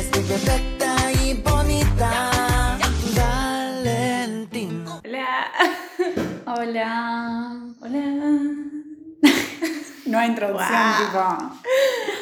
eres 0.00 0.16
muy 0.16 0.24
perfecta 0.28 0.96
y 1.24 1.34
bonita. 1.34 2.30
Valentina. 3.16 5.00
Hola. 5.04 5.50
Hola. 6.46 7.58
Hola. 7.80 8.00
No 10.06 10.18
hay 10.18 10.28
introducción, 10.28 10.72
Wow. 10.72 11.06
tipo. 11.06 11.60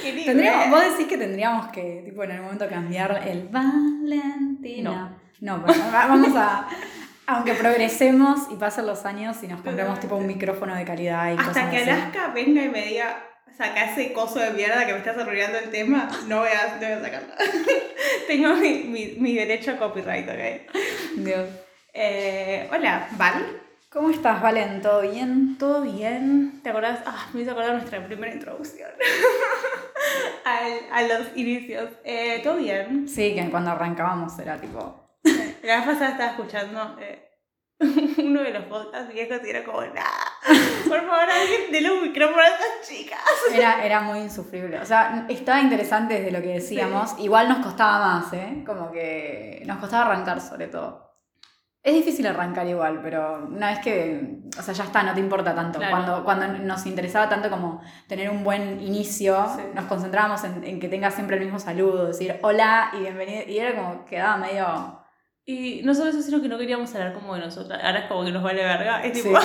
Qué 0.03 0.13
lindo, 0.13 0.33
Tendríamos, 0.33 0.71
vos 0.71 0.83
decís 0.91 1.07
que 1.07 1.17
tendríamos 1.19 1.69
que, 1.69 2.03
tipo, 2.05 2.23
en 2.25 2.31
algún 2.33 2.45
momento 2.47 2.69
cambiar 2.69 3.23
el 3.27 3.49
Valentina. 3.49 5.17
No, 5.41 5.65
pero 5.65 5.79
va- 5.95 6.07
vamos 6.09 6.37
a. 6.37 6.69
Aunque 7.29 7.55
progresemos 7.55 8.49
y 8.51 8.57
pasen 8.57 8.87
los 8.87 9.05
años 9.05 9.37
y 9.43 9.47
nos 9.49 9.61
compremos 9.61 10.01
tipo 10.01 10.17
un 10.17 10.27
micrófono 10.27 10.75
de 10.75 10.85
calidad 10.85 11.29
y 11.29 11.33
Hasta 11.37 11.45
cosas 11.45 11.71
que 11.71 11.77
así. 11.77 11.91
Alaska 11.91 12.29
venga 12.29 12.65
y 12.65 12.69
me 12.71 12.87
diga, 12.87 13.23
saca 13.59 13.85
ese 13.93 14.13
coso 14.13 14.39
de 14.39 14.51
mierda 14.53 14.87
que 14.87 14.93
me 14.93 14.99
estás 14.99 15.19
arruinando 15.19 15.59
el 15.59 15.71
tema, 15.71 16.09
no 16.29 16.39
voy 16.41 16.49
a, 16.49 16.75
no 16.75 16.79
voy 16.81 16.93
a 16.93 17.01
sacarlo. 17.03 17.35
Tengo 18.27 18.55
mi, 18.55 18.85
mi, 18.85 19.07
mi 19.19 19.35
derecho 19.35 19.73
a 19.73 19.77
copyright, 19.77 20.29
¿ok? 20.29 20.77
Dios. 21.17 21.49
Eh, 21.93 22.69
hola, 22.73 23.09
Val. 23.13 23.61
¿Cómo 23.91 24.11
estás, 24.11 24.41
Valen? 24.43 24.83
¿Todo 24.83 25.01
bien? 25.01 25.57
¿Todo 25.59 25.81
bien? 25.83 26.61
¿Te 26.63 26.69
acordás? 26.71 27.01
Ah, 27.07 27.29
me 27.33 27.41
hizo 27.41 27.53
acordar 27.53 27.73
nuestra 27.75 28.05
primera 28.07 28.33
introducción. 28.33 28.91
Al- 30.45 30.87
a 30.93 31.03
los 31.03 31.37
inicios. 31.37 31.91
Eh, 32.05 32.41
¿Todo 32.43 32.57
bien? 32.57 33.09
Sí, 33.09 33.35
que 33.35 33.51
cuando 33.51 33.71
arrancábamos 33.71 34.39
era 34.39 34.61
tipo. 34.61 35.05
La 35.63 35.77
vez 35.79 35.87
pasada 35.87 36.11
estaba 36.11 36.31
escuchando 36.31 36.97
eh, 37.01 37.28
uno 38.19 38.43
de 38.43 38.51
los 38.51 38.65
podcasts 38.65 39.13
viejos 39.13 39.39
y 39.45 39.51
era 39.51 39.65
como, 39.65 39.81
nada, 39.83 40.11
por 40.89 41.01
favor, 41.01 41.31
alguien 41.31 41.71
déle 41.71 41.93
un 41.93 42.03
micrófono 42.03 42.41
a 42.43 42.47
estas 42.49 42.89
chicas. 42.89 43.21
Era, 43.55 43.85
era 43.85 44.01
muy 44.03 44.19
insufrible. 44.19 44.79
O 44.81 44.85
sea, 44.85 45.27
estaba 45.29 45.61
interesante 45.61 46.15
desde 46.15 46.31
lo 46.31 46.43
que 46.43 46.55
decíamos. 46.55 47.15
Igual 47.19 47.49
nos 47.49 47.59
costaba 47.59 47.99
más, 47.99 48.33
¿eh? 48.33 48.63
Como 48.67 48.91
que 48.91 49.63
nos 49.67 49.79
costaba 49.79 50.07
arrancar, 50.07 50.41
sobre 50.41 50.67
todo. 50.67 51.09
Es 51.83 51.95
difícil 51.95 52.27
arrancar 52.27 52.67
igual, 52.67 53.01
pero 53.03 53.47
una 53.47 53.69
vez 53.71 53.79
que, 53.79 54.41
o 54.59 54.63
sea, 54.63 54.75
ya 54.75 54.85
está, 54.85 55.03
no 55.03 55.15
te 55.15 55.21
importa 55.21 55.55
tanto. 55.55 55.79
Claro. 55.79 55.93
Cuando, 55.97 56.25
cuando 56.25 56.49
nos 56.59 56.85
interesaba 56.87 57.29
tanto 57.29 57.49
como 57.49 57.81
tener 58.09 58.29
un 58.29 58.45
buen 58.45 58.81
inicio, 58.83 59.47
Sí. 59.57 59.63
nos 59.75 59.85
concentrábamos 59.87 60.43
en, 60.45 60.65
en 60.65 60.81
que 60.81 60.89
tenga 60.89 61.11
siempre 61.11 61.37
el 61.37 61.45
mismo 61.45 61.59
saludo, 61.59 62.09
decir 62.09 62.39
hola 62.43 62.91
y 62.95 62.99
bienvenido. 63.01 63.45
Y 63.47 63.59
era 63.59 63.75
como, 63.77 64.05
quedaba 64.05 64.37
medio... 64.37 65.05
Y 65.51 65.81
no 65.83 65.95
solo 65.95 66.11
eso, 66.11 66.21
sino 66.21 66.43
que 66.43 66.49
no 66.49 66.59
queríamos 66.59 66.95
hablar 66.95 67.15
como 67.15 67.35
de 67.35 67.41
nosotras. 67.41 67.81
Ahora 67.83 68.01
es 68.01 68.05
como 68.05 68.23
que 68.23 68.33
nos 68.33 68.43
vale 68.43 68.63
verga. 68.63 69.03
Es 69.03 69.17
Sí. 69.17 69.23
tipo, 69.23 69.39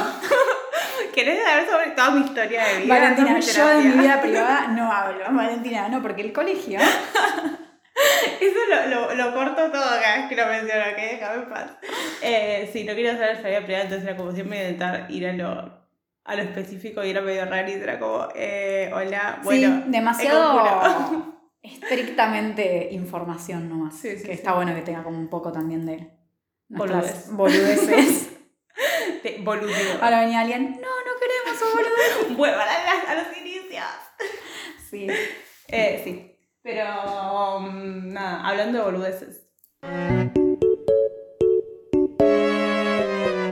¿querés 1.16 1.42
saber 1.42 1.66
sobre 1.66 1.92
toda 1.92 2.12
mi 2.12 2.26
historia 2.26 2.66
de 2.66 2.80
vida? 2.82 2.94
Valentina, 2.94 3.40
yo 3.40 3.68
de 3.70 3.78
mi 3.84 3.92
vida 4.02 4.22
privada 4.22 4.68
no 4.68 4.92
hablo. 4.92 5.24
Valentina, 5.32 5.88
no, 5.88 6.02
porque 6.02 6.24
el 6.24 6.34
colegio... 6.34 6.78
Eso 8.42 8.60
lo, 8.70 8.88
lo, 8.90 9.16
lo 9.16 9.34
corto 9.34 9.72
todo 9.72 9.82
cada 10.02 10.18
vez 10.18 10.26
que 10.28 10.36
lo 10.36 10.46
menciono, 10.48 10.82
¿ok? 10.92 10.98
Déjame 10.98 11.44
en 11.44 11.50
paz. 11.50 11.72
Eh, 12.22 12.70
sí, 12.74 12.84
no 12.84 12.96
quería 12.96 13.14
saber 13.14 13.38
si 13.38 13.46
había 13.46 13.64
privada, 13.64 13.84
entonces 13.86 14.06
era 14.08 14.18
como 14.18 14.34
siempre 14.34 14.58
intentar 14.58 15.10
ir 15.10 15.26
a 15.28 15.32
lo, 15.34 15.72
a 16.26 16.36
lo 16.36 16.42
específico 16.42 17.02
y 17.06 17.12
era 17.12 17.22
medio 17.22 17.46
raro 17.46 17.70
y 17.70 17.74
era 17.74 17.98
como, 18.00 18.28
eh, 18.36 18.92
hola, 18.94 19.40
bueno. 19.44 19.84
sí, 19.86 19.92
demasiado. 19.92 21.33
Estrictamente 21.64 22.90
información 22.92 23.70
nomás. 23.70 23.98
Sí, 23.98 24.18
sí, 24.18 24.26
que 24.26 24.34
está 24.34 24.54
bueno 24.54 24.76
que 24.76 24.82
tenga 24.82 25.04
como 25.04 25.18
un 25.18 25.30
poco 25.30 25.52
también 25.52 25.86
de 25.86 26.12
Boludez. 26.68 27.32
boludeces. 27.32 28.30
Boludeo. 29.44 30.02
Ahora 30.02 30.22
venía 30.22 30.42
alguien, 30.42 30.72
no, 30.72 30.80
no 30.80 31.12
queremos 31.20 31.62
un 31.62 31.78
boludez. 31.78 32.38
Vuelvan 32.38 32.68
a, 32.68 33.12
a 33.12 33.16
los 33.16 33.38
inicios. 33.38 33.86
Sí. 34.90 35.08
Eh, 35.70 36.02
sí. 36.04 36.36
Pero, 36.62 37.60
mm, 37.62 38.14
nada, 38.14 38.48
hablando 38.48 38.80
de 38.80 38.84
boludeces. 38.84 39.48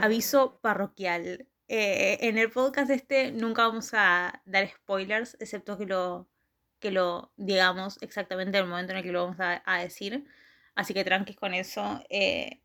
Aviso 0.02 0.58
parroquial. 0.60 1.48
Eh, 1.68 2.18
en 2.20 2.36
el 2.36 2.50
podcast 2.50 2.90
este 2.90 3.32
nunca 3.32 3.66
vamos 3.66 3.94
a 3.94 4.42
dar 4.44 4.68
spoilers, 4.68 5.36
excepto 5.40 5.78
que 5.78 5.86
lo, 5.86 6.28
que 6.82 6.90
lo 6.90 7.32
digamos 7.36 7.96
exactamente 8.02 8.58
en 8.58 8.64
el 8.64 8.70
momento 8.70 8.92
en 8.92 8.98
el 8.98 9.04
que 9.04 9.12
lo 9.12 9.24
vamos 9.24 9.38
a, 9.38 9.78
decir. 9.78 10.26
Así 10.74 10.92
que 10.92 11.04
tranquis 11.04 11.36
con 11.36 11.54
eso. 11.54 12.04
Eh, 12.10 12.60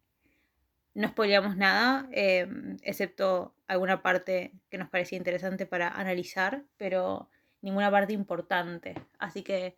no 0.95 1.07
spoileamos 1.09 1.55
nada, 1.55 2.09
eh, 2.11 2.47
excepto 2.81 3.53
alguna 3.67 4.01
parte 4.01 4.53
que 4.72 4.79
nos 4.79 4.89
parecía 4.89 5.17
interesante 5.17 5.67
para 5.67 5.89
analizar, 5.89 6.63
pero 6.77 7.29
ninguna 7.61 7.91
parte 7.91 8.13
importante. 8.13 8.95
Así 9.19 9.44
que 9.44 9.77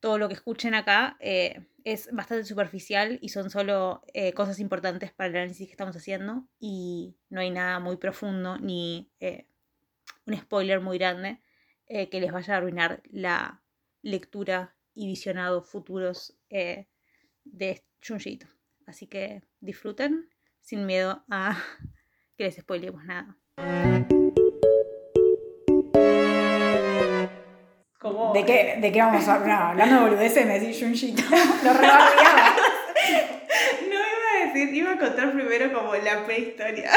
todo 0.00 0.18
lo 0.18 0.28
que 0.28 0.34
escuchen 0.34 0.74
acá 0.74 1.16
eh, 1.18 1.64
es 1.84 2.12
bastante 2.12 2.44
superficial 2.44 3.18
y 3.22 3.30
son 3.30 3.48
solo 3.48 4.02
cosas 4.34 4.60
importantes 4.60 5.12
para 5.12 5.30
el 5.30 5.36
análisis 5.36 5.66
que 5.66 5.72
estamos 5.72 5.96
haciendo 5.96 6.44
y 6.60 7.16
no 7.30 7.40
hay 7.40 7.50
nada 7.50 7.80
muy 7.80 7.96
profundo 7.96 8.58
ni 8.58 9.10
un 10.26 10.36
spoiler 10.36 10.80
muy 10.80 10.98
grande 10.98 11.40
eh, 11.86 12.08
que 12.08 12.20
les 12.20 12.32
vaya 12.32 12.54
a 12.54 12.56
arruinar 12.58 13.02
la 13.10 13.62
lectura 14.02 14.76
y 14.94 15.06
visionado 15.06 15.62
futuros 15.62 16.38
eh, 16.50 16.86
de 17.44 17.84
Junjito. 18.06 18.46
Así 18.86 19.06
que 19.06 19.42
disfruten 19.60 20.28
sin 20.60 20.86
miedo 20.86 21.24
a 21.30 21.56
que 22.36 22.44
les 22.44 22.56
spoilemos 22.56 23.04
nada. 23.04 23.36
¿Cómo? 27.98 28.34
¿De 28.34 28.44
qué, 28.44 28.76
¿De 28.80 28.92
qué 28.92 28.98
vamos 29.00 29.26
a 29.28 29.34
hablar? 29.34 29.58
No, 29.58 29.64
hablando 29.70 29.94
de 29.94 30.10
boludeces 30.10 30.46
me 30.46 30.60
decís 30.60 30.78
Junjito. 30.80 31.22
Lo 31.64 31.72
rebardeaba. 31.72 32.56
No 33.80 33.94
iba 33.94 34.42
a 34.42 34.46
decir, 34.46 34.74
iba 34.74 34.92
a 34.92 34.98
contar 34.98 35.32
primero 35.32 35.72
como 35.72 35.94
la 35.94 36.24
prehistoria. 36.24 36.90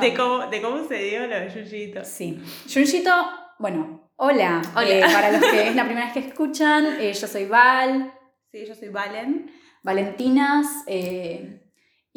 De, 0.00 0.14
cómo, 0.14 0.46
de 0.46 0.62
cómo 0.62 0.86
se 0.86 0.94
dio 0.94 1.26
lo 1.26 1.34
de 1.40 1.50
Yuyito. 1.50 2.04
Sí. 2.04 2.40
Junjito, 2.72 3.12
bueno, 3.58 4.10
hola. 4.16 4.62
Hola. 4.74 4.88
Eh, 4.88 5.00
para 5.00 5.32
los 5.32 5.50
que 5.50 5.68
es 5.68 5.76
la 5.76 5.84
primera 5.84 6.06
vez 6.06 6.14
que 6.14 6.28
escuchan, 6.28 7.00
eh, 7.00 7.12
yo 7.12 7.26
soy 7.26 7.46
Val. 7.46 8.12
Sí, 8.50 8.64
yo 8.66 8.74
soy 8.74 8.88
Valen. 8.88 9.50
Valentinas. 9.82 10.66
eh, 10.86 11.62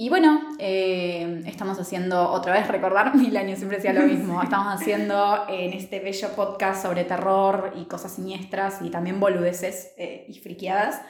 y 0.01 0.07
bueno, 0.07 0.55
eh, 0.59 1.43
estamos 1.45 1.77
haciendo 1.77 2.29
otra 2.31 2.53
vez 2.53 2.69
recordar, 2.69 3.13
mil 3.17 3.35
años 3.35 3.57
siempre 3.57 3.79
decía 3.79 3.91
lo 3.91 4.03
mismo. 4.07 4.41
Estamos 4.43 4.73
haciendo 4.73 5.45
en 5.49 5.73
este 5.73 5.99
bello 5.99 6.29
podcast 6.37 6.83
sobre 6.83 7.03
terror 7.03 7.73
y 7.75 7.83
cosas 7.83 8.15
siniestras 8.15 8.81
y 8.81 8.91
también 8.91 9.19
boludeces 9.19 9.93
eh, 9.97 10.25
y 10.29 10.39
friqueadas, 10.39 11.01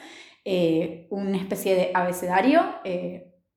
una 1.10 1.36
especie 1.36 1.76
de 1.76 1.92
abecedario, 1.94 2.64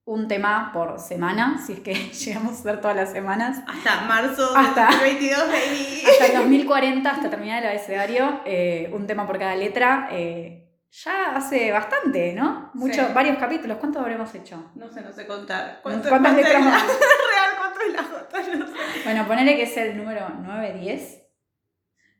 un 0.06 0.28
tema 0.28 0.72
por 0.74 1.00
semana, 1.00 1.62
si 1.66 1.74
es 1.74 1.80
que 1.80 1.94
llegamos 2.26 2.60
a 2.60 2.64
ver 2.64 2.82
todas 2.82 2.96
las 2.96 3.12
semanas. 3.12 3.60
Hasta 3.68 4.02
marzo 4.02 4.56
Hasta- 4.56 4.88
del 4.88 5.00
2022, 5.00 5.48
baby. 5.48 6.04
Hasta 6.12 6.26
el 6.28 6.34
2040, 6.40 7.10
hasta 7.10 7.30
terminar 7.30 7.64
el 7.64 7.70
abecedario, 7.70 8.42
eh, 8.46 8.90
un 8.94 9.08
tema 9.08 9.26
por 9.26 9.40
cada 9.40 9.56
letra. 9.56 10.10
eh, 10.12 10.60
ya 10.96 11.36
hace 11.36 11.72
bastante, 11.72 12.34
¿no? 12.34 12.70
Mucho, 12.76 13.08
Sí. 13.08 13.14
Varios 13.16 13.38
capítulos. 13.40 13.78
¿Cuántos 13.80 14.00
habremos 14.04 14.36
hecho? 14.36 14.72
No 14.76 14.88
sé, 14.92 15.02
no 15.02 15.12
sé 15.12 15.26
contar. 15.26 15.80
¿Cuántas 15.82 16.36
letras 16.36 16.64
más? 16.64 16.84
Real, 16.86 17.52
¿cuánto 17.58 17.80
es 17.82 17.94
la 17.94 18.04
J? 18.04 18.58
No 18.60 18.68
sé. 18.68 18.74
Bueno, 19.04 19.26
ponele 19.28 19.56
que 19.56 19.64
es 19.64 19.76
el 19.78 19.98
número 19.98 20.30
9, 20.40 20.74
10. 20.80 21.20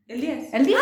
El 0.08 0.20
10. 0.20 0.54
¿El 0.54 0.66
10? 0.66 0.80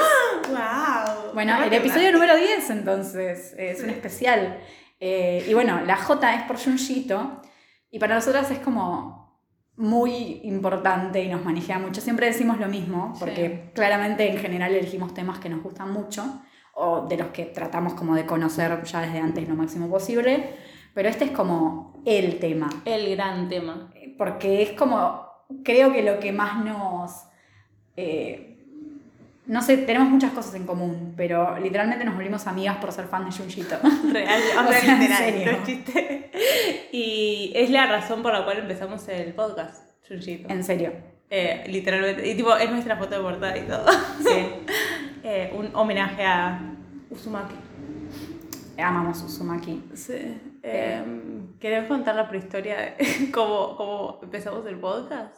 ¡Wow! 0.49 1.35
Bueno, 1.35 1.63
el 1.63 1.73
episodio 1.75 2.13
número 2.13 2.35
10 2.35 2.71
entonces, 2.71 3.55
es 3.59 3.81
un 3.81 3.87
Sí. 3.91 3.93
especial. 3.93 4.59
Eh, 5.05 5.45
y 5.49 5.53
bueno, 5.53 5.81
la 5.85 5.97
J 5.97 6.35
es 6.37 6.43
por 6.45 6.63
Junjito 6.63 7.43
y 7.91 7.99
para 7.99 8.15
nosotras 8.15 8.49
es 8.53 8.61
como 8.61 9.37
muy 9.75 10.41
importante 10.45 11.25
y 11.25 11.29
nos 11.29 11.45
maneja 11.45 11.81
mucho. 11.81 12.01
Siempre 12.01 12.27
decimos 12.27 12.61
lo 12.61 12.69
mismo 12.69 13.13
porque 13.19 13.73
claramente 13.75 14.31
en 14.31 14.39
general 14.39 14.73
elegimos 14.73 15.13
temas 15.13 15.41
que 15.41 15.49
nos 15.49 15.61
gustan 15.61 15.93
mucho 15.93 16.41
o 16.75 17.09
de 17.09 17.17
los 17.17 17.29
que 17.31 17.47
tratamos 17.47 17.95
como 17.95 18.15
de 18.15 18.27
conocer 18.27 18.81
ya 18.85 19.01
desde 19.01 19.19
antes 19.19 19.49
lo 19.49 19.57
máximo 19.57 19.91
posible, 19.91 20.55
pero 20.95 21.09
este 21.09 21.25
es 21.25 21.31
como 21.33 22.01
el 22.07 22.39
tema. 22.39 22.71
El 22.85 23.17
gran 23.17 23.49
tema. 23.49 23.93
porque 24.17 24.63
es 24.63 24.71
como, 24.75 25.27
creo 25.65 25.93
que 25.93 26.05
lo 26.05 26.21
que 26.21 26.31
más 26.31 26.65
nos, 26.65 27.25
eh, 27.97 28.52
no 29.53 29.61
sé, 29.61 29.77
tenemos 29.77 30.09
muchas 30.09 30.33
cosas 30.33 30.55
en 30.55 30.65
común, 30.65 31.13
pero 31.15 31.59
literalmente 31.59 32.07
nos 32.07 32.15
volvimos 32.15 32.47
amigas 32.47 32.79
por 32.79 32.91
ser 32.91 33.05
fan 33.05 33.27
de 33.27 33.37
Junjito. 33.37 33.77
Real, 34.11 34.41
o 34.67 34.71
sea, 34.71 34.81
sea, 34.81 34.95
en 34.95 35.01
literal, 35.01 35.19
serio. 35.19 35.53
no 35.53 35.67
chiste. 35.67 36.31
Y 36.91 37.53
es 37.55 37.69
la 37.69 37.85
razón 37.85 38.23
por 38.23 38.33
la 38.33 38.45
cual 38.45 38.61
empezamos 38.61 39.07
el 39.09 39.35
podcast, 39.35 39.91
Junjito. 40.09 40.49
en 40.49 40.65
serio. 40.65 40.93
Eh, 41.29 41.65
literalmente. 41.67 42.27
Y 42.27 42.35
tipo, 42.35 42.57
es 42.57 42.71
nuestra 42.71 42.97
foto 42.97 43.15
de 43.15 43.21
portada 43.21 43.59
y 43.59 43.63
todo. 43.63 43.87
Sí. 44.27 44.47
Eh, 45.25 45.53
un 45.57 45.71
homenaje 45.77 46.25
a 46.27 46.75
Uzumaki. 47.09 47.55
Amamos 48.77 49.23
Uzumaki. 49.23 49.85
Sí. 49.95 50.37
Em, 50.65 51.57
¿Querés 51.61 51.87
contar 51.87 52.17
la 52.17 52.29
prehistoria 52.29 52.77
de 52.77 53.31
cómo, 53.33 53.77
cómo 53.77 54.19
empezamos 54.21 54.67
el 54.67 54.81
podcast? 54.81 55.37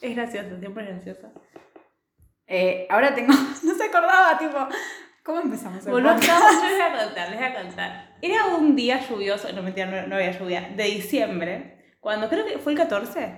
Es 0.00 0.16
graciosa, 0.16 0.58
siempre 0.58 0.84
es 0.84 0.90
graciosa. 0.90 1.32
Eh, 2.46 2.86
ahora 2.90 3.14
tengo, 3.14 3.32
no 3.62 3.74
se 3.74 3.84
acordaba, 3.84 4.38
tipo, 4.38 4.56
¿Cómo 5.24 5.40
empezamos 5.40 5.84
Bueno, 5.86 6.16
yo 6.20 6.32
les 6.62 6.76
voy 6.76 6.80
a 6.80 7.04
contar, 7.04 7.30
les 7.30 7.38
voy 7.38 7.48
a 7.48 7.62
contar. 7.62 8.16
Era 8.22 8.44
un 8.46 8.76
día 8.76 9.00
lluvioso, 9.00 9.52
no 9.52 9.62
mentira, 9.62 9.86
no, 9.86 10.06
no 10.06 10.14
había 10.14 10.30
lluvia, 10.30 10.70
de 10.76 10.84
diciembre, 10.84 11.96
cuando 12.00 12.28
creo 12.28 12.46
que 12.46 12.58
fue 12.58 12.72
el 12.72 12.78
14, 12.78 13.36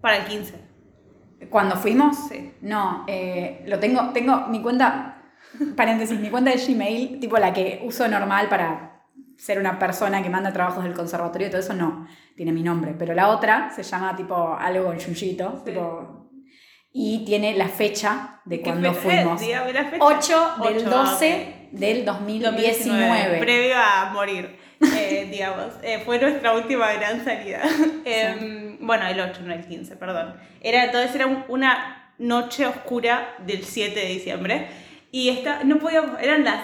para 0.00 0.18
el 0.18 0.24
15. 0.26 0.54
¿Cuando 1.50 1.76
fuimos? 1.76 2.16
Sí. 2.28 2.54
No, 2.60 3.04
eh, 3.08 3.64
lo 3.66 3.78
tengo, 3.80 4.10
tengo 4.12 4.46
mi 4.48 4.62
cuenta, 4.62 5.22
paréntesis, 5.76 6.18
mi 6.20 6.30
cuenta 6.30 6.52
de 6.52 6.56
Gmail, 6.58 7.18
tipo 7.18 7.36
la 7.38 7.52
que 7.52 7.80
uso 7.84 8.06
normal 8.06 8.48
para 8.48 9.02
ser 9.36 9.58
una 9.58 9.78
persona 9.78 10.22
que 10.22 10.30
manda 10.30 10.52
trabajos 10.52 10.84
del 10.84 10.94
conservatorio 10.94 11.46
y 11.46 11.50
todo 11.50 11.60
eso, 11.60 11.74
no, 11.74 12.06
tiene 12.36 12.52
mi 12.52 12.62
nombre. 12.62 12.94
Pero 12.98 13.14
la 13.14 13.28
otra 13.28 13.70
se 13.70 13.82
llama 13.84 14.14
tipo 14.16 14.56
algo 14.56 14.86
con 14.86 14.98
Yuyito, 14.98 15.62
Sí. 15.64 15.70
tipo, 15.72 16.17
y 16.92 17.24
tiene 17.24 17.54
la 17.54 17.68
fecha 17.68 18.40
de 18.44 18.58
¿Qué 18.58 18.62
cuando 18.64 18.92
fuimos. 18.94 19.40
La 19.42 19.84
fecha. 19.84 19.96
8 20.04 20.50
del 20.64 20.76
Ocho, 20.78 20.90
12 20.90 21.68
del 21.72 22.04
2019. 22.04 23.38
Previo 23.38 23.74
a 23.76 24.10
morir, 24.12 24.56
eh, 24.96 25.28
digamos. 25.30 25.66
Eh, 25.82 26.00
fue 26.04 26.18
nuestra 26.18 26.54
última 26.54 26.92
gran 26.94 27.24
salida. 27.24 27.60
Eh, 28.04 28.76
Bueno, 28.80 29.06
el 29.06 29.20
8, 29.20 29.40
no 29.44 29.52
el 29.52 29.66
15, 29.66 29.96
perdón. 29.96 30.36
Era, 30.60 30.84
entonces 30.84 31.14
era 31.14 31.26
un- 31.26 31.44
una 31.48 32.12
noche 32.18 32.64
oscura 32.66 33.34
del 33.46 33.64
7 33.64 33.98
de 34.00 34.06
diciembre. 34.06 34.68
Y 35.10 35.28
esta, 35.30 35.64
no 35.64 35.78
podíamos, 35.78 36.20
eran 36.20 36.44
las... 36.44 36.60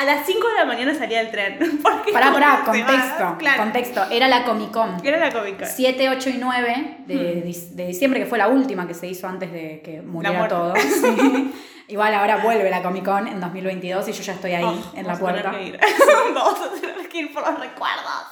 A 0.00 0.04
las 0.04 0.24
5 0.26 0.48
de 0.48 0.54
la 0.54 0.64
mañana 0.64 0.94
salía 0.94 1.20
el 1.20 1.30
tren. 1.30 1.58
Porque 1.82 2.12
Pará, 2.12 2.32
pará, 2.32 2.62
contexto, 2.64 3.36
Claro. 3.38 3.62
contexto. 3.64 4.02
Era 4.10 4.28
la 4.28 4.44
Comic 4.44 4.70
Con. 4.70 5.04
Era 5.04 5.18
la 5.18 5.32
cómica. 5.32 5.66
7, 5.66 6.08
8 6.10 6.30
y 6.30 6.38
9 6.38 6.98
de, 7.06 7.14
Hmm. 7.14 7.76
de 7.76 7.86
diciembre, 7.86 8.20
que 8.20 8.26
fue 8.26 8.38
la 8.38 8.48
última 8.48 8.86
que 8.86 8.94
se 8.94 9.08
hizo 9.08 9.26
antes 9.26 9.50
de 9.52 9.80
que 9.84 10.00
muriera 10.02 10.46
todo. 10.48 10.74
Sí. 10.78 11.52
Igual 11.88 12.12
ahora 12.14 12.36
vuelve 12.36 12.68
la 12.70 12.82
Comic 12.82 13.04
Con 13.04 13.26
en 13.26 13.40
2022 13.40 14.08
y 14.08 14.12
yo 14.12 14.22
ya 14.22 14.34
estoy 14.34 14.52
ahí 14.52 14.64
Oh, 14.64 14.96
en 14.96 15.06
la 15.06 15.14
vamos 15.14 15.30
a 15.30 15.34
tener 15.34 15.42
puerta. 15.42 15.58
que 15.58 15.64
ir. 15.66 15.80
vamos 16.34 16.60
a 16.60 16.80
tener 16.80 17.08
que 17.08 17.18
ir 17.18 17.32
por 17.32 17.50
los 17.50 17.58
recuerdos. 17.60 18.22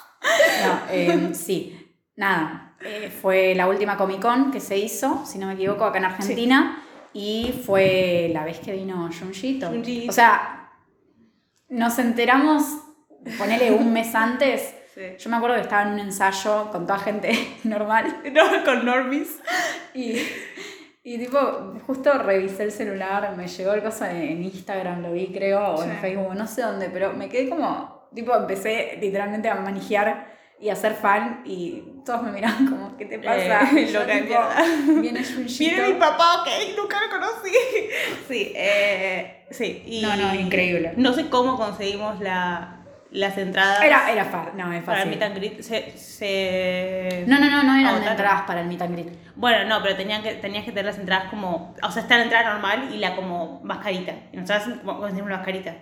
No, 0.64 0.80
eh, 0.90 1.30
sí, 1.34 1.94
nada. 2.16 2.74
eh, 2.82 3.10
fue 3.22 3.54
la 3.54 3.66
última 3.66 3.96
Comic 3.96 4.20
Con 4.20 4.50
que 4.52 4.60
se 4.60 4.76
hizo, 4.76 5.24
si 5.24 5.38
no 5.38 5.46
me 5.46 5.54
equivoco, 5.54 5.84
acá 5.84 5.98
en 5.98 6.04
Argentina. 6.04 6.82
Y 7.14 7.54
fue 7.64 8.28
la 8.32 8.44
vez 8.44 8.58
que 8.60 8.72
vino 8.72 9.08
Junjito. 9.18 9.68
Junji. 9.68 10.06
O 10.06 10.12
sea, 10.12 10.65
nos 11.68 11.98
enteramos, 11.98 12.64
ponele 13.38 13.72
un 13.72 13.92
mes 13.92 14.14
antes. 14.14 14.74
Sí. 14.94 15.02
Yo 15.18 15.30
me 15.30 15.36
acuerdo 15.36 15.56
que 15.56 15.62
estaba 15.62 15.82
en 15.82 15.88
un 15.94 15.98
ensayo 16.00 16.70
con 16.70 16.86
toda 16.86 16.98
gente 16.98 17.32
normal. 17.64 18.22
No, 18.32 18.64
con 18.64 18.84
normies. 18.86 19.40
Y, 19.92 20.18
y 21.02 21.18
tipo, 21.18 21.38
justo 21.86 22.12
revisé 22.14 22.62
el 22.62 22.72
celular, 22.72 23.36
me 23.36 23.46
llegó 23.46 23.74
el 23.74 23.82
coso 23.82 24.06
en, 24.06 24.42
Instagram, 24.42 25.02
lo 25.02 25.12
vi 25.12 25.28
creo, 25.28 25.74
o 25.74 25.82
en. 25.84 25.98
Facebook, 25.98 26.34
no 26.34 26.46
sé 26.46 26.62
dónde, 26.62 26.88
pero 26.88 27.12
me 27.12 27.28
quedé 27.28 27.50
como, 27.50 28.08
tipo, 28.14 28.34
empecé 28.34 28.98
literalmente 29.00 29.50
a 29.50 29.56
manejar 29.56 30.34
y 30.58 30.70
a 30.70 30.76
ser 30.76 30.94
fan 30.94 31.42
y 31.44 31.82
todos 32.04 32.22
me 32.22 32.32
miraban 32.32 32.66
como, 32.66 32.96
¿qué 32.96 33.04
te 33.04 33.18
pasa? 33.18 33.70
Eh, 33.72 33.82
Y 33.82 33.86
yo, 33.86 34.00
loca 34.00 34.12
tipo. 34.14 35.00
Viene. 35.00 35.22
Viene 35.58 35.88
mi 35.88 35.94
papá, 35.94 36.42
ok, 36.42 36.48
nunca 36.76 36.98
lo 37.02 37.10
conocí. 37.10 37.50
Sí, 38.28 38.52
eh, 38.56 39.35
sí. 39.50 39.82
Y 39.86 40.02
No, 40.02 40.16
no, 40.16 40.34
increíble. 40.34 40.92
No 40.96 41.12
sé 41.12 41.28
cómo 41.28 41.56
conseguimos 41.56 42.20
la, 42.20 42.78
las 43.10 43.38
entradas 43.38 43.82
Era, 43.82 44.10
era 44.10 44.24
fácil, 44.24 44.52
no, 44.56 44.72
es 44.72 44.82
para 44.82 45.02
el 45.02 45.04
fácil. 45.04 45.10
meet 45.10 45.22
and 45.22 45.36
greet. 45.36 45.60
Se, 45.62 45.96
se- 45.96 47.24
No, 47.26 47.38
no, 47.38 47.46
no, 47.50 47.62
no 47.62 47.72
eran 47.74 47.86
agotaron. 47.86 48.08
entradas 48.12 48.42
para 48.42 48.60
el 48.60 48.66
meet 48.66 48.82
and 48.82 48.92
greet. 48.94 49.12
Bueno, 49.36 49.64
no, 49.68 49.82
pero 49.82 49.96
tenían 49.96 50.22
que, 50.22 50.34
tenías 50.34 50.64
que 50.64 50.70
tener 50.72 50.86
las 50.86 50.98
entradas 50.98 51.28
como. 51.30 51.74
O 51.82 51.90
sea, 51.90 52.02
está 52.02 52.16
la 52.18 52.24
entrada 52.24 52.52
normal 52.52 52.90
y 52.92 52.98
la 52.98 53.14
como 53.16 53.60
mascarita. 53.62 54.12
Y 54.32 54.36
nosotros 54.36 54.78
como 54.84 54.98
conseguimos 54.98 55.26
una 55.28 55.36
mascarita. 55.38 55.74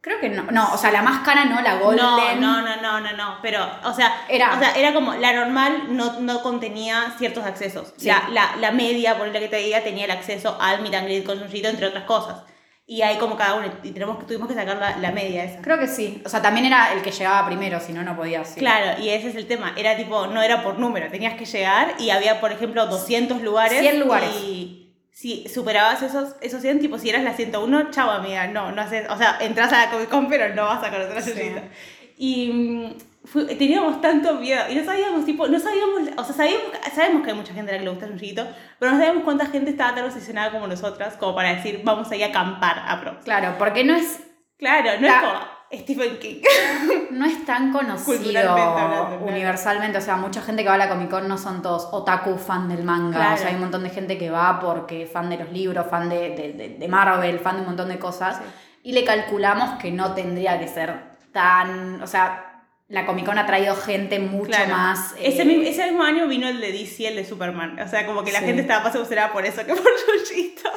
Creo 0.00 0.18
que 0.18 0.28
no, 0.30 0.42
no, 0.50 0.72
o 0.72 0.76
sea, 0.76 0.90
la 0.90 1.00
máscara 1.00 1.44
no, 1.44 1.60
la 1.62 1.76
golden. 1.76 2.04
No, 2.40 2.60
no, 2.60 2.60
no, 2.62 2.82
no, 2.82 3.00
no, 3.00 3.12
no. 3.16 3.38
Pero, 3.40 3.64
o 3.84 3.92
sea, 3.94 4.12
Era- 4.28 4.52
o 4.54 4.58
sea, 4.58 4.72
era 4.74 4.92
como 4.92 5.14
la 5.14 5.32
normal 5.32 5.84
no, 5.90 6.18
no 6.18 6.42
contenía 6.42 7.14
ciertos 7.18 7.44
accesos. 7.44 7.94
Sí. 7.96 8.08
La, 8.08 8.24
la, 8.32 8.56
la 8.56 8.72
media, 8.72 9.16
por 9.16 9.28
lo 9.28 9.32
que 9.32 9.46
te 9.46 9.58
diga, 9.58 9.80
tenía 9.82 10.06
el 10.06 10.10
acceso 10.10 10.58
al 10.60 10.82
meet 10.82 10.94
and 10.94 11.04
greet 11.06 11.24
con 11.24 11.38
Junjito, 11.38 11.68
entre 11.68 11.86
otras 11.86 12.02
cosas. 12.02 12.42
Y 12.84 13.02
ahí 13.02 13.16
como 13.16 13.36
cada 13.36 13.54
uno, 13.54 13.68
y 13.82 13.92
tenemos, 13.92 14.26
tuvimos 14.26 14.48
que 14.48 14.54
sacar 14.54 14.76
la, 14.76 14.96
la 14.96 15.12
media 15.12 15.44
esa. 15.44 15.62
Creo 15.62 15.78
que 15.78 15.86
sí. 15.86 16.20
O 16.26 16.28
sea, 16.28 16.42
también 16.42 16.66
era 16.66 16.92
el 16.92 17.02
que 17.02 17.12
llegaba 17.12 17.46
primero, 17.46 17.78
si 17.80 17.92
no, 17.92 18.02
no 18.02 18.16
podía. 18.16 18.44
sí. 18.44 18.58
Claro, 18.58 19.00
y 19.00 19.08
ese 19.08 19.28
es 19.28 19.36
el 19.36 19.46
tema. 19.46 19.72
Era 19.76 19.96
tipo, 19.96 20.26
no 20.26 20.42
era 20.42 20.62
por 20.62 20.78
número, 20.78 21.08
tenías 21.10 21.34
que 21.34 21.44
llegar 21.44 21.94
y 21.98 22.10
había, 22.10 22.40
por 22.40 22.50
ejemplo, 22.52 22.86
200 22.86 23.40
lugares. 23.42 23.78
100 23.80 24.00
lugares. 24.00 24.30
Y 24.42 24.94
si 25.12 25.48
superabas 25.48 26.02
esos, 26.02 26.34
esos 26.40 26.60
100, 26.60 26.80
tipo, 26.80 26.98
si 26.98 27.08
eras 27.08 27.22
la 27.22 27.34
101, 27.34 27.90
chao 27.92 28.10
amiga, 28.10 28.48
no, 28.48 28.72
no 28.72 28.82
haces, 28.82 29.08
o 29.08 29.16
sea, 29.16 29.38
entras 29.40 29.72
a 29.72 29.86
la 29.86 29.90
Comic 29.90 30.08
Con, 30.08 30.28
pero 30.28 30.52
no 30.54 30.64
vas 30.64 30.82
a 30.82 30.90
conocer 30.90 31.18
a 31.18 31.22
Sí. 31.22 31.52
Y 32.18 32.52
mm, 32.52 32.94
fue- 33.24 33.44
teníamos 33.56 34.00
tanto 34.00 34.34
miedo, 34.34 34.62
y 34.70 34.74
no 34.74 34.84
sabíamos, 34.84 35.24
tipo, 35.24 35.46
no 35.48 35.58
sabíamos, 35.58 36.00
o 36.16 36.24
sea, 36.24 36.34
sabíamos, 36.34 36.66
sabemos 36.94 37.22
que 37.22 37.30
hay 37.30 37.36
mucha 37.36 37.54
gente 37.54 37.70
a 37.70 37.74
la 37.74 37.78
que 37.78 37.84
le 37.84 37.90
gusta 37.90 38.08
Yuyito, 38.08 38.46
pero 38.78 38.92
no 38.92 38.98
sabíamos 38.98 39.22
cuánta 39.24 39.46
gente 39.46 39.70
estaba 39.70 39.94
tan 39.94 40.04
obsesionada 40.04 40.50
como 40.52 40.66
nosotras, 40.66 41.16
como 41.16 41.34
para 41.34 41.54
decir, 41.54 41.80
vamos 41.84 42.10
a 42.10 42.16
ir 42.16 42.24
a 42.24 42.28
acampar 42.28 42.82
a 42.86 43.00
Prox. 43.00 43.24
Claro, 43.24 43.54
porque 43.58 43.84
no 43.84 43.94
es 43.94 44.20
Claro, 44.58 44.90
no 45.00 45.06
La- 45.08 45.16
es 45.16 45.22
como 45.22 45.34
Stephen 45.74 46.18
King. 46.20 46.42
no 47.10 47.24
es 47.24 47.44
tan 47.44 47.72
conocido 47.72 48.50
hablando, 48.52 49.24
universalmente. 49.24 49.98
O 49.98 50.00
sea, 50.00 50.14
mucha 50.16 50.40
gente 50.40 50.62
que 50.62 50.68
va 50.68 50.74
a 50.76 50.78
la 50.78 50.88
Comic 50.88 51.10
Con 51.10 51.26
no 51.26 51.36
son 51.36 51.62
todos 51.62 51.88
otaku, 51.90 52.36
fan 52.38 52.68
del 52.68 52.84
manga. 52.84 53.16
Claro. 53.16 53.34
O 53.34 53.36
sea, 53.38 53.48
hay 53.48 53.54
un 53.54 53.62
montón 53.62 53.82
de 53.82 53.90
gente 53.90 54.18
que 54.18 54.30
va 54.30 54.60
porque 54.60 55.06
fan 55.06 55.30
de 55.30 55.38
los 55.38 55.50
libros, 55.50 55.86
fan 55.90 56.08
de, 56.08 56.30
de, 56.36 56.52
de- 56.52 56.76
de 56.78 56.88
Marvel, 56.88 57.40
fan 57.40 57.56
de 57.56 57.60
un 57.62 57.66
montón 57.68 57.88
de 57.88 57.98
cosas. 57.98 58.36
Sí. 58.36 58.42
Y 58.84 58.92
le 58.92 59.04
calculamos 59.04 59.78
que 59.80 59.90
no 59.90 60.12
tendría 60.14 60.60
que 60.60 60.68
ser 60.68 61.16
tan. 61.32 62.00
O 62.02 62.06
sea, 62.06 62.51
la 62.92 63.06
Comic 63.06 63.24
Con 63.26 63.38
ha 63.38 63.46
traído 63.46 63.74
gente 63.74 64.18
mucho 64.20 64.50
Claro. 64.50 64.70
más. 64.70 65.14
Ese, 65.20 65.42
eh, 65.42 65.44
mismo, 65.46 65.62
ese 65.64 65.84
mismo 65.86 66.02
año 66.02 66.28
vino 66.28 66.46
el 66.46 66.60
de 66.60 66.72
DC, 66.72 67.08
el 67.08 67.16
de 67.16 67.24
Superman. 67.24 67.78
O 67.80 67.88
sea, 67.88 68.04
como 68.06 68.22
que 68.22 68.32
la 68.32 68.40
Sí. 68.40 68.44
gente 68.46 68.60
estaba 68.62 68.84
más 68.84 68.94
emocionada 68.94 69.32
por 69.32 69.44
eso 69.46 69.64
que 69.66 69.72
por 69.74 69.82
Yuyito. 70.28 70.70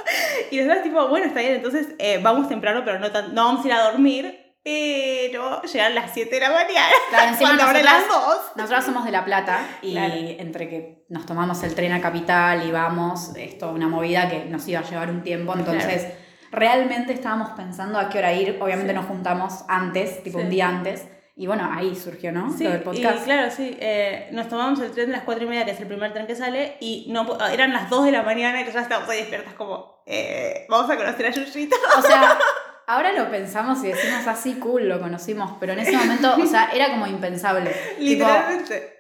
Y 0.50 0.58
nosotros, 0.58 0.84
tipo, 0.84 1.08
bueno, 1.10 1.26
está 1.28 1.42
bien, 1.42 1.56
entonces 1.56 1.88
eh, 2.00 2.20
vamos 2.24 2.48
temprano, 2.50 2.84
pero 2.86 3.00
no, 3.00 3.12
tan- 3.12 3.36
no 3.36 3.46
vamos 3.46 3.64
a 3.66 3.68
ir 3.68 3.74
a 3.74 3.84
dormir. 3.92 4.42
Pero 4.64 5.62
llegan 5.62 5.94
las 5.94 6.12
7 6.14 6.36
de 6.36 6.42
la 6.42 6.50
mañana. 6.52 6.88
Claro, 7.10 7.28
encima 7.30 7.50
cuando 7.50 7.64
abren 7.66 7.84
nosotras- 7.86 8.08
las 8.10 8.26
2. 8.26 8.38
Nosotros 8.56 8.86
somos 8.86 9.06
de 9.06 9.12
La 9.12 9.24
Plata 9.24 9.60
y 9.84 9.92
Claro. 9.92 10.14
entre 10.16 10.70
que 10.70 11.06
nos 11.10 11.26
tomamos 11.28 11.62
el 11.64 11.76
tren 11.76 11.92
a 11.92 12.02
Capital 12.02 12.66
y 12.68 12.72
vamos, 12.72 13.36
esto 13.36 13.70
una 13.70 13.88
movida 13.88 14.28
que 14.30 14.46
nos 14.46 14.68
iba 14.68 14.80
a 14.80 14.84
llevar 14.84 15.10
un 15.12 15.22
tiempo, 15.22 15.54
entonces 15.56 16.08
realmente 16.52 17.14
estábamos 17.14 17.50
pensando 17.52 18.00
a 18.00 18.10
qué 18.10 18.18
hora 18.18 18.34
ir, 18.34 18.58
obviamente 18.60 18.92
Sí. 18.94 18.96
nos 18.98 19.06
juntamos 19.06 19.66
antes, 19.68 20.24
tipo 20.24 20.40
un 20.40 20.50
día 20.50 20.68
antes, 20.68 21.08
y 21.36 21.48
bueno, 21.48 21.70
ahí 21.72 21.96
surgió, 21.96 22.32
¿no? 22.32 22.52
Sí, 22.56 22.64
Lo 22.64 22.72
del 22.72 22.82
y 22.82 22.84
podcast. 22.84 23.26
claro, 23.26 23.52
sí. 23.52 23.76
eh, 23.80 24.30
nos 24.32 24.48
tomamos 24.48 24.80
el 24.80 24.92
tren 24.92 25.08
de 25.08 25.14
las 25.14 25.24
4 25.24 25.44
y 25.44 25.48
media, 25.48 25.66
que 25.66 25.72
es 25.72 25.80
el 25.82 25.88
primer 25.88 26.14
tren 26.14 26.28
que 26.28 26.36
sale, 26.36 26.78
y 26.80 27.08
no, 27.10 27.26
po- 27.28 27.38
eran 27.46 27.74
las 27.74 27.90
2 27.90 28.06
de 28.06 28.12
la 28.14 28.24
mañana 28.24 28.58
y 28.60 28.64
nosotros 28.64 28.84
estábamos 28.84 29.10
ahí 29.10 29.18
despiertas 29.20 29.54
como, 29.56 30.02
eh, 30.06 30.66
vamos 30.70 30.90
a 30.90 30.96
conocer 30.98 31.26
a 31.26 31.30
Yuyito. 31.32 31.76
O 31.98 32.02
sea, 32.02 32.38
ahora 32.88 33.12
lo 33.14 33.30
pensamos 33.30 33.84
y 33.84 33.88
decimos 33.88 34.26
así, 34.28 34.56
cool, 34.56 34.88
lo 34.88 35.00
conocimos, 35.02 35.58
pero 35.60 35.74
en 35.74 35.80
ese 35.80 35.98
momento, 35.98 36.36
o 36.42 36.46
sea, 36.46 36.70
era 36.74 36.90
como 36.92 37.06
impensable. 37.08 37.70
Tipo, 37.98 38.24
Literalmente. 38.26 38.94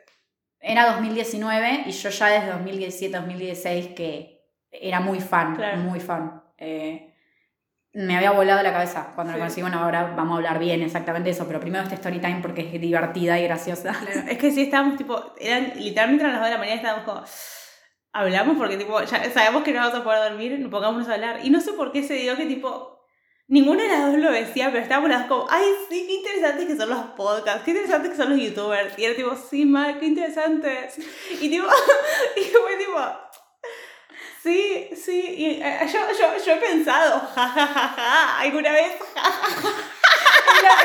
era 0.60 0.92
2019 0.94 1.84
y 1.86 1.92
yo 1.92 2.10
ya 2.10 2.28
desde 2.28 2.48
2017, 2.52 3.16
2016 3.18 3.88
que 3.96 4.42
era 4.72 5.00
muy 5.00 5.22
fan, 5.22 5.56
Claro. 5.56 5.78
muy 5.78 6.00
fan. 6.02 6.44
Eh, 6.58 7.15
me 7.96 8.18
había 8.18 8.32
volado 8.32 8.62
la 8.62 8.74
cabeza 8.74 9.12
cuando 9.16 9.32
Sí. 9.34 9.40
lo 9.40 9.44
conocí. 9.46 9.62
Bueno, 9.62 9.80
ahora 9.80 10.14
vamos 10.16 10.34
a 10.34 10.38
hablar 10.38 10.60
bien 10.60 10.82
exactamente 10.84 11.30
de 11.30 11.32
eso, 11.36 11.48
pero 11.48 11.60
primero 11.60 11.84
este 11.84 11.96
story 11.96 12.20
time 12.20 12.40
porque 12.42 12.62
es 12.74 12.82
divertida 12.82 13.40
y 13.40 13.44
graciosa. 13.44 13.94
Claro, 13.94 14.28
es 14.30 14.38
que 14.38 14.52
sí 14.52 14.64
estábamos 14.64 14.98
tipo, 14.98 15.34
eran 15.40 15.72
literalmente 15.76 16.24
eran 16.24 16.34
las 16.34 16.42
2 16.42 16.50
de 16.50 16.54
la 16.54 16.60
mañana 16.60 16.76
estábamos 16.76 17.06
como, 17.06 17.24
hablamos 18.14 18.58
porque 18.58 18.78
tipo, 18.78 19.02
ya 19.02 19.32
sabemos 19.32 19.64
que 19.64 19.72
no 19.72 19.80
vamos 19.80 19.96
a 20.00 20.04
poder 20.04 20.30
dormir, 20.30 20.60
no 20.60 20.70
pongámonos 20.70 21.08
a 21.10 21.14
hablar. 21.14 21.40
Y 21.44 21.50
no 21.50 21.62
sé 21.62 21.74
por 21.74 21.92
qué 21.92 22.04
se 22.04 22.16
dio 22.16 22.36
que 22.36 22.46
tipo, 22.46 23.00
ninguna 23.48 23.84
de 23.84 23.90
las 23.90 24.12
dos 24.12 24.22
lo 24.22 24.32
decía, 24.32 24.70
pero 24.72 24.84
estábamos 24.84 25.10
las 25.10 25.28
dos 25.28 25.28
como, 25.30 25.48
ay 25.52 25.64
sí, 25.90 26.06
qué 26.08 26.14
interesantes 26.16 26.66
que 26.66 26.76
son 26.76 26.90
los 26.90 27.00
podcasts, 27.16 27.62
qué 27.64 27.72
interesantes 27.72 28.12
que 28.12 28.18
son 28.18 28.30
los 28.30 28.40
youtubers. 28.42 28.98
Y 29.00 29.06
era 29.06 29.16
tipo, 29.16 29.36
sí, 29.36 29.66
Mar, 29.66 30.00
qué 30.00 30.06
interesantes. 30.08 30.98
Y 31.42 31.50
tipo, 31.50 31.66
y 32.36 32.42
fue 32.42 32.76
tipo, 32.78 33.00
sí, 34.46 34.90
sí, 34.96 35.34
y 35.38 35.46
eh, 35.62 35.80
yo, 35.92 36.00
yo, 36.20 36.46
yo 36.46 36.54
he 36.54 36.58
pensado, 36.58 37.20
ja, 37.34 37.48
ja, 37.48 37.66
ja, 37.68 37.88
ja, 37.98 38.40
alguna 38.42 38.72
vez. 38.72 38.94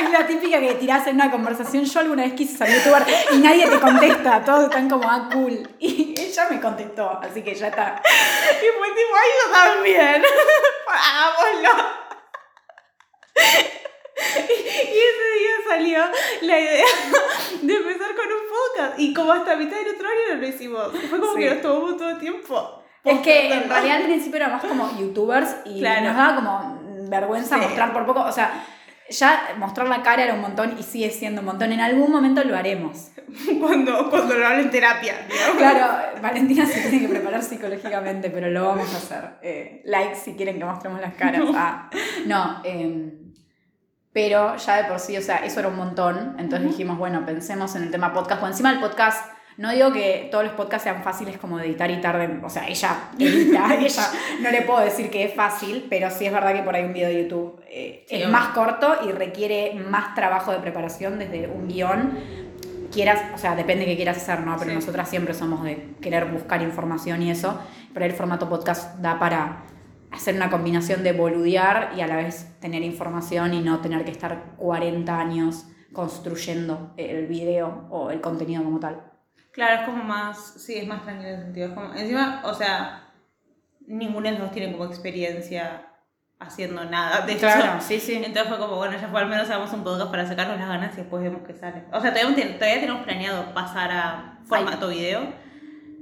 Es 0.01 0.11
la, 0.11 0.27
típica 0.27 0.59
que 0.61 0.75
tirás 0.75 1.07
en 1.07 1.17
una 1.17 1.31
conversación. 1.31 1.85
Yo 1.85 2.01
alguna 2.01 2.23
vez 2.25 2.33
quise 2.35 2.57
ser 2.57 2.69
youtuber 2.69 3.03
y 3.33 3.39
nadie 3.39 3.69
te 3.69 3.79
contesta. 3.79 4.43
Todos 4.45 4.65
están 4.65 4.89
como, 4.89 5.09
ah, 5.09 5.29
cool. 5.33 5.69
Y 5.79 6.15
ella 6.19 6.47
me 6.51 6.61
contestó, 6.61 7.19
así 7.23 7.43
que 7.43 7.55
ya 7.55 7.69
está. 7.69 8.03
Y 8.05 8.67
fue 8.79 8.89
tipo, 8.89 9.15
ay, 9.15 9.31
yo 9.39 9.53
también. 9.53 10.25
Hagámoslo. 10.89 12.01
Y 14.17 14.99
ese 14.99 15.27
día 15.39 15.55
salió 15.69 16.05
la 16.43 16.59
idea 16.61 16.87
de 17.63 17.75
empezar 17.75 18.15
con 18.15 18.27
un 18.27 18.43
podcast. 18.49 18.99
Y 18.99 19.15
como 19.15 19.33
hasta 19.33 19.57
mitad 19.57 19.77
del 19.79 19.95
otro 19.95 20.09
año 20.09 20.35
no 20.35 20.41
lo 20.41 20.47
hicimos. 20.47 20.89
Fue 21.09 21.21
como 21.21 21.35
Sí. 21.35 21.41
que 21.41 21.51
nos 21.51 21.63
tomamos 21.63 21.97
todo 21.97 22.11
el 22.11 22.19
tiempo. 22.19 22.80
Es 23.05 23.19
que 23.21 23.53
en 23.53 23.69
realidad 23.69 23.97
al 23.97 24.03
principio 24.05 24.37
éramos 24.37 24.63
como 24.63 24.91
youtubers 24.99 25.57
y 25.65 25.81
Claro. 25.81 26.07
nos 26.07 26.17
daba 26.17 26.35
como 26.37 27.09
vergüenza 27.09 27.57
Sí. 27.57 27.63
mostrar 27.63 27.93
por 27.93 28.07
poco. 28.07 28.21
O 28.23 28.33
sea, 28.33 28.65
ya 29.09 29.55
mostrar 29.57 29.89
la 29.89 30.03
cara 30.03 30.23
era 30.25 30.35
un 30.35 30.41
montón 30.41 30.77
y 30.79 30.83
sigue 30.83 31.11
siendo 31.11 31.41
un 31.41 31.47
montón. 31.47 31.73
En 31.73 31.81
algún 31.81 32.13
momento 32.13 32.45
lo 32.45 32.57
haremos. 32.57 33.11
Cuando, 33.61 34.11
cuando 34.11 34.35
lo 34.37 34.47
hablo 34.47 34.61
en 34.63 34.71
terapia. 34.71 35.15
Claro, 35.57 36.21
Valentina 36.21 36.67
se 36.67 36.81
tiene 36.89 37.07
que 37.07 37.09
preparar 37.09 37.43
psicológicamente, 37.43 38.29
pero 38.31 38.51
lo 38.51 38.67
vamos 38.67 38.93
a 38.93 38.97
hacer. 38.99 39.31
Eh, 39.43 39.83
like 39.85 40.15
si 40.17 40.35
quieren 40.35 40.59
que 40.59 40.65
mostremos 40.65 41.01
las 41.01 41.15
caras. 41.15 41.43
Ah, 41.55 41.89
no, 42.27 42.61
eh, 42.65 43.13
pero 44.13 44.57
ya 44.57 44.77
de 44.79 44.85
por 44.85 44.99
sí, 44.99 45.17
o 45.17 45.23
sea, 45.23 45.37
eso 45.39 45.61
era 45.61 45.69
un 45.69 45.77
montón. 45.77 46.35
Entonces 46.39 46.69
dijimos, 46.71 46.99
bueno, 46.99 47.25
pensemos 47.25 47.75
en 47.77 47.85
el 47.85 47.91
tema 47.93 48.13
podcast. 48.13 48.43
O 48.43 48.47
encima 48.49 48.73
el 48.73 48.81
podcast, 48.81 49.25
no 49.61 49.71
digo 49.73 49.93
que 49.93 50.29
todos 50.31 50.43
los 50.45 50.55
podcasts 50.55 50.85
sean 50.85 51.03
fáciles 51.03 51.37
como 51.37 51.59
de 51.59 51.67
editar 51.67 51.91
y 51.91 52.01
tarden. 52.01 52.43
O 52.43 52.49
sea, 52.49 52.67
ella 52.67 53.11
edita, 53.19 53.75
ella 53.79 54.09
no 54.41 54.51
le 54.51 54.63
puedo 54.63 54.81
decir 54.81 55.11
que 55.11 55.25
es 55.25 55.35
fácil, 55.35 55.87
pero 55.91 56.11
sí 56.11 56.25
es 56.25 56.33
verdad 56.33 56.55
que 56.55 56.63
por 56.63 56.75
ahí 56.75 56.85
un 56.85 56.95
video 56.95 57.11
de 57.11 57.25
YouTube 57.25 57.61
eh, 57.69 58.07
Sí, 58.09 58.23
es 58.23 58.29
más 58.31 58.49
corto 58.55 58.97
y 59.07 59.13
requiere 59.13 59.75
más 59.75 60.15
trabajo 60.15 60.51
de 60.51 60.61
preparación 60.61 61.19
desde 61.19 61.47
un 61.47 61.69
guion 61.69 62.19
quieras, 62.91 63.21
o 63.35 63.39
sea, 63.39 63.55
depende 63.55 63.85
de 63.85 63.91
qué 63.91 63.97
quieras 63.97 64.17
hacer, 64.17 64.41
¿no? 64.41 64.57
Pero 64.59 64.71
Sí. 64.71 64.77
nosotras 64.77 65.09
siempre 65.11 65.35
somos 65.35 65.63
de 65.63 65.95
querer 66.01 66.25
buscar 66.25 66.63
información 66.63 67.23
y 67.23 67.31
eso, 67.31 67.61
pero 67.93 68.07
el 68.07 68.13
formato 68.13 68.49
podcast 68.49 68.99
da 68.99 69.19
para 69.19 69.65
hacer 70.11 70.35
una 70.37 70.49
combinación 70.51 71.03
de 71.05 71.13
boludear 71.13 71.93
y 71.97 72.01
a 72.01 72.07
la 72.07 72.17
vez 72.17 72.49
tener 72.61 72.83
información 72.83 73.53
y 73.53 73.61
no 73.61 73.81
tener 73.81 74.05
que 74.07 74.11
estar 74.11 74.55
40 74.57 75.19
años 75.21 75.67
construyendo 75.93 76.93
el 76.97 77.27
video 77.27 77.87
o 77.91 78.11
el 78.11 78.21
contenido 78.21 78.65
como 78.65 78.81
tal. 78.81 79.10
Claro, 79.53 79.81
es 79.83 79.89
como 79.89 80.05
más, 80.05 80.55
sí, 80.59 80.77
es 80.79 80.87
más 80.87 81.03
tranquilo 81.03 81.29
en 81.31 81.35
ese 81.35 81.43
sentido. 81.45 81.69
Es 81.69 81.75
como, 81.75 81.95
encima, 81.95 82.41
o 82.45 82.55
sea, 82.55 83.09
ninguno 83.87 84.27
de 84.27 84.33
los 84.33 84.41
dos 84.43 84.53
tiene 84.53 84.73
como 84.73 84.85
experiencia 84.87 85.87
haciendo 86.39 86.85
nada 86.85 87.27
de 87.27 87.37
Claro, 87.37 87.79
eso. 87.79 87.87
sí, 87.89 88.01
sí. 88.01 88.15
Entonces 88.15 88.45
fue 88.49 88.59
como, 88.59 88.77
bueno, 88.77 88.97
ya 88.99 89.09
fue 89.09 89.21
al 89.21 89.27
menos 89.29 89.51
hagamos 89.51 89.73
un 89.73 89.85
podcast 89.85 90.11
para 90.11 90.27
sacarnos 90.27 90.59
las 90.59 90.69
ganas 90.69 90.95
y 90.95 90.99
después 90.99 91.23
vemos 91.23 91.43
qué 91.47 91.55
sale. 91.55 91.85
O 91.93 92.01
sea, 92.01 92.15
todavía, 92.15 92.59
todavía 92.59 92.81
tenemos 92.81 93.03
planeado 93.03 93.53
pasar 93.53 93.91
a 93.91 94.39
formato 94.47 94.89
video, 94.89 95.21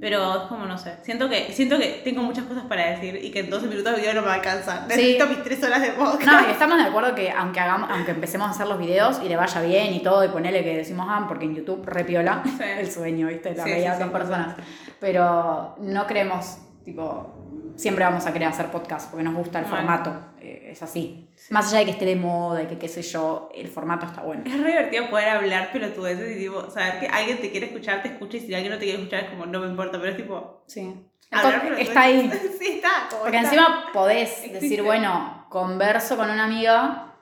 pero 0.01 0.43
es 0.43 0.43
como, 0.49 0.67
no 0.67 0.79
sé, 0.79 0.97
siento 1.03 1.29
que, 1.29 1.53
siento 1.53 1.77
que 1.79 2.01
tengo 2.05 2.23
muchas 2.23 2.45
cosas 2.45 2.65
para 2.65 2.91
decir 2.91 3.19
y 3.23 3.31
que 3.31 3.41
en 3.41 3.51
12 3.51 3.67
minutos 3.67 3.93
de 3.95 4.01
video 4.01 4.15
no 4.15 4.23
me 4.23 4.31
alcanzan. 4.31 4.87
Necesito 4.89 5.27
mis 5.27 5.43
3 5.43 5.63
horas 5.65 5.83
de 5.83 5.91
podcast. 5.93 6.25
No, 6.27 6.49
y 6.49 6.51
estamos 6.53 6.79
de 6.79 6.85
acuerdo 6.85 7.15
que 7.15 7.31
aunque 7.31 7.61
hagamos, 7.61 7.91
aunque 7.91 8.13
empecemos 8.13 8.47
a 8.49 8.51
hacer 8.51 8.67
los 8.69 8.79
videos 8.79 9.21
y 9.25 9.29
le 9.29 9.37
vaya 9.37 9.61
bien 9.63 9.93
y 9.95 10.03
todo, 10.03 10.25
y 10.25 10.29
ponele 10.29 10.63
que 10.63 10.77
decimos, 10.77 11.07
ah, 11.09 11.25
porque 11.29 11.47
en 11.47 11.55
YouTube 11.57 11.85
repiola 11.87 12.43
Sí. 12.45 12.59
el 12.79 12.91
sueño, 12.91 13.27
¿viste? 13.29 13.55
La 13.55 13.65
Sí, 13.65 13.71
dos 13.85 13.97
sí. 13.99 14.05
personas. 14.13 14.57
Pero 15.01 15.77
no 15.81 16.07
creemos, 16.07 16.59
tipo, 16.85 17.38
siempre 17.77 18.05
vamos 18.05 18.27
a 18.27 18.33
querer 18.33 18.49
hacer 18.49 18.67
podcast 18.71 19.11
porque 19.11 19.25
nos 19.25 19.35
gusta 19.35 19.59
el 19.61 19.65
Bueno. 19.67 19.77
formato. 19.79 20.13
eh, 20.41 20.69
es 20.73 20.83
así. 20.83 21.29
Más 21.51 21.69
allá 21.69 21.79
de 21.81 21.85
que 21.87 21.91
esté 21.93 22.05
de 22.05 22.17
moda 22.17 22.63
y 22.63 22.67
que 22.67 22.79
qué 22.79 22.89
sé 22.89 23.03
yo, 23.03 23.49
el 23.55 23.69
formato 23.69 24.07
está 24.07 24.23
bueno. 24.23 24.43
Es 24.47 24.53
re 24.61 24.69
divertido 24.71 25.11
poder 25.11 25.29
hablar 25.31 25.73
pelotudeces 25.73 26.37
y 26.37 26.41
tipo, 26.41 26.71
saber 26.71 27.01
que 27.01 27.07
alguien 27.09 27.41
te 27.41 27.51
quiere 27.51 27.67
escuchar, 27.67 28.03
te 28.03 28.09
escucha 28.09 28.37
y 28.37 28.41
si 28.41 28.55
alguien 28.55 28.73
no 28.73 28.79
te 28.79 28.85
quiere 28.85 28.99
escuchar 29.01 29.25
es 29.25 29.31
como, 29.31 29.47
no 29.47 29.61
me 29.61 29.67
importa, 29.67 29.99
pero 29.99 30.11
es 30.13 30.17
tipo, 30.17 30.63
Sí. 30.67 30.95
hablar 31.33 31.75
Está 31.79 32.03
ahí. 32.03 32.31
sí, 32.59 32.67
está. 32.77 32.89
Como 33.11 33.23
Porque 33.23 33.37
está. 33.39 33.49
encima 33.51 33.87
podés 33.93 34.31
Existe. 34.31 34.61
decir, 34.61 34.83
bueno, 34.83 35.47
converso 35.49 36.17
con 36.17 36.31
una 36.31 36.45
amiga 36.45 37.15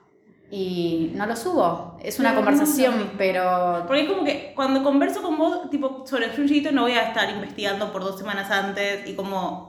y 0.49 1.11
no 1.15 1.25
lo 1.25 1.35
subo. 1.35 1.97
Es 2.01 2.19
una 2.19 2.29
Pero 2.29 2.41
conversación, 2.45 2.99
no. 2.99 3.11
pero 3.17 3.83
Porque 3.87 4.03
es 4.03 4.09
como 4.09 4.23
que 4.23 4.53
cuando 4.55 4.81
converso 4.83 5.21
con 5.21 5.37
vos, 5.37 5.69
tipo, 5.69 6.05
sobre 6.05 6.29
Junjito, 6.29 6.71
no 6.71 6.83
voy 6.83 6.93
a 6.93 7.07
estar 7.09 7.29
investigando 7.29 7.91
por 7.91 8.01
dos 8.03 8.17
semanas 8.17 8.49
antes 8.51 9.05
y 9.07 9.15
como 9.15 9.66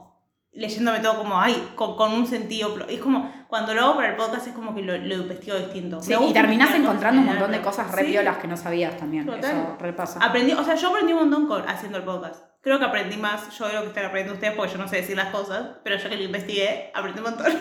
leyéndome 0.51 0.99
todo 0.99 1.17
como, 1.17 1.39
ay, 1.39 1.71
con, 1.75 1.95
con 1.95 2.13
un 2.13 2.25
sentido. 2.27 2.75
Es 2.87 2.99
como, 2.99 3.31
cuando 3.47 3.73
lo 3.73 3.81
hago 3.81 3.95
para 3.95 4.09
el 4.09 4.15
podcast 4.15 4.47
es 4.47 4.53
como 4.53 4.73
que 4.75 4.81
lo, 4.81 4.97
lo 4.97 5.15
investigo 5.15 5.57
distinto. 5.57 6.01
Sí, 6.01 6.13
y 6.13 6.33
terminás 6.33 6.73
encontrando 6.75 7.21
un 7.21 7.27
montón 7.27 7.51
de 7.51 7.61
cosas 7.61 7.91
re 7.91 8.05
Sí. 8.05 8.11
piolas 8.11 8.37
que 8.37 8.47
no 8.47 8.57
sabías 8.57 8.97
también. 8.97 9.25
Total. 9.25 9.43
Eso 9.43 9.77
repasa. 9.79 10.19
Aprendí, 10.21 10.53
o 10.53 10.63
sea, 10.63 10.75
yo 10.75 10.89
aprendí 10.89 11.13
un 11.13 11.19
montón 11.19 11.47
con, 11.47 11.67
haciendo 11.69 11.97
el 11.97 12.03
podcast. 12.03 12.43
Creo 12.61 12.77
que 12.77 12.85
aprendí 12.85 13.15
más 13.15 13.57
yo 13.57 13.67
de 13.67 13.73
lo 13.73 13.81
que 13.81 13.87
están 13.87 14.05
aprendiendo 14.05 14.33
ustedes 14.33 14.53
porque 14.55 14.73
yo 14.73 14.77
no 14.79 14.87
sé 14.87 14.97
decir 14.97 15.15
las 15.15 15.29
cosas, 15.29 15.77
pero 15.83 15.97
yo 15.97 16.09
que 16.09 16.17
lo 16.17 16.23
investigué, 16.23 16.91
aprendí 16.93 17.19
un 17.19 17.25
montón. 17.25 17.45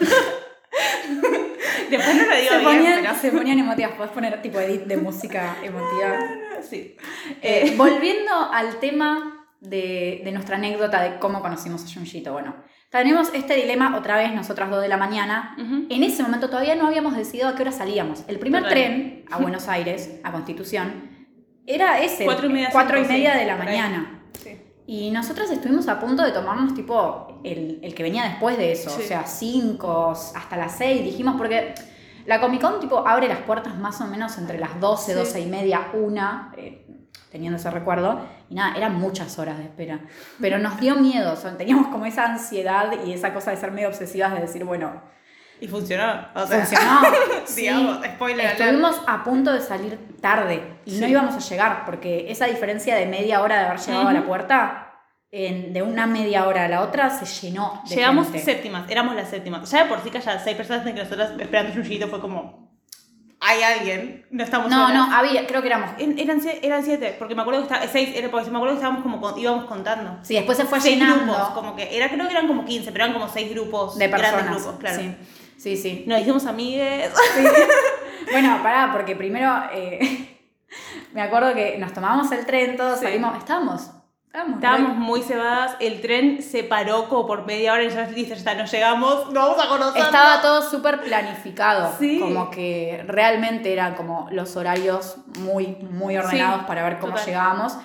Después 1.90 2.16
no 2.16 2.26
lo 2.26 2.37
digo 2.37 2.50
se, 2.50 2.59
bien, 2.59 2.64
ponían, 2.64 3.00
pero... 3.02 3.14
se 3.14 3.33
ponían 3.33 3.59
emotivas, 3.59 3.92
podés 3.92 4.12
poner 4.12 4.42
tipo 4.42 4.61
edit 4.61 4.83
de 4.83 4.97
música 4.97 5.57
emotiva. 5.62 6.18
Sí. 6.62 6.97
Eh, 7.40 7.75
volviendo 7.78 8.33
al 8.52 8.78
tema 8.78 9.47
de, 9.61 10.21
de 10.25 10.33
nuestra 10.33 10.57
anécdota 10.57 11.02
de 11.02 11.18
cómo 11.18 11.40
conocimos 11.40 11.85
a 11.85 11.95
Junjito. 11.95 12.33
Bueno, 12.33 12.57
tenemos 12.90 13.33
este 13.35 13.54
dilema 13.54 13.97
otra 13.97 14.16
vez, 14.16 14.33
nosotras 14.35 14.71
dos 14.71 14.80
de 14.80 14.88
la 14.88 14.97
mañana. 14.97 15.54
En 15.90 16.02
ese 16.02 16.23
momento 16.23 16.49
todavía 16.49 16.75
no 16.75 16.87
habíamos 16.87 17.16
decidido 17.16 17.49
a 17.49 17.54
qué 17.54 17.62
hora 17.62 17.73
salíamos. 17.73 18.25
El 18.28 18.38
primer 18.38 18.62
Total. 18.62 18.75
tren 18.78 19.25
a 19.30 19.38
Buenos 19.38 19.68
Aires, 19.68 20.21
a 20.25 20.33
Constitución, 20.33 21.16
era 21.66 22.00
ese, 22.00 22.25
Cuatro 22.25 22.47
y 22.49 22.52
media, 22.52 22.71
cuatro 22.73 22.97
y 22.97 23.00
cinco, 23.02 23.12
media 23.12 23.33
sí, 23.35 23.38
de 23.40 23.45
la 23.45 23.57
mañana. 23.57 24.23
Sí. 24.42 24.57
Y 24.87 25.11
nosotras 25.11 25.50
estuvimos 25.50 25.87
a 25.88 26.00
punto 26.00 26.23
de 26.23 26.33
tomarnos 26.33 26.73
tipo 26.75 27.40
el, 27.45 27.78
el 27.83 27.95
que 27.95 28.02
venía 28.02 28.25
después 28.25 28.57
de 28.57 28.73
eso, 28.73 28.88
Sí. 28.88 29.02
o 29.02 29.07
sea, 29.07 29.26
5 29.26 30.12
hasta 30.35 30.57
las 30.57 30.78
6, 30.78 31.04
dijimos, 31.04 31.35
porque 31.37 31.75
la 32.25 32.40
Comic 32.40 32.62
Con 32.62 32.80
tipo 32.80 33.07
abre 33.07 33.28
las 33.28 33.40
puertas 33.40 33.76
más 33.78 34.00
o 34.00 34.07
menos 34.07 34.38
entre 34.38 34.59
las 34.59 34.80
12, 34.80 35.12
Sí. 35.12 35.18
12 35.18 35.40
y 35.40 35.47
media, 35.47 35.88
una, 35.92 36.54
eh, 36.57 36.87
teniendo 37.30 37.56
ese 37.58 37.70
recuerdo, 37.70 38.20
y 38.49 38.54
nada, 38.54 38.76
eran 38.76 38.94
muchas 38.94 39.38
horas 39.38 39.58
de 39.58 39.64
espera. 39.64 40.00
Pero 40.40 40.58
nos 40.58 40.78
dio 40.80 40.97
miedo, 40.97 41.32
o 41.32 41.37
sea, 41.37 41.56
teníamos 41.56 41.88
como 41.88 42.06
esa 42.06 42.25
ansiedad 42.25 42.92
y 43.04 43.12
esa 43.12 43.32
cosa 43.35 43.50
de 43.50 43.56
ser 43.56 43.70
medio 43.70 43.88
obsesivas 43.88 44.32
de 44.35 44.40
decir, 44.40 44.64
bueno, 44.64 45.02
Y 45.61 45.66
funcionó. 45.68 46.28
O 46.35 46.47
sea, 46.47 46.58
funcionó. 46.64 47.00
sí. 47.47 47.62
digamos, 47.62 47.99
spoiler. 48.14 48.47
Estuvimos 48.52 49.00
a 49.06 49.25
punto 49.25 49.52
de 49.52 49.61
salir 49.61 49.99
tarde 50.20 50.78
y 50.85 50.92
no 51.00 51.06
Sí. 51.06 51.11
íbamos 51.12 51.35
a 51.35 51.40
llegar 51.40 51.85
porque 51.85 52.30
esa 52.30 52.47
diferencia 52.47 52.94
de 52.94 53.06
media 53.06 53.42
hora 53.42 53.58
de 53.58 53.64
haber 53.66 53.80
llegado 53.80 54.08
a 54.08 54.12
la 54.12 54.25
puerta, 54.25 54.85
en- 55.32 55.73
de 55.75 55.82
una 55.82 56.06
media 56.06 56.47
hora 56.47 56.64
a 56.64 56.68
la 56.68 56.80
otra, 56.82 57.11
se 57.11 57.26
llenó 57.26 57.82
de 57.88 57.97
Llegamos 57.97 58.26
gente. 58.28 58.40
séptimas, 58.44 58.88
éramos 58.88 59.14
las 59.16 59.28
séptimas. 59.28 59.68
Ya 59.70 59.82
de 59.82 59.88
por 59.90 60.00
sí 60.02 60.11
que 60.11 60.18
haya 60.18 60.38
seis 60.38 60.56
personas 60.56 60.87
en 60.87 60.94
que 60.94 61.02
nosotras 61.02 61.32
esperando 61.38 61.75
un 61.78 62.08
fue 62.08 62.20
como. 62.20 62.67
Hay 63.40 63.62
alguien, 63.62 64.26
no 64.30 64.42
estamos 64.42 64.68
No, 64.68 64.88
solas. 64.88 65.09
no, 65.09 65.14
había, 65.16 65.47
creo 65.47 65.61
que 65.62 65.68
éramos. 65.68 65.90
En- 65.99 66.18
Eran, 66.18 66.40
eran 66.61 66.83
siete, 66.85 67.14
porque 67.18 67.37
me 67.37 67.42
acuerdo 67.42 67.61
que 67.61 67.73
estaba, 67.73 67.87
seis, 67.90 68.11
era 68.16 68.28
porque 68.30 68.50
me 68.50 68.57
acuerdo 68.57 68.75
que 68.75 68.83
estábamos 68.85 69.02
como, 69.02 69.38
íbamos 69.38 69.64
contando. 69.66 70.18
Sí, 70.23 70.35
después 70.35 70.59
se 70.59 70.64
fue 70.64 70.80
seis 70.80 70.99
llenando 70.99 71.33
grupos, 71.33 71.50
como 71.50 71.76
que, 71.76 71.97
era, 71.97 72.09
creo 72.09 72.26
que 72.26 72.33
eran 72.33 72.49
como 72.49 72.64
15, 72.64 72.90
pero 72.90 73.04
eran 73.04 73.14
como 73.14 73.28
seis 73.28 73.50
grupos, 73.50 73.97
de 73.97 74.09
grandes 74.09 74.30
personas. 74.33 74.57
grupos, 74.62 74.80
claro. 74.80 74.99
Sí, 75.00 75.14
sí. 75.57 75.76
sí. 75.76 76.04
Nos 76.07 76.21
hicimos 76.21 76.47
amigues. 76.47 77.11
Bueno, 78.30 78.59
pará, 78.62 78.90
porque 78.92 79.16
primero 79.16 79.50
eh, 79.73 80.37
me 81.14 81.23
acuerdo 81.23 81.54
que 81.54 81.78
nos 81.78 81.92
tomamos 81.95 82.30
el 82.33 82.45
tren, 82.45 82.76
todos 82.76 82.99
Sí. 82.99 83.07
salimos, 83.07 83.38
estábamos, 83.38 83.90
estábamos, 84.28 84.54
Estábamos 84.56 84.97
muy 84.97 85.23
cebadas, 85.23 85.76
el 85.80 86.00
tren 86.00 86.42
se 86.42 86.62
paró 86.64 87.08
como 87.08 87.26
por 87.26 87.44
media 87.47 87.73
hora 87.73 87.82
y 87.85 87.90
ya 87.90 88.06
listo, 88.06 88.35
ya 88.35 88.38
está, 88.38 88.54
no 88.54 88.64
llegamos, 88.64 89.32
no 89.32 89.40
vamos 89.49 89.64
a 89.64 89.68
conocer. 89.68 90.02
Estaba 90.02 90.40
todo 90.40 90.62
súper 90.62 91.00
planificado, 91.00 91.92
Sí. 91.99 92.20
como 92.20 92.50
que 92.50 93.02
realmente 93.06 93.73
eran 93.73 93.94
como 93.94 94.28
los 94.30 94.56
horarios 94.56 95.16
muy, 95.40 95.66
muy 95.90 96.16
ordenados 96.16 96.61
Sí, 96.61 96.64
para 96.66 96.82
ver 96.85 96.99
cómo 96.99 97.12
total. 97.12 97.26
llegábamos. 97.26 97.76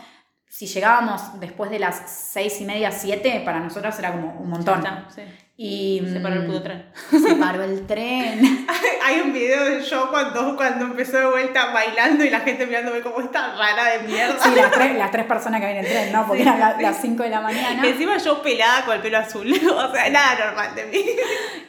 Si 0.47 0.67
llegábamos 0.67 1.39
después 1.39 1.71
de 1.71 1.79
las 1.79 1.95
seis 2.07 2.61
y 2.61 2.65
media, 2.65 2.91
siete, 2.91 3.41
para 3.43 3.59
nosotros 3.59 3.97
era 3.97 4.11
como 4.11 4.33
un 4.39 4.49
montón. 4.49 4.83
sí. 5.13 5.21
Y 5.55 6.01
Se 6.11 6.19
paró 6.19 6.35
el 6.35 6.43
mm, 6.43 6.47
puto 6.47 6.63
tren. 6.63 6.85
Se 7.11 7.35
paró 7.35 7.63
el 7.63 7.85
tren. 7.85 8.65
Hay 9.05 9.21
un 9.21 9.31
video 9.33 9.63
de 9.65 9.81
yo 9.83 10.09
cuando, 10.09 10.55
cuando 10.55 10.85
empezó 10.85 11.17
de 11.19 11.25
vuelta 11.27 11.71
bailando 11.71 12.25
y 12.25 12.31
la 12.31 12.39
gente 12.39 12.65
mirándome 12.65 13.01
como 13.01 13.19
esta 13.21 13.55
rara 13.55 13.89
de 13.93 13.99
mierda. 14.07 14.35
Sí, 14.41 14.49
las 14.55 14.71
tres, 14.71 14.97
las 14.97 15.11
tres 15.11 15.25
personas 15.27 15.61
que 15.61 15.67
vienen 15.67 15.85
en 15.85 15.91
el 15.91 15.97
tren, 15.97 16.11
¿no? 16.13 16.25
Porque 16.25 16.41
Sí, 16.41 16.49
eran 16.49 16.59
la- 16.59 16.75
sí. 16.77 16.81
las 16.81 17.01
cinco 17.01 17.21
de 17.23 17.29
la 17.29 17.41
mañana. 17.41 17.87
Encima 17.87 18.17
yo 18.17 18.41
pelada 18.41 18.83
con 18.85 18.95
el 18.95 19.01
pelo 19.01 19.19
azul. 19.19 19.47
O 19.69 19.91
sea, 19.93 20.09
nada 20.09 20.45
normal 20.47 20.73
de 20.75 20.85
mí. 20.85 21.05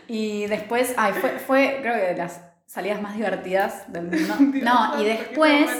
Y 0.08 0.46
después, 0.46 0.94
ay, 0.96 1.12
fue, 1.20 1.30
fue 1.38 1.78
creo 1.82 1.94
que 1.94 2.00
de 2.00 2.16
las 2.16 2.40
salidas 2.74 3.00
más 3.00 3.14
divertidas 3.14 3.84
del 3.92 4.04
mundo. 4.04 4.34
No, 4.64 5.00
y 5.00 5.04
después, 5.04 5.70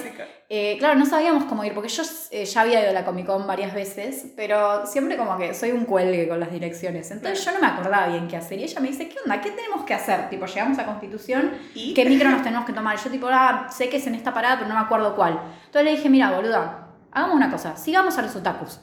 eh, 0.47 0.77
claro, 0.79 0.97
no 0.97 1.05
sabíamos 1.05 1.43
cómo 1.43 1.65
ir, 1.65 1.73
porque 1.73 1.89
yo 1.89 2.03
eh, 2.31 2.45
ya 2.45 2.61
había 2.61 2.79
ido 2.79 2.91
a 2.91 2.93
la 2.93 3.03
Comic 3.03 3.25
Con 3.25 3.45
varias 3.45 3.73
veces, 3.73 4.27
pero 4.37 4.87
siempre 4.87 5.17
como 5.17 5.37
que 5.37 5.53
soy 5.53 5.71
un 5.71 5.83
cuelgue 5.83 6.29
con 6.29 6.39
las 6.39 6.51
direcciones. 6.53 7.11
Entonces 7.11 7.43
yo 7.43 7.51
no 7.51 7.59
me 7.59 7.67
acordaba 7.67 8.07
bien 8.07 8.29
qué 8.29 8.37
hacer. 8.37 8.59
Y 8.59 8.63
ella 8.63 8.79
me 8.79 8.87
dice, 8.87 9.09
¿qué 9.09 9.17
onda? 9.21 9.41
¿Qué 9.41 9.51
tenemos 9.51 9.83
que 9.83 9.93
hacer? 9.93 10.29
Tipo, 10.29 10.45
llegamos 10.45 10.79
a 10.79 10.85
Constitución, 10.85 11.51
¿Y? 11.73 11.93
¿qué 11.93 12.05
micro 12.05 12.29
nos 12.29 12.43
tenemos 12.43 12.65
que 12.65 12.71
tomar? 12.71 12.97
Yo 12.97 13.09
tipo, 13.09 13.27
ah, 13.29 13.67
sé 13.69 13.89
que 13.89 13.97
es 13.97 14.07
en 14.07 14.15
esta 14.15 14.33
parada, 14.33 14.55
pero 14.55 14.69
no 14.69 14.75
me 14.75 14.81
acuerdo 14.81 15.15
cuál. 15.17 15.37
Entonces 15.65 15.83
le 15.83 15.97
dije, 15.97 16.09
mira, 16.09 16.31
boluda, 16.31 16.84
hagamos 17.15 17.37
una 17.37 17.49
cosa, 17.49 17.77
sigamos 17.77 18.17
a 18.17 18.21
los 18.21 18.35
otakus. 18.35 18.77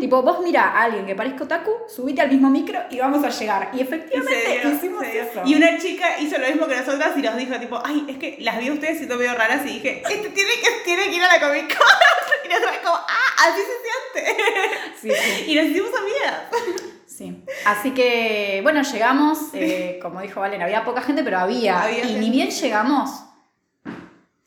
Tipo, 0.00 0.22
vos 0.22 0.40
mira 0.42 0.70
a 0.70 0.84
alguien 0.84 1.04
que 1.04 1.14
parezca 1.14 1.44
otaku, 1.44 1.70
subite 1.86 2.22
al 2.22 2.30
mismo 2.30 2.48
micro 2.48 2.80
y 2.90 2.98
vamos 2.98 3.22
a 3.22 3.28
llegar. 3.28 3.70
Y 3.74 3.78
Y 3.78 3.80
efectivamente 3.82 4.60
dio, 4.62 4.74
hicimos 4.74 5.04
eso. 5.04 5.42
Y 5.44 5.54
una 5.54 5.78
chica 5.78 6.18
hizo 6.18 6.38
lo 6.38 6.46
mismo 6.46 6.66
que 6.66 6.76
nosotras 6.76 7.12
y 7.14 7.20
nos 7.20 7.36
dijo, 7.36 7.54
tipo, 7.60 7.78
ay, 7.84 8.06
es 8.08 8.16
que 8.16 8.38
las 8.40 8.58
vi 8.58 8.68
a 8.68 8.72
ustedes 8.72 8.96
siendo 8.96 9.16
medio 9.16 9.34
raras 9.34 9.66
y 9.66 9.74
dije, 9.74 10.02
este 10.02 10.30
tiene 10.30 10.50
que, 10.62 10.70
tiene 10.82 11.04
que 11.04 11.16
ir 11.16 11.22
a 11.22 11.36
la 11.36 11.40
Comic 11.40 11.76
Con. 11.76 11.86
Y 12.44 12.48
nosotras 12.48 12.78
como, 12.82 12.94
ah, 12.96 13.48
así 13.48 13.60
se 13.60 14.22
siente. 14.22 14.42
Sí, 15.00 15.10
sí. 15.10 15.52
Y 15.52 15.54
nos 15.56 15.64
hicimos 15.66 15.90
amigas. 15.98 16.42
Sí. 17.04 17.44
Así 17.66 17.90
que, 17.90 18.60
bueno, 18.62 18.80
llegamos, 18.80 19.38
eh, 19.52 19.98
como 20.00 20.22
dijo 20.22 20.40
Valen, 20.40 20.62
había 20.62 20.84
poca 20.84 21.02
gente, 21.02 21.22
pero 21.22 21.38
había. 21.38 21.82
Había 21.82 21.98
y 21.98 22.02
gente. 22.04 22.20
ni 22.20 22.30
bien 22.30 22.48
llegamos. 22.48 23.10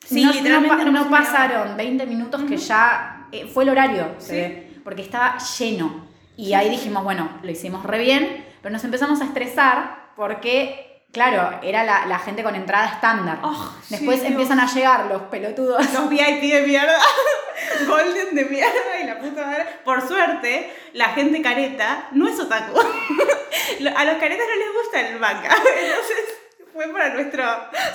Sí, 0.03 0.24
no, 0.24 0.32
literalmente 0.32 0.86
no 0.86 1.10
pasaron 1.10 1.77
20 1.77 2.06
minutos 2.08 2.41
que 2.44 2.58
ya 2.58 3.16
eh, 3.31 3.48
fue 3.53 3.63
el 3.63 3.69
horario, 3.69 4.15
se 4.17 4.25
Sí. 4.27 4.36
ve, 4.36 4.79
porque 4.84 5.01
estaba 5.01 5.38
lleno. 5.38 6.07
Y 6.36 6.53
ahí 6.53 6.69
dijimos, 6.69 7.03
bueno, 7.03 7.29
lo 7.41 7.50
hicimos 7.51 7.84
re 7.84 8.00
bien, 8.00 8.46
pero 8.62 8.72
nos 8.74 8.84
empezamos 8.84 9.22
a 9.22 9.25
estresar 9.25 10.12
porque, 10.15 11.03
claro, 11.12 11.60
era 11.63 11.84
la, 11.84 12.05
la 12.05 12.19
gente 12.19 12.43
con 12.43 12.55
entrada 12.55 12.88
estándar. 12.88 13.39
Oh, 13.41 13.74
Después 13.89 14.19
sí, 14.22 14.27
empiezan 14.27 14.60
a 14.60 14.72
llegar 14.72 15.05
los 15.05 15.24
pelotudos. 15.24 15.91
Los 15.93 16.10
VIP 16.10 16.41
de 16.53 16.63
mierda, 16.67 16.96
Golden 17.88 18.36
de 18.36 18.46
mierda 18.46 19.00
y 19.01 19.05
la 19.07 19.19
puta 19.19 19.46
madre. 19.46 19.65
Por 19.84 20.07
suerte, 20.07 20.72
la 20.93 21.05
gente 21.10 21.41
careta 21.41 22.07
no 22.12 22.27
es 22.27 22.39
otaku. 22.39 22.77
A 22.79 24.05
los 24.05 24.15
caretas 24.17 24.46
no 24.48 24.55
les 24.55 24.74
gusta 24.84 25.00
el 25.01 25.19
manga. 25.19 25.50
Entonces, 25.81 26.72
fue 26.74 26.88
para 26.91 27.13
nuestro. 27.13 27.43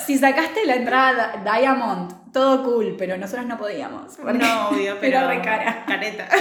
Si 0.05 0.19
sacaste 0.19 0.67
la 0.67 0.75
entrada 0.75 1.43
Diamond, 1.45 2.13
todo 2.33 2.63
cool, 2.65 2.95
pero 2.99 3.17
nosotros 3.19 3.47
no 3.47 3.59
podíamos. 3.59 4.19
No, 4.19 4.69
obvio, 4.71 4.97
pero. 5.01 5.19
Era 5.19 5.29
re 5.29 5.43
cara. 5.43 5.85
Careta. 5.87 6.29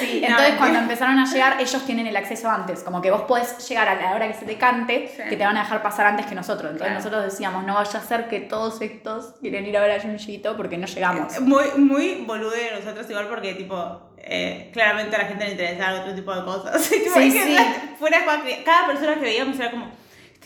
Sí, 0.00 0.20
entonces 0.24 0.52
no. 0.54 0.58
cuando 0.58 0.78
empezaron 0.80 1.18
a 1.18 1.24
llegar, 1.24 1.60
ellos 1.60 1.84
tienen 1.86 2.06
el 2.06 2.16
acceso 2.16 2.50
antes. 2.50 2.82
Como 2.82 3.00
que 3.00 3.10
vos 3.10 3.22
podés 3.22 3.66
llegar 3.68 3.88
a 3.88 3.94
la 3.94 4.14
hora 4.14 4.26
que 4.28 4.34
se 4.34 4.44
te 4.44 4.56
cante, 4.58 5.08
Sí. 5.14 5.22
que 5.28 5.36
te 5.36 5.44
van 5.44 5.56
a 5.56 5.60
dejar 5.60 5.82
pasar 5.82 6.06
antes 6.06 6.26
que 6.26 6.34
nosotros. 6.34 6.72
Entonces 6.72 6.88
Claro. 6.88 6.98
nosotros 6.98 7.24
decíamos, 7.32 7.64
no 7.64 7.74
vaya 7.74 7.98
a 7.98 8.02
ser 8.02 8.28
que 8.28 8.40
todos 8.40 8.80
estos 8.82 9.34
quieren 9.40 9.64
ir 9.66 9.76
a 9.76 9.80
ver 9.80 9.92
a 9.98 10.02
Junjito 10.02 10.56
porque 10.56 10.76
no 10.78 10.86
llegamos. 10.86 11.40
Muy, 11.40 11.64
muy 11.76 12.24
bolude 12.26 12.64
de 12.64 12.80
nosotros, 12.80 13.08
igual, 13.08 13.28
porque, 13.28 13.54
tipo. 13.54 14.00
eh, 14.18 14.70
claramente 14.72 15.14
a 15.16 15.20
la 15.20 15.24
gente 15.26 15.44
le 15.44 15.50
interesaba 15.52 16.00
otro 16.00 16.14
tipo 16.14 16.34
de 16.34 16.44
cosas. 16.44 16.82
Sí, 16.82 17.30
sí. 17.30 17.56
Fuera 17.98 18.18
cada 18.64 18.86
persona 18.86 19.14
que 19.14 19.20
veíamos 19.20 19.58
era 19.58 19.70
como. 19.70 19.90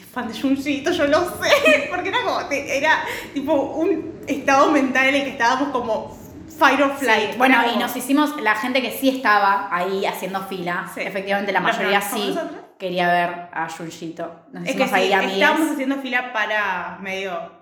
Es 0.01 0.07
fan 0.07 0.29
de 0.29 0.41
Junjito, 0.41 0.91
yo 0.93 1.07
lo 1.07 1.21
sé. 1.25 1.89
Porque 1.91 2.09
era 2.09 2.19
como. 2.25 2.41
Era 2.51 3.05
tipo 3.35 3.53
un 3.55 4.21
estado 4.27 4.71
mental 4.71 5.09
en 5.09 5.15
el 5.17 5.23
que 5.25 5.31
estábamos 5.31 5.69
como. 5.71 6.17
Fight 6.59 6.81
or 6.81 6.93
flight. 6.97 7.33
Sí, 7.33 7.39
Bueno, 7.39 7.57
y 7.73 7.79
nos 7.79 7.95
hicimos, 7.95 8.41
la 8.43 8.55
gente 8.57 8.83
que 8.83 8.91
sí 8.91 9.09
estaba 9.11 9.69
ahí 9.71 10.05
haciendo 10.07 10.43
fila, 10.43 10.91
Sí. 10.93 11.03
efectivamente 11.03 11.53
la 11.53 11.61
mayoría 11.61 12.01
que 12.01 12.07
sí 12.07 12.37
quería 12.79 13.07
ver 13.13 13.49
a 13.53 13.69
Junjito. 13.69 14.45
Nos 14.53 14.65
Es 14.65 14.75
que 14.75 14.83
hicimos 14.83 14.91
sí, 14.91 14.97
ahí 15.07 15.13
amigas. 15.13 15.33
estábamos 15.35 15.71
haciendo 15.73 15.97
fila 15.97 16.33
para 16.33 16.99
medio. 17.01 17.58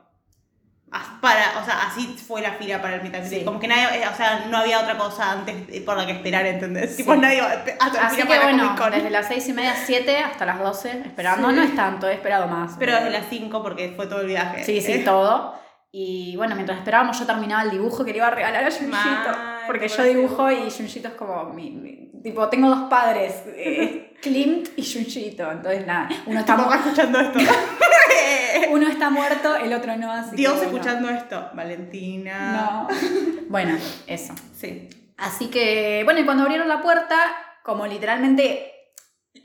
Para, 1.21 1.59
o 1.61 1.65
sea, 1.65 1.87
así 1.89 2.17
fue 2.27 2.41
la 2.41 2.53
fila 2.53 2.81
para 2.81 2.95
el 2.97 3.03
mitad. 3.03 3.23
Sí. 3.25 3.43
Como 3.45 3.59
que 3.59 3.67
nadie, 3.69 4.03
eh, 4.03 4.09
o 4.11 4.17
sea, 4.17 4.47
no 4.49 4.59
había 4.59 4.81
otra 4.81 4.97
cosa 4.97 5.33
antes 5.33 5.81
por 5.83 5.97
la 5.97 6.07
que 6.07 6.13
esperar, 6.13 6.47
¿entendés? 6.47 6.93
Sí. 6.93 6.97
Tipo, 6.99 7.17
nadie 7.17 7.39
iba 7.39 7.47
a 7.49 7.53
hacer 7.53 7.77
Así 7.81 8.17
fila 8.17 8.23
que 8.23 8.25
para 8.29 8.43
bueno, 8.45 8.77
desde 8.91 9.11
las 9.11 9.27
seis 9.27 9.49
y 9.49 9.53
media, 9.53 9.75
siete 9.75 10.19
hasta 10.19 10.47
las 10.47 10.59
12, 10.61 11.03
esperando. 11.07 11.51
Sí. 11.51 11.57
No 11.57 11.63
es 11.63 11.75
tanto, 11.75 12.09
he 12.09 12.15
esperado 12.15 12.47
más. 12.47 12.77
Pero 12.79 12.95
desde 12.95 13.11
las 13.11 13.27
5 13.29 13.63
porque 13.63 13.93
fue 13.97 14.07
todo 14.07 14.21
el 14.21 14.29
viaje. 14.29 14.65
Sí, 14.65 14.81
sí, 14.81 14.93
Eh, 14.93 14.99
todo. 15.05 15.55
Y 15.91 16.37
bueno, 16.37 16.55
mientras 16.55 16.79
esperábamos, 16.79 17.19
yo 17.19 17.27
terminaba 17.27 17.63
el 17.63 17.71
dibujo 17.71 18.05
que 18.05 18.11
le 18.13 18.19
iba 18.19 18.27
a 18.27 18.31
regalar 18.31 18.65
a 18.65 18.71
Junjito. 18.71 19.39
Porque 19.67 19.89
yo 19.89 20.03
dibujo 20.05 20.51
y. 20.51 20.71
Junjito 20.71 21.09
es 21.09 21.15
como 21.15 21.45
mi, 21.53 21.71
mi- 21.71 22.06
Tipo, 22.27 22.49
tengo 22.49 22.69
dos 22.69 22.89
padres, 22.91 23.45
eh, 23.47 24.17
Klimt 24.21 24.71
y 24.77 24.83
Junjito. 24.85 25.49
Entonces, 25.49 25.87
nada, 25.87 26.09
uno 26.27 26.41
está, 26.41 26.57
mu- 26.57 26.73
escuchando 26.73 27.21
esto. 27.21 27.39
uno 28.73 28.89
está 28.89 29.11
muerto, 29.11 29.55
el 29.55 29.73
otro 29.73 29.97
no. 29.97 30.11
Así 30.11 30.31
que 30.31 30.37
Dios 30.39 30.57
bueno. 30.57 30.73
escuchando 30.73 31.09
esto. 31.09 31.51
Valentina. 31.55 32.89
No. 32.89 32.89
Bueno, 33.49 33.79
eso. 34.09 34.35
Sí. 34.59 34.89
Así 35.17 35.47
que, 35.51 36.03
bueno, 36.05 36.19
y 36.19 36.25
cuando 36.25 36.43
abrieron 36.43 36.67
la 36.67 36.83
puerta, 36.83 37.15
como 37.63 37.87
literalmente 37.87 38.73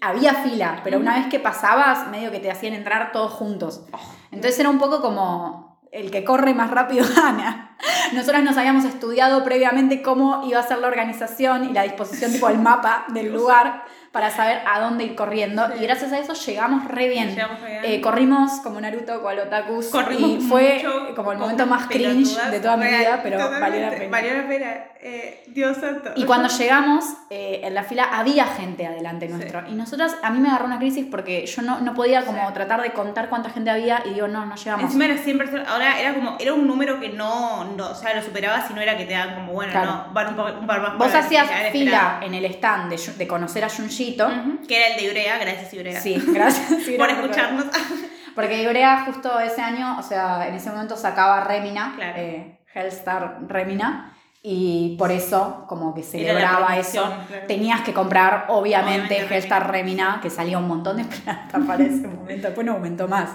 había 0.01 0.33
fila, 0.33 0.81
pero 0.83 0.97
una 0.97 1.19
vez 1.19 1.27
que 1.27 1.39
pasabas, 1.39 2.07
medio 2.07 2.31
que 2.31 2.39
te 2.39 2.49
hacían 2.49 2.73
entrar 2.73 3.11
todos 3.11 3.31
juntos. 3.31 3.85
Entonces 4.31 4.59
era 4.59 4.71
un 4.71 4.79
poco 4.79 5.03
como 5.03 5.70
el 5.91 6.09
que 6.09 6.23
corre 6.23 6.53
más 6.53 6.71
rápido 6.71 7.05
gana. 7.15 7.77
Nosotras 8.13 8.43
nos 8.43 8.57
habíamos 8.57 8.85
estudiado 8.85 9.43
previamente 9.43 10.01
cómo 10.01 10.43
iba 10.47 10.59
a 10.59 10.63
ser 10.63 10.79
la 10.79 10.87
organización 10.87 11.69
y 11.69 11.73
la 11.73 11.83
disposición, 11.83 12.31
tipo 12.31 12.49
el 12.49 12.57
mapa 12.57 13.05
del 13.09 13.33
lugar, 13.33 13.83
para 14.11 14.29
saber 14.29 14.59
a 14.67 14.79
dónde 14.81 15.05
ir 15.05 15.15
corriendo. 15.15 15.65
Sí. 15.67 15.73
Y 15.79 15.83
gracias 15.83 16.11
a 16.11 16.19
eso 16.19 16.33
llegamos 16.33 16.85
re 16.85 17.07
bien. 17.07 17.29
Llegamos 17.29 17.63
bien. 17.63 17.79
Eh, 17.83 18.01
corrimos 18.01 18.51
como 18.61 18.81
Naruto, 18.81 19.21
cual 19.21 19.39
otakus. 19.39 19.87
Corrimos 19.87 20.29
y 20.31 20.39
fue 20.41 20.75
mucho, 20.83 21.15
como 21.15 21.31
el 21.31 21.37
momento 21.37 21.65
más 21.65 21.87
cringe 21.87 22.35
de 22.51 22.59
toda 22.59 22.75
mi 22.77 22.87
vida, 22.87 23.19
pero 23.23 23.37
valió 23.37 23.81
la 23.81 23.89
pena. 23.91 24.07
Valió 24.11 24.33
la 24.33 24.47
pena. 24.47 24.75
Eh, 25.03 25.43
Dios 25.47 25.77
santo. 25.77 26.11
Y 26.15 26.25
cuando 26.25 26.47
llegamos, 26.47 27.05
eh, 27.31 27.61
en 27.63 27.73
la 27.73 27.83
fila 27.83 28.03
había 28.11 28.45
gente 28.45 28.85
adelante 28.85 29.27
Sí. 29.27 29.33
nuestro. 29.33 29.63
Y 29.67 29.73
nosotras, 29.73 30.15
a 30.21 30.29
mí 30.29 30.39
me 30.39 30.49
agarró 30.49 30.65
una 30.65 30.77
crisis 30.77 31.07
porque 31.09 31.45
yo 31.47 31.61
no, 31.63 31.79
no 31.79 31.93
podía 31.95 32.23
como 32.23 32.45
Sí. 32.47 32.53
tratar 32.53 32.81
de 32.83 32.91
contar 32.91 33.29
cuánta 33.29 33.49
gente 33.49 33.71
había 33.71 34.03
y 34.05 34.13
digo, 34.13 34.27
no, 34.27 34.45
no 34.45 34.55
llegamos. 34.55 34.85
Encima 34.85 35.05
era 35.05 35.17
100 35.17 35.37
personas, 35.39 35.67
ahora 35.69 35.99
era 35.99 36.13
como, 36.13 36.35
era 36.39 36.53
un 36.53 36.67
número 36.67 36.99
que 36.99 37.09
no, 37.09 37.63
no 37.75 37.89
o 37.91 37.95
sea, 37.95 38.13
lo 38.13 38.21
superaba 38.21 38.61
si 38.67 38.73
no 38.75 38.81
era 38.81 38.95
que 38.97 39.05
te 39.05 39.13
daban 39.13 39.35
como, 39.35 39.53
bueno, 39.53 39.71
Claro. 39.71 39.91
no, 40.07 40.13
van 40.13 40.39
un, 40.59 40.67
par 40.67 40.81
más. 40.81 40.97
Vos 40.99 41.15
hacías 41.15 41.47
fila 41.71 42.19
en 42.21 42.35
el 42.35 42.45
stand 42.45 42.91
de, 42.91 43.13
de 43.17 43.27
conocer 43.27 43.63
a 43.63 43.69
Junjito. 44.03 44.27
Ujú, 44.27 44.67
Que 44.67 44.77
era 44.77 44.87
el 44.93 44.97
de 44.97 45.03
Ibrea, 45.07 45.37
gracias 45.37 45.73
Ibrea. 45.73 45.99
Sí, 46.01 46.21
gracias. 46.27 46.69
Por 46.97 47.07
no, 47.11 47.21
escucharnos. 47.21 47.65
Porque 48.35 48.61
Ibrea 48.63 49.03
justo 49.05 49.39
ese 49.39 49.61
año, 49.61 49.97
o 49.99 50.03
sea, 50.03 50.47
en 50.47 50.55
ese 50.55 50.69
momento 50.69 50.95
sacaba 50.95 51.43
Remina, 51.43 51.93
Claro. 51.95 52.13
eh, 52.17 52.59
Hellstar 52.73 53.39
Remina, 53.47 54.15
y 54.43 54.95
por 54.97 55.11
eso 55.11 55.65
como 55.67 55.93
que 55.93 56.01
celebraba 56.01 56.77
eso. 56.77 57.03
claro. 57.27 57.45
Tenías 57.47 57.81
que 57.81 57.93
comprar, 57.93 58.45
obviamente, 58.47 59.15
Obviamente, 59.15 59.35
Hellstar 59.35 59.69
Remina, 59.69 60.19
que 60.21 60.29
salía 60.29 60.57
un 60.57 60.67
montón 60.67 60.97
de 60.97 61.03
plata 61.23 61.59
para 61.67 61.83
ese 61.83 62.07
momento, 62.07 62.47
después 62.47 62.65
no 62.65 62.73
aumentó 62.73 63.07
más. 63.07 63.31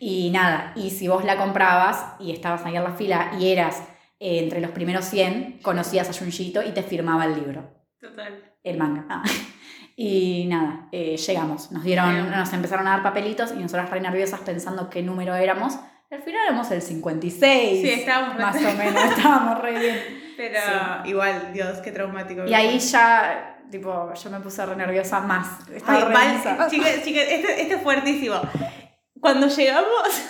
Y 0.00 0.30
nada, 0.30 0.72
y 0.74 0.90
si 0.90 1.06
vos 1.08 1.24
la 1.24 1.36
comprabas 1.36 2.04
y 2.18 2.32
estabas 2.32 2.66
ahí 2.66 2.76
en 2.76 2.82
la 2.84 2.92
fila 2.92 3.30
y 3.38 3.52
eras 3.52 3.84
eh, 4.18 4.40
entre 4.40 4.60
los 4.60 4.72
primeros 4.72 5.04
100, 5.06 5.60
conocías 5.62 6.10
a 6.10 6.12
Junjito 6.12 6.60
y 6.62 6.72
te 6.72 6.82
firmaba 6.82 7.24
el 7.24 7.36
libro 7.36 7.70
Total. 8.00 8.52
el 8.64 8.76
manga. 8.76 9.06
Ah. 9.08 9.22
Y 10.02 10.46
nada, 10.46 10.88
eh, 10.92 11.18
llegamos. 11.18 11.70
Nos 11.72 11.82
dieron, 11.84 12.30
nos 12.30 12.50
empezaron 12.54 12.86
a 12.86 12.92
dar 12.92 13.02
papelitos 13.02 13.52
y 13.52 13.56
nosotras 13.56 13.90
re 13.90 14.00
nerviosas 14.00 14.40
pensando 14.40 14.88
qué 14.88 15.02
número 15.02 15.34
éramos. 15.34 15.78
Al 16.10 16.22
final 16.22 16.40
éramos 16.46 16.70
el 16.70 16.80
56. 16.80 17.82
Sí, 17.82 17.90
estábamos 18.00 18.36
re- 18.36 18.42
Más 18.42 18.56
o 18.56 18.60
menos, 18.78 19.04
estábamos 19.16 19.60
re 19.60 19.78
bien. 19.78 20.00
Pero 20.38 20.60
igual, 21.04 21.52
Dios, 21.52 21.78
qué 21.84 21.92
traumático. 21.92 22.46
Y 22.46 22.54
ahí 22.54 22.78
ya, 22.78 23.58
tipo, 23.70 24.10
yo 24.14 24.30
me 24.30 24.40
puse 24.40 24.64
re 24.64 24.74
nerviosa 24.74 25.20
más. 25.20 25.68
Estaba 25.68 25.98
Ay, 25.98 26.04
re 26.04 26.14
nerviosa. 26.14 26.68
chicas, 26.70 27.02
chicas, 27.04 27.24
este, 27.28 27.60
este 27.60 27.74
es 27.74 27.82
fuertísimo. 27.82 28.40
Cuando 29.20 29.48
llegamos. 29.48 30.22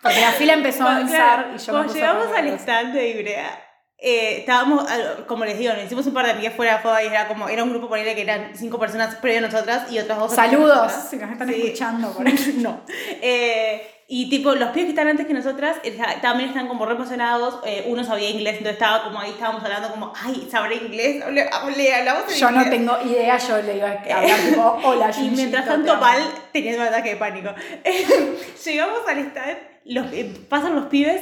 Porque 0.00 0.20
la 0.22 0.30
fila 0.32 0.54
empezó 0.54 0.84
a 0.84 0.92
avanzar 0.96 1.42
claro, 1.44 1.54
y 1.54 1.58
yo 1.58 1.66
me 1.66 1.78
cuando 1.78 1.86
puse 1.92 1.98
llegamos 2.00 2.26
al 2.34 2.48
stand 2.48 2.94
de 2.94 3.08
Ibrea, 3.10 3.60
eh, 3.98 4.38
estábamos, 4.40 4.84
como 5.26 5.44
les 5.44 5.58
digo, 5.58 5.72
nos 5.72 5.84
hicimos 5.84 6.06
un 6.06 6.12
par 6.14 6.26
de 6.26 6.32
amigas 6.32 6.54
fuera 6.54 6.76
de 6.76 6.82
joda 6.82 7.02
y 7.02 7.06
era 7.06 7.28
como, 7.28 7.48
era 7.48 7.62
un 7.64 7.70
grupo 7.70 7.88
por 7.88 7.98
ahí 7.98 8.04
que 8.14 8.20
eran 8.22 8.50
cinco 8.54 8.78
personas 8.78 9.14
previo 9.16 9.38
a 9.38 9.48
nosotras 9.50 9.90
y 9.90 9.98
otras 9.98 10.18
dos. 10.18 10.34
Saludos, 10.34 10.92
si 11.10 11.16
nos 11.16 11.30
están 11.30 11.48
Sí. 11.48 11.62
escuchando 11.62 12.12
por 12.12 12.26
ahí. 12.26 12.54
No. 12.58 12.80
Eh, 13.22 13.90
y 14.08 14.28
tipo, 14.30 14.54
los 14.54 14.68
pibes 14.68 14.84
que 14.84 14.90
están 14.90 15.08
antes 15.08 15.26
que 15.26 15.32
nosotras 15.34 15.78
eh, 15.82 15.98
también 16.22 16.50
están 16.50 16.68
como 16.68 16.86
re 16.86 16.94
emocionados. 16.94 17.58
Eh, 17.64 17.86
uno 17.88 18.04
sabía 18.04 18.30
inglés, 18.30 18.52
entonces 18.58 18.74
estaba 18.74 19.02
como 19.02 19.18
ahí, 19.18 19.30
estábamos 19.30 19.64
hablando 19.64 19.90
como, 19.90 20.12
ay, 20.22 20.46
¿sabré 20.48 20.76
inglés? 20.76 21.24
Hable- 21.24 21.48
hablamos 21.50 22.32
en 22.32 22.38
Yo 22.38 22.50
no 22.52 22.62
inglés. 22.62 22.70
tengo 22.70 22.98
idea, 23.02 23.36
yo 23.38 23.62
le 23.62 23.76
iba 23.78 23.88
a 23.88 24.18
hablar 24.18 24.38
tipo, 24.48 24.78
hola, 24.84 25.10
Y 25.18 25.30
mientras 25.30 25.64
tanto, 25.66 25.92
amo". 25.92 26.00
Val 26.02 26.22
tenía 26.52 26.76
un 26.76 26.82
ataque 26.82 27.10
de 27.10 27.16
pánico. 27.16 27.50
Llegamos 28.64 29.00
al 29.08 29.18
stand, 29.18 29.58
los, 29.86 30.12
eh, 30.12 30.32
pasan 30.48 30.74
los 30.76 30.86
pibes 30.86 31.20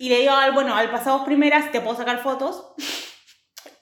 y 0.00 0.08
le 0.08 0.18
digo 0.18 0.32
a 0.32 0.36
Val, 0.36 0.52
bueno, 0.52 0.74
al 0.74 0.90
pasamos 0.90 1.22
primeras, 1.24 1.70
te 1.70 1.80
puedo 1.80 1.96
sacar 1.96 2.20
fotos. 2.22 2.64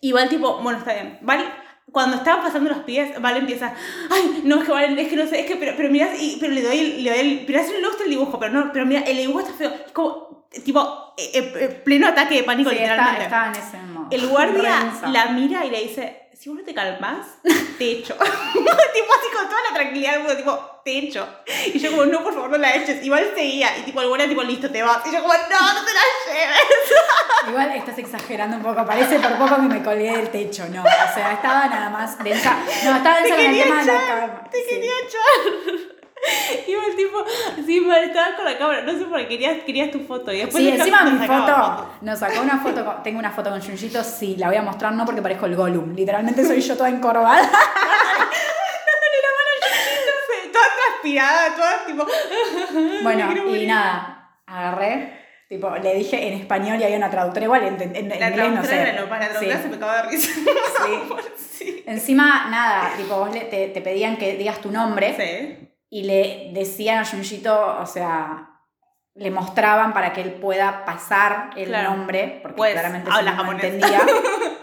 Y 0.01 0.13
Val 0.13 0.29
tipo, 0.29 0.59
bueno, 0.59 0.79
está 0.79 0.93
bien. 0.95 1.19
Val, 1.23 1.53
cuando 1.91 2.17
estaban 2.19 2.41
pasando 2.43 2.71
los 2.71 2.81
pibes, 2.81 3.21
Val 3.21 3.37
empieza, 3.37 3.75
ay, 4.11 4.43
no, 4.45 4.61
es 4.61 4.65
que 4.65 4.71
Val, 4.71 4.97
es 4.97 5.09
que 5.09 5.17
no 5.17 5.27
sé, 5.27 5.41
es 5.41 5.47
que, 5.47 5.57
pero, 5.57 5.73
pero 5.77 5.91
mira, 5.91 6.09
y, 6.17 6.37
pero 6.39 6.53
le 6.53 6.63
doy, 6.63 6.79
el- 6.79 7.03
le 7.05 7.11
doy 7.11 7.19
el, 7.19 7.45
pero 7.47 7.61
hace 7.61 7.81
le 7.81 7.85
gusta 7.89 8.05
el 8.05 8.11
dibujo, 8.11 8.39
pero 8.39 8.53
no, 8.53 8.71
pero 8.73 8.87
mira, 8.87 9.01
el 9.01 9.17
dibujo 9.17 9.41
está 9.41 9.53
feo. 9.55 9.73
Es 9.87 9.91
como, 9.93 10.47
tipo, 10.65 11.15
eh, 11.17 11.31
eh, 11.35 11.83
pleno 11.85 12.07
ataque 12.07 12.37
de 12.37 12.43
pánico, 12.45 12.71
Sí, 12.71 12.77
está- 12.77 12.85
literalmente. 12.95 13.25
estaba 13.25 13.47
en 13.49 13.57
ese 13.57 13.77
modo. 13.93 14.07
El 14.13 14.27
guardia 14.29 14.93
la 15.09 15.27
mira 15.33 15.65
y 15.67 15.71
le 15.71 15.83
dice, 15.83 16.28
si 16.39 16.49
vos 16.49 16.59
no 16.59 16.65
te 16.65 16.73
calmas, 16.73 17.27
te 17.79 17.91
echo. 17.91 18.15
tipo 18.53 18.63
así 18.63 19.37
con 19.37 19.49
toda 19.49 19.61
la 19.69 19.75
tranquilidad 19.75 20.13
del 20.13 20.21
mundo, 20.21 20.37
tipo, 20.37 20.81
te 20.85 20.99
echo. 20.99 21.29
Y 21.75 21.79
yo 21.81 21.91
como, 21.91 22.07
no, 22.07 22.23
por 22.23 22.33
favor, 22.33 22.51
no 22.51 22.59
la 22.59 22.77
eches. 22.77 23.05
Igual 23.05 23.33
seguía. 23.35 23.77
Y 23.79 23.83
tipo, 23.83 24.01
guardia 24.07 24.29
tipo, 24.29 24.45
listo, 24.45 24.71
te 24.71 24.81
vas. 24.83 25.05
Y 25.05 25.13
yo 25.13 25.21
como, 25.21 25.35
no, 25.35 25.75
no 25.75 25.85
te 25.85 25.93
la 25.93 26.01
lleves. 26.27 26.99
Igual 27.49 27.73
estás 27.73 27.99
exagerando 27.99 28.57
un 28.57 28.63
poco, 28.63 28.87
parece 28.87 29.19
por 29.19 29.37
poco 29.37 29.57
que 29.57 29.63
me 29.63 29.83
colgué 29.83 30.17
del 30.17 30.31
techo, 30.31 30.69
no. 30.69 30.83
O 30.83 31.15
sea, 31.15 31.33
estaba 31.33 31.67
nada 31.67 31.91
más 31.91 32.23
densa. 32.23 32.57
No, 32.85 32.97
estaba 32.97 33.21
densa 33.21 33.35
con 33.35 33.45
el 33.45 33.63
tema 33.63 33.81
de 33.81 33.87
la 33.87 33.95
echar, 33.95 34.07
cama. 34.07 34.51
Te 34.51 34.59
sí. 34.59 34.67
quería 34.69 34.93
echar. 35.05 35.98
Y 36.67 36.73
el 36.73 36.97
tipo, 36.97 37.25
sí, 37.67 37.87
estaba 38.05 38.37
con 38.37 38.45
la 38.45 38.59
cámara. 38.59 38.83
No 38.83 38.93
sé 38.93 39.05
por 39.05 39.19
qué 39.21 39.29
querías, 39.29 39.59
querías 39.65 39.91
tu 39.91 40.01
foto. 40.01 40.33
Y 40.33 40.39
después 40.39 40.63
Sí, 40.63 40.69
encima 40.71 41.05
mi 41.05 41.27
foto, 41.27 41.91
nos 42.01 42.19
sacó 42.19 42.41
una 42.43 42.59
foto, 42.59 42.85
con- 42.85 43.03
tengo 43.03 43.19
una 43.19 43.31
foto 43.31 43.51
con 43.51 43.61
Junjito, 43.61 44.03
sí, 44.03 44.37
la 44.37 44.49
voy 44.49 44.57
a 44.57 44.63
mostrar, 44.63 44.93
no 44.93 45.05
porque 45.05 45.23
parezco 45.23 45.47
el 45.47 45.57
Gollum, 45.57 45.95
literalmente 45.95 46.45
soy 46.45 46.61
yo 46.61 46.77
toda 46.77 46.89
encorvada. 46.89 47.49
transpirada, 50.53 51.55
toda 51.55 51.87
tipo. 51.87 52.07
Bueno, 53.03 53.33
y 53.57 53.67
nada, 53.67 54.31
agarré, 54.47 55.13
tipo, 55.49 55.71
le 55.77 55.95
dije 55.95 56.29
en 56.29 56.35
español 56.41 56.79
y 56.81 56.85
había 56.85 56.97
una 56.97 57.11
traductora 57.11 57.45
igual, 57.45 57.63
en, 57.65 57.81
en, 57.83 57.97
en 58.13 58.21
La 58.21 58.29
inglés 58.31 58.51
no 58.53 58.65
sé. 58.65 58.81
era 58.81 59.01
lo 59.01 59.09
para 59.09 59.27
la 59.27 59.31
traductora 59.33 59.57
Sí. 59.57 59.63
se 59.63 59.69
me 59.69 59.77
acaba 59.77 60.03
de 60.03 60.09
risa. 60.11 60.31
Sí. 60.35 61.25
sí. 61.37 61.85
Encima, 61.87 62.49
nada, 62.51 62.93
tipo, 62.97 63.17
vos 63.19 63.33
le- 63.33 63.43
te, 63.47 63.69
te 63.69 63.81
pedían 63.81 64.17
que 64.17 64.37
digas 64.37 64.61
tu 64.61 64.71
nombre 64.71 65.15
Sí. 65.17 65.69
Y 65.91 66.03
le 66.05 66.51
decían 66.53 66.99
a 66.99 67.05
Junjito, 67.05 67.79
o 67.81 67.87
sea, 67.87 68.51
le 69.15 69.31
mostraban 69.31 69.93
para 69.93 70.13
que 70.13 70.21
él 70.21 70.33
pueda 70.35 70.85
pasar 70.85 71.51
el 71.57 71.69
Claro. 71.69 71.91
nombre, 71.91 72.39
porque 72.43 72.57
Pues, 72.57 72.73
claramente 72.73 73.11
si 73.11 73.25
no, 73.25 73.53
entendía. 73.53 74.01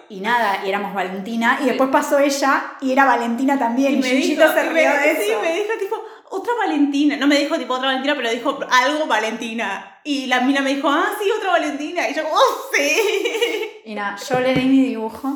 Y 0.08 0.20
nada, 0.22 0.64
y 0.64 0.70
éramos 0.70 0.94
Valentina, 0.94 1.58
y 1.64 1.66
después 1.66 1.90
pasó 1.90 2.20
ella 2.20 2.76
y 2.80 2.92
era 2.92 3.06
Valentina 3.06 3.58
también, 3.58 3.94
y, 3.96 3.98
me 3.98 4.08
Junjito 4.12 4.42
dijo, 4.44 4.54
se 4.54 4.66
y 4.66 4.70
rió 4.70 4.90
me- 4.92 5.00
de 5.00 5.16
sí, 5.16 5.32
eso. 5.32 5.42
me 5.42 5.54
dijo 5.56 5.74
tipo, 5.80 5.96
otra 6.30 6.54
Valentina. 6.60 7.18
No 7.18 7.26
me 7.26 7.38
dijo 7.40 7.58
tipo 7.58 7.74
otra 7.74 7.88
Valentina, 7.88 8.14
pero 8.16 8.30
dijo 8.30 8.60
algo 8.70 9.08
Valentina. 9.08 10.00
Y 10.04 10.28
la 10.28 10.42
mina 10.42 10.62
me 10.62 10.76
dijo, 10.76 10.88
ah, 10.90 11.08
sí, 11.20 11.28
otra 11.32 11.52
Valentina. 11.54 12.08
Y 12.08 12.14
yo, 12.14 12.22
oh, 12.32 12.70
sí. 12.76 12.98
Y 13.86 13.96
nada, 13.96 14.16
yo 14.18 14.40
le 14.42 14.54
di 14.54 14.66
mi 14.66 14.84
dibujo 14.90 15.36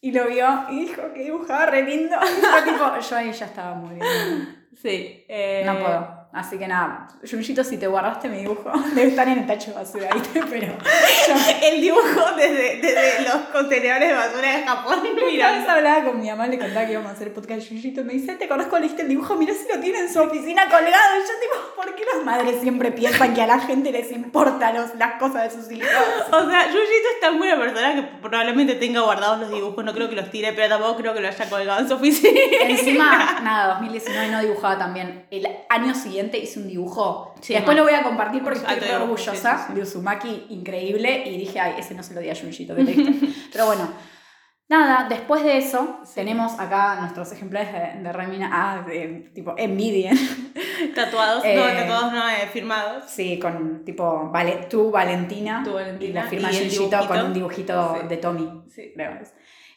y 0.00 0.10
lo 0.12 0.26
vio 0.26 0.64
y 0.70 0.86
dijo 0.86 1.02
que 1.14 1.20
dibujaba 1.22 1.66
re 1.66 1.82
lindo. 1.84 2.16
Y 2.22 2.40
fue 2.40 2.62
tipo, 2.62 2.98
yo 2.98 3.16
ahí 3.16 3.32
ya 3.32 3.46
estaba 3.46 3.74
muy 3.74 3.94
bien. 3.94 4.59
Sí. 4.76 5.24
eh, 5.28 5.62
No 5.64 5.78
puedo. 5.78 6.19
Así 6.32 6.58
que 6.58 6.68
nada, 6.68 7.08
Junjito, 7.28 7.64
si 7.64 7.76
te 7.76 7.88
guardaste 7.88 8.28
mi 8.28 8.38
dibujo, 8.38 8.70
debe 8.94 9.08
estar 9.08 9.26
en 9.26 9.38
el 9.40 9.46
tacho 9.48 9.72
de 9.72 9.76
basura, 9.78 10.10
¿viste? 10.14 10.40
Pero 10.50 10.66
yo 10.68 11.34
El 11.62 11.80
dibujo 11.80 12.36
desde, 12.36 12.76
desde 12.80 13.22
los 13.24 13.34
contenedores 13.52 14.08
de 14.08 14.14
basura 14.14 14.56
de 14.56 14.62
Japón. 14.62 14.98
Una 15.12 15.26
Mira, 15.26 15.50
vez 15.52 15.68
hablaba 15.68 16.04
con 16.04 16.20
mi 16.20 16.28
mamá, 16.28 16.46
le 16.46 16.58
contaba 16.60 16.86
que 16.86 16.92
íbamos 16.92 17.10
a 17.10 17.14
hacer 17.14 17.28
el 17.28 17.34
podcast 17.34 17.70
y 17.72 17.90
me 18.04 18.12
dice, 18.12 18.36
¿te 18.36 18.44
acordás 18.44 18.68
cuando 18.68 18.86
leíste 18.86 19.02
el 19.02 19.08
dibujo? 19.08 19.34
Mirá 19.34 19.52
si 19.54 19.66
lo 19.74 19.80
tiene 19.80 19.98
en 19.98 20.12
su 20.12 20.20
oficina 20.20 20.62
colgado. 20.66 20.86
Y 20.86 21.20
yo 21.20 21.40
digo, 21.40 21.74
¿por 21.74 21.94
qué 21.96 22.04
las 22.14 22.24
madres 22.24 22.60
siempre 22.60 22.92
piensan 22.92 23.34
que 23.34 23.42
a 23.42 23.46
la 23.48 23.58
gente 23.58 23.90
les 23.90 24.12
importan 24.12 24.74
los- 24.76 24.94
las 24.94 25.14
cosas 25.14 25.42
de 25.52 25.60
sus 25.62 25.72
hijos? 25.72 25.90
O 26.30 26.48
sea, 26.48 26.66
Yuyito 26.66 27.08
es 27.14 27.20
tan 27.20 27.38
buena 27.38 27.56
persona 27.58 27.94
que 27.96 28.02
probablemente 28.22 28.76
tenga 28.76 29.00
guardados 29.00 29.40
los 29.40 29.50
dibujos. 29.50 29.84
No 29.84 29.92
creo 29.92 30.08
que 30.08 30.14
los 30.14 30.30
tire, 30.30 30.52
pero 30.52 30.68
tampoco 30.68 30.96
creo 30.98 31.12
que 31.12 31.20
lo 31.20 31.26
haya 31.28 31.50
colgado 31.50 31.80
en 31.80 31.88
su 31.88 31.94
oficina. 31.94 32.38
Encima, 32.68 33.40
nada, 33.42 33.74
2019 33.74 34.28
no 34.28 34.40
dibujaba 34.42 34.78
también. 34.78 35.26
El 35.32 35.48
año 35.68 35.92
siguiente 35.94 36.19
hice 36.38 36.60
un 36.60 36.68
dibujo. 36.68 37.34
Sí, 37.40 37.54
Después 37.54 37.76
mal. 37.76 37.84
lo 37.84 37.90
voy 37.90 37.98
a 37.98 38.02
compartir 38.02 38.42
porque 38.42 38.58
estoy 38.58 38.78
re 38.78 38.96
orgullosa 38.96 39.58
sí, 39.58 39.64
sí, 39.68 39.74
de 39.74 39.82
Uzumaki, 39.82 40.46
increíble. 40.50 41.22
Y 41.26 41.38
dije, 41.38 41.60
ay, 41.60 41.74
ese 41.78 41.94
no 41.94 42.02
se 42.02 42.14
lo 42.14 42.20
di 42.20 42.30
a 42.30 42.34
Junjito, 42.34 42.74
triste. 42.74 43.14
Pero 43.52 43.66
bueno, 43.66 43.88
nada, 44.68 45.08
después 45.08 45.42
de 45.44 45.58
eso, 45.58 46.00
tenemos 46.14 46.58
acá 46.58 46.96
nuestros 47.00 47.32
ejemplares 47.32 47.72
de, 47.72 48.02
de 48.02 48.12
Remina. 48.12 48.50
Ah, 48.52 48.82
de, 48.86 49.30
tipo, 49.34 49.54
envidien. 49.56 50.16
Tatuados, 50.94 51.44
Eh, 51.44 51.56
no, 51.56 51.62
tatuados 51.62 52.12
no, 52.12 52.28
eh, 52.28 52.48
firmados. 52.52 53.04
Sí, 53.06 53.38
con 53.38 53.84
tipo 53.84 54.30
vale, 54.30 54.66
tú, 54.70 54.90
Valentina. 54.90 55.62
Tú, 55.64 55.74
Valentina, 55.74 56.10
Y 56.10 56.12
la 56.12 56.26
firma 56.26 56.48
Junjito 56.48 57.06
con 57.06 57.18
un 57.26 57.32
dibujito 57.32 57.98
de 58.08 58.16
Tommy. 58.16 58.62
Sí. 58.68 58.92
creo. 58.94 59.18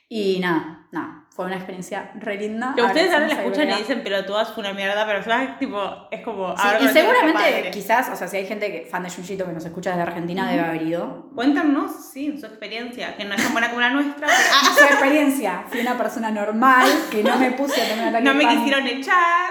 Y 0.10 0.40
nada, 0.40 0.88
nada, 0.92 1.23
fue 1.36 1.46
una 1.46 1.56
experiencia 1.56 2.12
re 2.19 2.38
linda. 2.38 2.74
Que 2.76 2.84
ustedes 2.84 3.12
ahora 3.12 3.28
la 3.28 3.34
escuchan 3.34 3.69
y 3.69 3.74
dicen 3.74 4.04
pelotudas 4.04 4.52
fue 4.54 4.62
una 4.63 4.74
mierda, 4.74 5.04
pero 5.08 5.24
¿sabes? 5.24 5.58
Tipo, 5.58 5.82
es 6.12 6.22
como. 6.22 6.56
Sí, 6.56 6.62
ahora 6.63 6.80
y 6.80 6.88
seguramente, 6.89 7.72
quizás, 7.72 8.10
o 8.10 8.15
sea, 8.15 8.28
si 8.28 8.38
hay 8.38 8.46
gente 8.46 8.72
que, 8.72 8.86
fan 8.86 9.02
de 9.02 9.10
Junjito 9.10 9.43
que 9.46 9.52
nos 9.52 9.65
escucha 9.65 9.89
desde 9.91 10.04
Argentina, 10.04 10.48
debe 10.50 10.62
haber 10.63 10.84
ido. 10.84 11.26
Cuéntanos, 11.34 11.91
sí, 12.12 12.38
su 12.38 12.46
experiencia, 12.46 13.15
que 13.17 13.26
no 13.26 13.34
es 13.34 13.41
tan 13.41 13.52
buena 13.52 13.69
como 13.69 13.82
la 13.82 13.89
nuestra. 13.89 14.28
pero- 14.28 14.39
ah, 14.54 14.76
Su 14.78 14.84
experiencia, 14.84 15.63
fui 15.69 15.80
una 15.82 15.98
persona 15.98 16.30
normal, 16.30 16.88
que 17.10 17.24
no 17.24 17.36
me 17.38 17.52
puse 17.52 17.82
a 17.82 18.10
ataque 18.10 18.24
no 18.24 18.34
me 18.36 18.48
quisieron 18.48 18.86
echar. 18.86 19.50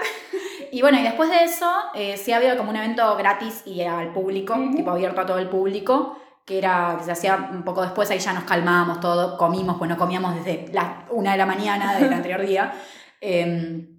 Y 0.71 0.81
bueno, 0.81 0.97
y 0.99 1.03
después 1.03 1.29
de 1.29 1.43
eso, 1.43 1.71
eh, 1.93 2.15
sí 2.17 2.31
ha 2.31 2.37
habido 2.37 2.55
como 2.57 2.69
un 2.71 2.77
evento 2.77 3.15
gratis 3.17 3.61
y 3.65 3.81
al 3.81 4.11
público, 4.13 4.53
Ujú. 4.55 4.75
tipo 4.77 4.89
abierto 4.91 5.21
a 5.21 5.25
todo 5.25 5.37
el 5.37 5.47
público, 5.49 6.17
que 6.45 6.57
era 6.57 6.95
que 6.97 7.05
se 7.05 7.11
hacía 7.11 7.49
un 7.51 7.63
poco 7.63 7.81
después, 7.81 8.09
ahí 8.11 8.19
ya 8.19 8.33
nos 8.33 8.43
calmábamos 8.43 8.99
todo, 8.99 9.37
comimos, 9.37 9.77
pues 9.77 9.89
no 9.89 9.97
comíamos 9.97 10.35
desde 10.35 10.67
las 10.73 11.09
una 11.11 11.31
de 11.31 11.37
la 11.37 11.45
mañana 11.45 11.95
del 11.97 12.11
anterior 12.13 12.41
día. 12.45 12.73
Eh, 13.21 13.89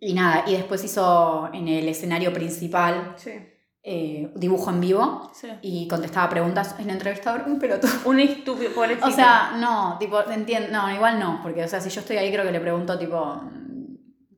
y 0.00 0.14
nada, 0.14 0.44
y 0.46 0.52
después 0.54 0.82
hizo 0.84 1.50
en 1.52 1.68
el 1.68 1.88
escenario 1.88 2.32
principal 2.32 3.14
Sí. 3.16 3.30
eh, 3.84 4.32
dibujo 4.36 4.70
en 4.70 4.80
vivo 4.80 5.30
sí. 5.34 5.48
y 5.62 5.86
contestaba 5.88 6.28
preguntas. 6.28 6.74
El 6.78 6.88
entrevistador, 6.90 7.44
un 7.46 7.58
pelotudo. 7.58 7.90
Un 8.04 8.20
estúpido, 8.20 8.72
pobrecito. 8.72 9.06
O 9.06 9.10
sea, 9.10 9.52
no, 9.58 9.96
tipo, 9.98 10.20
entiendo, 10.30 10.68
no, 10.72 10.92
igual 10.92 11.18
no, 11.20 11.40
porque, 11.42 11.64
o 11.64 11.68
sea, 11.68 11.80
si 11.80 11.90
yo 11.90 12.00
estoy 12.00 12.16
ahí 12.16 12.32
creo 12.32 12.44
que 12.44 12.52
le 12.52 12.60
pregunto, 12.60 12.98
tipo, 12.98 13.42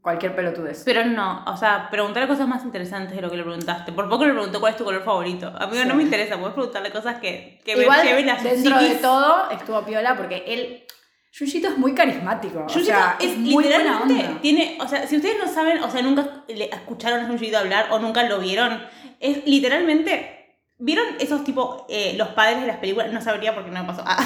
cualquier 0.05 0.37
pelotudez. 0.37 0.83
Pero 0.85 1.03
no, 1.07 1.43
o 1.47 1.57
sea, 1.57 1.89
preguntarle 1.91 2.29
cosas 2.29 2.47
más 2.47 2.63
interesantes 2.63 3.17
de 3.17 3.23
lo 3.23 3.31
que 3.31 3.39
le 3.39 3.43
preguntaste. 3.43 3.91
Por 3.91 4.07
poco 4.11 4.27
le 4.27 4.33
preguntó 4.35 4.61
cuál 4.61 4.73
es 4.73 4.77
tu 4.77 4.85
color 4.85 5.03
favorito. 5.03 5.47
Amigo, 5.59 5.83
Sí. 5.83 5.89
no 5.89 5.95
me 5.95 6.03
interesa, 6.03 6.37
puedes 6.37 6.53
preguntarle 6.53 6.91
cosas 6.93 7.19
que, 7.21 7.59
que 7.65 7.73
Igual, 7.73 8.05
me 8.05 8.11
lleven 8.11 8.29
a 8.29 8.35
sus 8.39 8.51
dentro 8.51 8.79
de 8.79 8.95
todo, 8.97 9.51
estuvo 9.51 9.83
piola 9.83 10.15
porque 10.15 10.45
él, 10.47 10.85
Yuyito 11.33 11.69
es 11.69 11.79
muy 11.79 11.95
carismático. 11.95 12.67
Yuyito 12.69 12.81
o 12.81 12.85
sea, 12.85 13.17
es, 13.19 13.31
es 13.31 13.39
muy 13.39 13.55
buena 13.55 13.79
literalmente, 13.79 14.25
onda. 14.27 14.41
tiene, 14.43 14.77
o 14.79 14.87
sea, 14.87 15.07
si 15.07 15.17
ustedes 15.17 15.39
no 15.39 15.49
saben, 15.51 15.83
o 15.83 15.91
sea, 15.91 16.03
nunca 16.03 16.45
le 16.49 16.67
escucharon 16.67 17.25
a 17.25 17.29
Yuyito 17.31 17.57
hablar 17.57 17.87
o 17.91 17.99
nunca 17.99 18.25
lo 18.25 18.39
vieron, 18.41 18.83
es 19.21 19.47
literalmente, 19.47 20.59
¿vieron 20.77 21.07
esos 21.19 21.45
tipo, 21.45 21.87
eh, 21.89 22.13
los 22.19 22.29
padres 22.29 22.61
de 22.61 22.67
las 22.67 22.77
películas? 22.77 23.11
No 23.11 23.23
sabría 23.23 23.55
porque 23.55 23.71
no 23.71 23.81
me 23.83 23.87
pasó. 23.89 24.05
Ah. 24.17 24.19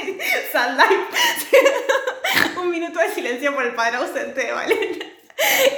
Sad 0.52 0.76
life. 0.76 1.04
Un 2.60 2.70
minuto 2.70 2.98
de 2.98 3.08
silencio 3.08 3.54
por 3.54 3.64
el 3.64 3.74
padre 3.74 3.96
ausente 3.96 4.44
de 4.46 4.52
Valen. 4.52 4.78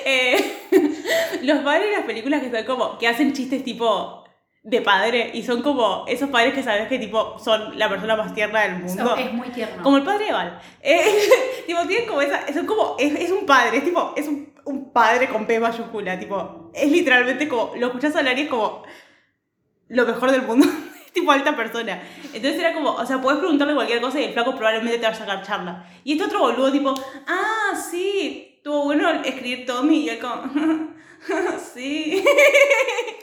Eh, 0.04 0.58
los 1.42 1.58
padres 1.60 1.90
de 1.90 1.96
las 1.96 2.04
películas 2.04 2.42
que 2.42 2.50
son 2.50 2.64
como, 2.64 2.98
que 2.98 3.06
hacen 3.06 3.32
chistes 3.32 3.62
tipo 3.62 4.24
de 4.64 4.80
padre 4.80 5.30
y 5.34 5.42
son 5.42 5.62
como 5.62 6.04
esos 6.06 6.30
padres 6.30 6.54
que 6.54 6.62
sabes 6.62 6.88
que 6.88 6.98
tipo 6.98 7.38
son 7.38 7.78
la 7.78 7.88
persona 7.88 8.16
más 8.16 8.34
tierna 8.34 8.62
del 8.62 8.78
mundo. 8.78 9.16
Es 9.16 9.32
muy 9.32 9.48
tierno. 9.50 9.82
Como 9.82 9.96
el 9.98 10.04
padre 10.04 10.26
de 10.26 10.32
Val. 10.32 10.60
Eh, 10.80 11.00
tipo, 11.66 11.80
tienen 11.86 12.08
como 12.08 12.22
esa. 12.22 12.42
Es 12.46 12.56
como. 12.64 12.96
Es, 12.98 13.14
es 13.14 13.30
un 13.30 13.46
padre, 13.46 13.78
es 13.78 13.84
tipo. 13.84 14.14
Es 14.16 14.28
un, 14.28 14.52
un 14.64 14.92
padre 14.92 15.28
con 15.28 15.46
P 15.46 15.58
mayúscula. 15.58 16.18
Tipo, 16.18 16.70
es 16.74 16.90
literalmente 16.90 17.48
como. 17.48 17.72
Lo 17.76 17.88
escuchas 17.88 18.14
hablar 18.16 18.38
y 18.38 18.42
es 18.42 18.48
como. 18.48 18.82
Lo 19.88 20.06
mejor 20.06 20.30
del 20.30 20.42
mundo. 20.42 20.66
Tipo 21.14 21.30
alta 21.30 21.54
persona. 21.54 22.02
Entonces 22.32 22.58
era 22.58 22.72
como. 22.72 22.90
O 22.92 23.06
sea, 23.06 23.20
puedes 23.20 23.38
preguntarle 23.40 23.74
cualquier 23.74 24.00
cosa 24.00 24.20
y 24.20 24.24
el 24.24 24.32
flaco 24.32 24.54
probablemente 24.54 24.98
te 24.98 25.04
va 25.06 25.12
a 25.12 25.14
sacar 25.14 25.42
charla. 25.42 25.86
Y 26.04 26.12
este 26.12 26.24
otro 26.24 26.40
boludo, 26.40 26.72
tipo. 26.72 26.94
Ah, 27.26 27.76
sí. 27.76 28.60
Tuvo 28.64 28.84
bueno 28.84 29.10
escribir 29.24 29.66
Tommy. 29.66 29.98
Y 29.98 30.06
yo 30.06 30.20
como. 30.20 30.42
sí. 31.74 32.24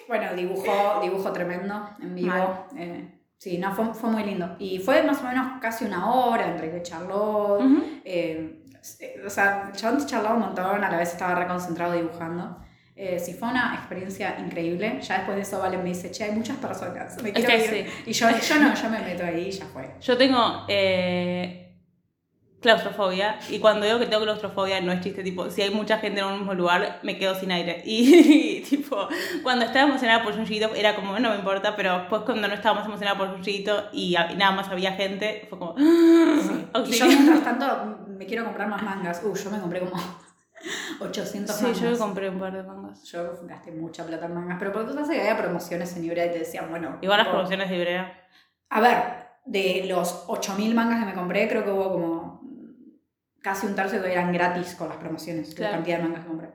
Bueno, 0.08 0.34
dibujo, 0.34 0.99
dibujo 1.04 1.32
tremendo 1.32 1.88
en 2.02 2.15
vivo. 2.15 2.65
Eh, 2.75 3.13
sí, 3.38 3.60
no, 3.60 3.71
fue, 3.75 3.93
fue 3.93 4.10
muy 4.10 4.23
lindo. 4.23 4.56
Y 4.58 4.80
fue 4.80 5.04
más 5.04 5.21
o 5.21 5.23
menos 5.28 5.60
casi 5.62 5.86
una 5.86 6.12
hora 6.12 6.47
entre 6.47 6.71
que 6.71 6.82
charló. 6.82 7.60
Ujú. 7.60 7.84
eh, 8.04 8.63
eh, 8.99 9.21
o 9.23 9.30
sea, 9.30 9.71
chabón 9.75 10.04
charlaba 10.08 10.34
un 10.34 10.41
montón, 10.41 10.84
a 10.84 10.89
la 10.89 10.97
vez 10.97 11.12
estaba 11.12 11.36
reconcentrado 11.36 11.93
dibujando. 11.93 12.58
Eh, 13.02 13.18
sí, 13.18 13.34
fue 13.34 13.48
una 13.48 13.76
experiencia 13.76 14.36
increíble. 14.40 15.00
Ya 15.02 15.20
después 15.20 15.38
de 15.38 15.44
eso, 15.44 15.58
Valen 15.58 15.82
me 15.82 15.88
dice, 15.88 16.12
che, 16.12 16.26
hay 16.26 16.32
muchas 16.32 16.58
personas. 16.58 17.16
Me 17.24 17.32
quiero 17.32 17.48
que 17.48 17.80
ir". 17.80 17.88
Y 18.06 18.12
yo, 18.12 18.28
yo 18.30 18.60
no, 18.60 18.76
yo 18.76 18.90
me 18.90 19.00
meto 19.00 19.24
ahí 19.24 19.48
y 19.48 19.52
ya 19.52 19.66
fue. 19.68 19.90
Yo 20.02 20.18
tengo 20.18 20.66
eh, 20.68 21.78
claustrofobia 22.60 23.40
y 23.50 23.60
cuando 23.60 23.86
digo 23.86 24.00
que 24.00 24.06
tengo 24.06 24.24
claustrofobia 24.24 24.82
no 24.82 24.92
es 24.92 25.00
chiste, 25.00 25.24
tipo, 25.24 25.50
si 25.50 25.62
hay 25.62 25.70
mucha 25.70 26.00
gente 26.00 26.20
en 26.20 26.26
un 26.26 26.40
mismo 26.40 26.54
lugar 26.54 27.00
me 27.04 27.18
quedo 27.18 27.36
sin 27.36 27.54
aire. 27.54 27.82
Y, 27.86 28.66
tipo, 28.70 29.08
cuando 29.44 29.64
estaba 29.64 29.88
emocionada 29.88 30.22
por 30.22 30.36
Junjito 30.36 30.76
era 30.76 30.94
como, 30.94 31.18
no 31.20 31.30
me 31.30 31.38
importa, 31.38 31.78
pero 31.78 32.00
después 32.00 32.24
cuando 32.24 32.50
no 32.50 32.54
estaba 32.54 32.80
más 32.80 32.86
emocionada 32.86 33.18
por 33.18 33.32
Junjito 33.32 33.86
y, 33.94 34.18
y 34.18 34.36
nada 34.36 34.52
más 34.52 34.68
había 34.68 34.92
gente, 34.96 35.48
fue 35.50 35.58
como, 35.58 35.74
Y 35.78 36.92
yo, 36.92 37.06
mientras 37.08 37.46
tanto, 37.46 38.06
me 38.10 38.26
quiero 38.26 38.44
comprar 38.44 38.68
más 38.68 38.84
mangas. 38.84 39.22
Uh, 39.24 39.34
yo 39.34 39.50
me 39.52 39.60
compré 39.62 39.80
como 39.80 39.96
800 41.00 41.56
Sí, 41.56 41.63
mangas. 41.63 41.80
yo 41.82 41.91
me 41.91 41.98
compré 41.98 42.30
un 42.30 42.39
par 42.39 42.54
de 42.54 42.63
mangas. 42.63 43.04
Yo 43.04 43.39
gasté 43.43 43.72
mucha 43.72 44.06
plata 44.06 44.26
en 44.26 44.34
mangas, 44.36 44.58
pero 44.60 44.72
porque 44.74 44.93
pasa 44.93 45.12
que 45.13 45.19
había 45.22 45.38
promociones 45.38 45.95
en 45.95 46.06
Ibrea 46.06 46.26
y 46.28 46.32
te 46.32 46.39
decían, 46.39 46.69
bueno. 46.69 46.98
Igual 47.02 47.17
las 47.19 47.28
promociones 47.30 47.69
de 47.69 47.78
Ibrea. 47.78 48.22
A 48.69 48.82
ver, 48.82 48.98
de 49.45 49.86
los 49.88 50.26
8000 50.28 50.76
mangas 50.76 51.00
que 51.00 51.06
me 51.06 51.13
compré, 51.13 51.48
creo 51.48 51.63
que 51.63 51.72
hubo 51.72 51.91
como 51.91 52.41
casi 53.41 53.67
un 53.67 53.76
tercio 53.76 54.02
que 54.04 54.12
eran 54.12 54.34
gratis 54.34 54.76
con 54.76 54.89
las 54.89 54.98
promociones, 54.98 55.56
Claro. 55.56 55.72
la 55.72 55.78
cantidad 55.78 55.98
de 55.98 56.04
mangas 56.04 56.22
que 56.22 56.28
compré. 56.28 56.50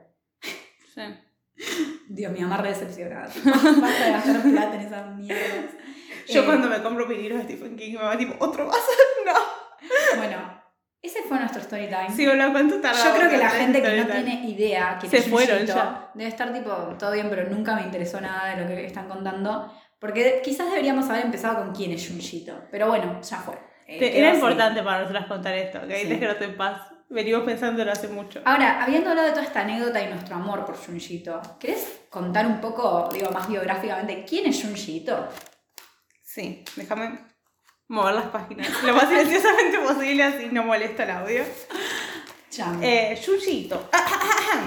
Sí. 0.93 1.01
Dios, 2.09 2.31
mi 2.31 2.41
mamá 2.41 2.57
re 2.57 2.69
decepcionada. 2.69 3.27
Basta 3.45 4.05
de 4.05 4.11
gastar 4.11 4.41
plata 4.43 4.75
en 4.75 4.81
esas 4.81 5.15
mierdas. 5.17 5.65
Yo 6.27 6.41
Eh, 6.41 6.45
cuando 6.45 6.67
me 6.69 6.81
compro 6.81 7.07
vinilos 7.07 7.37
de 7.39 7.43
Stephen 7.45 7.75
King 7.75 7.93
me 7.93 8.03
va 8.03 8.17
tipo, 8.17 8.35
¿otro 8.43 8.67
más? 8.67 8.77
no. 9.25 9.33
Bueno, 10.17 10.61
ese 11.05 11.21
fue 11.23 11.39
nuestro 11.39 11.61
story 11.61 11.87
time. 11.87 12.09
Sí, 12.15 12.25
boludo, 12.27 12.51
¿cuánto 12.51 12.81
tardamos? 12.81 13.03
Yo 13.05 13.15
creo 13.17 13.29
que 13.29 13.37
la 13.37 13.45
en 13.45 13.51
gente 13.51 13.81
que 13.81 13.87
no 13.89 14.01
esto? 14.03 14.13
tiene 14.13 14.49
idea 14.49 14.97
que 14.99 15.07
Se 15.09 15.21
fueron 15.23 15.59
chito, 15.61 15.73
ya. 15.75 16.09
debe 16.13 16.29
estar 16.29 16.51
tipo 16.53 16.71
todo 16.99 17.11
bien, 17.11 17.29
pero 17.29 17.49
nunca 17.49 17.75
me 17.75 17.81
interesó 17.83 18.19
nada 18.21 18.55
de 18.55 18.61
lo 18.61 18.67
que 18.67 18.85
están 18.85 19.07
contando. 19.07 19.71
Porque 19.99 20.41
quizás 20.43 20.69
deberíamos 20.69 21.09
haber 21.09 21.25
empezado 21.25 21.57
con 21.63 21.73
quién 21.73 21.91
es 21.91 22.07
Junjito. 22.07 22.53
Pero 22.69 22.87
bueno, 22.87 23.19
ya 23.21 23.37
fue. 23.37 23.55
Eh, 23.87 24.19
Era 24.19 24.29
así. 24.29 24.37
importante 24.37 24.83
para 24.83 24.99
nosotras 25.01 25.25
contar 25.27 25.53
esto, 25.55 25.87
que 25.87 25.95
Sí. 26.01 26.07
déjenos 26.07 26.37
en 26.41 26.57
paz. 26.57 26.81
Venimos 27.07 27.43
pensándolo 27.43 27.91
hace 27.91 28.07
mucho. 28.07 28.41
Ahora, 28.45 28.83
habiendo 28.83 29.09
hablado 29.11 29.27
de 29.27 29.33
toda 29.33 29.45
esta 29.45 29.61
anécdota 29.61 30.01
y 30.01 30.07
nuestro 30.09 30.35
amor 30.35 30.65
por 30.65 30.75
Junjito, 30.75 31.39
¿querés 31.59 32.01
contar 32.09 32.45
un 32.47 32.59
poco, 32.59 33.09
digo, 33.13 33.29
más 33.31 33.47
biográficamente, 33.47 34.25
quién 34.27 34.47
es 34.47 34.61
Junjito? 34.63 35.27
Sí, 36.23 36.65
déjame 36.75 37.19
mover 37.87 38.15
las 38.15 38.25
páginas 38.25 38.67
lo 38.83 38.93
más 38.93 39.07
silenciosamente 39.09 39.79
posible, 39.79 40.23
así 40.23 40.49
no 40.51 40.63
molesta 40.63 41.03
el 41.03 41.11
audio. 41.11 41.43
Eh, 42.81 43.21
Junjito. 43.25 43.89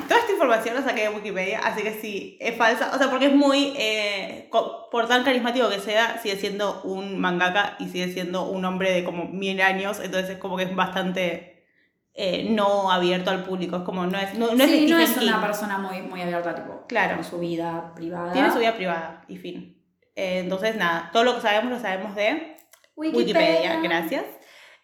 Toda 0.08 0.20
esta 0.20 0.32
información 0.32 0.74
la 0.74 0.82
saqué 0.82 1.02
de 1.04 1.08
Wikipedia, 1.08 1.60
así 1.60 1.82
que 1.82 1.94
sí, 1.94 2.36
es 2.38 2.54
falsa. 2.56 2.90
O 2.94 2.98
sea, 2.98 3.08
porque 3.08 3.26
es 3.26 3.34
muy. 3.34 3.72
eh, 3.78 4.50
por 4.50 5.08
tan 5.08 5.24
carismático 5.24 5.70
que 5.70 5.80
sea, 5.80 6.18
sigue 6.22 6.36
siendo 6.36 6.82
un 6.82 7.18
mangaka 7.18 7.76
y 7.78 7.88
sigue 7.88 8.12
siendo 8.12 8.44
un 8.44 8.64
hombre 8.66 8.92
de 8.92 9.04
como 9.04 9.24
mil 9.24 9.58
años. 9.62 10.00
Entonces, 10.02 10.32
es 10.32 10.38
como 10.38 10.58
que 10.58 10.64
es 10.64 10.74
bastante. 10.76 11.64
eh, 12.12 12.46
no 12.50 12.90
abierto 12.92 13.30
al 13.30 13.44
público. 13.44 13.76
Es 13.76 13.82
como. 13.84 14.04
No 14.06 14.18
es, 14.18 14.34
no, 14.34 14.54
no 14.54 14.64
es 14.64 14.70
sí, 14.70 14.86
no 14.86 14.98
Stephen 14.98 15.22
es 15.22 15.22
una 15.22 15.40
persona 15.40 15.78
muy, 15.78 16.02
muy 16.02 16.20
abierta, 16.20 16.54
tipo, 16.54 16.84
Claro. 16.88 17.14
con 17.16 17.24
su 17.24 17.38
vida 17.38 17.94
privada. 17.94 18.34
Tiene 18.34 18.52
su 18.52 18.58
vida 18.58 18.74
privada 18.76 19.24
y 19.28 19.38
fin. 19.38 19.82
Eh, 20.14 20.40
entonces, 20.40 20.76
nada, 20.76 21.08
todo 21.10 21.24
lo 21.24 21.36
que 21.36 21.40
sabemos 21.40 21.72
lo 21.72 21.80
sabemos 21.80 22.14
de 22.14 22.57
Wikipedia, 22.98 23.80
gracias. 23.80 24.24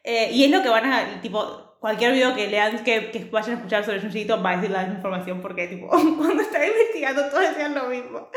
Eh, 0.03 0.31
y 0.33 0.45
es 0.45 0.51
lo 0.51 0.63
que 0.63 0.69
van 0.69 0.93
a, 0.93 1.21
tipo, 1.21 1.77
cualquier 1.81 2.13
video 2.13 2.35
que 2.35 2.49
lean, 2.49 2.85
que, 2.85 3.11
que 3.11 3.25
vayan 3.25 3.53
a 3.53 3.55
escuchar 3.57 3.85
sobre 3.85 4.01
Junjito, 4.01 4.43
va 4.43 4.51
a 4.51 4.57
decir 4.57 4.71
la 4.71 4.81
misma 4.81 4.97
información 4.97 5.41
porque, 5.41 5.67
tipo, 5.67 5.89
cuando 6.19 6.43
estaba 6.43 6.67
investigando 6.67 7.29
todos 7.29 7.43
decían 7.43 7.75
lo 7.75 7.85
mismo. 7.85 8.29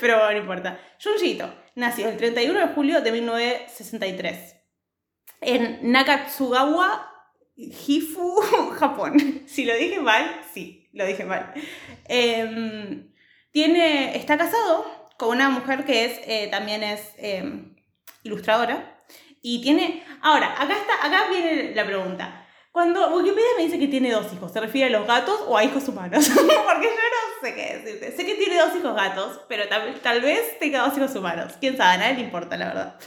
Pero 0.00 0.16
bueno, 0.16 0.32
no 0.32 0.38
importa. 0.38 0.78
Junjito 1.02 1.52
nació 1.74 2.08
el 2.08 2.16
31 2.16 2.58
de 2.60 2.66
julio 2.68 3.00
de 3.00 3.12
1963 3.12 4.54
en 5.40 5.92
Nakatsugawa, 5.92 7.10
Hifu, 7.56 8.40
Japón. 8.78 9.42
Si 9.46 9.64
lo 9.64 9.74
dije 9.74 10.00
mal, 10.00 10.40
sí, 10.52 10.88
lo 10.92 11.06
dije 11.06 11.24
mal. 11.24 11.52
Em, 12.08 13.12
tiene, 13.50 14.16
está 14.16 14.36
casado 14.36 14.84
con 15.18 15.30
una 15.30 15.50
mujer 15.50 15.84
que 15.84 16.04
es, 16.04 16.20
eh, 16.26 16.48
también 16.50 16.82
es 16.82 17.12
em, 17.18 17.76
ilustradora. 18.22 18.93
Y 19.46 19.60
tiene. 19.60 20.02
Ahora, 20.22 20.54
acá, 20.58 20.72
está, 20.74 21.06
acá 21.06 21.28
viene 21.30 21.74
la 21.74 21.84
pregunta. 21.84 22.46
Cuando 22.72 23.14
Wikipedia 23.14 23.50
me 23.58 23.64
dice 23.64 23.78
que 23.78 23.88
tiene 23.88 24.10
dos 24.10 24.32
hijos, 24.32 24.50
¿se 24.50 24.58
refiere 24.58 24.88
a 24.92 24.98
los 24.98 25.06
gatos 25.06 25.38
o 25.46 25.56
a 25.58 25.62
hijos 25.62 25.86
humanos? 25.86 26.26
Porque 26.34 26.86
yo 26.86 26.90
no 26.90 27.40
sé 27.46 27.54
qué 27.54 27.76
decirte. 27.78 28.10
Sé 28.16 28.24
que 28.24 28.36
tiene 28.36 28.56
dos 28.58 28.74
hijos 28.74 28.96
gatos, 28.96 29.40
pero 29.46 29.68
tal, 29.68 30.00
tal 30.00 30.22
vez 30.22 30.58
tenga 30.58 30.80
dos 30.88 30.96
hijos 30.96 31.14
humanos. 31.14 31.52
Quién 31.60 31.76
sabe, 31.76 31.92
a 31.92 31.98
nadie 31.98 32.14
le 32.14 32.20
importa, 32.22 32.56
la 32.56 32.66
verdad. 32.68 32.98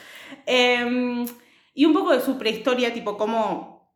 Em, 0.46 1.26
y 1.74 1.86
un 1.86 1.94
poco 1.94 2.12
de 2.14 2.22
su 2.22 2.38
prehistoria, 2.38 2.94
tipo 2.94 3.18
cómo, 3.18 3.92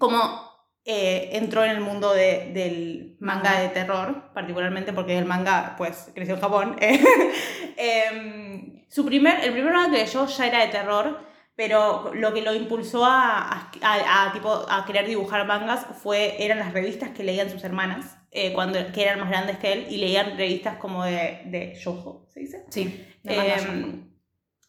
cómo 0.00 0.50
eh, 0.84 1.30
entró 1.34 1.62
en 1.64 1.70
el 1.70 1.80
mundo 1.80 2.12
de- 2.12 2.50
del 2.52 3.16
manga 3.20 3.60
de 3.60 3.68
terror, 3.68 4.32
particularmente 4.34 4.92
porque 4.92 5.16
el 5.16 5.26
manga, 5.26 5.76
pues, 5.78 6.10
creció 6.12 6.34
en 6.34 6.40
Japón. 6.40 6.76
Em, 7.76 8.84
su 8.90 9.04
primer, 9.06 9.44
el 9.44 9.52
primer 9.52 9.72
manga 9.72 9.92
que 9.92 10.04
leyó 10.04 10.26
ya 10.26 10.46
era 10.46 10.60
de 10.60 10.68
terror, 10.68 11.33
pero 11.56 12.12
lo 12.14 12.32
que 12.34 12.42
lo 12.42 12.54
impulsó 12.54 13.04
a, 13.04 13.70
a, 13.82 14.32
tipo, 14.32 14.66
a 14.68 14.84
querer 14.86 15.06
dibujar 15.06 15.46
mangas 15.46 15.86
fue, 16.02 16.42
eran 16.44 16.58
las 16.58 16.72
revistas 16.72 17.10
que 17.10 17.24
leían 17.24 17.50
sus 17.50 17.64
hermanas, 17.64 18.16
eh, 18.30 18.52
cuando, 18.52 18.78
que 18.92 19.02
eran 19.02 19.20
más 19.20 19.30
grandes 19.30 19.58
que 19.58 19.72
él, 19.72 19.86
y 19.88 19.98
leían 19.98 20.36
revistas 20.36 20.76
como 20.78 21.04
de, 21.04 21.42
de 21.46 21.74
shoujo, 21.76 22.26
¿se 22.28 22.40
dice? 22.40 22.64
Sí, 22.70 23.06
de 23.22 23.36
manga 23.36 24.04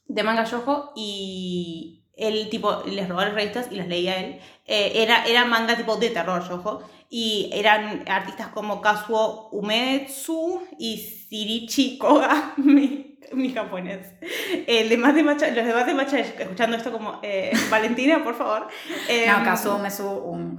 de 0.07 0.23
manga 0.23 0.43
yojo 0.45 0.93
y 0.95 2.03
él 2.15 2.49
tipo 2.49 2.83
les 2.85 3.09
robaba 3.09 3.27
las 3.27 3.35
revistas 3.35 3.67
y 3.71 3.75
las 3.75 3.87
leía 3.87 4.19
él. 4.19 4.39
Eh, 4.65 5.03
era, 5.03 5.25
era 5.25 5.45
manga 5.45 5.75
tipo 5.75 5.97
de 5.97 6.09
terror 6.09 6.47
yojo 6.47 6.83
y 7.09 7.49
eran 7.53 8.07
artistas 8.07 8.47
como 8.49 8.81
Kazuo 8.81 9.49
Umetsu 9.51 10.61
y 10.79 10.95
Shirichi 10.95 11.97
Koga, 11.97 12.55
mi, 13.41 13.53
japonés. 13.53 14.13
El 14.67 14.89
de 14.89 14.97
los 15.55 15.65
demás 15.65 15.85
de 15.85 15.93
Macha 15.93 16.19
escuchando 16.19 16.75
esto 16.77 16.91
como 16.91 17.19
eh, 17.23 17.51
Valentina, 17.69 18.23
por 18.23 18.35
favor. 18.35 18.61
No, 18.61 18.67
Em, 19.09 19.43
Kazuo 19.43 19.77
Mesu, 19.79 20.07
un, 20.09 20.57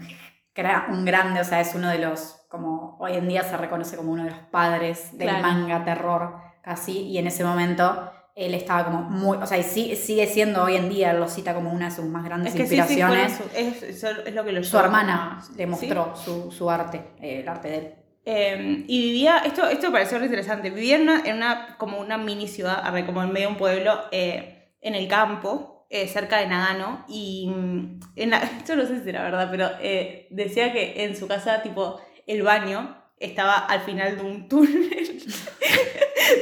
un 0.90 1.04
grande, 1.04 1.40
o 1.40 1.44
sea, 1.44 1.60
es 1.60 1.74
uno 1.74 1.88
de 1.88 1.98
los, 1.98 2.46
como 2.48 2.96
hoy 3.00 3.14
en 3.14 3.28
día 3.28 3.42
se 3.42 3.56
reconoce 3.56 3.96
como 3.96 4.12
uno 4.12 4.24
de 4.24 4.30
los 4.30 4.38
padres 4.50 5.16
del 5.18 5.28
Claro. 5.28 5.42
manga 5.42 5.84
terror, 5.84 6.36
casi, 6.62 7.00
y 7.02 7.18
en 7.18 7.26
ese 7.26 7.44
momento 7.44 8.10
él 8.34 8.52
estaba 8.54 8.84
como 8.84 9.00
muy, 9.02 9.38
o 9.38 9.46
sea, 9.46 9.56
y 9.56 9.62
sí- 9.62 9.96
sigue 9.96 10.26
siendo 10.26 10.62
hoy 10.62 10.76
en 10.76 10.88
día, 10.90 11.14
lo 11.14 11.26
cita 11.28 11.54
como 11.54 11.72
una 11.72 11.86
de 11.86 11.90
sus 11.90 12.04
más 12.04 12.22
grandes 12.24 12.52
Es 12.54 12.60
que 12.60 12.66
sí, 12.66 12.74
sí, 12.74 12.76
inspiraciones. 12.80 13.32
su- 13.36 13.56
es, 13.56 13.82
es 14.04 14.34
lo 14.34 14.44
que 14.44 14.52
lo 14.52 14.62
su 14.62 14.78
hermana 14.78 15.40
le 15.56 15.64
¿sí? 15.64 15.66
mostró 15.66 16.14
su, 16.16 16.50
su 16.52 16.70
arte, 16.70 16.98
eh, 17.20 17.40
el 17.40 17.48
arte 17.48 17.68
de 17.68 17.76
él. 17.78 17.94
Eh, 18.28 18.84
y 18.88 19.02
vivía, 19.02 19.38
esto, 19.46 19.68
esto 19.68 19.86
me 19.86 19.92
pareció 19.92 20.18
re 20.18 20.24
interesante, 20.26 20.70
vivía 20.70 20.96
en 20.96 21.02
una, 21.36 21.76
como 21.78 22.00
una 22.00 22.18
mini 22.18 22.48
ciudad, 22.48 22.82
como 23.06 23.22
en 23.22 23.32
medio 23.32 23.46
de 23.48 23.52
un 23.52 23.58
pueblo, 23.58 24.00
eh, 24.10 24.72
en 24.80 24.96
el 24.96 25.06
campo, 25.06 25.86
eh, 25.90 26.08
cerca 26.08 26.38
de 26.38 26.48
Nagano, 26.48 27.04
y 27.08 27.48
mm, 27.48 28.00
en 28.16 28.30
la- 28.30 28.38
esto 28.58 28.74
no 28.74 28.84
sé 28.84 29.02
si 29.02 29.08
era 29.10 29.22
verdad, 29.22 29.48
pero 29.50 29.70
eh, 29.80 30.26
decía 30.30 30.72
que 30.72 31.04
en 31.04 31.16
su 31.16 31.28
casa, 31.28 31.62
tipo, 31.62 32.00
el 32.26 32.42
baño 32.42 33.00
estaba 33.18 33.56
al 33.56 33.80
final 33.80 34.16
de 34.16 34.22
un 34.22 34.48
túnel, 34.48 35.24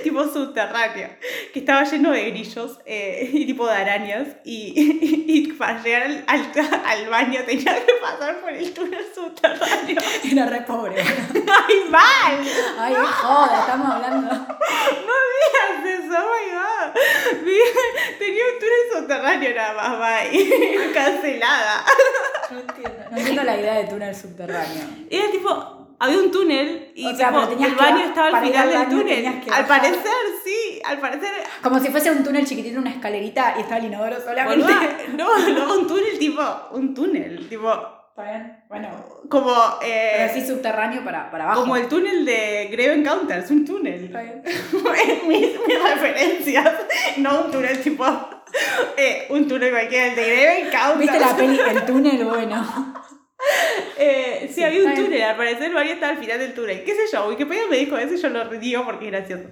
tipo 0.03 0.25
subterráneo, 0.25 1.11
que 1.53 1.61
estaba 1.61 1.85
lleno 1.85 2.11
de 2.11 2.31
grillos 2.31 2.79
eh, 2.85 3.31
y 3.33 3.47
tipo 3.47 3.67
de 3.67 3.75
arañas, 3.75 4.29
y, 4.45 4.73
y, 5.29 5.53
para 5.53 5.83
llegar 5.83 6.03
al, 6.03 6.25
al, 6.27 6.53
al 6.85 7.09
baño 7.09 7.41
tenía 7.47 7.75
que 7.85 7.93
pasar 8.01 8.41
por 8.41 8.53
el 8.53 8.73
túnel 8.73 9.05
subterráneo. 9.15 10.01
Era 10.31 10.47
re 10.47 10.61
pobre. 10.63 11.01
¡Ay, 11.01 11.91
mal! 11.91 12.41
Ay, 12.79 12.95
joda, 12.95 13.61
estamos 13.61 13.95
hablando. 13.95 14.33
No 14.33 15.15
digas 15.35 16.05
eso, 16.05 16.19
oh 16.19 16.31
my 16.33 16.55
god. 16.55 17.01
Tenía 18.19 18.43
un 18.53 18.59
túnel 18.59 18.85
subterráneo 18.93 19.55
nada 19.55 19.75
más, 19.75 20.31
bye. 20.33 20.91
Cancelada. 20.95 21.85
No 22.51 22.61
entiendo. 22.61 23.05
No 23.11 23.17
entiendo 23.17 23.45
la 23.45 23.57
idea 23.57 23.75
de 23.75 23.85
túnel 23.85 24.15
subterráneo. 24.15 24.85
Era 25.11 25.31
tipo, 25.31 25.84
había 26.05 26.19
un 26.19 26.31
túnel 26.31 26.93
y 26.95 27.07
O 27.07 27.17
sea, 27.17 27.29
tipo, 27.29 27.65
el 27.65 27.75
baño 27.75 27.97
ba- 27.97 28.05
estaba 28.05 28.39
al 28.39 28.45
final 28.47 28.69
al 28.69 28.79
del 28.91 28.99
túnel. 28.99 29.43
Al 29.53 29.67
parecer, 29.67 30.13
sí, 30.45 30.81
al 30.85 30.99
parecer. 31.01 31.31
Como 31.63 31.79
si 31.81 31.89
fuese 31.89 32.11
un 32.11 32.23
túnel 32.25 32.47
chiquitito, 32.47 32.79
una 32.79 32.91
escalerita 32.91 33.55
y 33.59 33.61
estaba 33.63 33.79
el 33.79 33.87
inodoro 33.87 34.21
solamente. 34.21 34.73
no, 35.17 35.49
no, 35.49 35.75
un 35.79 35.87
túnel 35.87 36.19
tipo, 36.19 36.43
un 36.73 36.95
túnel, 36.95 37.49
tipo, 37.49 37.71
Está 38.17 38.31
bien. 38.31 38.65
Bueno, 38.69 38.89
como, 39.29 39.51
eh, 39.83 40.13
pero 40.17 40.31
así 40.31 40.47
subterráneo 40.47 41.03
para, 41.05 41.33
para 41.33 41.45
abajo. 41.47 41.63
como 41.63 41.77
el 41.77 41.89
túnel 41.89 42.25
de 42.25 42.69
Grave 42.71 42.95
Encounters, 42.95 43.51
un 43.51 43.65
túnel. 43.65 44.05
Está 44.05 44.23
bien. 44.23 44.41
mis, 45.27 45.41
mis 45.67 45.83
referencias, 45.83 46.73
no 47.17 47.41
un 47.47 47.51
túnel 47.51 47.83
tipo, 47.83 48.07
eh, 48.97 49.27
un 49.31 49.49
túnel 49.49 49.73
cualquiera, 49.73 50.07
el 50.07 50.15
de 50.15 50.23
Grave 50.23 50.59
Encounters. 50.61 50.99
¿Viste 51.01 51.19
la 51.19 51.37
peli 51.37 51.59
El 51.59 51.87
túnel? 51.87 52.25
Bueno. 52.25 52.95
Eh, 53.97 54.47
sí, 54.49 54.55
Sí, 54.55 54.65
había 54.65 54.85
un 54.85 54.95
túnel, 54.95 55.23
al 55.23 55.37
parecer 55.37 55.73
baño 55.73 55.93
estaba 55.93 56.13
al 56.13 56.19
final 56.19 56.39
del 56.39 56.55
túnel. 56.55 56.83
¿Qué 56.85 56.93
sé 56.95 57.03
yo? 57.13 57.29
Wikipedia 57.29 57.63
me 57.71 57.77
dijo 57.77 57.97
eso 57.97 58.15
y 58.15 58.17
yo 58.21 58.29
lo 58.29 58.49
digo 58.49 58.85
porque 58.85 59.07
es 59.07 59.13
gracioso. 59.13 59.49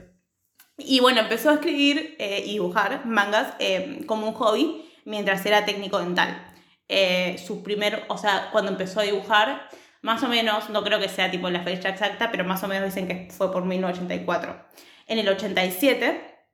Y 0.78 1.00
bueno, 1.00 1.20
empezó 1.20 1.50
a 1.50 1.54
escribir 1.54 2.16
eh, 2.18 2.42
y 2.44 2.52
dibujar 2.54 3.06
mangas 3.06 3.54
eh, 3.58 4.00
como 4.06 4.26
un 4.26 4.34
hobby 4.34 4.84
mientras 5.04 5.44
era 5.46 5.64
técnico 5.64 5.98
dental. 5.98 6.52
Eh, 6.88 7.36
su 7.44 7.62
primer, 7.62 8.04
o 8.08 8.18
sea, 8.18 8.50
cuando 8.50 8.70
empezó 8.70 9.00
a 9.00 9.04
dibujar, 9.04 9.68
más 10.02 10.22
o 10.22 10.28
menos, 10.28 10.70
no 10.70 10.82
creo 10.82 10.98
que 10.98 11.08
sea 11.08 11.30
tipo 11.30 11.48
la 11.48 11.62
fecha 11.62 11.90
exacta, 11.90 12.30
pero 12.30 12.44
más 12.44 12.62
o 12.64 12.68
menos 12.68 12.86
dicen 12.86 13.06
que 13.06 13.28
fue 13.30 13.52
por 13.52 13.64
1984. 13.64 14.66
En 15.06 15.18
el 15.18 15.28
87 15.28 16.46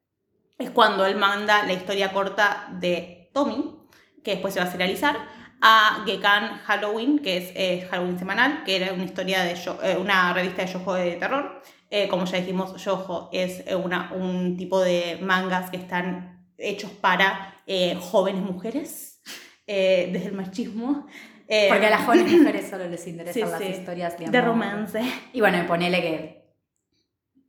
es 0.58 0.70
cuando 0.70 1.06
él 1.06 1.16
manda 1.16 1.64
la 1.64 1.72
historia 1.72 2.12
corta 2.12 2.68
de 2.72 3.30
Tommy, 3.32 3.74
que 4.22 4.32
después 4.32 4.52
se 4.52 4.60
va 4.60 4.66
a 4.66 4.70
serializar, 4.70 5.16
a 5.60 6.04
Gekan 6.06 6.58
Halloween, 6.64 7.18
que 7.18 7.36
es 7.38 7.50
eh, 7.54 7.86
Halloween 7.90 8.18
semanal, 8.18 8.62
que 8.64 8.76
era 8.76 8.92
una 8.92 9.04
historia 9.04 9.42
de 9.42 9.54
yo- 9.54 9.78
eh, 9.82 9.96
una 9.96 10.32
revista 10.32 10.64
de 10.64 10.72
yojo 10.72 10.94
de 10.94 11.12
terror. 11.12 11.62
Eh, 11.90 12.06
como 12.08 12.24
ya 12.26 12.38
dijimos, 12.38 12.82
yojo 12.84 13.30
es 13.32 13.64
eh, 13.66 13.74
una, 13.74 14.12
un 14.12 14.56
tipo 14.56 14.80
de 14.80 15.18
mangas 15.22 15.70
que 15.70 15.78
están 15.78 16.46
hechos 16.58 16.90
para 16.90 17.54
eh, 17.66 17.96
jóvenes 18.00 18.42
mujeres, 18.42 19.20
eh, 19.66 20.10
desde 20.12 20.28
el 20.28 20.34
machismo. 20.34 21.06
Porque 21.46 21.86
a 21.86 21.90
las 21.90 22.02
jóvenes 22.04 22.32
mujeres 22.38 22.68
solo 22.68 22.86
les 22.88 23.06
interesan 23.06 23.34
Sí, 23.34 23.40
las 23.50 23.58
sí. 23.60 23.66
historias 23.68 24.18
de 24.18 24.24
amor. 24.26 24.32
de 24.32 24.40
romance. 24.42 25.00
Y 25.32 25.40
bueno, 25.40 25.66
ponele 25.66 26.00
que 26.02 26.37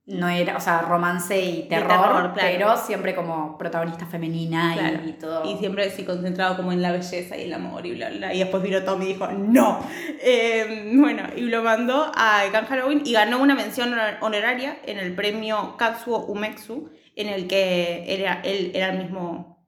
no 0.10 0.28
era, 0.28 0.58
o 0.58 0.60
sea, 0.60 0.82
romance 0.82 1.40
y 1.40 1.64
terror, 1.70 1.88
terror, 1.90 2.34
claro. 2.34 2.34
pero 2.36 2.78
siempre 2.78 3.14
como 3.16 3.58
protagonista 3.58 4.06
femenina 4.08 4.74
y- 4.76 4.80
Claro. 4.80 5.00
y, 5.08 5.12
todo. 5.14 5.46
Y 5.46 5.58
siempre 5.58 5.90
sí 5.92 6.04
concentrado 6.04 6.58
como 6.58 6.72
en 6.72 6.82
la 6.82 6.92
belleza 6.92 7.38
y 7.38 7.44
el 7.44 7.54
amor 7.54 7.86
y 7.86 7.92
bla, 7.94 8.10
bla. 8.10 8.34
Y 8.34 8.40
después 8.40 8.64
vino 8.64 8.82
Tommy 8.84 9.06
y 9.06 9.08
dijo, 9.10 9.28
no. 9.28 9.80
Eh, 10.22 10.92
bueno, 10.96 11.24
y 11.36 11.42
lo 11.42 11.62
mandó 11.64 12.12
a 12.16 12.42
Can 12.52 12.66
Halloween 12.66 13.02
y 13.06 13.14
ganó 13.14 13.40
una 13.42 13.56
mención 13.56 13.94
honor- 13.94 14.18
honoraria 14.22 14.78
en 14.86 14.98
el 14.98 15.14
premio 15.14 15.76
Katsuo 15.78 16.26
Umetsu, 16.26 16.90
en 17.16 17.28
el 17.30 17.48
que 17.48 18.06
era, 18.08 18.42
él 18.44 18.72
era 18.74 18.90
el 18.92 18.98
mismo 19.00 19.59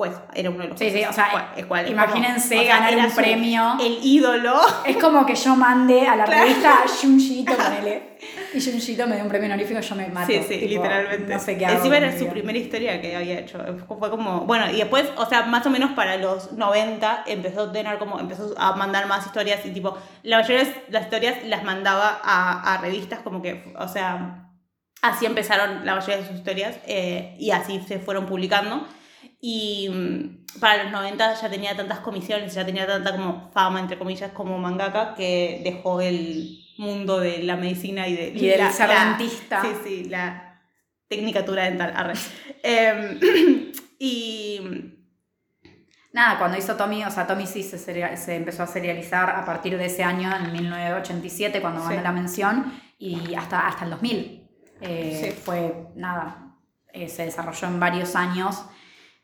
juez, 0.00 0.14
era 0.34 0.48
uno 0.48 0.62
de 0.62 0.68
los 0.70 0.78
Sí, 0.78 0.86
sí, 0.86 1.02
jueces. 1.04 1.10
o 1.10 1.12
sea, 1.12 1.84
imagínense 1.86 2.58
o 2.58 2.62
sea, 2.62 2.80
ganar 2.80 3.06
un 3.06 3.14
premio. 3.14 3.76
El 3.78 3.98
ídolo. 4.02 4.58
Es 4.86 4.96
como 4.96 5.26
que 5.26 5.34
yo 5.34 5.54
mande 5.56 6.06
a 6.06 6.16
la 6.16 6.24
Claro. 6.24 6.42
revista 6.44 6.80
Junjito, 7.02 7.52
ponele. 7.54 8.16
Y 8.54 8.60
Junjito 8.62 9.06
me 9.06 9.16
dio 9.16 9.24
un 9.24 9.28
premio 9.28 9.46
honorífico, 9.48 9.78
yo 9.80 9.94
me 9.96 10.06
mato. 10.08 10.26
Sí, 10.26 10.40
sí, 10.48 10.58
tipo, 10.60 10.82
literalmente. 10.82 11.34
No 11.34 11.38
sé 11.38 11.58
qué 11.58 11.66
hago. 11.66 11.76
Encima 11.76 11.96
con 11.96 12.04
era 12.04 12.18
su 12.18 12.26
primera 12.28 12.58
historia 12.58 13.00
que 13.02 13.14
había 13.14 13.38
hecho. 13.40 13.58
Fue 13.86 14.08
como, 14.10 14.40
bueno, 14.46 14.70
y 14.70 14.76
después, 14.78 15.04
o 15.16 15.26
sea, 15.26 15.42
más 15.42 15.66
o 15.66 15.70
menos 15.70 15.90
para 15.92 16.16
los 16.16 16.52
90 16.52 17.24
empezó 17.26 17.64
a 17.64 17.72
tener 17.72 17.98
como, 17.98 18.18
empezó 18.18 18.54
a 18.58 18.74
mandar 18.76 19.06
más 19.06 19.26
historias 19.26 19.64
y 19.66 19.70
tipo, 19.70 19.98
la 20.22 20.38
mayoría 20.38 20.64
de 20.64 20.74
las 20.88 21.02
historias 21.02 21.44
las 21.44 21.62
mandaba 21.62 22.20
a, 22.24 22.74
a 22.74 22.78
revistas 22.78 23.18
como 23.20 23.42
que, 23.42 23.74
o 23.78 23.88
sea, 23.88 24.46
así 25.02 25.26
empezaron 25.26 25.84
la 25.84 25.94
mayoría 25.94 26.16
de 26.18 26.26
sus 26.26 26.36
historias 26.36 26.76
eh, 26.86 27.36
y 27.38 27.50
así 27.50 27.80
se 27.86 27.98
fueron 27.98 28.24
publicando. 28.26 28.86
Y 29.40 29.88
mm, 29.88 30.58
para 30.60 30.82
los 30.84 30.92
90 30.92 31.34
ya 31.40 31.48
tenía 31.50 31.76
tantas 31.76 32.00
comisiones, 32.00 32.52
ya 32.54 32.64
tenía 32.66 32.86
tanta 32.86 33.12
como 33.12 33.50
fama, 33.52 33.80
entre 33.80 33.98
comillas, 33.98 34.32
como 34.32 34.58
mangaka, 34.58 35.14
que 35.14 35.60
dejó 35.64 36.00
el 36.00 36.58
mundo 36.78 37.18
de 37.20 37.42
la 37.42 37.56
medicina 37.56 38.06
y, 38.08 38.16
de, 38.16 38.28
Y 38.28 38.46
del 38.48 38.58
la- 38.60 39.06
dentista. 39.16 39.62
Sí, 39.62 39.68
sí, 39.84 40.04
la 40.04 40.60
tecnicatura 41.08 41.64
dental. 41.64 41.92
arre. 41.96 42.14
Em, 42.62 43.18
y 43.98 44.96
Nada, 46.12 46.38
cuando 46.40 46.58
hizo 46.58 46.74
Tommy, 46.76 47.04
o 47.04 47.10
sea, 47.10 47.24
Tommy 47.26 47.46
sí 47.46 47.62
se, 47.62 47.78
se 47.78 48.34
empezó 48.34 48.64
a 48.64 48.66
serializar 48.66 49.30
a 49.30 49.44
partir 49.44 49.78
de 49.78 49.84
ese 49.86 50.02
año, 50.02 50.34
en 50.34 50.52
1987, 50.52 51.60
cuando 51.60 51.82
ganó 51.84 51.94
Sí. 51.96 52.02
la 52.02 52.10
mención, 52.12 52.72
y 52.98 53.34
hasta, 53.36 53.66
hasta 53.68 53.84
el 53.84 53.90
2000. 53.92 54.48
Eh, 54.80 55.20
Sí. 55.36 55.40
Fue, 55.44 55.86
nada, 55.94 56.56
eh, 56.92 57.08
se 57.08 57.26
desarrolló 57.26 57.68
en 57.68 57.78
varios 57.78 58.16
años. 58.16 58.64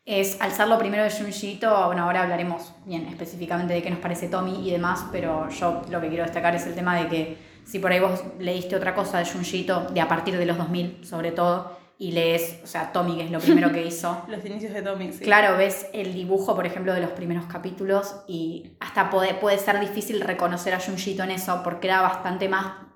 Es, 0.07 0.39
al 0.39 0.53
ser 0.53 0.69
lo 0.69 0.79
primero 0.79 1.03
de 1.03 1.11
Junji 1.11 1.51
Ito, 1.51 1.87
bueno, 1.87 2.03
ahora 2.03 2.23
hablaremos 2.23 2.71
bien 2.85 3.07
específicamente 3.07 3.73
de 3.73 3.83
qué 3.83 3.89
nos 3.89 3.99
parece 3.99 4.29
Tommy 4.29 4.65
y 4.65 4.71
demás, 4.71 5.05
pero 5.11 5.49
yo 5.49 5.81
lo 5.89 5.99
que 5.99 6.07
quiero 6.07 6.23
destacar 6.23 6.55
es 6.55 6.65
el 6.65 6.75
tema 6.75 6.95
de 6.95 7.09
que 7.09 7.37
si 7.65 7.79
por 7.79 7.91
ahí 7.91 7.99
vos 7.99 8.23
leíste 8.39 8.77
otra 8.77 8.95
cosa 8.95 9.19
de 9.19 9.25
Junji 9.25 9.57
Ito, 9.63 9.87
de 9.93 9.99
a 9.99 10.07
partir 10.07 10.37
de 10.37 10.45
los 10.45 10.57
2000 10.57 11.05
sobre 11.05 11.33
todo, 11.33 11.77
y 11.99 12.13
lees, 12.13 12.59
o 12.63 12.67
sea, 12.67 12.93
Tommy, 12.93 13.17
que 13.17 13.23
es 13.23 13.31
lo 13.31 13.39
primero 13.39 13.73
que 13.73 13.85
hizo, 13.85 14.23
los 14.29 14.45
inicios 14.45 14.73
de 14.73 14.81
Tommy, 14.81 15.11
sí. 15.11 15.25
Claro, 15.25 15.57
ves 15.57 15.87
el 15.91 16.13
dibujo, 16.13 16.55
por 16.55 16.65
ejemplo, 16.65 16.93
de 16.93 17.01
los 17.01 17.11
primeros 17.11 17.45
capítulos 17.45 18.15
y 18.27 18.77
hasta 18.79 19.09
puede, 19.09 19.33
puede 19.33 19.57
ser 19.57 19.77
difícil 19.79 20.21
reconocer 20.21 20.73
a 20.73 20.79
Junjito 20.79 21.23
en 21.23 21.31
eso 21.31 21.61
porque 21.63 21.87
era 21.87 22.01
bastante 22.01 22.47
más... 22.47 22.86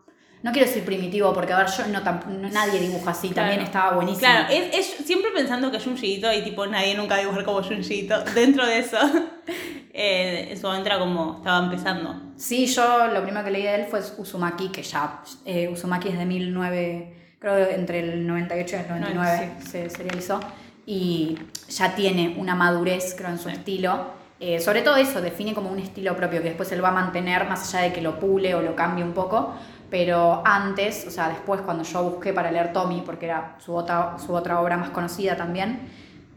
No 0.43 0.51
quiero 0.51 0.67
decir 0.67 0.83
primitivo 0.83 1.33
porque, 1.33 1.53
a 1.53 1.57
ver, 1.59 1.67
yo 1.67 1.85
no, 1.87 1.99
no- 2.01 2.49
nadie 2.49 2.79
dibuja 2.79 3.11
así, 3.11 3.29
Claro. 3.29 3.49
también 3.49 3.61
estaba 3.65 3.91
buenísimo. 3.95 4.19
Claro, 4.21 4.47
es, 4.51 4.75
es 4.75 5.05
siempre 5.05 5.29
pensando 5.35 5.71
que 5.71 5.79
Junji 5.79 6.15
Ito 6.15 6.33
y 6.33 6.41
tipo 6.43 6.65
nadie 6.65 6.95
nunca 6.95 7.17
dibujar 7.17 7.43
como 7.45 7.61
Junji 7.61 7.93
Ito. 8.01 8.23
Dentro 8.35 8.65
de 8.65 8.79
eso, 8.79 8.97
eh, 9.93 10.47
en 10.51 10.57
su 10.59 10.67
momento 10.67 10.87
era 10.89 10.99
como 10.99 11.37
estaba 11.37 11.63
empezando. 11.65 12.15
Sí, 12.37 12.65
yo 12.67 13.07
lo 13.07 13.21
primero 13.23 13.43
que 13.45 13.51
leí 13.51 13.63
de 13.63 13.75
él 13.75 13.85
fue 13.89 14.01
Uzumaki, 14.17 14.69
que 14.69 14.83
ya... 14.83 15.21
eh, 15.45 15.67
Uzumaki 15.69 16.09
es 16.09 16.17
de 16.17 16.25
1009, 16.25 17.13
creo 17.39 17.69
entre 17.69 17.99
el 17.99 18.25
98 18.27 18.75
y 18.75 18.79
el 18.79 18.87
99 19.01 19.51
se 19.69 19.89
serializó. 19.89 20.39
Y 20.85 21.37
ya 21.69 21.93
tiene 21.95 22.35
una 22.37 22.55
madurez, 22.55 23.13
creo, 23.15 23.29
en 23.29 23.37
su 23.37 23.49
Sí. 23.49 23.55
estilo. 23.55 24.19
Eh, 24.39 24.59
sobre 24.59 24.81
todo 24.81 24.95
eso, 24.95 25.21
define 25.21 25.53
como 25.53 25.69
un 25.69 25.77
estilo 25.77 26.15
propio 26.15 26.41
que 26.41 26.47
después 26.49 26.71
él 26.71 26.83
va 26.83 26.89
a 26.89 26.93
mantener, 26.93 27.47
más 27.47 27.71
allá 27.75 27.85
de 27.85 27.93
que 27.93 28.01
lo 28.01 28.19
pule 28.19 28.55
o 28.55 28.61
lo 28.63 28.75
cambie 28.75 29.03
un 29.03 29.13
poco. 29.13 29.53
Pero 29.91 30.41
antes, 30.45 31.05
o 31.05 31.11
sea, 31.11 31.27
después 31.29 31.61
cuando 31.61 31.83
yo 31.83 32.01
busqué 32.03 32.33
para 32.33 32.49
leer 32.49 32.73
Tommy, 32.73 33.03
porque 33.05 33.25
era 33.27 33.55
su 33.59 33.75
otra, 33.75 34.17
su 34.17 34.33
otra 34.33 34.59
obra 34.61 34.77
más 34.77 34.89
conocida 34.91 35.35
también, 35.35 35.81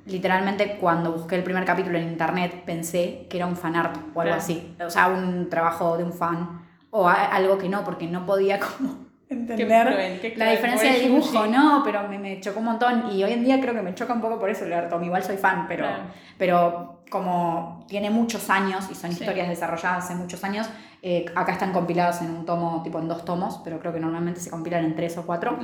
literalmente 0.07 0.77
cuando 0.81 1.13
busqué 1.13 1.37
el 1.37 1.43
primer 1.45 1.65
capítulo 1.65 1.97
en 1.97 2.09
internet 2.09 2.63
pensé 2.67 3.27
que 3.31 3.37
era 3.39 3.47
un 3.47 3.57
fanart 3.57 3.97
o 3.97 4.21
algo 4.21 4.23
Claro. 4.23 4.35
así. 4.35 4.77
O 4.85 4.91
sea, 4.91 5.09
un 5.09 5.49
trabajo 5.49 5.97
de 5.97 6.05
un 6.05 6.13
fan 6.13 6.61
o 6.91 7.09
algo 7.09 7.57
que 7.57 7.69
no, 7.69 7.83
porque 7.85 8.07
no 8.07 8.27
podía 8.27 8.59
como 8.61 9.05
entender 9.29 9.87
cruel, 9.87 10.21
qué 10.21 10.29
la 10.31 10.35
cruel, 10.35 10.51
diferencia 10.51 10.93
de 10.93 10.99
dibujo, 11.01 11.47
no, 11.47 11.83
pero 11.85 12.07
me, 12.09 12.19
me 12.19 12.41
chocó 12.41 12.59
un 12.59 12.67
montón 12.67 13.11
y 13.13 13.25
hoy 13.25 13.33
en 13.33 13.45
día 13.45 13.61
creo 13.61 13.73
que 13.75 13.83
me 13.83 13.95
choca 13.95 14.13
un 14.13 14.21
poco 14.21 14.39
por 14.39 14.51
eso 14.51 14.65
leer 14.67 14.89
Tommy, 14.89 15.07
igual 15.07 15.23
soy 15.23 15.37
fan, 15.39 15.67
pero, 15.69 15.85
Claro. 15.87 16.03
pero 16.39 17.04
como 17.15 17.85
tiene 17.87 18.11
muchos 18.11 18.51
años 18.51 18.89
y 18.91 18.97
son 18.97 19.13
Sí. 19.13 19.21
historias 19.21 19.49
desarrolladas 19.49 20.05
hace 20.07 20.17
muchos 20.17 20.43
años, 20.43 20.69
eh, 21.01 21.25
acá 21.37 21.53
están 21.53 21.73
compiladas 21.73 22.21
en 22.23 22.31
un 22.31 22.45
tomo, 22.45 22.83
tipo 22.83 22.99
en 22.99 23.07
dos 23.07 23.25
tomos, 23.25 23.61
pero 23.63 23.79
creo 23.79 23.93
que 23.93 24.01
normalmente 24.01 24.41
se 24.41 24.51
compilan 24.51 24.85
en 24.85 24.97
tres 24.97 25.17
o 25.17 25.25
cuatro. 25.25 25.57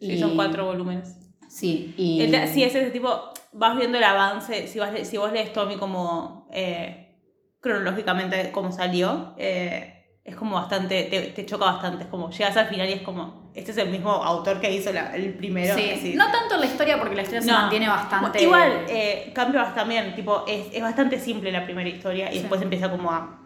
Y- 0.00 0.18
son 0.18 0.34
cuatro 0.34 0.64
volúmenes. 0.66 1.16
Sí, 1.48 1.94
y... 1.96 2.20
El- 2.22 2.48
Sí, 2.48 2.64
es 2.64 2.74
ese 2.74 2.90
tipo, 2.90 3.08
vas 3.52 3.76
viendo 3.76 3.98
el 3.98 4.04
avance, 4.04 4.66
si, 4.66 4.80
vas, 4.80 4.90
si 5.06 5.16
vos 5.16 5.30
lees 5.32 5.52
Tommy 5.52 5.76
como 5.76 6.48
eh, 6.52 7.16
cronológicamente 7.60 8.50
como 8.50 8.72
salió, 8.72 9.34
eh, 9.38 10.18
es 10.24 10.34
como 10.34 10.56
bastante, 10.56 11.04
te, 11.04 11.20
te 11.20 11.46
choca 11.46 11.66
bastante, 11.66 12.02
es 12.04 12.10
como 12.10 12.30
llegas 12.30 12.56
al 12.56 12.66
final 12.66 12.88
y 12.88 12.94
es 12.94 13.02
como, 13.02 13.39
este 13.54 13.72
es 13.72 13.78
el 13.78 13.88
mismo 13.90 14.10
autor 14.12 14.60
que 14.60 14.70
hizo 14.72 14.92
la- 14.92 15.14
el 15.14 15.34
primero. 15.34 15.74
Sí, 15.74 15.90
así. 15.90 16.14
no 16.14 16.30
tanto 16.30 16.56
la 16.56 16.66
historia 16.66 16.98
porque 16.98 17.14
la 17.16 17.22
historia 17.22 17.42
se 17.42 17.50
No. 17.50 17.58
mantiene 17.58 17.88
bastante... 17.88 18.42
Igual, 18.42 18.84
eh, 18.88 19.32
cambia 19.34 19.60
bastante 19.62 19.80
también, 19.80 20.14
tipo, 20.14 20.44
es, 20.46 20.66
es 20.72 20.82
bastante 20.82 21.18
simple 21.18 21.50
la 21.52 21.64
primera 21.64 21.88
historia 21.88 22.30
y 22.30 22.34
Sí. 22.34 22.38
después 22.40 22.60
empieza 22.62 22.90
como 22.90 23.10
a... 23.10 23.40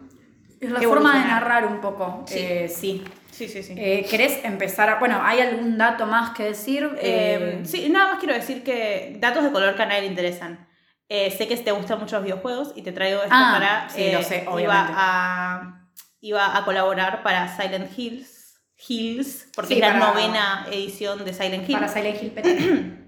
es 0.59 0.69
la 0.71 0.81
forma 0.81 1.19
de 1.19 1.25
narrar 1.25 1.65
un 1.65 1.81
poco, 1.81 2.23
Sí. 2.27 2.39
eh, 2.39 2.67
sí. 2.67 3.03
Sí, 3.31 3.49
sí, 3.49 3.61
sí. 3.63 3.73
Eh, 3.77 4.05
¿Querés 4.09 4.45
empezar? 4.45 4.89
a- 4.89 4.95
Bueno, 4.99 5.19
¿hay 5.21 5.41
algún 5.41 5.77
dato 5.77 6.05
más 6.05 6.29
que 6.31 6.43
decir? 6.43 6.83
Eh, 7.01 7.59
Eh, 7.61 7.65
sí, 7.65 7.89
nada 7.89 8.11
más 8.13 8.19
quiero 8.19 8.33
decir 8.33 8.63
que 8.63 9.17
datos 9.19 9.43
de 9.43 9.51
color 9.51 9.75
que 9.75 9.83
a 9.83 9.85
nadie 9.87 10.01
le 10.01 10.07
interesan. 10.07 10.67
Eh, 11.09 11.29
sé 11.31 11.45
que 11.47 11.57
te 11.57 11.71
gustan 11.71 11.99
mucho 11.99 12.15
los 12.15 12.23
videojuegos 12.23 12.71
y 12.75 12.81
te 12.81 12.91
traigo 12.93 13.21
esto 13.21 13.35
Ah, 13.35 13.49
para. 13.53 13.89
sí, 13.89 14.09
lo 14.11 14.23
sé, 14.23 14.41
iba 14.43 14.51
obviamente. 14.53 14.93
a, 14.95 15.81
iba 16.21 16.57
a 16.57 16.63
colaborar 16.65 17.21
para 17.23 17.47
Silent 17.55 17.91
Hills, 17.97 18.34
Hills 18.87 19.47
porque 19.55 19.75
Sí, 19.75 19.81
es 19.81 19.87
la 19.87 19.93
novena 19.97 20.67
edición 20.71 21.23
de 21.25 21.33
Silent 21.33 21.67
Hill. 21.69 21.75
Para 21.75 21.87
Silent 21.87 22.21
Hill 22.23 22.31
PT. 22.31 22.83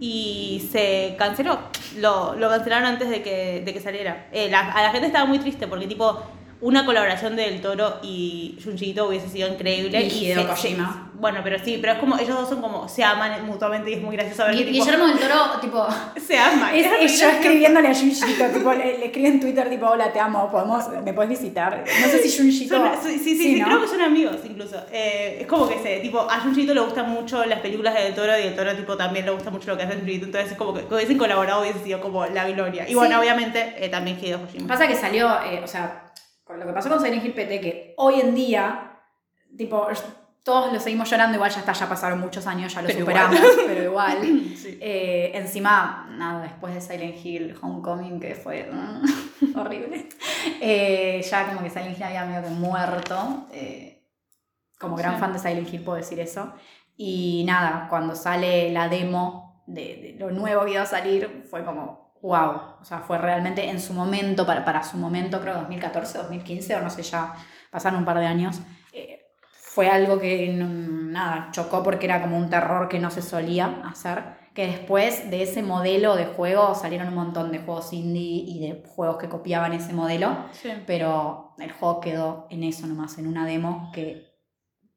Y 0.00 0.68
se 0.72 1.14
canceló. 1.16 1.60
Lo, 1.98 2.34
lo 2.34 2.48
cancelaron 2.48 2.86
antes 2.86 3.08
de 3.08 3.22
que, 3.22 3.62
de 3.64 3.72
que 3.72 3.80
saliera. 3.80 4.26
Eh, 4.32 4.48
la- 4.50 4.72
a 4.72 4.82
la 4.82 4.90
gente 4.90 5.06
estaba 5.06 5.26
muy 5.26 5.38
triste 5.38 5.68
porque, 5.68 5.86
tipo, 5.86 6.20
una 6.62 6.86
colaboración 6.86 7.36
del 7.36 7.60
Toro 7.60 7.98
y 8.02 8.56
Junji 8.64 8.90
Ito 8.90 9.08
hubiese 9.08 9.28
sido 9.28 9.48
increíble. 9.48 10.00
Y 10.00 10.06
Hideo 10.08 10.40
se- 10.42 10.46
Kojima. 10.48 10.92
se- 10.92 11.12
bueno, 11.22 11.40
pero 11.44 11.56
sí, 11.64 11.78
pero 11.80 11.92
es 11.92 11.98
como, 12.00 12.18
ellos 12.18 12.36
dos 12.36 12.48
son 12.48 12.60
como, 12.60 12.88
se 12.88 13.04
aman 13.04 13.46
mutuamente 13.46 13.90
y 13.90 13.94
es 13.94 14.02
muy 14.02 14.16
gracioso 14.16 14.44
ver 14.44 14.56
que, 14.56 14.64
tipo, 14.64 14.84
Guillermo 14.84 15.06
del 15.06 15.18
Toro, 15.20 15.60
tipo... 15.60 15.86
se 16.26 16.36
aman. 16.36 16.74
Es, 16.74 16.86
Es 17.00 17.20
yo 17.20 17.28
escribiéndole 17.28 17.88
a 17.88 17.94
Junjito, 17.94 18.44
tipo, 18.52 18.72
le, 18.72 18.98
le 18.98 19.12
en 19.28 19.38
Twitter, 19.38 19.70
tipo, 19.70 19.86
hola, 19.86 20.12
te 20.12 20.18
amo, 20.18 20.50
podemos, 20.50 20.84
me 21.04 21.12
puedes 21.12 21.30
visitar. 21.30 21.84
No 22.00 22.06
sé 22.08 22.22
si 22.28 22.36
Junjito... 22.36 22.74
Son- 22.76 22.90
sí, 23.02 23.18
sí, 23.20 23.36
sí, 23.36 23.60
¿no? 23.60 23.66
creo 23.66 23.80
que 23.82 23.86
son 23.88 24.00
amigos 24.00 24.36
incluso. 24.44 24.76
Eh, 24.90 25.38
es 25.42 25.46
como 25.46 25.68
que 25.68 25.78
se, 25.80 26.00
tipo, 26.00 26.20
a 26.28 26.40
Junjito 26.40 26.74
le 26.74 26.80
gustan 26.80 27.08
mucho 27.10 27.44
las 27.44 27.60
películas 27.60 27.94
de 27.94 28.00
Del 28.02 28.14
Toro 28.14 28.36
y 28.38 28.42
el 28.42 28.56
Toro 28.56 28.74
tipo 28.74 28.96
también 28.96 29.24
le 29.26 29.30
gusta 29.32 29.50
mucho 29.50 29.70
lo 29.70 29.76
que 29.76 29.84
hace 29.84 29.96
Junjito, 29.96 30.26
entonces 30.26 30.52
es 30.52 30.58
como 30.58 30.74
que 30.74 30.82
que 30.86 30.94
hubiesen 30.94 31.18
colaborado 31.18 31.60
hubiese 31.62 31.84
sido 31.84 32.00
como 32.00 32.26
la 32.26 32.48
gloria. 32.48 32.88
Y 32.88 32.94
bueno, 32.94 33.20
obviamente 33.20 33.74
eh, 33.78 33.88
también 33.88 34.18
Hideo 34.20 34.40
Kojima. 34.40 34.66
Pasa 34.66 34.88
que 34.88 34.96
salió, 34.96 35.28
eh, 35.44 35.60
o 35.62 35.68
sea, 35.68 36.01
con 36.52 36.60
lo 36.60 36.66
que 36.66 36.72
pasó 36.72 36.88
con 36.88 37.00
Silent 37.00 37.24
Hill 37.24 37.34
PT, 37.34 37.60
que 37.60 37.94
hoy 37.96 38.20
en 38.20 38.34
día, 38.34 39.00
tipo, 39.56 39.86
todos 40.42 40.72
lo 40.72 40.78
seguimos 40.80 41.08
llorando, 41.10 41.36
igual 41.36 41.50
ya 41.50 41.60
está, 41.60 41.72
ya 41.72 41.88
pasaron 41.88 42.20
muchos 42.20 42.46
años, 42.46 42.72
ya 42.74 42.82
lo 42.82 42.88
Pero 42.88 43.00
superamos, 43.00 43.40
pero 43.66 43.82
igual. 43.84 44.18
Sí. 44.56 44.78
Eh, 44.80 45.32
encima, 45.34 46.06
nada, 46.16 46.42
después 46.42 46.74
de 46.74 46.80
Silent 46.80 47.16
Hill 47.24 47.56
Homecoming, 47.60 48.20
que 48.20 48.34
fue 48.36 48.68
mm, 48.70 49.56
horrible, 49.58 50.08
eh, 50.60 51.20
ya 51.28 51.46
como 51.48 51.62
que 51.62 51.70
Silent 51.70 51.96
Hill 51.96 52.02
había 52.04 52.24
medio 52.24 52.42
que 52.42 52.48
muerto. 52.50 53.46
eh, 53.52 53.88
como 54.78 54.96
gran 54.96 55.14
Sí. 55.14 55.20
fan 55.20 55.32
de 55.32 55.38
Silent 55.38 55.72
Hill 55.72 55.82
puedo 55.82 55.96
decir 55.98 56.18
eso. 56.20 56.52
Y 56.96 57.44
nada, 57.46 57.86
cuando 57.88 58.14
sale 58.16 58.70
la 58.72 58.88
demo 58.88 59.62
de, 59.66 59.82
de 59.96 60.16
lo 60.18 60.30
nuevo 60.32 60.64
que 60.64 60.72
iba 60.72 60.82
a 60.82 60.86
salir, 60.86 61.44
fue 61.48 61.64
como, 61.64 62.01
wow. 62.22 62.78
O 62.80 62.84
sea, 62.84 63.00
fue 63.00 63.18
realmente 63.18 63.68
en 63.68 63.80
su 63.80 63.92
momento, 63.92 64.46
para, 64.46 64.64
para 64.64 64.82
su 64.82 64.96
momento, 64.96 65.40
creo 65.40 65.54
2014, 65.54 66.18
2015, 66.18 66.76
o 66.76 66.80
no 66.80 66.88
sé, 66.88 67.02
ya 67.02 67.34
pasaron 67.70 67.98
un 67.98 68.04
par 68.04 68.18
de 68.18 68.26
años. 68.26 68.60
eh, 68.92 69.18
fue 69.72 69.88
algo 69.88 70.20
que 70.20 70.52
nada, 70.52 71.48
chocó 71.50 71.82
porque 71.82 72.04
era 72.04 72.20
como 72.20 72.36
un 72.36 72.50
terror 72.50 72.88
que 72.88 72.98
no 72.98 73.10
se 73.10 73.22
solía 73.22 73.80
hacer. 73.84 74.42
Que 74.54 74.66
después 74.66 75.30
de 75.30 75.42
ese 75.42 75.62
modelo 75.62 76.14
de 76.14 76.26
juego 76.26 76.74
salieron 76.74 77.08
un 77.08 77.14
montón 77.14 77.50
de 77.52 77.58
juegos 77.60 77.90
indie 77.94 78.44
y 78.46 78.60
de 78.60 78.84
juegos 78.86 79.16
que 79.16 79.30
copiaban 79.30 79.72
ese 79.72 79.94
modelo. 79.94 80.36
Sí. 80.52 80.70
Pero 80.86 81.54
el 81.58 81.72
juego 81.72 82.00
quedó 82.00 82.46
en 82.50 82.64
eso 82.64 82.86
nomás, 82.86 83.16
en 83.16 83.26
una 83.26 83.46
demo 83.46 83.90
que 83.94 84.30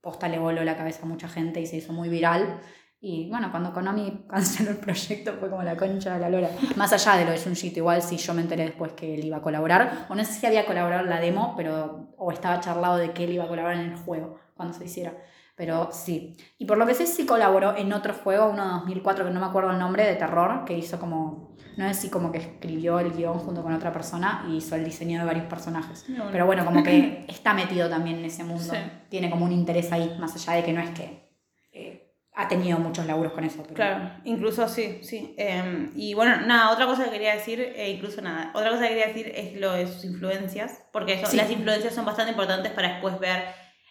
posta 0.02 0.28
le 0.28 0.39
voló 0.39 0.62
la 0.66 0.76
cabeza 0.76 1.04
a 1.04 1.08
mucha 1.08 1.30
gente 1.30 1.62
y 1.62 1.68
se 1.68 1.78
hizo 1.78 1.93
muy 1.93 2.10
viral. 2.10 2.60
Y 3.00 3.30
bueno, 3.30 3.52
cuando 3.52 3.74
Konami 3.74 4.26
canceló 4.30 4.72
el 4.72 4.78
proyecto 4.78 5.34
fue 5.39 5.50
como 5.50 5.64
la 5.64 5.78
concha 5.78 6.16
de 6.16 6.20
la 6.20 6.30
lora. 6.30 6.50
Más 6.76 6.91
allá 6.93 7.18
de 7.18 7.26
lo 7.26 7.32
de 7.32 7.39
Junjito, 7.39 7.80
igual 7.80 8.02
sí 8.02 8.18
yo 8.18 8.34
me 8.34 8.41
enteré 8.41 8.66
después 8.66 8.93
que 8.93 9.16
él 9.16 9.26
iba 9.26 9.38
a 9.38 9.41
colaborar. 9.41 10.08
O 10.10 10.16
no 10.16 10.24
sé 10.24 10.34
si 10.34 10.46
había 10.46 10.66
colaborado 10.66 11.04
en 11.04 11.10
la 11.10 11.20
demo, 11.20 11.54
pero 11.56 12.14
o 12.18 12.32
estaba 12.32 12.60
charlado 12.60 12.98
de 12.98 13.12
que 13.12 13.26
él 13.26 13.34
iba 13.34 13.43
a 13.43 13.48
colaborar 13.48 13.78
en 13.78 13.91
el 13.91 13.98
juego 13.98 14.39
cuando 14.56 14.74
se 14.74 14.86
hiciera. 14.86 15.14
Pero 15.56 15.89
sí. 15.91 16.36
Y 16.58 16.66
por 16.66 16.78
lo 16.78 16.86
que 16.86 16.93
sé, 16.93 17.06
sí 17.06 17.26
colaboró 17.26 17.78
en 17.78 17.93
otro 17.93 18.14
juego, 18.14 18.50
uno 18.50 18.64
de 18.64 18.72
2004, 18.72 19.26
que 19.26 19.32
no 19.32 19.39
me 19.39 19.46
acuerdo 19.46 19.72
el 19.72 19.80
nombre, 19.80 20.06
de 20.06 20.16
terror, 20.16 20.66
que 20.66 20.78
hizo 20.78 21.00
como. 21.00 21.56
No 21.78 21.86
es 21.86 21.98
así 21.98 22.10
como 22.10 22.32
que 22.32 22.38
escribió 22.38 23.00
el 23.00 23.12
guion 23.12 23.38
junto 23.39 23.62
con 23.62 23.74
otra 23.74 23.91
persona 23.91 24.46
y 24.48 24.58
hizo 24.58 24.76
el 24.76 24.86
diseño 24.86 25.20
de 25.20 25.26
varios 25.26 25.46
personajes. 25.46 26.08
No, 26.10 26.26
no. 26.26 26.32
Pero 26.32 26.46
bueno, 26.46 26.64
como 26.66 26.84
que 26.84 27.26
está 27.30 27.54
metido 27.54 27.89
también 27.89 28.20
en 28.20 28.26
ese 28.26 28.43
mundo. 28.43 28.64
Sí. 28.64 28.78
Tiene 29.10 29.30
como 29.30 29.46
un 29.46 29.52
interés 29.52 29.91
ahí, 29.91 30.16
más 30.20 30.36
allá 30.36 30.54
de 30.54 30.64
que 30.64 30.74
no 30.74 30.82
es 30.82 30.89
que 30.91 31.26
eh, 31.74 32.05
ha 32.38 32.48
tenido 32.48 32.78
muchos 32.80 33.06
laburos 33.06 33.34
con 33.34 33.44
eso. 33.44 33.64
Pero... 33.64 33.76
Claro, 33.76 34.12
incluso 34.26 34.68
sí, 34.68 35.00
sí. 35.04 35.34
Eh, 35.38 35.90
y 35.96 36.14
bueno, 36.14 36.38
nada, 36.46 36.72
otra 36.72 36.86
cosa 36.86 37.06
que 37.06 37.12
quería 37.12 37.34
decir, 37.36 37.60
eh, 37.62 37.90
incluso 37.92 38.22
nada, 38.22 38.52
otra 38.54 38.70
cosa 38.72 38.84
que 38.84 38.90
quería 38.90 39.08
decir 39.08 39.32
es 39.36 39.54
lo 39.60 39.72
de 39.72 39.88
sus 39.88 40.04
influencias, 40.06 40.84
porque 40.92 41.14
eso- 41.14 41.28
Sí. 41.28 41.38
las 41.38 41.50
influencias 41.50 41.96
son 41.96 42.06
bastante 42.06 42.32
importantes 42.32 42.72
para 42.74 42.90
después 42.94 43.20
ver 43.20 43.44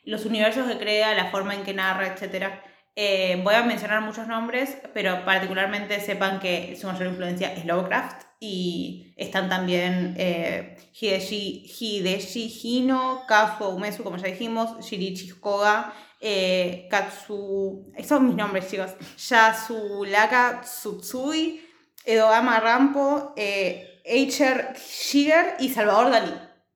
los 0.04 0.26
universos 0.26 0.66
que 0.70 0.78
crea, 0.78 1.14
la 1.14 1.30
forma 1.30 1.54
en 1.54 1.62
que 1.62 1.72
narra, 1.72 2.06
etc. 2.08 2.52
Eh, 2.96 3.40
voy 3.42 3.54
a 3.54 3.62
mencionar 3.62 4.02
muchos 4.02 4.26
nombres, 4.28 4.76
pero 4.92 5.24
particularmente 5.24 5.98
sepan 6.00 6.38
que 6.38 6.76
su 6.78 6.86
mayor 6.86 7.06
influencia 7.08 7.52
es 7.52 7.64
Lovecraft 7.64 8.22
y 8.38 9.14
están 9.16 9.48
también 9.48 10.14
eh, 10.18 10.76
Hideshi, 11.00 11.66
Hideshi 11.80 12.52
Hino, 12.62 13.22
Kazuo 13.26 13.70
Umesu, 13.70 14.04
como 14.04 14.18
ya 14.18 14.26
dijimos, 14.28 14.78
Shinichi 14.86 15.30
Koga, 15.40 15.92
eh, 16.26 16.88
Katsu... 16.90 17.92
Esos 17.94 18.08
son 18.08 18.26
mis 18.26 18.34
nombres, 18.34 18.70
chicos. 18.70 18.94
Yasulaka 19.28 20.62
Tsutsui, 20.62 21.60
Edogama 22.06 22.60
Rampo, 22.60 23.34
eh, 23.36 24.00
Eicher 24.04 24.74
Shiger 24.74 25.56
y 25.58 25.68
Salvador 25.68 26.10
Dalí. 26.10 26.32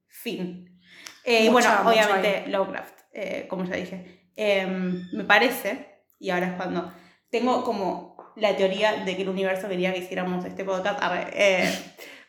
Fin. 0.06 0.80
Eh, 1.24 1.46
y 1.46 1.48
bueno, 1.48 1.70
obviamente 1.84 2.44
Lovecraft, 2.48 3.00
eh, 3.14 3.46
como 3.48 3.64
ya 3.64 3.76
dije. 3.76 4.30
Em, 4.36 5.08
me 5.12 5.24
parece, 5.24 6.04
y 6.18 6.28
ahora 6.28 6.48
es 6.48 6.52
cuando 6.54 6.92
tengo 7.30 7.64
como 7.64 8.32
la 8.36 8.54
teoría 8.54 9.04
de 9.04 9.16
que 9.16 9.22
el 9.22 9.30
universo 9.30 9.68
quería 9.68 9.94
que 9.94 10.00
hiciéramos 10.00 10.44
este 10.44 10.64
podcast, 10.64 11.02
arre, 11.02 11.26
eh, 11.32 11.74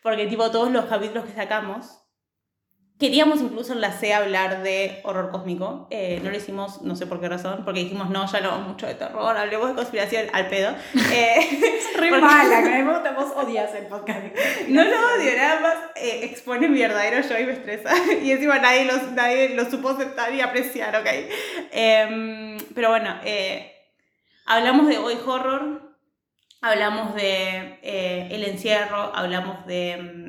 porque 0.01 0.26
tipo 0.28 0.49
todos 0.51 0.72
los 0.72 0.86
capítulos 0.86 1.26
que 1.26 1.34
sacamos, 1.34 2.01
queríamos 3.00 3.39
incluso 3.41 3.72
en 3.72 3.80
la 3.80 3.93
C 3.93 4.14
hablar 4.14 4.62
de 4.62 5.00
horror 5.04 5.32
cósmico, 5.32 5.88
eh, 5.89 6.20
no 6.22 6.30
lo 6.32 6.36
hicimos, 6.36 6.82
no 6.82 6.95
sé 6.97 7.08
por 7.08 7.22
qué 7.22 7.30
razón, 7.30 7.62
porque 7.64 7.80
dijimos, 7.80 8.10
no, 8.10 8.30
ya 8.30 8.38
hablamos 8.39 8.68
mucho 8.68 8.88
de 8.88 8.95
terror, 8.95 9.38
hablemos 9.38 9.70
de 9.70 9.76
conspiración 9.76 10.28
al 10.34 10.47
pedo. 10.47 10.76
Eh, 11.14 11.80
Re 11.97 12.10
Porque- 12.10 12.22
mala, 12.26 12.62
que 12.64 12.70
me 12.70 12.84
gusta, 12.93 13.12
vos 13.12 13.32
odias 13.36 13.74
el 13.74 13.86
podcast. 13.88 14.20
no 14.68 14.84
lo 14.84 14.89
odio, 15.16 15.36
nada 15.36 15.60
más 15.62 15.76
eh, 15.95 16.20
expone 16.24 16.68
mi 16.70 16.80
verdadero 16.80 17.22
yo 17.28 17.39
y 17.39 17.45
me 17.45 17.54
estresa. 17.54 17.91
Y 18.22 18.32
encima 18.32 18.60
nadie 18.60 18.86
lo, 18.86 18.97
nadie 19.14 19.50
lo 19.56 19.70
supo 19.70 19.89
aceptar 19.89 20.34
y 20.34 20.41
apreciar, 20.41 20.95
¿ok? 20.95 21.08
Em, 21.72 22.58
pero 22.76 22.89
bueno, 22.89 23.16
eh, 23.24 23.74
hablamos 24.45 24.88
de 24.88 24.97
hoy 24.97 25.18
horror, 25.26 25.95
hablamos 26.62 27.16
de 27.16 27.80
eh, 27.82 28.28
el 28.32 28.43
encierro, 28.43 29.12
hablamos 29.16 29.66
de 29.66 29.97
mm, 29.97 30.29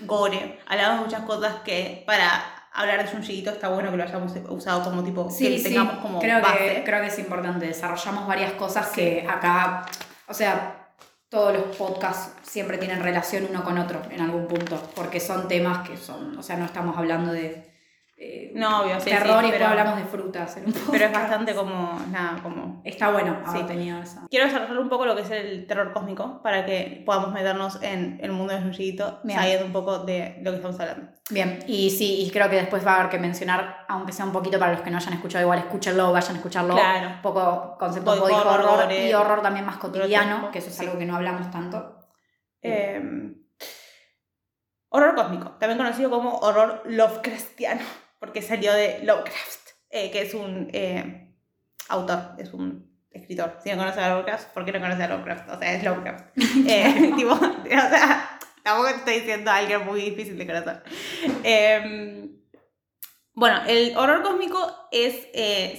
gore, 0.00 0.58
hablamos 0.66 0.98
de 0.98 1.04
muchas 1.06 1.20
cosas 1.22 1.54
que 1.64 2.02
para 2.06 2.44
hablar 2.72 3.02
de 3.04 3.10
Junjiito 3.10 3.50
está 3.50 3.68
bueno 3.68 3.90
que 3.90 3.96
lo 3.96 4.02
hayamos 4.04 4.32
usado 4.50 4.84
como 4.84 5.02
tipo, 5.02 5.30
Sí, 5.30 5.48
que 5.48 5.58
sí, 5.58 5.64
tengamos 5.64 5.96
como 5.98 6.20
creo 6.20 6.40
base. 6.42 6.58
que, 6.58 6.84
creo 6.84 7.00
que 7.00 7.06
es 7.06 7.18
importante. 7.18 7.66
Desarrollamos 7.66 8.26
varias 8.26 8.52
cosas 8.52 8.88
que 8.88 9.26
acá, 9.28 9.86
o 10.28 10.34
sea, 10.34 10.92
todos 11.28 11.54
los 11.54 11.76
podcasts 11.76 12.32
siempre 12.42 12.78
tienen 12.78 13.02
relación 13.02 13.46
uno 13.50 13.64
con 13.64 13.78
otro 13.78 14.02
en 14.10 14.20
algún 14.20 14.46
punto, 14.46 14.80
porque 14.94 15.20
son 15.20 15.48
temas 15.48 15.88
que 15.88 15.96
son, 15.96 16.38
o 16.38 16.42
sea, 16.42 16.56
no 16.56 16.66
estamos 16.66 16.96
hablando 16.96 17.32
de 17.32 17.75
eh, 18.18 18.52
No, 18.54 18.82
obvio, 18.82 18.98
sí, 19.00 19.10
terror 19.10 19.42
sí, 19.42 19.48
y 19.48 19.50
pero, 19.50 19.66
hablamos 19.66 19.98
de 19.98 20.04
frutas 20.04 20.56
en 20.56 20.66
un 20.66 20.72
podcast. 20.72 20.90
pero 20.92 21.04
es 21.04 21.12
bastante 21.12 21.54
como, 21.54 21.98
nada, 22.10 22.42
como 22.42 22.80
Está 22.84 23.10
bueno 23.10 23.42
haber 23.44 23.60
Sí. 23.62 23.66
tenido 23.66 23.98
esa. 23.98 24.26
Quiero 24.30 24.46
desarrollar 24.46 24.78
un 24.78 24.88
poco 24.88 25.04
lo 25.06 25.14
que 25.14 25.22
es 25.22 25.30
el 25.30 25.66
terror 25.66 25.92
cósmico 25.92 26.40
para 26.42 26.64
que 26.64 27.02
podamos 27.04 27.32
meternos 27.32 27.82
en 27.82 28.18
el 28.22 28.32
mundo 28.32 28.54
de 28.54 28.60
Bien. 28.60 29.38
sabiendo 29.38 29.66
un 29.66 29.72
poco 29.72 29.98
de 30.00 30.38
lo 30.42 30.50
que 30.50 30.56
estamos 30.56 30.78
hablando. 30.80 31.12
Bien, 31.28 31.58
y 31.66 31.90
sí, 31.90 32.22
y 32.22 32.30
creo 32.30 32.48
que 32.48 32.56
después 32.56 32.86
va 32.86 32.92
a 32.92 33.00
haber 33.00 33.10
que 33.10 33.18
mencionar, 33.18 33.84
aunque 33.88 34.12
sea 34.12 34.24
un 34.24 34.32
poquito 34.32 34.58
para 34.58 34.72
los 34.72 34.80
que 34.80 34.90
no 34.90 34.96
hayan 34.98 35.12
escuchado, 35.14 35.42
igual 35.42 35.58
escúchenlo, 35.58 36.12
vayan 36.12 36.34
a 36.34 36.36
escucharlo. 36.38 36.74
Claro. 36.74 37.08
Un 37.16 37.22
poco 37.22 37.76
conceptos 37.78 38.20
Body 38.20 38.32
body 38.32 38.46
horror, 38.48 38.92
y 38.92 39.12
horror 39.12 39.42
también 39.42 39.66
más 39.66 39.76
cotidiano, 39.78 40.50
que 40.52 40.60
eso 40.60 40.70
es 40.70 40.80
algo 40.80 40.98
que 40.98 41.04
no 41.04 41.16
hablamos 41.16 41.50
tanto. 41.50 41.98
Eh, 42.62 43.02
horror 44.88 45.14
cósmico, 45.14 45.50
también 45.58 45.78
conocido 45.78 46.10
como 46.10 46.38
horror 46.38 46.82
Lovecraftiano, 46.86 47.82
porque 48.18 48.42
salió 48.42 48.72
de 48.72 49.00
Lovecraft, 49.02 49.68
eh, 49.90 50.10
que 50.10 50.22
es 50.22 50.34
un 50.34 50.68
eh, 50.72 51.34
autor, 51.88 52.34
es 52.38 52.52
un 52.52 52.90
escritor. 53.10 53.58
Si 53.62 53.70
no 53.70 53.76
conoces 53.76 54.02
a 54.02 54.10
Lovecraft, 54.10 54.52
¿por 54.52 54.64
qué 54.64 54.72
no 54.72 54.80
conoces 54.80 55.04
a 55.04 55.08
Lovecraft? 55.08 55.50
O 55.50 55.58
sea, 55.58 55.72
es 55.74 55.84
Lovecraft. 55.84 56.36
Eh, 56.68 57.12
tipo, 57.16 57.32
o 57.32 57.38
sea, 57.38 58.38
tampoco 58.62 58.88
te 58.88 58.96
estoy 58.96 59.14
diciendo 59.20 59.50
a 59.50 59.56
alguien 59.56 59.84
muy 59.84 60.00
difícil 60.00 60.38
de 60.38 60.46
conocer. 60.46 60.82
Eh, 61.44 62.30
bueno, 63.34 63.60
el 63.66 63.96
horror 63.98 64.22
cósmico 64.22 64.88
es, 64.90 65.28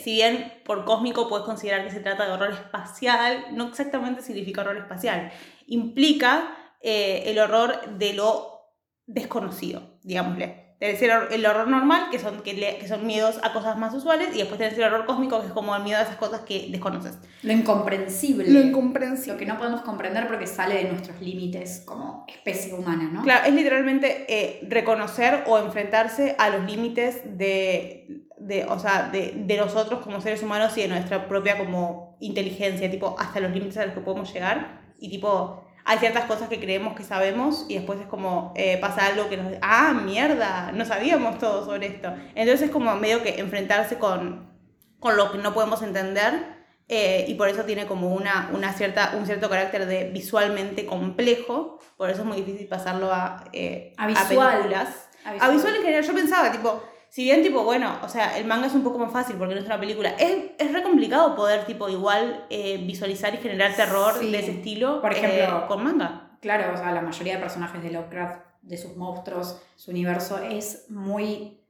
si 0.04 0.12
bien 0.12 0.62
por 0.64 0.86
cósmico 0.86 1.28
puedes 1.28 1.44
considerar 1.46 1.84
que 1.84 1.92
se 1.92 2.02
trata 2.02 2.28
de 2.28 2.32
horror 2.32 2.52
espacial, 2.52 3.48
no 3.52 3.70
exactamente 3.70 4.22
significa 4.22 4.62
horror 4.62 4.78
espacial. 4.78 5.32
Implica 5.66 6.56
el 6.82 7.40
horror 7.40 7.98
de 7.98 8.14
lo 8.14 8.76
desconocido, 9.08 9.98
digámosle. 10.04 10.67
Debe 10.80 10.96
ser 10.96 11.12
el 11.32 11.44
horror 11.46 11.68
normal, 11.68 12.10
que 12.12 12.20
son, 12.20 12.42
que, 12.42 12.54
le- 12.54 12.78
que 12.78 12.88
son 12.88 13.08
miedos 13.08 13.40
a 13.42 13.52
cosas 13.52 13.78
más 13.80 13.94
usuales, 13.96 14.30
y 14.36 14.38
después 14.38 14.60
tenés 14.60 14.78
el 14.78 14.84
horror 14.84 15.06
cósmico, 15.08 15.42
que 15.42 15.48
es 15.48 15.54
como 15.54 15.76
el 15.76 15.82
miedo 15.84 15.98
a 15.98 16.04
esas 16.04 16.18
cosas 16.18 16.42
que 16.42 16.68
desconoces. 16.70 17.18
Lo 17.42 17.52
incomprensible. 17.52 18.50
Lo 18.52 18.60
incomprensible. 18.60 19.34
Lo 19.34 19.40
que 19.40 19.46
no 19.48 19.58
podemos 19.58 19.82
comprender 19.82 20.28
porque 20.28 20.46
sale 20.46 20.76
de 20.76 20.84
nuestros 20.92 21.20
límites 21.20 21.82
como 21.86 22.26
especie 22.28 22.74
humana, 22.76 23.10
¿no? 23.12 23.24
Claro, 23.24 23.46
es 23.48 23.54
literalmente 23.56 24.26
eh, 24.30 24.60
reconocer 24.70 25.44
o 25.48 25.58
enfrentarse 25.58 26.36
a 26.38 26.50
los 26.50 26.66
límites 26.70 27.22
de, 27.38 28.28
de, 28.38 28.66
o 28.66 28.78
sea, 28.78 29.10
de, 29.12 29.34
de 29.36 29.58
nosotros 29.58 30.02
como 30.02 30.22
seres 30.22 30.44
humanos 30.44 30.78
y 30.78 30.82
de 30.82 30.90
nuestra 30.90 31.28
propia 31.28 31.58
como 31.58 32.18
inteligencia, 32.20 32.90
tipo, 32.92 33.16
hasta 33.18 33.40
los 33.40 33.52
límites 33.52 33.78
a 33.78 33.86
los 33.86 33.96
que 33.96 34.02
podemos 34.02 34.32
llegar. 34.32 34.82
Y 35.00 35.10
tipo, 35.10 35.64
hay 35.90 36.00
ciertas 36.00 36.26
cosas 36.26 36.50
que 36.50 36.60
creemos 36.60 36.98
que 36.98 37.04
sabemos 37.04 37.66
y 37.70 37.76
después 37.76 37.98
es 38.02 38.08
como 38.08 38.52
eh, 38.58 38.78
pasa 38.78 39.06
algo 39.06 39.30
que 39.30 39.38
nos... 39.38 39.54
Ah, 39.62 39.94
mierda, 39.94 40.74
no 40.74 40.84
sabíamos 40.84 41.40
todo 41.40 41.64
sobre 41.64 41.88
esto. 41.88 42.14
Entonces 42.36 42.64
es 42.64 42.72
como 42.72 42.94
medio 42.98 43.24
que 43.24 43.40
enfrentarse 43.40 43.98
con, 43.98 44.52
con 45.00 45.16
lo 45.16 45.32
que 45.32 45.38
no 45.38 45.54
podemos 45.54 45.82
entender 45.82 46.58
eh, 46.90 47.24
y 47.30 47.36
por 47.36 47.48
eso 47.48 47.64
tiene 47.64 47.86
como 47.86 48.14
una, 48.14 48.50
una 48.54 48.74
cierta, 48.74 49.14
un 49.18 49.26
cierto 49.26 49.50
carácter 49.50 49.86
de 49.86 50.10
visualmente 50.12 50.86
complejo, 50.86 51.80
por 51.96 52.10
eso 52.10 52.24
es 52.24 52.28
muy 52.28 52.36
difícil 52.42 52.68
pasarlo 52.68 53.14
a, 53.14 53.46
eh, 53.54 53.94
A 53.96 54.08
visual. 54.08 54.58
películas. 54.58 55.08
A 55.40 55.50
visual 55.50 55.74
en 55.74 55.82
general, 55.84 56.04
yo 56.04 56.14
pensaba, 56.14 56.52
tipo, 56.52 56.84
si 57.10 57.24
bien, 57.24 57.42
tipo, 57.42 57.64
bueno, 57.64 57.98
o 58.04 58.10
sea, 58.10 58.38
el 58.38 58.46
manga 58.46 58.68
es 58.68 58.74
un 58.74 58.84
poco 58.84 59.00
más 59.00 59.12
fácil 59.12 59.36
porque 59.38 59.54
no 59.56 59.60
es 59.62 59.66
una 59.66 59.80
película, 59.80 60.10
es, 60.20 60.52
es 60.58 60.74
re 60.74 60.84
complicado 60.84 61.36
poder, 61.36 61.66
tipo, 61.66 61.90
igual 61.90 62.46
eh, 62.50 62.78
visualizar 62.86 63.34
y 63.34 63.38
generar 63.38 63.76
terror 63.76 64.16
Sí. 64.20 64.32
de 64.32 64.40
ese 64.40 64.52
estilo 64.52 65.02
Por 65.02 65.14
eh, 65.14 65.18
ejemplo, 65.18 65.68
con 65.68 65.84
manga. 65.84 66.38
Claro, 66.42 66.74
o 66.74 66.78
sea, 66.78 66.92
la 66.92 67.02
mayoría 67.02 67.36
de 67.36 67.40
personajes 67.40 67.82
de 67.82 67.92
Lovecraft, 67.92 68.42
de 68.62 68.78
sus 68.78 68.96
monstruos, 68.98 69.62
su 69.76 69.92
universo, 69.92 70.38
es 70.40 70.86
muy 70.90 71.62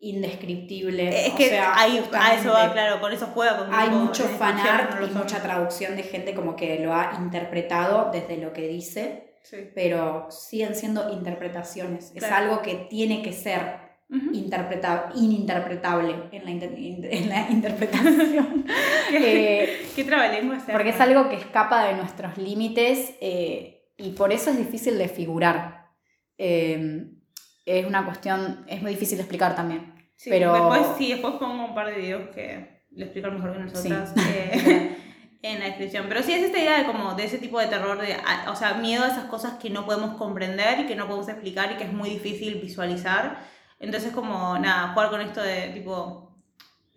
indescriptible. 0.00 1.26
Es 1.26 1.32
o 1.34 1.36
que 1.36 1.48
sea, 1.48 1.78
ahí, 1.78 2.02
a 2.12 2.34
eso 2.34 2.52
va, 2.52 2.72
claro, 2.72 3.00
con 3.00 3.12
eso 3.12 3.26
juega. 3.34 3.58
Con 3.58 3.74
Hay 3.74 3.90
mucho 3.90 4.24
fanart 4.24 5.02
y 5.02 5.14
mucha 5.14 5.42
traducción 5.42 5.96
de 5.96 6.04
gente 6.04 6.34
como 6.34 6.56
que 6.56 6.78
lo 6.78 6.94
ha 6.94 7.14
interpretado 7.18 8.10
desde 8.12 8.36
lo 8.36 8.52
que 8.52 8.68
dice, 8.68 9.34
Sí. 9.42 9.70
pero 9.74 10.28
siguen 10.30 10.74
siendo 10.74 11.10
interpretaciones. 11.10 12.12
Es 12.14 12.24
algo 12.24 12.60
que 12.62 12.74
tiene 12.90 13.22
que 13.22 13.32
ser 13.32 13.87
Ujú. 14.10 14.30
interpreta- 14.32 15.10
ininterpretable 15.14 16.14
en 16.32 16.44
la, 16.44 16.50
inter- 16.50 16.78
in- 16.78 17.04
en 17.10 17.28
la 17.28 17.50
interpretación. 17.50 18.64
Eh, 19.10 19.86
¿Qué 19.96 20.04
trabalengua 20.04 20.58
porque 20.70 20.90
es 20.90 21.00
algo 21.00 21.30
que 21.30 21.36
escapa 21.36 21.86
de 21.86 21.94
nuestros 21.94 22.36
límites 22.36 23.14
eh, 23.22 23.86
y 23.96 24.10
por 24.10 24.32
eso 24.34 24.50
es 24.50 24.58
difícil 24.58 24.98
de 24.98 25.08
figurar. 25.08 25.86
Eh, 26.36 27.06
es 27.64 27.86
una 27.86 28.04
cuestión, 28.04 28.64
es 28.68 28.82
muy 28.82 28.90
difícil 28.92 29.16
de 29.16 29.22
explicar 29.22 29.54
también. 29.56 29.94
Sí, 30.16 30.28
pero- 30.30 30.52
Después, 30.52 30.96
sí, 30.98 31.10
después 31.12 31.34
pongo 31.34 31.64
un 31.66 31.74
par 31.74 31.86
de 31.88 31.94
videos 32.00 32.28
que 32.34 32.82
le 32.90 33.04
explican 33.04 33.34
mejor 33.34 33.54
que 33.54 33.58
nosotras 33.60 34.12
Sí. 34.14 34.20
eh, 34.34 34.96
en 35.42 35.60
la 35.60 35.66
descripción. 35.66 36.04
Pero 36.08 36.22
sí, 36.22 36.32
es 36.32 36.42
esta 36.42 36.58
idea 36.58 36.78
de 36.78 36.84
como 36.86 37.14
de 37.14 37.24
ese 37.24 37.38
tipo 37.38 37.58
de 37.60 37.66
terror, 37.68 37.98
de, 38.00 38.12
a- 38.12 38.50
o 38.50 38.56
sea, 38.56 38.74
miedo 38.74 39.04
a 39.04 39.08
esas 39.08 39.24
cosas 39.24 39.54
que 39.54 39.70
no 39.70 39.86
podemos 39.86 40.16
comprender 40.18 40.80
y 40.80 40.86
que 40.86 40.96
no 40.96 41.06
podemos 41.06 41.28
explicar 41.28 41.72
y 41.72 41.76
que 41.76 41.84
es 41.84 41.92
muy 41.92 42.10
difícil 42.10 42.56
visualizar. 42.60 43.38
Entonces, 43.80 44.12
como, 44.12 44.58
nada, 44.58 44.92
jugar 44.92 45.10
con 45.10 45.20
esto 45.20 45.40
de 45.40 45.68
tipo, 45.68 46.30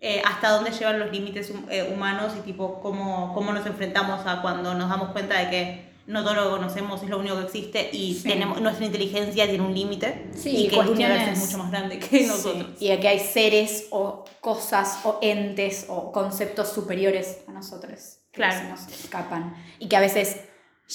eh, 0.00 0.20
hasta 0.24 0.50
dónde 0.50 0.70
llevan 0.72 0.98
los 0.98 1.12
límites 1.12 1.52
eh, 1.70 1.90
humanos 1.94 2.32
y 2.38 2.40
tipo, 2.40 2.80
cómo, 2.80 3.32
cómo 3.34 3.52
nos 3.52 3.64
enfrentamos 3.66 4.26
a 4.26 4.42
cuando 4.42 4.74
nos 4.74 4.88
damos 4.88 5.10
cuenta 5.10 5.38
de 5.38 5.50
que 5.50 5.92
no 6.08 6.24
todo 6.24 6.34
lo 6.34 6.42
que 6.44 6.50
conocemos 6.50 7.00
es 7.04 7.08
lo 7.08 7.20
único 7.20 7.36
que 7.36 7.44
existe 7.44 7.90
y 7.92 8.14
Sí. 8.14 8.28
tenemos, 8.28 8.60
nuestra 8.60 8.84
inteligencia 8.84 9.46
tiene 9.48 9.64
un 9.64 9.72
límite 9.72 10.28
Sí, 10.34 10.64
y 10.64 10.68
que 10.68 10.80
el 10.80 10.88
universo 10.88 11.30
es 11.30 11.38
mucho 11.38 11.58
más 11.58 11.70
grande 11.70 12.00
que 12.00 12.26
nosotros. 12.26 12.66
Sí, 12.76 12.90
Y 12.90 12.98
que 12.98 13.06
hay 13.08 13.20
seres 13.20 13.86
o 13.92 14.24
cosas 14.40 14.98
o 15.04 15.20
entes 15.22 15.86
o 15.88 16.10
conceptos 16.10 16.72
superiores 16.72 17.38
a 17.46 17.52
nosotros 17.52 18.18
que 18.32 18.36
Claro. 18.38 18.56
se 18.58 18.68
nos 18.68 18.88
escapan 18.88 19.54
y 19.78 19.86
que 19.88 19.96
a 19.96 20.00
veces 20.00 20.40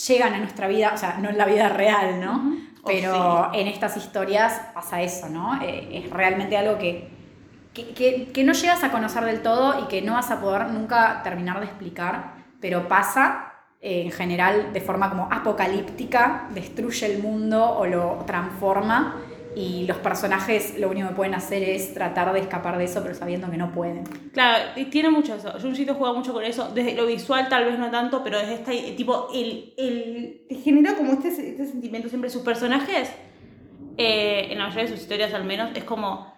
llegan 0.08 0.34
a 0.34 0.40
nuestra 0.40 0.68
vida, 0.68 0.92
o 0.94 0.98
sea, 0.98 1.18
no 1.20 1.30
en 1.30 1.38
la 1.38 1.46
vida 1.46 1.70
real, 1.70 2.20
¿no? 2.20 2.34
Ujú. 2.38 2.58
O 2.84 2.88
Pero 2.88 3.52
en 3.54 3.68
estas 3.68 3.98
historias 3.98 4.62
pasa 4.74 5.02
eso, 5.02 5.28
¿no? 5.30 5.62
Eh, 5.62 5.90
es 6.04 6.10
realmente 6.12 6.56
algo 6.58 6.78
que, 6.78 7.10
que, 7.74 7.94
que- 7.94 8.32
que 8.34 8.44
no 8.44 8.54
llegas 8.54 8.84
a 8.84 8.92
conocer 8.92 9.24
del 9.26 9.42
todo 9.42 9.84
y 9.84 9.88
que 9.88 10.02
no 10.02 10.14
vas 10.14 10.32
a 10.32 10.40
poder 10.40 10.68
nunca 10.70 11.22
terminar 11.24 11.60
de 11.60 11.66
explicar, 11.66 12.34
pero 12.62 12.88
pasa 12.88 13.54
eh, 13.82 14.04
en 14.06 14.12
general 14.12 14.72
de 14.74 14.82
forma 14.82 15.10
como 15.10 15.28
apocalíptica, 15.32 16.48
destruye 16.52 17.06
el 17.06 17.22
mundo 17.22 17.64
o 17.78 17.86
lo 17.86 18.24
transforma 18.26 19.16
y 19.60 19.86
los 19.88 19.98
personajes 19.98 20.78
lo 20.78 20.90
único 20.90 21.08
que 21.10 21.16
pueden 21.16 21.34
hacer 21.34 21.64
es 21.64 21.94
tratar 21.94 22.32
de 22.32 22.40
escapar 22.42 22.78
de 22.78 22.84
eso, 22.84 23.02
pero 23.02 23.16
sabiendo 23.16 23.50
que 23.50 23.58
no 23.58 23.72
pueden. 23.72 24.04
Claro, 24.32 24.66
y 24.76 24.86
tiene 24.86 25.10
mucho 25.10 25.34
eso. 25.36 25.52
Junjito 25.60 25.96
juega 25.96 26.14
mucho 26.14 26.32
con 26.34 26.44
eso. 26.44 26.70
Desde 26.76 26.94
lo 26.96 27.08
visual 27.08 27.50
tal 27.50 27.66
vez 27.66 27.80
no 27.80 27.90
tanto, 27.90 28.24
pero 28.24 28.38
desde 28.38 28.54
este 28.56 28.92
tipo, 28.92 29.30
el, 29.34 29.74
el, 29.78 30.46
te 30.48 30.56
genera 30.56 30.94
como 30.96 31.14
este, 31.14 31.30
este 31.30 31.66
sentimiento 31.66 32.08
siempre. 32.08 32.30
Sus 32.30 32.44
personajes, 32.44 33.10
eh, 33.98 34.48
en 34.52 34.60
la 34.60 34.66
mayoría 34.66 34.84
de 34.86 34.92
sus 34.92 35.02
historias 35.02 35.34
al 35.34 35.44
menos, 35.46 35.72
es 35.76 35.84
como... 35.84 36.36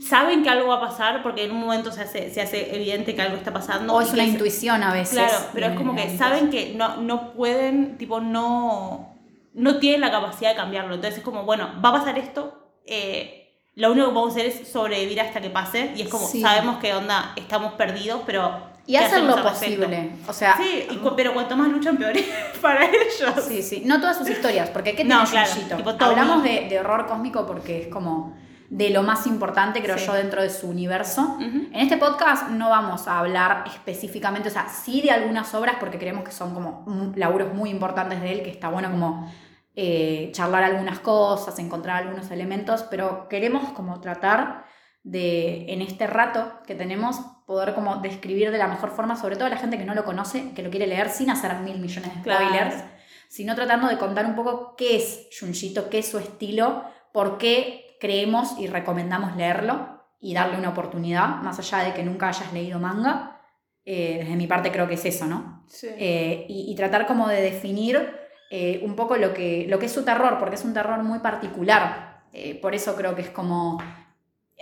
Saben 0.00 0.42
que 0.42 0.50
algo 0.50 0.68
va 0.68 0.76
a 0.76 0.80
pasar 0.80 1.22
porque 1.22 1.44
en 1.44 1.52
un 1.52 1.58
momento 1.60 1.92
se 1.92 2.00
hace, 2.00 2.28
se 2.32 2.40
hace 2.40 2.74
evidente 2.74 3.14
que 3.14 3.22
algo 3.22 3.36
está 3.36 3.52
pasando. 3.52 3.94
O 3.94 4.00
es 4.00 4.12
una 4.12 4.24
es- 4.24 4.30
intuición 4.30 4.82
a 4.82 4.92
veces. 4.92 5.18
Claro, 5.18 5.34
pero 5.52 5.66
es 5.68 5.74
como 5.76 5.94
que 5.94 6.06
de- 6.08 6.18
saben 6.18 6.50
que 6.50 6.74
no, 6.74 6.96
no 6.96 7.32
pueden, 7.34 7.96
tipo, 7.96 8.20
no, 8.20 9.13
no 9.54 9.78
tienen 9.78 10.00
la 10.00 10.10
capacidad 10.10 10.50
de 10.50 10.56
cambiarlo. 10.56 10.94
Entonces 10.94 11.18
es 11.18 11.24
como, 11.24 11.44
bueno, 11.44 11.70
va 11.84 11.88
a 11.90 11.92
pasar 11.92 12.18
esto, 12.18 12.72
eh, 12.86 13.40
lo 13.74 13.90
único 13.92 14.08
que 14.08 14.14
vamos 14.14 14.30
a 14.30 14.32
hacer 14.38 14.46
es 14.46 14.68
sobrevivir 14.68 15.20
hasta 15.20 15.40
que 15.40 15.50
pase. 15.50 15.92
Y 15.96 16.02
es 16.02 16.08
como, 16.08 16.26
Sí. 16.26 16.40
sabemos 16.40 16.78
que 16.78 16.94
onda, 16.94 17.32
estamos 17.36 17.72
perdidos, 17.74 18.20
pero... 18.26 18.72
Y 18.86 18.92
¿qué 18.92 18.98
hacen 18.98 19.26
lo 19.26 19.42
posible. 19.42 20.10
O 20.28 20.32
sea, 20.34 20.58
Sí, 20.58 20.86
y 20.90 20.96
cu- 20.98 21.14
pero 21.16 21.32
cuanto 21.32 21.56
más 21.56 21.68
luchan, 21.68 21.96
peor 21.96 22.14
es 22.16 22.26
para 22.60 22.84
ellos. 22.84 23.42
Sí, 23.48 23.62
sí. 23.62 23.82
No 23.86 23.98
todas 23.98 24.18
sus 24.18 24.28
historias, 24.28 24.68
porque 24.68 24.94
¿qué 24.94 25.04
No, 25.04 25.24
tiene 25.24 25.30
claro, 25.46 25.76
tipo 25.78 26.04
Hablamos 26.04 26.42
de, 26.42 26.66
de 26.68 26.78
horror 26.80 27.06
cósmico 27.06 27.46
porque 27.46 27.80
es 27.82 27.88
como 27.88 28.36
de 28.68 28.90
lo 28.90 29.02
más 29.02 29.26
importante, 29.26 29.82
creo 29.82 29.96
Sí. 29.96 30.04
yo, 30.06 30.12
dentro 30.12 30.42
de 30.42 30.50
su 30.50 30.68
universo. 30.68 31.36
En 31.40 31.68
este 31.74 31.96
podcast 31.96 32.48
no 32.50 32.68
vamos 32.70 33.08
a 33.08 33.18
hablar 33.20 33.64
específicamente, 33.68 34.48
o 34.48 34.52
sea, 34.52 34.68
sí 34.68 35.00
de 35.00 35.10
algunas 35.12 35.54
obras 35.54 35.76
porque 35.80 35.98
creemos 35.98 36.24
que 36.24 36.32
son 36.32 36.52
como 36.54 36.84
laburos 37.16 37.54
muy 37.54 37.70
importantes 37.70 38.20
de 38.20 38.32
él, 38.32 38.42
que 38.42 38.50
está 38.50 38.68
bueno 38.68 38.90
como 38.90 39.32
eh, 39.76 40.30
charlar 40.32 40.62
algunas 40.64 41.00
cosas, 41.00 41.58
encontrar 41.58 42.02
algunos 42.04 42.30
elementos, 42.30 42.82
pero 42.84 43.28
queremos 43.28 43.70
como 43.72 44.00
tratar 44.00 44.64
de, 45.02 45.66
en 45.72 45.82
este 45.82 46.06
rato 46.06 46.60
que 46.66 46.74
tenemos, 46.74 47.20
poder 47.46 47.74
como 47.74 47.96
describir 47.96 48.50
de 48.50 48.58
la 48.58 48.68
mejor 48.68 48.90
forma, 48.90 49.16
sobre 49.16 49.36
todo 49.36 49.46
a 49.46 49.50
la 49.50 49.56
gente 49.58 49.76
que 49.78 49.84
no 49.84 49.94
lo 49.94 50.04
conoce, 50.04 50.52
que 50.54 50.62
lo 50.62 50.70
quiere 50.70 50.86
leer 50.86 51.10
sin 51.10 51.28
hacer 51.30 51.54
mil 51.56 51.78
millones 51.78 52.14
de 52.14 52.22
Claro. 52.22 52.46
spoilers, 52.46 52.84
sino 53.28 53.54
tratando 53.54 53.88
de 53.88 53.98
contar 53.98 54.24
un 54.26 54.34
poco 54.34 54.74
qué 54.76 54.96
es 54.96 55.28
Junjito, 55.38 55.90
qué 55.90 55.98
es 55.98 56.08
su 56.08 56.18
estilo, 56.18 56.84
por 57.12 57.36
qué 57.36 57.96
creemos 58.00 58.58
y 58.58 58.66
recomendamos 58.66 59.36
leerlo 59.36 60.02
y 60.20 60.32
darle 60.34 60.56
una 60.56 60.70
oportunidad, 60.70 61.36
más 61.42 61.58
allá 61.58 61.84
de 61.84 61.92
que 61.92 62.02
nunca 62.02 62.28
hayas 62.28 62.52
leído 62.52 62.78
manga. 62.78 63.42
Eh, 63.84 64.20
desde 64.22 64.36
mi 64.36 64.46
parte 64.46 64.72
creo 64.72 64.88
que 64.88 64.94
es 64.94 65.04
eso, 65.04 65.26
¿no? 65.26 65.64
Sí. 65.68 65.88
Eh, 65.98 66.46
y, 66.48 66.72
y 66.72 66.74
tratar 66.76 67.06
como 67.06 67.28
de 67.28 67.42
definir 67.42 68.10
eh, 68.56 68.78
un 68.84 68.94
poco 68.94 69.16
lo 69.16 69.34
que, 69.34 69.66
lo 69.68 69.80
que 69.80 69.86
es 69.86 69.92
su 69.92 70.04
terror, 70.04 70.38
porque 70.38 70.54
es 70.54 70.64
un 70.64 70.72
terror 70.72 71.02
muy 71.02 71.18
particular. 71.18 72.22
Eh, 72.32 72.54
por 72.62 72.72
eso 72.72 72.94
creo 72.94 73.16
que 73.16 73.22
es 73.22 73.30
como 73.30 73.82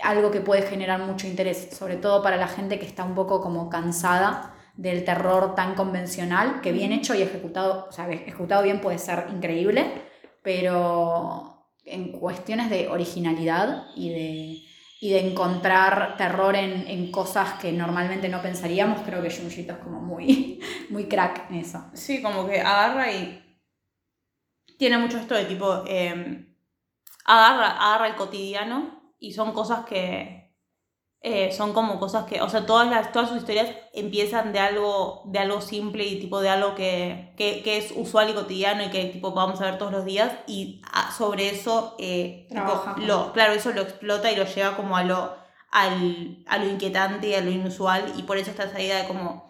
algo 0.01 0.31
que 0.31 0.41
puede 0.41 0.63
generar 0.63 0.99
mucho 1.01 1.27
interés, 1.27 1.69
sobre 1.77 1.97
todo 1.97 2.23
para 2.23 2.37
la 2.37 2.47
gente 2.47 2.79
que 2.79 2.87
está 2.87 3.03
un 3.03 3.13
poco 3.13 3.39
como 3.39 3.69
cansada 3.69 4.55
del 4.75 5.05
terror 5.05 5.53
tan 5.53 5.75
convencional, 5.75 6.59
que 6.61 6.71
bien 6.71 6.91
hecho 6.91 7.13
y 7.13 7.21
ejecutado, 7.21 7.85
o 7.87 7.91
sea, 7.91 8.09
ejecutado 8.09 8.63
bien 8.63 8.81
puede 8.81 8.97
ser 8.97 9.27
increíble, 9.31 9.85
pero 10.41 11.67
en 11.85 12.13
cuestiones 12.13 12.71
de 12.71 12.87
originalidad 12.87 13.89
y 13.95 14.09
de, 14.09 14.61
y 15.01 15.11
de 15.11 15.19
encontrar 15.19 16.17
terror 16.17 16.55
en, 16.55 16.87
en 16.87 17.11
cosas 17.11 17.59
que 17.61 17.71
normalmente 17.71 18.27
no 18.27 18.41
pensaríamos, 18.41 19.01
creo 19.01 19.21
que 19.21 19.29
Junjito 19.29 19.73
es 19.73 19.79
como 19.79 20.01
muy, 20.01 20.59
muy 20.89 21.05
crack 21.05 21.51
en 21.51 21.57
eso. 21.57 21.91
Sí, 21.93 22.23
como 22.23 22.47
que 22.47 22.59
agarra 22.59 23.11
y 23.11 23.43
tiene 24.77 24.97
mucho 24.97 25.17
esto 25.17 25.35
de 25.35 25.45
tipo, 25.45 25.83
eh, 25.87 26.47
agarra, 27.25 27.71
agarra 27.71 28.07
el 28.07 28.15
cotidiano 28.15 29.13
y 29.19 29.33
son 29.33 29.53
cosas 29.53 29.85
que 29.85 30.43
eh, 31.25 31.53
son 31.53 31.71
como 31.71 32.01
cosas 32.01 32.25
que, 32.25 32.41
o 32.41 32.49
sea, 32.49 32.65
todas, 32.65 32.89
las, 32.89 33.13
todas 33.13 33.29
sus 33.29 33.37
historias 33.37 33.73
empiezan 33.93 34.51
de 34.51 34.59
algo, 34.59 35.21
de 35.27 35.39
algo 35.39 35.61
simple 35.61 36.05
y 36.05 36.19
tipo 36.19 36.41
de 36.41 36.49
algo 36.49 36.75
que, 36.75 37.33
que, 37.37 37.63
que 37.63 37.77
es 37.77 37.93
usual 37.95 38.29
y 38.29 38.33
cotidiano 38.33 38.83
y 38.83 38.89
que 38.89 39.05
tipo 39.05 39.31
vamos 39.31 39.61
a 39.61 39.65
ver 39.65 39.77
todos 39.77 39.93
los 39.93 40.03
días 40.03 40.33
y 40.47 40.81
ah, 40.91 41.13
sobre 41.17 41.47
eso, 41.47 41.95
eh, 41.97 42.45
tipo, 42.49 42.83
lo, 42.97 43.31
claro, 43.31 43.53
eso 43.53 43.71
lo 43.71 43.83
explota 43.83 44.33
y 44.33 44.35
lo 44.35 44.43
lleva 44.43 44.75
como 44.75 44.97
a 44.97 45.05
lo, 45.05 45.33
al, 45.71 46.43
a 46.45 46.57
lo 46.57 46.67
inquietante 46.69 47.29
y 47.29 47.35
a 47.35 47.41
lo 47.41 47.51
inusual 47.51 48.11
y 48.17 48.23
por 48.23 48.35
eso 48.35 48.51
está 48.51 48.65
esa 48.65 48.81
idea 48.81 49.01
de 49.01 49.07
como 49.07 49.49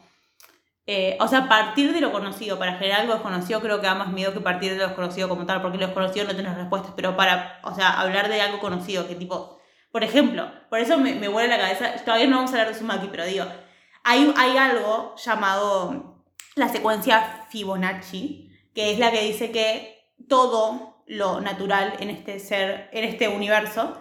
eh, 0.85 1.17
o 1.19 1.27
sea, 1.27 1.47
partir 1.47 1.93
de 1.93 2.01
lo 2.01 2.11
conocido 2.11 2.59
para 2.59 2.77
generar 2.77 3.01
algo 3.01 3.13
desconocido 3.13 3.61
creo 3.61 3.79
que 3.79 3.87
da 3.87 3.95
más 3.95 4.09
miedo 4.09 4.33
que 4.33 4.41
partir 4.41 4.71
de 4.71 4.77
lo 4.77 4.87
desconocido 4.87 5.29
como 5.29 5.45
tal, 5.45 5.61
porque 5.61 5.77
lo 5.77 5.87
desconocido 5.87 6.25
no 6.25 6.33
tienes 6.33 6.55
respuestas, 6.55 6.93
pero 6.95 7.15
para, 7.15 7.59
o 7.63 7.73
sea, 7.73 7.99
hablar 7.99 8.27
de 8.29 8.41
algo 8.41 8.59
conocido, 8.59 9.07
que 9.07 9.15
tipo, 9.15 9.59
por 9.91 10.03
ejemplo, 10.03 10.51
por 10.69 10.79
eso 10.79 10.97
me, 10.97 11.15
me 11.15 11.29
vuela 11.29 11.55
la 11.57 11.63
cabeza, 11.63 11.93
todavía 12.03 12.27
no 12.27 12.37
vamos 12.37 12.51
a 12.51 12.55
hablar 12.55 12.73
de 12.73 12.79
Sumaki, 12.79 13.07
pero 13.07 13.25
digo, 13.25 13.45
hay, 14.03 14.33
hay 14.37 14.57
algo 14.57 15.15
llamado 15.15 16.23
la 16.55 16.67
secuencia 16.67 17.45
Fibonacci, 17.49 18.51
que 18.75 18.91
es 18.91 18.99
la 18.99 19.11
que 19.11 19.21
dice 19.21 19.51
que 19.51 20.11
todo 20.27 21.03
lo 21.07 21.41
natural 21.41 21.95
en 21.99 22.09
este 22.09 22.39
ser, 22.39 22.89
en 22.91 23.05
este 23.05 23.27
universo, 23.27 23.97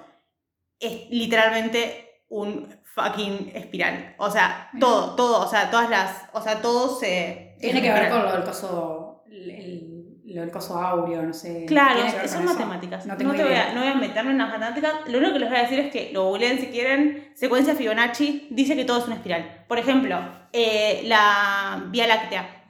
es 0.80 1.08
literalmente 1.10 2.11
un 2.32 2.66
fucking 2.82 3.52
espiral. 3.54 4.14
O 4.18 4.30
sea, 4.30 4.70
Mira. 4.72 4.86
todo, 4.86 5.14
todo, 5.14 5.44
o 5.44 5.48
sea, 5.48 5.70
todas 5.70 5.90
las, 5.90 6.24
o 6.32 6.40
sea, 6.40 6.60
todo 6.60 6.98
se... 6.98 7.56
Tiene 7.60 7.78
es 7.78 7.84
que 7.84 7.92
ver 7.92 8.10
con 8.10 8.22
lo 8.22 8.32
del 8.32 8.42
coso, 8.42 9.24
el, 9.30 10.18
lo 10.24 10.40
del 10.40 10.50
coso 10.50 10.78
áureo, 10.78 11.22
no 11.22 11.32
sé. 11.34 11.66
Claro, 11.66 12.00
son 12.26 12.46
matemáticas. 12.46 13.06
No 13.06 13.16
te 13.16 13.24
voy 13.24 13.54
a, 13.54 13.74
no 13.74 13.80
voy 13.80 13.90
a 13.90 13.94
meterme 13.94 14.30
en 14.30 14.38
las 14.38 14.48
matemáticas. 14.48 14.92
Lo 15.06 15.18
único 15.18 15.34
que 15.34 15.38
les 15.40 15.48
voy 15.50 15.58
a 15.58 15.62
decir 15.62 15.78
es 15.78 15.92
que 15.92 16.10
lo 16.12 16.24
googleen 16.24 16.58
si 16.58 16.68
quieren. 16.68 17.32
Secuencia 17.34 17.74
Fibonacci 17.74 18.48
dice 18.50 18.74
que 18.74 18.84
todo 18.84 18.98
es 18.98 19.06
una 19.06 19.16
espiral. 19.16 19.64
Por 19.68 19.78
ejemplo, 19.78 20.18
eh, 20.52 21.02
la 21.04 21.84
Vía 21.90 22.06
Láctea, 22.06 22.61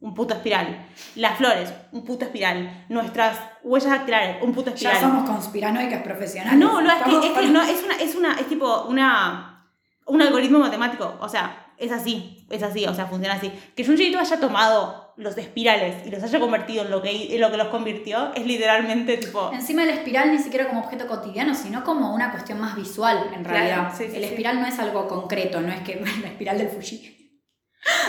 un 0.00 0.14
puto 0.14 0.34
espiral. 0.34 0.86
Las 1.16 1.36
flores, 1.38 1.72
un 1.92 2.04
puto 2.04 2.24
espiral. 2.24 2.86
Nuestras 2.88 3.38
huellas 3.62 3.90
dactilares, 3.90 4.36
un 4.42 4.52
puto 4.52 4.70
espiral. 4.70 4.94
Ya 4.94 5.00
somos 5.00 5.28
conspiranoicas 5.28 6.02
profesionales. 6.02 6.58
No, 6.58 6.80
no, 6.80 6.90
es 6.92 7.02
que, 7.02 7.26
es, 7.28 7.32
que 7.32 7.46
no, 7.48 7.62
es 7.62 7.82
una, 7.84 7.94
es 7.96 8.14
una, 8.14 8.34
es 8.38 8.46
tipo 8.48 8.84
una, 8.84 9.72
un 10.06 10.22
algoritmo 10.22 10.58
matemático, 10.60 11.16
o 11.20 11.28
sea, 11.28 11.72
es 11.76 11.92
así, 11.92 12.46
es 12.50 12.62
así, 12.62 12.86
o 12.86 12.94
sea, 12.94 13.06
funciona 13.06 13.34
así. 13.34 13.52
Que 13.76 13.84
Junji 13.84 14.14
haya 14.14 14.40
tomado 14.40 15.14
los 15.16 15.36
espirales 15.36 16.06
y 16.06 16.10
los 16.10 16.22
haya 16.22 16.38
convertido 16.38 16.84
en 16.84 16.90
lo 16.92 17.02
que, 17.02 17.34
en 17.34 17.40
lo 17.40 17.50
que 17.50 17.56
los 17.56 17.68
convirtió, 17.68 18.32
es 18.34 18.46
literalmente 18.46 19.16
tipo... 19.16 19.50
Encima 19.52 19.82
el 19.82 19.90
espiral 19.90 20.30
ni 20.30 20.38
siquiera 20.38 20.68
como 20.68 20.80
objeto 20.80 21.08
cotidiano, 21.08 21.54
sino 21.56 21.82
como 21.82 22.14
una 22.14 22.30
cuestión 22.30 22.60
más 22.60 22.76
visual, 22.76 23.30
en 23.34 23.42
Claro, 23.42 23.58
realidad. 23.58 23.92
sí, 23.96 24.04
sí, 24.08 24.16
el 24.16 24.22
sí. 24.22 24.28
espiral 24.28 24.60
no 24.60 24.66
es 24.66 24.78
algo 24.78 25.08
concreto, 25.08 25.60
no 25.60 25.72
es 25.72 25.80
que 25.80 25.96
la 26.22 26.28
espiral 26.28 26.58
del 26.58 26.68
Fuji. 26.68 27.16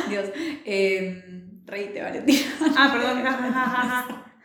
Dios. 0.08 0.30
Eh, 0.66 1.46
reíte, 1.70 2.02
Valentina. 2.02 2.50
Ah, 2.78 2.90
perdón. 2.92 3.24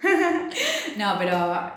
No, 0.99 1.15
pero, 1.19 1.73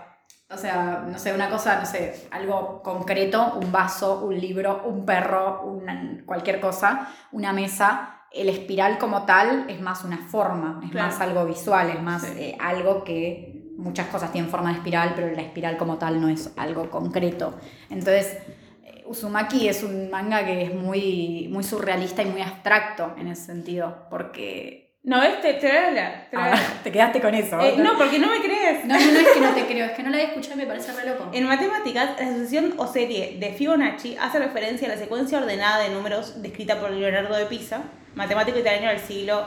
o 0.50 0.56
sea, 0.56 1.04
no 1.10 1.18
sé, 1.18 1.32
una 1.32 1.48
cosa, 1.48 1.80
no 1.80 1.86
sé, 1.86 2.28
algo 2.30 2.82
concreto, 2.82 3.54
un 3.60 3.72
vaso, 3.72 4.20
un 4.24 4.38
libro, 4.38 4.82
un 4.84 5.04
perro, 5.06 5.62
una- 5.62 6.22
cualquier 6.26 6.60
cosa, 6.60 7.08
una 7.32 7.52
mesa. 7.52 8.14
El 8.30 8.50
espiral 8.50 8.98
como 8.98 9.24
tal 9.24 9.64
es 9.68 9.80
más 9.80 10.04
una 10.04 10.18
forma, 10.18 10.80
es 10.84 10.90
Claro. 10.90 11.08
más 11.08 11.20
algo 11.20 11.46
visual, 11.46 11.88
es 11.90 12.02
más 12.02 12.22
Sí. 12.22 12.32
eh, 12.36 12.56
algo 12.60 13.02
que 13.02 13.72
muchas 13.78 14.08
cosas 14.08 14.30
tienen 14.32 14.50
forma 14.50 14.68
de 14.70 14.76
espiral, 14.76 15.12
pero 15.16 15.34
la 15.34 15.40
espiral 15.40 15.78
como 15.78 15.96
tal 15.96 16.20
no 16.20 16.28
es 16.28 16.52
algo 16.58 16.90
concreto. 16.90 17.54
Entonces, 17.88 18.36
eh, 18.84 19.04
Uzumaki 19.06 19.68
es 19.68 19.82
un 19.82 20.10
manga 20.10 20.44
que 20.44 20.62
es 20.64 20.74
muy, 20.74 21.48
muy 21.50 21.64
surrealista 21.64 22.22
y 22.22 22.26
muy 22.26 22.42
abstracto 22.42 23.14
en 23.16 23.28
ese 23.28 23.46
sentido, 23.46 24.06
porque... 24.10 24.87
No, 25.08 25.22
este, 25.22 25.54
te 25.54 25.66
voy 25.66 25.76
a 25.76 25.86
hablar, 25.88 26.26
te 26.30 26.36
voy 26.36 26.44
a 26.44 26.48
Ah, 26.50 26.52
hablar. 26.52 26.82
te 26.84 26.92
quedaste 26.92 27.20
con 27.22 27.34
eso. 27.34 27.58
Eh, 27.60 27.76
no, 27.78 27.96
porque 27.96 28.18
no 28.18 28.28
me 28.28 28.40
crees. 28.42 28.84
No, 28.84 28.94
no, 28.98 29.10
no 29.12 29.18
es 29.20 29.28
que 29.28 29.40
no 29.40 29.54
te 29.54 29.66
creo, 29.66 29.86
es 29.86 29.92
que 29.92 30.02
no 30.02 30.10
la 30.10 30.18
he 30.18 30.24
escuchado 30.24 30.54
y 30.56 30.58
me 30.58 30.66
parece 30.66 30.92
re 30.92 31.06
loco. 31.08 31.30
En 31.32 31.44
matemáticas, 31.46 32.10
la 32.20 32.26
asociación 32.26 32.74
o 32.76 32.86
serie 32.86 33.38
de 33.40 33.52
Fibonacci 33.54 34.18
hace 34.20 34.38
referencia 34.38 34.86
a 34.86 34.90
la 34.90 34.98
secuencia 34.98 35.38
ordenada 35.38 35.82
de 35.82 35.88
números 35.94 36.42
descrita 36.42 36.78
por 36.78 36.90
Leonardo 36.90 37.34
de 37.36 37.46
Pisa, 37.46 37.84
matemático 38.16 38.58
italiano 38.58 38.88
del 38.88 39.00
siglo 39.00 39.46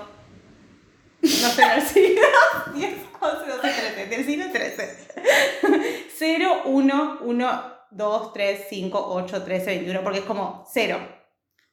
No 1.22 1.30
sé, 1.30 1.62
del 1.68 1.82
siglo 1.84 2.22
10, 2.74 2.94
11, 3.20 3.52
12, 3.52 3.62
13. 3.62 4.06
Del 4.08 4.26
siglo 4.26 4.46
13. 4.52 4.98
0, 6.18 6.62
1, 6.66 7.18
1, 7.22 7.64
2, 7.92 8.34
3, 8.34 8.66
5, 8.68 9.06
8, 9.14 9.44
13, 9.44 9.66
21. 9.68 10.02
Porque 10.04 10.20
es 10.20 10.26
como 10.26 10.66
0, 10.74 10.98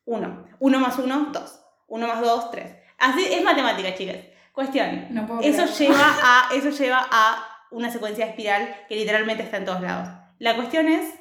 1. 0.05 0.45
1 0.59 0.79
más 0.79 0.99
1, 0.99 1.29
2. 1.33 1.61
1 1.89 2.07
más 2.07 2.21
2, 2.21 2.51
3. 2.51 2.78
Así 2.99 3.25
es 3.31 3.43
matemática, 3.43 3.95
chicas. 3.95 4.17
Cuestión. 4.53 5.07
No 5.11 5.27
puedo 5.27 5.41
Eso 5.41 5.65
lleva, 5.67 5.97
a, 6.23 6.49
eso 6.55 6.71
lleva 6.71 7.07
a 7.11 7.45
una 7.71 7.91
secuencia 7.91 8.25
de 8.25 8.31
espiral 8.31 8.75
que 8.89 8.97
literalmente 8.97 9.43
está 9.43 9.57
en 9.59 9.65
todos 9.65 9.81
lados. 9.81 10.09
La 10.39 10.57
cuestión 10.57 10.89
es, 10.89 11.15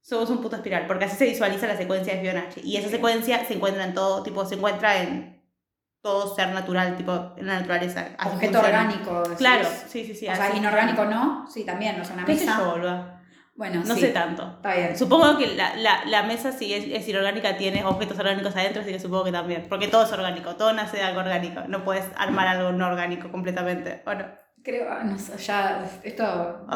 somos 0.00 0.30
un 0.30 0.40
puto 0.40 0.56
espiral, 0.56 0.86
porque 0.86 1.04
así 1.06 1.16
se 1.16 1.26
visualiza 1.26 1.66
la 1.66 1.76
secuencia 1.76 2.14
de 2.14 2.20
Fibonacci. 2.20 2.60
Y 2.62 2.76
esa 2.76 2.88
secuencia 2.88 3.44
se 3.44 3.54
encuentra 3.54 3.84
en 3.84 3.94
todo, 3.94 4.22
tipo, 4.22 4.44
se 4.46 4.54
encuentra 4.54 5.02
en 5.02 5.42
todo 6.00 6.34
ser 6.34 6.48
natural, 6.50 6.96
tipo, 6.96 7.32
en 7.36 7.46
la 7.46 7.58
naturaleza. 7.60 8.10
Así 8.18 8.34
Objeto 8.34 8.60
funciona. 8.60 8.82
orgánico. 8.82 9.22
decís. 9.22 9.36
Claro, 9.38 9.68
sí, 9.88 10.04
sí, 10.04 10.14
sí. 10.14 10.28
O 10.28 10.36
sea, 10.36 10.54
inorgánico 10.54 11.04
no, 11.06 11.46
sí, 11.50 11.64
también, 11.64 12.00
o 12.00 12.04
sea, 12.04 12.14
una 12.14 12.24
¿Qué 12.24 12.34
mesa. 12.34 12.58
yo? 12.80 13.16
Bueno, 13.56 13.82
No 13.84 13.94
sí, 13.94 14.02
sé 14.02 14.08
tanto. 14.08 14.42
Está 14.56 14.74
bien. 14.74 14.98
Supongo 14.98 15.38
que 15.38 15.46
la, 15.54 15.74
la, 15.76 16.04
la 16.04 16.22
mesa, 16.24 16.52
si 16.52 16.74
es, 16.74 16.84
es 16.88 17.08
inorgánica, 17.08 17.56
tiene 17.56 17.84
objetos 17.84 18.18
orgánicos 18.18 18.54
adentro, 18.54 18.82
así 18.82 18.92
que 18.92 19.00
supongo 19.00 19.24
que 19.24 19.32
también. 19.32 19.66
Porque 19.68 19.88
todo 19.88 20.04
es 20.04 20.12
orgánico, 20.12 20.56
todo 20.56 20.72
nace 20.74 20.98
de 20.98 21.04
algo 21.04 21.20
orgánico. 21.20 21.62
No 21.66 21.82
puedes 21.82 22.04
armar 22.16 22.46
algo 22.48 22.72
no 22.72 22.86
orgánico 22.86 23.30
completamente. 23.30 24.02
¿o 24.06 24.14
no? 24.14 24.26
Creo, 24.62 24.90
ah, 24.90 25.04
no 25.04 25.16
sé, 25.16 25.38
ya, 25.38 25.80
esto 26.02 26.24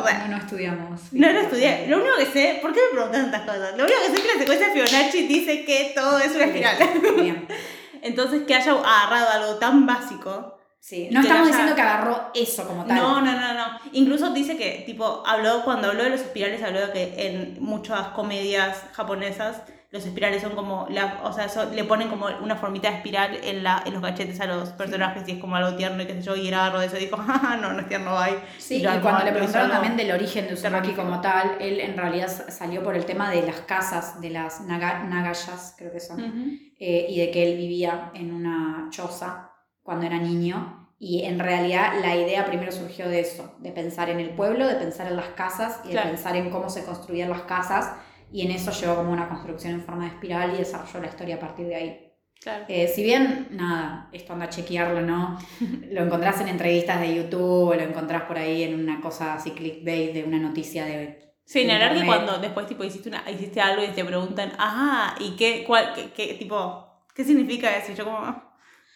sea, 0.06 0.18
no, 0.20 0.28
no 0.28 0.36
estudiamos. 0.36 1.12
No 1.12 1.32
lo 1.32 1.40
estudié. 1.40 1.88
Lo 1.88 1.96
único 1.96 2.16
que 2.18 2.26
sé, 2.26 2.58
¿por 2.62 2.72
qué 2.72 2.78
me 2.92 2.98
preguntan 2.98 3.32
tantas 3.32 3.42
cosas? 3.42 3.76
Lo 3.76 3.82
único 3.82 3.98
que 3.98 4.06
sé 4.06 4.14
es 4.14 4.20
que 4.20 4.32
la 4.32 4.40
secuencia 4.40 4.66
de 4.68 4.72
Fibonacci 4.74 5.26
dice 5.26 5.64
que 5.64 5.92
todo 5.92 6.18
es 6.20 6.32
una 6.36 6.44
espiral. 6.44 6.76
Bien. 7.16 7.48
Entonces, 8.02 8.44
que 8.46 8.54
haya 8.54 8.72
agarrado 8.72 9.28
algo 9.30 9.54
tan 9.58 9.86
básico. 9.86 10.59
Sí, 10.80 11.08
no 11.12 11.20
estamos 11.20 11.42
haya- 11.42 11.48
diciendo 11.50 11.74
que 11.74 11.82
agarró 11.82 12.30
eso 12.34 12.66
como 12.66 12.84
tal. 12.86 12.96
No, 12.96 13.20
no, 13.20 13.32
no, 13.32 13.54
no. 13.54 13.64
Incluso 13.92 14.32
dice 14.32 14.56
que, 14.56 14.82
tipo, 14.86 15.22
habló, 15.26 15.62
cuando 15.62 15.88
habló 15.88 16.02
de 16.04 16.10
los 16.10 16.20
espirales, 16.22 16.62
habló 16.62 16.80
de 16.80 16.92
que 16.92 17.26
en 17.26 17.56
muchas 17.62 18.08
comedias 18.08 18.82
japonesas 18.92 19.62
los 19.92 20.06
espirales 20.06 20.40
son 20.40 20.54
como, 20.54 20.86
la, 20.88 21.20
o 21.24 21.32
sea, 21.32 21.48
son- 21.48 21.74
le 21.74 21.82
ponen 21.84 22.08
como 22.08 22.26
una 22.42 22.54
formita 22.56 22.88
de 22.90 22.96
espiral 22.98 23.38
en, 23.42 23.62
la, 23.64 23.82
en 23.84 23.92
los 23.92 24.00
cachetes 24.02 24.40
a 24.40 24.46
los 24.46 24.68
personajes 24.70 25.28
y 25.28 25.32
es 25.32 25.38
como 25.38 25.56
algo 25.56 25.76
tierno 25.76 26.00
y 26.02 26.06
qué 26.06 26.14
sé 26.14 26.22
yo, 26.22 26.36
y 26.36 26.46
él 26.48 26.54
agarró 26.54 26.78
de 26.78 26.86
eso 26.86 26.96
y 26.96 27.00
dijo, 27.00 27.16
jaja, 27.26 27.56
no, 27.56 27.72
no 27.72 27.80
es 27.80 27.88
tierno, 27.88 28.14
bye. 28.16 28.38
Sí, 28.58 28.76
Y 28.76 28.98
cuando 29.00 29.24
le 29.24 29.32
preguntaron 29.32 29.68
también 29.70 29.94
algo 29.94 30.04
del 30.04 30.12
origen 30.14 30.46
de 30.46 30.54
Uzumaki 30.54 30.92
como 30.92 31.20
tal, 31.20 31.56
él 31.60 31.80
en 31.80 31.96
realidad 31.96 32.28
sa- 32.28 32.50
salió 32.52 32.82
por 32.84 32.94
el 32.96 33.04
tema 33.04 33.30
de 33.30 33.42
las 33.42 33.56
casas, 33.62 34.20
de 34.20 34.30
las 34.30 34.60
naga- 34.62 35.02
nagayas, 35.04 35.74
creo 35.76 35.90
que 35.92 36.00
son, 36.00 36.22
Ujú. 36.24 36.50
eh, 36.78 37.06
y 37.10 37.18
de 37.18 37.30
que 37.32 37.50
él 37.50 37.58
vivía 37.58 38.12
en 38.14 38.32
una 38.32 38.86
choza 38.90 39.49
cuando 39.90 40.06
era 40.06 40.18
niño. 40.18 40.88
Y 41.00 41.24
en 41.24 41.40
realidad 41.40 41.94
la 42.00 42.14
idea 42.14 42.44
primero 42.46 42.70
surgió 42.70 43.08
de 43.08 43.18
eso, 43.20 43.56
de 43.58 43.72
pensar 43.72 44.08
en 44.08 44.20
el 44.20 44.30
pueblo, 44.30 44.68
de 44.68 44.76
pensar 44.76 45.08
en 45.08 45.16
las 45.16 45.30
casas 45.30 45.80
y 45.82 45.88
de 45.88 45.92
Claro. 45.94 46.10
pensar 46.10 46.36
en 46.36 46.48
cómo 46.50 46.70
se 46.70 46.84
construían 46.84 47.28
las 47.30 47.42
casas. 47.42 47.92
Y 48.30 48.42
en 48.42 48.52
eso 48.52 48.70
llegó 48.70 48.94
como 48.94 49.10
una 49.10 49.28
construcción 49.28 49.72
en 49.74 49.82
forma 49.82 50.04
de 50.04 50.10
espiral 50.10 50.54
y 50.54 50.58
desarrolló 50.58 51.00
la 51.00 51.08
historia 51.08 51.34
a 51.34 51.40
partir 51.40 51.66
de 51.66 51.74
ahí. 51.74 52.12
Claro. 52.40 52.64
Eh, 52.68 52.86
si 52.86 53.02
bien, 53.02 53.48
nada, 53.50 54.08
esto 54.12 54.32
anda 54.32 54.44
a 54.44 54.48
chequearlo, 54.50 55.00
¿no? 55.00 55.36
Lo 55.90 56.04
encontrás 56.04 56.40
en 56.40 56.46
entrevistas 56.48 57.00
de 57.00 57.16
YouTube 57.16 57.70
o 57.70 57.74
lo 57.74 57.82
encontrás 57.82 58.22
por 58.22 58.38
ahí 58.38 58.62
en 58.62 58.78
una 58.78 59.00
cosa 59.00 59.34
así 59.34 59.50
clickbait 59.50 60.14
de 60.14 60.22
una 60.22 60.38
noticia 60.38 60.84
de... 60.84 61.34
Sí, 61.44 61.64
ni 61.64 61.72
hablar 61.72 61.96
Internet. 61.96 62.06
cuando 62.06 62.38
después 62.38 62.66
tipo 62.68 62.84
hiciste, 62.84 63.08
una, 63.08 63.28
hiciste 63.28 63.60
algo 63.60 63.82
y 63.82 63.88
te 63.88 64.04
preguntan, 64.04 64.52
ajá, 64.56 65.16
¿y 65.18 65.34
qué, 65.36 65.64
cuál, 65.66 65.92
qué, 65.94 66.12
qué, 66.12 66.34
tipo, 66.34 66.86
qué 67.14 67.24
significa 67.24 67.76
eso? 67.76 67.90
Y 67.90 67.96
yo 67.96 68.04
como, 68.04 68.49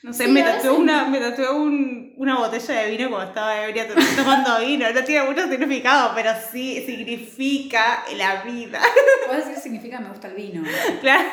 no 0.05 0.13
sé, 0.13 0.27
Sí, 0.27 0.31
me 0.31 0.43
tatué, 0.43 0.71
una, 0.71 1.07
me 1.07 1.19
tatué 1.19 1.51
un- 1.51 2.13
una 2.19 2.39
botella 2.39 2.75
de 2.83 2.91
vino 2.91 3.09
cuando 3.11 3.29
estaba 3.29 3.65
ebria 3.65 3.87
tomando 4.17 4.61
vino. 4.61 4.91
No 4.93 5.03
tiene 5.03 5.27
mucho 5.27 5.49
significado, 5.49 6.13
pero 6.15 6.31
sí 6.53 6.85
significa 6.87 8.05
la 8.17 8.43
vida. 8.45 8.81
Puedes 9.27 9.47
decir 9.47 9.63
significa 9.63 9.99
me 10.01 10.11
gusta 10.11 10.29
el 10.29 10.35
vino. 10.35 10.63
Claro, 11.01 11.25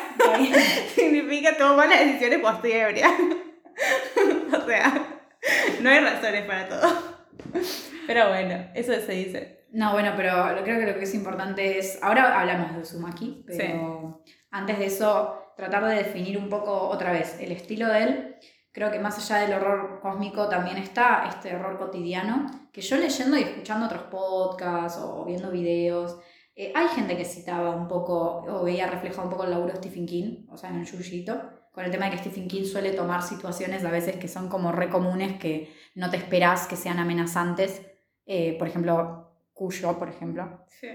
significa 0.94 1.56
tomar 1.56 1.76
malas 1.88 2.00
decisiones 2.00 2.38
cuando 2.40 2.56
estoy 2.66 2.72
ebria. 2.80 3.10
o 4.62 4.66
sea, 4.66 5.06
no 5.80 5.90
hay 5.90 6.00
razones 6.00 6.42
para 6.46 6.68
todo. 6.68 7.22
Pero 8.06 8.28
bueno, 8.28 8.66
eso 8.74 8.92
se 8.94 9.12
dice. 9.12 9.66
No, 9.72 9.92
bueno, 9.92 10.12
pero 10.16 10.32
creo 10.64 10.78
que 10.80 10.86
lo 10.86 10.98
que 10.98 11.04
es 11.04 11.14
importante 11.14 11.78
es. 11.78 11.98
Ahora 12.02 12.38
hablamos 12.40 12.74
de 12.74 12.80
Uzumaki, 12.82 13.44
pero 13.46 14.22
antes 14.50 14.78
de 14.78 14.86
eso, 14.86 15.52
tratar 15.56 15.84
de 15.86 15.94
definir 15.96 16.36
un 16.36 16.48
poco 16.48 16.88
otra 16.88 17.12
vez 17.12 17.36
el 17.40 17.52
estilo 17.52 17.88
de 17.88 18.02
él. 18.02 18.36
Creo 18.72 18.90
que 18.90 18.98
más 18.98 19.18
allá 19.18 19.46
del 19.46 19.54
horror 19.60 20.00
cósmico 20.00 20.48
también 20.48 20.78
está 20.78 21.26
este 21.28 21.54
horror 21.54 21.78
cotidiano, 21.78 22.46
que 22.72 22.80
yo 22.80 22.96
leyendo 22.96 23.36
y 23.36 23.42
escuchando 23.42 23.86
otros 23.86 24.04
podcasts 24.04 24.98
o 25.02 25.24
viendo 25.26 25.50
videos, 25.50 26.18
eh, 26.56 26.72
hay 26.74 26.88
gente 26.88 27.16
que 27.16 27.24
citaba 27.24 27.76
un 27.76 27.86
poco, 27.86 28.42
o 28.48 28.64
veía 28.64 28.86
reflejado 28.86 29.24
un 29.24 29.30
poco 29.30 29.44
el 29.44 29.50
laburo 29.50 29.72
de 29.72 29.78
Stephen 29.78 30.06
King, 30.06 30.46
o 30.50 30.56
sea, 30.56 30.70
en 30.70 30.76
el 30.80 30.86
Yuyito, 30.86 31.38
con 31.70 31.84
el 31.84 31.90
tema 31.90 32.06
de 32.06 32.12
que 32.12 32.18
Stephen 32.18 32.48
King 32.48 32.64
suele 32.64 32.92
tomar 32.92 33.22
situaciones 33.22 33.84
a 33.84 33.90
veces 33.90 34.16
que 34.16 34.28
son 34.28 34.48
como 34.48 34.72
re 34.72 34.88
comunes, 34.88 35.38
que 35.38 35.72
no 35.94 36.10
te 36.10 36.16
esperás 36.18 36.66
que 36.66 36.76
sean 36.76 36.98
amenazantes. 36.98 37.82
Eh, 38.26 38.56
por 38.58 38.68
ejemplo, 38.68 39.28
Cuyo, 39.54 39.98
por 39.98 40.08
ejemplo, 40.08 40.64
Sí. 40.66 40.88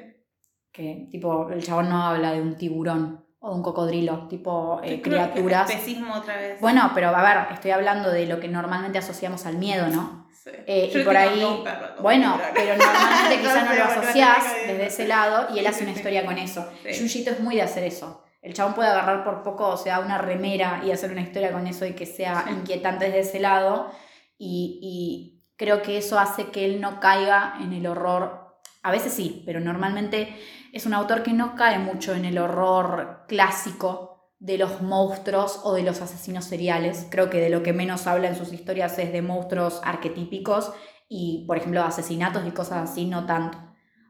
que 0.71 1.07
tipo 1.11 1.49
el 1.49 1.63
chabón 1.63 1.89
no 1.89 2.01
habla 2.03 2.33
de 2.33 2.41
un 2.41 2.57
tiburón 2.57 3.23
o 3.39 3.49
de 3.49 3.55
un 3.55 3.63
cocodrilo, 3.63 4.27
tipo 4.27 4.79
eh, 4.83 5.01
criaturas. 5.01 5.69
Especismo 5.69 6.15
otra 6.15 6.37
vez. 6.37 6.59
Bueno, 6.59 6.91
pero 6.95 7.09
a 7.15 7.21
ver, 7.21 7.53
estoy 7.53 7.71
hablando 7.71 8.09
de 8.11 8.25
lo 8.25 8.39
que 8.39 8.47
normalmente 8.47 8.97
asociamos 8.97 9.45
al 9.45 9.57
miedo, 9.57 9.87
¿no? 9.87 10.27
Sí. 10.33 10.49
eh, 10.65 10.89
Yo 10.93 11.01
y 11.01 11.03
por 11.03 11.15
ahí- 11.17 11.43
un 11.43 11.63
perro, 11.63 11.87
Bueno, 12.01 12.39
pero 12.55 12.75
normalmente 12.77 13.37
quizás 13.41 13.65
no 13.65 13.73
lo 13.75 13.83
asociás 13.83 14.43
desde 14.65 14.85
ese 14.87 15.07
lado 15.07 15.53
y 15.53 15.59
él 15.59 15.67
hace 15.67 15.83
una 15.83 15.91
historia 15.93 16.25
con 16.25 16.37
eso. 16.37 16.65
Yuyito 16.83 17.31
es 17.31 17.39
muy 17.39 17.55
de 17.55 17.61
hacer 17.63 17.83
eso. 17.83 18.23
El 18.41 18.53
chabón 18.53 18.73
puede 18.75 18.89
agarrar 18.89 19.23
por 19.23 19.43
poco, 19.43 19.67
o 19.67 19.77
sea, 19.77 19.99
una 19.99 20.17
remera 20.17 20.81
y 20.85 20.91
hacer 20.91 21.11
una 21.11 21.21
historia 21.21 21.51
con 21.51 21.67
eso 21.67 21.85
y 21.85 21.93
que 21.93 22.05
sea 22.05 22.45
inquietante 22.49 23.05
desde 23.05 23.19
ese 23.19 23.39
lado. 23.39 23.91
Y, 24.37 24.79
y 24.81 25.43
creo 25.57 25.81
que 25.81 25.97
eso 25.97 26.17
hace 26.19 26.45
que 26.45 26.63
él 26.65 26.79
no 26.79 26.99
caiga 26.99 27.55
en 27.61 27.73
el 27.73 27.85
horror. 27.87 28.55
A 28.83 28.91
veces 28.91 29.11
sí, 29.11 29.43
pero 29.45 29.59
normalmente 29.59 30.33
es 30.77 30.85
un 30.85 30.93
autor 30.93 31.23
que 31.23 31.33
no 31.33 31.55
cae 31.55 31.79
mucho 31.79 32.13
en 32.13 32.23
el 32.23 32.37
horror 32.37 33.25
clásico 33.27 34.31
de 34.39 34.59
los 34.59 34.81
monstruos 34.81 35.61
o 35.63 35.73
de 35.73 35.81
los 35.81 36.01
asesinos 36.01 36.45
seriales. 36.45 37.07
Creo 37.09 37.29
que 37.29 37.39
de 37.39 37.49
lo 37.49 37.63
que 37.63 37.73
menos 37.73 38.05
habla 38.05 38.27
en 38.27 38.35
sus 38.35 38.53
historias 38.53 38.97
es 38.99 39.11
de 39.11 39.23
monstruos 39.23 39.81
arquetípicos 39.83 40.71
y, 41.09 41.45
por 41.47 41.57
ejemplo, 41.57 41.81
asesinatos 41.81 42.45
y 42.45 42.51
cosas 42.51 42.89
así, 42.89 43.05
no 43.05 43.25
tanto. 43.25 43.57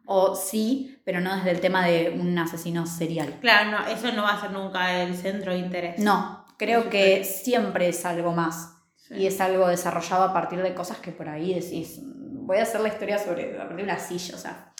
O 0.06 0.36
sí, 0.36 1.02
pero 1.06 1.22
no 1.22 1.36
desde 1.36 1.52
el 1.52 1.62
tema 1.62 1.86
de 1.86 2.18
un 2.20 2.38
asesino 2.38 2.86
serial. 2.86 3.38
Claro, 3.40 3.72
no, 3.72 3.88
eso 3.88 4.12
no 4.12 4.24
va 4.24 4.34
a 4.34 4.42
ser 4.42 4.52
nunca 4.52 5.02
el 5.02 5.16
centro 5.16 5.54
de 5.54 5.60
interés. 5.60 6.00
No, 6.00 6.46
creo 6.58 6.90
que 6.90 7.24
siempre 7.24 7.88
es 7.90 8.06
algo 8.06 8.34
más. 8.34 8.74
Sí. 8.96 9.16
Y 9.16 9.28
es 9.28 9.40
algo 9.40 9.70
desarrollado 9.70 10.24
a 10.24 10.34
partir 10.34 10.62
de 10.62 10.74
cosas 10.74 10.98
que 10.98 11.12
por 11.12 11.30
ahí 11.30 11.54
decís, 11.54 12.02
voy 12.04 12.58
a 12.58 12.64
hacer 12.64 12.82
la 12.82 12.90
historia 12.90 13.18
sobre, 13.18 13.56
a 13.56 13.60
partir 13.60 13.78
de 13.78 13.84
una 13.84 14.00
silla, 14.00 14.36
o 14.36 14.38
sea, 14.38 14.74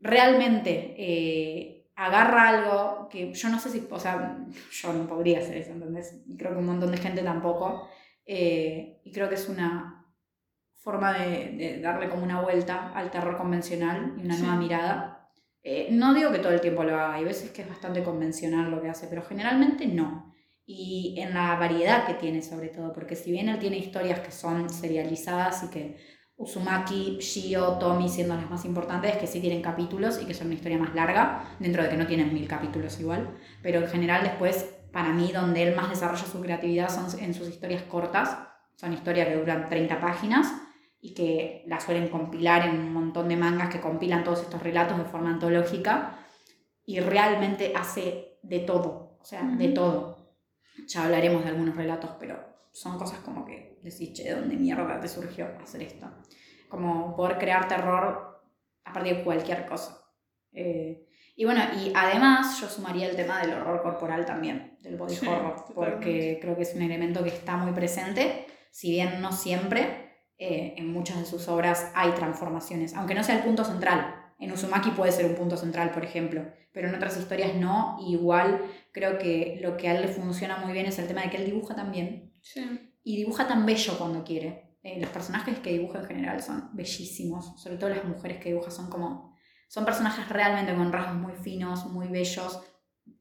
realmente 0.00 0.94
eh, 0.98 1.90
agarra 1.96 2.48
algo 2.48 3.08
que 3.10 3.32
yo 3.34 3.48
no 3.48 3.58
sé 3.58 3.70
si, 3.70 3.86
o 3.90 3.98
sea, 3.98 4.38
yo 4.70 4.92
no 4.92 5.06
podría 5.06 5.38
hacer 5.40 5.56
eso, 5.56 5.72
¿entendés? 5.72 6.22
Y 6.26 6.36
creo 6.36 6.52
que 6.52 6.58
un 6.58 6.66
montón 6.66 6.90
de 6.92 6.98
gente 6.98 7.22
tampoco, 7.22 7.88
eh, 8.24 9.00
y 9.04 9.12
creo 9.12 9.28
que 9.28 9.34
es 9.34 9.48
una 9.48 10.06
forma 10.76 11.12
de, 11.18 11.50
de 11.56 11.80
darle 11.80 12.08
como 12.08 12.22
una 12.22 12.40
vuelta 12.40 12.92
al 12.94 13.10
terror 13.10 13.36
convencional 13.36 14.14
y 14.16 14.24
una 14.24 14.34
Sí. 14.36 14.42
nueva 14.42 14.56
mirada. 14.56 15.30
Eh, 15.62 15.88
no 15.90 16.14
digo 16.14 16.30
que 16.30 16.38
todo 16.38 16.52
el 16.52 16.60
tiempo 16.60 16.84
lo 16.84 16.94
haga, 16.94 17.14
hay 17.14 17.24
veces 17.24 17.50
que 17.50 17.62
es 17.62 17.68
bastante 17.68 18.02
convencional 18.04 18.70
lo 18.70 18.80
que 18.80 18.88
hace, 18.88 19.08
pero 19.08 19.22
generalmente 19.22 19.86
no 19.86 20.32
y 20.64 21.16
en 21.18 21.32
la 21.34 21.56
variedad 21.56 22.06
que 22.06 22.14
tiene 22.14 22.42
sobre 22.42 22.68
todo, 22.68 22.92
porque 22.92 23.16
si 23.16 23.32
bien 23.32 23.48
él 23.48 23.58
tiene 23.58 23.78
historias 23.78 24.20
que 24.20 24.30
son 24.30 24.68
serializadas 24.70 25.64
y 25.64 25.70
que 25.70 25.96
Uzumaki, 26.38 27.18
Shio, 27.20 27.72
Tomi 27.78 28.08
siendo 28.08 28.36
las 28.36 28.48
más 28.48 28.64
importantes, 28.64 29.16
que 29.16 29.26
sí 29.26 29.40
tienen 29.40 29.60
capítulos 29.60 30.20
y 30.22 30.24
que 30.24 30.34
son 30.34 30.46
una 30.46 30.54
historia 30.54 30.78
más 30.78 30.94
larga, 30.94 31.44
dentro 31.58 31.82
de 31.82 31.88
que 31.88 31.96
no 31.96 32.06
tienen 32.06 32.32
mil 32.32 32.46
capítulos 32.46 32.98
igual, 33.00 33.28
pero 33.60 33.80
en 33.80 33.88
general 33.88 34.22
después, 34.22 34.76
para 34.92 35.12
mí, 35.12 35.32
donde 35.32 35.64
él 35.64 35.74
más 35.74 35.90
desarrolla 35.90 36.24
su 36.24 36.40
creatividad 36.40 36.88
son 36.90 37.06
en 37.20 37.34
sus 37.34 37.48
historias 37.48 37.82
cortas, 37.82 38.38
son 38.76 38.92
historias 38.92 39.26
que 39.26 39.34
duran 39.34 39.68
30 39.68 40.00
páginas 40.00 40.52
y 41.00 41.12
que 41.12 41.64
las 41.66 41.82
suelen 41.82 42.08
compilar 42.08 42.66
en 42.66 42.78
un 42.78 42.92
montón 42.92 43.28
de 43.28 43.36
mangas 43.36 43.68
que 43.68 43.80
compilan 43.80 44.22
todos 44.22 44.42
estos 44.42 44.62
relatos 44.62 44.96
de 44.96 45.04
forma 45.04 45.30
antológica. 45.30 46.20
Y 46.84 47.00
realmente 47.00 47.72
hace 47.76 48.38
de 48.42 48.60
todo, 48.60 49.18
o 49.20 49.24
sea, 49.24 49.42
de 49.42 49.68
todo. 49.68 50.36
Ya 50.86 51.04
hablaremos 51.04 51.42
de 51.42 51.50
algunos 51.50 51.76
relatos, 51.76 52.12
pero 52.20 52.38
son 52.72 52.98
cosas 52.98 53.18
como 53.18 53.44
que 53.44 53.67
decís, 53.82 54.12
che, 54.12 54.24
¿de 54.24 54.34
dónde 54.34 54.56
mierda 54.56 55.00
te 55.00 55.08
surgió 55.08 55.46
hacer 55.62 55.82
esto? 55.82 56.06
Como 56.68 57.14
poder 57.16 57.38
crear 57.38 57.66
terror 57.68 58.42
a 58.84 58.92
partir 58.92 59.16
de 59.16 59.24
cualquier 59.24 59.66
cosa. 59.66 59.98
Eh, 60.52 61.06
y 61.36 61.44
bueno, 61.44 61.60
y 61.76 61.92
además 61.94 62.60
yo 62.60 62.68
sumaría 62.68 63.08
el 63.08 63.14
tema 63.14 63.40
del 63.40 63.54
horror 63.54 63.82
corporal 63.82 64.24
también, 64.26 64.76
del 64.82 64.96
body 64.96 65.14
Sí, 65.14 65.26
horror, 65.26 65.64
porque 65.74 66.38
creo 66.40 66.56
que 66.56 66.62
es 66.62 66.74
un 66.74 66.82
elemento 66.82 67.22
que 67.22 67.30
está 67.30 67.56
muy 67.56 67.72
presente, 67.72 68.46
si 68.70 68.90
bien 68.90 69.20
no 69.20 69.30
siempre, 69.30 70.08
eh, 70.36 70.74
en 70.76 70.92
muchas 70.92 71.18
de 71.18 71.26
sus 71.26 71.48
obras 71.48 71.90
hay 71.94 72.10
transformaciones, 72.12 72.94
aunque 72.94 73.14
no 73.14 73.22
sea 73.22 73.36
el 73.36 73.44
punto 73.44 73.64
central. 73.64 74.14
En 74.38 74.52
Uzumaki 74.52 74.90
puede 74.90 75.10
ser 75.12 75.26
un 75.26 75.34
punto 75.34 75.56
central, 75.56 75.90
por 75.90 76.04
ejemplo, 76.04 76.44
pero 76.72 76.88
en 76.88 76.94
otras 76.94 77.16
historias 77.18 77.56
no. 77.56 77.98
Igual 78.00 78.62
creo 78.92 79.18
que 79.18 79.58
lo 79.60 79.76
que 79.76 79.88
a 79.88 79.96
él 79.96 80.02
le 80.02 80.08
funciona 80.08 80.58
muy 80.58 80.72
bien 80.72 80.86
es 80.86 80.98
el 80.98 81.08
tema 81.08 81.22
de 81.22 81.30
que 81.30 81.38
él 81.38 81.44
dibuja 81.44 81.74
también. 81.74 82.32
Y 83.08 83.16
dibuja 83.16 83.48
tan 83.48 83.64
bello 83.64 83.96
cuando 83.96 84.22
quiere. 84.22 84.76
Eh, 84.82 85.00
los 85.00 85.08
personajes 85.08 85.60
que 85.60 85.72
dibuja 85.72 86.00
en 86.00 86.04
general 86.04 86.42
son 86.42 86.68
bellísimos, 86.74 87.58
sobre 87.58 87.78
todo 87.78 87.88
las 87.88 88.04
mujeres 88.04 88.36
que 88.36 88.50
dibuja 88.50 88.70
son 88.70 88.90
como... 88.90 89.34
Son 89.66 89.86
personajes 89.86 90.28
realmente 90.28 90.74
con 90.74 90.92
rasgos 90.92 91.14
muy 91.14 91.32
finos, 91.32 91.86
muy 91.86 92.08
bellos. 92.08 92.60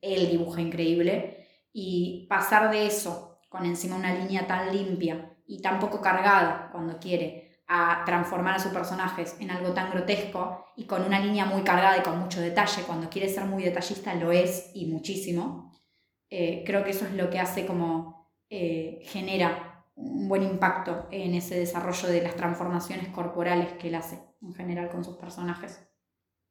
Él 0.01 0.29
dibuja 0.29 0.59
increíble. 0.59 1.47
Y 1.71 2.27
pasar 2.29 2.69
de 2.69 2.85
eso, 2.85 3.39
con 3.47 3.65
encima 3.65 3.95
una 3.95 4.13
línea 4.13 4.45
tan 4.45 4.75
limpia 4.75 5.38
y 5.47 5.61
tan 5.61 5.79
poco 5.79 6.01
cargada 6.01 6.67
cuando 6.73 6.99
quiere, 6.99 7.63
a 7.69 8.03
transformar 8.05 8.55
a 8.55 8.59
sus 8.59 8.73
personajes 8.73 9.38
en 9.39 9.51
algo 9.51 9.71
tan 9.71 9.89
grotesco 9.89 10.65
y 10.75 10.83
con 10.83 11.01
una 11.01 11.21
línea 11.21 11.45
muy 11.45 11.61
cargada 11.61 11.97
y 11.97 12.01
con 12.01 12.19
mucho 12.19 12.41
detalle. 12.41 12.81
Cuando 12.81 13.09
quiere 13.09 13.29
ser 13.29 13.45
muy 13.45 13.63
detallista 13.63 14.13
lo 14.15 14.33
es 14.33 14.69
y 14.73 14.88
muchísimo. 14.88 15.71
Eh, 16.29 16.65
creo 16.65 16.83
que 16.83 16.89
eso 16.89 17.05
es 17.05 17.13
lo 17.13 17.29
que 17.29 17.39
hace 17.39 17.65
como 17.65 18.17
eh, 18.49 18.99
genera 19.03 19.66
un 19.97 20.29
buen 20.29 20.43
impacto 20.43 21.07
en 21.11 21.33
ese 21.33 21.59
desarrollo 21.59 22.07
de 22.07 22.21
las 22.21 22.35
transformaciones 22.35 23.09
corporales 23.09 23.73
que 23.73 23.89
él 23.89 23.95
hace 23.95 24.19
en 24.41 24.53
general 24.53 24.89
con 24.89 25.03
sus 25.03 25.17
personajes. 25.17 25.83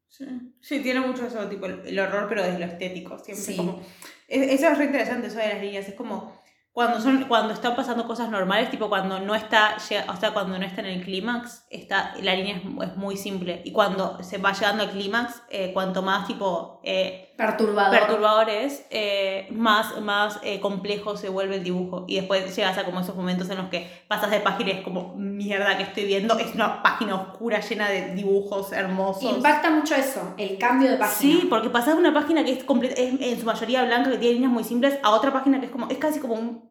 Sí, 0.09 0.81
tiene 0.83 1.01
mucho 1.01 1.27
eso, 1.27 1.49
tipo 1.49 1.67
el, 1.67 1.99
horror, 1.99 2.27
pero 2.29 2.43
desde 2.43 2.59
lo 2.59 2.67
estético. 2.67 3.19
Siempre 3.19 3.57
como, 3.57 3.81
eso 4.29 4.69
es 4.69 4.79
re 4.79 4.85
interesante, 4.85 5.29
eso 5.29 5.39
de 5.39 5.49
las 5.49 5.61
líneas. 5.61 5.89
Es 5.89 5.95
como 5.95 6.33
cuando, 6.73 7.01
son, 7.01 7.25
cuando 7.25 7.53
están 7.53 7.77
pasando 7.77 8.07
cosas 8.07 8.31
normales, 8.31 8.71
tipo 8.71 8.89
cuando 8.89 9.21
no 9.21 9.35
está, 9.35 9.77
o 9.77 9.81
sea, 9.81 10.33
cuando 10.33 10.59
no 10.59 10.65
está 10.65 10.81
en 10.81 10.89
el 10.89 11.05
clímax, 11.05 11.67
está, 11.71 12.15
la 12.23 12.35
línea 12.35 12.57
es, 12.57 12.97
muy 12.97 13.17
simple. 13.17 13.63
Y 13.65 13.73
cuando 13.73 14.23
se 14.23 14.39
va 14.39 14.53
llegando 14.53 14.83
al 14.83 14.91
clímax, 14.91 15.43
eh, 15.51 15.73
cuanto 15.73 16.03
más 16.03 16.27
tipo 16.27 16.81
eh, 16.83 17.26
Perturbador. 17.37 17.99
perturbadores, 17.99 18.87
eh, 18.91 19.47
más, 19.51 20.01
más 20.01 20.41
complejo 20.63 21.17
se 21.17 21.29
vuelve 21.29 21.57
el 21.57 21.65
dibujo. 21.65 22.05
Y 22.09 22.17
después 22.17 22.55
llegas 22.57 22.79
a 22.79 22.85
como 22.85 23.01
esos 23.01 23.15
momentos 23.15 23.51
en 23.51 23.59
los 23.59 23.69
que 23.69 23.89
pasas 24.09 24.31
de 24.31 24.41
página 24.41 24.71
y 24.71 24.73
es 24.79 24.85
como, 24.85 25.15
mierda 25.17 25.77
que 25.77 25.83
estoy 25.83 26.05
viendo, 26.05 26.39
es 26.39 26.55
una 26.55 26.83
página 26.83 27.15
oscura 27.15 27.61
llena 27.61 27.89
de 27.89 28.15
dibujos 28.15 28.73
hermosos. 28.73 29.37
Impacta 29.37 29.71
mucho 29.71 29.95
eso, 29.95 30.35
el 30.39 30.59
cambio 30.59 30.91
de 30.91 30.97
página. 30.97 31.19
Sí, 31.19 31.47
porque 31.49 31.71
pasas 31.71 31.95
de 31.95 32.01
una 32.01 32.15
página 32.15 32.45
que 32.45 32.53
es, 32.53 32.65
es 32.65 33.21
en 33.21 33.39
su 33.39 33.47
mayoría 33.47 33.85
blanca, 33.85 34.11
que 34.11 34.19
tiene 34.19 34.35
líneas 34.35 34.53
muy 34.53 34.65
simples, 34.65 34.99
a 35.03 35.11
otra 35.11 35.33
página 35.33 35.61
que 35.61 35.67
es 35.67 35.73
como, 35.73 35.89
es 35.89 35.99
casi 35.99 36.21
como 36.21 36.35
un 36.35 36.71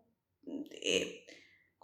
eh, 0.88 1.24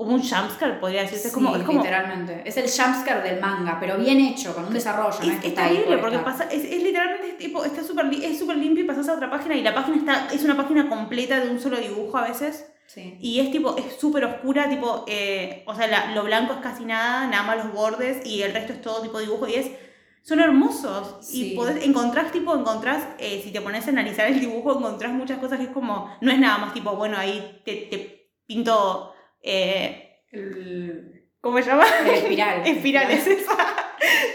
como 0.02 0.16
un 0.16 0.22
jumpscare, 0.22 0.80
podría 0.80 1.02
decirse. 1.02 1.28
es 1.28 1.34
como, 1.34 1.56
es 1.56 1.64
como, 1.64 1.80
literalmente. 1.80 2.42
Es 2.44 2.58
el 2.58 2.64
jumpscare 2.64 3.22
del 3.22 3.40
manga, 3.40 3.78
pero 3.80 3.98
bien 3.98 4.20
hecho, 4.20 4.56
con 4.56 4.66
un 4.66 4.74
desarrollo. 4.74 5.20
Es, 5.22 5.46
es, 5.46 5.54
terrible, 5.54 5.98
porque 6.00 6.18
pasa, 6.20 6.46
es, 6.46 6.64
es, 6.64 6.82
literalmente 6.82 7.34
tipo, 7.34 7.64
está 7.64 7.84
súper 7.84 8.12
es 8.14 8.40
super 8.40 8.58
limpio 8.58 8.84
y 8.84 8.88
pasas 8.88 9.08
a 9.10 9.14
otra 9.14 9.30
página 9.30 9.56
y 9.56 9.62
la 9.62 9.76
página 9.76 9.98
está, 9.98 10.34
es 10.34 10.44
una 10.44 10.58
página 10.58 10.90
completa 10.90 11.40
de 11.40 11.52
un 11.52 11.60
solo 11.60 11.78
dibujo 11.78 12.18
a 12.18 12.28
veces. 12.28 12.66
Sí. 12.88 13.16
Y 13.22 13.40
es 13.40 13.52
tipo, 13.52 13.78
es 13.78 13.96
súper 14.00 14.26
oscura, 14.26 14.68
tipo, 14.70 15.06
eh, 15.08 15.64
o 15.68 15.76
sea, 15.76 16.14
lo 16.14 16.24
blanco 16.24 16.54
es 16.54 16.60
casi 16.60 16.84
nada, 16.84 17.28
nada 17.28 17.44
más 17.44 17.58
los 17.58 17.72
bordes 17.72 18.26
y 18.26 18.42
el 18.42 18.54
resto 18.54 18.74
es 18.74 18.82
todo 18.82 19.02
tipo 19.02 19.20
dibujo 19.20 19.48
y 19.48 19.54
es, 19.54 19.72
son 20.24 20.40
hermosos. 20.40 21.30
Y 21.32 21.56
podés, 21.56 21.86
encontrás, 21.86 22.32
tipo, 22.32 22.56
encontrás, 22.56 23.08
eh, 23.20 23.40
si 23.44 23.52
te 23.52 23.62
pones 23.62 23.86
a 23.86 23.92
analizar 23.92 24.28
el 24.28 24.40
dibujo, 24.40 24.78
encontrás 24.78 25.14
muchas 25.14 25.38
cosas 25.38 25.60
que 25.60 25.66
es 25.66 25.72
como, 25.72 26.12
no 26.20 26.32
es 26.32 26.40
nada 26.40 26.58
más 26.58 26.74
tipo, 26.74 26.96
bueno, 26.96 27.18
ahí 27.18 27.62
te, 27.64 27.88
te 27.90 28.22
pinto. 28.46 29.11
Eh, 29.42 30.12
¿Cómo 31.42 31.58
se 31.58 31.64
llama? 31.64 31.86
espiral. 31.86 32.62
espirales, 32.66 33.28
esa. 33.28 33.58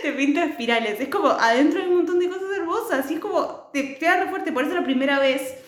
te 0.02 0.12
pinto 0.12 0.40
espirales. 0.40 1.00
Es 1.00 1.08
como, 1.08 1.28
adentro 1.28 1.80
hay 1.80 1.86
un 1.86 1.98
montón 1.98 2.18
de 2.18 2.28
cosas 2.28 2.48
hermosas. 2.56 3.10
Y 3.10 3.14
es 3.14 3.20
como, 3.20 3.70
te, 3.72 3.96
da 4.00 4.24
re 4.24 4.28
fuerte. 4.28 4.52
Por 4.52 4.64
eso 4.64 4.74
la 4.74 4.84
primera 4.84 5.18
vez 5.18 5.62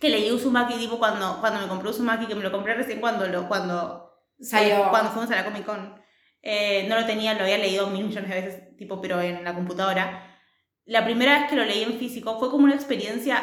que 0.00 0.08
leí 0.08 0.30
Uzumaki, 0.30 0.74
tipo, 0.74 0.98
cuando, 0.98 1.38
cuando 1.40 1.60
me 1.60 1.68
compré 1.68 1.90
Uzumaki, 1.90 2.26
que 2.26 2.34
me 2.34 2.42
lo 2.42 2.50
compré 2.50 2.74
recién 2.74 3.00
cuando 3.00 3.26
lo. 3.28 3.46
Cuando, 3.46 4.10
Salió. 4.40 4.88
cuando 4.90 5.10
fuimos 5.10 5.30
a 5.30 5.36
la 5.36 5.44
Comic 5.44 5.64
Con. 5.64 6.02
Eh, 6.42 6.86
no 6.88 7.00
lo 7.00 7.06
tenía, 7.06 7.34
lo 7.34 7.42
había 7.42 7.56
leído 7.58 7.86
mil 7.88 8.04
millones 8.04 8.28
de 8.28 8.40
veces, 8.40 8.76
tipo, 8.76 9.00
pero 9.00 9.20
en 9.20 9.44
la 9.44 9.54
computadora. 9.54 10.30
La 10.86 11.04
primera 11.04 11.38
vez 11.38 11.48
que 11.48 11.56
lo 11.56 11.64
leí 11.64 11.82
en 11.82 11.98
físico 11.98 12.38
fue 12.38 12.50
como 12.50 12.64
una 12.64 12.74
experiencia 12.74 13.42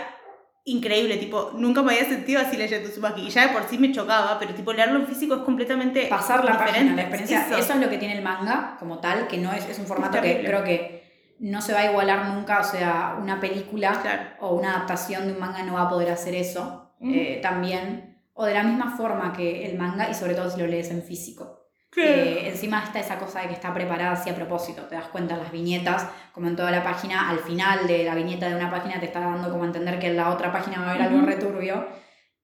increíble, 0.66 1.18
tipo, 1.18 1.51
nunca 1.55 1.82
me 1.82 1.93
había 1.93 2.07
sentido 2.07 2.39
así 2.41 2.55
leyendo 2.57 2.89
Tsubaki, 2.89 3.22
y 3.22 3.30
ya 3.30 3.47
de 3.47 3.53
por 3.53 3.64
sí 3.68 3.78
me 3.78 3.91
chocaba, 3.91 4.38
pero 4.39 4.53
tipo, 4.53 4.74
leerlo 4.74 4.99
en 4.99 5.07
físico 5.07 5.36
es 5.36 5.41
completamente 5.41 6.05
Pasar 6.07 6.45
la 6.45 6.51
diferente. 6.51 6.80
página, 6.80 6.95
la 6.95 7.01
experiencia, 7.01 7.57
eso. 7.59 7.74
es 7.74 7.80
lo 7.80 7.89
que 7.89 7.97
tiene 7.97 8.18
el 8.18 8.24
manga 8.24 8.76
como 8.80 8.99
tal, 8.99 9.28
que 9.28 9.38
no 9.38 9.51
es, 9.53 9.68
es 9.68 9.80
un 9.80 9.86
formato 9.88 10.22
que 10.22 10.43
creo 10.43 10.64
que 10.64 11.01
no 11.39 11.62
se 11.62 11.74
va 11.74 11.80
a 11.80 11.86
igualar 11.89 12.30
nunca, 12.30 12.59
o 12.59 12.64
sea, 12.64 13.18
una 13.20 13.39
película 13.39 14.38
o 14.39 14.55
una 14.55 14.76
adaptación 14.76 15.26
de 15.26 15.34
un 15.34 15.39
manga 15.39 15.64
no 15.64 15.74
va 15.74 15.84
a 15.84 15.89
poder 15.89 16.12
hacer 16.12 16.36
eso 16.36 16.93
eh, 17.01 17.39
también, 17.41 18.20
o 18.34 18.45
de 18.45 18.53
la 18.53 18.64
misma 18.64 18.95
forma 18.95 19.34
que 19.34 19.66
el 19.66 19.78
manga, 19.78 20.09
y 20.09 20.14
sobre 20.14 20.36
todo 20.36 20.51
si 20.51 20.59
lo 20.59 20.68
lees 20.68 20.91
en 20.91 21.01
físico. 21.01 21.61
Eh, 21.98 22.48
encima 22.48 22.84
está 22.84 23.00
esa 23.00 23.20
cosa 23.20 23.42
de 23.42 23.48
que 23.48 23.54
está 23.54 23.74
preparada 23.74 24.14
así 24.14 24.30
a 24.30 24.36
propósito, 24.36 24.84
te 24.84 24.96
das 24.96 25.08
cuenta 25.08 25.36
las 25.36 25.52
viñetas, 25.52 26.08
como 26.32 26.48
en 26.48 26.56
toda 26.56 26.72
la 26.72 26.84
página, 26.84 27.30
al 27.30 27.39
final 27.39 27.86
de 27.86 28.06
la 28.06 28.16
viñeta 28.16 28.48
de 28.48 28.56
una 28.56 28.72
página 28.72 29.00
te 29.00 29.08
está 29.08 29.20
dando 29.20 29.50
como 29.50 29.64
a 29.64 29.68
entender 29.68 30.00
que 30.00 30.08
en 30.08 30.16
la 30.16 30.30
otra 30.30 30.52
página 30.52 30.80
va 30.80 30.88
a 30.88 30.89
haber 30.92 31.02
algo 31.04 31.26
returbio 31.26 31.88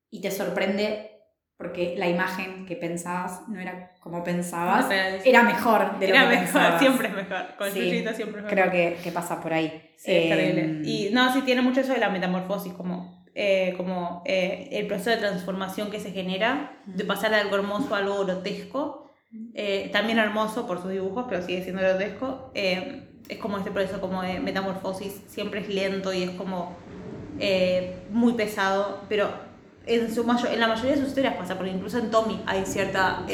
y 0.10 0.22
te 0.22 0.32
sorprende 0.32 1.12
porque 1.58 1.96
la 1.98 2.08
imagen 2.08 2.66
que 2.66 2.76
pensabas 2.76 3.48
no 3.48 3.60
era 3.60 3.94
como 4.02 4.24
pensabas, 4.24 4.88
era 5.26 5.44
mejor 5.44 5.98
de 5.98 6.08
lo 6.10 6.16
era 6.16 6.30
que 6.30 6.38
mejor, 6.38 6.80
siempre 6.80 7.08
es 7.08 7.14
mejor, 7.14 7.56
con 7.58 7.72
sí, 7.72 7.90
siempre 7.90 8.24
es 8.24 8.36
mejor. 8.36 8.50
Creo 8.50 8.72
que, 8.72 8.98
que 9.04 9.12
pasa 9.12 9.42
por 9.42 9.54
ahí. 9.54 9.70
Sí, 9.98 10.12
es 10.12 10.30
terrible. 10.30 10.62
Em, 10.62 10.82
y 10.86 11.10
no, 11.12 11.34
sí 11.34 11.42
tiene 11.42 11.62
mucho 11.62 11.82
eso 11.82 11.94
de 11.94 12.00
la 12.00 12.10
metamorfosis, 12.10 12.74
como 12.74 13.18
eh, 13.40 13.76
como 13.78 14.24
eh, 14.26 14.68
el 14.72 14.88
proceso 14.88 15.12
de 15.12 15.18
transformación 15.18 15.92
que 15.92 16.00
se 16.00 16.12
genera, 16.12 16.82
de 16.88 17.06
pasar 17.06 17.30
de 17.30 17.38
algo 17.38 17.56
hermoso 17.56 17.94
a 17.94 18.00
algo 18.00 18.26
grotesco, 18.26 19.07
eh, 19.54 19.90
también 19.92 20.20
hermoso 20.20 20.66
por 20.66 20.82
sus 20.82 20.92
dibujos, 20.92 21.26
pero 21.30 21.42
sigue 21.42 21.64
siendo 21.64 21.82
grotesco. 21.82 22.52
Eh, 22.54 23.04
es 23.28 23.38
como 23.40 23.58
este 23.58 23.72
proceso 23.72 24.00
como 24.00 24.22
de 24.22 24.40
metamorfosis, 24.40 25.22
siempre 25.28 25.62
es 25.62 25.70
lento 25.70 26.14
y 26.14 26.24
es 26.24 26.30
como 26.32 26.78
eh, 27.40 27.98
muy 28.10 28.34
pesado, 28.34 29.02
pero 29.10 29.30
en, 29.86 30.14
su 30.14 30.22
en 30.22 30.60
la 30.60 30.68
mayoría 30.68 30.92
de 30.92 31.00
sus 31.00 31.10
historias 31.10 31.36
pasa, 31.36 31.56
porque 31.56 31.72
incluso 31.72 31.98
en 31.98 32.10
Tommy 32.10 32.42
hay 32.46 32.66
cierta 32.66 33.26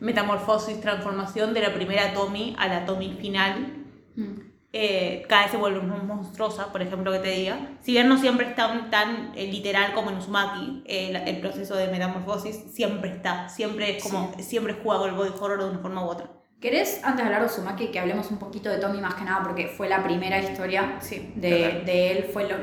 metamorfosis, 0.00 0.80
transformación 0.80 1.54
de 1.54 1.60
la 1.60 1.74
primera 1.74 2.12
Tommy 2.12 2.54
a 2.58 2.68
la 2.68 2.84
Tommy 2.84 3.16
final. 3.20 3.72
Mm. 4.16 4.49
Eh, 4.72 5.24
cada 5.28 5.42
vez 5.42 5.50
se 5.50 5.56
vuelve 5.56 5.80
más 5.80 6.04
monstruosa, 6.04 6.70
por 6.70 6.80
ejemplo, 6.80 7.10
que 7.10 7.18
te 7.18 7.30
diga. 7.30 7.58
Si 7.82 7.92
bien 7.92 8.08
no 8.08 8.18
siempre 8.18 8.50
es 8.50 8.54
tan, 8.54 8.88
tan 8.88 9.32
eh, 9.34 9.48
literal 9.48 9.92
como 9.94 10.10
en 10.10 10.18
Uzumaki, 10.18 10.84
eh, 10.86 11.22
el, 11.26 11.40
proceso 11.40 11.74
de 11.74 11.88
metamorfosis 11.88 12.56
siempre 12.72 13.10
está, 13.10 13.48
siempre 13.48 13.96
es 13.96 14.02
como, 14.02 14.32
siempre 14.38 14.76
juega 14.80 15.06
el 15.06 15.12
body 15.12 15.32
horror 15.40 15.58
de 15.64 15.70
una 15.70 15.78
forma 15.80 16.04
u 16.04 16.08
otra. 16.08 16.30
¿Querés, 16.60 17.00
antes 17.02 17.16
de 17.16 17.22
hablar 17.24 17.40
de 17.40 17.52
Uzumaki, 17.52 17.88
que 17.88 17.98
hablemos 17.98 18.30
un 18.30 18.38
poquito 18.38 18.68
de 18.68 18.78
Tommy 18.78 19.00
más 19.00 19.14
que 19.14 19.24
nada, 19.24 19.42
porque 19.42 19.66
fue 19.66 19.88
la 19.88 20.04
primera 20.04 20.38
historia 20.38 20.98
sí, 21.00 21.32
de, 21.34 21.82
de, 21.84 22.12
él, 22.12 22.30
fue 22.32 22.48
lo, 22.48 22.56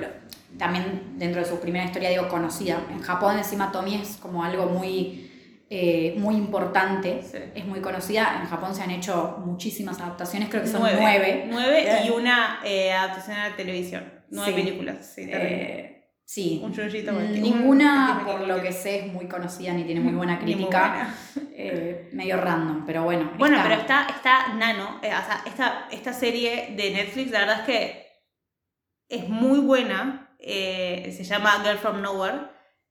también 0.58 1.16
dentro 1.18 1.42
de 1.42 1.48
su 1.48 1.60
primera 1.60 1.84
historia, 1.84 2.10
digo, 2.10 2.30
conocida. 2.30 2.80
En 2.90 3.02
Japón 3.02 3.38
encima 3.38 3.72
Tommy 3.72 3.96
es 3.96 4.16
como 4.18 4.46
algo 4.46 4.68
muy 4.68 5.27
eh, 5.70 6.16
muy 6.18 6.36
importante, 6.36 7.20
es 7.54 7.66
muy 7.66 7.82
conocida. 7.82 8.40
En 8.42 8.48
Japón 8.48 8.74
se 8.74 8.84
han 8.84 8.92
hecho 8.92 9.38
muchísimas 9.46 10.00
adaptaciones, 10.00 10.48
creo 10.48 10.62
que 10.62 10.70
son 10.70 10.82
nueve. 10.82 11.46
Nueve, 11.50 12.04
y 12.06 12.10
una 12.10 12.62
eh, 12.64 12.94
adaptación 12.94 13.38
a 13.38 13.50
la 13.50 13.56
televisión. 13.58 14.14
Nueve 14.30 14.54
películas, 14.54 15.12
sí. 15.14 15.30
Eh, 15.30 16.10
sí. 16.24 16.62
Un 16.64 16.72
Ninguna, 17.42 18.24
por 18.26 18.48
lo 18.48 18.62
que 18.62 18.72
sé, 18.72 19.08
es 19.08 19.14
muy 19.14 19.28
conocida 19.28 19.74
ni 19.74 19.84
tiene 19.84 20.00
muy 20.00 20.14
buena 20.16 20.40
crítica. 20.40 21.14
medio 22.14 22.38
random, 22.38 22.86
pero 22.86 23.04
bueno. 23.04 23.34
Bueno, 23.38 23.58
pero 23.62 23.76
está, 23.76 24.08
está 24.08 24.54
Nano, 24.54 25.00
o 25.00 25.02
sea, 25.02 25.44
esta, 25.46 25.88
esta 25.92 26.14
serie 26.14 26.76
de 26.78 26.92
Netflix, 26.92 27.32
la 27.32 27.40
verdad 27.40 27.60
es 27.60 27.66
que 27.66 28.08
es 29.10 29.28
muy 29.28 29.60
buena. 29.60 30.34
se 30.40 31.24
llama 31.26 31.62
Girl 31.62 31.78
from 31.78 32.02
Nowhere, 32.02 32.38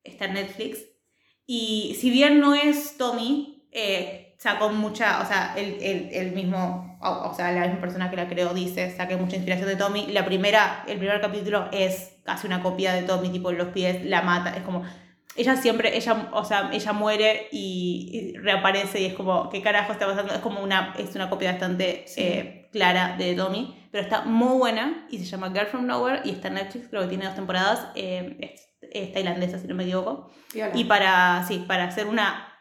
está 0.04 0.26
en 0.26 0.34
Netflix 0.34 0.95
y 1.46 1.96
si 2.00 2.10
bien 2.10 2.40
no 2.40 2.54
es 2.54 2.96
Tommy, 2.96 3.68
eh, 3.72 4.34
sacó 4.38 4.68
mucha, 4.70 5.20
o 5.22 5.26
sea, 5.26 5.54
el, 5.56 6.32
mismo, 6.32 6.98
o, 7.00 7.34
sea, 7.34 7.52
la 7.52 7.62
misma 7.62 7.80
persona 7.80 8.10
que 8.10 8.16
la 8.16 8.28
creó 8.28 8.52
dice, 8.52 8.94
saqué 8.94 9.16
mucha 9.16 9.36
inspiración 9.36 9.68
de 9.68 9.76
Tommy. 9.76 10.06
La 10.08 10.24
primera, 10.24 10.84
el 10.86 10.98
primer 10.98 11.20
capítulo 11.20 11.68
es 11.72 12.16
casi 12.24 12.46
una 12.46 12.62
copia 12.62 12.92
de 12.92 13.02
Tommy, 13.02 13.30
tipo 13.30 13.52
los 13.52 13.68
pies, 13.68 14.04
la 14.04 14.22
mata, 14.22 14.56
es 14.56 14.62
como, 14.62 14.84
ella 15.36 15.56
siempre, 15.56 15.96
ella, 15.96 16.30
o 16.32 16.44
sea, 16.44 16.70
ella 16.72 16.92
muere 16.92 17.48
y, 17.52 18.34
reaparece 18.38 19.00
y 19.00 19.06
es 19.06 19.14
como, 19.14 19.48
¿qué 19.50 19.62
carajo 19.62 19.92
está 19.92 20.06
pasando? 20.06 20.34
Es 20.34 20.40
como 20.40 20.62
una, 20.62 20.94
es 20.98 21.14
una 21.14 21.30
copia 21.30 21.52
bastante 21.52 22.04
eh, 22.16 22.68
clara 22.72 23.16
de 23.16 23.34
Tommy, 23.34 23.76
pero 23.90 24.02
está 24.02 24.22
muy 24.22 24.58
buena 24.58 25.06
y 25.10 25.18
se 25.18 25.24
llama 25.24 25.50
Girl 25.50 25.66
from 25.66 25.86
Nowhere 25.86 26.22
y 26.24 26.30
está 26.30 26.48
en 26.48 26.54
Netflix, 26.54 26.88
creo 26.88 27.02
que 27.02 27.08
tiene 27.08 27.26
dos 27.26 27.34
temporadas, 27.34 27.88
eh, 27.94 28.36
es, 28.40 28.65
tailandesa 29.12 29.58
si 29.58 29.66
no 29.66 29.74
me 29.74 29.84
equivoco. 29.84 30.30
Y 30.74 30.84
para, 30.84 31.44
sí, 31.46 31.64
para 31.66 31.84
hacer 31.84 32.06
una 32.06 32.52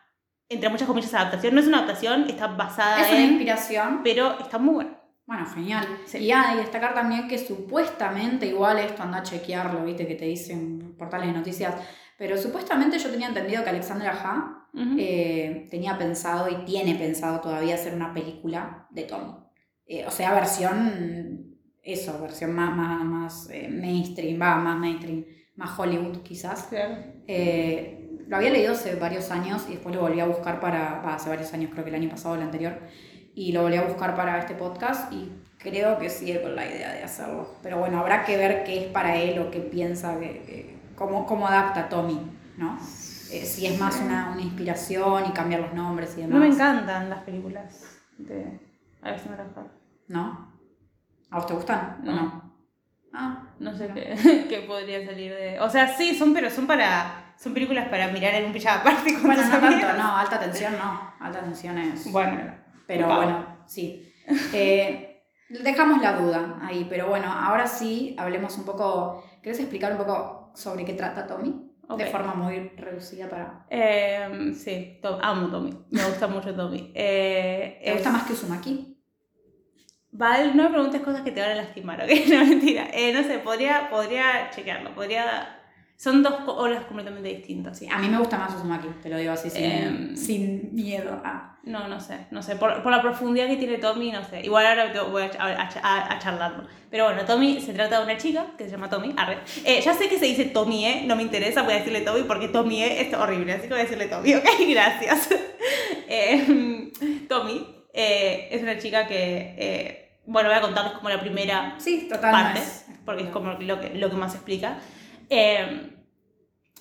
entre 0.49 0.69
muchas 0.69 0.87
comillas, 0.87 1.13
adaptación. 1.13 1.55
No 1.55 1.61
es 1.61 1.67
una 1.67 1.77
adaptación, 1.79 2.29
está 2.29 2.47
basada 2.47 3.01
Es 3.01 3.09
una 3.09 3.19
en... 3.19 3.29
inspiración. 3.29 4.01
Pero 4.03 4.39
está 4.39 4.57
muy 4.57 4.75
buena. 4.75 4.99
Bueno, 5.25 5.45
genial. 5.47 5.87
Sí. 6.05 6.19
Y, 6.19 6.31
ah, 6.31 6.51
y 6.53 6.57
destacar 6.57 6.93
también 6.93 7.27
que 7.27 7.37
supuestamente, 7.39 8.45
igual 8.45 8.77
esto 8.77 9.01
anda 9.01 9.19
a 9.19 9.23
chequearlo, 9.23 9.83
viste, 9.83 10.05
que 10.05 10.13
te 10.15 10.25
dicen 10.25 10.95
portales 10.99 11.29
de 11.29 11.33
noticias, 11.33 11.73
pero 12.17 12.37
supuestamente 12.37 12.99
yo 12.99 13.09
tenía 13.09 13.27
entendido 13.27 13.63
que 13.63 13.69
Alexandra 13.71 14.11
Ha 14.23 14.67
Ujú. 14.73 14.95
eh, 14.99 15.67
tenía 15.71 15.97
pensado 15.97 16.49
y 16.49 16.65
tiene 16.65 16.95
pensado 16.95 17.39
todavía 17.39 17.75
hacer 17.75 17.95
una 17.95 18.13
película 18.13 18.87
de 18.91 19.03
Tommy. 19.03 19.33
Eh, 19.87 20.05
o 20.05 20.11
sea, 20.11 20.33
versión, 20.33 21.57
eso, 21.81 22.19
versión 22.21 22.53
más, 22.53 22.75
más, 22.75 23.03
más 23.03 23.49
eh, 23.51 23.67
mainstream, 23.69 24.39
va, 24.39 24.57
más 24.57 24.77
mainstream, 24.77 25.25
más 25.55 25.77
Hollywood 25.79 26.17
quizás. 26.23 26.63
Claro. 26.69 26.95
Eh, 27.27 28.01
lo 28.27 28.37
había 28.37 28.49
leído 28.49 28.73
hace 28.73 28.95
varios 28.95 29.29
años 29.31 29.65
y 29.69 29.73
después 29.73 29.93
lo 29.95 30.01
volví 30.01 30.19
a 30.19 30.25
buscar 30.25 30.59
para, 30.59 31.01
hace 31.13 31.29
varios 31.29 31.53
años, 31.53 31.69
creo 31.71 31.83
que 31.83 31.89
el 31.91 31.95
año 31.95 32.09
pasado 32.09 32.33
o 32.33 32.37
el 32.37 32.43
anterior, 32.43 32.79
y 33.35 33.51
lo 33.51 33.61
volví 33.61 33.77
a 33.77 33.83
buscar 33.83 34.15
para 34.15 34.39
este 34.39 34.55
podcast 34.55 35.11
y 35.13 35.31
creo 35.59 35.97
que 35.99 36.09
sigue 36.09 36.41
con 36.41 36.55
la 36.55 36.65
idea 36.65 36.91
de 36.93 37.03
hacerlo. 37.03 37.47
Pero 37.61 37.77
bueno, 37.79 37.99
habrá 37.99 38.23
que 38.25 38.35
ver 38.37 38.63
qué 38.63 38.85
es 38.85 38.91
para 38.91 39.15
él 39.17 39.37
o 39.39 39.51
qué 39.51 39.59
piensa, 39.59 40.19
que, 40.19 40.25
que- 40.45 40.75
cómo, 40.95 41.25
cómo 41.25 41.47
adapta 41.47 41.87
Tommy, 41.89 42.19
¿no? 42.57 42.77
Eh, 43.31 43.43
si 43.45 43.65
es 43.65 43.79
más 43.79 43.99
una, 44.01 44.31
una 44.31 44.41
inspiración 44.41 45.25
y 45.27 45.31
cambiar 45.31 45.61
los 45.61 45.73
nombres 45.73 46.13
y 46.17 46.21
demás. 46.21 46.33
No 46.35 46.39
me 46.39 46.47
encantan 46.47 47.09
las 47.09 47.19
películas 47.23 47.99
de 48.17 48.59
Alexandra 49.01 49.45
Hart. 49.55 49.71
¿No? 50.07 50.51
¿A 51.31 51.35
vos 51.37 51.45
te 51.47 51.53
gustan? 51.53 51.97
¿O 52.01 52.05
No. 52.05 52.11
no? 52.13 52.44
Ah, 53.17 53.43
No 53.59 53.73
sé 53.75 53.89
qué, 53.93 54.45
qué 54.49 54.59
podría 54.67 55.05
salir 55.05 55.33
de... 55.33 55.59
O 55.59 55.69
sea, 55.69 55.87
sí, 55.87 56.15
son, 56.15 56.33
pero 56.33 56.49
son 56.49 56.67
para... 56.67 57.33
Son 57.37 57.53
películas 57.53 57.87
para 57.89 58.07
mirar 58.09 58.33
en 58.35 58.45
un 58.45 58.53
pijama 58.53 58.81
aparte 58.81 59.13
con 59.13 59.23
Bueno, 59.23 59.43
no 59.43 59.59
tanto, 59.59 59.93
no, 59.97 60.17
alta 60.17 60.39
tensión 60.39 60.73
no. 60.77 61.13
Alta 61.19 61.41
tensión 61.41 61.77
es. 61.77 62.09
Bueno, 62.11 62.39
Pero 62.87 63.07
bueno, 63.07 63.57
sí. 63.65 64.09
Eh, 64.53 65.21
dejamos 65.49 66.01
la 66.01 66.13
duda 66.13 66.59
ahí, 66.61 66.87
pero 66.89 67.07
bueno, 67.07 67.31
ahora 67.31 67.67
sí 67.67 68.15
hablemos 68.17 68.57
un 68.57 68.63
poco. 68.65 69.23
¿Querés 69.43 69.59
explicar 69.59 69.91
un 69.91 69.97
poco 69.97 70.51
sobre 70.55 70.85
qué 70.85 70.93
trata 70.93 71.27
Tommy? 71.27 71.71
De 71.97 72.05
forma 72.07 72.33
muy 72.33 72.69
reducida 72.77 73.29
para. 73.29 73.65
Eh, 73.69 74.53
sí, 74.55 74.99
amo 75.21 75.47
Tommy. 75.49 75.71
Me 75.91 76.03
gusta 76.05 76.27
mucho 76.27 76.55
Tommy. 76.55 76.91
Eh, 76.95 77.79
¿Te 77.83 77.89
es- 77.89 77.93
gusta 77.95 78.11
más 78.11 78.23
que 78.23 78.33
Uzumaki? 78.33 78.94
Val, 80.17 80.55
no 80.55 80.63
me 80.63 80.69
preguntes 80.69 81.01
cosas 81.01 81.21
que 81.21 81.31
te 81.31 81.41
van 81.41 81.51
a 81.51 81.55
lastimar, 81.55 82.01
¿ok? 82.01 82.09
No, 82.29 82.45
mentira. 82.45 82.87
Eh, 82.93 83.11
no 83.13 83.21
sé, 83.23 83.39
podría, 83.39 83.89
podría 83.89 84.49
chequearlo. 84.51 84.93
Podría... 84.95 85.51
Son 85.97 86.21
dos 86.21 86.33
olas 86.47 86.83
completamente 86.85 87.29
distintas. 87.29 87.79
Sí, 87.79 87.87
a 87.89 87.97
mí 87.99 88.09
me 88.09 88.17
gusta 88.17 88.37
más 88.37 88.53
Uzumaki, 88.53 88.87
te 89.01 89.07
lo 89.07 89.15
digo 89.17 89.31
así, 89.31 89.49
sin, 89.49 89.63
Em. 89.63 90.15
sin 90.17 90.75
miedo. 90.75 91.21
Ah. 91.23 91.57
No, 91.63 91.87
no 91.87 92.01
sé, 92.01 92.27
no 92.31 92.41
sé. 92.43 92.57
Por, 92.57 92.83
por 92.83 92.91
la 92.91 93.01
profundidad 93.01 93.47
que 93.47 93.55
tiene 93.55 93.77
Tommy, 93.77 94.11
no 94.11 94.21
sé. 94.25 94.41
Igual 94.41 94.65
ahora 94.67 94.91
voy 95.03 95.23
a, 95.23 95.31
a- 95.39 95.69
a- 95.81 96.13
a 96.13 96.19
charlarlo. 96.19 96.67
Pero 96.91 97.05
bueno, 97.05 97.23
Tommy 97.23 97.61
se 97.61 97.73
trata 97.73 97.99
de 97.99 98.03
una 98.03 98.17
chica 98.17 98.45
que 98.57 98.65
se 98.65 98.71
llama 98.71 98.89
Tommy. 98.89 99.13
Arre. 99.17 99.37
Eh, 99.63 99.79
ya 99.81 99.93
sé 99.93 100.09
que 100.09 100.19
se 100.19 100.25
dice 100.25 100.45
Tommy, 100.45 100.85
¿eh? 100.85 101.03
No 101.07 101.15
me 101.15 101.23
interesa, 101.23 101.63
voy 101.63 101.73
a 101.73 101.77
decirle 101.77 102.01
Tommy 102.01 102.23
porque 102.23 102.49
Tommy, 102.49 102.83
¿eh? 102.83 103.01
Es 103.07 103.13
horrible, 103.13 103.53
así 103.53 103.61
que 103.63 103.69
voy 103.69 103.79
a 103.79 103.83
decirle 103.83 104.07
Tommy, 104.07 104.33
¿ok? 104.35 104.45
Gracias. 104.69 105.29
Eh, 106.07 106.91
Tommy 107.27 107.65
eh, 107.93 108.49
es 108.51 108.61
una 108.61 108.77
chica 108.77 109.07
que... 109.07 110.04
bueno, 110.27 110.49
voy 110.49 110.57
a 110.57 110.61
contarles 110.61 110.93
como 110.93 111.09
la 111.09 111.19
primera 111.19 111.75
Sí, 111.79 112.07
total. 112.09 112.31
parte, 112.31 112.61
porque 113.05 113.23
es 113.23 113.29
como 113.29 113.53
lo 113.53 113.79
que, 113.79 113.89
lo 113.95 114.09
que 114.09 114.15
más 114.15 114.33
explica. 114.35 114.79
Eh, 115.29 115.91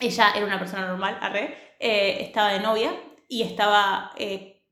ella 0.01 0.32
era 0.34 0.45
una 0.47 0.59
persona 0.59 0.86
normal, 0.86 1.18
arre, 1.20 1.74
eh, 1.78 2.18
estaba 2.20 2.53
de 2.53 2.61
novia 2.61 2.92
y 3.28 3.42
estaba 3.42 4.12
eh, 4.16 4.62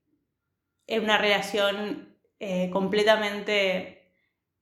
en 0.86 1.04
una 1.04 1.18
relación 1.18 2.16
eh, 2.40 2.70
completamente, 2.70 4.10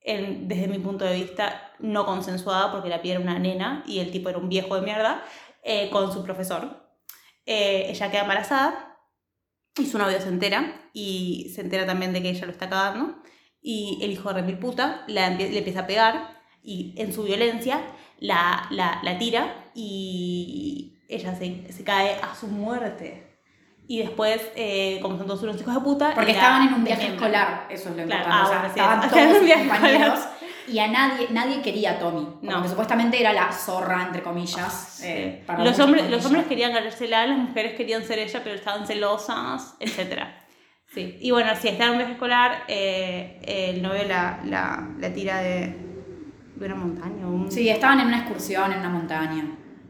en- 0.02 0.48
desde 0.48 0.68
mi 0.68 0.78
punto 0.78 1.04
de 1.04 1.14
vista, 1.14 1.72
no 1.78 2.04
consensuada, 2.04 2.70
porque 2.72 2.88
la 2.90 3.00
piel 3.00 3.16
era 3.16 3.22
una 3.24 3.38
nena 3.38 3.82
y 3.86 4.00
el 4.00 4.10
tipo 4.10 4.28
era 4.28 4.38
un 4.38 4.48
viejo 4.48 4.74
de 4.76 4.82
mierda, 4.82 5.24
eh, 5.62 5.88
con 5.90 6.12
su 6.12 6.22
profesor. 6.24 6.88
Eh, 7.46 7.86
ella 7.88 8.10
queda 8.10 8.22
embarazada 8.22 8.98
y 9.76 9.86
su 9.86 9.96
novio 9.98 10.20
se 10.20 10.28
entera 10.28 10.90
y 10.92 11.50
se 11.54 11.62
entera 11.62 11.86
también 11.86 12.12
de 12.12 12.20
que 12.22 12.30
ella 12.30 12.46
lo 12.46 12.52
está 12.52 12.68
cagando 12.68 13.22
y 13.62 13.98
el 14.02 14.10
hijo 14.12 14.28
de 14.32 14.40
remil 14.40 14.58
puta 14.58 15.02
la 15.06 15.30
le 15.30 15.58
empieza 15.58 15.80
a 15.80 15.86
pegar 15.86 16.40
y 16.62 16.94
en 16.96 17.12
su 17.12 17.22
violencia 17.24 17.80
la, 18.18 18.66
la, 18.70 19.00
la 19.02 19.18
tira 19.18 19.54
y 19.74 20.98
ella 21.08 21.34
se, 21.34 21.72
se 21.72 21.84
cae 21.84 22.16
a 22.22 22.34
su 22.34 22.46
muerte. 22.46 23.26
Y 23.88 23.98
después, 23.98 24.40
eh, 24.54 25.00
como 25.02 25.18
son 25.18 25.26
todos 25.26 25.42
unos 25.42 25.60
hijos 25.60 25.74
de 25.74 25.80
puta... 25.80 26.12
Porque 26.14 26.30
estaban 26.30 26.68
en 26.68 26.74
un 26.74 26.84
viaje 26.84 27.08
escolar, 27.08 27.66
eso 27.68 27.88
es 27.88 27.96
lo 27.96 28.04
Claro, 28.04 28.22
importante. 28.22 28.30
ah, 28.30 28.44
o 28.44 28.48
sea, 28.48 28.60
sí, 28.62 28.66
estaban 28.68 29.04
estaban 29.04 29.28
todos 29.32 29.38
sus 29.48 29.52
compañeros 29.68 30.20
y 30.68 30.78
a 30.78 30.86
nadie, 30.86 31.26
nadie 31.30 31.60
quería 31.60 31.90
a 31.92 31.98
Tommy. 31.98 32.28
No. 32.42 32.52
Porque 32.52 32.68
supuestamente 32.68 33.18
era 33.18 33.32
la 33.32 33.50
zorra, 33.50 34.04
entre 34.04 34.22
comillas. 34.22 35.00
eh, 35.02 35.42
para 35.44 35.64
los, 35.64 35.76
hombres, 35.80 36.08
los 36.08 36.24
hombres 36.24 36.46
querían 36.46 36.72
ganársela, 36.72 37.26
las 37.26 37.38
mujeres 37.38 37.74
querían 37.76 38.04
ser 38.04 38.20
ella, 38.20 38.40
pero 38.44 38.54
estaban 38.54 38.86
celosas, 38.86 39.74
etc. 39.80 40.22
Sí. 40.92 41.16
Y 41.20 41.30
bueno, 41.30 41.50
si 41.60 41.68
está 41.68 41.84
en 41.84 41.90
un 41.92 41.96
viaje 41.98 42.12
escolar, 42.14 42.64
eh, 42.68 43.40
el 43.74 43.80
novio 43.82 44.02
la, 44.08 44.40
la, 44.44 44.88
la 44.98 45.12
tira 45.12 45.38
de, 45.38 45.76
de 46.56 46.66
una 46.66 46.74
montaña. 46.74 47.26
un- 47.26 47.50
Sí, 47.50 47.68
estaban 47.68 48.00
en 48.00 48.08
una 48.08 48.18
excursión 48.18 48.72
en 48.72 48.80
una 48.80 48.88
montaña. 48.88 49.44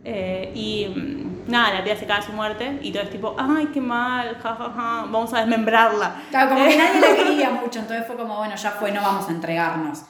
Eh, 0.05 0.51
y 0.55 0.89
mm, 0.95 1.51
nada, 1.51 1.75
la 1.75 1.85
piba 1.85 1.97
se 1.97 2.07
cae 2.07 2.19
a 2.19 2.23
su 2.23 2.33
muerte 2.33 2.79
y 2.83 2.91
todo 2.93 3.03
es 3.03 3.11
tipo, 3.11 3.35
ay, 3.39 3.69
qué 3.73 3.81
mal, 3.81 4.37
jajaja, 4.43 5.07
vamos 5.11 5.33
a 5.35 5.41
desmembrarla. 5.41 6.23
Claro, 6.31 6.51
como 6.55 6.67
que 6.69 6.77
nadie 6.79 7.01
la 7.01 7.17
quería 7.17 7.51
mucho, 7.51 7.79
entonces 7.81 8.07
fue 8.07 8.17
como, 8.17 8.37
bueno, 8.37 8.55
ya 8.57 8.71
fue, 8.71 8.93
no 8.93 9.01
vamos 9.03 9.27
a 9.29 9.31
entregarnos. 9.33 10.05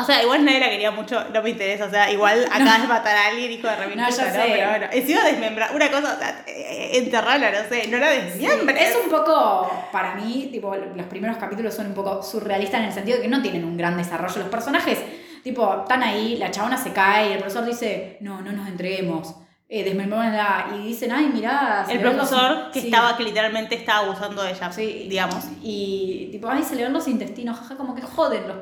O 0.00 0.04
sea, 0.04 0.22
igual 0.22 0.44
nadie 0.44 0.60
la 0.60 0.68
quería 0.70 0.90
mucho, 0.90 1.24
no 1.32 1.42
me 1.42 1.50
interesa, 1.50 1.86
o 1.86 1.90
sea, 1.90 2.10
igual 2.10 2.44
acabas 2.52 2.82
de 2.82 2.88
matar 2.88 3.16
a 3.16 3.26
alguien, 3.28 3.50
hijo 3.52 3.66
de 3.68 3.76
remil 3.76 3.96
No, 3.96 4.10
sé. 4.10 4.22
Pero 4.34 4.70
bueno, 4.70 4.86
encima 4.92 5.24
desmembrar, 5.24 5.74
una 5.74 5.90
cosa, 5.90 6.14
o 6.14 6.18
sea, 6.18 6.44
eh, 6.46 6.90
enterrarla, 6.98 7.50
no 7.50 7.68
sé, 7.68 7.88
no 7.88 7.98
la 7.98 8.10
desmiembres. 8.10 8.90
Es 8.90 8.96
un 9.04 9.10
poco, 9.10 9.70
para 9.92 10.14
mí, 10.14 10.48
tipo, 10.52 10.74
los 10.74 11.06
primeros 11.06 11.36
capítulos 11.36 11.74
son 11.74 11.86
un 11.86 11.94
poco 11.94 12.22
surrealistas 12.22 12.80
en 12.80 12.86
el 12.86 12.92
sentido 12.92 13.16
de 13.18 13.22
que 13.22 13.28
no 13.28 13.40
tienen 13.42 13.64
un 13.64 13.76
gran 13.76 13.96
desarrollo. 13.96 14.38
Los 14.40 14.48
personajes, 14.48 14.98
tipo, 15.42 15.82
están 15.82 16.02
ahí, 16.02 16.36
la 16.36 16.50
chabona 16.50 16.76
se 16.76 16.92
cae 16.92 17.28
y 17.28 17.32
el 17.32 17.38
profesor 17.38 17.64
dice, 17.64 18.16
no, 18.20 18.40
no 18.42 18.52
nos 18.52 18.66
entreguemos, 18.68 19.34
eh, 19.68 19.82
desmembrémosla. 19.84 20.66
Y 20.76 20.86
dicen, 20.88 21.10
ay, 21.12 21.30
mirá, 21.32 21.84
se 21.86 21.94
El 21.94 22.02
los- 22.02 22.14
profesor 22.14 22.70
que 22.72 22.80
sí, 22.80 22.86
estaba, 22.88 23.16
que 23.16 23.24
literalmente 23.24 23.74
estaba 23.74 24.06
abusando 24.06 24.42
de 24.42 24.50
ella, 24.52 24.72
sí, 24.72 25.06
digamos. 25.08 25.44
Y 25.62 26.28
tipo, 26.32 26.48
ay, 26.48 26.62
se 26.62 26.76
le 26.76 26.82
ven 26.84 26.92
los 26.92 27.08
intestinos, 27.08 27.58
jaja, 27.58 27.76
como 27.76 27.94
que 27.94 28.02
joden 28.02 28.46
los 28.48 28.58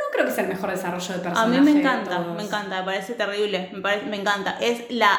No 0.00 0.04
creo 0.12 0.26
que 0.26 0.32
sea 0.32 0.44
el 0.44 0.50
mejor 0.50 0.70
desarrollo 0.70 1.08
de 1.14 1.20
A 1.20 1.22
personaje. 1.22 1.60
mí 1.60 1.72
me 1.72 1.80
encanta, 1.80 2.16
todos. 2.22 2.36
me 2.36 2.42
encanta, 2.42 2.78
me 2.80 2.84
parece 2.84 3.14
terrible, 3.14 3.68
me, 3.72 3.80
parece, 3.80 4.06
me 4.06 4.16
encanta. 4.16 4.56
Es 4.60 4.90
la 4.90 5.18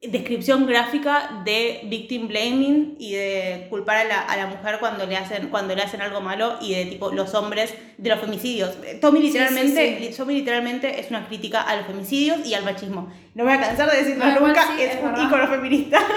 descripción 0.00 0.64
gráfica 0.66 1.42
de 1.44 1.80
victim 1.86 2.28
blaming 2.28 2.94
y 3.00 3.14
de 3.14 3.66
culpar 3.68 3.96
a 3.96 4.04
la, 4.04 4.20
a 4.20 4.36
la 4.36 4.46
mujer 4.46 4.76
cuando 4.78 5.04
le, 5.06 5.16
hacen, 5.16 5.48
cuando 5.48 5.74
le 5.74 5.82
hacen 5.82 6.00
algo 6.00 6.20
malo 6.20 6.56
y 6.60 6.72
de 6.72 6.84
tipo 6.86 7.10
los 7.10 7.34
hombres 7.34 7.74
de 7.98 8.08
los 8.08 8.20
femicidios. 8.20 8.76
Tommy 9.00 9.18
literalmente, 9.20 9.98
sí, 9.98 10.06
sí. 10.12 10.16
Tommy 10.16 10.34
literalmente 10.34 11.00
es 11.00 11.10
una 11.10 11.26
crítica 11.26 11.62
a 11.62 11.74
los 11.76 11.86
femicidios 11.86 12.46
y 12.46 12.54
al 12.54 12.64
machismo. 12.64 13.12
No 13.34 13.44
me 13.44 13.56
voy 13.56 13.60
a 13.62 13.66
cansar 13.66 13.90
de 13.90 13.96
decirlo 13.98 14.24
No, 14.24 14.40
nunca, 14.46 14.62
es, 14.78 14.94
es 14.94 15.02
un 15.02 15.20
ícono 15.26 15.46
feminista. 15.48 15.98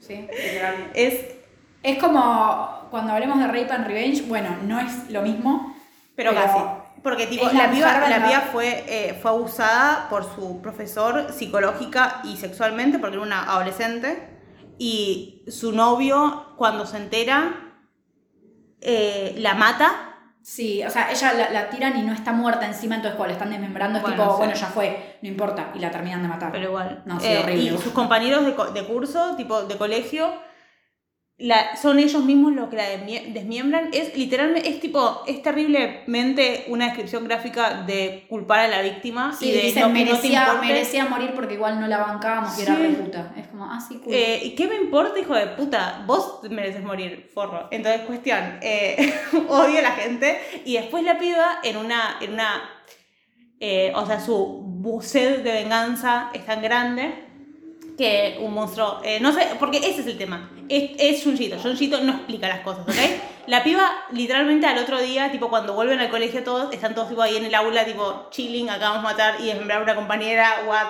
Sí, 0.00 0.14
literal. 0.16 0.90
es, 0.94 1.14
Es 1.84 1.98
como 1.98 2.88
cuando 2.90 3.12
hablemos 3.12 3.38
de 3.38 3.46
Rape 3.46 3.70
and 3.72 3.86
Revenge, 3.86 4.22
bueno, 4.22 4.56
no 4.64 4.80
es 4.80 5.10
lo 5.10 5.22
mismo, 5.22 5.71
pero, 6.16 6.30
Pero 6.30 6.34
casi. 6.34 6.58
Porque 7.02 7.26
tipo, 7.26 7.46
la 7.46 7.52
la, 7.66 7.70
piba, 7.70 8.08
la 8.08 8.26
piba 8.26 8.40
fue, 8.52 8.84
eh, 8.86 9.18
fue 9.20 9.30
abusada 9.32 10.08
por 10.08 10.24
su 10.24 10.62
profesor 10.62 11.32
psicológica 11.32 12.20
y 12.22 12.36
sexualmente 12.36 12.98
porque 13.00 13.16
era 13.16 13.24
una 13.24 13.42
adolescente. 13.50 14.28
Y 14.78 15.44
su 15.48 15.72
novio, 15.72 16.54
cuando 16.56 16.86
se 16.86 16.98
entera, 16.98 17.72
eh, 18.80 19.34
la 19.38 19.54
mata. 19.54 20.08
Sí, 20.42 20.82
o 20.84 20.90
sea, 20.90 21.10
ella 21.10 21.32
la, 21.34 21.50
la 21.50 21.70
tiran 21.70 21.96
y 21.96 22.02
no 22.02 22.12
está 22.12 22.32
muerta 22.32 22.66
encima, 22.66 22.96
entonces 22.96 23.16
cuando 23.16 23.28
la 23.28 23.38
están 23.38 23.50
desmembrando 23.50 23.98
es 23.98 24.02
Bueno, 24.02 24.22
tipo, 24.24 24.36
bueno, 24.38 24.54
ya 24.54 24.66
fue, 24.66 25.18
no 25.22 25.28
importa, 25.28 25.70
y 25.74 25.78
la 25.78 25.90
terminan 25.90 26.22
de 26.22 26.28
matar. 26.28 26.50
Pero 26.50 26.64
igual. 26.64 27.02
No, 27.06 27.20
sí, 27.20 27.26
Eh, 27.28 27.38
horrible. 27.42 27.62
Y 27.62 27.78
sus 27.78 27.92
compañeros 27.92 28.44
de, 28.44 28.80
de 28.80 28.86
curso, 28.86 29.36
tipo 29.36 29.62
de 29.62 29.76
colegio, 29.76 30.32
la, 31.38 31.76
son 31.76 31.98
ellos 31.98 32.24
mismos 32.24 32.52
los 32.52 32.68
que 32.68 32.76
la 32.76 32.84
desmie- 32.88 33.32
desmiembran. 33.32 33.90
Es 33.92 34.16
literalmente, 34.16 34.68
es 34.68 34.78
tipo, 34.80 35.22
es 35.26 35.42
terriblemente 35.42 36.66
una 36.68 36.86
descripción 36.86 37.24
gráfica 37.24 37.82
de 37.82 38.26
culpar 38.28 38.60
a 38.60 38.68
la 38.68 38.82
víctima 38.82 39.34
sí, 39.36 39.48
y 39.48 39.52
de 39.52 39.62
dicen, 39.62 39.82
no, 39.82 39.88
merecía, 39.88 40.58
merecía 40.60 41.04
morir 41.06 41.32
porque 41.34 41.54
igual 41.54 41.80
no 41.80 41.88
la 41.88 41.98
bancábamos 41.98 42.56
y 42.58 42.62
era 42.62 42.76
re 42.76 42.90
puta. 42.90 43.32
Es 43.36 43.48
como, 43.48 43.64
ah, 43.64 43.80
sí, 43.80 44.00
cool. 44.04 44.12
Eh, 44.14 44.40
¿Y 44.44 44.50
qué 44.54 44.68
me 44.68 44.76
importa, 44.76 45.18
hijo 45.18 45.34
de 45.34 45.48
puta? 45.48 46.04
Vos 46.06 46.40
mereces 46.48 46.82
morir, 46.84 47.28
forro. 47.34 47.66
Entonces, 47.72 48.02
cuestión, 48.02 48.58
eh, 48.62 49.12
odio 49.48 49.78
a 49.78 49.82
la 49.82 49.92
gente. 49.92 50.38
Y 50.64 50.74
después 50.74 51.02
la 51.02 51.18
piba 51.18 51.58
en 51.64 51.76
una, 51.76 52.18
en 52.20 52.34
una, 52.34 52.62
eh, 53.58 53.92
o 53.96 54.06
sea, 54.06 54.20
su 54.20 54.62
bu- 54.80 55.02
sed 55.02 55.42
de 55.42 55.52
venganza 55.52 56.30
es 56.34 56.44
tan 56.46 56.62
grande 56.62 57.31
que 57.96 58.38
un 58.40 58.54
monstruo, 58.54 59.00
eh, 59.04 59.20
no 59.20 59.32
sé, 59.32 59.48
porque 59.58 59.78
ese 59.78 60.00
es 60.00 60.06
el 60.06 60.18
tema, 60.18 60.50
es, 60.68 60.92
es 60.98 61.24
Junjito, 61.24 61.58
Junjito 61.58 62.00
no 62.00 62.12
explica 62.12 62.48
las 62.48 62.60
cosas, 62.60 62.82
¿ok? 62.88 62.96
La 63.46 63.64
piba 63.64 63.90
literalmente 64.12 64.66
al 64.66 64.78
otro 64.78 65.00
día, 65.00 65.30
tipo 65.30 65.50
cuando 65.50 65.74
vuelven 65.74 65.98
al 66.00 66.10
colegio 66.10 66.44
todos, 66.44 66.72
están 66.72 66.94
todos 66.94 67.08
tipo 67.08 67.22
ahí 67.22 67.36
en 67.36 67.44
el 67.44 67.54
aula, 67.54 67.84
tipo 67.84 68.28
chilling, 68.30 68.70
acabamos 68.70 69.02
de 69.02 69.04
matar 69.04 69.40
y 69.40 69.46
desmembrar 69.46 69.80
a 69.80 69.82
una 69.82 69.94
compañera, 69.94 70.62
what? 70.66 70.88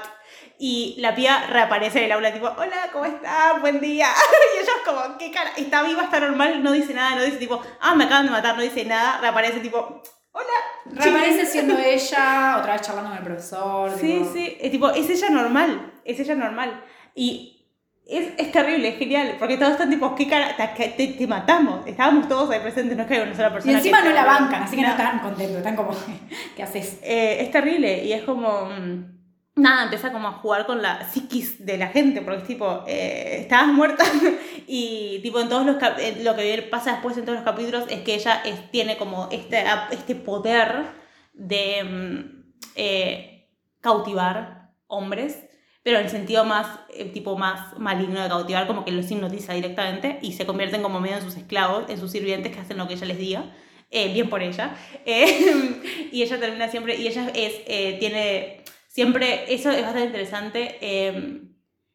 Y 0.59 0.95
la 0.99 1.15
piba 1.15 1.47
reaparece 1.49 1.99
en 1.99 2.05
el 2.05 2.13
aula, 2.13 2.33
tipo, 2.33 2.47
hola, 2.47 2.89
¿cómo 2.93 3.05
estás? 3.05 3.61
Buen 3.61 3.81
día. 3.81 4.09
Y 4.55 4.59
ellos 4.63 4.75
como, 4.85 5.19
¿qué 5.19 5.33
cara? 5.33 5.51
Está 5.57 5.83
viva, 5.83 6.05
está 6.05 6.21
normal, 6.21 6.63
no 6.63 6.71
dice 6.73 6.95
nada, 6.95 7.17
no 7.17 7.25
dice 7.25 7.39
tipo, 7.39 7.61
ah, 7.81 7.95
me 7.95 8.05
acaban 8.05 8.27
de 8.27 8.33
matar, 8.33 8.55
no 8.55 8.63
dice 8.63 8.85
nada, 8.85 9.19
reaparece 9.21 9.61
tipo, 9.61 10.03
hola. 10.31 10.47
Reaparece 10.85 11.47
siendo 11.47 11.77
ella, 11.79 12.59
otra 12.61 12.75
vez 12.75 12.83
charlando 12.83 13.11
con 13.11 13.19
el 13.19 13.25
profesor. 13.25 13.91
Sí, 13.99 14.19
tipo, 14.19 14.33
sí, 14.33 14.59
es 14.61 14.71
tipo, 14.71 14.91
es 14.91 15.11
ella 15.11 15.31
normal, 15.31 15.92
es 16.05 16.19
ella 16.21 16.35
normal. 16.35 16.83
Y 17.15 17.67
es, 18.07 18.33
es 18.37 18.51
terrible, 18.53 18.89
es 18.89 18.99
genial, 18.99 19.37
porque 19.39 19.57
todos 19.57 19.73
están 19.73 19.91
tipo, 19.91 20.15
¿qué 20.15 20.29
cara? 20.29 20.57
Te, 20.77 20.89
te, 20.89 21.07
te 21.09 21.27
matamos. 21.27 21.87
Estábamos 21.87 22.29
todos 22.29 22.51
ahí 22.51 22.61
presentes, 22.61 22.97
no 22.97 23.03
es 23.03 23.09
que 23.09 23.15
hay 23.15 23.21
una 23.23 23.35
sola 23.35 23.49
Y 23.49 23.53
persona. 23.53 23.79
encima 23.79 24.03
que- 24.03 24.09
no 24.09 24.15
la 24.15 24.25
bancan, 24.25 24.63
así 24.65 24.77
que 24.77 24.83
no 24.83 24.89
No. 24.89 24.95
están 24.95 25.19
contentos, 25.21 25.57
están 25.59 25.77
como, 25.77 25.91
¿qué 26.57 26.63
haces? 26.63 26.99
Eh, 27.03 27.39
es 27.41 27.51
terrible 27.51 28.05
y 28.05 28.13
es 28.13 28.23
como. 28.23 28.67
mm, 28.67 29.13
Nada, 29.55 29.83
empieza 29.85 30.11
como 30.13 30.29
a 30.29 30.33
jugar 30.33 30.65
con 30.65 30.81
la 30.81 31.07
psiquis 31.11 31.67
de 31.67 31.77
la 31.77 31.89
gente, 31.89 32.23
porque 32.23 32.41
es 32.41 32.47
tipo, 32.47 32.85
eh, 32.89 33.41
estabas 33.43 33.67
muerta 33.69 34.03
y 34.67 35.21
tipo 35.23 35.41
en 35.41 35.51
todos 35.51 35.67
los 35.67 35.77
eh, 35.99 36.21
lo 36.23 36.35
que 36.35 36.67
pasa 36.71 36.93
después 36.93 37.19
en 37.19 37.27
todos 37.27 37.37
los 37.37 37.45
capítulos 37.45 37.85
es 37.91 38.01
que 38.01 38.15
ella 38.15 38.41
es- 38.47 38.71
tiene 38.71 38.97
como 38.97 39.29
este, 39.31 39.63
este 39.91 40.15
poder 40.15 40.87
de 41.35 41.85
mm, 41.85 42.45
eh, 42.77 43.51
cautivar 43.83 44.71
hombres, 44.87 45.39
pero 45.83 45.99
en 45.99 46.05
el 46.05 46.11
sentido 46.11 46.45
más, 46.45 46.81
eh, 46.95 47.07
tipo 47.07 47.37
más 47.37 47.79
maligno 47.79 48.23
de 48.23 48.29
cautivar, 48.29 48.67
como 48.67 48.85
que 48.85 48.93
los 48.93 49.11
hipnotiza 49.11 49.53
directamente 49.55 50.19
y 50.23 50.33
se 50.33 50.47
convierten 50.47 50.83
como 50.83 51.01
medio 51.01 51.17
en 51.17 51.23
sus 51.23 51.37
esclavos, 51.37 51.89
en 51.89 51.99
sus 51.99 52.11
sirvientes 52.11 52.53
que 52.53 52.61
hacen 52.61 52.79
lo 52.79 52.87
que 52.87 52.95
ella 52.95 53.07
les 53.07 53.19
diga. 53.19 53.53
Eh, 53.93 54.11
bien 54.13 54.29
por 54.29 54.43
ella. 54.43 54.75
Eh, 55.05 56.09
y 56.13 56.23
ella 56.23 56.39
termina 56.39 56.69
siempre, 56.69 56.97
y 56.97 57.07
ella 57.09 57.31
es, 57.35 57.65
tiene, 57.99 58.63
siempre, 58.89 59.53
eso 59.53 59.71
es 59.71 59.83
bastante 59.83 60.07
interesante, 60.07 60.79
eh, 60.81 61.43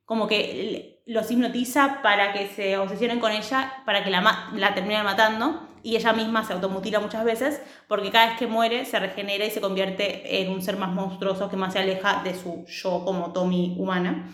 como 0.03 0.27
que 0.27 1.03
los 1.05 1.31
hipnotiza 1.31 2.01
para 2.01 2.33
que 2.33 2.47
se 2.47 2.77
obsesionen 2.77 3.19
con 3.19 3.31
ella, 3.31 3.81
para 3.85 4.03
que 4.03 4.09
la, 4.09 4.49
la 4.53 4.73
terminen 4.73 5.03
matando, 5.03 5.66
y 5.83 5.95
ella 5.95 6.13
misma 6.13 6.43
se 6.43 6.53
automutila 6.53 6.99
muchas 6.99 7.23
veces, 7.23 7.61
porque 7.87 8.11
cada 8.11 8.27
vez 8.29 8.37
que 8.37 8.47
muere 8.47 8.85
se 8.85 8.99
regenera 8.99 9.45
y 9.45 9.51
se 9.51 9.61
convierte 9.61 10.41
en 10.41 10.51
un 10.51 10.61
ser 10.61 10.77
más 10.77 10.89
monstruoso 10.91 11.49
que 11.49 11.55
más 11.57 11.73
se 11.73 11.79
aleja 11.79 12.21
de 12.23 12.35
su 12.35 12.65
yo 12.67 13.03
como 13.05 13.31
Tommy 13.33 13.75
humana. 13.79 14.29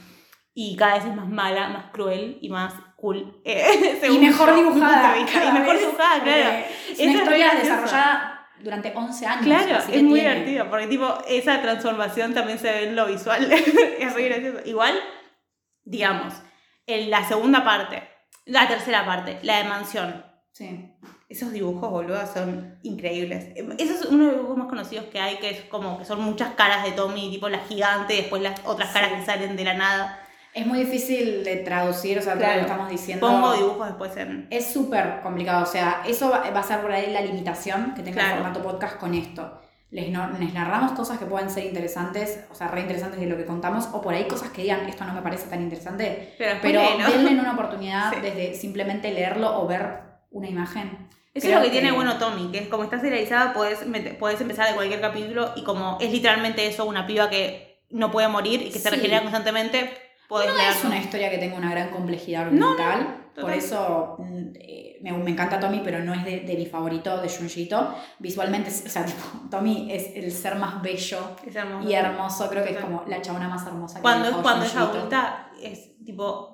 Y 0.55 0.75
cada 0.75 0.95
vez 0.95 1.05
es 1.05 1.15
más 1.15 1.27
mala, 1.27 1.69
más 1.69 1.85
cruel 1.91 2.37
y 2.41 2.49
más 2.49 2.73
cool. 2.95 3.41
eh, 3.43 3.99
Y 4.11 4.17
mejor 4.19 4.49
yo, 4.49 4.55
dibujada. 4.55 5.15
Y 5.17 5.51
mejor 5.51 5.79
dibujada, 5.79 6.23
claro. 6.23 6.49
Es 6.91 6.99
una 6.99 7.11
es 7.11 7.17
historia 7.17 7.45
gracioso. 7.53 7.63
desarrollada 7.81 8.47
durante 8.61 8.93
11 8.95 9.25
años. 9.25 9.43
Claro, 9.45 9.77
es 9.77 9.87
muy 10.03 10.19
tiene- 10.19 10.35
divertido, 10.35 10.69
porque 10.69 10.87
tipo, 10.87 11.17
esa 11.27 11.61
transformación 11.61 12.33
también 12.35 12.59
se 12.59 12.71
ve 12.71 12.83
en 12.89 12.95
lo 12.95 13.07
visual. 13.07 13.51
es 13.99 14.13
muy 14.13 14.23
gracioso. 14.25 14.59
Igual, 14.65 14.93
digamos, 15.83 16.33
en 16.85 17.09
la 17.09 17.27
segunda 17.27 17.63
parte, 17.63 18.03
la 18.45 18.67
tercera 18.67 19.05
parte, 19.05 19.39
la 19.43 19.57
de 19.57 19.63
mansión. 19.65 20.25
Sí. 20.51 20.91
Esos 21.33 21.51
dibujos, 21.51 21.89
boludo, 21.89 22.19
son 22.31 22.77
increíbles. 22.83 23.47
Ese 23.79 23.93
es 23.93 24.05
uno 24.05 24.25
de 24.25 24.31
los 24.31 24.35
dibujos 24.35 24.57
más 24.57 24.67
conocidos 24.67 25.05
que 25.05 25.19
hay, 25.19 25.37
que 25.37 25.49
es 25.49 25.61
como 25.61 25.97
que 25.97 26.05
son 26.05 26.21
muchas 26.21 26.53
caras 26.53 26.83
de 26.83 26.91
Tommy, 26.91 27.31
tipo 27.31 27.49
la 27.49 27.57
gigante, 27.59 28.13
después 28.13 28.41
las 28.43 28.61
otras 28.65 28.91
caras 28.91 29.09
Sí. 29.13 29.15
que 29.19 29.25
salen 29.25 29.55
de 29.55 29.63
la 29.63 29.73
nada. 29.73 30.19
Es 30.53 30.67
muy 30.67 30.77
difícil 30.77 31.43
de 31.43 31.55
traducir, 31.57 32.19
o 32.19 32.21
sea, 32.21 32.33
todo 32.33 32.43
Claro. 32.43 32.53
lo 32.61 32.65
que 32.67 32.71
estamos 32.71 32.89
diciendo. 32.91 33.27
Pongo 33.27 33.53
dibujos 33.55 33.87
después 33.87 34.15
en... 34.17 34.45
Es 34.51 34.71
súper 34.71 35.21
complicado, 35.23 35.63
o 35.63 35.65
sea, 35.65 36.03
eso 36.05 36.29
va 36.29 36.51
va 36.51 36.59
a 36.59 36.63
ser 36.63 36.81
por 36.81 36.91
ahí 36.91 37.11
la 37.11 37.21
limitación 37.21 37.95
que 37.95 38.03
tenga 38.03 38.17
Claro. 38.21 38.35
el 38.37 38.43
formato 38.43 38.61
podcast 38.61 38.97
con 38.97 39.15
esto. 39.15 39.59
Les, 39.89 40.09
no- 40.11 40.29
les 40.39 40.53
narramos 40.53 40.91
cosas 40.91 41.17
que 41.17 41.25
pueden 41.25 41.49
ser 41.49 41.65
interesantes, 41.65 42.41
o 42.51 42.53
sea, 42.55 42.67
re 42.67 42.81
interesantes 42.81 43.19
de 43.19 43.25
lo 43.25 43.37
que 43.37 43.45
contamos, 43.45 43.89
o 43.93 44.01
por 44.01 44.13
ahí 44.13 44.27
cosas 44.27 44.49
que 44.51 44.61
digan, 44.61 44.87
esto 44.87 45.03
no 45.05 45.13
me 45.15 45.21
parece 45.23 45.47
tan 45.49 45.61
interesante, 45.63 46.35
Pero, 46.37 46.59
pero 46.61 46.81
denle 47.11 47.39
una 47.39 47.53
oportunidad 47.53 48.11
Sí. 48.13 48.19
desde 48.21 48.53
simplemente 48.53 49.11
leerlo 49.11 49.59
o 49.59 49.65
ver 49.67 50.01
una 50.29 50.47
imagen. 50.47 51.07
Eso 51.33 51.47
Creo 51.47 51.59
es 51.59 51.65
lo 51.65 51.71
que, 51.71 51.79
tiene 51.79 51.91
bueno 51.91 52.17
Tommy, 52.17 52.51
que 52.51 52.59
es 52.59 52.67
como 52.67 52.83
está 52.83 52.99
serializada, 52.99 53.53
mete- 53.87 54.13
puedes 54.13 54.39
empezar 54.39 54.67
de 54.69 54.75
cualquier 54.75 55.01
capítulo 55.01 55.51
y 55.55 55.63
como 55.63 55.97
es 55.99 56.11
literalmente 56.11 56.67
eso, 56.67 56.85
una 56.85 57.07
piba 57.07 57.29
que 57.29 57.81
no 57.89 58.11
puede 58.11 58.27
morir 58.27 58.61
y 58.61 58.69
que 58.71 58.77
se 58.79 58.89
regenera 58.91 59.21
constantemente, 59.21 59.91
puedes 60.29 60.49
No 60.51 60.57
leerlo. 60.57 60.77
es 60.77 60.83
una 60.85 60.97
historia 60.99 61.29
que 61.31 61.37
tenga 61.39 61.55
una 61.57 61.71
gran 61.71 61.89
complejidad 61.89 62.51
No, 62.51 62.71
argumental, 62.71 63.29
por 63.39 63.51
eso 63.51 64.15
mm, 64.19 64.41
eh, 64.59 64.99
me, 65.01 65.11
me 65.13 65.31
encanta 65.31 65.59
Tommy, 65.59 65.81
pero 65.83 66.03
no 66.03 66.13
es 66.13 66.23
de, 66.23 66.41
de 66.41 66.55
mi 66.55 66.67
favorito, 66.67 67.19
de 67.19 67.27
Junjito. 67.29 67.95
Visualmente, 68.19 68.69
o 68.69 68.89
sea, 68.89 69.03
Tommy 69.49 69.91
es 69.91 70.11
el 70.15 70.31
ser 70.31 70.55
más 70.55 70.83
bello 70.83 71.17
hermoso. 71.51 71.89
y 71.89 71.93
hermoso, 71.93 72.49
creo 72.49 72.63
que 72.63 72.73
es 72.73 72.77
como 72.77 73.03
la 73.07 73.21
chabona 73.23 73.47
más 73.49 73.65
hermosa 73.65 73.95
que 73.95 74.01
Cuando 74.03 74.41
cuando 74.43 74.65
es 74.65 74.75
adulta, 74.75 75.49
es 75.61 75.97
tipo 76.05 76.52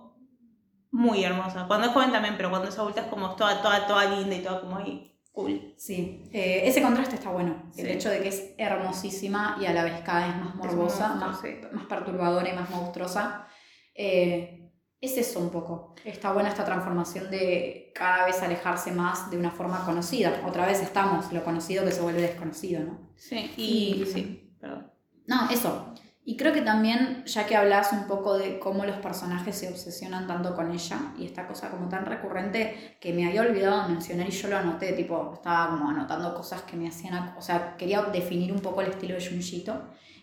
muy 0.92 1.24
hermosa. 1.24 1.66
Cuando 1.68 1.88
es 1.88 1.94
joven 1.94 2.12
también, 2.12 2.36
pero 2.38 2.50
cuando 2.50 2.68
es 2.70 2.78
adulta 2.78 3.02
es 3.02 3.08
como 3.08 3.36
toda, 3.36 3.62
toda, 3.62 3.86
toda 3.88 4.06
linda 4.06 4.36
y 4.36 4.42
toda 4.42 4.62
como 4.62 4.78
ahí 4.78 5.06
cool. 5.32 5.74
Sí, 5.78 6.30
eh, 6.34 6.62
ese 6.66 6.82
contraste 6.82 7.16
está 7.16 7.30
bueno. 7.30 7.64
El 7.78 7.88
hecho 7.88 8.10
de 8.10 8.22
que 8.22 8.28
es 8.30 8.52
hermosísima 8.58 9.58
y 9.62 9.66
a 9.66 9.74
la 9.74 9.84
vez 9.84 10.02
cada 10.02 10.28
vez 10.28 10.36
más 10.38 10.56
morbosa, 10.56 11.16
monstruo, 11.16 11.52
más, 11.62 11.74
más 11.74 11.86
perturbadora 11.86 12.50
y 12.50 12.54
más 12.54 12.70
monstruosa. 12.70 13.48
Eh, 13.96 14.72
es 15.02 15.18
eso 15.18 15.40
un 15.40 15.50
poco. 15.50 15.96
Está 16.04 16.34
buena 16.34 16.50
esta 16.50 16.66
transformación 16.66 17.32
de 17.32 17.92
cada 17.96 18.26
vez 18.26 18.42
alejarse 18.42 18.92
más 18.92 19.32
de 19.32 19.38
una 19.38 19.52
forma 19.52 19.86
conocida. 19.86 20.42
Otra 20.46 20.66
vez 20.66 20.82
estamos, 20.82 21.32
lo 21.32 21.44
conocido 21.44 21.86
que 21.86 21.92
se 21.92 22.02
vuelve 22.02 22.22
desconocido, 22.22 22.84
¿no? 22.84 23.12
Sí, 23.16 23.50
y, 23.56 24.02
Y- 24.02 24.06
sí, 24.06 24.56
perdón. 24.60 24.92
No, 25.26 25.50
eso. 25.50 25.94
Y 26.30 26.38
creo 26.38 26.54
que 26.54 26.62
también, 26.62 27.24
ya 27.26 27.48
que 27.48 27.56
hablas 27.56 27.92
un 27.92 28.06
poco 28.06 28.38
de 28.38 28.60
cómo 28.60 28.86
los 28.86 28.98
personajes 28.98 29.56
se 29.58 29.68
obsesionan 29.68 30.28
tanto 30.28 30.56
con 30.56 30.72
ella, 30.72 30.98
y 31.18 31.26
esta 31.26 31.48
cosa 31.48 31.72
como 31.72 31.90
tan 31.90 32.06
recurrente 32.06 32.98
que 33.02 33.14
me 33.14 33.26
había 33.26 33.42
olvidado 33.42 33.90
mencionar 33.90 34.28
y 34.28 34.32
yo 34.32 34.48
lo 34.48 34.58
anoté, 34.58 34.94
tipo, 34.94 35.32
estaba 35.34 35.72
como 35.72 35.90
anotando 35.90 36.36
cosas 36.36 36.62
que 36.62 36.78
me 36.78 36.88
hacían, 36.88 37.16
ac- 37.16 37.36
o 37.36 37.42
sea, 37.42 37.76
quería 37.78 38.04
definir 38.04 38.54
un 38.54 38.60
poco 38.60 38.82
el 38.82 38.92
estilo 38.92 39.16
de 39.16 39.28
Junjito. 39.28 39.74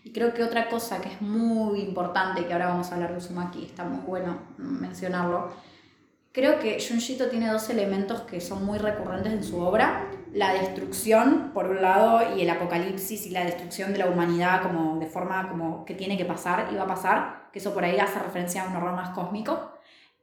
Y 0.05 0.13
creo 0.13 0.33
que 0.33 0.43
otra 0.43 0.69
cosa 0.69 1.01
que 1.01 1.09
es 1.09 1.21
muy 1.21 1.81
importante, 1.81 2.45
que 2.45 2.53
ahora 2.53 2.69
vamos 2.69 2.89
a 2.89 2.95
hablar 2.95 3.11
de 3.11 3.17
Uzumaki, 3.17 3.65
está 3.65 3.83
muy 3.83 3.99
bueno 4.05 4.37
mencionarlo, 4.57 5.51
creo 6.31 6.57
que 6.59 6.77
Junjito 6.79 7.27
tiene 7.27 7.51
dos 7.51 7.69
elementos 7.69 8.21
que 8.21 8.39
son 8.39 8.65
muy 8.65 8.77
recurrentes 8.77 9.33
en 9.33 9.43
su 9.43 9.59
obra. 9.59 10.09
La 10.37 10.53
destrucción, 10.53 11.51
por 11.53 11.65
un 11.73 11.81
lado, 11.81 12.35
y 12.35 12.41
el 12.41 12.49
apocalipsis 12.49 13.25
y 13.25 13.31
la 13.31 13.43
destrucción 13.43 13.91
de 13.93 13.99
la 13.99 14.07
humanidad 14.07 14.61
como 14.61 14.99
de 14.99 15.07
forma 15.07 15.49
como 15.49 15.83
que 15.85 15.95
tiene 15.95 16.15
que 16.17 16.25
pasar 16.25 16.67
y 16.71 16.75
va 16.75 16.83
a 16.83 16.87
pasar, 16.95 17.49
que 17.51 17.59
eso 17.59 17.73
por 17.73 17.83
ahí 17.83 17.97
hace 17.97 18.19
referencia 18.19 18.63
a 18.63 18.67
un 18.69 18.75
horror 18.75 18.93
más 18.93 19.09
cósmico. 19.17 19.53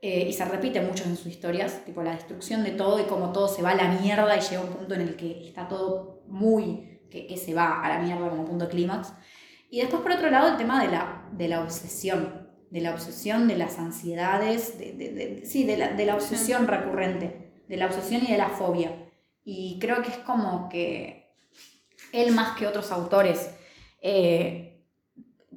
eh, 0.06 0.26
y 0.28 0.32
se 0.34 0.44
repite 0.44 0.80
mucho 0.82 1.04
en 1.04 1.16
sus 1.16 1.28
historias, 1.34 1.82
tipo 1.86 2.02
la 2.02 2.10
destrucción 2.12 2.62
de 2.62 2.72
todo 2.72 3.00
y 3.00 3.04
como 3.04 3.32
todo 3.32 3.48
se 3.48 3.62
va 3.62 3.70
a 3.70 3.74
la 3.74 3.88
mierda 3.88 4.36
y 4.36 4.40
llega 4.40 4.60
un 4.62 4.68
punto 4.76 4.94
en 4.94 5.00
el 5.00 5.16
que 5.16 5.48
está 5.48 5.66
todo 5.66 6.22
muy, 6.28 7.00
que, 7.10 7.26
que 7.26 7.36
se 7.38 7.54
va 7.54 7.80
a 7.82 7.88
la 7.88 7.98
mierda 8.00 8.28
como 8.28 8.44
punto 8.44 8.68
clímax. 8.68 9.14
Y 9.70 9.80
después 9.80 10.02
por 10.02 10.12
otro 10.12 10.28
lado 10.30 10.48
el 10.48 10.56
tema 10.58 10.76
de 10.84 10.90
la, 10.92 11.22
de 11.32 11.48
la 11.48 11.60
obsesión, 11.62 12.20
de 12.70 12.80
la 12.82 12.90
obsesión, 12.92 13.48
de 13.48 13.56
las 13.56 13.78
ansiedades, 13.78 14.78
de, 14.78 14.92
de- 14.92 15.12
de- 15.18 15.46
sí, 15.46 15.64
de 15.64 15.76
la, 15.78 15.88
de 15.94 16.04
la 16.06 16.14
obsesión 16.16 16.66
recurrente, 16.68 17.26
de 17.66 17.76
la 17.78 17.86
obsesión 17.86 18.22
y 18.24 18.30
de 18.32 18.38
la 18.38 18.50
fobia. 18.50 18.90
Y 19.44 19.78
creo 19.80 20.02
que 20.02 20.08
es 20.10 20.18
como 20.18 20.68
que 20.68 21.32
él 22.12 22.32
más 22.32 22.56
que 22.56 22.66
otros 22.66 22.90
autores 22.92 23.50
eh, 24.00 24.84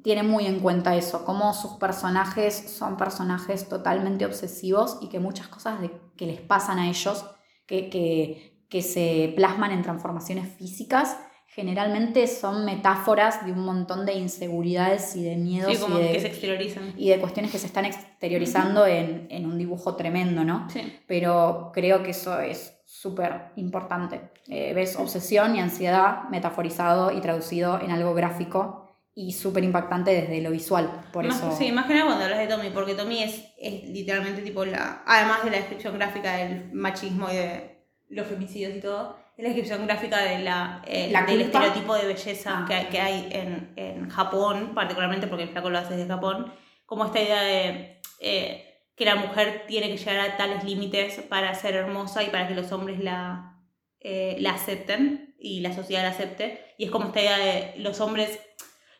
tiene 0.02 0.22
muy 0.22 0.46
en 0.46 0.60
cuenta 0.60 0.94
eso, 0.96 1.24
cómo 1.24 1.52
sus 1.54 1.72
personajes 1.72 2.54
son 2.54 2.96
personajes 2.96 3.68
totalmente 3.68 4.24
obsesivos 4.24 4.98
y 5.00 5.08
que 5.08 5.18
muchas 5.18 5.48
cosas 5.48 5.80
de- 5.80 5.90
que 6.16 6.26
les 6.26 6.40
pasan 6.40 6.78
a 6.78 6.88
ellos, 6.88 7.24
que, 7.66 7.90
que, 7.90 8.64
que 8.68 8.82
se 8.82 9.32
plasman 9.36 9.72
en 9.72 9.82
transformaciones 9.82 10.48
físicas, 10.56 11.16
generalmente 11.48 12.26
son 12.28 12.64
metáforas 12.64 13.44
de 13.44 13.52
un 13.52 13.60
montón 13.64 14.06
de 14.06 14.14
inseguridades 14.14 15.16
y 15.16 15.24
de 15.24 15.36
miedos 15.36 15.72
Sí, 15.76 15.82
como 15.82 15.98
y, 15.98 16.02
de, 16.02 16.12
que 16.12 16.20
se 16.20 16.26
exteriorizan. 16.28 16.94
y 16.96 17.08
de 17.08 17.18
cuestiones 17.18 17.50
que 17.50 17.58
se 17.58 17.66
están 17.66 17.84
exteriorizando 17.84 18.86
en, 18.86 19.26
en 19.30 19.46
un 19.46 19.58
dibujo 19.58 19.96
tremendo, 19.96 20.44
¿no? 20.44 20.68
Sí. 20.70 20.80
pero 21.06 21.70
creo 21.74 22.02
que 22.02 22.10
eso 22.10 22.38
es 22.40 22.77
súper 23.00 23.52
importante. 23.56 24.30
Eh, 24.48 24.72
ves 24.74 24.96
obsesión 24.96 25.54
y 25.56 25.60
ansiedad 25.60 26.24
metaforizado 26.30 27.12
y 27.12 27.20
traducido 27.20 27.80
en 27.80 27.90
algo 27.90 28.14
gráfico 28.14 28.84
y 29.14 29.32
súper 29.32 29.64
impactante 29.64 30.10
desde 30.12 30.40
lo 30.40 30.50
visual. 30.50 30.90
Por 31.12 31.24
Más- 31.24 31.36
eso. 31.38 31.52
Sí, 31.56 31.70
más 31.72 31.86
que 31.86 31.94
nada 31.94 32.06
cuando 32.06 32.24
hablas 32.24 32.38
de 32.40 32.46
Tommy, 32.48 32.70
porque 32.70 32.94
Tommy 32.94 33.22
es, 33.22 33.44
es 33.58 33.84
literalmente 33.84 34.42
tipo 34.42 34.64
la. 34.64 35.02
Además 35.06 35.44
de 35.44 35.50
la 35.50 35.56
descripción 35.58 35.94
gráfica 35.98 36.36
del 36.36 36.72
machismo 36.72 37.28
y 37.30 37.36
de 37.36 37.84
los 38.10 38.26
femicidios 38.26 38.74
y 38.76 38.80
todo, 38.80 39.16
es 39.36 39.42
la 39.44 39.50
descripción 39.50 39.86
gráfica 39.86 40.18
de 40.22 40.38
la, 40.40 40.82
eh, 40.86 41.10
La 41.12 41.22
del 41.22 41.42
culpa. 41.42 41.58
estereotipo 41.58 41.94
de 41.94 42.06
belleza 42.06 42.50
Ah. 42.60 42.66
que, 42.68 42.88
que 42.88 43.00
hay 43.00 43.28
en, 43.30 43.72
en 43.76 44.08
Japón, 44.08 44.72
particularmente 44.74 45.26
porque 45.28 45.44
el 45.44 45.50
flaco 45.50 45.70
lo 45.70 45.78
hace 45.78 45.94
desde 45.96 46.08
Japón, 46.08 46.52
como 46.86 47.04
esta 47.04 47.20
idea 47.20 47.42
de 47.42 48.00
eh, 48.20 48.67
que 48.98 49.04
la 49.04 49.14
mujer 49.14 49.64
tiene 49.66 49.88
que 49.88 49.96
llegar 49.96 50.18
a 50.18 50.36
tales 50.36 50.64
límites 50.64 51.20
para 51.28 51.54
ser 51.54 51.76
hermosa 51.76 52.24
y 52.24 52.26
para 52.26 52.48
que 52.48 52.54
los 52.54 52.72
hombres 52.72 52.98
la, 52.98 53.56
eh, 54.00 54.36
la 54.40 54.50
acepten 54.50 55.36
y 55.38 55.60
la 55.60 55.72
sociedad 55.72 56.02
la 56.02 56.10
acepte. 56.10 56.74
Y 56.76 56.86
es 56.86 56.90
como 56.90 57.06
esta 57.06 57.20
idea 57.20 57.38
de 57.38 57.74
los 57.78 58.00
hombres 58.00 58.40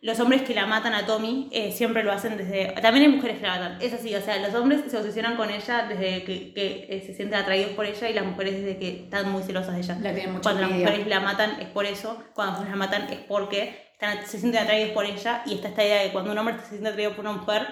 los 0.01 0.21
hombres 0.21 0.43
que 0.43 0.55
la 0.55 0.65
matan 0.65 0.95
a 0.95 1.07
Tommy 1.07 1.49
eh, 1.51 1.73
siempre 1.73 2.05
lo 2.05 2.13
hacen 2.13 2.37
desde... 2.37 2.67
También 2.81 3.07
hay 3.07 3.17
mujeres 3.17 3.39
que 3.39 3.47
la 3.47 3.59
matan, 3.59 3.83
es 3.83 3.93
así, 3.93 4.15
o 4.15 4.21
sea, 4.21 4.39
los 4.39 4.55
hombres 4.55 4.83
se 4.89 4.97
obsesionan 4.97 5.37
con 5.37 5.51
ella 5.51 5.87
desde 5.89 6.23
que, 6.23 6.55
que 6.55 6.87
eh, 6.89 7.03
se 7.05 7.15
sienten 7.15 7.41
atraídos 7.41 7.73
por 7.73 7.85
ella 7.85 8.09
y 8.09 8.15
las 8.15 8.25
mujeres 8.25 8.63
desde 8.63 8.79
que 8.79 9.05
están 9.05 9.33
muy 9.33 9.43
celosas 9.43 9.75
de 9.75 9.81
ella. 9.81 9.99
La 10.01 10.41
Cuando 10.41 10.61
las 10.61 10.71
mujeres 10.71 11.07
la 11.09 11.19
matan 11.19 11.61
es 11.61 11.67
por 11.67 11.85
eso, 11.85 12.23
cuando 12.33 12.53
las 12.53 12.61
mujeres 12.61 12.79
la 12.79 12.87
matan 12.87 13.13
es 13.13 13.19
porque 13.27 13.91
están, 13.93 14.25
se 14.25 14.39
sienten 14.39 14.63
atraídos 14.63 14.93
por 14.93 15.05
ella 15.05 15.43
y 15.47 15.55
está 15.55 15.69
esta 15.69 15.85
idea 15.85 16.03
de 16.05 16.13
cuando 16.13 16.31
un 16.31 16.39
hombre 16.39 16.55
se 16.63 16.69
siente 16.69 16.91
atraído 16.91 17.17
por 17.17 17.27
una 17.27 17.33
mujer, 17.33 17.67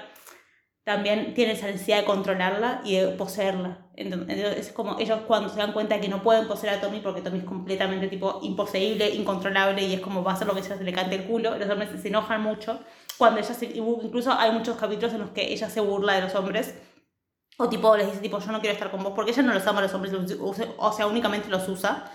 también 0.86 1.34
tiene 1.34 1.54
esa 1.54 1.66
necesidad 1.66 1.98
de 1.98 2.04
controlarla 2.04 2.80
y 2.84 2.94
de 2.94 3.08
poseerla. 3.08 3.78
Entonces, 3.96 4.56
es 4.56 4.70
como 4.70 4.96
ellos 5.00 5.18
cuando 5.26 5.48
se 5.48 5.56
dan 5.56 5.72
cuenta 5.72 6.00
que 6.00 6.06
no 6.06 6.22
pueden 6.22 6.46
poseer 6.46 6.74
a 6.74 6.80
Tommy 6.80 7.00
porque 7.00 7.22
Tommy 7.22 7.38
es 7.38 7.44
completamente 7.44 8.06
tipo 8.06 8.38
imposeíble, 8.44 9.12
incontrolable 9.12 9.82
y 9.82 9.94
es 9.94 10.00
como 10.00 10.22
va 10.22 10.30
a 10.30 10.34
hacer 10.34 10.46
lo 10.46 10.54
que 10.54 10.60
ella 10.60 10.78
se 10.78 10.84
le 10.84 10.92
cante 10.92 11.16
el 11.16 11.24
culo, 11.24 11.58
los 11.58 11.68
hombres 11.68 11.90
se 12.00 12.06
enojan 12.06 12.40
mucho. 12.40 12.78
Cuando 13.18 13.40
ella 13.40 13.52
se, 13.52 13.66
incluso 13.66 14.30
hay 14.32 14.52
muchos 14.52 14.76
capítulos 14.76 15.12
en 15.12 15.22
los 15.22 15.30
que 15.30 15.52
ella 15.52 15.68
se 15.68 15.80
burla 15.80 16.14
de 16.14 16.20
los 16.20 16.36
hombres 16.36 16.76
o 17.56 17.68
tipo 17.68 17.96
les 17.96 18.06
dice 18.06 18.20
tipo 18.20 18.38
yo 18.38 18.52
no 18.52 18.60
quiero 18.60 18.74
estar 18.74 18.92
con 18.92 19.02
vos 19.02 19.12
porque 19.16 19.32
ella 19.32 19.42
no 19.42 19.54
los 19.54 19.66
ama 19.66 19.80
a 19.80 19.82
los 19.82 19.94
hombres, 19.94 20.14
o 20.76 20.92
sea, 20.92 21.06
únicamente 21.08 21.48
los 21.48 21.68
usa. 21.68 22.12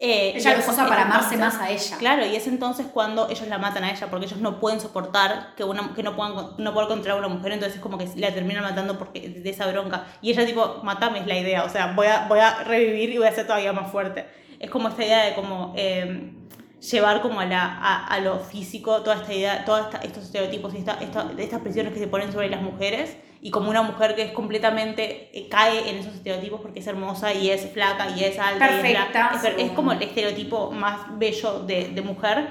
Eh, 0.00 0.32
Ella 0.36 0.56
los 0.56 0.68
usa 0.68 0.86
para 0.88 1.02
amarse 1.02 1.34
entonces- 1.36 1.60
más 1.60 1.68
a 1.68 1.70
ella. 1.70 1.96
Claro, 1.98 2.26
y 2.26 2.34
es 2.34 2.46
entonces 2.48 2.86
cuando 2.92 3.28
ellos 3.30 3.46
la 3.48 3.58
matan 3.58 3.84
a 3.84 3.90
ella, 3.92 4.08
porque 4.10 4.26
ellos 4.26 4.40
no 4.40 4.58
pueden 4.58 4.80
soportar 4.80 5.54
que, 5.56 5.62
una, 5.64 5.94
que 5.94 6.02
no 6.02 6.16
puedan 6.16 6.34
no 6.58 6.74
poder 6.74 6.88
controlar 6.88 7.22
a 7.22 7.26
una 7.26 7.34
mujer, 7.36 7.52
entonces 7.52 7.76
es 7.76 7.80
como 7.82 7.96
que 7.96 8.08
la 8.16 8.32
terminan 8.34 8.64
matando 8.64 8.98
porque, 8.98 9.28
de 9.28 9.48
esa 9.50 9.66
bronca. 9.70 10.04
Y 10.20 10.32
ella 10.32 10.44
tipo, 10.44 10.80
matame 10.82 11.20
es 11.20 11.26
la 11.26 11.38
idea, 11.38 11.64
o 11.64 11.68
sea, 11.68 11.92
voy 11.94 12.08
a, 12.08 12.26
voy 12.28 12.40
a 12.40 12.64
revivir 12.64 13.10
y 13.10 13.18
voy 13.18 13.28
a 13.28 13.32
ser 13.32 13.46
todavía 13.46 13.72
más 13.72 13.90
fuerte. 13.92 14.26
Es 14.58 14.68
como 14.68 14.88
esta 14.88 15.04
idea 15.04 15.24
de 15.26 15.34
como 15.34 15.72
eh, 15.76 16.32
llevar 16.80 17.22
como 17.22 17.40
a, 17.40 17.46
la, 17.46 17.62
a, 17.64 18.06
a 18.08 18.20
lo 18.20 18.40
físico 18.40 19.00
toda 19.02 19.16
esta 19.16 19.32
idea, 19.32 19.64
todos 19.64 19.86
estos 20.02 20.24
estereotipos 20.24 20.74
y 20.74 20.78
esta, 20.78 20.94
esta- 21.00 21.30
estas 21.38 21.60
presiones 21.60 21.92
que 21.92 22.00
se 22.00 22.08
ponen 22.08 22.32
sobre 22.32 22.48
las 22.50 22.60
mujeres. 22.62 23.16
Y 23.46 23.50
como 23.50 23.68
una 23.68 23.82
mujer 23.82 24.14
que 24.14 24.22
es 24.22 24.32
completamente, 24.32 25.28
eh, 25.34 25.48
cae 25.50 25.90
en 25.90 25.98
esos 25.98 26.14
estereotipos 26.14 26.62
porque 26.62 26.80
es 26.80 26.86
hermosa 26.86 27.34
y 27.34 27.50
es 27.50 27.70
flaca 27.72 28.08
y 28.16 28.24
es 28.24 28.38
alta. 28.38 28.66
y 28.66 28.70
es 28.70 28.80
Perfecta, 28.80 29.30
es, 29.34 29.42
per- 29.42 29.50
es 29.52 29.56
según- 29.58 29.74
como 29.76 29.92
el 29.92 30.02
estereotipo 30.02 30.70
más 30.70 31.00
bello 31.18 31.60
de, 31.60 31.88
de 31.90 32.00
mujer, 32.00 32.48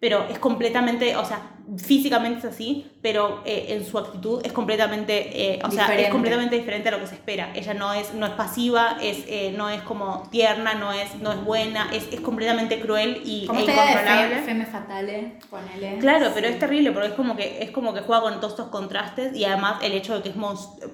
pero 0.00 0.26
es 0.30 0.38
completamente, 0.38 1.16
o 1.16 1.24
sea, 1.24 1.40
físicamente 1.76 2.38
es 2.46 2.54
así, 2.54 2.86
pero 3.02 3.42
eh, 3.44 3.66
en 3.70 3.84
su 3.84 3.98
actitud 3.98 4.40
es 4.44 4.52
completamente, 4.52 5.54
eh, 5.54 5.58
o 5.64 5.70
sea, 5.70 5.82
es 5.82 5.88
Diferente. 5.88 6.10
completamente 6.10 6.56
diferente 6.56 6.88
a 6.88 6.92
lo 6.92 7.00
que 7.00 7.06
se 7.08 7.14
espera. 7.16 7.50
Ella 7.54 7.74
no 7.74 7.92
es, 7.92 8.14
no 8.14 8.24
es 8.26 8.32
pasiva, 8.32 8.96
es, 9.02 9.24
eh, 9.26 9.52
no 9.56 9.68
es 9.68 9.82
como 9.82 10.22
tierna, 10.30 10.74
no 10.74 10.92
es, 10.92 11.16
no 11.16 11.32
es 11.32 11.44
buena, 11.44 11.88
es, 11.92 12.08
es 12.12 12.20
completamente 12.20 12.80
cruel 12.80 13.20
y 13.24 13.46
Como 13.46 13.60
e 13.60 13.64
idea 13.64 13.74
de 13.84 13.90
incontrolable. 13.90 14.34
fe, 14.36 14.42
femme 14.42 14.66
fatale, 14.66 15.32
ponele. 15.50 15.98
Claro, 15.98 16.30
pero 16.34 16.46
Sí. 16.46 16.54
es 16.54 16.58
terrible 16.60 16.92
porque 16.92 17.08
es 17.08 17.14
como 17.14 17.36
que 17.36 17.62
es 17.62 17.70
como 17.70 17.92
que 17.92 18.00
juega 18.00 18.22
con 18.22 18.34
todos 18.36 18.52
estos 18.52 18.68
contrastes 18.68 19.36
y 19.36 19.44
además 19.44 19.82
el 19.82 19.92
hecho 19.92 20.14
de 20.14 20.22
que 20.22 20.28
es 20.30 20.34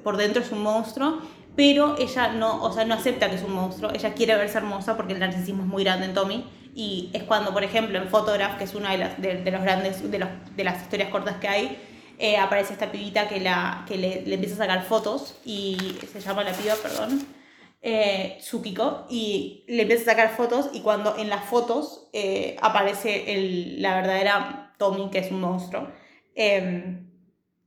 por 0.03 0.17
dentro 0.17 0.43
es 0.43 0.51
un 0.51 0.63
monstruo, 0.63 1.19
pero 1.55 1.97
ella 1.99 2.33
no, 2.33 2.63
o 2.65 2.73
sea, 2.73 2.85
no 2.85 2.95
acepta 2.95 3.29
que 3.31 3.37
es 3.37 3.43
un 3.45 3.53
monstruo, 3.53 3.93
ella 3.95 4.13
quiere 4.15 4.35
verse 4.35 4.59
hermosa 4.59 4.97
porque 4.97 5.13
el 5.13 5.21
narcisismo 5.21 5.63
es 5.63 5.69
muy 5.69 5.85
grande 5.85 6.07
en 6.07 6.15
Tommy 6.15 6.45
y 6.75 7.11
es 7.13 7.23
cuando, 7.23 7.53
por 7.53 7.65
ejemplo, 7.65 7.99
en 7.99 8.09
Photograph, 8.09 8.59
que 8.59 8.65
es 8.65 8.75
una 8.75 8.93
de 8.93 8.99
las 8.99 9.21
de, 9.21 9.51
los 9.51 9.63
grandes 9.63 10.11
de, 10.11 10.19
los, 10.19 10.29
de 10.57 10.65
las 10.65 10.83
historias 10.83 11.11
cortas 11.11 11.37
que 11.37 11.49
hay, 11.49 11.79
eh, 12.19 12.37
aparece 12.37 12.73
esta 12.75 12.91
pibita 12.93 13.29
que 13.29 13.41
la 13.41 13.85
que 13.87 13.97
le, 13.97 14.35
empieza 14.35 14.55
a 14.55 14.59
sacar 14.67 14.85
fotos 14.85 15.37
y 15.45 15.77
se 16.13 16.21
llama 16.21 16.45
la 16.45 16.53
piba, 16.53 16.75
perdón. 16.83 17.27
Eh, 17.87 18.39
Tsukiko 18.41 19.07
y 19.11 19.65
le 19.69 19.83
empieza 19.83 20.05
a 20.05 20.15
sacar 20.15 20.31
fotos 20.35 20.71
y 20.73 20.81
cuando 20.81 21.19
en 21.19 21.29
las 21.29 21.45
fotos 21.45 22.09
eh, 22.15 22.57
aparece 22.63 23.35
el, 23.35 23.83
la 23.83 23.95
verdadera 23.97 24.73
Tommy, 24.79 25.11
que 25.11 25.19
es 25.19 25.31
un 25.31 25.41
monstruo. 25.41 25.89
eh, 26.35 27.05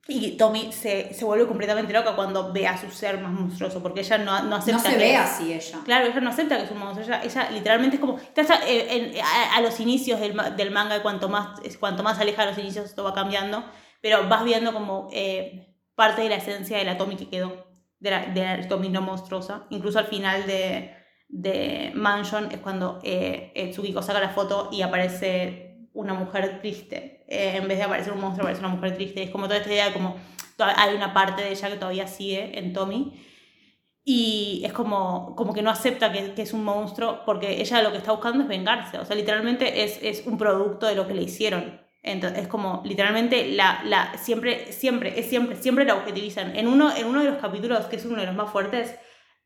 y 0.09 0.37
Tommy 0.37 0.71
se, 0.71 1.13
se 1.13 1.25
vuelve 1.25 1.47
completamente 1.47 1.91
loca 1.93 2.15
cuando 2.15 2.53
ve 2.53 2.65
a 2.67 2.77
su 2.77 2.89
ser 2.91 3.19
más 3.19 3.31
monstruoso, 3.31 3.81
porque 3.83 3.99
ella 4.01 4.17
no, 4.17 4.41
no 4.43 4.55
acepta 4.55 4.77
No 4.77 4.83
se 4.83 4.89
que 4.91 4.97
ve 4.97 5.13
es- 5.15 5.19
así 5.19 5.53
ella. 5.53 5.79
Claro, 5.83 6.05
ella 6.07 6.19
no 6.21 6.29
acepta 6.29 6.57
que 6.57 6.63
es 6.63 6.71
un 6.71 6.79
monstruo. 6.79 7.05
Ella, 7.05 7.21
ella 7.23 7.49
literalmente 7.51 7.97
es 7.97 7.99
como. 7.99 8.17
está 8.17 8.41
hasta, 8.41 8.67
eh, 8.67 8.87
en- 9.15 9.21
a, 9.21 9.55
a 9.57 9.61
los 9.61 9.79
inicios 9.79 10.19
del, 10.19 10.35
del 10.55 10.71
manga, 10.71 11.01
cuanto 11.01 11.27
más, 11.29 11.59
cuanto 11.79 12.03
más 12.03 12.19
aleja 12.19 12.43
de 12.45 12.51
los 12.51 12.57
inicios, 12.59 12.85
esto 12.85 13.03
va 13.03 13.13
cambiando. 13.13 13.63
Pero 14.01 14.27
vas 14.29 14.43
viendo 14.45 14.71
como 14.73 15.09
eh, 15.11 15.75
parte 15.95 16.21
de 16.21 16.29
la 16.29 16.35
esencia 16.35 16.77
de 16.77 16.85
la 16.85 16.97
Tommy 16.97 17.15
que 17.17 17.29
quedó. 17.29 17.65
De 17.99 18.11
la, 18.11 18.25
de 18.27 18.41
la 18.61 18.67
Tommy 18.67 18.89
no 18.89 19.01
monstruosa. 19.01 19.65
Incluso 19.71 19.97
al 19.99 20.05
final 20.05 20.45
de, 20.45 20.95
de 21.29 21.91
Mansion 21.95 22.49
es 22.51 22.59
cuando 22.59 22.99
eh, 23.03 23.69
Tsukiko 23.71 24.01
saca 24.03 24.19
la 24.19 24.29
foto 24.29 24.69
y 24.71 24.83
aparece 24.83 25.66
una 25.97 26.13
mujer 26.13 26.59
triste. 26.61 27.25
Eh, 27.27 27.57
en 27.57 27.67
vez 27.67 27.77
de 27.77 27.83
aparecer 27.83 28.13
un 28.13 28.21
monstruo, 28.21 28.45
aparece 28.45 28.65
una 28.65 28.73
mujer 28.73 28.95
triste. 28.95 29.23
Es 29.23 29.29
como 29.29 29.45
toda 29.45 29.57
esta 29.57 29.71
idea 29.71 29.87
de 29.87 29.93
como. 29.93 30.15
Hay 30.59 30.95
una 30.95 31.13
parte 31.13 31.43
de 31.43 31.51
ella 31.51 31.69
que 31.69 31.75
todavía 31.75 32.07
sigue 32.07 32.57
en 32.57 32.73
Tommy. 32.73 33.23
Y 34.03 34.61
es 34.63 34.71
como, 34.71 35.35
como 35.35 35.53
que 35.53 35.61
no 35.61 35.69
acepta 35.69 36.11
que, 36.11 36.33
que 36.33 36.43
es 36.43 36.53
un 36.53 36.63
monstruo 36.63 37.23
porque 37.25 37.61
ella 37.61 37.81
lo 37.81 37.91
que 37.91 37.97
está 37.97 38.13
buscando 38.13 38.43
es 38.43 38.47
vengarse. 38.47 38.97
O 38.97 39.05
sea, 39.05 39.15
literalmente 39.15 39.83
es, 39.83 39.99
es 40.01 40.25
un 40.25 40.37
producto 40.37 40.87
de 40.87 40.95
lo 40.95 41.05
que 41.07 41.13
le 41.13 41.23
hicieron. 41.23 41.81
Entonces, 42.03 42.43
es 42.43 42.47
como, 42.47 42.81
literalmente, 42.85 43.49
la, 43.49 43.81
la, 43.83 44.17
siempre, 44.17 44.71
siempre, 44.71 45.19
es 45.19 45.25
siempre, 45.25 45.57
siempre 45.57 45.83
la 45.83 45.95
objetivizan. 45.95 46.55
En 46.55 46.67
uno, 46.67 46.95
en 46.95 47.05
uno 47.05 47.21
de 47.21 47.31
los 47.31 47.37
capítulos, 47.37 47.85
que 47.87 47.97
es 47.97 48.05
uno 48.05 48.21
de 48.21 48.27
los 48.27 48.35
más 48.35 48.49
fuertes, 48.49 48.95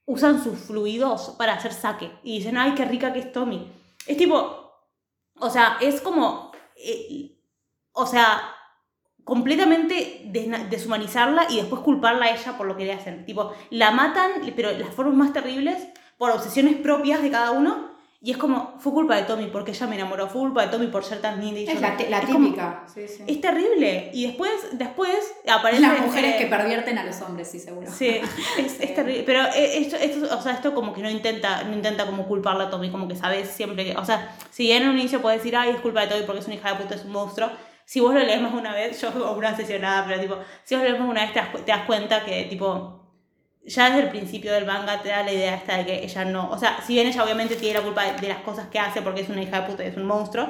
usan 0.05 0.43
sus 0.43 0.59
fluidos 0.59 1.33
para 1.39 1.53
hacer 1.53 1.73
saque. 1.73 2.11
Y 2.23 2.37
dicen, 2.37 2.57
ay, 2.57 2.73
qué 2.75 2.85
rica 2.85 3.13
que 3.13 3.19
es 3.19 3.31
Tommy. 3.31 3.67
Es 4.05 4.17
tipo, 4.17 4.60
o 5.41 5.49
sea, 5.49 5.77
es 5.81 6.01
como, 6.01 6.51
eh, 6.77 7.37
o 7.91 8.05
sea, 8.05 8.41
completamente 9.23 10.21
deshumanizarla 10.69 11.47
y 11.49 11.57
después 11.57 11.81
culparla 11.81 12.25
a 12.25 12.31
ella 12.31 12.57
por 12.57 12.67
lo 12.67 12.77
que 12.77 12.85
le 12.85 12.93
hacen. 12.93 13.25
Tipo, 13.25 13.53
la 13.69 13.91
matan, 13.91 14.31
pero 14.55 14.71
las 14.71 14.93
formas 14.93 15.15
más 15.15 15.33
terribles, 15.33 15.87
por 16.17 16.31
obsesiones 16.31 16.77
propias 16.77 17.21
de 17.21 17.31
cada 17.31 17.51
uno. 17.51 17.90
Y 18.23 18.29
es 18.29 18.37
como, 18.37 18.75
fue 18.77 18.91
culpa 18.93 19.15
de 19.15 19.23
Tommy 19.23 19.47
porque 19.47 19.71
ella 19.71 19.87
me 19.87 19.95
enamoró, 19.95 20.27
fue 20.27 20.41
culpa 20.41 20.61
de 20.61 20.67
Tommy 20.67 20.87
por 20.87 21.03
ser 21.03 21.21
tan 21.21 21.41
linda 21.41 21.59
y 21.59 21.65
yo 21.65 21.71
Es 21.71 21.81
no". 21.81 21.87
la, 21.87 21.95
la 22.07 22.19
Es 22.19 22.25
como- 22.25 22.45
típica. 22.45 22.83
Sí, 22.93 23.07
sí. 23.07 23.23
es 23.25 23.41
terrible. 23.41 24.11
Y 24.13 24.27
después, 24.27 24.51
después 24.73 25.17
aparece... 25.51 25.81
Las 25.81 26.01
mujeres 26.01 26.35
eh, 26.35 26.37
que 26.37 26.45
pervierten 26.45 26.99
a 26.99 27.03
los 27.03 27.19
hombres, 27.21 27.47
sí, 27.49 27.59
seguro. 27.59 27.89
Sí, 27.91 28.07
es, 28.59 28.79
es 28.79 28.93
terrible. 28.93 29.23
Pero 29.25 29.43
eh, 29.55 29.79
esto, 29.79 29.95
esto, 29.95 30.37
o 30.37 30.39
sea, 30.39 30.53
esto 30.53 30.75
como 30.75 30.93
que 30.93 31.01
no 31.01 31.09
intenta, 31.09 31.63
no 31.63 31.73
intenta 31.73 32.05
como 32.05 32.27
culparla 32.27 32.65
a 32.65 32.69
Tommy, 32.69 32.91
como 32.91 33.07
que 33.07 33.15
sabes 33.15 33.49
siempre 33.49 33.85
que. 33.85 33.95
O 33.97 34.05
sea, 34.05 34.35
si 34.51 34.71
en 34.71 34.87
un 34.87 34.99
inicio 34.99 35.19
puedes 35.19 35.39
decir, 35.39 35.55
ay, 35.57 35.71
es 35.71 35.81
culpa 35.81 36.01
de 36.01 36.07
Tommy 36.09 36.21
porque 36.27 36.41
es 36.41 36.45
una 36.45 36.55
hija 36.57 36.73
de 36.73 36.75
puta, 36.83 36.93
es 36.93 37.03
un 37.05 37.11
monstruo. 37.13 37.49
Si 37.85 38.01
vos 38.01 38.13
lo 38.13 38.19
lees 38.19 38.39
más 38.39 38.53
una 38.53 38.71
vez, 38.75 39.01
yo 39.01 39.09
o 39.25 39.31
una 39.35 39.55
sesionada, 39.57 40.05
pero 40.07 40.21
tipo, 40.21 40.35
si 40.63 40.75
vos 40.75 40.83
lo 40.83 40.89
lees 40.91 41.01
más 41.01 41.09
una 41.09 41.21
vez 41.21 41.33
te 41.33 41.39
das, 41.39 41.49
te 41.65 41.71
das 41.71 41.85
cuenta 41.87 42.23
que, 42.23 42.43
tipo, 42.43 43.00
ya 43.65 43.89
desde 43.89 44.03
el 44.03 44.09
principio 44.09 44.51
del 44.53 44.65
manga 44.65 45.01
te 45.01 45.09
da 45.09 45.23
la 45.23 45.31
idea 45.31 45.55
esta 45.55 45.77
de 45.77 45.85
que 45.85 46.03
ella 46.03 46.25
no. 46.25 46.49
O 46.49 46.57
sea, 46.57 46.79
si 46.85 46.93
bien 46.93 47.07
ella 47.07 47.23
obviamente 47.23 47.55
tiene 47.55 47.79
la 47.79 47.83
culpa 47.85 48.03
de, 48.05 48.19
de 48.19 48.27
las 48.27 48.39
cosas 48.39 48.67
que 48.67 48.79
hace 48.79 49.01
porque 49.01 49.21
es 49.21 49.29
una 49.29 49.41
hija 49.41 49.61
de 49.61 49.67
puta 49.67 49.83
y 49.83 49.87
es 49.87 49.97
un 49.97 50.05
monstruo, 50.05 50.49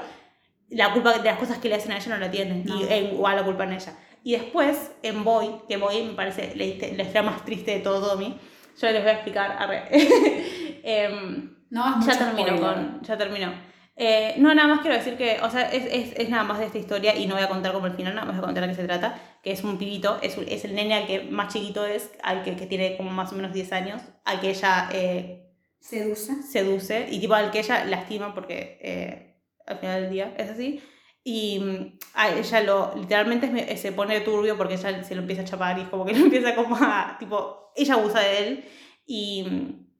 la 0.69 0.93
culpa 0.93 1.13
de 1.17 1.23
las 1.23 1.37
cosas 1.37 1.57
que 1.57 1.67
le 1.69 1.75
hacen 1.75 1.91
a 1.91 1.97
ella 1.97 2.09
no 2.09 2.17
la 2.17 2.31
tiene. 2.31 2.63
No. 2.63 2.79
Y 2.79 2.83
eh, 2.85 3.09
igual 3.13 3.35
la 3.35 3.43
culpa 3.43 3.63
en 3.65 3.73
ella. 3.73 3.93
Y 4.23 4.33
después, 4.33 4.91
en 5.03 5.23
Boy, 5.23 5.49
que 5.67 5.77
Boy 5.77 6.03
me 6.03 6.13
parece 6.13 6.49
la, 6.55 6.65
la 6.65 7.03
historia 7.03 7.23
más 7.23 7.43
triste 7.43 7.71
de 7.71 7.79
todo 7.79 8.07
Tommy, 8.11 8.37
yo 8.79 8.91
les 8.91 9.01
voy 9.01 9.09
a 9.09 9.13
explicar. 9.13 9.55
arre. 9.59 9.83
Em, 10.83 11.55
No, 11.69 11.99
es 11.99 12.05
ya 12.05 12.13
spoiler. 12.13 12.59
con. 12.59 13.01
Ya 13.03 13.17
terminó. 13.17 13.51
Eh, 13.95 14.35
no, 14.37 14.53
nada 14.55 14.67
más 14.67 14.79
quiero 14.81 14.95
decir 14.95 15.15
que, 15.17 15.39
o 15.43 15.49
sea, 15.49 15.69
es, 15.71 15.85
es, 15.85 16.13
es 16.17 16.29
nada 16.29 16.43
más 16.43 16.57
de 16.59 16.65
esta 16.65 16.77
historia 16.77 17.15
y 17.15 17.27
no 17.27 17.35
voy 17.35 17.43
a 17.43 17.49
contar 17.49 17.71
como 17.73 17.85
el 17.87 17.93
final, 17.93 18.15
nada 18.15 18.25
más 18.25 18.35
voy 18.37 18.43
a 18.43 18.47
contar 18.47 18.63
de 18.63 18.69
qué 18.69 18.75
se 18.75 18.85
trata, 18.87 19.15
que 19.41 19.51
es 19.51 19.63
un 19.63 19.77
pibito, 19.77 20.19
es, 20.21 20.37
es 20.37 20.65
el 20.65 20.75
nene 20.75 20.93
al 20.93 21.07
que 21.07 21.23
más 21.23 21.53
chiquito 21.53 21.85
es, 21.85 22.11
al 22.23 22.43
que, 22.43 22.55
que 22.55 22.67
tiene 22.67 22.97
como 22.97 23.09
más 23.09 23.31
o 23.31 23.35
menos 23.35 23.53
10 23.53 23.71
años, 23.73 24.01
al 24.23 24.39
que 24.39 24.49
ella 24.51 24.89
eh, 24.93 25.41
Seduce. 25.79 26.43
seduce 26.43 27.07
y 27.09 27.19
tipo 27.19 27.33
al 27.33 27.49
que 27.49 27.59
ella 27.59 27.83
lastima 27.85 28.35
porque 28.35 28.77
eh, 28.81 29.41
al 29.65 29.79
final 29.79 30.01
del 30.03 30.11
día 30.11 30.35
es 30.37 30.51
así 30.51 30.79
y 31.23 31.59
mm, 31.59 31.97
a 32.13 32.29
ella 32.29 32.61
lo 32.61 32.93
literalmente 32.95 33.77
se 33.77 33.91
pone 33.91 34.21
turbio 34.21 34.57
porque 34.57 34.75
ella 34.75 35.03
se 35.03 35.15
lo 35.15 35.21
empieza 35.21 35.41
a 35.41 35.45
chapar 35.45 35.79
y 35.79 35.81
es 35.81 35.89
como 35.89 36.05
que 36.05 36.13
lo 36.17 36.25
empieza 36.25 36.53
como 36.53 36.75
a 36.75 37.17
tipo 37.19 37.71
ella 37.75 37.95
abusa 37.95 38.19
de 38.19 38.37
él 38.37 38.65
y 39.07 39.43
mm, 39.43 39.90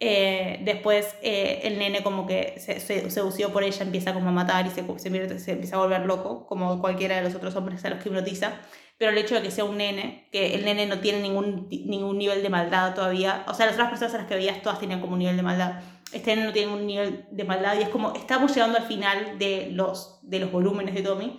eh, 0.00 0.60
después 0.62 1.16
eh, 1.22 1.60
el 1.64 1.78
nene 1.78 2.04
como 2.04 2.26
que 2.26 2.54
se, 2.58 2.78
se 2.78 3.10
seducido 3.10 3.52
por 3.52 3.64
ella 3.64 3.82
empieza 3.82 4.14
como 4.14 4.28
a 4.28 4.32
matar 4.32 4.66
y 4.66 4.70
se, 4.70 4.84
se, 4.98 5.38
se 5.40 5.52
empieza 5.52 5.76
a 5.76 5.80
volver 5.80 6.06
loco 6.06 6.46
como 6.46 6.80
cualquiera 6.80 7.16
de 7.16 7.22
los 7.22 7.34
otros 7.34 7.56
hombres 7.56 7.84
a 7.84 7.90
los 7.90 8.02
que 8.02 8.08
hipnotiza. 8.08 8.60
Pero 8.96 9.12
el 9.12 9.18
hecho 9.18 9.36
de 9.36 9.42
que 9.42 9.50
sea 9.50 9.64
un 9.64 9.76
nene, 9.76 10.28
que 10.32 10.54
el 10.54 10.64
nene 10.64 10.86
no 10.86 10.98
tiene 10.98 11.20
ningún, 11.20 11.68
ningún 11.70 12.18
nivel 12.18 12.42
de 12.42 12.48
maldad 12.48 12.94
todavía, 12.94 13.44
o 13.46 13.54
sea, 13.54 13.66
las 13.66 13.76
otras 13.76 13.90
personas 13.90 14.14
a 14.14 14.18
las 14.18 14.26
que 14.26 14.34
veías 14.34 14.60
todas 14.60 14.80
tenían 14.80 15.00
como 15.00 15.12
un 15.12 15.20
nivel 15.20 15.36
de 15.36 15.42
maldad, 15.42 15.80
este 16.12 16.34
nene 16.34 16.48
no 16.48 16.52
tiene 16.52 16.72
un 16.72 16.86
nivel 16.86 17.26
de 17.30 17.44
maldad 17.44 17.78
y 17.78 17.82
es 17.82 17.88
como, 17.90 18.12
estamos 18.14 18.52
llegando 18.54 18.78
al 18.78 18.86
final 18.86 19.38
de 19.38 19.68
los, 19.72 20.18
de 20.22 20.40
los 20.40 20.50
volúmenes 20.50 20.94
de 20.94 21.02
Tommy. 21.02 21.38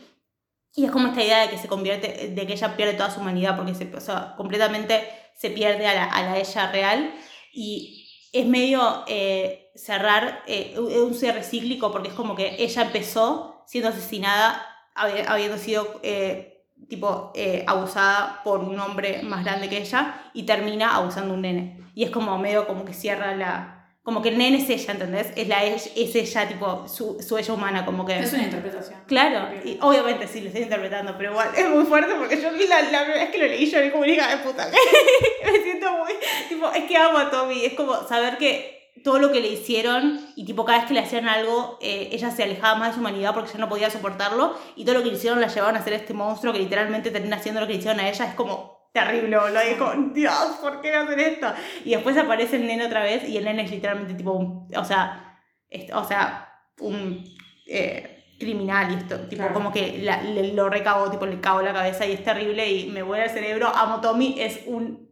Y 0.75 0.85
es 0.85 0.91
como 0.91 1.07
esta 1.07 1.23
idea 1.23 1.41
de 1.41 1.49
que 1.49 1.57
se 1.57 1.67
convierte, 1.67 2.29
de 2.29 2.47
que 2.47 2.53
ella 2.53 2.77
pierde 2.77 2.93
toda 2.93 3.09
su 3.09 3.19
humanidad 3.19 3.57
porque 3.57 3.73
se, 3.73 3.93
o 3.93 3.99
sea, 3.99 4.35
completamente 4.37 5.09
se 5.35 5.49
pierde 5.49 5.87
a 5.87 5.95
la, 5.95 6.03
a 6.05 6.23
la 6.23 6.37
ella 6.37 6.71
real. 6.71 7.13
Y 7.51 7.98
es 8.33 8.45
medio 8.45 9.03
eh, 9.07 9.71
cerrar, 9.75 10.43
eh, 10.47 10.75
un 10.77 11.13
cierre 11.15 11.43
cíclico 11.43 11.91
porque 11.91 12.09
es 12.09 12.13
como 12.13 12.35
que 12.35 12.55
ella 12.59 12.81
empezó 12.83 13.63
siendo 13.67 13.89
asesinada, 13.89 14.65
habi- 14.95 15.25
habiendo 15.27 15.57
sido 15.57 15.99
eh, 16.03 16.65
tipo 16.87 17.31
eh, 17.35 17.63
abusada 17.67 18.41
por 18.43 18.59
un 18.59 18.79
hombre 18.79 19.21
más 19.23 19.43
grande 19.43 19.69
que 19.69 19.77
ella 19.77 20.21
y 20.33 20.43
termina 20.43 20.95
abusando 20.95 21.33
un 21.33 21.41
nene. 21.41 21.83
Y 21.95 22.03
es 22.03 22.11
como 22.11 22.37
medio 22.37 22.67
como 22.67 22.85
que 22.85 22.93
cierra 22.93 23.35
la... 23.35 23.78
Como 24.09 24.23
que 24.23 24.29
el 24.29 24.39
nene 24.39 24.57
es 24.57 24.67
ella, 24.71 24.93
¿entendés? 24.93 25.27
Es, 25.35 25.47
la, 25.47 25.63
es 25.63 25.91
ella, 25.95 26.47
tipo, 26.47 26.87
su, 26.87 27.21
su 27.21 27.37
ella 27.37 27.53
humana, 27.53 27.85
como 27.85 28.07
que... 28.07 28.17
Es 28.17 28.33
una 28.33 28.41
interpretación. 28.41 28.99
Claro, 29.05 29.49
y 29.63 29.77
obviamente 29.83 30.27
sí 30.27 30.41
lo 30.41 30.47
estoy 30.47 30.63
interpretando, 30.63 31.15
pero 31.15 31.29
igual 31.29 31.49
es 31.55 31.69
muy 31.69 31.85
fuerte 31.85 32.15
porque 32.15 32.41
yo 32.41 32.49
la, 32.49 32.81
la 32.89 33.03
primera 33.03 33.23
vez 33.23 33.29
que 33.29 33.37
lo 33.37 33.45
leí 33.45 33.69
yo 33.69 33.79
vi 33.79 33.91
como 33.91 34.05
hija 34.05 34.35
de 34.35 34.37
puta. 34.37 34.67
Me 35.45 35.59
siento 35.61 35.91
muy, 35.91 36.13
tipo, 36.49 36.71
es 36.71 36.85
que 36.85 36.97
amo 36.97 37.19
a 37.19 37.29
Tommy, 37.29 37.65
es 37.65 37.73
como 37.75 38.01
saber 38.07 38.39
que 38.39 38.93
todo 39.03 39.19
lo 39.19 39.31
que 39.31 39.41
le 39.41 39.49
hicieron 39.49 40.19
y 40.35 40.43
tipo 40.43 40.65
cada 40.65 40.79
vez 40.79 40.87
que 40.87 40.95
le 40.95 41.01
hacían 41.01 41.29
algo, 41.29 41.77
eh, 41.79 42.09
ella 42.11 42.31
se 42.31 42.41
alejaba 42.41 42.79
más 42.79 42.87
de 42.87 42.93
su 42.95 43.01
humanidad 43.01 43.35
porque 43.35 43.51
ya 43.53 43.59
no 43.59 43.69
podía 43.69 43.91
soportarlo 43.91 44.57
y 44.75 44.85
todo 44.85 44.95
lo 44.95 45.03
que 45.03 45.11
le 45.11 45.17
hicieron 45.17 45.39
la 45.39 45.49
llevaban 45.49 45.75
a 45.75 45.83
ser 45.83 45.93
este 45.93 46.15
monstruo 46.15 46.51
que 46.51 46.57
literalmente 46.57 47.11
termina 47.11 47.35
haciendo 47.35 47.61
lo 47.61 47.67
que 47.67 47.73
le 47.73 47.79
hicieron 47.79 47.99
a 47.99 48.09
ella, 48.09 48.25
es 48.25 48.33
como 48.33 48.78
terrible, 48.91 49.37
es 49.71 49.77
como, 49.77 49.93
Dios, 50.13 50.57
¿por 50.61 50.81
qué 50.81 50.91
me 50.91 50.97
hacen 50.97 51.19
esto? 51.19 51.47
Y 51.85 51.91
después 51.91 52.17
aparece 52.17 52.55
el 52.57 52.67
nene 52.67 52.85
otra 52.85 53.03
vez 53.03 53.27
y 53.27 53.37
el 53.37 53.45
nene 53.45 53.63
es 53.63 53.71
literalmente 53.71 54.13
tipo, 54.15 54.31
un, 54.33 54.67
o 54.75 54.83
sea, 54.85 55.39
es- 55.69 55.91
o 55.93 56.03
sea, 56.03 56.49
un... 56.79 57.23
eh, 57.67 58.15
criminal 58.39 58.89
y 58.91 58.95
esto, 58.95 59.19
tipo, 59.27 59.41
Claro. 59.41 59.53
como 59.53 59.71
que 59.73 59.97
la- 60.01 60.21
le- 60.23 60.53
lo 60.53 60.69
recabo, 60.69 61.11
tipo, 61.11 61.25
le 61.25 61.41
cago 61.41 61.61
la 61.61 61.73
cabeza 61.73 62.05
y 62.05 62.13
es 62.13 62.23
terrible 62.23 62.65
y 62.71 62.87
me 62.89 63.03
vuela 63.03 63.25
el 63.25 63.29
cerebro. 63.29 63.67
Amo 63.75 63.99
Tommy, 63.99 64.37
es 64.39 64.61
un 64.65 65.09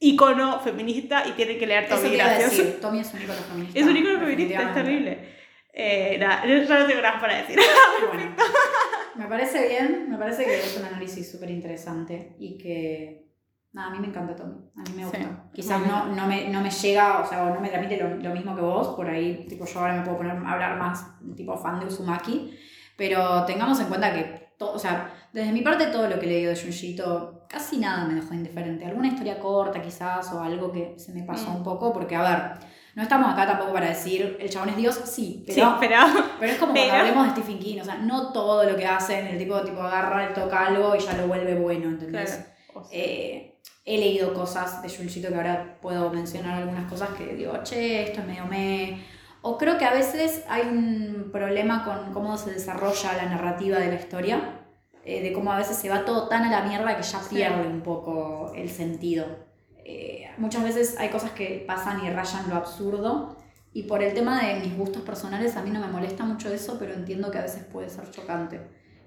icono 0.00 0.58
feminista 0.60 1.24
y 1.28 1.30
tiene 1.32 1.58
que 1.58 1.66
leer 1.68 1.88
Tommy, 1.88 2.10
gracias. 2.16 2.80
Tommy 2.80 2.98
es 2.98 3.14
un 3.14 3.22
ícono 3.22 3.38
feminista. 3.38 3.78
Es 3.78 3.86
un 3.86 3.96
icono 3.96 4.18
feminista, 4.18 4.62
es 4.62 4.74
terrible. 4.74 5.36
Eh, 5.72 6.16
nada, 6.18 6.44
yo 6.44 6.54
no 6.78 6.86
tengo 6.86 7.00
nada 7.02 7.20
para 7.20 7.36
decir. 7.36 7.56
Bueno, 8.12 8.34
me 9.16 9.26
parece 9.26 9.68
bien, 9.68 10.06
me 10.10 10.18
parece 10.18 10.44
que 10.44 10.56
es 10.60 10.76
un 10.78 10.84
análisis 10.86 11.30
súper 11.30 11.50
interesante 11.50 12.36
y 12.38 12.58
que, 12.58 13.30
nada, 13.72 13.88
a 13.88 13.90
mí 13.92 13.98
me 14.00 14.08
encanta 14.08 14.34
Tommy, 14.36 14.54
a 14.76 14.80
mí 14.82 14.90
me 14.96 15.02
gusta. 15.04 15.18
Sí. 15.18 15.26
Quizás 15.54 15.86
no, 15.86 16.06
no, 16.14 16.26
me, 16.26 16.48
no 16.48 16.60
me 16.60 16.70
llega, 16.70 17.20
o 17.20 17.26
sea, 17.26 17.50
no 17.50 17.60
me 17.60 17.68
transmite 17.68 17.96
lo, 18.02 18.16
lo 18.16 18.34
mismo 18.34 18.54
que 18.54 18.62
vos, 18.62 18.88
por 18.96 19.08
ahí, 19.08 19.46
tipo, 19.48 19.64
yo 19.64 19.80
ahora 19.80 19.94
me 19.94 20.02
puedo 20.02 20.18
poner 20.18 20.32
a 20.36 20.52
hablar 20.52 20.78
más, 20.78 21.06
tipo, 21.36 21.56
fan 21.56 21.80
de 21.80 21.86
Uzumaki, 21.86 22.56
pero 22.96 23.44
tengamos 23.44 23.78
en 23.80 23.86
cuenta 23.86 24.12
que, 24.12 24.52
to- 24.58 24.72
o 24.72 24.78
sea, 24.78 25.12
desde 25.32 25.52
mi 25.52 25.62
parte 25.62 25.86
todo 25.86 26.08
lo 26.08 26.18
que 26.18 26.26
he 26.26 26.28
leído 26.30 26.50
de 26.54 26.60
Junjito, 26.60 27.44
casi 27.48 27.78
nada 27.78 28.06
me 28.06 28.14
dejó 28.14 28.32
indiferente. 28.34 28.86
Alguna 28.86 29.08
historia 29.08 29.38
corta 29.38 29.82
quizás 29.82 30.32
o 30.32 30.40
algo 30.42 30.72
que 30.72 30.94
se 30.98 31.12
me 31.12 31.22
pasó 31.22 31.50
Mm. 31.50 31.56
un 31.56 31.62
poco, 31.62 31.92
porque, 31.92 32.16
a 32.16 32.22
ver, 32.22 32.66
no 32.96 33.02
estamos 33.02 33.30
acá 33.32 33.46
tampoco 33.46 33.72
para 33.74 33.88
decir, 33.90 34.36
el 34.40 34.50
chabón 34.50 34.70
es 34.70 34.76
Dios, 34.76 35.00
sí, 35.04 35.44
pero... 35.46 35.68
sí, 35.70 35.76
pero 35.78 35.96
Pero 36.40 36.52
es 36.52 36.58
como 36.58 36.72
Pero- 36.72 36.88
cuando 36.88 37.04
hablemos 37.06 37.26
de 37.26 37.30
Stephen 37.42 37.58
King, 37.60 37.78
o 37.80 37.84
sea, 37.84 37.96
no 37.98 38.32
todo 38.32 38.64
lo 38.64 38.74
que 38.76 38.86
hacen, 38.86 39.26
el 39.28 39.38
tipo, 39.38 39.60
tipo 39.60 39.80
agarra, 39.80 40.32
toca 40.34 40.66
algo 40.66 40.96
y 40.96 40.98
ya 40.98 41.12
lo 41.12 41.28
vuelve 41.28 41.54
bueno, 41.54 41.88
¿entendés? 41.90 42.30
Claro. 42.30 42.46
O 42.74 42.84
sea, 42.84 42.98
Eh, 42.98 43.60
he 43.84 43.98
leído 43.98 44.34
cosas 44.34 44.82
de 44.82 44.88
Junjito 44.88 45.28
que 45.28 45.34
ahora 45.36 45.78
puedo 45.80 46.10
mencionar 46.10 46.54
algunas 46.62 46.90
cosas 46.90 47.10
que 47.10 47.34
digo, 47.34 47.52
che, 47.62 48.02
esto 48.04 48.20
es 48.22 48.26
medio 48.26 48.44
me. 48.46 49.00
O 49.42 49.56
creo 49.58 49.78
que 49.78 49.84
a 49.84 49.92
veces 49.92 50.42
hay 50.48 50.62
un 50.62 51.28
problema 51.32 51.84
con 51.84 52.12
cómo 52.12 52.36
se 52.36 52.50
desarrolla 52.50 53.12
la 53.12 53.26
narrativa 53.26 53.78
de 53.78 53.88
la 53.88 53.94
historia, 53.94 54.60
eh, 55.04 55.22
de 55.22 55.32
cómo 55.32 55.52
a 55.52 55.56
veces 55.58 55.76
se 55.76 55.88
va 55.88 56.04
todo 56.04 56.26
tan 56.28 56.42
a 56.44 56.50
la 56.50 56.62
mierda 56.66 56.96
que 56.96 57.02
ya 57.04 57.20
Sí. 57.20 57.36
pierde 57.36 57.64
un 57.66 57.82
poco 57.82 58.52
el 58.56 58.68
sentido. 58.68 59.45
Eh, 59.88 60.28
muchas 60.36 60.64
veces 60.64 60.96
hay 60.98 61.10
cosas 61.10 61.30
que 61.30 61.62
pasan 61.64 62.04
y 62.04 62.10
rayan 62.10 62.50
lo 62.50 62.56
absurdo. 62.56 63.36
Y 63.72 63.84
por 63.84 64.02
el 64.02 64.14
tema 64.14 64.42
de 64.42 64.58
mis 64.60 64.76
gustos 64.76 65.02
personales, 65.02 65.56
a 65.56 65.62
mí 65.62 65.70
no 65.70 65.78
me 65.78 65.86
molesta 65.86 66.24
mucho 66.24 66.52
eso, 66.52 66.76
pero 66.78 66.92
entiendo 66.92 67.30
que 67.30 67.38
a 67.38 67.42
veces 67.42 67.62
puede 67.64 67.88
ser 67.88 68.10
chocante. 68.10 68.56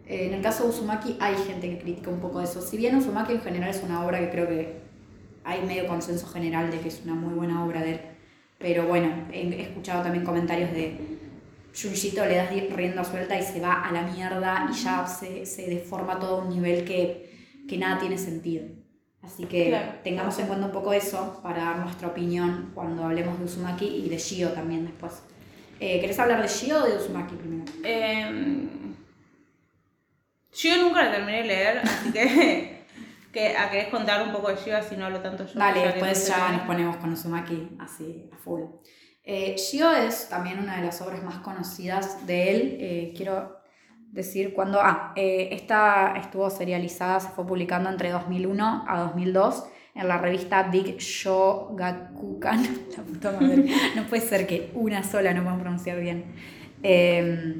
Eh, 0.06 0.28
en 0.28 0.34
el 0.34 0.42
caso 0.42 0.64
de 0.64 0.70
Uzumaki 0.70 1.18
hay 1.20 1.36
gente 1.36 1.70
que 1.70 1.80
critica 1.80 2.10
un 2.10 2.22
poco 2.22 2.40
eso. 2.40 2.62
Si 2.62 2.78
bien 2.78 2.96
Uzumaki 2.96 3.34
en 3.34 3.42
general 3.42 3.72
es 3.72 3.84
una 3.84 4.06
obra 4.06 4.20
que 4.20 4.30
creo 4.30 4.48
que 4.48 4.80
hay 5.44 5.64
medio 5.64 5.86
consenso 5.86 6.28
general 6.28 6.72
de 6.72 6.80
que 6.80 6.88
es 6.88 7.02
una 7.04 7.14
muy 7.14 7.34
buena 7.34 7.66
obra 7.66 7.82
de 7.82 7.92
él. 7.92 8.02
Pero 8.58 8.88
bueno, 8.88 9.28
he 9.34 9.62
escuchado 9.62 10.04
también 10.04 10.24
comentarios 10.24 10.72
de 10.72 10.98
Junjito 11.76 12.26
le 12.26 12.36
das 12.36 12.50
rienda 12.52 13.04
suelta 13.04 13.38
y 13.38 13.44
se 13.44 13.60
va 13.60 13.84
a 13.84 13.92
la 13.92 14.04
mierda 14.04 14.68
y 14.70 14.74
ya 14.74 15.06
se, 15.06 15.46
se 15.46 15.70
deforma 15.70 16.20
todo 16.20 16.42
a 16.42 16.44
un 16.44 16.50
nivel 16.50 16.84
que, 16.86 17.66
que 17.68 17.78
nada 17.78 18.00
tiene 18.00 18.18
sentido. 18.18 18.66
Así 19.22 19.46
que 19.46 19.68
Claro. 19.70 19.92
tengamos 20.04 20.38
en 20.40 20.48
cuenta 20.48 20.66
un 20.68 20.72
poco 20.72 20.94
eso 20.94 21.40
para 21.44 21.64
dar 21.66 21.78
nuestra 21.80 22.08
opinión 22.08 22.72
cuando 22.74 23.04
hablemos 23.04 23.38
de 23.38 23.46
Uzumaki 23.46 23.86
y 23.86 24.10
de 24.10 24.18
Shio 24.18 24.50
también 24.54 24.86
después. 24.86 25.22
Eh, 25.80 26.00
¿Querés 26.00 26.18
hablar 26.20 26.42
de 26.42 26.48
Shio 26.48 26.84
o 26.84 26.88
de 26.88 26.98
Uzumaki 26.98 27.36
primero? 27.36 27.66
em, 27.84 28.70
yo 30.54 30.78
nunca 30.84 31.04
la 31.04 31.12
terminé 31.12 31.38
de 31.42 31.48
leer, 31.48 31.78
así 31.80 32.12
que, 32.12 32.86
que 33.34 33.56
a 33.58 33.70
querés 33.70 33.90
contar 33.90 34.24
un 34.26 34.32
poco 34.34 34.50
de 34.50 34.56
Shiva 34.58 34.82
si 34.82 34.96
no 34.98 35.06
hablo 35.06 35.20
tanto 35.22 35.46
yo. 35.46 35.54
Que 35.74 35.80
después 35.80 36.28
ya 36.28 36.52
nos 36.52 36.62
ponemos 36.64 36.98
con 36.98 37.14
Uzumaki 37.14 37.78
así 37.80 38.30
a 38.34 38.38
full. 38.38 38.62
Eh, 39.24 39.56
Shio 39.58 39.92
es 39.92 40.28
también 40.30 40.60
una 40.60 40.78
de 40.78 40.86
las 40.86 41.02
obras 41.02 41.22
más 41.24 41.36
conocidas 41.40 42.26
de 42.26 42.52
él. 42.52 42.78
Eh, 42.80 43.14
quiero 43.16 43.59
decir 44.12 44.54
cuando. 44.54 44.80
Ah, 44.82 45.14
eh, 45.16 45.50
esta 45.52 46.14
estuvo 46.18 46.50
serializada, 46.50 47.20
se 47.20 47.30
fue 47.30 47.46
publicando 47.46 47.90
entre 47.90 48.10
2001 48.10 48.86
a 48.88 49.00
2002 49.00 49.66
en 49.96 50.08
la 50.08 50.18
revista 50.18 50.64
Big 50.64 50.98
Shogakukan. 50.98 52.64
La 52.98 53.04
puta 53.04 53.32
madre. 53.32 53.66
No 53.96 54.04
puede 54.04 54.22
ser 54.22 54.48
que 54.48 54.72
una 54.74 55.04
sola 55.04 55.34
no 55.34 55.44
puedan 55.44 55.60
pronunciar 55.60 56.00
bien. 56.00 56.26
Eh, 56.84 57.56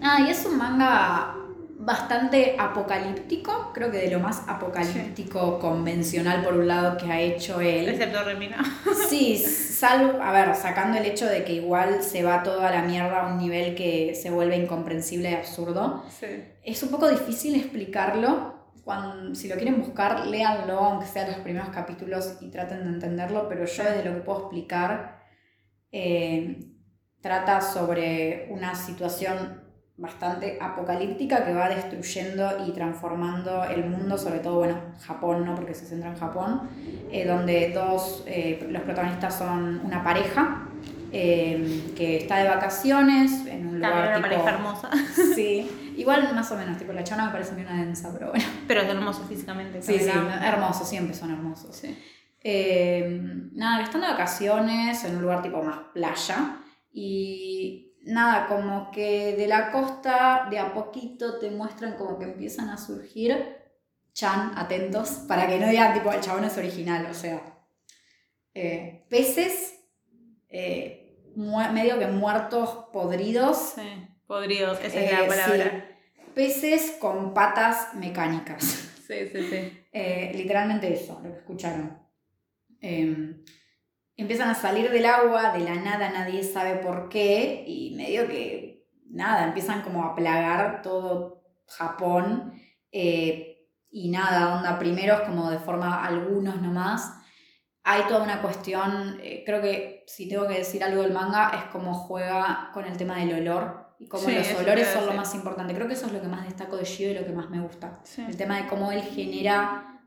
nada, 0.00 0.20
y 0.26 0.30
es 0.30 0.46
un 0.46 0.56
manga 0.56 1.36
bastante 1.84 2.56
apocalíptico, 2.58 3.70
creo 3.74 3.90
que 3.90 3.98
de 3.98 4.10
lo 4.10 4.18
más 4.18 4.42
apocalíptico 4.48 5.58
convencional 5.58 6.42
por 6.42 6.54
un 6.54 6.66
lado 6.66 6.96
que 6.96 7.12
ha 7.12 7.20
hecho 7.20 7.60
él. 7.60 7.88
Excepto 7.88 8.24
Remina. 8.24 8.62
Sí, 9.08 9.36
salvo, 9.36 10.20
a 10.22 10.32
ver, 10.32 10.54
sacando 10.56 10.98
el 10.98 11.04
hecho 11.04 11.26
de 11.26 11.44
que 11.44 11.52
igual 11.52 12.02
se 12.02 12.22
va 12.22 12.42
todo 12.42 12.62
a 12.62 12.70
la 12.70 12.82
mierda 12.82 13.20
a 13.20 13.32
un 13.32 13.38
nivel 13.38 13.74
que 13.74 14.14
se 14.14 14.30
vuelve 14.30 14.56
incomprensible 14.56 15.30
y 15.30 15.34
absurdo. 15.34 16.02
Sí. 16.08 16.26
Es 16.64 16.82
un 16.82 16.88
poco 16.88 17.08
difícil 17.08 17.54
explicarlo. 17.54 18.54
Cuando, 18.82 19.34
si 19.34 19.48
lo 19.48 19.56
quieren 19.56 19.80
buscar, 19.80 20.26
léanlo, 20.26 20.78
aunque 20.78 21.06
sean 21.06 21.28
los 21.28 21.40
primeros 21.40 21.68
capítulos 21.68 22.38
y 22.40 22.50
traten 22.50 22.84
de 22.84 22.88
entenderlo, 22.90 23.48
pero 23.48 23.66
yo 23.66 23.84
desde 23.84 24.04
lo 24.04 24.14
que 24.14 24.20
puedo 24.20 24.40
explicar, 24.40 25.22
eh, 25.92 26.58
trata 27.20 27.60
sobre 27.60 28.48
una 28.50 28.74
situación 28.74 29.63
bastante 29.96 30.58
apocalíptica 30.60 31.44
que 31.44 31.54
va 31.54 31.68
destruyendo 31.68 32.66
y 32.66 32.72
transformando 32.72 33.64
el 33.64 33.86
mundo, 33.86 34.18
sobre 34.18 34.40
todo, 34.40 34.58
bueno, 34.58 34.76
Japón, 35.00 35.44
¿no? 35.44 35.54
Porque 35.54 35.74
se 35.74 35.86
centra 35.86 36.10
en 36.10 36.16
Japón, 36.16 36.68
eh, 37.12 37.24
donde 37.26 37.70
dos, 37.70 38.24
eh, 38.26 38.66
los 38.70 38.82
protagonistas 38.82 39.38
son 39.38 39.80
una 39.84 40.02
pareja 40.02 40.66
eh, 41.12 41.92
que 41.96 42.16
está 42.16 42.38
de 42.38 42.48
vacaciones 42.48 43.46
en 43.46 43.68
un 43.68 43.80
También 43.80 43.90
lugar 43.90 44.08
una 44.08 44.16
tipo... 44.16 44.28
pareja 44.28 44.50
hermosa. 44.50 44.90
Sí, 45.34 45.94
igual 45.96 46.34
más 46.34 46.50
o 46.50 46.56
menos, 46.56 46.76
tipo, 46.76 46.92
la 46.92 47.04
chona 47.04 47.26
me 47.26 47.32
parece 47.32 47.54
una 47.54 47.84
densa, 47.84 48.12
pero 48.12 48.30
bueno. 48.30 48.44
Pero 48.66 48.80
es 48.80 48.88
hermoso 48.88 49.24
físicamente. 49.28 49.80
Sí, 49.80 50.00
sí, 50.00 50.10
hermosos, 50.42 50.88
siempre 50.88 51.14
son 51.14 51.30
hermosos. 51.30 51.76
Sí. 51.76 51.96
Eh, 52.46 53.20
nada, 53.52 53.82
están 53.82 54.00
de 54.00 54.08
vacaciones 54.08 55.04
en 55.04 55.16
un 55.16 55.22
lugar 55.22 55.40
tipo 55.40 55.62
más 55.62 55.78
playa 55.94 56.56
y 56.92 57.93
nada, 58.04 58.46
como 58.46 58.90
que 58.90 59.34
de 59.36 59.46
la 59.46 59.70
costa 59.70 60.46
de 60.50 60.58
a 60.58 60.72
poquito 60.72 61.38
te 61.38 61.50
muestran 61.50 61.96
como 61.96 62.18
que 62.18 62.24
empiezan 62.24 62.68
a 62.68 62.76
surgir, 62.76 63.56
chan, 64.12 64.52
atentos, 64.56 65.10
para 65.28 65.46
que 65.46 65.58
no 65.58 65.68
digan 65.68 65.94
tipo 65.94 66.12
el 66.12 66.20
chabón 66.20 66.44
es 66.44 66.56
original, 66.56 67.06
o 67.10 67.14
sea, 67.14 67.42
eh, 68.54 69.04
peces 69.08 69.74
eh, 70.48 71.18
medio 71.34 71.98
que 71.98 72.06
muertos, 72.06 72.86
podridos, 72.92 73.74
Sí. 73.74 74.08
Podridos, 74.26 74.80
esa 74.80 75.00
eh, 75.00 75.04
es 75.04 75.12
la 75.12 75.26
palabra. 75.26 75.64
sí, 75.64 76.22
peces 76.34 76.96
con 76.98 77.34
patas 77.34 77.94
mecánicas. 77.94 78.62
Sí, 79.06 79.28
sí, 79.30 79.42
sí. 79.50 79.86
Eh, 79.92 80.32
literalmente 80.34 80.90
eso, 80.92 81.20
lo 81.22 81.30
que 81.30 81.38
escucharon. 81.40 81.98
Empiezan 84.16 84.48
a 84.50 84.54
salir 84.54 84.90
del 84.90 85.06
agua, 85.06 85.52
de 85.52 85.60
la 85.60 85.74
nada, 85.74 86.10
nadie 86.10 86.44
sabe 86.44 86.76
por 86.76 87.08
qué, 87.08 87.64
y 87.66 87.94
medio 87.96 88.28
que, 88.28 88.86
nada, 89.10 89.44
empiezan 89.44 89.82
como 89.82 90.04
a 90.04 90.14
plagar 90.14 90.82
todo 90.82 91.42
Japón. 91.66 92.52
eh, 92.92 93.50
y 93.96 94.10
nada, 94.10 94.56
onda, 94.56 94.76
primero 94.76 95.14
es 95.14 95.20
como 95.20 95.48
de 95.50 95.58
forma 95.60 96.04
algunos 96.04 96.60
nomás. 96.60 97.14
Hay 97.84 98.02
toda 98.08 98.24
una 98.24 98.42
cuestión, 98.42 99.20
eh, 99.22 99.44
creo 99.46 99.62
que 99.62 100.02
si 100.08 100.28
tengo 100.28 100.48
que 100.48 100.54
decir 100.58 100.82
algo 100.82 101.02
del 101.02 101.12
manga, 101.12 101.50
es 101.54 101.64
cómo 101.70 101.94
juega 101.94 102.70
con 102.74 102.84
el 102.86 102.96
tema 102.96 103.16
del 103.18 103.34
olor. 103.34 103.94
y 104.00 104.08
como 104.08 104.24
Sí, 104.24 104.34
los 104.34 104.52
olores 104.54 104.88
son 104.88 105.06
lo 105.06 105.12
más 105.12 105.32
importante. 105.36 105.74
Creo 105.74 105.86
que 105.86 105.94
eso 105.94 106.06
es 106.06 106.12
lo 106.12 106.20
que 106.20 106.26
más 106.26 106.44
destaco 106.44 106.76
de 106.76 106.84
Gio 106.84 107.12
y 107.12 107.14
lo 107.14 107.24
que 107.24 107.32
más 107.32 107.48
me 107.50 107.60
gusta. 107.60 108.00
Sí. 108.02 108.24
El 108.26 108.36
tema 108.36 108.56
de 108.56 108.66
cómo 108.66 108.90
él 108.90 109.02
genera 109.02 110.00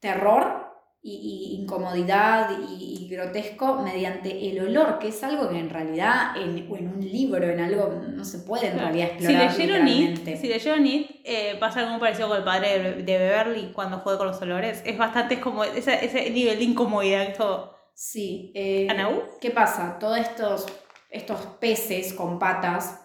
terror 0.00 0.65
y, 1.02 1.54
y 1.56 1.62
incomodidad 1.62 2.50
y, 2.68 3.04
y 3.04 3.08
grotesco 3.08 3.76
mediante 3.82 4.50
el 4.50 4.60
olor, 4.60 4.98
que 4.98 5.08
es 5.08 5.22
algo 5.22 5.48
que 5.48 5.58
en 5.58 5.70
realidad 5.70 6.36
en, 6.36 6.58
en 6.58 6.88
un 6.88 7.00
libro, 7.00 7.44
en 7.48 7.60
algo, 7.60 8.02
no 8.12 8.24
se 8.24 8.40
puede 8.40 8.66
en 8.68 8.72
Claro. 8.72 8.88
realidad 8.88 9.08
Si 9.18 9.24
explorar 9.26 9.56
leyeron 9.58 9.88
It, 9.88 10.36
si 10.40 10.48
leyeron 10.48 10.86
It, 10.86 11.10
eh, 11.24 11.56
pasa 11.60 11.80
algo 11.86 12.00
parecido 12.00 12.28
con 12.28 12.38
el 12.38 12.44
padre 12.44 12.78
de, 12.80 12.92
de 13.04 13.18
Beverly 13.18 13.72
cuando 13.72 13.98
juega 13.98 14.18
con 14.18 14.26
los 14.28 14.42
olores. 14.42 14.82
Es 14.84 14.98
bastante 14.98 15.34
es 15.34 15.40
como 15.40 15.62
ese, 15.62 16.04
ese 16.04 16.30
nivel 16.30 16.58
de 16.58 16.64
incomodidad. 16.64 17.34
todo- 17.36 17.74
Sí. 17.94 18.52
eh, 18.54 18.88
¿Anaú? 18.90 19.22
¿Qué 19.40 19.50
pasa? 19.52 19.98
Todos 19.98 20.18
estos, 20.18 20.66
estos 21.10 21.40
peces 21.60 22.12
con 22.12 22.38
patas, 22.38 23.00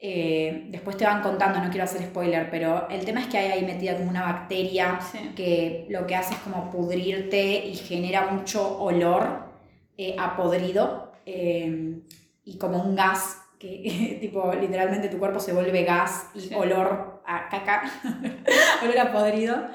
eh, 0.00 0.66
después 0.70 0.96
te 0.96 1.04
van 1.04 1.22
contando, 1.22 1.58
no 1.60 1.70
quiero 1.70 1.84
hacer 1.84 2.02
spoiler, 2.02 2.50
pero 2.50 2.88
el 2.88 3.04
tema 3.04 3.20
es 3.20 3.26
que 3.26 3.38
hay 3.38 3.50
ahí 3.52 3.64
metida 3.64 3.96
como 3.96 4.10
una 4.10 4.22
bacteria 4.22 5.00
Sí. 5.00 5.18
que 5.34 5.86
lo 5.88 6.06
que 6.06 6.14
hace 6.14 6.34
es 6.34 6.40
como 6.40 6.70
pudrirte 6.70 7.66
y 7.66 7.74
genera 7.74 8.30
mucho 8.30 8.78
olor 8.80 9.48
eh, 9.96 10.14
a 10.18 10.36
podrido 10.36 11.12
eh, 11.26 11.98
y 12.44 12.58
como 12.58 12.82
un 12.82 12.94
gas 12.94 13.38
que 13.58 14.18
tipo 14.20 14.52
literalmente 14.54 15.08
tu 15.08 15.18
cuerpo 15.18 15.40
se 15.40 15.52
vuelve 15.52 15.82
gas 15.82 16.30
y 16.34 16.40
Sí. 16.40 16.54
olor 16.54 17.20
a 17.26 17.48
caca, 17.48 17.82
olor 18.82 18.98
a 18.98 19.12
podrido 19.12 19.66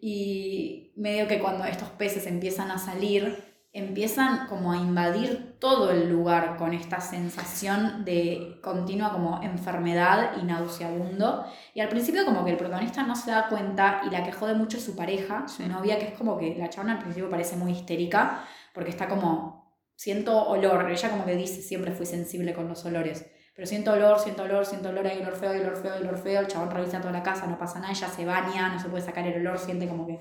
y 0.00 0.92
medio 0.96 1.26
que 1.28 1.38
cuando 1.40 1.64
estos 1.64 1.88
peces 1.90 2.26
empiezan 2.26 2.70
a 2.70 2.78
salir 2.78 3.51
empiezan 3.72 4.48
como 4.48 4.72
a 4.72 4.76
invadir 4.76 5.56
todo 5.58 5.90
el 5.90 6.10
lugar 6.10 6.56
con 6.58 6.74
esta 6.74 7.00
sensación 7.00 8.04
de 8.04 8.58
continua 8.62 9.12
como 9.12 9.42
enfermedad 9.42 10.36
y 10.40 10.44
nauseabundo. 10.44 11.46
Y 11.72 11.80
al 11.80 11.88
principio 11.88 12.26
como 12.26 12.44
que 12.44 12.50
el 12.50 12.58
protagonista 12.58 13.02
no 13.02 13.16
se 13.16 13.30
da 13.30 13.48
cuenta 13.48 14.02
y 14.06 14.10
la 14.10 14.24
que 14.24 14.32
jode 14.32 14.54
mucho 14.54 14.76
es 14.76 14.84
su 14.84 14.94
pareja, 14.94 15.48
su 15.48 15.66
novia, 15.66 15.98
que 15.98 16.08
es 16.08 16.18
como 16.18 16.36
que 16.36 16.54
la 16.56 16.68
chabona 16.68 16.94
al 16.94 16.98
principio 16.98 17.30
parece 17.30 17.56
muy 17.56 17.72
histérica 17.72 18.44
porque 18.74 18.90
está 18.90 19.08
como, 19.08 19.74
siento 19.96 20.48
olor, 20.48 20.90
ella 20.90 21.10
como 21.10 21.24
que 21.24 21.36
dice, 21.36 21.62
siempre 21.62 21.92
fui 21.92 22.04
sensible 22.04 22.52
con 22.54 22.68
los 22.68 22.84
olores. 22.84 23.26
Pero 23.54 23.66
siento 23.66 23.92
olor, 23.92 24.18
siento 24.18 24.44
olor, 24.44 24.64
siento 24.66 24.88
olor, 24.90 25.06
hay 25.06 25.18
olor 25.20 25.36
feo, 25.36 25.50
hay 25.50 25.60
olor 25.60 25.76
feo, 25.76 25.94
hay 25.94 26.02
olor 26.02 26.18
feo, 26.18 26.40
el 26.40 26.46
chabón 26.46 26.70
revisa 26.70 27.00
toda 27.00 27.12
la 27.12 27.22
casa, 27.22 27.46
no 27.46 27.58
pasa 27.58 27.80
nada, 27.80 27.92
ella 27.92 28.08
se 28.08 28.24
baña, 28.24 28.68
no 28.68 28.78
se 28.78 28.88
puede 28.88 29.04
sacar 29.04 29.26
el 29.26 29.46
olor, 29.46 29.58
siente 29.58 29.86
como 29.86 30.06
que 30.06 30.20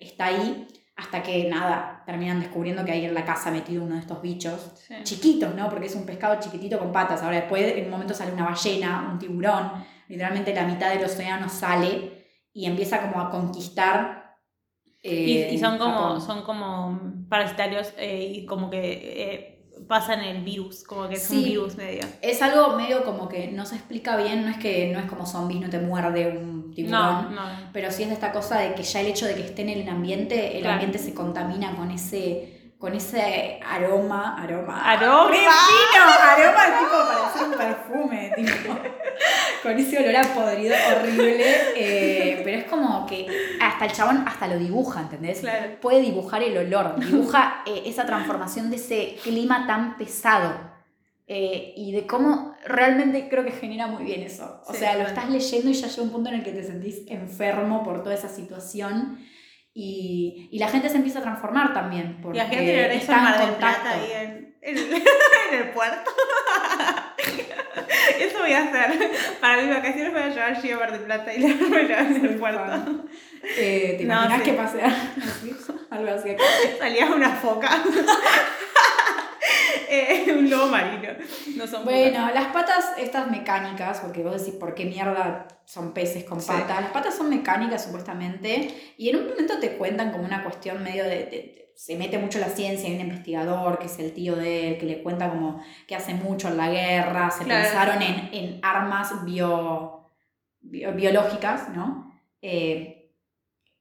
está 0.00 0.26
ahí, 0.26 0.66
hasta 1.02 1.22
que 1.22 1.48
nada, 1.48 2.02
terminan 2.06 2.38
descubriendo 2.40 2.84
que 2.84 2.92
hay 2.92 3.04
en 3.04 3.12
la 3.14 3.24
casa 3.24 3.50
metido 3.50 3.82
uno 3.84 3.94
de 3.96 4.00
estos 4.00 4.22
bichos 4.22 4.72
Sí. 4.86 4.94
chiquitos, 5.02 5.54
¿no? 5.54 5.68
Porque 5.68 5.86
es 5.86 5.94
un 5.94 6.06
pescado 6.06 6.38
chiquitito 6.40 6.78
con 6.78 6.92
patas. 6.92 7.22
Ahora 7.22 7.36
después 7.36 7.76
en 7.76 7.84
un 7.86 7.90
momento 7.90 8.14
sale 8.14 8.32
una 8.32 8.44
ballena, 8.44 9.08
un 9.12 9.18
tiburón, 9.18 9.72
literalmente 10.08 10.54
la 10.54 10.64
mitad 10.64 10.90
del 10.94 11.04
océano 11.04 11.48
sale 11.48 12.24
y 12.52 12.66
empieza 12.66 13.00
como 13.02 13.20
a 13.20 13.30
conquistar. 13.30 14.38
Y, 15.02 15.38
eh, 15.38 15.54
y 15.54 15.58
son 15.58 15.78
como 15.78 15.94
Japón. 15.94 16.20
son 16.20 16.42
como 16.42 17.00
parasitarios 17.28 17.92
eh, 17.98 18.32
y 18.36 18.46
como 18.46 18.70
que 18.70 18.80
eh, 18.82 19.51
pasan 19.92 20.20
el 20.22 20.40
virus, 20.42 20.84
como 20.84 21.06
que 21.08 21.16
es 21.16 21.28
un 21.30 21.36
Sí. 21.36 21.44
virus 21.44 21.76
medio. 21.76 22.00
Es 22.22 22.40
algo 22.40 22.76
medio 22.78 23.04
como 23.04 23.28
que 23.28 23.48
no 23.48 23.66
se 23.66 23.74
explica 23.74 24.16
bien, 24.16 24.42
no 24.44 24.50
es 24.50 24.56
que 24.56 24.90
no 24.90 24.98
es 24.98 25.04
como 25.04 25.26
zombies, 25.26 25.60
no 25.60 25.68
te 25.68 25.78
muerde 25.78 26.28
un 26.28 26.72
tiburón. 26.74 27.00
No, 27.00 27.30
no. 27.30 27.42
Pero 27.74 27.90
sí 27.90 28.02
es 28.04 28.08
de 28.08 28.14
esta 28.14 28.32
cosa 28.32 28.58
de 28.60 28.74
que 28.74 28.82
ya 28.82 29.00
el 29.00 29.08
hecho 29.08 29.26
de 29.26 29.34
que 29.34 29.42
esté 29.44 29.60
en 29.62 29.68
el 29.68 29.86
ambiente, 29.88 30.54
el 30.56 30.60
Claro. 30.62 30.74
ambiente 30.76 30.98
se 30.98 31.12
contamina 31.12 31.76
con 31.76 31.90
ese, 31.90 32.72
con 32.78 32.94
ese 32.94 33.60
aroma, 33.64 34.42
aroma. 34.42 34.82
Aroma. 34.90 35.28
¡Re 35.30 35.36
fino! 35.38 36.02
Aroma 36.20 36.64
es 36.66 36.78
tipo 36.78 36.96
parecer 37.12 37.48
un 37.48 37.54
perfume, 37.58 38.32
tipo. 38.34 38.78
Con 39.62 39.78
ese 39.78 39.96
olor 39.98 40.16
a 40.16 40.22
podrido 40.34 40.74
horrible. 40.90 41.44
eh, 41.76 42.40
pero 42.42 42.58
es 42.58 42.64
como 42.64 42.81
que 43.12 43.26
hasta 43.60 43.84
el 43.86 43.92
chabón 43.92 44.24
hasta 44.26 44.48
lo 44.48 44.58
dibuja, 44.58 45.00
¿entendés? 45.02 45.40
Claro. 45.40 45.78
Puede 45.80 46.00
dibujar 46.00 46.42
el 46.42 46.56
olor, 46.58 46.98
dibuja 46.98 47.62
eh, 47.66 47.82
esa 47.86 48.04
transformación 48.06 48.70
de 48.70 48.76
ese 48.76 49.16
clima 49.22 49.66
tan 49.66 49.96
pesado. 49.96 50.72
eh, 51.28 51.72
y 51.76 51.92
de 51.92 52.06
cómo 52.06 52.54
realmente 52.66 53.28
creo 53.30 53.44
que 53.44 53.52
genera 53.52 53.86
muy 53.86 54.04
bien 54.04 54.22
eso. 54.22 54.60
O 54.66 54.72
Sí, 54.72 54.80
sea, 54.80 54.96
lo 54.96 55.04
estás 55.06 55.30
leyendo 55.30 55.70
y 55.70 55.74
ya 55.74 55.86
llega 55.86 56.02
un 56.02 56.10
punto 56.10 56.28
en 56.30 56.36
el 56.36 56.42
que 56.42 56.52
te 56.52 56.64
sentís 56.64 57.02
enfermo 57.08 57.82
por 57.84 58.02
toda 58.02 58.14
esa 58.14 58.28
situación. 58.28 59.18
Y, 59.74 60.48
y 60.52 60.58
la 60.58 60.68
gente 60.68 60.90
se 60.90 60.96
empieza 60.96 61.20
a 61.20 61.22
transformar 61.22 61.72
también. 61.72 62.16
Y 62.18 62.22
Porque 62.22 62.38
la 62.38 62.46
gente 62.46 62.94
está 62.96 63.16
en 63.16 63.22
Mar 63.22 63.38
del. 63.46 63.54
Plata 63.54 63.90
ahí 63.92 64.10
en, 64.12 64.56
en 64.60 64.76
en 64.78 65.58
el 65.58 65.70
puerto. 65.70 66.10
Eso 68.20 68.38
voy 68.40 68.52
a 68.52 68.62
hacer. 68.64 69.10
Para 69.40 69.62
mis 69.62 69.74
vacaciones 69.74 70.12
voy 70.12 70.22
a 70.22 70.28
llevar 70.28 70.60
Gio 70.60 70.78
Mar 70.78 70.92
del 70.92 71.00
Plata 71.02 71.32
y 71.34 71.38
la 71.40 71.54
voy 71.68 71.78
a 71.78 71.82
llevar 71.82 72.06
en 72.06 72.24
el 72.26 72.34
puerto. 72.36 73.04
Eh, 73.58 73.94
¿Te 73.98 74.04
No, 74.06 74.36
sí. 74.36 74.42
que 74.42 74.52
pase 74.52 74.82
así? 74.82 75.56
Algo 75.90 76.10
así 76.10 76.30
acá. 76.30 76.42
Salía 76.78 77.06
una 77.06 77.30
foca. 77.30 77.82
Eh, 79.88 80.24
un 80.38 80.48
lobo 80.48 80.68
marino. 80.68 81.12
No 81.56 81.66
son 81.66 81.84
Bueno, 81.84 82.30
las 82.32 82.46
patas 82.46 82.92
estas 82.98 83.30
mecánicas, 83.30 84.00
porque 84.00 84.22
vos 84.22 84.38
decís, 84.42 84.58
¿por 84.58 84.74
qué 84.74 84.86
mierda 84.86 85.46
son 85.66 85.92
peces 85.92 86.24
con 86.24 86.40
Sí. 86.40 86.48
patas? 86.50 86.80
Las 86.80 86.90
patas 86.92 87.14
son 87.14 87.28
mecánicas 87.28 87.84
supuestamente 87.84 88.74
y 88.96 89.10
en 89.10 89.16
un 89.16 89.28
momento 89.28 89.58
te 89.58 89.76
cuentan 89.76 90.12
como 90.12 90.24
una 90.24 90.42
cuestión 90.44 90.82
medio 90.82 91.04
de- 91.04 91.10
de- 91.26 91.61
se 91.74 91.96
mete 91.96 92.18
mucho 92.18 92.38
la 92.38 92.48
ciencia, 92.48 92.88
hay 92.88 92.94
un 92.94 93.00
investigador 93.02 93.78
que 93.78 93.86
es 93.86 93.98
el 93.98 94.12
tío 94.12 94.36
de 94.36 94.68
él, 94.68 94.78
que 94.78 94.86
le 94.86 95.02
cuenta 95.02 95.28
como 95.30 95.62
que 95.86 95.96
hace 95.96 96.14
mucho 96.14 96.48
en 96.48 96.56
la 96.56 96.70
guerra, 96.70 97.30
se 97.30 97.44
Claro. 97.44 97.62
pensaron 97.64 98.02
en, 98.02 98.28
en 98.32 98.58
armas 98.62 99.24
bio, 99.24 100.06
bio- 100.60 100.92
biológicas, 100.92 101.68
¿no? 101.74 102.12
Eh, 102.40 103.10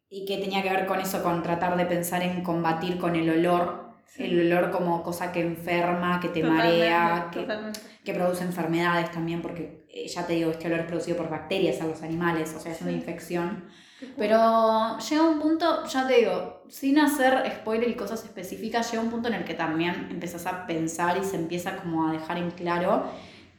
y 0.10 0.26
que 0.26 0.38
tenía 0.40 0.62
que 0.62 0.70
ver 0.70 0.86
con 0.88 1.00
eso, 1.00 1.24
con 1.24 1.42
tratar 1.44 1.78
de 1.78 1.86
pensar 1.86 2.22
en 2.24 2.44
combatir 2.44 2.98
con 2.98 3.16
el 3.16 3.30
olor, 3.30 3.82
Sí. 4.06 4.24
el 4.26 4.52
olor 4.52 4.72
como 4.72 5.04
cosa 5.04 5.32
que 5.32 5.40
enferma, 5.40 6.20
que 6.20 6.28
te 6.28 6.42
Totalmente, 6.42 6.78
marea, 6.80 7.30
que, 7.32 7.40
totalmente. 7.40 7.80
que 8.04 8.14
produce 8.14 8.44
enfermedades 8.44 9.10
también, 9.12 9.42
porque 9.42 9.86
eh, 9.88 10.06
ya 10.10 10.28
te 10.28 10.34
digo, 10.34 10.52
este 10.52 10.68
olor 10.68 10.82
es 10.82 10.86
producido 10.88 11.16
por 11.16 11.30
bacterias 11.30 11.80
a 11.82 11.86
los 11.88 12.02
animales, 12.04 12.54
o 12.54 12.60
sea, 12.60 12.74
es 12.74 12.82
una 12.82 12.92
infección. 12.92 13.70
Pero 14.18 14.98
llega 14.98 15.24
un 15.30 15.40
punto, 15.40 15.86
ya 15.86 16.08
te 16.08 16.16
digo, 16.18 16.64
sin 16.70 17.00
hacer 17.00 17.44
spoiler 17.60 17.90
y 17.90 17.96
cosas 17.96 18.24
específicas, 18.24 18.92
llega 18.92 19.04
un 19.04 19.10
punto 19.10 19.28
en 19.30 19.36
el 19.36 19.46
que 19.46 19.54
también 19.54 20.08
empezás 20.12 20.46
a 20.48 20.66
pensar 20.68 21.18
y 21.18 21.24
se 21.24 21.38
empieza 21.38 21.78
como 21.78 22.08
a 22.08 22.12
dejar 22.12 22.38
en 22.38 22.52
claro 22.52 23.06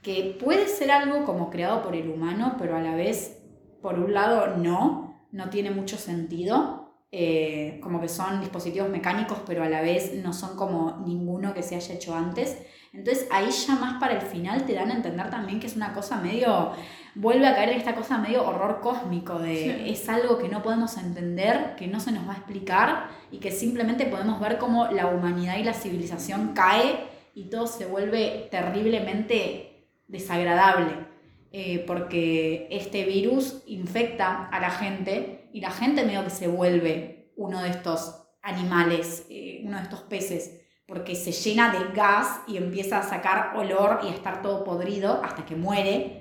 que 0.02 0.36
puede 0.42 0.68
ser 0.68 0.90
algo 0.90 1.24
como 1.24 1.50
creado 1.50 1.82
por 1.82 1.94
el 1.96 2.08
humano, 2.10 2.56
pero 2.58 2.76
a 2.76 2.80
la 2.80 2.94
vez, 2.94 3.42
por 3.80 3.98
un 3.98 4.12
lado, 4.14 4.56
no, 4.56 5.26
no 5.30 5.50
tiene 5.50 5.70
mucho 5.70 5.96
sentido. 5.96 6.80
eh, 7.14 7.78
como 7.82 8.00
que 8.00 8.08
son 8.08 8.40
dispositivos 8.40 8.88
mecánicos, 8.88 9.38
pero 9.46 9.62
a 9.62 9.68
la 9.68 9.82
vez 9.82 10.14
no 10.14 10.32
son 10.32 10.56
como 10.56 11.02
ninguno 11.06 11.52
que 11.54 11.62
se 11.62 11.76
haya 11.76 11.94
hecho 11.94 12.14
antes. 12.14 12.56
Entonces 12.92 13.26
ahí 13.30 13.50
ya 13.50 13.74
más 13.76 13.98
para 13.98 14.14
el 14.14 14.20
final 14.20 14.64
te 14.66 14.74
dan 14.74 14.90
a 14.90 14.94
entender 14.94 15.30
también 15.30 15.60
que 15.60 15.66
es 15.66 15.76
una 15.76 15.94
cosa 15.94 16.18
medio, 16.18 16.72
vuelve 17.14 17.46
a 17.46 17.54
caer 17.54 17.70
en 17.70 17.78
esta 17.78 17.94
cosa 17.94 18.18
medio 18.18 18.46
horror 18.46 18.80
cósmico, 18.80 19.38
de 19.38 19.56
Sí. 19.56 19.90
es 19.92 20.08
algo 20.08 20.38
que 20.38 20.48
no 20.48 20.62
podemos 20.62 20.96
entender, 20.98 21.74
que 21.76 21.86
no 21.86 22.00
se 22.00 22.12
nos 22.12 22.28
va 22.28 22.32
a 22.34 22.36
explicar 22.36 23.08
y 23.30 23.38
que 23.38 23.50
simplemente 23.50 24.04
podemos 24.06 24.38
ver 24.40 24.58
cómo 24.58 24.88
la 24.88 25.06
humanidad 25.06 25.56
y 25.58 25.64
la 25.64 25.72
civilización 25.74 26.52
cae 26.54 26.98
y 27.34 27.44
todo 27.48 27.66
se 27.66 27.86
vuelve 27.86 28.48
terriblemente 28.50 29.88
desagradable. 30.08 31.10
eh, 31.54 31.84
porque 31.86 32.66
este 32.70 33.04
virus 33.04 33.62
infecta 33.66 34.48
a 34.48 34.58
la 34.58 34.70
gente 34.70 35.50
y 35.52 35.60
la 35.60 35.70
gente 35.70 36.02
medio 36.02 36.24
que 36.24 36.30
se 36.30 36.48
vuelve 36.48 37.30
uno 37.36 37.60
de 37.62 37.68
estos 37.68 38.24
animales, 38.40 39.26
eh, 39.28 39.60
uno 39.62 39.76
de 39.76 39.82
estos 39.82 40.00
peces 40.00 40.61
porque 40.86 41.14
se 41.14 41.32
llena 41.32 41.72
de 41.72 41.92
gas 41.94 42.40
y 42.46 42.56
empieza 42.56 42.98
a 42.98 43.02
sacar 43.02 43.52
olor 43.56 44.00
y 44.04 44.08
a 44.08 44.14
estar 44.14 44.42
todo 44.42 44.64
podrido 44.64 45.22
hasta 45.24 45.44
que 45.46 45.56
muere. 45.56 46.18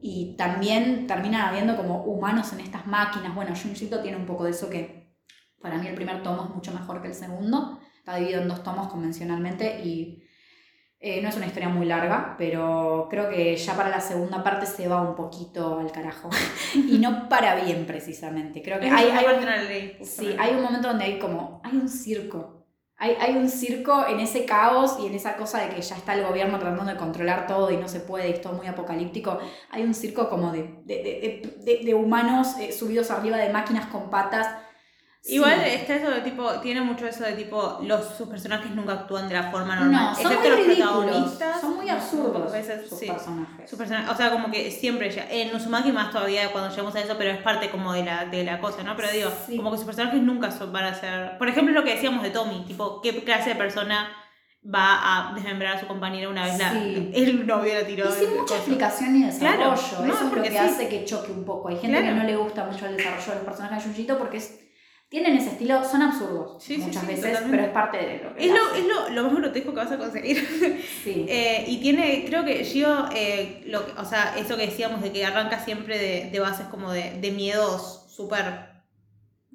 Y 0.00 0.36
también 0.36 1.06
terminan 1.06 1.42
habiendo 1.42 1.76
como 1.76 2.02
humanos 2.04 2.52
en 2.52 2.60
estas 2.60 2.86
máquinas. 2.86 3.34
Bueno, 3.34 3.54
Junjito 3.54 4.00
tiene 4.02 4.16
un 4.16 4.26
poco 4.26 4.44
de 4.44 4.50
eso 4.50 4.68
que 4.68 5.14
para 5.60 5.78
mí 5.78 5.86
el 5.86 5.94
primer 5.94 6.22
tomo 6.24 6.44
es 6.44 6.50
mucho 6.54 6.72
mejor 6.72 7.00
que 7.02 7.08
el 7.08 7.14
segundo. 7.14 7.78
Está 7.98 8.16
dividido 8.16 8.42
en 8.42 8.48
dos 8.48 8.64
tomos 8.64 8.88
convencionalmente 8.88 9.80
y 9.84 10.24
eh, 10.98 11.22
no 11.22 11.28
es 11.28 11.36
una 11.36 11.46
historia 11.46 11.68
muy 11.68 11.86
larga, 11.86 12.34
pero 12.36 13.06
creo 13.08 13.28
que 13.30 13.56
ya 13.56 13.76
para 13.76 13.88
la 13.90 14.00
segunda 14.00 14.42
parte 14.42 14.66
se 14.66 14.88
va 14.88 15.02
un 15.02 15.14
poquito 15.14 15.78
al 15.78 15.90
carajo. 15.92 16.28
y 16.74 16.98
no 16.98 17.28
para 17.28 17.54
bien 17.64 17.86
precisamente. 17.86 18.60
Creo 18.60 18.80
que 18.80 18.86
hay, 18.96 19.06
hay 19.10 19.24
un- 19.36 19.40
Sí, 20.04 20.26
hay 20.38 20.54
un 20.54 20.62
momento 20.62 20.88
donde 20.88 21.04
hay 21.04 21.18
como, 21.20 21.60
hay 21.64 21.76
un 21.76 21.88
circo. 21.88 22.61
Hay, 22.98 23.16
hay 23.18 23.36
un 23.36 23.48
circo 23.48 24.06
en 24.06 24.20
ese 24.20 24.44
caos 24.44 24.96
y 25.00 25.06
en 25.06 25.14
esa 25.14 25.36
cosa 25.36 25.58
de 25.60 25.70
que 25.74 25.82
ya 25.82 25.96
está 25.96 26.14
el 26.14 26.24
gobierno 26.24 26.58
tratando 26.60 26.84
de 26.84 26.96
controlar 26.96 27.46
todo 27.48 27.70
y 27.70 27.76
no 27.76 27.88
se 27.88 27.98
puede, 28.00 28.28
y 28.28 28.32
es 28.34 28.40
todo 28.40 28.52
muy 28.52 28.66
apocalíptico. 28.68 29.38
Hay 29.70 29.82
un 29.82 29.92
circo 29.94 30.28
como 30.28 30.52
de, 30.52 30.62
de, 30.84 31.42
de- 31.64 31.80
de- 31.84 31.94
humanos 31.94 32.56
eh, 32.60 32.70
subidos 32.72 33.10
arriba 33.10 33.36
de 33.38 33.52
máquinas 33.52 33.86
con 33.86 34.08
patas. 34.10 34.46
Igual 35.24 35.60
Sí. 35.64 35.70
está 35.70 35.94
eso 35.94 36.10
de 36.10 36.20
tipo, 36.22 36.50
tiene 36.60 36.80
mucho 36.80 37.06
eso 37.06 37.22
de 37.22 37.34
tipo, 37.34 37.78
los, 37.82 38.04
sus 38.16 38.28
personajes 38.28 38.72
nunca 38.72 38.92
actúan 38.94 39.28
de 39.28 39.34
la 39.34 39.52
forma 39.52 39.76
normal. 39.76 39.92
No, 40.10 40.14
son 40.16 40.32
excepto 40.32 40.48
muy 40.48 40.58
los 40.58 40.66
ridículos. 40.66 41.04
protagonistas. 41.04 41.60
Son 41.60 41.76
muy 41.76 41.88
absurdos 41.88 42.52
veces, 42.52 42.88
sus 42.88 42.98
sí. 42.98 43.06
personajes. 43.06 43.72
O 44.10 44.16
sea, 44.16 44.30
como 44.32 44.50
que 44.50 44.70
siempre 44.72 45.10
ya. 45.12 45.24
En 45.30 45.54
Uzumaki 45.54 45.92
más 45.92 46.10
todavía 46.10 46.50
cuando 46.50 46.70
llegamos 46.70 46.94
a 46.96 47.00
eso, 47.00 47.14
pero 47.16 47.30
es 47.30 47.38
parte 47.40 47.70
como 47.70 47.92
de 47.92 48.04
la, 48.04 48.24
de 48.24 48.42
la 48.42 48.58
cosa, 48.58 48.82
¿no? 48.82 48.96
Pero 48.96 49.12
digo, 49.12 49.30
Sí. 49.46 49.56
como 49.56 49.70
que 49.70 49.76
sus 49.76 49.86
personajes 49.86 50.20
nunca 50.20 50.50
son, 50.50 50.72
van 50.72 50.84
a 50.86 50.94
ser. 50.94 51.38
Por 51.38 51.48
ejemplo, 51.48 51.72
lo 51.72 51.84
que 51.84 51.94
decíamos 51.94 52.24
de 52.24 52.30
Tommy, 52.30 52.64
tipo, 52.66 53.00
¿qué 53.00 53.22
clase 53.22 53.50
de 53.50 53.54
persona 53.54 54.08
va 54.64 55.30
a 55.30 55.34
desmembrar 55.34 55.76
a 55.76 55.80
su 55.80 55.86
compañera 55.86 56.28
una 56.28 56.44
vez 56.46 56.58
la, 56.58 56.72
el 56.72 57.46
novio 57.46 57.74
la 57.74 57.86
tiró? 57.86 58.08
Y 58.08 58.12
sin 58.12 58.36
mucha 58.36 58.56
explicación 58.56 59.12
ni 59.12 59.24
desarrollo. 59.26 59.56
Claro, 59.56 59.70
no, 59.70 59.74
Eso 59.76 60.14
es 60.14 60.20
lo 60.22 60.30
porque 60.30 60.48
que 60.48 60.50
sí. 60.50 60.56
hace 60.58 60.88
que 60.88 61.04
choque 61.04 61.30
un 61.30 61.44
poco. 61.44 61.68
Hay 61.68 61.76
gente 61.76 61.98
Claro. 62.00 62.06
que 62.06 62.20
no 62.22 62.26
le 62.26 62.36
gusta 62.36 62.64
mucho 62.64 62.86
el 62.86 62.96
desarrollo 62.96 63.26
de 63.28 63.34
los 63.36 63.44
personajes 63.44 63.78
de 63.78 63.84
Junjito 63.84 64.18
porque 64.18 64.38
es- 64.38 64.58
tienen 65.12 65.36
ese 65.36 65.50
estilo, 65.50 65.84
son 65.84 66.00
absurdos 66.00 66.62
Sí, 66.64 66.76
sí, 66.76 66.80
muchas 66.80 67.02
sí, 67.02 67.06
veces, 67.06 67.22
totalmente. 67.32 67.50
pero 67.56 67.66
es 67.68 67.72
parte 67.74 67.98
de 67.98 68.24
lo 68.24 68.34
que 68.34 68.46
Es, 68.46 68.50
lo, 68.50 68.74
es 68.74 68.84
lo, 68.86 69.08
lo 69.10 69.24
más 69.24 69.36
grotesco 69.36 69.70
que 69.72 69.76
vas 69.76 69.92
a 69.92 69.98
conseguir. 69.98 70.38
Sí. 71.04 71.26
Eh, 71.28 71.64
y 71.68 71.76
tiene, 71.82 72.24
creo 72.26 72.44
que 72.44 72.64
Gio, 72.64 73.08
eh, 73.14 73.62
lo 73.66 73.84
que- 73.84 73.92
o 74.00 74.04
sea, 74.06 74.34
eso 74.38 74.56
que 74.56 74.66
decíamos 74.66 75.02
de 75.02 75.12
que 75.12 75.24
arranca 75.26 75.58
siempre 75.62 75.98
de, 75.98 76.30
de 76.30 76.40
bases 76.40 76.66
como 76.68 76.90
de, 76.90 77.18
de 77.20 77.30
miedos 77.30 78.06
súper 78.16 78.70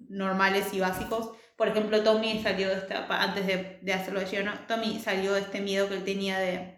normales 0.10 0.74
y 0.74 0.80
básicos. 0.80 1.32
Por 1.56 1.68
ejemplo, 1.70 2.04
Tommy 2.04 2.40
salió 2.44 2.68
de 2.70 2.76
esta, 2.76 3.08
antes 3.10 3.48
de, 3.48 3.80
de 3.82 3.94
hacerlo 3.94 4.20
de 4.20 4.28
Gio, 4.28 4.44
¿no? 4.44 4.54
Tommy 4.68 5.00
salió 5.00 5.34
de 5.34 5.42
este 5.42 5.60
miedo 5.62 5.90
que 5.90 5.96
él 5.96 6.04
tenía 6.04 6.38
de, 6.38 6.76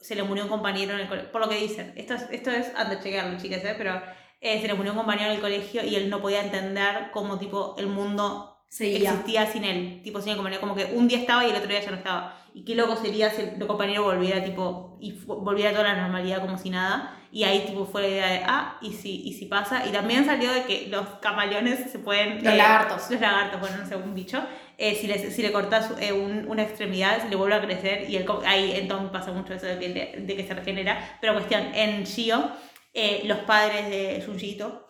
se 0.00 0.14
le 0.14 0.22
murió 0.22 0.44
un 0.44 0.48
compañero 0.50 0.94
en 0.94 1.00
el 1.00 1.08
colegio, 1.08 1.32
por 1.32 1.40
lo 1.40 1.48
que 1.48 1.56
dicen, 1.56 1.92
esto 1.96 2.14
es, 2.14 2.22
esto 2.30 2.50
es 2.50 2.68
antes 2.76 2.98
de 2.98 3.02
chequearlo, 3.04 3.38
chicas, 3.40 3.64
¿eh? 3.64 3.74
pero 3.76 4.00
eh, 4.42 4.60
se 4.60 4.66
le 4.66 4.74
murió 4.74 4.92
un 4.92 4.98
compañero 4.98 5.30
en 5.30 5.36
el 5.36 5.40
colegio 5.40 5.82
y 5.84 5.94
él 5.96 6.10
no 6.10 6.20
podía 6.20 6.42
entender 6.44 7.10
cómo 7.12 7.38
tipo 7.38 7.74
el 7.78 7.86
mundo 7.86 8.58
Seguía. 8.68 9.10
existía 9.12 9.46
sin 9.46 9.64
él, 9.64 10.00
tipo 10.02 10.20
sin 10.20 10.30
el 10.32 10.36
compañero, 10.36 10.60
como 10.60 10.74
que 10.74 10.86
un 10.94 11.06
día 11.08 11.18
estaba 11.18 11.46
y 11.46 11.50
el 11.50 11.56
otro 11.56 11.68
día 11.68 11.80
ya 11.80 11.90
no 11.90 11.96
estaba. 11.98 12.38
Y 12.54 12.64
qué 12.64 12.74
loco 12.74 12.96
sería 12.96 13.30
si 13.30 13.40
el 13.42 13.66
compañero 13.66 14.02
volviera 14.04 14.44
tipo 14.44 14.98
y 15.00 15.12
volviera 15.26 15.70
a 15.70 15.72
toda 15.72 15.84
la 15.84 15.94
normalidad 16.02 16.40
como 16.40 16.58
si 16.58 16.68
nada. 16.70 17.18
Y 17.30 17.44
ahí 17.44 17.60
tipo 17.66 17.86
fue 17.86 18.02
la 18.02 18.08
idea 18.08 18.26
de, 18.26 18.42
ah, 18.44 18.76
y 18.82 18.92
si, 18.92 19.22
y 19.26 19.32
si 19.32 19.46
pasa. 19.46 19.86
Y 19.86 19.90
también 19.90 20.26
salió 20.26 20.52
de 20.52 20.64
que 20.64 20.86
los 20.88 21.06
camaleones 21.22 21.90
se 21.90 21.98
pueden... 21.98 22.44
Los 22.44 22.52
eh, 22.52 22.56
lagartos. 22.58 23.10
Los 23.10 23.20
lagartos, 23.22 23.58
bueno, 23.60 23.76
no 23.78 23.86
sé, 23.86 23.96
un 23.96 24.14
bicho. 24.14 24.42
eh, 24.76 24.94
si, 24.94 25.06
le, 25.06 25.30
si 25.30 25.40
le 25.40 25.50
cortas 25.50 25.92
eh, 25.98 26.12
un- 26.12 26.46
una 26.46 26.62
extremidad, 26.62 27.22
se 27.22 27.30
le 27.30 27.36
vuelve 27.36 27.54
a 27.56 27.62
crecer. 27.62 28.10
Y 28.10 28.16
el, 28.16 28.26
ahí 28.44 28.72
entonces 28.74 29.08
pasa 29.10 29.32
mucho 29.32 29.54
eso 29.54 29.64
de 29.64 29.78
que, 29.78 30.14
de 30.20 30.36
que 30.36 30.46
se 30.46 30.52
regenera. 30.52 31.16
Pero 31.22 31.32
cuestión, 31.32 31.62
en 31.74 32.04
Shio, 32.04 32.50
eh, 32.92 33.22
los 33.24 33.38
padres 33.40 33.88
de 33.90 34.22
Junjito, 34.24 34.88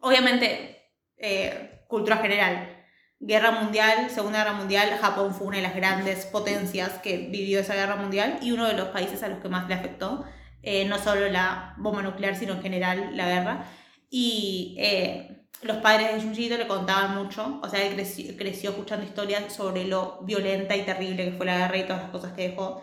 obviamente, 0.00 0.92
eh, 1.16 1.84
cultura 1.88 2.18
general, 2.18 2.80
Guerra 3.22 3.50
Mundial, 3.50 4.08
Segunda 4.08 4.38
Guerra 4.38 4.54
Mundial, 4.56 4.98
Japón 4.98 5.34
fue 5.34 5.48
una 5.48 5.58
de 5.58 5.62
las 5.62 5.74
grandes 5.74 6.24
potencias 6.24 6.98
que 7.02 7.18
vivió 7.18 7.60
esa 7.60 7.74
guerra 7.74 7.96
mundial 7.96 8.38
y 8.40 8.52
uno 8.52 8.66
de 8.66 8.72
los 8.72 8.88
países 8.88 9.22
a 9.22 9.28
los 9.28 9.40
que 9.40 9.50
más 9.50 9.68
le 9.68 9.74
afectó, 9.74 10.24
eh, 10.62 10.86
no 10.86 10.98
solo 10.98 11.28
la 11.28 11.74
bomba 11.76 12.00
nuclear, 12.00 12.34
sino 12.34 12.54
en 12.54 12.62
general 12.62 13.16
la 13.16 13.28
guerra. 13.28 13.66
Y 14.08 14.74
eh, 14.78 15.46
los 15.62 15.76
padres 15.78 16.14
de 16.14 16.22
Junjito 16.22 16.56
le 16.56 16.66
contaban 16.66 17.14
mucho, 17.14 17.60
o 17.62 17.68
sea, 17.68 17.84
él 17.84 17.92
creció, 17.94 18.34
creció 18.38 18.70
escuchando 18.70 19.04
historias 19.04 19.52
sobre 19.52 19.84
lo 19.84 20.22
violenta 20.22 20.74
y 20.74 20.82
terrible 20.82 21.26
que 21.26 21.32
fue 21.32 21.44
la 21.44 21.58
guerra 21.58 21.76
y 21.76 21.82
todas 21.82 22.02
las 22.02 22.10
cosas 22.10 22.32
que 22.32 22.48
dejó. 22.48 22.82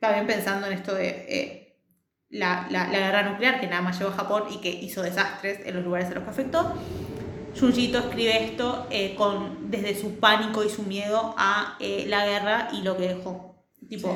También 0.00 0.26
pensando 0.26 0.66
en 0.66 0.72
esto 0.72 0.94
de 0.94 1.08
eh, 1.28 1.61
la, 2.32 2.66
la, 2.70 2.88
la 2.88 2.98
guerra 2.98 3.22
nuclear, 3.22 3.60
que 3.60 3.68
nada 3.68 3.82
más 3.82 3.98
llevó 3.98 4.10
a 4.10 4.14
Japón 4.14 4.44
y 4.50 4.56
que 4.56 4.70
hizo 4.70 5.02
desastres 5.02 5.60
en 5.64 5.76
los 5.76 5.84
lugares 5.84 6.10
a 6.10 6.14
los 6.14 6.24
que 6.24 6.30
afectó. 6.30 6.74
Junjito 7.58 7.98
escribe 7.98 8.44
esto 8.44 8.86
eh, 8.90 9.14
con, 9.14 9.70
desde 9.70 9.94
su 9.94 10.18
pánico 10.18 10.64
y 10.64 10.70
su 10.70 10.82
miedo 10.82 11.34
a 11.36 11.76
eh, 11.78 12.06
la 12.08 12.26
guerra 12.26 12.70
y 12.72 12.80
lo 12.80 12.96
que 12.96 13.08
dejó. 13.08 13.54
Tipo, 13.88 14.08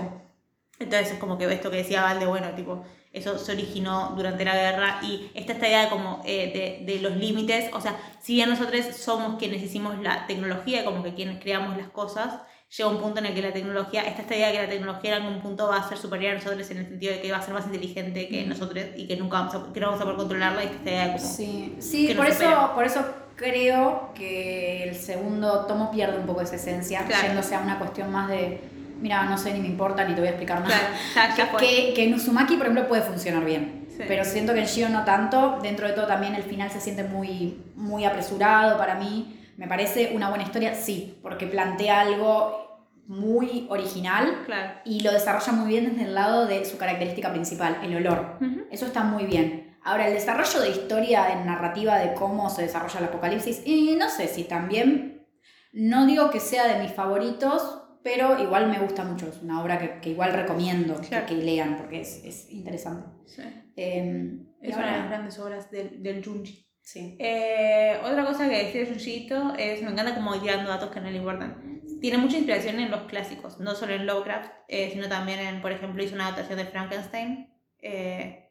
Entonces 0.78 1.12
es 1.12 1.18
como 1.18 1.36
que 1.36 1.52
esto 1.52 1.70
que 1.70 1.76
decía 1.76 2.02
Valde, 2.02 2.24
bueno, 2.24 2.48
tipo, 2.56 2.82
eso 3.12 3.38
se 3.38 3.52
originó 3.52 4.14
durante 4.16 4.44
la 4.46 4.54
guerra 4.54 5.00
y 5.02 5.30
está 5.34 5.52
esta 5.52 5.68
idea 5.68 5.82
de 5.82 5.90
como 5.90 6.22
eh, 6.24 6.80
de, 6.86 6.92
de 6.92 7.00
los 7.00 7.16
límites, 7.16 7.70
o 7.74 7.80
sea, 7.80 7.98
si 8.22 8.34
bien 8.34 8.48
nosotros 8.48 8.84
somos 8.96 9.38
quienes 9.38 9.62
hicimos 9.62 9.98
la 10.00 10.26
tecnología, 10.26 10.84
como 10.86 11.02
que 11.02 11.14
quienes 11.14 11.40
creamos 11.42 11.76
las 11.76 11.88
cosas, 11.88 12.40
llega 12.68 12.88
un 12.88 12.98
punto 12.98 13.20
en 13.20 13.26
el 13.26 13.34
que 13.34 13.42
la 13.42 13.52
tecnología, 13.52 14.02
está 14.02 14.22
esta 14.22 14.34
idea 14.36 14.48
de 14.48 14.54
que 14.54 14.62
la 14.62 14.68
tecnología 14.68 15.16
en 15.16 15.22
algún 15.22 15.40
punto 15.40 15.68
va 15.68 15.76
a 15.76 15.88
ser 15.88 15.98
superior 15.98 16.32
a 16.32 16.34
nosotros 16.36 16.70
en 16.70 16.78
el 16.78 16.86
sentido 16.86 17.12
de 17.12 17.20
que 17.20 17.30
va 17.30 17.38
a 17.38 17.42
ser 17.42 17.54
más 17.54 17.64
inteligente 17.66 18.28
que 18.28 18.44
nosotros 18.44 18.84
y 18.96 19.06
que 19.06 19.16
nunca 19.16 19.38
vamos 19.40 19.54
a, 19.54 19.72
que 19.72 19.80
no 19.80 19.86
vamos 19.86 20.00
a 20.00 20.04
poder 20.04 20.18
controlarla 20.18 20.64
y 20.64 20.66
esta 20.66 20.90
idea 20.90 21.06
de 21.08 21.12
como... 21.12 21.24
Sí, 21.24 21.76
sí 21.78 22.14
por, 22.16 22.26
eso, 22.26 22.38
supera. 22.38 22.74
por 22.74 22.84
eso 22.84 23.04
creo 23.36 24.10
que 24.14 24.84
el 24.84 24.94
segundo 24.96 25.66
tomo 25.66 25.90
pierde 25.90 26.18
un 26.18 26.26
poco 26.26 26.40
esa 26.40 26.56
esencia, 26.56 27.04
Claro. 27.04 27.28
yéndose 27.28 27.54
a 27.54 27.60
una 27.60 27.78
cuestión 27.78 28.10
más 28.10 28.28
de, 28.28 28.60
mira, 29.00 29.22
no 29.24 29.38
sé, 29.38 29.52
ni 29.52 29.60
me 29.60 29.68
importa, 29.68 30.04
ni 30.04 30.14
te 30.14 30.20
voy 30.20 30.28
a 30.28 30.30
explicar 30.30 30.60
nada. 30.60 30.90
Claro, 31.12 31.34
ya, 31.36 31.52
ya 31.52 31.56
que, 31.56 31.92
que 31.94 32.04
en 32.04 32.14
Uzumaki, 32.14 32.56
por 32.56 32.66
ejemplo, 32.66 32.88
puede 32.88 33.02
funcionar 33.02 33.44
bien. 33.44 33.86
Sí. 33.88 34.02
Pero 34.06 34.24
siento 34.24 34.52
que 34.52 34.60
en 34.60 34.66
Shio 34.66 34.88
no 34.90 35.04
tanto. 35.04 35.58
Dentro 35.62 35.86
de 35.86 35.94
todo 35.94 36.06
también 36.06 36.34
el 36.34 36.42
final 36.42 36.70
se 36.70 36.80
siente 36.80 37.04
muy, 37.04 37.62
muy 37.76 38.04
apresurado 38.04 38.76
para 38.76 38.96
mí. 38.96 39.40
Me 39.56 39.66
parece 39.68 40.12
una 40.14 40.28
buena 40.28 40.44
historia, 40.44 40.74
sí, 40.74 41.18
porque 41.22 41.46
plantea 41.46 42.00
algo 42.00 42.64
muy 43.06 43.66
original 43.70 44.42
Claro. 44.46 44.80
y 44.84 45.00
lo 45.00 45.12
desarrolla 45.12 45.52
muy 45.52 45.68
bien 45.68 45.90
desde 45.90 46.04
el 46.08 46.14
lado 46.14 46.46
de 46.46 46.64
su 46.64 46.76
característica 46.76 47.30
principal, 47.32 47.78
el 47.82 47.94
olor. 47.96 48.38
Eso 48.70 48.86
está 48.86 49.04
muy 49.04 49.24
bien. 49.26 49.76
Ahora, 49.84 50.08
el 50.08 50.14
desarrollo 50.14 50.60
de 50.60 50.70
historia 50.70 51.32
en 51.32 51.46
narrativa 51.46 51.98
de 51.98 52.14
cómo 52.14 52.50
se 52.50 52.62
desarrolla 52.62 52.98
el 52.98 53.04
apocalipsis, 53.06 53.62
y 53.64 53.94
no 53.96 54.08
sé 54.10 54.26
si 54.26 54.42
también, 54.44 55.24
no 55.72 56.06
digo 56.06 56.30
que 56.30 56.40
sea 56.40 56.66
de 56.66 56.82
mis 56.82 56.92
favoritos, 56.92 57.82
pero 58.02 58.40
igual 58.42 58.68
me 58.68 58.78
gusta 58.80 59.04
mucho. 59.04 59.28
Es 59.28 59.40
una 59.42 59.62
obra 59.62 59.78
que, 59.78 60.00
que 60.00 60.10
igual 60.10 60.32
recomiendo 60.32 61.00
que- 61.00 61.08
Claro. 61.08 61.26
que, 61.26 61.34
lean 61.34 61.76
porque 61.76 62.00
es, 62.00 62.24
es 62.24 62.50
interesante. 62.50 63.06
Sí. 63.26 63.42
Eh, 63.76 64.38
y 64.62 64.68
Es 64.70 64.76
una 64.76 64.86
de 64.86 64.98
las 64.98 65.08
grandes 65.08 65.38
obras 65.38 65.70
del, 65.70 66.02
del 66.02 66.24
Junji. 66.24 66.65
Sí. 66.86 67.16
Eh, 67.18 67.98
otra 68.04 68.24
cosa 68.24 68.48
que 68.48 68.58
decir 68.58 68.82
de 68.86 68.90
Junjito 68.94 69.54
es, 69.58 69.82
me 69.82 69.90
encanta 69.90 70.14
como 70.14 70.36
ir 70.36 70.42
tirando 70.42 70.70
datos 70.70 70.90
que 70.90 71.00
no 71.00 71.10
le 71.10 71.16
importan. 71.18 71.82
Tiene 72.00 72.18
mucha 72.18 72.36
inspiración 72.36 72.78
en 72.78 72.92
los 72.92 73.02
clásicos, 73.02 73.58
no 73.58 73.74
solo 73.74 73.94
en 73.94 74.06
Lovecraft, 74.06 74.52
eh, 74.68 74.90
sino 74.92 75.08
también 75.08 75.40
en, 75.40 75.60
por 75.60 75.72
ejemplo, 75.72 76.02
hizo 76.02 76.14
una 76.14 76.26
adaptación 76.28 76.58
de 76.58 76.66
Frankenstein. 76.66 77.52
eh, 77.80 78.50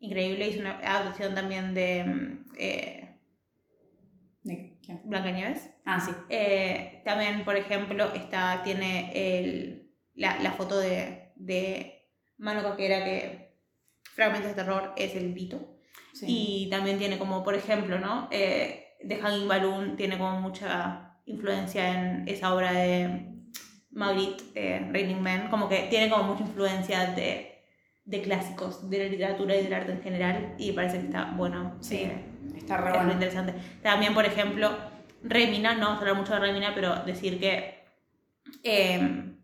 increíble, 0.00 0.48
hizo 0.48 0.60
una 0.60 0.78
adaptación 0.80 1.34
también 1.34 1.72
de 1.74 2.04
mm, 2.04 2.44
¿De 4.42 4.78
qué? 4.82 5.00
Blancanieves. 5.04 5.70
Ah, 5.84 6.00
sí. 6.00 6.12
También, 7.04 7.44
por 7.44 7.56
ejemplo, 7.56 8.12
está, 8.14 8.62
tiene 8.62 9.10
el, 9.14 9.90
la, 10.14 10.38
la 10.40 10.52
foto 10.52 10.78
de, 10.78 11.32
de 11.36 12.08
Mano 12.38 12.62
Caquera 12.62 13.04
que 13.04 13.56
Fragmentos 14.04 14.50
de 14.50 14.54
Terror 14.62 14.92
es 14.96 15.14
el 15.16 15.32
Vito. 15.32 15.75
Sí. 16.18 16.26
Y 16.28 16.70
también 16.70 16.98
tiene 16.98 17.18
como, 17.18 17.42
por 17.44 17.54
ejemplo, 17.54 17.98
¿no? 17.98 18.28
Eh, 18.30 18.96
The 19.06 19.16
Hanging 19.16 19.48
Balloon 19.48 19.96
tiene 19.96 20.18
como 20.18 20.40
mucha 20.40 21.18
influencia 21.26 21.92
en 21.92 22.28
esa 22.28 22.54
obra 22.54 22.72
de 22.72 23.32
Magritte, 23.90 24.44
eh, 24.54 24.88
Raining 24.92 25.22
Man, 25.22 25.48
como 25.50 25.68
que 25.68 25.86
tiene 25.90 26.08
como 26.08 26.24
mucha 26.24 26.42
influencia 26.42 27.06
de, 27.12 27.62
de 28.04 28.22
clásicos, 28.22 28.88
de 28.90 28.98
la 28.98 29.04
literatura 29.04 29.56
y 29.56 29.62
del 29.64 29.74
arte 29.74 29.92
en 29.92 30.02
general, 30.02 30.54
y 30.58 30.72
parece 30.72 30.98
que 31.00 31.06
está 31.06 31.32
bueno. 31.36 31.76
Sí, 31.80 31.96
eh, 31.96 32.24
Está 32.56 32.76
re 32.76 32.90
es 32.90 32.96
bueno. 32.96 33.12
interesante. 33.12 33.54
También, 33.82 34.14
por 34.14 34.24
ejemplo, 34.24 34.70
Remina, 35.22 35.74
no 35.74 35.86
vamos 35.86 35.98
a 35.98 36.00
hablar 36.00 36.16
mucho 36.16 36.34
de 36.34 36.40
Remina, 36.40 36.72
pero 36.74 37.04
decir 37.04 37.40
que 37.40 37.74
eh, 38.62 39.34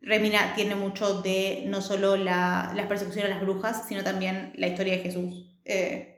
Remina 0.00 0.54
tiene 0.54 0.74
mucho 0.74 1.22
de 1.22 1.64
no 1.66 1.80
solo 1.80 2.16
la, 2.16 2.72
las 2.74 2.86
persecuciones 2.86 3.30
a 3.30 3.34
las 3.34 3.42
brujas, 3.42 3.86
sino 3.88 4.02
también 4.02 4.52
la 4.56 4.66
historia 4.66 4.94
de 4.94 5.02
Jesús. 5.02 5.53
Eh, 5.64 6.13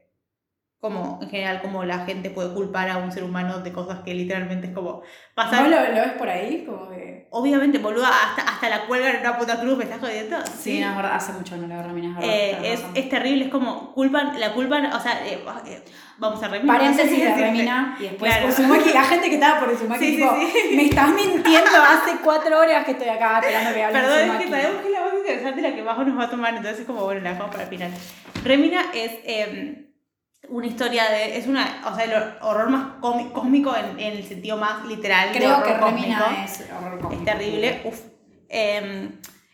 como 0.87 1.19
en 1.21 1.29
general, 1.29 1.61
como 1.61 1.85
la 1.85 2.05
gente 2.07 2.31
puede 2.31 2.55
culpar 2.55 2.89
a 2.89 2.99
un 2.99 3.11
ser 3.11 3.25
humano 3.25 3.59
de 3.59 3.73
cosas 3.73 4.01
que 4.05 4.15
literalmente 4.15 4.69
es 4.69 4.73
como 4.73 5.03
pasan. 5.35 5.65
¿Vos 5.65 5.71
lo, 5.71 5.81
lo 5.81 6.01
ves 6.01 6.13
por 6.13 6.29
ahí? 6.29 6.65
Como 6.65 6.91
que... 6.91 7.27
Obviamente, 7.31 7.79
boluda, 7.79 8.09
hasta, 8.09 8.43
hasta 8.43 8.69
la 8.69 8.87
cuelgan 8.87 9.17
en 9.17 9.21
una 9.23 9.37
puta 9.37 9.61
cruz, 9.61 9.77
¿me 9.77 9.85
estás 9.85 9.99
jodiendo? 9.99 10.37
Sí, 10.59 10.81
no, 10.81 10.91
es 10.91 10.97
verdad, 10.97 11.15
hace 11.17 11.33
mucho 11.33 11.57
no 11.57 11.65
es 11.65 11.69
verdad. 11.69 12.23
Eh, 12.23 12.57
tenés 12.61 12.81
es, 12.81 12.87
es 12.95 13.09
terrible, 13.09 13.47
es 13.47 13.51
como 13.51 13.93
culpan, 13.95 14.39
la 14.39 14.53
culpan, 14.53 14.87
o 14.87 15.01
sea, 15.01 15.27
eh, 15.27 15.43
eh, 15.67 15.83
vamos 16.19 16.41
a 16.43 16.49
Remina. 16.49 16.73
Paréntesis 16.73 17.19
no 17.19 17.37
de. 17.37 17.43
Remina 17.43 17.97
y 17.99 18.03
después 18.05 18.33
Claro. 18.33 18.49
Uzumaki, 18.49 18.93
la 18.93 19.05
gente 19.05 19.29
que 19.29 19.35
estaba 19.35 19.61
por 19.61 19.71
Uzumaki, 19.71 20.05
Sí, 20.05 20.11
sí, 20.13 20.17
tipo, 20.17 20.37
sí. 20.37 20.77
me 20.77 20.83
estás 20.85 21.09
mintiendo 21.11 21.71
hace 21.83 22.17
cuatro 22.23 22.61
horas 22.61 22.85
que 22.85 22.93
estoy 22.93 23.09
acá 23.09 23.41
esperando 23.41 23.75
que 23.75 23.85
hables 23.85 24.03
Perdón, 24.03 24.19
es 24.19 24.45
que 24.45 24.51
sabemos 24.51 24.83
que 24.83 24.87
es 24.87 24.93
la 24.93 25.01
más 25.05 25.15
interesante 25.15 25.63
la 25.63 25.75
que 25.75 25.83
más 25.83 25.99
nos 25.99 26.19
va 26.19 26.25
a 26.25 26.31
tomar, 26.31 26.55
entonces 26.55 26.81
es 26.81 26.87
como, 26.87 27.05
bueno, 27.05 27.21
la 27.23 27.31
dejamos 27.31 27.51
para 27.51 27.65
el 27.65 27.69
final. 27.69 27.91
Remina 28.45 28.81
es 28.95 29.11
eh, 29.25 29.86
una 30.48 30.66
historia 30.66 31.05
de, 31.10 31.39
es 31.39 31.47
una, 31.47 31.82
o 31.90 31.94
sea, 31.94 32.05
el 32.05 32.12
hor- 32.12 32.39
horror 32.40 32.70
más 32.70 33.01
cómi- 33.01 33.32
cósmico 33.32 33.74
en, 33.77 33.98
en 34.01 34.16
el 34.16 34.24
sentido 34.24 34.56
más 34.56 34.85
literal. 34.86 35.32
de 35.32 35.39
Creo 35.39 35.59
horror 35.59 35.66
que 35.74 35.78
cósmico. 35.81 36.24
es 36.44 36.64
horror 36.70 37.01
cósmico. 37.01 37.23
Es 37.23 37.24
terrible, 37.24 37.81
uf. 37.85 38.01
Eh, 38.48 39.10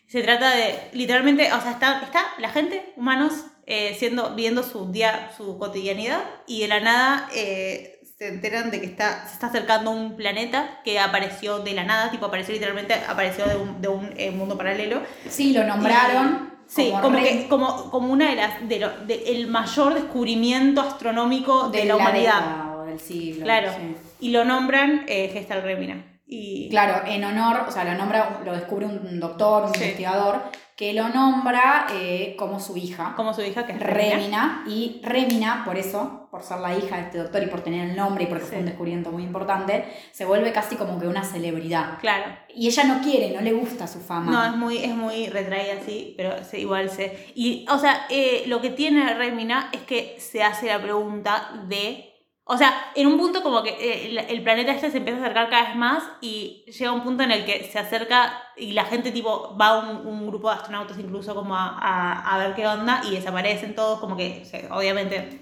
se 0.07 0.21
trata 0.21 0.51
de, 0.51 0.75
literalmente, 0.93 1.51
o 1.51 1.59
sea, 1.61 1.71
está, 1.71 2.01
está 2.03 2.23
la 2.37 2.49
gente, 2.49 2.93
humanos, 2.95 3.33
eh, 3.65 3.95
siendo, 3.97 4.35
viendo 4.35 4.61
su 4.61 4.91
día, 4.91 5.31
su 5.35 5.57
cotidianidad, 5.57 6.21
y 6.45 6.61
de 6.61 6.67
la 6.67 6.79
nada 6.81 7.29
eh, 7.33 7.99
se 8.17 8.27
enteran 8.27 8.69
de 8.69 8.79
que 8.79 8.85
está, 8.85 9.25
se 9.27 9.33
está 9.33 9.47
acercando 9.47 9.89
un 9.89 10.15
planeta 10.15 10.81
que 10.83 10.99
apareció 10.99 11.59
de 11.59 11.73
la 11.73 11.83
nada, 11.83 12.11
tipo 12.11 12.27
apareció 12.27 12.53
literalmente, 12.53 12.93
apareció 12.93 13.47
de 13.47 13.55
un, 13.55 13.81
de 13.81 13.87
un 13.87 14.13
eh, 14.17 14.29
mundo 14.31 14.55
paralelo. 14.57 15.01
Sí, 15.27 15.51
lo 15.53 15.63
nombraron. 15.63 16.52
Sí, 16.75 16.91
como, 17.01 17.17
que, 17.19 17.47
como, 17.47 17.91
como 17.91 18.11
una 18.11 18.29
de 18.29 18.35
las, 18.35 18.67
de, 18.67 18.79
lo- 18.79 18.97
de- 19.05 19.23
el 19.27 19.47
mayor 19.47 19.93
descubrimiento 19.93 20.81
astronómico 20.81 21.69
de, 21.69 21.85
la 21.85 21.95
humanidad. 21.95 22.39
década 22.39 22.75
o 22.77 22.83
del 22.85 22.99
siglo. 22.99 23.43
Claro. 23.43 23.71
sí. 23.77 23.95
Y 24.19 24.31
lo 24.31 24.43
nombran 24.45 25.03
eh, 25.07 25.29
Gestal 25.31 25.61
Remina. 25.61 26.03
Y 26.25 26.69
Claro, 26.69 27.05
en 27.05 27.23
honor, 27.25 27.65
o 27.67 27.71
sea, 27.71 27.83
lo 27.83 27.93
nombra, 27.95 28.39
lo 28.43 28.53
descubre 28.53 28.85
un 28.87 29.19
doctor, 29.19 29.65
un 29.65 29.73
Sí. 29.75 29.81
investigador, 29.83 30.41
que 30.75 30.93
lo 30.93 31.09
nombra 31.09 31.87
eh, 31.91 32.35
como 32.37 32.59
su 32.59 32.75
hija. 32.77 33.13
como 33.15 33.33
su 33.33 33.41
hija, 33.41 33.65
que 33.65 33.73
es 33.73 33.79
Remina. 33.79 34.15
Remina, 34.15 34.63
y 34.67 35.01
Remina, 35.03 35.61
por 35.65 35.77
eso, 35.77 36.27
por 36.31 36.41
ser 36.41 36.59
la 36.61 36.75
hija 36.75 36.97
de 36.97 37.01
este 37.03 37.17
doctor 37.19 37.43
y 37.43 37.45
por 37.47 37.61
tener 37.61 37.89
el 37.89 37.95
nombre 37.95 38.23
y 38.23 38.27
porque 38.27 38.43
fue 38.45 38.55
Sí. 38.55 38.59
un 38.61 38.65
descubrimiento 38.65 39.11
muy 39.11 39.21
importante, 39.23 39.85
se 40.11 40.25
vuelve 40.25 40.51
casi 40.51 40.75
como 40.75 40.99
que 40.99 41.07
una 41.07 41.23
celebridad. 41.23 41.99
Claro. 41.99 42.23
Y 42.55 42.67
ella 42.67 42.83
no 42.85 43.01
quiere, 43.01 43.29
no 43.35 43.41
le 43.41 43.53
gusta 43.53 43.85
su 43.87 43.99
fama. 43.99 44.31
No, 44.31 44.43
es 44.45 44.55
muy, 44.55 44.77
es 44.79 44.95
muy 44.95 45.27
retraída 45.27 45.73
así, 45.81 46.15
pero 46.17 46.33
igual 46.53 46.89
se... 46.89 47.31
Y, 47.35 47.65
o 47.69 47.77
sea, 47.77 48.05
eh, 48.09 48.43
lo 48.47 48.59
que 48.61 48.71
tiene 48.71 49.13
Remina 49.13 49.69
es 49.73 49.81
que 49.81 50.15
se 50.19 50.41
hace 50.43 50.67
la 50.67 50.81
pregunta 50.81 51.49
de... 51.67 52.09
O 52.45 52.57
sea, 52.57 52.73
en 52.95 53.07
un 53.07 53.17
punto 53.17 53.41
como 53.41 53.63
que 53.63 53.69
eh, 53.69 54.07
el, 54.09 54.17
el 54.17 54.43
planeta 54.43 54.73
este 54.73 54.91
se 54.91 54.97
empieza 54.97 55.19
a 55.19 55.21
acercar 55.23 55.49
cada 55.49 55.63
vez 55.69 55.75
más 55.77 56.03
y 56.19 56.65
llega 56.67 56.91
un 56.91 57.01
punto 57.01 57.23
en 57.23 57.31
el 57.31 57.45
que 57.45 57.63
se 57.71 57.79
acerca 57.79 58.33
y 58.57 58.73
la 58.73 58.83
gente 58.83 59.11
tipo 59.11 59.55
va 59.59 59.79
un, 59.79 60.05
un 60.05 60.27
grupo 60.27 60.49
de 60.49 60.57
astronautas 60.57 60.99
incluso 60.99 61.33
como 61.35 61.55
a, 61.55 61.77
a, 61.79 62.35
a 62.35 62.37
ver 62.39 62.53
qué 62.53 62.67
onda 62.67 63.01
y 63.05 63.11
desaparecen 63.15 63.75
todos 63.75 63.99
como 64.01 64.17
que 64.17 64.41
o 64.43 64.45
sea, 64.45 64.75
obviamente 64.75 65.39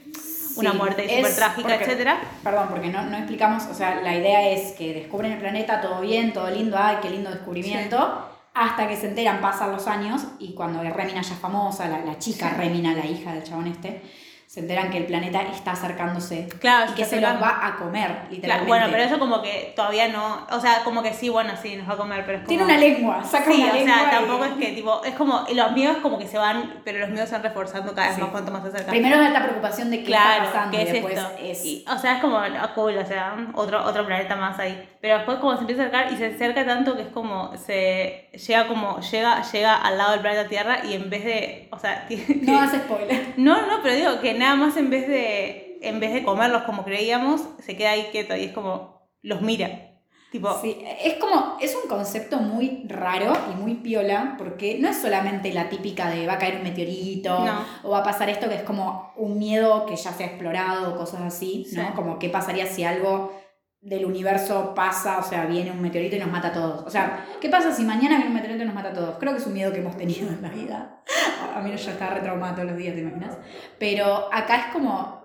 una 0.57 0.71
Sí, 0.71 0.77
muerte 0.77 1.03
súper 1.09 1.35
trágica, 1.35 1.75
etcétera. 1.75 2.19
Perdón, 2.43 2.67
porque 2.69 2.89
no, 2.89 3.01
no 3.03 3.17
explicamos, 3.17 3.63
o 3.65 3.73
sea, 3.73 4.01
la 4.01 4.15
idea 4.15 4.49
es 4.49 4.73
que 4.73 4.93
descubren 4.93 5.31
el 5.31 5.39
planeta, 5.39 5.79
todo 5.81 6.01
bien, 6.01 6.33
todo 6.33 6.49
lindo, 6.51 6.77
ay, 6.77 6.97
qué 7.01 7.09
lindo 7.09 7.29
descubrimiento, 7.31 8.27
hasta 8.53 8.85
que 8.87 8.97
se 8.97 9.07
enteran, 9.07 9.39
pasan 9.39 9.71
los 9.71 9.87
años, 9.87 10.23
y 10.39 10.53
cuando 10.53 10.83
Remina 10.83 11.21
ya 11.21 11.33
es 11.33 11.39
famosa, 11.39 11.87
la, 11.87 11.99
la 11.99 12.19
chica 12.19 12.49
Sí. 12.49 12.55
Remina, 12.57 12.93
la 12.93 13.05
hija 13.05 13.33
del 13.33 13.43
chabón 13.43 13.67
este, 13.67 14.01
se 14.51 14.59
enteran 14.59 14.89
que 14.91 14.97
el 14.97 15.05
planeta 15.05 15.43
está 15.43 15.71
acercándose 15.71 16.49
Claro, 16.59 16.91
y 16.91 16.95
que 16.95 17.05
se 17.05 17.21
los 17.21 17.41
va 17.41 17.65
a 17.65 17.77
comer, 17.77 18.07
Claro, 18.07 18.25
literalmente. 18.31 18.67
bueno, 18.67 18.87
pero 18.91 19.03
eso 19.03 19.17
como 19.17 19.41
que 19.41 19.71
todavía 19.77 20.09
no, 20.09 20.45
o 20.51 20.59
sea, 20.59 20.83
como 20.83 21.01
que 21.01 21.13
sí, 21.13 21.29
bueno, 21.29 21.53
sí, 21.61 21.77
nos 21.77 21.87
va 21.87 21.93
a 21.93 21.97
comer, 21.97 22.25
pero 22.25 22.39
es 22.39 22.43
como... 22.43 22.49
Tiene 22.49 22.65
una 22.65 22.77
lengua, 22.77 23.23
saca 23.23 23.49
Sí, 23.49 23.61
una 23.63 23.71
o 23.71 23.75
lengua. 23.75 23.95
sea, 23.95 24.07
y- 24.07 24.11
tampoco 24.11 24.43
es 24.43 24.51
que, 24.55 24.71
tipo, 24.73 25.01
es 25.05 25.13
como, 25.15 25.45
los 25.55 25.71
miedos 25.71 25.97
como 26.01 26.19
que 26.19 26.27
se 26.27 26.37
van, 26.37 26.81
pero 26.83 26.99
los 26.99 27.09
miedos 27.11 27.29
se 27.29 27.35
van 27.35 27.43
reforzando 27.43 27.93
cada 27.95 28.07
vez 28.07 28.15
Sí. 28.17 28.21
más 28.23 28.31
cuanto 28.31 28.51
más 28.51 28.61
se 28.63 28.67
acercan. 28.67 28.89
Primero 28.89 29.21
es 29.21 29.31
la 29.31 29.41
preocupación 29.41 29.89
de 29.89 29.99
qué 29.99 30.05
claro, 30.07 30.43
está 30.43 30.53
pasando 30.53 30.77
¿qué 30.77 30.83
y 30.83 30.85
es 30.87 30.91
después 30.93 31.13
esto? 31.17 31.31
es... 31.41 31.65
Y, 31.65 31.85
o 31.89 31.97
sea, 31.97 32.15
es 32.15 32.19
como, 32.21 32.37
ah, 32.37 32.71
cool, 32.75 32.97
o 32.97 33.05
sea, 33.05 33.37
otro, 33.53 33.81
otro 33.85 34.05
planeta 34.05 34.35
más 34.35 34.59
ahí. 34.59 34.85
Pero 34.99 35.15
después 35.15 35.37
como 35.37 35.53
se 35.55 35.61
empieza 35.61 35.83
a 35.83 35.85
acercar 35.87 36.11
y 36.13 36.17
se 36.17 36.25
acerca 36.25 36.65
tanto 36.65 36.97
que 36.97 37.03
es 37.03 37.07
como, 37.07 37.55
se 37.57 38.29
llega 38.33 38.67
como, 38.67 38.99
llega, 38.99 39.41
llega 39.49 39.75
al 39.77 39.97
lado 39.97 40.11
del 40.11 40.19
planeta 40.19 40.49
Tierra 40.49 40.83
y 40.85 40.93
en 40.93 41.09
vez 41.09 41.23
de, 41.23 41.69
o 41.71 41.79
sea, 41.79 42.05
tiene- 42.09 42.25
No 42.41 42.59
hace 42.59 42.79
spoiler. 42.79 43.33
no, 43.37 43.55
no, 43.65 43.81
pero 43.81 43.95
digo 43.95 44.19
que 44.19 44.40
nada 44.41 44.55
más 44.55 44.75
en 44.77 44.89
vez 44.89 45.07
de, 45.07 45.77
en 45.81 45.99
vez 45.99 46.13
de 46.13 46.23
comerlos 46.23 46.63
como 46.63 46.83
creíamos, 46.83 47.41
se 47.63 47.77
queda 47.77 47.91
ahí 47.91 48.09
quieto 48.11 48.35
y 48.35 48.45
es 48.45 48.51
como, 48.51 49.01
los 49.21 49.41
mira. 49.41 49.87
Tipo, 50.31 50.49
Sí, 50.61 50.77
es 51.03 51.15
como, 51.15 51.57
es 51.59 51.75
un 51.75 51.89
concepto 51.89 52.37
muy 52.37 52.85
raro 52.87 53.33
y 53.51 53.61
muy 53.61 53.75
piola, 53.75 54.35
porque 54.37 54.77
no 54.79 54.87
es 54.87 54.97
solamente 55.01 55.53
la 55.53 55.67
típica 55.67 56.09
de 56.09 56.25
va 56.25 56.33
a 56.33 56.37
caer 56.37 56.55
un 56.55 56.63
meteorito 56.63 57.37
No. 57.37 57.65
o 57.83 57.89
va 57.91 57.99
a 57.99 58.03
pasar 58.03 58.29
esto, 58.29 58.47
que 58.47 58.55
es 58.55 58.63
como 58.63 59.11
un 59.17 59.37
miedo 59.37 59.85
que 59.85 59.97
ya 59.97 60.13
se 60.13 60.23
ha 60.23 60.27
explorado, 60.27 60.95
cosas 60.97 61.21
así, 61.21 61.67
¿no? 61.73 61.87
Sí. 61.87 61.93
Como 61.95 62.17
qué 62.17 62.29
pasaría 62.29 62.65
si 62.65 62.85
algo 62.85 63.33
del 63.81 64.05
universo 64.05 64.73
pasa, 64.75 65.17
o 65.17 65.23
sea, 65.23 65.45
viene 65.47 65.71
un 65.71 65.81
meteorito 65.81 66.15
y 66.15 66.19
nos 66.19 66.29
mata 66.29 66.49
a 66.49 66.53
todos. 66.53 66.83
O 66.85 66.89
sea, 66.89 67.25
¿qué 67.41 67.49
pasa 67.49 67.71
si 67.73 67.83
mañana 67.83 68.15
viene 68.17 68.27
un 68.27 68.33
meteorito 68.35 68.61
y 68.63 68.65
nos 68.67 68.75
mata 68.75 68.89
a 68.89 68.93
todos? 68.93 69.17
Creo 69.17 69.33
que 69.33 69.39
es 69.39 69.47
un 69.47 69.53
miedo 69.53 69.73
que 69.73 69.79
hemos 69.79 69.97
tenido 69.97 70.29
en 70.29 70.41
la 70.41 70.49
vida. 70.49 71.01
A 71.55 71.59
mí 71.61 71.71
ya 71.75 71.91
está 71.91 72.09
retraumada 72.11 72.53
todos 72.55 72.69
los 72.69 72.77
días, 72.77 72.93
¿te 72.93 73.01
imaginas? 73.01 73.37
Pero 73.79 74.29
acá 74.31 74.57
es 74.57 74.65
como, 74.73 75.21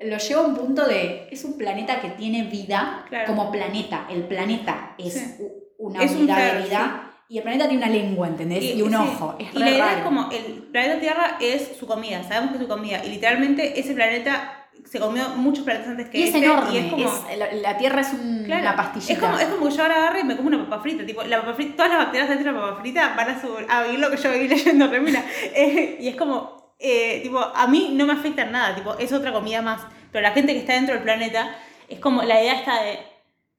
lo 0.00 0.16
lleva 0.16 0.40
a 0.40 0.46
un 0.46 0.54
punto 0.56 0.86
de, 0.86 1.28
es 1.30 1.44
un 1.44 1.58
planeta 1.58 2.00
que 2.00 2.08
tiene 2.10 2.44
vida 2.44 3.04
Claro. 3.10 3.26
como 3.26 3.52
planeta. 3.52 4.06
El 4.10 4.22
planeta 4.24 4.94
es 4.96 5.12
Sí. 5.12 5.46
una 5.78 6.02
Es 6.02 6.12
un 6.12 6.18
unidad 6.22 6.36
ser, 6.36 6.56
de 6.58 6.64
vida 6.64 7.04
y 7.28 7.36
el 7.36 7.42
planeta 7.42 7.68
tiene 7.68 7.84
una 7.84 7.92
lengua, 7.92 8.26
¿entendés? 8.26 8.64
Y, 8.74 8.80
un 8.80 8.90
sí. 8.90 8.96
ojo. 8.96 9.36
Es 9.38 9.54
y 9.54 9.58
la 9.58 9.68
idea 9.70 9.84
raro. 9.84 9.98
es 9.98 10.04
como, 10.04 10.30
el 10.30 10.62
planeta 10.72 10.98
Tierra 10.98 11.36
es 11.42 11.76
su 11.78 11.86
comida, 11.86 12.22
sabemos 12.22 12.52
que 12.52 12.56
es 12.56 12.62
su 12.62 12.68
comida. 12.68 13.04
Y 13.04 13.10
literalmente 13.10 13.78
ese 13.78 13.92
planeta 13.92 14.57
se 14.84 14.98
comió 15.00 15.28
muchos 15.30 15.64
planetas 15.64 15.88
antes 15.90 16.08
que 16.08 16.18
Y 16.18 16.22
es 16.22 16.34
este. 16.34 16.44
enorme. 16.44 16.72
Y 16.74 16.78
es 16.78 16.90
como... 16.92 17.04
es- 17.06 17.38
la, 17.38 17.52
la 17.52 17.76
Tierra 17.78 18.00
es 18.00 18.12
un- 18.12 18.42
Claro, 18.44 18.62
una 18.62 18.76
pastillita. 18.76 19.12
Es 19.12 19.18
como, 19.18 19.38
es 19.38 19.46
como 19.46 19.68
que 19.68 19.74
yo 19.76 19.82
ahora 19.82 19.94
agarre 19.96 20.20
y 20.20 20.24
me 20.24 20.36
como 20.36 20.48
una 20.48 20.64
papa 20.68 20.80
frita. 20.82 21.04
Tipo, 21.04 21.22
la 21.24 21.40
papa 21.40 21.54
frita, 21.54 21.76
todas 21.76 21.90
las 21.92 21.98
bacterias 22.00 22.28
dentro 22.28 22.52
de 22.52 22.58
la 22.58 22.66
papa 22.66 22.80
frita 22.80 23.14
van 23.16 23.28
a, 23.30 23.40
subir, 23.40 23.66
a 23.68 23.82
vivir 23.84 24.00
lo 24.00 24.10
que 24.10 24.16
yo 24.16 24.32
viví 24.32 24.48
leyendo 24.48 24.86
Remina. 24.88 25.22
Eh, 25.54 25.98
y 26.00 26.08
es 26.08 26.16
como, 26.16 26.72
eh, 26.78 27.20
tipo, 27.22 27.38
a 27.38 27.66
mí 27.66 27.90
no 27.92 28.06
me 28.06 28.12
afecta 28.14 28.42
en 28.42 28.52
nada. 28.52 28.74
Tipo, 28.74 28.94
es 28.98 29.12
otra 29.12 29.32
comida 29.32 29.60
más. 29.62 29.80
Pero 30.12 30.22
la 30.22 30.30
gente 30.32 30.52
que 30.54 30.60
está 30.60 30.72
dentro 30.72 30.94
del 30.94 31.02
planeta, 31.02 31.54
es 31.88 31.98
como 32.00 32.22
la 32.22 32.40
idea 32.40 32.54
está 32.54 32.82
de. 32.82 32.98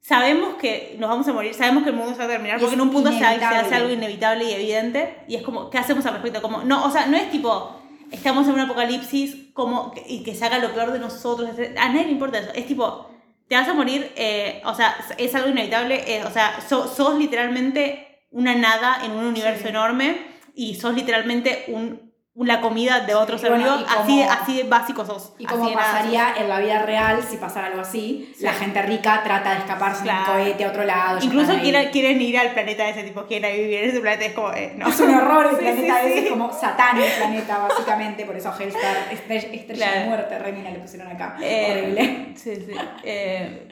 Sabemos 0.02 0.56
que 0.56 0.96
nos 0.98 1.10
vamos 1.10 1.28
a 1.28 1.34
morir, 1.34 1.54
sabemos 1.54 1.84
que 1.84 1.90
el 1.90 1.96
mundo 1.96 2.14
se 2.14 2.20
va 2.20 2.24
a 2.24 2.28
terminar, 2.30 2.58
Y 2.58 2.62
porque 2.62 2.76
en 2.76 2.82
un 2.82 2.90
punto 2.90 3.12
se, 3.12 3.18
se 3.20 3.24
inevitable. 3.24 3.58
hace 3.58 3.76
algo 3.76 3.90
inevitable 3.92 4.46
y 4.46 4.54
evidente. 4.54 5.18
Y 5.28 5.36
es 5.36 5.44
como, 5.44 5.70
¿qué 5.70 5.78
hacemos 5.78 6.06
al 6.06 6.14
respecto? 6.14 6.42
Como, 6.42 6.64
no, 6.64 6.86
o 6.86 6.90
sea, 6.90 7.06
no 7.08 7.18
es 7.18 7.30
tipo, 7.30 7.79
estamos 8.12 8.48
en 8.48 8.54
un 8.54 8.60
apocalipsis 8.62 9.36
como, 9.54 9.94
y 10.08 10.24
que 10.24 10.36
saca 10.36 10.60
lo 10.60 10.74
peor 10.74 10.92
de 10.92 11.00
nosotros. 11.00 11.50
A 11.78 11.90
nadie 11.90 12.06
le 12.06 12.12
importa 12.12 12.40
eso. 12.40 12.52
Es 12.54 12.66
tipo, 12.68 13.10
te 13.48 13.56
vas 13.56 13.68
a 13.68 13.74
morir, 13.74 14.12
eh, 14.16 14.62
o 14.66 14.74
sea, 14.76 14.96
es 15.18 15.34
algo 15.36 15.50
inevitable, 15.50 16.04
eh, 16.18 16.24
o 16.26 16.32
sea, 16.32 16.60
so- 16.68 16.88
sos 16.88 17.18
literalmente 17.18 18.26
una 18.32 18.54
nada 18.56 19.04
en 19.04 19.12
un 19.12 19.26
universo 19.26 19.64
Sí. 19.64 19.70
enorme 19.70 20.18
y 20.56 20.76
sos 20.76 20.94
literalmente 20.94 21.66
un, 21.70 22.09
la 22.46 22.62
comida 22.62 23.02
de 23.02 23.16
otro 23.16 23.38
Sí, 23.38 23.42
ser 23.42 23.52
bueno, 23.52 23.74
así, 23.88 24.18
de- 24.20 24.26
como- 24.26 24.32
así 24.42 24.58
de 24.58 24.64
básico 24.64 25.06
sos. 25.06 25.34
Y 25.38 25.46
como 25.46 25.70
de 25.70 25.76
pasaría 25.76 26.34
en 26.38 26.48
la 26.50 26.60
vida 26.60 26.84
real 26.84 27.20
si 27.28 27.38
pasara 27.38 27.68
algo 27.68 27.82
así, 27.82 28.32
Sí. 28.38 28.44
la 28.46 28.54
gente 28.54 28.82
rica 28.84 29.22
trata 29.24 29.52
de 29.52 29.58
escaparse 29.58 30.00
en 30.00 30.04
Claro. 30.04 30.20
un 30.34 30.40
cohete 30.40 30.66
a 30.66 30.68
otro 30.70 30.84
lado. 30.84 31.20
Incluso 31.22 31.60
quieren, 31.60 31.90
quieren 31.92 32.22
ir 32.22 32.38
al 32.38 32.52
planeta 32.54 32.84
de 32.86 32.92
ese 32.92 33.04
tipo, 33.04 33.26
quieren 33.26 33.54
ir 33.56 33.62
vivir 33.64 33.84
en 33.84 33.90
ese 33.90 34.00
planeta, 34.00 34.26
es 34.26 34.34
como, 34.34 34.52
eh, 34.54 34.74
no. 34.76 34.88
Es 34.90 35.00
un 35.00 35.14
horror 35.14 35.48
el 35.48 35.52
Sí, 35.58 35.62
planeta 35.62 36.02
ese, 36.04 36.20
es 36.26 36.30
como 36.32 36.52
Satán 36.54 36.98
el 36.98 37.12
planeta, 37.12 37.58
básicamente. 37.58 38.26
Por 38.26 38.36
eso 38.38 38.54
Hellstar, 38.58 38.96
estrella, 39.12 39.48
estrella 39.54 39.86
de 39.88 39.92
Claro. 39.92 40.08
muerte, 40.08 40.40
Remina 40.40 40.70
le 40.72 40.80
pusieron 40.80 41.08
acá. 41.12 41.36
Eh, 41.42 41.72
Horrible. 41.82 42.34
Sí, 42.36 42.56
sí. 42.56 42.74
eh, 43.04 43.68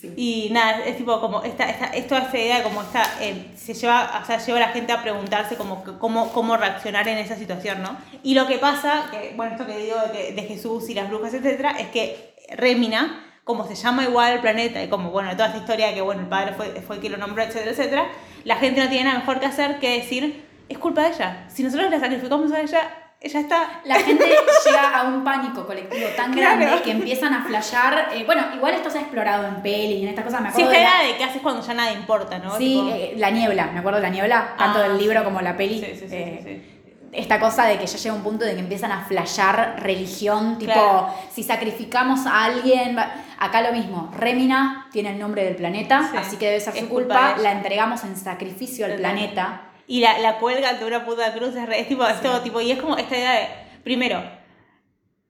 Sí. 0.00 0.14
Y 0.16 0.48
nada, 0.50 0.82
es 0.86 0.96
tipo 0.96 1.20
como 1.20 1.42
esta, 1.42 1.68
esta, 1.68 1.86
es 1.86 2.08
toda 2.08 2.22
esta 2.22 2.38
idea 2.38 2.56
de 2.58 2.62
como 2.62 2.80
esta, 2.80 3.02
eh, 3.20 3.50
se 3.54 3.74
lleva, 3.74 4.20
o 4.22 4.24
sea, 4.24 4.38
lleva 4.38 4.56
a 4.56 4.60
la 4.62 4.68
gente 4.68 4.92
a 4.92 5.02
preguntarse 5.02 5.56
como 5.56 5.84
cómo, 5.98 6.32
cómo 6.32 6.56
reaccionar 6.56 7.06
en 7.08 7.18
esa 7.18 7.36
situación, 7.36 7.82
¿no? 7.82 7.98
Y 8.22 8.34
lo 8.34 8.46
que 8.46 8.56
pasa, 8.56 9.08
que, 9.10 9.34
bueno, 9.36 9.52
esto 9.52 9.66
que 9.66 9.76
digo 9.76 9.96
de, 10.12 10.32
de 10.32 10.42
Jesús 10.44 10.88
y 10.88 10.94
las 10.94 11.10
brujas, 11.10 11.34
etcétera, 11.34 11.72
es 11.78 11.88
que 11.88 12.34
Remina, 12.56 13.26
como 13.44 13.66
se 13.66 13.74
llama 13.74 14.04
igual 14.04 14.32
el 14.32 14.40
planeta 14.40 14.82
y 14.82 14.88
como, 14.88 15.10
bueno, 15.10 15.32
toda 15.32 15.48
esta 15.48 15.58
historia 15.58 15.88
de 15.88 15.94
que, 15.94 16.00
bueno, 16.00 16.22
el 16.22 16.28
padre 16.28 16.54
fue, 16.54 16.68
fue 16.80 16.96
el 16.96 17.02
que 17.02 17.10
lo 17.10 17.18
nombró, 17.18 17.42
etcétera, 17.42 17.72
etcétera, 17.72 18.08
la 18.44 18.56
gente 18.56 18.82
no 18.82 18.88
tiene 18.88 19.04
nada 19.04 19.18
mejor 19.18 19.38
que 19.38 19.46
hacer 19.46 19.78
que 19.80 19.98
decir, 19.98 20.44
es 20.70 20.78
culpa 20.78 21.02
de 21.02 21.08
ella. 21.10 21.44
Si 21.48 21.62
nosotros 21.62 21.90
la 21.90 22.00
sacrificamos 22.00 22.52
a 22.52 22.60
ella, 22.62 22.90
ella 23.20 23.40
está... 23.40 23.80
La 23.84 23.96
gente 23.96 24.24
llega 24.64 24.98
a 24.98 25.02
un 25.08 25.22
pánico 25.22 25.66
colectivo 25.66 26.08
tan 26.16 26.32
Claro. 26.32 26.58
grande 26.60 26.82
que 26.82 26.90
empiezan 26.92 27.34
a 27.34 27.44
flashear. 27.44 28.08
eh, 28.14 28.22
bueno, 28.24 28.42
igual 28.54 28.74
esto 28.74 28.88
se 28.90 28.98
ha 28.98 29.02
explorado 29.02 29.46
en 29.46 29.62
peli 29.62 29.94
y 29.94 30.02
en 30.04 30.08
estas 30.08 30.24
cosas. 30.24 30.40
Me 30.40 30.48
Si 30.52 30.62
acuerdo 30.62 30.72
esta 30.72 30.78
de 30.78 30.84
la- 30.84 31.02
idea 31.04 31.12
de 31.12 31.18
qué 31.18 31.24
haces 31.24 31.42
cuando 31.42 31.62
ya 31.66 31.74
nada 31.74 31.92
importa, 31.92 32.38
¿no? 32.38 32.56
Sí, 32.56 32.74
Tipo- 32.76 32.94
eh, 32.94 33.14
la 33.16 33.30
niebla, 33.30 33.66
me 33.72 33.80
acuerdo 33.80 33.98
de 33.98 34.02
la 34.02 34.10
niebla, 34.10 34.54
tanto 34.56 34.78
Ah, 34.78 34.82
del 34.82 34.96
libro 34.98 35.18
sí. 35.20 35.24
como 35.24 35.40
la 35.42 35.56
peli. 35.56 35.80
Sí, 35.80 35.86
sí, 35.98 36.08
sí, 36.08 36.14
eh, 36.16 36.40
sí, 36.42 36.48
sí. 36.54 36.76
Esta 37.12 37.40
cosa 37.40 37.64
de 37.64 37.76
que 37.76 37.86
ya 37.88 37.98
llega 37.98 38.14
un 38.14 38.22
punto 38.22 38.44
de 38.44 38.54
que 38.54 38.60
empiezan 38.60 38.92
a 38.92 39.04
flashear 39.04 39.80
religión, 39.82 40.56
tipo, 40.58 40.72
Claro. 40.72 41.08
si 41.32 41.42
sacrificamos 41.42 42.24
a 42.24 42.44
alguien, 42.44 42.96
va- 42.96 43.10
acá 43.38 43.62
lo 43.62 43.72
mismo, 43.72 44.10
Remina 44.16 44.86
tiene 44.92 45.10
el 45.10 45.18
nombre 45.18 45.42
del 45.44 45.56
planeta, 45.56 46.08
Sí. 46.10 46.16
así 46.16 46.36
que 46.36 46.46
debe 46.46 46.60
ser 46.60 46.74
Es 46.76 46.80
su 46.84 46.88
culpa 46.88 47.34
la 47.38 47.50
entregamos 47.52 48.04
en 48.04 48.16
sacrificio 48.16 48.86
al 48.86 48.94
planeta. 48.94 49.62
Y 49.90 49.98
la, 49.98 50.20
la 50.20 50.38
cuelga 50.38 50.74
de 50.74 50.84
una 50.84 51.04
puta 51.04 51.32
cruz, 51.32 51.56
es, 51.56 51.68
es 51.68 51.88
tipo, 51.88 52.06
es 52.06 52.20
todo 52.20 52.40
tipo, 52.42 52.60
y 52.60 52.70
es 52.70 52.80
como 52.80 52.96
esta 52.96 53.18
idea 53.18 53.32
de, 53.32 53.48
primero, 53.82 54.22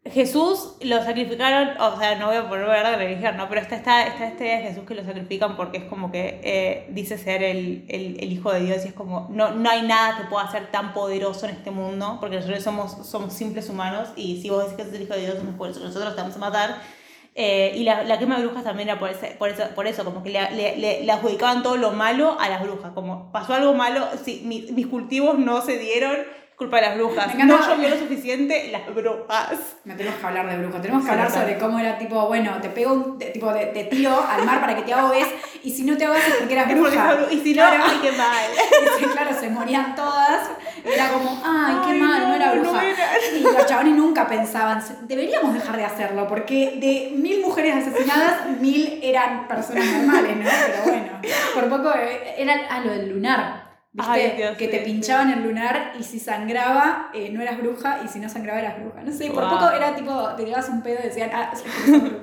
Jesús 0.05 0.77
lo 0.83 1.03
sacrificaron, 1.03 1.81
o 1.81 1.99
sea, 1.99 2.17
no 2.17 2.27
voy 2.27 2.37
a 2.37 2.47
poner 2.47 2.67
hablar 2.67 2.99
de 2.99 3.07
religión, 3.07 3.39
¿no? 3.39 3.49
Pero 3.49 3.63
está 3.63 3.77
esta, 3.77 4.07
está 4.07 4.27
esta 4.27 4.45
idea 4.45 4.59
de 4.59 4.65
Jesús 4.65 4.85
que 4.87 4.95
lo 4.95 5.03
sacrifican 5.03 5.57
porque 5.57 5.79
es 5.79 5.85
como 5.85 6.13
que 6.13 6.43
eh, 6.45 6.87
dice 6.91 7.17
ser 7.17 7.43
el, 7.43 7.87
el, 7.89 8.23
el 8.23 8.33
Hijo 8.33 8.53
de 8.53 8.61
Dios 8.61 8.85
y 8.85 8.89
es 8.89 8.93
como, 8.93 9.29
no, 9.31 9.53
no 9.53 9.71
hay 9.71 9.81
nada 9.81 10.19
que 10.19 10.25
pueda 10.25 10.51
ser 10.51 10.71
tan 10.71 10.93
poderoso 10.93 11.47
en 11.47 11.53
este 11.53 11.71
mundo, 11.71 12.19
porque 12.21 12.37
nosotros 12.37 12.63
somos, 12.63 13.07
somos 13.09 13.33
simples 13.33 13.71
humanos 13.71 14.11
y 14.15 14.43
si 14.43 14.51
vos 14.51 14.65
decís 14.65 14.77
que 14.77 14.85
sos 14.85 14.93
el 14.93 15.03
Hijo 15.05 15.15
de 15.15 15.21
Dios, 15.21 15.37
es 15.37 15.43
nosotros 15.81 16.15
te 16.15 16.21
vamos 16.21 16.37
a 16.37 16.39
matar. 16.39 17.00
Eh, 17.35 17.73
y 17.77 17.85
la, 17.85 18.03
la 18.05 18.19
quema 18.19 18.37
de 18.39 18.45
brujas 18.47 18.65
también 18.65 18.89
era 18.89 18.99
por, 18.99 19.09
ese- 19.11 19.37
por, 19.39 19.49
eso, 19.51 19.63
por 19.75 19.87
eso, 19.87 20.05
como 20.05 20.23
que 20.23 20.31
le, 20.31 20.51
le, 20.51 20.77
le- 21.05 21.13
adjudicaban 21.13 21.63
todo 21.63 21.77
lo 21.77 21.93
malo 21.93 22.37
a 22.41 22.49
las 22.49 22.63
brujas. 22.63 22.93
Como 22.93 23.31
pasó 23.33 23.55
algo 23.55 23.73
malo, 23.75 24.07
mi- 24.45 24.67
mis 24.73 24.87
cultivos 24.89 25.39
no 25.39 25.61
se 25.63 25.79
dieron, 25.79 26.17
culpa 26.61 26.77
de 26.77 26.83
las 26.89 26.97
brujas. 26.97 27.35
Me 27.35 27.45
No 27.45 27.59
llovió 27.59 27.89
lo 27.89 27.97
suficiente, 27.99 28.69
las 28.71 28.95
brujas. 28.95 29.49
No 29.87 29.97
tenemos 29.97 30.19
que 30.21 30.27
hablar 30.27 30.47
de 30.51 30.59
brujas, 30.59 30.83
tenemos 30.83 31.05
que 31.07 31.11
hablar 31.11 31.31
sobre 31.31 31.57
cómo 31.59 31.79
era 31.79 31.97
tipo, 31.97 32.27
bueno, 32.27 32.59
te 32.61 32.69
pego 32.69 32.93
un 32.93 33.19
te- 33.19 33.31
tipo 33.31 33.51
de, 33.53 33.65
te 33.67 33.85
tiro 33.85 34.13
al 34.29 34.45
mar 34.45 34.61
para 34.61 34.77
que 34.77 34.83
te 34.83 34.93
ahogues 34.93 35.27
y 35.65 35.71
si 35.71 35.85
no 35.85 35.97
te 35.97 36.05
ahogas 36.05 36.29
es 36.29 36.35
porque 36.35 36.53
eras 36.53 36.69
bruja. 36.69 37.17
Y 37.31 37.39
si 37.41 37.55
no, 37.55 37.63
Claro. 37.67 37.85
ay, 37.87 37.99
qué 38.03 38.13
mal. 38.13 38.47
Y 39.01 39.05
claro, 39.05 39.31
se 39.41 39.49
morían 39.49 39.95
todas. 39.95 40.51
Era 40.85 41.09
como, 41.09 41.43
ay, 41.45 41.77
qué 41.87 41.93
Ay, 41.93 41.99
mal, 41.99 42.21
no, 42.23 42.29
no, 42.29 42.35
era 42.35 42.55
no 42.55 42.61
bruja. 42.63 42.85
era. 42.85 43.07
Y 43.39 43.41
los 43.43 43.67
chabones 43.67 43.95
nunca 43.95 44.27
pensaban, 44.27 44.83
"Se- 44.83 44.97
deberíamos 45.03 45.55
dejar 45.55 45.77
de 45.79 45.85
hacerlo, 45.87 46.27
porque 46.29 46.77
de 46.81 47.17
mil 47.17 47.41
mujeres 47.41 47.75
asesinadas, 47.87 48.47
mil 48.61 49.01
eran 49.03 49.49
personas 49.49 49.85
normales, 49.87 50.37
¿no? 50.37 50.45
Pero 50.45 50.83
bueno, 50.85 51.13
por 51.55 51.69
poco 51.71 51.95
eh, 51.99 52.35
era 52.37 52.55
ah, 52.71 52.81
lo 52.85 52.93
del 52.93 53.09
lunar. 53.11 53.70
¿Viste? 53.93 54.13
Ay, 54.13 54.35
Dios, 54.37 54.57
que 54.57 54.67
sí, 54.67 54.71
te 54.71 54.79
sí. 54.79 54.85
pinchaban 54.85 55.31
el 55.33 55.43
lunar 55.43 55.95
y 55.99 56.03
si 56.05 56.21
sangraba 56.21 57.11
eh, 57.13 57.31
no 57.33 57.41
eras 57.43 57.59
bruja 57.59 58.01
y 58.05 58.09
si 58.09 58.21
no 58.21 58.29
sangraba 58.29 58.61
eras 58.61 58.81
bruja. 58.81 59.03
No 59.03 59.13
sé, 59.13 59.31
por 59.31 59.43
Wow. 59.45 59.53
poco 59.59 59.71
era 59.73 59.97
tipo, 59.97 60.29
te 60.37 60.45
llevas 60.45 60.69
un 60.69 60.83
pedo 60.83 60.99
y 61.01 61.09
decían, 61.09 61.31
ah. 61.35 61.53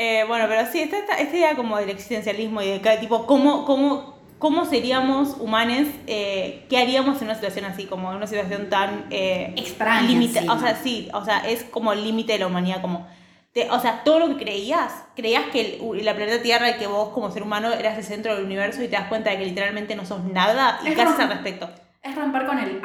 Eh, 0.00 0.24
bueno, 0.28 0.44
pero 0.48 0.64
sí, 0.70 0.80
esta, 0.80 0.96
esta, 0.98 1.14
esta 1.14 1.36
idea 1.36 1.56
como 1.56 1.76
del 1.76 1.90
existencialismo 1.90 2.62
y 2.62 2.78
de 2.78 2.96
tipo, 2.98 3.26
cómo, 3.26 3.64
cómo, 3.64 4.14
cómo 4.38 4.64
seríamos 4.64 5.36
humanos, 5.40 5.88
eh, 6.06 6.66
qué 6.68 6.78
haríamos 6.78 7.18
en 7.18 7.24
una 7.24 7.34
situación 7.34 7.64
así, 7.64 7.86
como 7.86 8.10
en 8.10 8.16
una 8.18 8.28
situación 8.28 8.68
tan... 8.68 9.06
Eh, 9.10 9.54
Extraña. 9.56 10.12
encima. 10.12 10.54
o 10.54 10.60
sea, 10.60 10.76
sí, 10.76 11.08
o 11.12 11.24
sea, 11.24 11.38
es 11.40 11.64
como 11.64 11.92
el 11.92 12.04
límite 12.04 12.34
de 12.34 12.38
la 12.40 12.46
humanidad, 12.46 12.80
como... 12.80 13.08
te- 13.52 13.70
o 13.70 13.80
sea, 13.80 14.02
todo 14.04 14.18
lo 14.20 14.28
que 14.28 14.44
creías, 14.44 15.04
creías 15.16 15.44
que 15.52 15.80
el, 15.80 16.04
la 16.04 16.14
planeta 16.14 16.42
Tierra 16.42 16.70
y 16.70 16.74
que 16.78 16.86
vos 16.86 17.10
como 17.10 17.30
ser 17.30 17.42
humano 17.42 17.72
eras 17.72 17.96
el 17.98 18.04
centro 18.04 18.34
del 18.34 18.44
universo 18.44 18.82
y 18.82 18.88
te 18.88 18.96
das 18.96 19.08
cuenta 19.08 19.30
de 19.30 19.38
que 19.38 19.46
literalmente 19.46 19.96
no 19.96 20.04
sos 20.04 20.24
nada 20.24 20.80
y 20.84 20.88
Es 20.88 20.94
qué 20.94 21.02
haces 21.02 21.18
al 21.20 21.28
respecto. 21.30 21.68
Es 22.02 22.14
romper 22.14 22.46
con 22.46 22.58
el 22.58 22.80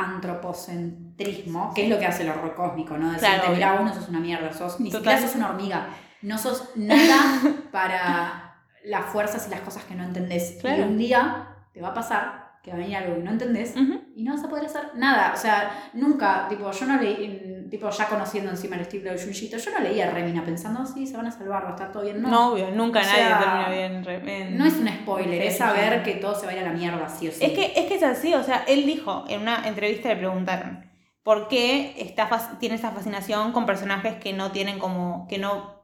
antropocentrismo, 0.73 1.71
que 1.73 1.83
es 1.85 1.89
lo 1.89 1.99
que 1.99 2.05
hace 2.05 2.23
el 2.23 2.29
horror 2.29 2.55
cósmico, 2.55 2.97
¿no? 2.97 3.11
Decirte, 3.11 3.35
Claro, 3.37 3.53
mira, 3.53 3.73
vos 3.73 3.85
no 3.85 3.93
sos 3.93 4.09
una 4.09 4.19
mierda, 4.19 4.51
sos, 4.53 4.79
ni 4.79 4.89
Total. 4.89 5.13
siquiera 5.13 5.27
sos 5.27 5.35
una 5.37 5.49
hormiga, 5.49 5.87
no 6.21 6.37
sos 6.37 6.69
nada 6.75 7.41
para 7.71 8.55
las 8.85 9.05
fuerzas 9.05 9.47
y 9.47 9.51
las 9.51 9.61
cosas 9.61 9.83
que 9.85 9.95
no 9.95 10.03
entendés. 10.03 10.57
Claro. 10.61 10.79
Y 10.79 10.81
un 10.85 10.97
día 10.97 11.47
te 11.73 11.81
va 11.81 11.89
a 11.89 11.93
pasar 11.93 12.43
que 12.63 12.71
va 12.71 12.77
a 12.77 12.79
venir 12.79 12.95
algo 12.95 13.15
que 13.15 13.21
no 13.23 13.31
entendés 13.31 13.73
y 14.15 14.23
no 14.23 14.33
vas 14.35 14.43
a 14.43 14.49
poder 14.49 14.65
hacer 14.65 14.91
nada. 14.95 15.33
O 15.33 15.37
sea, 15.37 15.89
nunca, 15.93 16.47
tipo, 16.47 16.71
yo 16.71 16.85
no 16.85 16.97
leí, 17.01 17.52
tipo, 17.69 17.89
ya 17.89 18.07
conociendo 18.07 18.49
encima 18.51 18.75
el 18.75 18.81
estilo 18.81 19.11
de 19.11 19.21
Junjito, 19.23 19.57
yo 19.57 19.71
no 19.71 19.79
leía 19.79 20.09
Remina 20.11 20.43
pensando, 20.43 20.81
"Oh, 20.81 20.85
sí, 20.85 21.05
se 21.07 21.17
van 21.17 21.27
a 21.27 21.31
salvar, 21.31 21.63
va 21.65 21.69
a 21.69 21.71
estar 21.71 21.91
todo 21.91 22.03
bien. 22.03 22.21
No, 22.21 22.29
No, 22.29 22.51
obvio, 22.53 22.71
nunca 22.71 22.99
O 22.99 23.03
nadie 23.03 23.15
sea, 23.23 23.39
termina 23.39 23.69
bien. 23.69 24.03
re- 24.05 24.41
en- 24.41 24.57
no 24.57 24.65
es 24.65 24.73
un 24.75 24.87
spoiler, 24.87 25.41
es 25.41 25.57
saber 25.57 26.03
que 26.03 26.13
todo 26.15 26.35
se 26.39 26.45
va 26.45 26.51
a 26.51 26.55
ir 26.55 26.61
a 26.61 26.63
la 26.63 26.73
mierda, 26.73 27.07
sí 27.09 27.27
o 27.27 27.31
sí. 27.31 27.43
Es 27.43 27.51
que, 27.51 27.73
es 27.75 27.85
que 27.87 27.95
es 27.95 28.03
así, 28.03 28.33
o 28.33 28.43
sea, 28.43 28.63
él 28.67 28.85
dijo, 28.85 29.25
en 29.27 29.41
una 29.41 29.67
entrevista 29.67 30.09
le 30.09 30.15
preguntaron, 30.17 30.89
¿por 31.23 31.47
qué 31.47 31.93
está, 31.97 32.29
tiene 32.59 32.75
esta 32.75 32.91
fascinación 32.91 33.51
con 33.51 33.65
personajes 33.65 34.15
que 34.15 34.33
no 34.33 34.51
tienen 34.51 34.79
como, 34.79 35.27
que 35.29 35.37
no 35.37 35.83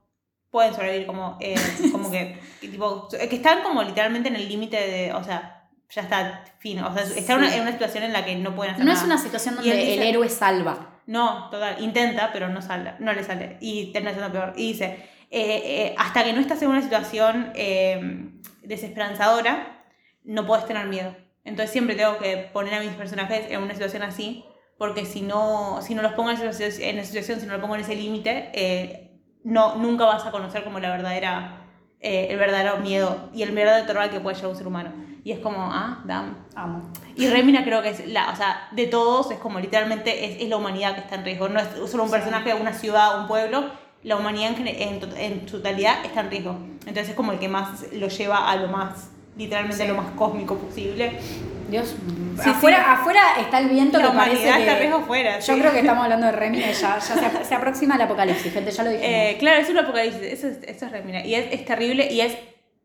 pueden 0.51 0.73
sobrevivir, 0.73 1.05
como, 1.07 1.37
eh, 1.39 1.55
como 1.91 2.09
que, 2.11 2.39
que 2.59 2.67
tipo, 2.69 3.07
que 3.07 3.35
están 3.35 3.61
como 3.63 3.83
literalmente 3.83 4.29
en 4.29 4.35
el 4.35 4.49
límite 4.49 4.75
de, 4.77 5.13
o 5.13 5.23
sea, 5.23 5.55
ya 5.91 6.01
está, 6.03 6.43
fin, 6.59 6.79
o 6.83 6.93
sea, 6.93 7.01
está 7.03 7.33
en 7.33 7.39
una- 7.39 7.49
Sí. 7.49 7.55
en 7.55 7.61
una 7.63 7.71
situación 7.71 8.03
en 8.03 8.13
la 8.13 8.23
que 8.25 8.35
no 8.35 8.55
pueden 8.55 8.73
hacer 8.73 8.85
No 8.85 8.91
nada. 8.91 8.99
es 9.01 9.05
una 9.07 9.17
situación 9.17 9.55
donde 9.55 9.71
dice- 9.75 9.93
el 9.95 10.03
héroe 10.03 10.29
salva. 10.29 10.98
No, 11.09 11.49
total, 11.49 11.77
intenta, 11.79 12.31
pero 12.31 12.49
no 12.49 12.61
sale, 12.61 12.93
no 12.99 13.11
le 13.13 13.23
sale. 13.23 13.57
Y 13.61 13.91
termina 13.91 14.13
siendo 14.13 14.31
peor. 14.31 14.53
Y 14.55 14.73
dice, 14.73 15.09
eh, 15.31 15.63
eh, 15.65 15.95
hasta 15.97 16.23
que 16.23 16.33
no 16.33 16.39
estás 16.39 16.61
en 16.61 16.69
una 16.69 16.83
situación 16.83 17.51
eh, 17.55 18.29
desesperanzadora, 18.61 19.87
no 20.23 20.45
puedes 20.45 20.67
tener 20.67 20.85
miedo. 20.85 21.15
Entonces 21.45 21.71
siempre 21.71 21.95
tengo 21.95 22.19
que 22.19 22.37
poner 22.53 22.75
a 22.75 22.81
mis 22.81 22.91
personajes 22.91 23.47
en 23.49 23.59
una 23.63 23.73
situación 23.73 24.03
así, 24.03 24.45
porque 24.77 25.03
si 25.03 25.21
no, 25.21 25.81
si 25.81 25.95
no 25.95 26.03
los 26.03 26.13
pongo 26.13 26.29
en 26.29 26.35
esa 26.35 26.53
situación, 26.53 27.39
si 27.39 27.47
no 27.47 27.53
los 27.53 27.61
pongo 27.61 27.73
en 27.73 27.81
ese 27.81 27.95
límite, 27.95 28.51
eh, 28.53 29.19
no, 29.43 29.77
nunca 29.77 30.05
vas 30.05 30.27
a 30.27 30.31
conocer 30.31 30.63
como 30.63 30.79
la 30.79 30.91
verdadera, 30.91 31.65
el 31.99 32.37
verdadero 32.37 32.77
miedo 32.77 33.31
y 33.33 33.41
el 33.41 33.51
verdadero 33.51 33.87
terror 33.87 34.11
que 34.11 34.19
puede 34.19 34.35
llegar 34.35 34.51
un 34.51 34.57
ser 34.57 34.67
humano. 34.67 34.93
Y 35.29 35.33
es 35.33 35.39
como, 35.41 35.59
ah, 35.61 35.99
damn. 36.05 36.35
Amo. 36.55 36.81
Y 37.15 37.27
Remina 37.27 37.63
creo 37.63 37.83
que 37.83 37.89
es 37.89 38.07
la, 38.07 38.31
o 38.31 38.35
sea, 38.35 38.67
de 38.71 38.87
todos 38.87 39.29
es 39.29 39.37
como 39.37 39.59
literalmente 39.59 40.25
es, 40.25 40.41
es 40.41 40.49
la 40.49 40.57
humanidad 40.57 40.95
que 40.95 41.01
está 41.01 41.15
en 41.17 41.23
riesgo. 41.23 41.47
No 41.49 41.59
es 41.59 41.67
solo 41.91 42.05
un 42.05 42.09
personaje, 42.09 42.51
una 42.55 42.73
ciudad, 42.73 43.19
un 43.21 43.27
pueblo. 43.27 43.69
La 44.01 44.15
humanidad 44.15 44.57
en, 44.57 44.67
en, 44.67 44.99
en 45.17 45.45
totalidad 45.45 46.03
está 46.03 46.21
en 46.21 46.31
riesgo. 46.31 46.57
Entonces 46.79 47.09
es 47.09 47.15
como 47.15 47.31
el 47.31 47.37
que 47.37 47.47
más 47.47 47.85
lo 47.93 48.07
lleva 48.07 48.49
a 48.49 48.55
lo 48.55 48.69
más, 48.69 49.11
literalmente 49.37 49.77
Sí. 49.77 49.83
a 49.83 49.93
lo 49.93 50.01
más 50.01 50.11
cósmico 50.15 50.57
posible. 50.57 51.19
Dios. 51.69 51.95
Sí, 52.43 52.49
afuera, 52.49 52.77
sí. 52.77 52.83
afuera 52.87 53.21
está 53.39 53.59
el 53.59 53.69
viento 53.69 53.99
La 53.99 54.09
que 54.09 54.17
parece 54.17 54.37
humanidad 54.37 54.59
está 54.61 54.71
en 54.71 54.77
que... 54.77 54.79
riesgo 54.81 54.97
afuera. 54.97 55.39
Yo 55.39 55.59
creo 55.59 55.71
que 55.71 55.79
estamos 55.81 56.03
hablando 56.05 56.25
de 56.25 56.31
Remy 56.31 56.57
y 56.57 56.61
ya, 56.61 56.73
ya 56.73 57.01
se, 57.01 57.45
se 57.45 57.53
aproxima 57.53 57.97
el 57.97 58.01
apocalipsis, 58.01 58.51
gente, 58.51 58.71
ya 58.71 58.83
lo 58.83 58.89
dijimos. 58.89 59.13
Eh, 59.13 59.35
claro, 59.37 59.61
es 59.61 59.69
un 59.69 59.77
apocalipsis, 59.77 60.23
eso 60.23 60.47
es, 60.47 60.57
eso 60.63 60.85
es 60.87 60.91
Remina. 60.91 61.23
Y 61.23 61.35
es, 61.35 61.53
es 61.53 61.65
terrible 61.65 62.11
y 62.11 62.21
es... 62.21 62.35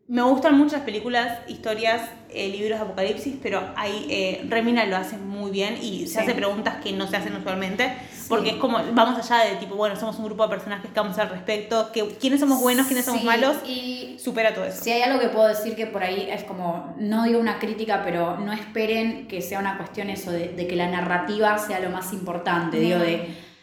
Me 0.06 0.20
gustan 0.20 0.59
mucho 0.59 0.76
las 0.76 0.85
películas, 0.85 1.39
historias, 1.48 2.02
eh, 2.28 2.48
libros 2.48 2.78
de 2.78 2.85
apocalipsis, 2.85 3.36
pero 3.43 3.62
ahí 3.74 4.06
eh, 4.10 4.44
Remina 4.51 4.85
lo 4.85 4.97
hace 4.98 5.16
muy 5.16 5.51
bien 5.51 5.78
y 5.81 6.06
se 6.06 6.14
Sí. 6.14 6.18
hace 6.18 6.35
preguntas 6.35 6.76
que 6.82 6.93
no 6.93 7.06
se 7.06 7.16
hacen 7.16 7.35
usualmente. 7.35 7.90
Porque 8.28 8.51
es 8.51 8.56
como, 8.56 8.78
vamos 8.93 9.18
allá 9.18 9.48
de 9.51 9.56
tipo, 9.56 9.76
bueno, 9.76 9.97
somos 9.97 10.18
un 10.18 10.26
grupo 10.26 10.43
de 10.43 10.51
personajes 10.51 10.90
que 10.90 11.01
vamos 11.01 11.16
al 11.18 11.31
respecto, 11.31 11.90
que 11.90 12.06
quiénes 12.20 12.40
somos 12.40 12.60
buenos, 12.60 12.86
quiénes 12.86 13.06
somos 13.06 13.24
malos, 13.24 13.56
Y 13.66 14.18
supera 14.22 14.52
todo 14.52 14.66
eso. 14.66 14.85
si 14.85 14.90
hay 14.90 15.01
algo 15.02 15.20
que 15.20 15.28
puedo 15.28 15.48
decir 15.48 15.74
que 15.74 15.86
por 15.86 16.02
ahí 16.02 16.28
es 16.31 16.44
como, 16.44 16.94
no 16.98 17.24
digo 17.24 17.39
una 17.40 17.59
crítica, 17.59 18.02
pero 18.05 18.36
no 18.39 18.52
esperen 18.52 19.26
que 19.26 19.40
sea 19.40 19.59
una 19.59 19.78
cuestión 19.78 20.10
eso 20.10 20.31
de, 20.31 20.48
de 20.48 20.66
que 20.66 20.76
la 20.76 20.89
narrativa 20.89 21.56
sea 21.56 21.81
lo 21.81 21.89
más 21.89 22.12
importante, 22.12 22.78
digo, 22.78 22.98
de... 22.98 23.53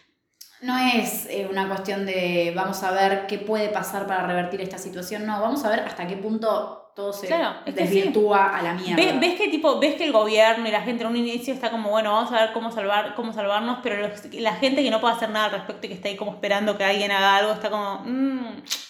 No 0.62 0.78
es 0.78 1.26
eh, 1.26 1.48
una 1.50 1.68
cuestión 1.68 2.06
de 2.06 2.54
vamos 2.56 2.84
a 2.84 2.92
ver 2.92 3.26
qué 3.26 3.40
puede 3.40 3.70
pasar 3.70 4.06
para 4.06 4.28
revertir 4.28 4.62
esta 4.62 4.78
situación, 4.78 5.26
no, 5.26 5.42
vamos 5.42 5.66
a 5.66 5.70
ver 5.70 5.80
hasta 5.80 6.08
qué 6.08 6.16
punto 6.18 6.81
todo 6.96 7.14
se 7.14 7.28
Claro, 7.28 7.56
es 7.66 7.74
que 7.74 7.82
desvirtúa 7.84 8.58
a 8.58 8.62
la 8.62 8.74
mierda. 8.74 8.96
Ve- 8.96 9.18
¿Ves 9.20 9.36
que 9.36 9.48
tipo, 9.48 9.80
ves 9.80 9.96
que 9.96 10.04
el 10.04 10.12
gobierno 10.12 10.68
y 10.68 10.72
la 10.72 10.82
gente 10.82 11.04
en 11.04 11.10
un 11.10 11.16
inicio 11.16 11.54
está 11.54 11.72
como, 11.72 11.90
bueno, 11.90 12.12
vamos 12.12 12.32
a 12.34 12.42
ver 12.42 12.54
cómo 12.54 12.72
salvar, 12.72 13.16
cómo 13.16 13.32
salvarnos, 13.34 13.80
pero 13.82 13.96
los- 14.08 14.34
la 14.34 14.54
gente 14.56 14.84
que 14.84 14.92
no 14.92 15.00
puede 15.00 15.14
hacer 15.16 15.30
nada 15.30 15.46
al 15.46 15.52
respecto 15.52 15.86
y 15.86 15.90
que 15.90 15.96
está 15.96 16.10
ahí 16.10 16.18
como 16.18 16.32
esperando 16.32 16.78
que 16.78 16.84
alguien 16.84 17.12
haga 17.12 17.38
algo, 17.38 17.54
está 17.54 17.70
como, 17.70 18.02
mmm, 18.06 18.46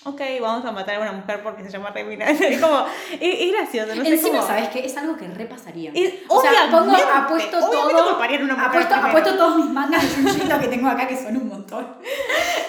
ok, 0.05 0.21
vamos 0.41 0.65
a 0.65 0.71
matar 0.71 0.95
a 0.95 0.99
una 0.99 1.11
mujer 1.11 1.41
porque 1.43 1.63
se 1.63 1.69
llama 1.69 1.91
Remina. 1.91 2.25
Es 2.29 2.59
como, 2.59 2.85
es, 3.11 3.19
es 3.21 3.51
gracioso, 3.53 3.95
no 3.95 4.03
sé 4.03 4.13
Encima, 4.13 4.37
cómo- 4.39 4.47
¿sabes 4.47 4.69
qué? 4.69 4.85
Es 4.85 4.97
algo 4.97 5.15
que 5.15 5.27
repasaría. 5.27 5.91
Es- 5.93 6.13
O 6.27 6.41
sea, 6.41 6.51
pongo, 6.71 6.95
apuesto 6.95 7.59
todo. 7.59 7.89
una 7.89 8.65
Apuesto, 8.65 8.95
apuesto 8.95 9.35
todos 9.37 9.57
mis 9.57 9.69
mangas 9.69 10.01
de 10.01 10.23
Junjito 10.23 10.59
que 10.59 10.67
tengo 10.67 10.87
acá, 10.89 11.07
que 11.07 11.15
son 11.17 11.37
un 11.37 11.47
montón. 11.47 11.87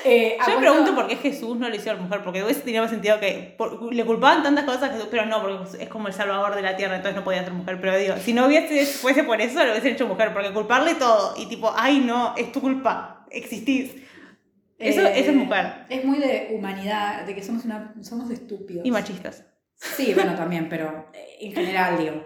Eh, 0.04 0.36
Yo 0.48 0.54
me 0.54 0.60
pregunto 0.62 0.96
por 0.96 1.06
qué 1.06 1.14
Jesús 1.14 1.56
no 1.56 1.68
le 1.68 1.76
hizo 1.76 1.88
a 1.90 1.94
la 1.94 2.00
mujer, 2.00 2.24
porque 2.24 2.42
hubiese 2.42 2.62
tenido 2.62 2.82
más 2.82 2.90
sentido 2.90 3.20
que 3.20 3.54
por- 3.56 3.94
le 3.94 4.04
culpaban 4.04 4.42
tantas 4.42 4.64
cosas 4.64 4.82
a 4.82 4.88
Jesús, 4.92 5.06
pero 5.09 5.21
no, 5.26 5.40
porque 5.40 5.82
es 5.82 5.88
como 5.88 6.08
el 6.08 6.14
salvador 6.14 6.54
de 6.54 6.62
la 6.62 6.76
tierra, 6.76 6.96
entonces 6.96 7.16
no 7.16 7.24
podía 7.24 7.44
ser 7.44 7.52
mujer. 7.52 7.80
Pero 7.80 7.96
digo, 7.96 8.16
si 8.16 8.32
no 8.32 8.46
hubiese, 8.46 8.86
fuese 8.86 9.24
por 9.24 9.40
eso, 9.40 9.64
lo 9.64 9.70
hubiesen 9.70 9.92
hecho 9.94 10.06
mujer, 10.06 10.32
porque 10.32 10.52
culparle 10.52 10.94
todo 10.94 11.34
y 11.36 11.46
tipo, 11.46 11.72
ay 11.76 12.00
no, 12.00 12.34
es 12.36 12.52
tu 12.52 12.60
culpa, 12.60 13.26
existís. 13.30 13.92
Eso, 14.78 15.00
Eh, 15.02 15.12
eso 15.20 15.30
es 15.30 15.36
mujer. 15.36 15.86
Es 15.88 16.04
muy 16.04 16.18
de 16.18 16.48
humanidad, 16.52 17.24
de 17.24 17.34
que 17.34 17.42
somos, 17.42 17.64
una, 17.64 17.94
somos 18.02 18.30
estúpidos. 18.30 18.84
Y 18.84 18.90
machistas. 18.90 19.44
Sí, 19.76 20.12
bueno, 20.14 20.34
también, 20.34 20.68
pero 20.68 21.08
eh, 21.12 21.38
en 21.40 21.52
general 21.52 21.98
digo. 21.98 22.24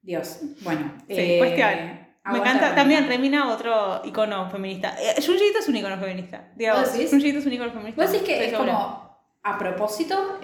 Dios, 0.00 0.40
bueno. 0.62 0.94
Sí, 1.06 1.14
eh, 1.16 1.38
cuestión. 1.38 2.02
Me 2.24 2.38
encanta 2.38 2.74
también 2.74 3.08
Remina, 3.08 3.52
otro 3.52 4.00
icono 4.04 4.48
feminista. 4.50 4.96
Eh, 5.00 5.14
Junji 5.24 5.48
Ito 5.50 5.58
es 5.58 5.68
un 5.68 5.76
icono 5.76 5.98
feminista. 5.98 6.52
Digamos, 6.54 6.82
¿Vos 6.82 6.92
decís? 6.92 7.10
Junji 7.10 7.28
Ito 7.28 7.38
es 7.38 7.46
un 7.46 7.52
icono 7.52 7.72
feminista. 7.72 8.02
¿Vos 8.02 8.12
decís 8.12 8.26
que 8.26 8.44
es 8.44 8.50
segura. 8.50 8.72
como 8.72 9.11
a 9.42 9.58
propósito? 9.58 10.38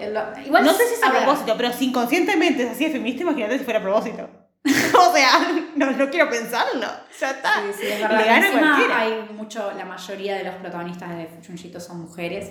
Igual, 0.44 0.64
no 0.64 0.72
sé 0.72 0.86
si 0.86 0.94
es 0.94 1.02
a 1.02 1.10
ver, 1.10 1.22
propósito, 1.22 1.54
pero 1.56 1.72
si 1.72 1.86
inconscientemente 1.86 2.64
es 2.64 2.70
así 2.70 2.84
de 2.86 2.90
feminista, 2.90 3.22
imagínate 3.22 3.58
si 3.58 3.64
fuera 3.64 3.78
a 3.78 3.82
propósito. 3.82 4.28
o 4.64 5.12
sea, 5.12 5.30
no, 5.76 5.90
no 5.92 6.10
quiero 6.10 6.28
pensarlo. 6.28 6.86
Ya 7.20 7.30
está. 7.30 7.62
Sí, 7.72 7.80
sí, 7.80 7.86
es 7.86 8.00
Le 8.00 8.06
gana 8.06 8.50
cualquiera. 8.50 9.00
hay 9.00 9.28
mucho, 9.32 9.72
la 9.76 9.84
mayoría 9.84 10.36
de 10.36 10.44
los 10.44 10.54
protagonistas 10.56 11.16
de 11.16 11.28
Junjito 11.46 11.80
son 11.80 12.02
mujeres. 12.02 12.50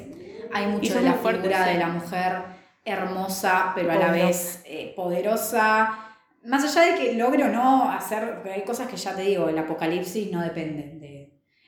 Hay 0.54 0.68
mucho 0.68 0.96
de 0.96 1.02
la 1.02 1.14
fuertes, 1.14 1.44
figura 1.44 1.66
sí. 1.66 1.74
de 1.74 1.80
la 1.80 1.88
mujer 1.88 2.42
hermosa, 2.86 3.74
pero 3.76 3.92
a 3.92 3.96
la 3.96 4.12
vez 4.12 4.62
eh, 4.66 4.94
poderosa. 4.96 6.00
Más 6.46 6.64
allá 6.64 6.94
de 6.94 6.98
que 6.98 7.14
logre 7.14 7.44
o 7.44 7.50
no 7.50 7.92
hacer, 7.92 8.36
porque 8.36 8.54
hay 8.54 8.62
cosas 8.64 8.88
que 8.88 8.96
ya 8.96 9.14
te 9.14 9.24
digo, 9.24 9.50
el 9.50 9.58
apocalipsis 9.58 10.32
no 10.32 10.42
depende 10.42 10.94
de... 10.96 11.17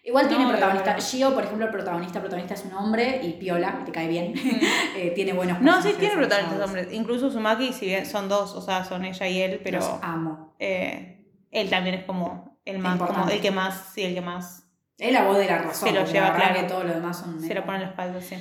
Igual 0.10 0.28
tiene 0.28 0.44
No, 0.46 0.50
protagonista. 0.50 0.94
no. 0.96 1.02
Gio, 1.02 1.34
por 1.36 1.44
ejemplo, 1.44 1.66
el 1.68 1.72
protagonista, 1.72 2.20
protagonista 2.20 2.56
es 2.56 2.66
un 2.66 2.74
hombre 2.74 3.20
y 3.24 3.34
Piola, 3.34 3.84
te 3.86 3.92
cae 3.92 4.08
bien. 4.08 4.34
Eh, 4.98 5.12
tiene 5.16 5.32
buenos 5.34 5.62
No, 5.62 5.82
sí, 5.82 5.94
tiene 5.98 6.16
protagonistas 6.16 6.62
hombres. 6.66 6.88
Incluso 6.92 7.30
Sumaki, 7.32 7.72
si 7.72 7.86
bien 7.86 8.06
son 8.06 8.28
dos, 8.28 8.54
o 8.56 8.62
sea, 8.62 8.84
son 8.84 9.06
ella 9.06 9.28
y 9.28 9.42
él, 9.42 9.62
pero 9.64 9.78
Los 9.80 9.90
amo. 10.02 10.56
eh, 10.60 11.26
él 11.52 11.70
también 11.70 11.96
es 11.96 12.04
como 12.06 12.60
el 12.66 12.80
más, 12.80 12.98
como 13.00 13.30
el 13.30 13.40
que 13.40 13.52
más, 13.52 13.92
sí, 13.94 14.04
el 14.04 14.14
que 14.16 14.22
más 14.22 14.64
Es 14.98 15.14
la 15.14 15.24
voz 15.24 15.38
de 15.38 15.46
la 15.46 15.60
razón. 15.60 15.88
Se 15.90 15.94
lo 15.94 16.06
lleva 16.06 16.34
claro. 16.36 16.56
que 16.56 16.64
todo 16.64 16.84
lo 16.84 16.94
demás 16.94 17.18
son... 17.18 17.40
se 17.40 17.54
lo 17.54 17.64
pone 17.64 17.78
en 17.78 17.84
la 17.84 17.90
espalda, 17.90 18.20
sí. 18.22 18.36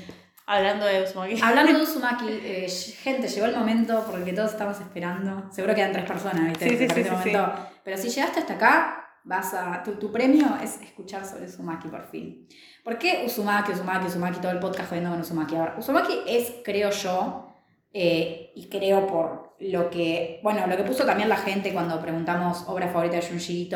Hablando 0.47 0.87
de 0.87 1.07
Sumaki. 1.07 1.41
Hablando 1.43 1.73
de 1.75 1.83
Uzumaki, 1.83 2.27
eh, 2.31 2.67
gente, 3.03 3.29
llegó 3.29 3.45
el 3.47 3.55
momento 3.55 4.03
por 4.05 4.19
el 4.19 4.25
que 4.25 4.33
todos 4.33 4.53
estamos 4.53 4.81
esperando. 4.81 5.51
Seguro 5.53 5.75
quedan 5.75 5.93
tres 5.93 6.07
personas, 6.07 6.49
¿viste? 6.49 6.71
Sí, 6.71 6.77
sí, 6.79 6.89
sí, 6.89 7.01
este 7.01 7.11
momento. 7.11 7.55
Pero 7.85 7.97
si 7.99 8.09
llegaste 8.09 8.41
hasta 8.41 8.55
acá, 8.55 9.08
vas 9.29 9.53
a, 9.55 9.83
tu, 9.85 9.93
tu 9.93 10.11
premio 10.11 10.47
es 10.63 10.81
escuchar 10.81 11.25
sobre 11.25 11.45
Uzumaki 11.45 11.89
por 11.89 12.07
fin. 12.11 12.49
¿Por 12.83 12.99
qué 12.99 13.23
Uzumaki, 13.27 13.73
Uzumaki, 13.73 14.07
Uzumaki, 14.07 14.41
todo 14.41 14.53
el 14.53 14.59
podcast 14.59 14.89
jodiendo 14.89 15.11
con 15.11 15.21
Uzumaki? 15.21 15.55
A 15.55 15.61
ver, 15.61 15.73
Uzumaki 15.79 16.21
es, 16.27 16.55
creo 16.65 16.91
yo, 16.91 17.49
eh, 17.93 18.53
y 18.55 18.69
creo 18.69 19.07
por 19.07 19.57
lo 19.61 19.91
que, 19.91 20.41
bueno, 20.43 20.67
lo 20.67 20.77
que 20.77 20.85
puso 20.85 21.05
también 21.05 21.29
la 21.29 21.37
gente 21.37 21.73
cuando 21.73 22.01
preguntamos 22.01 22.65
obra 22.69 22.89
favorita 22.89 23.17
de 23.17 23.23
Junji 23.23 23.69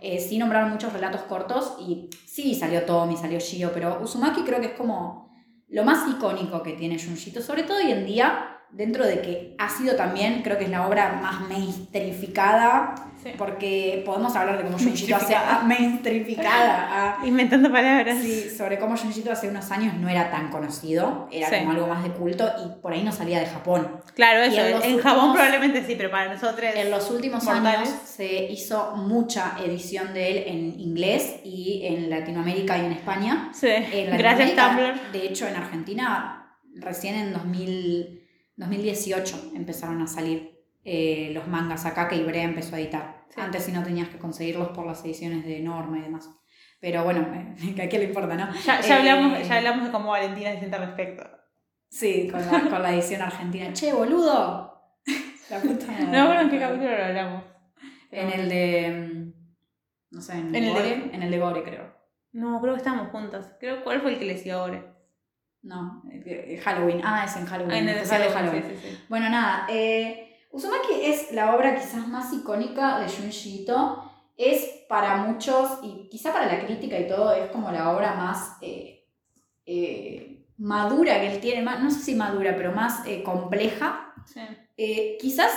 eh, 0.00 0.20
sí 0.20 0.36
nombraron 0.38 0.70
muchos 0.70 0.92
relatos 0.92 1.22
cortos 1.22 1.76
y 1.80 2.10
sí 2.26 2.54
salió 2.54 2.82
Tommy, 2.82 3.16
salió 3.16 3.38
Shio, 3.38 3.72
pero 3.72 4.00
Uzumaki 4.02 4.42
creo 4.42 4.60
que 4.60 4.68
es 4.68 4.72
como 4.72 5.30
lo 5.68 5.84
más 5.84 6.08
icónico 6.08 6.62
que 6.62 6.72
tiene 6.72 6.98
Junji 6.98 7.30
sobre 7.40 7.62
todo 7.62 7.78
hoy 7.78 7.92
en 7.92 8.04
día, 8.04 8.57
dentro 8.70 9.06
de 9.06 9.20
que 9.22 9.54
ha 9.58 9.68
sido 9.68 9.96
también, 9.96 10.42
creo 10.42 10.58
que 10.58 10.64
es 10.64 10.70
la 10.70 10.86
obra 10.86 11.18
más 11.22 11.40
mainstreamificada, 11.48 12.94
Sí. 13.22 13.30
porque 13.36 14.02
podemos 14.06 14.36
hablar 14.36 14.58
de 14.58 14.62
cómo 14.64 14.78
Junji 14.78 15.06
Ito 15.06 15.16
hace 15.16 15.34
mainstreamificada. 15.64 17.18
Inventando 17.24 17.70
palabras. 17.72 18.18
Sí, 18.22 18.48
sobre 18.48 18.78
cómo 18.78 18.96
Junji 18.96 19.20
Ito 19.20 19.32
hace 19.32 19.48
unos 19.48 19.70
años 19.72 19.94
no 19.94 20.08
era 20.08 20.30
tan 20.30 20.50
conocido, 20.50 21.28
era 21.32 21.48
Sí. 21.48 21.56
como 21.58 21.72
algo 21.72 21.86
más 21.88 22.04
de 22.04 22.10
culto 22.10 22.48
y 22.64 22.80
por 22.80 22.92
ahí 22.92 23.02
no 23.02 23.10
salía 23.10 23.40
de 23.40 23.46
Japón. 23.46 24.00
Claro, 24.14 24.40
eso. 24.42 24.60
en 24.60 24.66
En, 24.66 24.72
los 24.72 25.02
Japón 25.02 25.30
últimos- 25.30 25.32
probablemente 25.36 25.84
sí, 25.84 25.94
pero 25.96 26.10
para 26.10 26.32
nosotros. 26.32 26.70
En 26.74 26.90
los 26.90 27.10
últimos 27.10 27.42
Mortales. 27.44 27.78
años 27.80 27.88
se 28.04 28.44
hizo 28.52 28.94
mucha 28.96 29.56
edición 29.64 30.14
de 30.14 30.30
él 30.30 30.44
en 30.46 30.80
inglés 30.80 31.40
y 31.44 31.82
en 31.86 32.10
Latinoamérica 32.10 32.78
y 32.78 32.86
en 32.86 32.92
España. 32.92 33.50
Sí. 33.52 33.66
En 33.68 34.16
Gracias, 34.16 34.50
Tumblr. 34.54 35.10
De 35.12 35.26
hecho, 35.26 35.46
en 35.48 35.56
Argentina, 35.56 36.56
recién 36.76 37.16
en 37.16 37.32
2000, 37.32 38.17
2018 38.58 39.52
empezaron 39.54 40.00
a 40.02 40.06
salir 40.06 40.58
eh, 40.84 41.30
los 41.32 41.46
mangas 41.48 41.86
acá 41.86 42.08
que 42.08 42.16
Ibrea 42.16 42.42
empezó 42.44 42.76
a 42.76 42.80
editar. 42.80 43.24
Sí. 43.30 43.40
Antes 43.40 43.64
sí 43.64 43.72
no 43.72 43.82
tenías 43.82 44.08
que 44.08 44.18
conseguirlos 44.18 44.68
por 44.70 44.86
las 44.86 45.04
ediciones 45.04 45.44
de 45.44 45.60
Norma 45.60 45.98
y 45.98 46.02
demás. 46.02 46.28
Pero 46.80 47.04
bueno, 47.04 47.26
que 47.74 47.82
a 47.82 47.88
quién 47.88 48.02
le 48.02 48.08
importa, 48.08 48.34
¿no? 48.34 48.52
Ya, 48.64 48.80
ya 48.80 48.96
Eh, 48.96 48.98
hablamos, 48.98 49.48
ya 49.48 49.56
hablamos 49.58 49.84
de 49.86 49.90
cómo 49.92 50.10
Valentina 50.10 50.52
se 50.52 50.58
siente 50.58 50.76
al 50.76 50.86
respecto. 50.86 51.24
Sí, 51.90 52.28
con 52.30 52.40
la, 52.40 52.68
con 52.68 52.82
la 52.82 52.92
edición 52.92 53.22
argentina. 53.22 53.72
Che, 53.72 53.92
boludo. 53.92 54.74
La 55.50 55.60
puta. 55.60 55.86
No 56.10 56.22
acuerdo 56.24 56.42
en 56.42 56.50
qué 56.50 56.58
capítulo 56.58 56.90
lo 56.98 57.04
hablamos. 57.04 57.44
En 58.10 58.28
el 58.30 58.48
de. 58.50 58.90
mm, 58.90 59.32
No 60.10 60.20
sé, 60.20 60.32
en, 60.34 60.54
En 60.54 60.56
el 60.56 60.64
de- 60.64 60.70
Gore. 60.72 61.10
En 61.14 61.22
el 61.22 61.30
de 61.30 61.38
Gore, 61.38 61.62
creo. 61.62 61.94
No, 62.32 62.60
creo 62.60 62.74
que 62.74 62.78
estábamos 62.78 63.10
juntas. 63.10 63.56
Creo 63.58 63.82
cuál 63.82 64.02
fue 64.02 64.12
el 64.12 64.18
que 64.18 64.26
le 64.26 64.34
decía 64.34 64.54
ahora. 64.56 64.94
No, 65.62 66.02
eh, 66.10 66.22
eh, 66.24 66.60
Halloween. 66.62 67.00
Ah, 67.04 67.24
es 67.24 67.36
en 67.36 67.46
Halloween. 67.46 67.72
Ah, 67.72 67.78
en 67.78 67.88
el 67.88 67.94
de 68.00 68.06
Halloween, 68.06 68.32
Halloween. 68.32 68.64
sí, 68.68 68.76
sí, 68.80 68.88
sí. 68.90 69.04
Bueno, 69.08 69.28
nada. 69.28 69.66
Eh, 69.68 70.36
Uzumaki 70.50 70.94
es 71.02 71.32
la 71.32 71.54
obra 71.54 71.74
quizás 71.74 72.06
más 72.08 72.32
icónica 72.32 72.98
de 73.00 73.08
Junji 73.08 73.62
Ito. 73.62 74.04
Es 74.36 74.84
para 74.88 75.16
muchos, 75.16 75.80
y 75.82 76.08
quizá 76.08 76.32
para 76.32 76.46
la 76.46 76.64
crítica 76.64 76.98
y 76.98 77.08
todo, 77.08 77.32
es 77.32 77.50
como 77.50 77.72
la 77.72 77.90
obra 77.90 78.14
más 78.14 78.56
eh, 78.62 79.04
eh, 79.66 80.46
madura 80.58 81.20
que 81.20 81.32
él 81.32 81.40
tiene. 81.40 81.62
Más, 81.62 81.82
no 81.82 81.90
sé 81.90 82.00
si 82.00 82.14
madura, 82.14 82.54
pero 82.56 82.72
más 82.72 83.02
compleja. 83.24 84.14
Sí. 84.26 84.40
Quizás, 85.20 85.50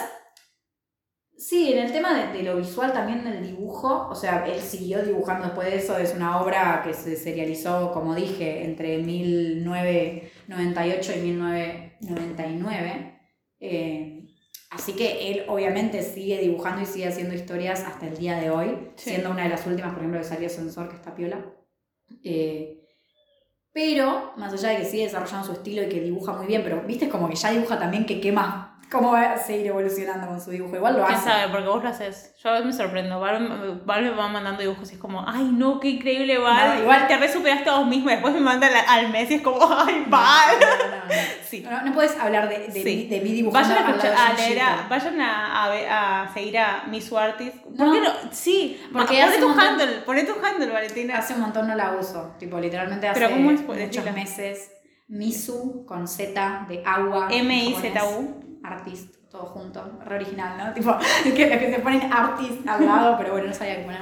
sí, 1.47 1.73
en 1.73 1.79
el 1.79 1.91
tema 1.91 2.13
de, 2.13 2.31
de 2.37 2.43
lo 2.43 2.55
visual 2.57 2.93
también 2.93 3.23
del 3.23 3.41
dibujo, 3.43 4.07
o 4.09 4.15
sea, 4.15 4.45
él 4.45 4.59
siguió 4.61 5.01
dibujando 5.03 5.45
después 5.47 5.67
de 5.69 5.77
eso, 5.77 5.97
es 5.97 6.13
una 6.13 6.39
obra 6.41 6.81
que 6.85 6.93
se 6.93 7.15
serializó, 7.15 7.91
como 7.91 8.13
dije, 8.15 8.63
entre 8.63 8.99
1998 8.99 11.11
y 11.17 11.21
1999. 11.21 13.19
eh, 13.59 14.17
así 14.69 14.93
que 14.93 15.31
él 15.31 15.43
obviamente 15.49 16.01
sigue 16.01 16.39
dibujando 16.39 16.81
y 16.81 16.85
sigue 16.85 17.07
haciendo 17.07 17.35
historias 17.35 17.83
hasta 17.83 18.07
el 18.07 18.17
día 18.17 18.39
de 18.39 18.49
hoy, 18.49 18.69
Sí. 18.95 19.09
siendo 19.09 19.31
una 19.31 19.43
de 19.43 19.49
las 19.49 19.67
últimas, 19.67 19.91
por 19.91 19.99
ejemplo, 19.99 20.19
que 20.21 20.25
salió 20.25 20.47
Sensor, 20.49 20.87
que 20.89 20.95
está 20.95 21.13
piola. 21.13 21.45
Eh, 22.23 22.77
pero, 23.73 24.31
más 24.37 24.53
allá 24.53 24.69
de 24.69 24.77
que 24.77 24.85
sigue 24.85 25.03
desarrollando 25.03 25.45
su 25.47 25.53
estilo 25.53 25.83
y 25.83 25.89
que 25.89 25.99
dibuja 26.01 26.31
muy 26.33 26.45
bien, 26.45 26.61
pero 26.63 26.81
viste, 26.83 27.09
como 27.09 27.27
que 27.29 27.35
ya 27.35 27.51
dibuja 27.51 27.77
también 27.79 28.05
que 28.05 28.19
qué 28.21 28.31
más, 28.31 28.70
cómo 28.91 29.13
va 29.13 29.33
a 29.33 29.37
seguir 29.37 29.67
evolucionando 29.67 30.27
con 30.27 30.41
su 30.41 30.51
dibujo. 30.51 30.75
Igual 30.75 30.97
lo 30.97 31.05
¿Quién 31.05 31.17
hace. 31.17 31.29
sabe? 31.29 31.51
Porque 31.51 31.67
vos 31.67 31.81
lo 31.83 31.89
haces. 31.89 32.35
Yo 32.43 32.49
a 32.49 32.53
veces 32.53 32.65
me 32.67 32.73
sorprendo. 32.73 33.19
Val, 33.19 33.39
me- 33.39 33.81
Val 33.85 34.03
me 34.03 34.09
va 34.11 34.27
mandando 34.27 34.61
dibujos 34.61 34.91
y 34.91 34.95
es 34.95 34.99
como, 34.99 35.23
ay, 35.27 35.43
no, 35.53 35.79
qué 35.79 35.89
increíble, 35.89 36.37
Val. 36.37 36.75
No, 36.75 36.81
igual- 36.83 37.07
te 37.07 37.17
re 37.17 37.31
superaste 37.31 37.69
a 37.69 37.77
vos 37.77 37.87
mismo 37.87 38.09
y 38.09 38.13
después 38.13 38.33
me 38.33 38.41
manda 38.41 38.67
al 38.87 39.09
mes 39.11 39.31
y 39.31 39.35
es 39.35 39.41
como, 39.41 39.59
ay, 39.71 40.05
Val. 40.07 40.55
No. 40.59 41.13
Sí. 41.51 41.65
No, 41.69 41.91
puedes 41.91 42.17
hablar 42.17 42.47
de, 42.47 42.59
de, 42.59 42.71
Sí. 42.71 42.83
mí, 42.85 43.07
de 43.07 43.19
mí 43.19 43.33
dibujando 43.33 43.69
Vayan 43.75 43.85
a, 43.85 43.89
escuchar, 43.89 44.15
a 44.17 44.33
leer, 44.35 44.61
a- 44.61 44.87
vayan 44.89 45.19
a, 45.19 45.65
a, 45.65 46.21
a 46.23 46.33
seguir 46.33 46.57
a 46.57 46.85
Miss 46.87 47.11
Artist. 47.11 47.57
¿Por 47.57 47.73
No. 47.87 47.91
qué 47.91 47.99
no? 47.99 48.09
Sí, 48.31 48.81
Porque 48.93 49.21
poné 49.21 49.37
tu 49.37 49.47
montón- 49.49 49.59
handle, 49.59 49.87
poné 50.05 50.23
tu 50.23 50.33
handle, 50.45 50.67
Valentina. 50.71 51.17
Hace 51.17 51.33
un 51.33 51.41
montón 51.41 51.67
no 51.67 51.75
la 51.75 51.91
uso. 51.99 52.35
Tipo, 52.39 52.57
literalmente 52.57 53.05
hace 53.09 53.19
Pero 53.19 53.33
¿cómo 53.35 53.51
es? 53.51 53.61
muchos 53.63 53.75
Decilo. 53.75 54.13
meses. 54.13 54.71
Misu 55.09 55.85
con 55.85 56.07
Z 56.07 56.65
de 56.69 56.81
agua. 56.85 57.27
M-I-Z-U. 57.29 58.50
Artist, 58.63 59.15
todo 59.29 59.43
junto. 59.43 59.99
Re 60.05 60.15
original, 60.15 60.57
¿no? 60.57 60.73
Tipo, 60.73 60.95
que, 61.23 61.33
que 61.33 61.73
se 61.73 61.79
ponen 61.79 62.11
artist 62.11 62.67
al 62.67 62.85
lado, 62.85 63.15
pero 63.19 63.33
bueno, 63.33 63.47
no 63.47 63.53
sabía 63.53 63.77
qué 63.77 63.83
poner. 63.83 64.01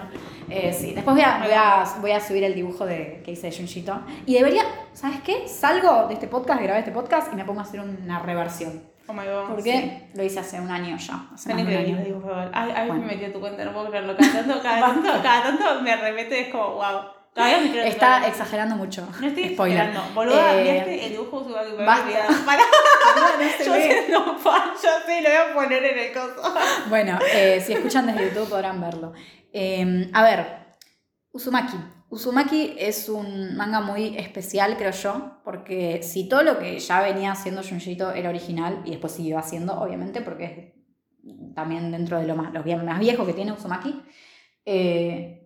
Eh, 0.50 0.74
sí, 0.74 0.94
después 0.94 1.16
voy 1.16 1.24
a, 1.24 1.40
voy, 1.40 1.54
a, 1.54 1.84
voy 2.02 2.12
a 2.12 2.20
subir 2.20 2.44
el 2.44 2.56
dibujo 2.56 2.86
de, 2.86 3.22
que 3.24 3.32
hice 3.32 3.50
de 3.50 3.58
Junjito. 3.58 4.02
Y 4.26 4.34
debería, 4.34 4.64
¿sabes 4.94 5.22
qué? 5.22 5.48
Salgo 5.48 6.08
de 6.08 6.16
este 6.16 6.28
podcast, 6.28 6.62
grabé 6.62 6.80
este 6.80 6.92
podcast 6.92 7.32
y 7.32 7.36
me 7.36 7.46
pongo 7.46 7.60
a 7.60 7.64
hacer 7.64 7.80
una 7.80 8.20
reversión. 8.20 8.82
Oh 9.08 9.14
my 9.14 9.26
god. 9.26 9.48
Porque 9.48 10.08
lo 10.14 10.24
hice 10.24 10.40
hace 10.40 10.60
un 10.62 10.70
año 10.70 10.96
ya. 10.98 11.30
Hace 11.34 11.54
más 11.54 11.66
de 11.66 11.78
un 11.78 11.98
año. 11.98 12.50
Ay, 12.54 12.72
ay, 12.76 12.88
Bueno. 12.88 13.06
me 13.06 13.14
metió 13.14 13.32
tu 13.32 13.40
cuenta, 13.40 13.66
no 13.66 13.74
puedo 13.74 13.90
creerlo. 13.90 14.16
Cada 14.16 14.32
tanto, 14.34 14.62
cada 14.62 14.82
tanto, 14.94 15.10
cada 15.24 15.44
tanto 15.44 15.82
me 15.82 15.96
remete, 15.96 16.42
es 16.42 16.50
como, 16.50 16.76
wow. 16.76 17.19
Todavía 17.34 17.60
me 17.60 17.72
creo 17.72 17.84
que 17.84 17.90
Está 17.90 18.28
exagerando 18.28 18.76
mucho. 18.76 19.08
No 19.22 19.28
estoy 19.28 19.50
Spoiler. 19.54 19.78
esperando. 19.86 20.14
Boluda, 20.14 20.60
Eh, 20.62 20.74
¿viste 20.74 21.06
el 21.06 21.12
dibujo 21.12 21.46
me 21.46 21.58
había 21.58 21.86
basta. 21.86 22.28
no 23.40 23.50
se 23.58 23.66
yo 23.66 23.72
ve. 23.74 23.82
sé, 23.84 24.12
no, 24.12 24.38
pa, 24.44 24.74
yo 24.76 24.90
sé, 25.06 25.22
lo 25.22 25.30
voy 25.30 25.38
a 25.38 25.54
poner 25.54 25.84
en 25.86 26.00
el 26.00 26.12
coso. 26.14 26.54
Bueno, 26.90 27.20
eh, 27.34 27.62
si 27.66 27.74
escuchan 27.74 28.08
desde 28.08 28.26
YouTube 28.30 28.50
podrán 28.50 28.82
verlo. 28.82 29.14
Eh, 29.54 30.10
a 30.14 30.24
ver, 30.24 30.46
Uzumaki. 31.32 31.78
Uzumaki 32.12 32.76
es 32.80 33.08
un 33.08 33.56
manga 33.56 33.82
muy 33.82 34.18
especial, 34.18 34.76
creo 34.78 34.90
yo, 34.92 35.40
porque 35.44 36.02
si 36.02 36.28
todo 36.28 36.42
lo 36.42 36.58
que 36.58 36.80
ya 36.80 37.02
venía 37.02 37.32
haciendo 37.32 37.62
Junjito 37.62 38.12
era 38.12 38.30
original, 38.30 38.82
y 38.84 38.92
después 38.92 39.14
siguió 39.14 39.38
haciendo, 39.38 39.80
obviamente, 39.80 40.22
porque 40.22 40.44
es 40.46 41.54
también 41.54 41.92
dentro 41.92 42.18
de 42.20 42.26
lo 42.26 42.36
más, 42.36 42.52
lo 42.52 42.64
bien- 42.64 42.84
más 42.84 43.00
viejo 43.00 43.28
que 43.28 43.34
tiene 43.34 43.52
Uzumaki, 43.52 44.02
eh, 44.66 45.39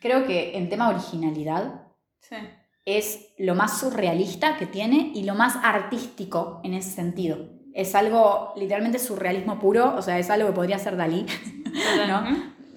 creo 0.00 0.26
que 0.26 0.56
en 0.56 0.68
tema 0.68 0.88
originalidad 0.88 1.82
Sí. 2.20 2.36
es 2.84 3.28
lo 3.38 3.54
más 3.54 3.78
surrealista 3.80 4.56
que 4.56 4.66
tiene 4.66 5.12
y 5.14 5.24
lo 5.24 5.34
más 5.34 5.56
artístico 5.62 6.60
en 6.64 6.74
ese 6.74 6.90
sentido. 6.90 7.38
Es 7.74 7.94
algo 7.94 8.52
literalmente 8.56 8.98
surrealismo 8.98 9.58
puro, 9.58 9.94
o 9.96 10.02
sea, 10.02 10.18
es 10.18 10.30
algo 10.30 10.48
que 10.48 10.54
podría 10.54 10.78
ser 10.78 10.96
Dalí. 10.96 11.24
¿No? 12.08 12.24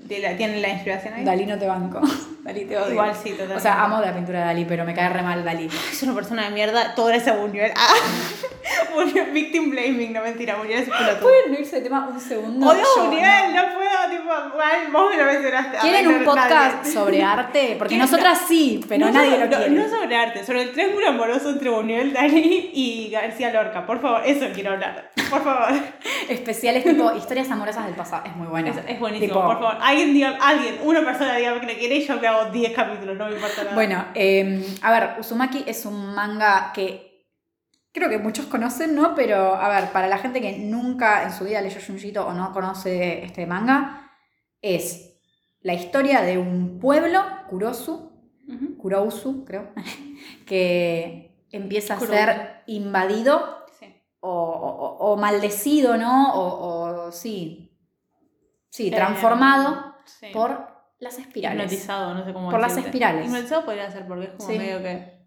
¿Tiene 0.07 0.29
la, 0.31 0.37
tiene 0.37 0.61
la 0.61 0.69
inspiración 0.69 1.13
ahí? 1.15 1.23
Dalí 1.23 1.45
no 1.45 1.57
te 1.57 1.65
banco. 1.67 2.01
Dalí 2.43 2.65
te 2.65 2.75
odio. 2.77 2.91
Igual 2.91 3.13
sí, 3.15 3.29
totalmente. 3.31 3.57
O 3.57 3.59
sea, 3.59 3.83
amo 3.83 3.99
la 4.01 4.13
pintura 4.13 4.39
de 4.39 4.45
Dalí, 4.45 4.65
pero 4.65 4.83
me 4.83 4.93
cae 4.93 5.09
re 5.09 5.21
mal 5.21 5.43
Dalí. 5.43 5.67
Es 5.91 6.01
una 6.03 6.15
persona 6.15 6.45
de 6.45 6.51
mierda, 6.51 6.95
todo 6.95 7.09
ese 7.11 7.31
Buñuel. 7.31 7.71
Ah. 7.75 7.93
Buñuel, 8.95 9.31
victim 9.31 9.69
blaming, 9.71 10.11
no 10.13 10.21
mentira, 10.21 10.55
Buñuel 10.55 10.79
es 10.79 10.87
un 10.87 10.93
pelotudo. 10.97 11.21
¿Pueden 11.21 11.51
no 11.51 11.59
irse 11.59 11.75
de 11.77 11.81
tema 11.83 12.07
un 12.11 12.19
segundo? 12.19 12.67
Odio 12.67 12.83
a 12.97 13.03
Buñuel, 13.03 13.55
no. 13.55 13.61
puedo, 13.75 14.09
tipo, 14.09 14.57
mal, 14.57 14.91
vos 14.91 15.09
me 15.11 15.17
lo 15.17 15.25
mencionaste. 15.31 15.77
¿Quieren 15.79 16.07
un 16.07 16.19
no- 16.19 16.25
podcast 16.25 16.77
nadie. 16.77 16.91
sobre 16.93 17.23
arte? 17.23 17.75
Porque 17.77 17.95
¿Quieren- 17.95 18.09
nosotras 18.11 18.41
sí, 18.47 18.83
pero 18.89 19.05
No 19.07 19.11
nadie 19.11 19.37
lo 19.37 19.45
no- 19.45 19.57
quiere. 19.57 19.69
No 19.69 19.87
sobre 19.89 20.15
arte, 20.15 20.45
sobre 20.45 20.63
el 20.63 20.71
triángulo 20.71 21.07
amoroso 21.09 21.49
entre 21.49 21.69
Buñuel, 21.69 22.11
Dalí 22.13 22.71
y 22.73 23.09
García 23.11 23.51
Lorca. 23.53 23.85
Por 23.85 24.01
favor, 24.01 24.21
eso 24.25 24.45
quiero 24.53 24.71
hablar. 24.71 25.11
Por 25.29 25.43
favor. 25.43 25.69
Especiales 26.29 26.83
tipo 26.83 27.13
historias 27.15 27.49
amorosas 27.51 27.85
del 27.85 27.95
pasado. 27.95 28.23
Es 28.25 28.35
muy 28.35 28.47
bueno. 28.47 28.69
Es, 28.69 28.77
es 28.87 28.99
buenísimo, 28.99 29.33
Tipo- 29.33 29.45
por 29.45 29.59
favor. 29.59 29.77
Alguien, 29.81 30.13
diga, 30.13 30.37
alguien, 30.41 30.79
una 30.83 31.01
persona 31.03 31.35
diga 31.35 31.59
que 31.59 31.67
le 31.67 31.77
quiere 31.77 31.95
y 31.95 32.05
yo 32.05 32.15
me 32.15 32.27
hago 32.31 32.51
10 32.51 32.73
capítulos, 32.73 33.17
no 33.17 33.27
me 33.27 33.35
importa 33.35 33.63
nada. 33.63 33.75
Bueno, 33.75 34.05
eh, 34.15 34.65
a 34.81 34.91
ver, 34.91 35.15
Uzumaki 35.19 35.63
es 35.67 35.85
un 35.85 36.13
manga 36.15 36.71
que 36.73 37.27
creo 37.91 38.09
que 38.09 38.17
muchos 38.17 38.45
conocen, 38.45 38.95
¿no? 38.95 39.13
Pero, 39.15 39.55
a 39.55 39.67
ver, 39.69 39.91
para 39.91 40.07
la 40.07 40.17
gente 40.17 40.41
que 40.41 40.57
nunca 40.59 41.23
en 41.23 41.31
su 41.33 41.43
vida 41.45 41.61
leyó 41.61 41.79
Junjito 41.85 42.25
o 42.25 42.33
no 42.33 42.51
conoce 42.53 43.23
este 43.23 43.45
manga, 43.45 44.09
es 44.61 45.19
la 45.61 45.73
historia 45.73 46.21
de 46.21 46.37
un 46.37 46.79
pueblo, 46.79 47.23
Kurosu. 47.49 48.09
Kurousu, 48.77 49.45
creo, 49.45 49.71
que 50.45 51.45
empieza 51.51 51.95
a 51.95 51.99
ser 51.99 52.63
invadido 52.67 53.65
Sí. 53.79 53.85
o, 54.19 54.29
o- 54.29 55.11
o 55.13 55.17
maldecido, 55.17 55.97
¿no? 55.97 56.33
O, 56.33 57.05
o 57.07 57.11
sí, 57.11 57.77
sí, 58.69 58.87
Eh, 58.87 58.91
transformado 58.95 59.95
Sí. 60.05 60.27
por 60.33 60.70
las 61.01 61.17
espirales. 61.17 61.65
Hipnotizado, 61.65 62.13
no 62.13 62.23
sé 62.23 62.31
cómo 62.31 62.49
Por 62.49 62.61
las 62.61 62.77
espirales. 62.77 63.25
Hipnotizado 63.25 63.65
podría 63.65 63.91
ser 63.91 64.07
porque 64.07 64.25
es 64.25 64.31
como 64.31 64.49
Sí. 64.49 64.57
medio 64.57 64.81
que. 64.81 65.19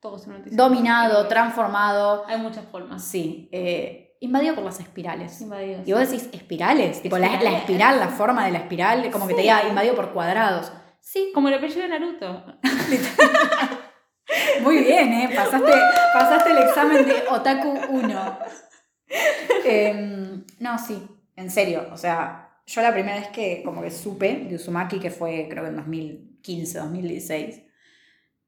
Todo 0.00 0.18
se 0.18 0.30
dominado, 0.50 1.26
transformado. 1.26 2.24
Hay 2.26 2.38
muchas 2.38 2.66
formas. 2.66 3.02
Sí, 3.02 3.48
eh, 3.52 4.16
invadido 4.20 4.54
por 4.54 4.64
las 4.64 4.78
espirales. 4.78 5.40
Invadido. 5.40 5.82
Y 5.86 5.92
vos 5.92 6.10
decís, 6.10 6.28
¿espirales? 6.32 7.00
Tipo, 7.00 7.16
la, 7.16 7.28
espiral, 7.28 7.98
la 7.98 8.08
forma 8.08 8.44
de 8.44 8.52
la 8.52 8.58
espiral, 8.58 9.10
como 9.10 9.26
que 9.26 9.34
te 9.34 9.42
diga 9.42 9.66
invadido 9.66 9.94
por 9.94 10.12
cuadrados. 10.12 10.70
Sí, 11.00 11.30
Como 11.32 11.48
el 11.48 11.54
apellido 11.54 11.82
de 11.82 11.88
Naruto. 11.88 12.44
muy 14.62 14.78
bien, 14.78 15.12
¿eh? 15.12 15.30
Pasaste, 15.34 15.72
pasaste 16.12 16.50
el 16.50 16.58
examen 16.58 17.06
de 17.06 17.24
Otaku 17.30 17.78
1. 17.90 18.38
Em, 19.64 20.44
no, 20.58 20.78
sí, 20.78 21.06
en 21.36 21.50
serio. 21.50 21.88
O 21.92 21.96
sea, 21.96 22.45
yo 22.66 22.82
la 22.82 22.92
primera 22.92 23.20
vez 23.20 23.28
que 23.28 23.62
como 23.64 23.80
que 23.80 23.90
supe 23.90 24.46
de 24.48 24.56
Uzumaki, 24.56 24.98
que 24.98 25.10
fue 25.10 25.46
creo 25.48 25.62
que 25.62 25.70
en 25.70 25.76
2015, 25.76 26.78
2016, 26.78 27.62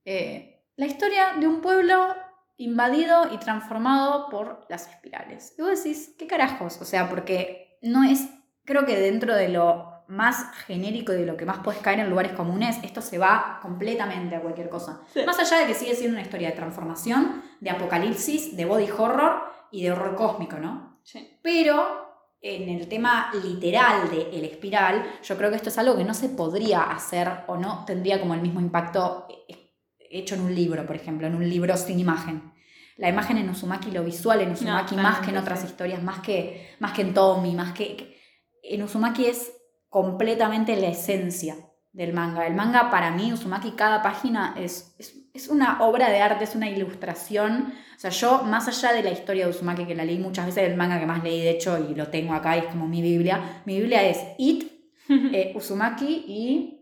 eh, 0.05 0.65
la 0.77 0.87
historia 0.87 1.35
de 1.39 1.47
un 1.47 1.61
pueblo 1.61 2.15
invadido 2.57 3.33
y 3.33 3.39
transformado 3.39 4.29
por 4.29 4.67
las 4.69 4.89
espirales. 4.89 5.55
Y 5.57 5.63
vos 5.63 5.83
decís, 5.83 6.15
¿qué 6.19 6.27
carajos? 6.27 6.81
O 6.81 6.85
sea, 6.85 7.09
porque 7.09 7.79
no 7.83 8.03
es, 8.03 8.29
creo 8.65 8.85
que 8.85 8.97
dentro 8.97 9.35
de 9.37 9.49
lo 9.49 9.99
más 10.09 10.53
genérico 10.67 11.13
y 11.13 11.19
de 11.19 11.27
lo 11.27 11.37
que 11.37 11.45
más 11.45 11.59
puedes 11.59 11.81
caer 11.81 12.01
en 12.01 12.11
lugares 12.11 12.33
comunes, 12.33 12.79
esto 12.83 13.01
se 13.01 13.19
va 13.19 13.61
completamente 13.63 14.35
a 14.35 14.41
cualquier 14.41 14.69
cosa. 14.69 15.03
Sí. 15.13 15.21
Más 15.25 15.39
allá 15.39 15.59
de 15.59 15.67
que 15.67 15.75
sigue 15.75 15.95
siendo 15.95 16.15
una 16.15 16.23
historia 16.23 16.51
de 16.51 16.57
transformación, 16.57 17.43
de 17.61 17.71
apocalipsis, 17.71 18.57
de 18.57 18.65
body 18.65 18.91
horror 18.91 19.43
y 19.71 19.85
de 19.85 19.93
horror 19.93 20.17
cósmico, 20.17 20.57
¿no? 20.57 20.99
Sí. 21.05 21.39
Pero 21.43 22.08
en 22.41 22.69
el 22.69 22.87
tema 22.89 23.31
literal 23.45 24.11
de 24.11 24.31
el 24.39 24.45
espiral, 24.45 25.05
yo 25.23 25.37
creo 25.37 25.51
que 25.51 25.57
esto 25.57 25.71
es 25.71 25.79
algo 25.79 25.97
que 25.97 26.05
no 26.05 26.15
se 26.15 26.29
podría 26.29 26.83
hacer 26.83 27.29
o 27.49 27.57
no 27.57 27.85
tendría 27.85 28.21
como 28.21 28.35
el 28.35 28.41
mismo 28.43 28.61
impacto 28.61 29.27
eh, 29.49 29.73
hecho 29.99 30.35
en 30.37 30.43
un 30.43 30.55
libro, 30.55 30.87
por 30.87 30.97
ejemplo, 30.97 31.27
en 31.27 31.35
un 31.35 31.49
libro 31.49 31.77
sin 31.77 31.99
imagen. 31.99 32.53
La 32.97 33.09
imagen 33.09 33.39
en 33.39 33.49
Uzumaki, 33.51 33.91
lo 33.91 34.05
visual 34.05 34.41
en 34.41 34.53
Uzumaki, 34.53 34.97
más 34.97 35.21
que 35.21 35.31
en 35.31 35.37
otras 35.39 35.65
historias, 35.65 36.03
más 36.03 36.21
que, 36.21 36.71
más 36.81 36.93
que 36.93 37.03
en 37.03 37.15
Tommy, 37.15 37.55
más 37.55 37.73
que, 37.73 37.97
que- 37.97 38.19
En 38.63 38.83
Uzumaki 38.83 39.27
es 39.27 39.53
completamente 39.89 40.77
la 40.77 40.89
esencia 40.89 41.57
del 41.93 42.13
manga. 42.13 42.47
El 42.47 42.55
manga, 42.55 42.91
para 42.91 43.11
mí, 43.11 43.33
Uzumaki, 43.33 43.73
cada 43.73 44.03
página 44.03 44.55
es, 44.57 44.95
es, 44.99 45.15
es 45.33 45.49
una 45.49 45.83
obra 45.83 46.11
de 46.11 46.21
arte, 46.21 46.45
es 46.45 46.55
una 46.55 46.69
ilustración. 46.69 47.73
O 47.97 47.99
sea, 47.99 48.11
yo, 48.11 48.43
más 48.45 48.69
allá 48.69 48.93
de 48.93 49.03
la 49.03 49.11
historia 49.11 49.45
de 49.45 49.51
Uzumaki, 49.51 49.87
que 49.87 49.95
la 49.95 50.05
leí 50.05 50.19
muchas 50.19 50.47
veces, 50.47 50.69
el 50.69 50.77
manga 50.77 50.99
que 50.99 51.07
más 51.07 51.23
leí, 51.23 51.41
de 51.41 51.51
hecho, 51.51 51.79
y 51.79 51.95
lo 51.95 52.09
tengo 52.09 52.35
acá, 52.35 52.57
y 52.57 52.61
es 52.61 52.67
como 52.67 52.87
mi 52.87 53.03
Biblia, 53.03 53.63
mi 53.65 53.79
Biblia 53.79 54.03
es 54.03 54.19
It, 54.39 54.71
eh, 55.09 55.53
Uzumaki 55.57 56.25
y... 56.27 56.75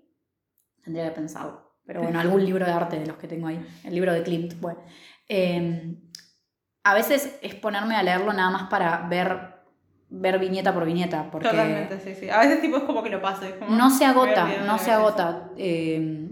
Tendría 0.83 1.09
que 1.09 1.17
pensarlo. 1.17 1.67
Pero 1.85 2.03
bueno, 2.03 2.21
algún 2.21 2.45
libro 2.45 2.65
de 2.65 2.73
arte 2.73 2.99
de 2.99 3.07
los 3.07 3.17
que 3.17 3.29
tengo 3.29 3.47
ahí. 3.47 3.65
El 3.85 3.95
libro 3.95 4.13
de 4.13 4.23
Klimt, 4.23 4.61
bueno. 4.61 4.81
Eh, 5.29 5.97
a 6.87 6.95
veces 6.95 7.37
es 7.43 7.55
ponerme 7.57 7.97
a 7.97 8.03
leerlo 8.05 8.33
nada 8.33 8.51
más 8.51 8.71
para 8.71 9.09
ver, 9.09 9.56
ver 10.09 10.39
viñeta 10.39 10.73
por 10.73 10.85
viñeta, 10.85 11.29
porque 11.31 11.49
Totalmente, 11.49 11.99
sí, 12.01 12.15
sí. 12.15 12.31
A 12.31 12.41
veces 12.41 12.61
tipo 12.61 12.77
es 12.77 12.83
como 12.85 13.03
que 13.03 13.11
lo 13.11 13.21
paso. 13.21 13.45
es 13.45 13.55
como, 13.55 13.75
no 13.77 13.91
se 13.91 14.05
agota, 14.05 14.49
no 14.67 14.79
se 14.79 14.91
agota. 14.93 15.51
Eh, 15.57 16.29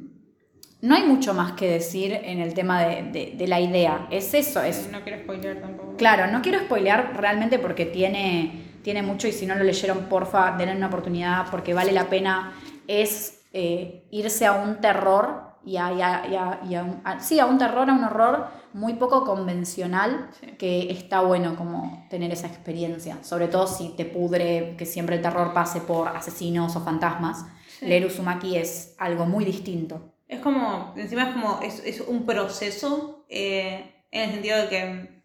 no 0.82 0.94
hay 0.94 1.02
mucho 1.04 1.32
más 1.32 1.52
que 1.52 1.68
decir 1.70 2.12
en 2.12 2.40
el 2.40 2.52
tema 2.54 2.82
de, 2.82 3.02
de- 3.04 3.34
de 3.36 3.46
la 3.48 3.58
idea. 3.60 4.06
Es 4.10 4.34
eso, 4.34 4.62
es 4.62 4.90
No 4.92 5.00
quiero 5.02 5.18
spoiler 5.22 5.60
tampoco. 5.60 5.96
Claro, 5.96 6.30
no 6.30 6.42
quiero 6.42 6.58
spoilear 6.60 7.16
realmente 7.16 7.58
porque 7.58 7.86
tiene, 7.86 8.64
tiene 8.82 9.02
mucho 9.02 9.26
y 9.26 9.32
si 9.32 9.46
no 9.46 9.54
lo 9.54 9.64
leyeron, 9.64 10.00
porfa, 10.10 10.54
denle 10.58 10.76
una 10.76 10.88
oportunidad 10.88 11.46
porque 11.50 11.72
vale 11.72 11.90
la 11.92 12.04
pena. 12.04 12.52
Es 12.86 13.40
eh, 13.54 14.04
irse 14.10 14.44
a 14.46 14.52
un 14.52 14.80
terror 14.80 15.54
y 15.64 15.78
a, 15.78 15.92
y 15.92 16.02
a- 16.02 16.26
y 16.30 16.34
a- 16.36 16.60
y 16.68 16.74
a 16.74 16.82
un, 16.84 17.00
a- 17.04 17.18
sí, 17.20 17.40
a 17.40 17.46
un 17.46 17.56
terror, 17.56 17.88
a 17.88 17.92
un 17.94 18.04
horror 18.04 18.46
muy 18.74 18.94
poco 18.94 19.24
convencional 19.24 20.28
Sí. 20.40 20.46
que 20.58 20.90
está 20.92 21.20
bueno 21.22 21.56
como 21.56 22.06
tener 22.10 22.30
esa 22.32 22.46
experiencia. 22.48 23.22
Sobre 23.22 23.48
todo 23.48 23.66
si 23.66 23.90
te 23.96 24.04
pudre 24.04 24.74
que 24.76 24.84
siempre 24.84 25.16
el 25.16 25.22
terror 25.22 25.54
pase 25.54 25.80
por 25.80 26.08
asesinos 26.08 26.76
o 26.76 26.80
fantasmas. 26.80 27.46
Sí. 27.78 27.86
Leer 27.86 28.04
Uzumaki 28.06 28.56
es 28.56 28.94
algo 28.98 29.24
muy 29.26 29.44
distinto. 29.44 30.12
Es 30.28 30.40
como, 30.40 30.92
encima 30.96 31.22
es 31.24 31.28
como, 31.34 31.60
es, 31.62 31.80
es 31.84 32.00
un 32.00 32.26
proceso 32.26 33.24
eh, 33.28 34.04
en 34.10 34.22
el 34.22 34.30
sentido 34.32 34.58
de 34.62 34.68
que 34.68 35.24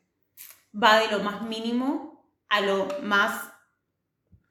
va 0.82 1.00
de 1.00 1.08
lo 1.12 1.24
más 1.24 1.42
mínimo 1.42 2.24
a 2.50 2.62
lo 2.62 2.88
más, 3.04 3.50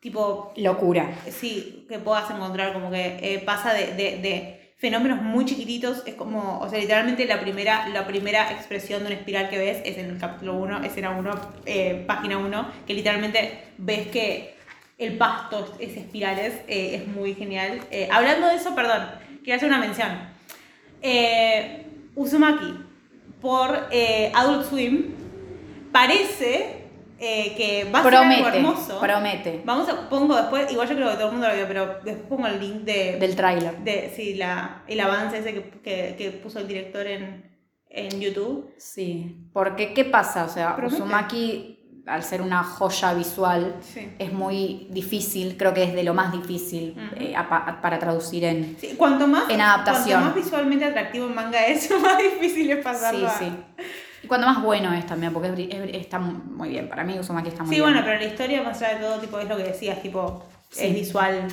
tipo, 0.01 0.53
Locura. 0.57 1.11
sí, 1.31 1.87
que 1.89 1.99
puedas 1.99 2.31
encontrar, 2.31 2.73
como 2.73 2.91
que 2.91 3.19
eh, 3.35 3.39
pasa 3.41 3.73
de, 3.75 3.95
de- 3.95 4.19
de 4.19 4.58
fenómenos 4.79 5.21
muy 5.21 5.45
chiquititos, 5.45 6.05
es 6.07 6.15
como, 6.15 6.61
o 6.61 6.69
sea, 6.69 6.79
literalmente 6.79 7.27
la 7.27 7.41
primera, 7.41 7.89
la 7.89 8.07
primera 8.07 8.53
expresión 8.53 9.01
de 9.01 9.07
una 9.07 9.17
espiral 9.17 9.51
que 9.51 9.59
ves 9.59 9.83
es 9.85 9.99
en 9.99 10.07
el 10.07 10.19
capítulo 10.19 10.55
1, 10.55 10.85
escena 10.85 11.11
1, 11.11 11.41
eh, 11.67 12.05
página 12.07 12.39
1, 12.39 12.73
que 12.87 12.95
literalmente 12.95 13.65
ves 13.77 14.07
que 14.07 14.55
el 14.99 15.17
pasto 15.17 15.77
es 15.81 15.97
espirales, 15.97 16.55
eh, 16.69 16.97
es 16.97 17.09
muy 17.09 17.35
genial. 17.35 17.81
Eh, 17.91 18.09
hablando 18.11 18.49
de 18.49 18.55
eso, 18.55 18.75
perdón, 18.75 19.07
quiero 19.43 19.57
hacer 19.57 19.69
una 19.69 19.79
mención. 19.79 20.11
Eh, 21.03 21.87
Uzumaki, 22.15 22.75
por 23.41 23.89
Adult 24.35 24.69
Swim, 24.69 25.15
parece 25.93 26.78
eh, 27.21 27.55
que 27.57 27.85
va 27.91 28.01
a 28.01 28.03
ser 28.05 28.15
algo 28.15 28.31
Promete, 28.35 28.57
hermoso. 28.59 29.01
promete. 29.01 29.63
Vamos 29.65 29.89
a, 29.89 30.09
pongo 30.09 30.37
después, 30.37 30.71
igual 30.71 30.89
yo 30.89 30.95
creo 30.95 31.09
que 31.11 31.15
todo 31.17 31.27
el 31.27 31.33
mundo 31.33 31.49
lo 31.49 31.55
vio, 31.55 31.67
pero 31.69 31.87
después 32.05 32.27
pongo 32.29 32.47
el 32.47 32.61
link 32.61 32.75
de, 32.85 33.17
Del 33.19 33.35
tráiler. 33.37 33.77
de 33.79 34.13
sí, 34.15 34.35
la, 34.35 34.83
el 34.87 35.01
avance 35.01 35.39
ese 35.39 35.53
que, 35.55 35.71
que, 35.83 36.15
que 36.17 36.31
puso 36.31 36.59
el 36.61 36.69
director 36.69 37.07
en, 37.07 37.51
en 37.91 38.21
YouTube. 38.21 38.73
Sí, 38.79 39.49
porque 39.53 39.95
¿qué 39.95 40.05
pasa? 40.05 40.45
O 40.45 40.49
sea, 40.49 40.77
Promete. 40.77 40.95
Uzumaki, 41.03 41.75
al 42.07 42.23
ser 42.23 42.41
una 42.41 42.63
joya 42.65 43.13
visual, 43.15 43.77
Sí. 43.83 44.09
es 44.19 44.33
muy 44.33 44.87
difícil, 44.91 45.57
creo 45.59 45.75
que 45.75 45.83
es 45.83 45.95
de 45.95 46.03
lo 46.05 46.15
más 46.15 46.33
difícil 46.33 46.97
Ujú. 46.97 47.23
eh, 47.23 47.37
a- 47.37 47.49
pa- 47.49 47.81
para 47.83 47.99
traducir 47.99 48.45
en... 48.45 48.77
Sí, 48.81 48.95
cuanto 48.97 49.27
más, 49.27 49.51
En 49.51 49.61
adaptación. 49.61 50.21
Cuanto 50.23 50.37
más 50.37 50.45
visualmente 50.45 50.85
atractivo 50.87 51.27
el 51.27 51.35
manga 51.35 51.67
es, 51.67 51.91
más 52.01 52.17
difícil 52.17 52.71
es 52.71 52.77
Sí, 52.79 52.83
pasarlo 52.83 53.27
a- 53.27 53.39
sí. 53.39 53.53
Y 54.23 54.27
cuando 54.27 54.47
más 54.47 54.63
bueno 54.63 54.93
es 54.93 55.07
también, 55.07 55.33
porque 55.33 55.49
es 55.49 55.59
es 55.95 55.97
está 56.03 56.19
muy 56.19 56.71
bien. 56.71 56.89
Para 56.89 57.05
mí 57.05 57.19
Uzumaki 57.19 57.49
está 57.49 57.63
muy 57.63 57.75
Sí, 57.75 57.81
bien. 57.81 57.93
bueno, 57.93 58.01
pero 58.05 58.19
la 58.19 58.25
historia 58.27 58.63
más 58.63 58.81
allá 58.83 58.99
de 58.99 59.05
todo, 59.05 59.19
tipo, 59.19 59.39
es 59.39 59.49
lo 59.49 59.57
que 59.57 59.63
decías, 59.65 60.03
tipo, 60.03 60.45
Sí. 60.71 60.87
es 60.87 60.95
visual. 60.95 61.49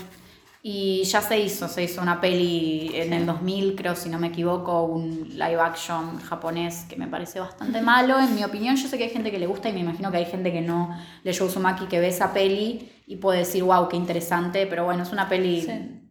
Y 0.67 1.03
ya 1.03 1.21
se 1.21 1.39
hizo, 1.39 1.67
se 1.67 1.83
hizo 1.83 2.01
una 2.01 2.19
peli 2.19 2.89
en 2.95 3.13
el 3.13 3.27
2000, 3.27 3.75
creo, 3.75 3.95
si 3.95 4.09
no 4.09 4.17
me 4.17 4.27
equivoco, 4.27 4.81
un 4.85 5.29
live 5.33 5.59
action 5.61 6.19
japonés 6.21 6.85
que 6.89 6.95
me 6.95 7.07
parece 7.07 7.39
bastante 7.39 7.81
malo, 7.81 8.19
en 8.19 8.33
mi 8.33 8.43
opinión. 8.43 8.75
Yo 8.75 8.87
sé 8.87 8.97
que 8.97 9.03
hay 9.03 9.09
gente 9.11 9.29
que 9.29 9.37
le 9.37 9.45
gusta 9.45 9.69
y 9.69 9.73
me 9.73 9.81
imagino 9.81 10.09
que 10.09 10.17
hay 10.17 10.25
gente 10.25 10.51
que 10.51 10.61
no 10.61 10.89
leyó 11.23 11.45
Uzumaki 11.45 11.85
que 11.85 11.99
ve 11.99 12.07
esa 12.07 12.33
peli 12.33 12.89
y 13.05 13.17
puede 13.17 13.39
decir, 13.39 13.63
wow, 13.63 13.87
qué 13.87 13.95
interesante, 13.95 14.65
pero 14.65 14.85
bueno, 14.85 15.03
es 15.03 15.11
una 15.11 15.29
peli 15.29 15.67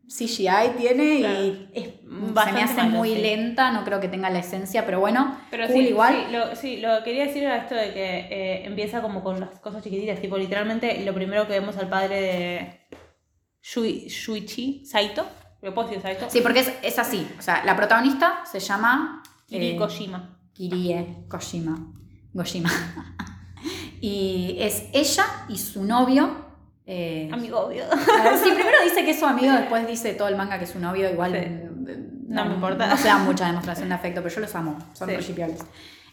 CGI 0.08 0.76
tiene 0.76 1.18
Claro. 1.20 1.44
y 1.44 1.68
es, 1.72 1.88
se 1.88 2.52
me 2.52 2.62
hace 2.62 2.82
malo, 2.82 2.90
muy 2.90 3.14
sí. 3.14 3.22
lenta, 3.22 3.70
no 3.72 3.84
creo 3.84 4.00
que 4.00 4.08
tenga 4.08 4.30
la 4.30 4.40
esencia, 4.40 4.84
pero 4.84 5.00
bueno, 5.00 5.38
Pero 5.50 5.66
cool 5.66 5.76
sí, 5.76 5.88
igual. 5.88 6.26
Sí 6.26 6.32
lo, 6.32 6.56
sí, 6.56 6.76
lo 6.78 6.98
que 6.98 7.04
quería 7.04 7.26
decir 7.26 7.42
era 7.42 7.56
esto 7.56 7.74
de 7.74 7.92
que 7.92 8.16
eh, 8.30 8.66
empieza 8.66 9.02
como 9.02 9.22
con 9.22 9.40
las 9.40 9.58
cosas 9.60 9.82
chiquititas, 9.82 10.20
tipo, 10.20 10.36
literalmente 10.36 11.04
lo 11.04 11.14
primero 11.14 11.46
que 11.46 11.54
vemos 11.54 11.76
al 11.78 11.88
padre 11.88 12.20
de 12.20 12.98
Shui, 13.62 14.08
Shuichi 14.08 14.84
Saito, 14.84 15.24
¿lo 15.62 15.74
puedo 15.74 15.88
decir 15.88 16.02
Saito? 16.02 16.26
Sí, 16.28 16.40
porque 16.42 16.60
es, 16.60 16.72
es 16.82 16.98
así. 16.98 17.26
O 17.38 17.42
sea, 17.42 17.64
la 17.64 17.76
protagonista 17.76 18.44
se 18.44 18.60
llama... 18.60 19.22
Kiri 19.46 19.70
eh, 19.70 19.76
Kojima. 19.76 20.38
Kirie 20.52 21.24
Kojima. 21.28 21.92
Gojima. 22.32 22.70
y 24.00 24.56
es 24.58 24.84
ella 24.92 25.24
y 25.48 25.58
su 25.58 25.84
novio. 25.84 26.43
Eh, 26.86 27.28
Amigo 27.32 27.60
obvio. 27.60 27.84
a 27.90 28.22
ver, 28.24 28.38
sí, 28.38 28.50
primero 28.52 28.78
dice 28.84 29.04
que 29.04 29.10
es 29.12 29.18
su 29.18 29.26
amigo, 29.26 29.52
después 29.54 29.86
dice 29.86 30.14
todo 30.14 30.28
el 30.28 30.36
manga 30.36 30.58
que 30.58 30.64
es 30.64 30.70
su 30.70 30.78
novio. 30.78 31.10
Igual 31.10 31.32
Sí. 31.32 31.38
eh, 31.38 31.68
No 32.28 32.44
me 32.46 32.54
importa. 32.54 32.86
No 32.86 32.96
se 32.96 33.08
da 33.08 33.18
mucha 33.18 33.46
demostración 33.46 33.88
de 33.88 33.94
afecto, 33.94 34.22
pero 34.22 34.34
yo 34.34 34.40
los 34.40 34.54
amo. 34.54 34.78
Son 34.94 35.08
Sí. 35.08 35.34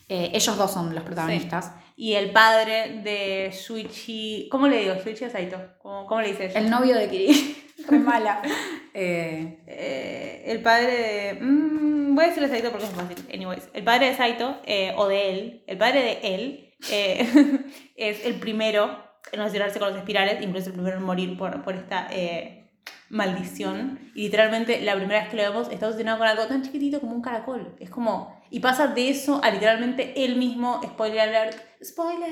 Eh, 0.09 0.29
ellos 0.33 0.57
dos 0.57 0.71
son 0.71 0.93
los 0.93 1.03
protagonistas. 1.05 1.71
Y 1.95 2.13
el 2.15 2.31
padre 2.31 2.99
de 3.03 3.49
Shuichi. 3.53 4.49
¿Cómo 4.51 4.67
le 4.67 4.79
digo? 4.79 4.95
Shuichi 4.95 5.23
o 5.25 5.29
Saito. 5.29 5.57
¿Cómo, 5.81 6.05
cómo 6.05 6.19
le 6.21 6.29
dices? 6.29 6.53
El 6.55 6.69
novio 6.69 6.95
de 6.95 7.07
Kiri. 7.09 7.57
Re 7.87 7.97
mala. 7.99 8.41
Eh, 8.93 9.59
Eh, 9.67 10.43
el 10.47 10.61
padre 10.61 10.87
de. 10.91 11.33
mm, 11.41 12.13
voy 12.15 12.25
a 12.25 12.27
decirle 12.27 12.49
Saito 12.49 12.71
porque 12.71 12.85
es 12.87 12.91
fácil. 12.91 13.17
Anyways. 13.33 13.69
El 13.73 13.83
padre 13.85 14.07
de 14.09 14.15
Saito, 14.17 14.57
eh, 14.65 14.93
o 14.97 15.07
de 15.07 15.29
él, 15.31 15.63
el 15.67 15.77
padre 15.77 16.01
de 16.03 16.35
él, 16.35 16.73
es 17.95 18.25
el 18.25 18.35
primero 18.35 18.97
relacionarse 19.31 19.79
con 19.79 19.89
los 19.89 19.97
espirales, 19.97 20.41
incluso 20.41 20.67
el 20.69 20.73
primero 20.73 20.97
en 20.97 21.03
morir 21.03 21.37
por, 21.37 21.61
por 21.63 21.75
esta 21.75 22.07
eh, 22.11 22.69
maldición. 23.09 23.99
Y 24.15 24.23
literalmente, 24.23 24.81
la 24.81 24.95
primera 24.95 25.21
vez 25.21 25.29
que 25.29 25.37
lo 25.37 25.43
vemos, 25.43 25.69
está 25.71 25.87
obsesionado 25.87 26.17
con 26.19 26.27
algo 26.27 26.45
tan 26.47 26.63
chiquitito 26.63 26.99
como 26.99 27.13
un 27.13 27.21
caracol. 27.21 27.75
Es 27.79 27.89
como. 27.89 28.39
Y 28.49 28.59
pasa 28.59 28.87
de 28.87 29.09
eso 29.09 29.39
a 29.43 29.49
literalmente 29.51 30.25
él 30.25 30.35
mismo, 30.35 30.81
spoiler 30.83 31.19
alert, 31.21 31.57
spoiler, 31.83 32.29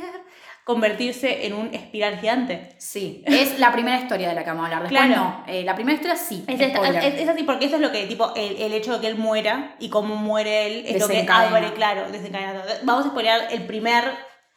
convertirse 0.66 1.46
en 1.48 1.54
un 1.54 1.74
espiral 1.74 2.20
gigante. 2.20 2.76
Sí, 2.78 3.24
es 3.26 3.58
la 3.58 3.72
primera 3.72 4.00
historia 4.00 4.30
de 4.30 4.36
la 4.36 4.44
que 4.44 4.50
vamos 4.50 4.64
a 4.64 4.66
hablar. 4.78 4.84
Después 4.84 5.06
Claro. 5.08 5.22
no. 5.24 5.44
Eh, 5.48 5.64
la 5.64 5.76
primera 5.76 5.96
historia 5.96 6.16
sí. 6.18 6.44
Es, 6.48 6.60
esta- 6.60 6.90
es- 7.08 7.22
es 7.22 7.30
así 7.30 7.44
porque 7.44 7.66
eso 7.66 7.76
es 7.76 7.82
lo 7.82 7.92
que, 7.92 8.06
tipo, 8.06 8.34
el, 8.36 8.58
el 8.62 8.74
hecho 8.74 8.94
de 8.96 9.00
que 9.02 9.08
él 9.08 9.16
muera 9.18 9.76
y 9.80 9.90
cómo 9.90 10.16
muere 10.16 10.68
él 10.68 10.84
es 10.88 11.00
lo 11.00 11.08
que 11.08 11.26
abre, 11.30 11.74
claro, 11.74 12.12
desencadena. 12.12 12.62
Vamos 12.84 13.06
a 13.06 13.10
spoilear 13.10 13.48
el 13.52 13.64
primer, 13.66 14.04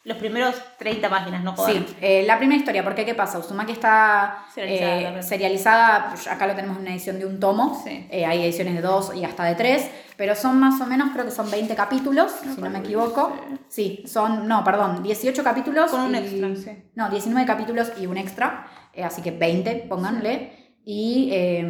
los 0.04 0.16
primeros 0.18 0.54
30 0.78 1.08
páginas, 1.08 1.44
no 1.44 1.52
jodas. 1.54 1.72
Sí, 1.72 1.86
eh, 2.00 2.24
la 2.26 2.36
primera 2.38 2.58
historia, 2.58 2.82
porque 2.82 3.04
¿qué 3.04 3.14
pasa? 3.14 3.38
Uzumaki 3.38 3.72
está 3.72 4.44
Serializada 4.52 5.18
eh, 5.18 5.22
serializada, 5.22 6.08
pues, 6.10 6.26
acá 6.26 6.46
lo 6.48 6.54
tenemos 6.56 6.76
en 6.78 6.82
una 6.82 6.90
edición 6.92 7.18
de 7.20 7.26
un 7.26 7.38
tomo, 7.38 7.80
Sí. 7.84 8.08
eh, 8.10 8.26
hay 8.26 8.42
ediciones 8.42 8.74
de 8.74 8.80
dos 8.82 9.14
y 9.14 9.24
hasta 9.24 9.44
de 9.44 9.54
tres, 9.54 9.88
pero 10.16 10.34
son 10.34 10.58
más 10.58 10.80
o 10.80 10.86
menos, 10.86 11.10
creo 11.12 11.24
que 11.24 11.30
son 11.30 11.48
20 11.50 11.74
capítulos, 11.76 12.32
si 12.54 12.60
no 12.60 12.68
me 12.70 12.80
equivoco. 12.80 13.32
Sí, 13.68 14.02
son, 14.06 14.48
no, 14.48 14.64
perdón, 14.64 15.02
18 15.04 15.44
capítulos. 15.44 15.90
Con 15.90 16.00
un 16.00 16.14
y- 16.14 16.18
extra, 16.18 16.56
sí. 16.56 16.82
No, 16.96 17.08
19 17.08 17.46
capítulos 17.46 17.92
y 18.00 18.06
un 18.06 18.16
extra, 18.16 18.66
eh, 18.92 19.04
así 19.04 19.22
que 19.22 19.30
20, 19.30 19.86
pónganle. 19.88 20.80
Y 20.84 21.30
eh, 21.32 21.64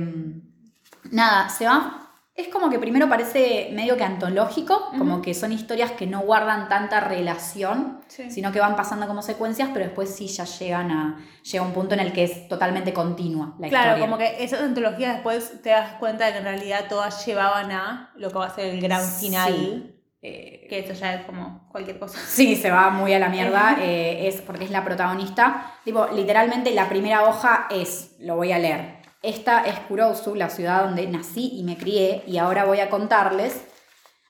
nada, 1.11 1.49
se 1.49 1.67
va. 1.67 2.02
Es 2.35 2.49
como 2.49 2.71
que 2.71 2.79
primero 2.79 3.11
parece 3.11 3.69
medio 3.75 3.97
que 3.99 4.05
antológico, 4.05 4.89
como 4.97 5.21
que 5.21 5.35
son 5.35 5.53
historias 5.53 5.91
que 5.91 6.07
no 6.07 6.21
guardan 6.21 6.67
tanta 6.71 6.99
relación, 7.01 8.01
Sí. 8.09 8.31
sino 8.31 8.51
que 8.53 8.59
van 8.61 8.75
pasando 8.75 9.07
como 9.07 9.21
secuencias, 9.21 9.69
pero 9.75 9.85
después 9.85 10.15
sí 10.15 10.29
ya 10.29 10.45
llegan 10.45 10.91
a. 10.91 11.19
llega 11.43 11.63
un 11.63 11.73
punto 11.73 11.93
en 11.95 12.01
el 12.01 12.13
que 12.15 12.25
es 12.25 12.49
totalmente 12.49 12.95
continua 12.95 13.55
la 13.59 13.69
Claro, 13.69 13.89
historia. 13.99 14.05
como 14.07 14.17
que 14.19 14.43
esas 14.45 14.63
antologías 14.63 15.13
después 15.15 15.61
te 15.63 15.71
das 15.71 15.93
cuenta 15.99 16.25
de 16.25 16.33
que 16.33 16.39
en 16.39 16.45
realidad 16.45 16.87
todas 16.89 17.25
llevaban 17.27 17.71
a 17.71 18.11
lo 18.17 18.31
que 18.31 18.39
va 18.39 18.47
a 18.47 18.55
ser 18.55 18.67
el 18.75 18.81
gran 18.81 19.03
final. 19.07 19.53
Sí. 19.55 19.99
Eh, 20.25 20.67
Que 20.71 20.79
esto 20.79 20.95
ya 20.95 21.15
es 21.15 21.25
como 21.27 21.69
cualquier 21.71 21.99
cosa. 21.99 22.17
Sí, 22.29 22.57
se 22.57 22.71
va 22.71 22.89
muy 22.91 23.13
a 23.13 23.19
la 23.19 23.29
mierda, 23.29 23.77
eh, 23.81 24.27
es 24.29 24.41
porque 24.41 24.65
es 24.65 24.71
la 24.71 24.85
protagonista. 24.85 25.75
Tipo, 25.85 26.07
literalmente 26.15 26.71
la 26.71 26.89
primera 26.89 27.25
hoja 27.25 27.67
es, 27.71 28.15
lo 28.21 28.37
voy 28.37 28.53
a 28.53 28.59
leer. 28.59 29.02
Esta 29.23 29.63
es 29.65 29.79
Kurousu, 29.81 30.35
la 30.35 30.51
ciudad 30.51 30.85
donde 30.85 31.07
nací 31.07 31.53
y 31.55 31.63
me 31.63 31.77
crié, 31.77 32.25
y 32.27 32.39
ahora 32.39 32.65
voy 32.65 32.81
a 32.81 32.91
contarles 32.91 33.65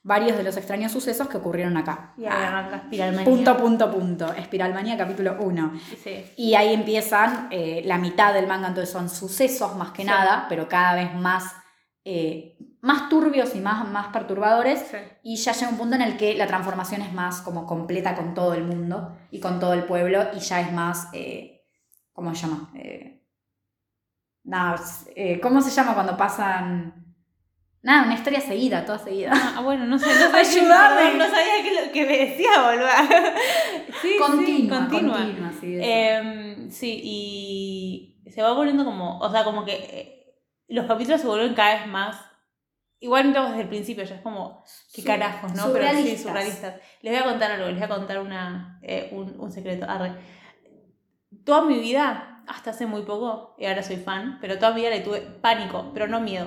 varios 0.05 0.37
de 0.37 0.43
los 0.43 0.57
extraños 0.57 0.93
sucesos 0.93 1.29
que 1.29 1.37
ocurrieron 1.39 1.77
acá. 1.77 2.13
Y 2.19 2.25
ahí 2.27 2.31
arranca 2.33 2.79
Spiralmania. 2.87 3.25
Punto, 3.25 3.57
punto, 3.57 3.91
punto. 3.91 4.33
Espiralmanía, 4.35 4.99
capítulo 4.99 5.37
1. 5.41 5.73
Sí. 6.03 6.25
Y 6.37 6.55
ahí 6.55 6.75
empiezan 6.75 7.49
eh, 7.51 7.83
la 7.85 7.99
mitad 7.99 8.35
del 8.35 8.47
manga, 8.47 8.69
entonces 8.69 8.93
son 8.93 9.09
sucesos 9.09 9.77
más 9.77 9.93
que 9.93 10.03
Sí. 10.03 10.09
nada, 10.09 10.47
pero 10.49 10.69
cada 10.69 10.95
vez 10.97 11.15
más, 11.15 11.45
eh, 12.05 12.59
más 12.81 13.09
turbios 13.09 13.55
y 13.55 13.61
más, 13.61 13.89
más 13.89 14.09
perturbadores. 14.09 14.81
Sí. 14.91 14.97
Y 15.23 15.37
ya 15.37 15.53
llega 15.53 15.71
un 15.71 15.79
punto 15.79 15.95
en 15.95 16.03
el 16.03 16.17
que 16.17 16.35
la 16.35 16.49
transformación 16.49 17.01
es 17.03 17.13
más 17.13 17.41
como 17.41 17.65
completa 17.65 18.17
con 18.17 18.35
todo 18.35 18.55
el 18.55 18.65
mundo 18.65 19.17
y 19.31 19.39
con 19.39 19.61
todo 19.61 19.73
el 19.73 19.85
pueblo 19.85 20.27
y 20.35 20.41
ya 20.41 20.61
es 20.61 20.73
más, 20.73 21.09
eh, 21.13 21.65
¿cómo 22.13 22.35
se 22.35 22.43
llama? 22.47 22.73
Es- 24.45 25.09
eh, 25.15 25.41
¿cómo 25.41 25.61
se 25.61 25.71
llama 25.71 25.95
cuando 25.95 26.17
pasan... 26.17 26.99
Nada, 27.85 28.05
una 28.05 28.15
historia 28.15 28.41
seguida, 28.41 28.85
toda 28.85 28.99
seguida. 28.99 29.33
Ah, 29.35 29.61
bueno, 29.61 29.85
no 29.87 29.99
sé, 29.99 30.07
no 30.07 30.13
sabía, 30.31 30.39
Ayúdame. 30.39 31.19
no, 31.19 31.25
no 31.25 31.31
sabía 31.31 31.63
que 31.65 31.87
lo 31.87 31.93
que 31.93 32.07
me 32.07 32.19
decía, 32.19 32.51
boludo. 32.65 32.87
Sí, 34.01 34.17
continua, 34.21 34.47
sí, 34.47 34.69
continua. 34.69 35.17
continua, 35.19 35.53
sí. 35.61 35.79
Em, 35.81 36.71
sí, 36.71 37.01
y 37.03 38.31
se 38.31 38.41
va 38.41 38.53
volviendo 38.53 38.85
como, 38.85 39.19
o 39.19 39.31
sea, 39.33 39.43
como 39.43 39.65
que 39.65 39.73
eh, 39.75 40.35
los 40.69 40.87
capítulos 40.87 41.21
se 41.21 41.27
vuelven 41.27 41.55
cada 41.55 41.75
vez 41.81 41.87
más, 41.89 42.21
igualmente 43.01 43.41
desde 43.41 43.63
el 43.63 43.69
principio, 43.69 44.05
ya 44.05 44.15
es 44.15 44.21
como, 44.23 44.65
qué 44.95 45.03
carajos, 45.03 45.53
¿no? 45.55 45.73
Pero 45.73 45.85
sí, 45.85 45.91
surrealistas. 45.91 46.23
surrealistas. 46.23 46.75
Les 47.03 47.13
voy 47.13 47.21
a 47.21 47.31
contar 47.33 47.51
algo, 47.51 47.67
les 47.67 47.75
voy 47.75 47.83
a 47.85 47.89
contar 47.89 48.21
una, 48.21 48.79
eh, 48.83 49.09
un, 49.11 49.35
un 49.41 49.51
secreto. 49.51 49.87
Arre. 49.91 50.13
Toda 51.45 51.63
mi 51.63 51.81
vida, 51.81 52.32
hasta 52.47 52.71
hace 52.71 52.87
muy 52.87 53.03
poco, 53.03 53.55
y 53.59 53.67
ahora 53.67 53.83
soy 53.83 53.97
fan, 53.97 54.39
pero 54.41 54.59
toda 54.59 54.73
mi 54.73 54.81
vida 54.81 54.91
le 54.91 55.01
tuve 55.01 55.21
pánico, 55.21 55.91
pero 55.93 56.07
no 56.07 56.21
miedo, 56.21 56.47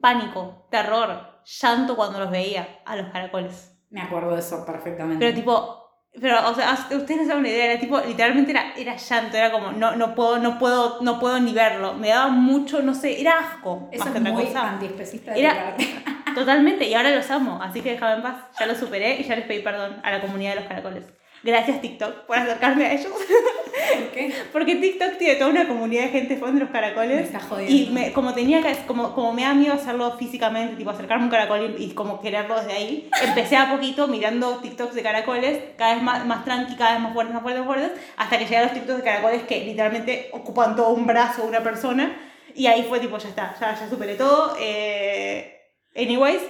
pánico, 0.00 0.66
terror, 0.70 1.42
llanto 1.44 1.96
cuando 1.96 2.18
los 2.18 2.30
veía 2.30 2.80
a 2.84 2.96
los 2.96 3.10
caracoles. 3.10 3.74
Me 3.90 4.02
acuerdo 4.02 4.34
de 4.34 4.40
eso 4.40 4.64
perfectamente. 4.66 5.24
Pero 5.24 5.34
tipo, 5.34 5.78
pero, 6.20 6.50
o 6.50 6.54
sea, 6.54 6.72
ustedes 6.72 7.22
no 7.22 7.26
saben 7.26 7.40
una 7.40 7.48
idea, 7.48 7.72
era 7.72 7.80
tipo, 7.80 7.98
literalmente 8.00 8.50
era, 8.50 8.72
era 8.76 8.96
llanto, 8.96 9.36
era 9.36 9.52
como, 9.52 9.72
no, 9.72 9.96
no 9.96 10.14
puedo, 10.14 10.38
no 10.38 10.58
puedo, 10.58 10.98
no 11.00 11.20
puedo 11.20 11.38
ni 11.40 11.52
verlo. 11.52 11.94
Me 11.94 12.08
daba 12.08 12.28
mucho, 12.28 12.82
no 12.82 12.94
sé, 12.94 13.20
era 13.20 13.38
asco. 13.38 13.88
eso 13.92 14.04
más 14.04 14.14
es 14.14 14.22
que 14.22 14.30
muy 14.30 14.46
antiespecista 14.54 15.32
de 15.32 15.40
Era-. 15.40 15.76
Totalmente, 16.34 16.86
y 16.86 16.94
ahora 16.94 17.10
los 17.10 17.30
amo, 17.30 17.60
así 17.62 17.80
que 17.80 17.92
déjame 17.92 18.16
en 18.16 18.22
paz. 18.22 18.36
Ya 18.58 18.66
lo 18.66 18.74
superé 18.74 19.20
y 19.20 19.24
ya 19.24 19.36
les 19.36 19.46
pedí 19.46 19.60
perdón 19.60 20.00
a 20.02 20.10
la 20.10 20.20
comunidad 20.20 20.54
de 20.54 20.60
los 20.60 20.68
caracoles. 20.68 21.04
Gracias 21.42 21.80
TikTok 21.80 22.26
por 22.26 22.36
acercarme 22.36 22.86
a 22.86 22.92
ellos. 22.94 23.06
¿Por 23.12 24.10
qué? 24.12 24.32
Porque 24.52 24.74
TikTok 24.76 25.18
tiene 25.18 25.36
toda 25.36 25.50
una 25.50 25.68
comunidad 25.68 26.02
de 26.04 26.08
gente 26.08 26.36
fan 26.36 26.54
de 26.54 26.60
los 26.60 26.68
Me 26.68 26.72
caracoles. 26.72 27.26
está 27.26 27.38
jodiendo. 27.40 27.72
Y 27.72 27.90
me- 27.90 28.12
como 28.12 28.34
tenía 28.34 28.60
que, 28.60 28.74
como, 28.86 29.14
como 29.14 29.32
me 29.32 29.42
da 29.42 29.54
miedo 29.54 29.72
hacerlo 29.74 30.16
físicamente, 30.18 30.74
tipo 30.76 30.90
acercarme 30.90 31.22
a 31.22 31.26
un 31.26 31.30
caracol 31.30 31.76
y, 31.78 31.84
y 31.84 31.90
como 31.94 32.20
quererlo 32.20 32.56
desde 32.56 32.72
ahí, 32.72 33.08
empecé 33.24 33.56
a 33.56 33.70
poquito 33.70 34.08
mirando 34.08 34.56
TikToks 34.58 34.94
de 34.94 35.02
caracoles, 35.02 35.60
cada 35.76 35.94
vez 35.94 36.02
más, 36.02 36.26
más 36.26 36.44
tranqui, 36.44 36.74
cada 36.76 36.92
vez 36.94 37.00
más 37.02 37.12
fuertes, 37.12 37.34
más 37.34 37.42
fuertes, 37.42 37.64
más 37.64 37.74
fuertes, 37.76 38.00
hasta 38.16 38.38
que 38.38 38.44
llegaron 38.44 38.68
los 38.70 38.74
TikToks 38.74 38.98
de 38.98 39.04
caracoles 39.04 39.42
que 39.44 39.64
literalmente 39.64 40.30
ocupan 40.32 40.74
todo 40.74 40.90
un 40.90 41.06
brazo 41.06 41.42
de 41.42 41.48
una 41.48 41.62
persona. 41.62 42.16
Y 42.54 42.66
ahí 42.66 42.84
fue 42.88 42.98
tipo, 42.98 43.16
ya 43.18 43.28
está, 43.28 43.54
ya, 43.60 43.78
ya 43.78 43.88
superé 43.88 44.16
todo. 44.16 44.56
Eh, 44.60 45.56
anyways, 45.94 46.42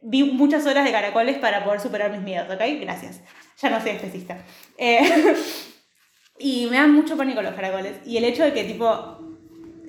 vi 0.00 0.24
muchas 0.24 0.66
horas 0.66 0.84
de 0.84 0.90
caracoles 0.90 1.38
para 1.38 1.62
poder 1.62 1.78
superar 1.80 2.10
mis 2.10 2.22
miedos, 2.22 2.48
¿ok? 2.52 2.60
Gracias. 2.80 3.20
Ya 3.62 3.70
no 3.70 3.80
soy 3.80 3.90
especista. 3.90 4.38
Eh, 4.78 5.34
y 6.38 6.66
me 6.66 6.76
dan 6.76 6.92
mucho 6.92 7.16
pánico 7.16 7.42
los 7.42 7.54
caracoles. 7.54 7.96
Y 8.06 8.16
el 8.16 8.24
hecho 8.24 8.42
de 8.44 8.52
que, 8.52 8.64
tipo, 8.64 8.86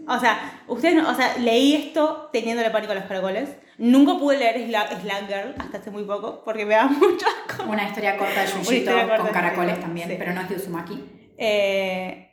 o 0.08 0.20
sea, 0.20 0.62
ustedes 0.68 0.96
no, 0.96 1.10
o 1.10 1.16
sea, 1.16 1.38
leí 1.38 1.74
esto 1.76 2.30
teniéndole 2.32 2.70
pánico 2.70 2.92
a 2.92 2.96
los 2.96 3.06
caracoles. 3.06 3.50
Nunca 3.78 4.18
pude 4.20 4.38
leer 4.38 4.58
Sla- 4.70 5.02
Slang 5.02 5.28
Girl 5.28 5.56
hasta 5.58 5.78
hace 5.80 5.90
muy 5.90 6.04
poco 6.04 6.44
porque 6.44 6.66
me 6.66 6.76
da 6.76 6.86
mucho 6.88 7.26
asco. 7.48 7.64
Una 7.64 7.88
historia 7.88 8.18
corta 8.18 8.42
de 8.44 8.48
Yuyito 8.64 8.92
con 9.18 9.28
caracoles 9.30 9.80
también, 9.80 10.10
sí. 10.10 10.16
pero 10.20 10.34
no 10.34 10.42
es 10.42 10.50
de 10.50 10.56
Uzumaki. 10.58 11.04
Eh, 11.38 12.30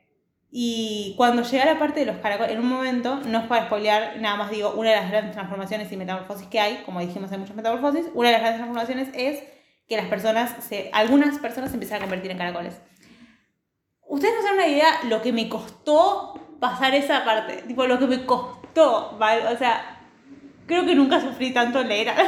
y 0.53 1.15
cuando 1.17 1.43
llegué 1.43 1.63
a 1.63 1.67
la 1.75 1.79
parte 1.79 2.01
de 2.01 2.07
los 2.07 2.17
caracoles, 2.17 2.53
en 2.53 2.59
un 2.59 2.69
momento, 2.69 3.21
no 3.25 3.39
es 3.39 3.45
para 3.47 3.67
spoilear, 3.67 4.21
nada 4.21 4.37
más 4.37 4.51
digo, 4.51 4.73
una 4.77 4.91
de 4.91 4.97
las 4.97 5.09
grandes 5.11 5.33
transformaciones 5.33 5.91
y 5.93 5.97
metamorfosis 5.97 6.49
que 6.49 6.59
hay, 6.61 6.83
como 6.85 7.01
dijimos, 7.01 7.31
hay 7.33 7.39
muchas 7.39 7.55
metamorfosis, 7.57 8.07
una 8.15 8.29
de 8.29 8.33
las 8.33 8.43
grandes 8.43 8.61
transformaciones 8.61 9.09
es 9.15 9.43
que 9.91 9.97
las 9.97 10.07
personas, 10.07 10.55
se, 10.67 10.89
algunas 10.93 11.37
personas 11.41 11.71
se 11.71 11.75
empiezan 11.75 11.99
a 11.99 12.01
convertir 12.03 12.31
en 12.31 12.39
caracoles. 12.39 12.81
Ustedes 14.07 14.35
no 14.37 14.41
se 14.41 14.47
dan 14.47 14.55
una 14.55 14.67
idea 14.69 14.87
lo 15.09 15.21
que 15.21 15.33
me 15.33 15.49
costó 15.49 16.57
pasar 16.61 16.95
esa 16.95 17.25
parte, 17.25 17.65
tipo 17.67 17.85
lo 17.87 17.99
que 17.99 18.07
me 18.07 18.25
costó, 18.25 19.17
¿vale? 19.19 19.49
O 19.49 19.59
sea, 19.59 20.01
creo 20.67 20.87
que 20.87 20.95
nunca 20.95 21.21
sufrí 21.21 21.53
tanto 21.53 21.83
leer. 21.83 22.13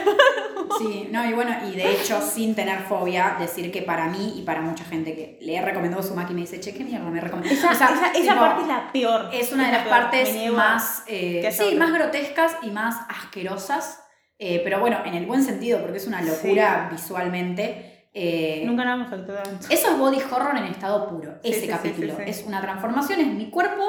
Sí, 0.79 1.09
no, 1.11 1.29
y 1.29 1.35
bueno, 1.35 1.55
y 1.69 1.77
de 1.77 1.93
hecho, 1.93 2.19
sin 2.23 2.55
tener 2.55 2.79
fobia, 2.85 3.37
decir 3.39 3.71
que 3.71 3.83
para 3.83 4.07
mí 4.07 4.35
y 4.39 4.43
para 4.43 4.63
mucha 4.63 4.85
gente 4.85 5.15
que 5.15 5.39
le 5.43 5.57
he 5.57 5.61
recomendado 5.61 6.03
Uzumaki 6.03 6.33
me 6.33 6.41
dice, 6.41 6.61
che, 6.61 6.73
qué 6.73 6.83
mierda 6.83 7.11
me 7.11 7.21
recomendó. 7.21 7.53
Esa, 7.53 7.73
O 7.73 7.75
sea, 7.75 7.89
esa, 7.89 8.07
esa 8.13 8.33
tipo, 8.33 8.37
parte 8.37 8.63
es 8.63 8.69
la 8.69 8.91
peor. 8.91 9.29
Es 9.35 9.53
una 9.53 9.67
de 9.67 9.73
la 9.73 9.79
las 9.79 9.87
peor. 9.87 10.01
partes 10.01 10.53
más, 10.53 11.03
eh, 11.09 11.47
sí, 11.53 11.75
más 11.75 11.93
grotescas 11.93 12.57
y 12.63 12.71
más 12.71 12.97
asquerosas, 13.11 14.02
eh, 14.45 14.61
pero 14.65 14.81
bueno, 14.81 14.99
en 15.05 15.15
el 15.15 15.25
buen 15.27 15.43
sentido, 15.45 15.81
porque 15.81 15.99
es 15.99 16.07
una 16.09 16.21
locura 16.21 16.89
visualmente. 16.91 18.09
eh, 18.13 18.63
Nunca 18.67 18.85
nada 18.85 18.97
me 18.97 19.05
afectó 19.05 19.33
tanto. 19.35 19.67
Eso 19.71 19.91
es 19.93 19.99
body 19.99 20.19
horror 20.31 20.57
en 20.57 20.65
estado 20.65 21.09
puro, 21.09 21.35
Sí, 21.43 21.51
ese 21.51 21.61
sí, 21.63 21.69
capítulo. 21.69 22.15
Es 22.27 22.45
una 22.47 22.61
transformación, 22.61 23.21
es 23.21 23.27
mi 23.29 23.51
cuerpo 23.51 23.85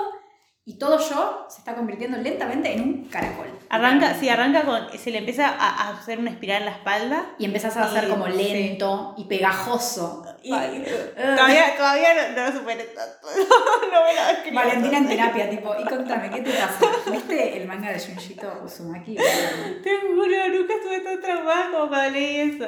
y 0.65 0.77
todo 0.77 0.97
yo 1.09 1.45
se 1.49 1.59
está 1.59 1.73
convirtiendo 1.75 2.17
lentamente 2.19 2.71
en 2.71 2.81
un 2.81 3.05
caracol. 3.05 3.47
Arranca, 3.69 4.13
sí, 4.19 4.29
arranca 4.29 4.61
con. 4.61 4.79
Se 4.97 5.09
le 5.11 5.17
empieza 5.17 5.47
a, 5.49 5.67
a 5.69 5.97
hacer 5.97 6.19
una 6.19 6.29
espiral 6.29 6.59
en 6.61 6.65
la 6.67 6.71
espalda. 6.73 7.25
Y 7.39 7.45
empezás 7.45 7.75
a 7.75 7.85
hacer 7.85 8.07
como 8.07 8.27
lento 8.27 9.15
y 9.17 9.25
pegajoso. 9.25 10.23
Y, 10.43 10.51
eh, 10.53 11.13
Todavía, 11.15 11.77
todavía 11.77 12.09
no, 12.13 12.35
no 12.35 12.45
lo 12.51 12.59
superé 12.59 12.83
tanto. 12.83 13.27
No 13.93 14.03
me 14.03 14.13
lo 14.13 14.27
describo. 14.27 14.55
Valentina 14.55 14.97
en 14.97 15.07
terapia, 15.07 15.49
tipo, 15.49 15.73
y 15.79 15.83
contame, 15.85 16.29
¿qué 16.31 16.41
te 16.41 16.51
pasa? 16.51 16.85
¿Viste 17.11 17.57
el 17.57 17.67
manga 17.67 17.91
de 17.91 17.99
Junjito 17.99 18.61
Uzumaki? 18.65 19.15
Te 19.15 19.99
juro, 20.01 20.49
nunca 20.49 20.73
estuve 20.73 20.99
tan 20.99 21.21
traumada 21.21 21.71
como 21.71 21.87
cuando 21.87 22.09
leí 22.11 22.35
eso. 22.55 22.65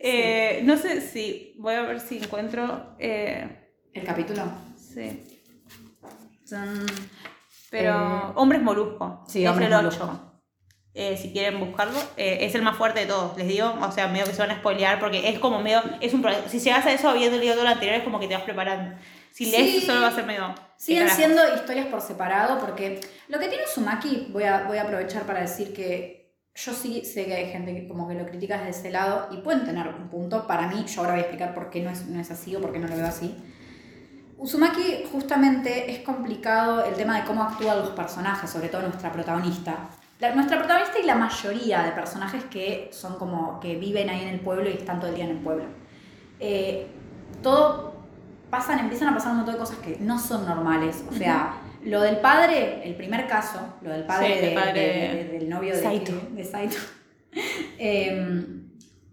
Eh, 0.00 0.60
no 0.64 0.76
sé 0.76 1.00
si. 1.00 1.54
Voy 1.58 1.74
a 1.74 1.82
ver 1.82 2.00
si 2.00 2.18
encuentro. 2.18 2.96
Eh, 2.98 3.70
¿El 3.92 4.04
capítulo? 4.04 4.42
sí. 4.76 5.40
Son- 6.44 6.86
Pero. 7.70 7.90
Eh, 7.92 8.32
Hombres 8.36 8.62
Molusco. 8.62 9.24
Sí, 9.28 9.44
es 9.44 9.50
Hombres 9.50 9.68
el 9.70 9.74
Molusco. 9.76 10.25
8. 10.96 11.02
Eh, 11.02 11.18
si 11.20 11.30
quieren 11.30 11.60
buscarlo, 11.60 11.98
eh, 12.16 12.38
es 12.40 12.54
el 12.54 12.62
más 12.62 12.76
fuerte 12.76 13.00
de 13.00 13.06
todos, 13.06 13.36
les 13.36 13.46
digo. 13.46 13.74
O 13.82 13.92
sea, 13.92 14.08
medio 14.08 14.24
que 14.24 14.32
se 14.32 14.38
van 14.40 14.50
a 14.50 14.56
spoilear 14.56 14.98
porque 14.98 15.28
es 15.28 15.38
como 15.38 15.60
medio. 15.60 15.82
Es 16.00 16.14
un, 16.14 16.24
si 16.48 16.58
llegas 16.58 16.86
a 16.86 16.92
eso 16.92 17.10
habiendo 17.10 17.36
leído 17.38 17.54
todo 17.54 17.64
lo 17.64 17.70
anterior, 17.70 17.96
es 17.96 18.02
como 18.04 18.18
que 18.18 18.26
te 18.28 18.34
vas 18.34 18.44
preparando. 18.44 18.96
Si 19.30 19.50
lees, 19.50 19.80
Sí. 19.80 19.86
solo 19.86 20.00
va 20.00 20.08
a 20.08 20.12
ser 20.14 20.24
medio. 20.24 20.54
Siguen 20.78 21.08
siendo 21.10 21.42
historias 21.54 21.86
por 21.86 22.00
separado 22.00 22.58
porque 22.58 23.00
lo 23.28 23.38
que 23.38 23.48
tiene 23.48 23.64
Uzumaki, 23.64 24.28
voy 24.30 24.44
a, 24.44 24.64
voy 24.64 24.78
a 24.78 24.82
aprovechar 24.82 25.22
para 25.24 25.40
decir 25.40 25.74
que 25.74 26.34
yo 26.54 26.72
sí 26.72 27.04
sé 27.04 27.26
que 27.26 27.34
hay 27.34 27.50
gente 27.50 27.74
que 27.74 27.86
como 27.86 28.08
que 28.08 28.14
lo 28.14 28.24
critica 28.26 28.56
desde 28.56 28.70
ese 28.80 28.90
lado 28.90 29.28
y 29.30 29.38
pueden 29.38 29.66
tener 29.66 29.88
un 29.88 30.08
punto. 30.08 30.46
Para 30.46 30.68
mí, 30.68 30.84
yo 30.86 31.00
ahora 31.02 31.12
voy 31.12 31.20
a 31.20 31.22
explicar 31.24 31.54
por 31.54 31.68
qué 31.68 31.82
no 31.82 31.90
es, 31.90 32.06
no 32.06 32.18
es 32.18 32.30
así 32.30 32.56
o 32.56 32.60
por 32.62 32.72
qué 32.72 32.78
no 32.78 32.88
lo 32.88 32.96
veo 32.96 33.06
así. 33.06 33.36
Uzumaki 34.38 35.04
justamente 35.12 35.90
es 35.90 36.00
complicado 36.00 36.84
el 36.84 36.94
tema 36.94 37.18
de 37.20 37.26
cómo 37.26 37.42
actúan 37.42 37.78
los 37.78 37.90
personajes, 37.90 38.48
sobre 38.50 38.68
todo 38.68 38.82
nuestra 38.82 39.12
protagonista. 39.12 39.76
La- 40.18 40.34
nuestra 40.34 40.58
protagonista 40.58 40.98
y 40.98 41.04
la 41.04 41.14
mayoría 41.14 41.82
de 41.82 41.92
personajes 41.92 42.44
que 42.44 42.88
son 42.92 43.16
como 43.18 43.60
que 43.60 43.76
viven 43.76 44.08
ahí 44.08 44.22
en 44.22 44.28
el 44.28 44.40
pueblo 44.40 44.68
y 44.70 44.74
están 44.74 44.98
todo 44.98 45.10
el 45.10 45.16
día 45.16 45.24
en 45.24 45.32
el 45.32 45.38
pueblo. 45.38 45.64
Eh, 46.40 46.86
todo 47.42 47.94
pasan, 48.50 48.78
empiezan 48.78 49.08
a 49.08 49.14
pasar 49.14 49.32
un 49.32 49.38
montón 49.38 49.54
de 49.54 49.60
cosas 49.60 49.78
que 49.78 49.96
no 50.00 50.18
son 50.18 50.46
normales. 50.46 51.04
O 51.10 51.12
sea, 51.14 51.60
lo 51.84 52.00
del 52.00 52.18
padre, 52.18 52.80
el 52.88 52.94
primer 52.94 53.26
caso, 53.26 53.60
lo 53.82 53.90
del 53.90 54.04
padre, 54.04 54.38
Sí, 54.40 54.46
de- 54.46 54.52
padre 54.54 54.72
de- 54.80 55.24
de- 55.24 55.38
del 55.38 55.48
novio 55.50 55.74
de 55.76 55.82
Saito. 55.82 56.12
de 56.30 56.44
Saito, 56.44 56.76
eh, 57.78 58.46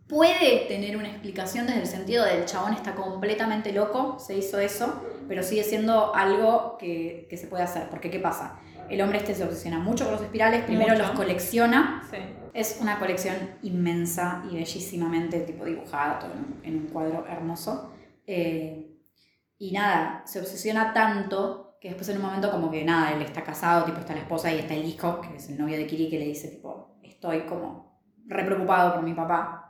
puede 0.08 0.66
tener 0.68 0.96
una 0.98 1.10
explicación 1.10 1.66
desde 1.66 1.82
el 1.82 1.88
sentido 1.88 2.24
del 2.26 2.46
chabón 2.46 2.74
está 2.74 2.94
completamente 2.96 3.72
loco, 3.74 4.20
se 4.20 4.38
hizo 4.38 4.60
eso, 4.60 5.02
pero 5.28 5.42
sigue 5.44 5.64
siendo 5.64 6.14
algo 6.16 6.78
que, 6.78 7.28
que 7.30 7.38
se 7.38 7.48
puede 7.48 7.64
hacer. 7.64 7.90
Porque, 7.90 8.10
¿qué 8.12 8.20
pasa? 8.20 8.60
El 8.90 9.02
hombre 9.02 9.18
este 9.20 9.34
se 9.34 9.44
obsesiona 9.44 9.80
mucho 9.80 10.04
con 10.06 10.14
los 10.14 10.22
espirales, 10.22 10.64
primero 10.66 10.92
Mucho. 10.94 11.04
los 11.08 11.12
colecciona, 11.12 12.04
Sí. 12.10 12.18
es 12.54 12.80
una 12.82 13.00
colección 13.00 13.36
inmensa 13.64 14.44
y 14.52 14.56
bellísimamente 14.56 15.40
tipo 15.42 15.66
dibujada, 15.66 16.20
todo 16.20 16.32
en 16.34 16.40
un, 16.40 16.60
en 16.64 16.76
un 16.78 16.88
cuadro 16.88 17.26
hermoso. 17.28 17.92
Eh, 18.28 18.90
y 19.58 19.72
nada, 19.72 20.24
se 20.26 20.40
obsesiona 20.40 20.94
tanto 20.94 21.78
que 21.80 21.90
después 21.90 22.08
en 22.10 22.18
un 22.18 22.24
momento 22.24 22.50
como 22.52 22.72
que 22.72 22.84
nada, 22.86 23.12
él 23.14 23.22
está 23.22 23.44
casado, 23.44 23.86
tipo 23.86 24.00
está 24.00 24.14
la 24.14 24.20
esposa 24.22 24.52
y 24.54 24.60
está 24.60 24.74
el 24.74 24.86
hijo, 24.86 25.20
que 25.22 25.36
es 25.36 25.50
el 25.50 25.58
novio 25.58 25.78
de 25.78 25.86
Kiri, 25.88 26.10
que 26.10 26.20
le 26.20 26.26
dice 26.26 26.48
tipo, 26.50 26.98
estoy 27.04 27.42
como 27.42 28.00
re 28.26 28.46
preocupado 28.46 28.94
por 28.96 29.04
mi 29.04 29.14
papá. 29.14 29.63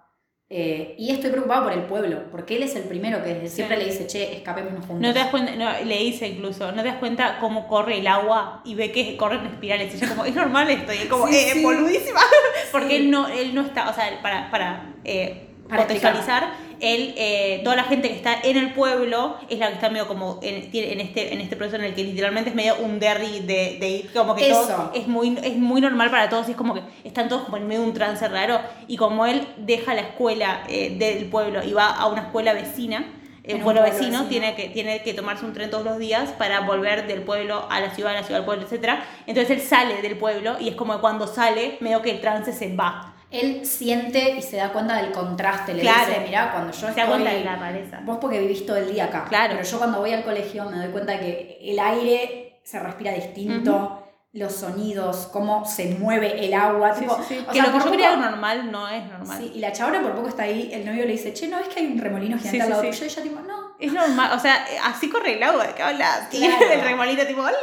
Eh, 0.56 0.94
y 1.00 1.10
estoy 1.10 1.32
preocupado 1.32 1.64
por 1.64 1.74
el 1.74 1.82
pueblo, 1.86 2.26
porque 2.30 2.58
él 2.58 2.62
es 2.62 2.76
el 2.76 2.84
primero 2.84 3.24
que 3.24 3.34
desde 3.34 3.50
siempre 3.50 3.76
le 3.76 3.86
dice, 3.86 4.06
che, 4.06 4.36
escapémonos 4.36 4.86
juntos. 4.86 5.00
No 5.00 5.12
te 5.12 5.18
das 5.18 5.30
cuenta, 5.30 5.56
no, 5.56 5.84
le 5.84 5.98
dice 5.98 6.28
incluso, 6.28 6.72
no 6.72 6.84
te 6.84 6.90
das 6.90 6.98
cuenta 6.98 7.40
cómo 7.40 7.68
corre 7.68 7.98
el 7.98 8.06
agua 8.06 8.62
y 8.64 8.76
ve 8.76 8.92
que 8.92 9.18
corren 9.18 9.44
espirales. 9.48 9.92
Y 9.92 9.98
ella 9.98 10.10
como, 10.10 10.26
es 10.26 10.36
normal 10.36 10.70
esto, 10.70 10.94
y 10.94 10.98
es 10.98 11.06
como, 11.06 11.28
Sí, 11.28 11.36
eh, 11.38 11.50
sí. 11.54 11.64
boludísima. 11.64 12.22
Porque 12.72 12.98
él 12.98 13.10
no, 13.10 13.28
él 13.30 13.56
no 13.56 13.62
está, 13.62 13.90
o 13.90 13.96
sea, 13.96 14.22
para, 14.22 14.52
para, 14.52 14.94
eh, 15.04 15.48
Para 15.68 15.88
contextualizar, 15.88 16.54
él, 16.84 17.14
eh, 17.18 17.62
toda 17.64 17.78
la 17.78 17.84
gente 17.84 18.10
que 18.10 18.16
está 18.16 18.36
en 18.44 18.58
el 18.58 18.74
pueblo 18.74 19.38
es 19.50 19.58
la 19.58 19.70
que 19.70 19.76
está 19.76 19.90
medio 19.90 20.08
como 20.08 20.40
en, 20.44 20.70
en 20.74 21.00
este, 21.00 21.34
en 21.34 21.40
este 21.40 21.56
proceso 21.56 21.78
en 21.78 21.86
el 21.86 21.96
que 21.96 22.04
literalmente 22.04 22.50
es 22.50 22.56
medio 22.56 22.76
un 22.78 23.00
derry 23.00 23.40
de, 23.40 23.78
de 23.80 23.90
ir, 23.90 24.14
como 24.14 24.36
que 24.36 24.50
Eso. 24.50 24.62
todo 24.68 24.92
es 24.94 25.08
muy, 25.08 25.38
es 25.42 25.56
muy 25.56 25.80
normal 25.80 26.12
para 26.12 26.30
todos, 26.30 26.48
y 26.50 26.52
es 26.52 26.58
como 26.58 26.74
que 26.74 26.82
están 27.04 27.30
todos 27.30 27.44
como 27.44 27.58
en 27.58 27.68
medio 27.68 27.82
de 27.82 27.88
un 27.88 27.94
trance 27.94 28.28
raro, 28.28 28.60
y 28.88 28.98
como 28.98 29.26
él 29.26 29.48
deja 29.58 29.94
la 29.94 30.02
escuela 30.02 30.64
eh, 30.68 30.96
del 30.98 31.26
pueblo 31.26 31.64
y 31.64 31.72
va 31.72 31.88
a 31.88 32.08
una 32.08 32.24
escuela 32.24 32.54
vecina, 32.54 33.06
el 33.44 33.58
un 33.58 33.64
pueblo 33.64 33.82
pueblo 33.82 33.98
vecino 33.98 34.24
vecino. 34.24 34.30
tiene 34.30 34.56
que, 34.56 34.70
tiene 34.70 35.02
que 35.04 35.14
tomarse 35.14 35.46
un 35.46 35.54
tren 35.54 35.70
todos 35.70 35.84
los 35.84 35.98
días 35.98 36.32
para 36.32 36.62
volver 36.62 37.08
del 37.08 37.24
pueblo 37.24 37.66
a 37.70 37.80
la 37.80 37.92
ciudad, 37.92 38.12
a 38.12 38.16
la 38.16 38.24
ciudad 38.24 38.40
al 38.40 38.46
pueblo, 38.46 38.66
etc. 38.70 39.00
Entonces 39.28 39.58
él 39.58 39.62
sale 39.62 40.02
del 40.02 40.18
pueblo 40.18 40.58
y 40.60 40.70
es 40.70 40.76
como 40.76 41.00
cuando 41.00 41.28
sale, 41.28 41.78
medio 41.80 42.02
que 42.02 42.12
el 42.12 42.22
trance 42.22 42.54
se 42.54 42.74
va. 42.76 43.13
Él 43.34 43.66
siente 43.66 44.32
y 44.38 44.42
se 44.42 44.58
da 44.58 44.72
cuenta 44.72 44.96
del 45.02 45.12
contraste, 45.12 45.74
le 45.74 45.82
Claro. 45.82 46.08
dice, 46.08 46.20
mirá, 46.22 46.52
cuando 46.52 46.72
yo 46.72 46.80
Se 46.80 46.88
estoy... 46.88 47.04
da 47.04 47.10
cuenta 47.10 47.32
de 47.32 47.44
la. 47.44 48.00
Vos 48.06 48.18
porque 48.22 48.40
vivís 48.40 48.66
todo 48.66 48.78
el 48.78 48.92
día 48.94 49.06
acá. 49.06 49.26
Claro. 49.28 49.56
Pero 49.58 49.68
yo 49.68 49.78
cuando 49.80 50.00
voy 50.00 50.14
al 50.14 50.24
colegio 50.24 50.66
me 50.70 50.78
doy 50.78 50.90
cuenta 50.90 51.20
que 51.20 51.58
el 51.62 51.80
aire 51.80 52.60
se 52.64 52.80
respira 52.80 53.12
distinto, 53.12 54.00
los 54.34 54.54
sonidos, 54.56 55.28
cómo 55.32 55.66
se 55.66 55.86
mueve 56.00 56.44
el 56.46 56.54
agua. 56.54 56.94
tipo, 56.94 57.14
o 57.14 57.18
que 57.18 57.24
sea, 57.24 57.38
lo 57.42 57.52
que 57.52 57.58
yo 57.60 57.72
poco- 57.80 57.90
creía 57.92 58.16
normal 58.16 58.72
no 58.72 58.88
es 58.90 59.06
normal. 59.06 59.38
Sí, 59.38 59.52
y 59.56 59.60
la 59.60 59.72
chabona 59.72 60.02
por 60.02 60.16
poco 60.16 60.30
está 60.30 60.44
ahí, 60.44 60.72
el 60.74 60.86
novio 60.86 61.06
le 61.06 61.12
dice, 61.12 61.34
che, 61.34 61.48
¿no 61.48 61.58
ves 61.58 61.68
que 61.68 61.82
hay 61.82 61.88
un 61.88 62.00
remolino 62.00 62.38
gigante 62.38 62.58
Sí, 62.58 62.60
al 62.62 62.68
sí, 62.68 62.72
lado 62.72 62.84
sí. 62.84 62.90
tuyo? 62.90 63.04
Y 63.06 63.08
ella 63.10 63.22
tipo, 63.24 63.40
no. 63.42 63.76
Es 63.80 63.92
normal, 63.94 64.32
o 64.36 64.40
sea, 64.40 64.66
así 64.86 65.10
corre 65.10 65.34
el 65.38 65.44
agua, 65.44 65.68
¿de 65.68 65.74
qué 65.74 65.84
hablas? 65.84 66.28
Y 66.32 66.40
Claro. 66.40 66.66
el 66.72 66.82
remolino 66.82 67.26
tipo, 67.26 67.42
hola. 67.42 67.58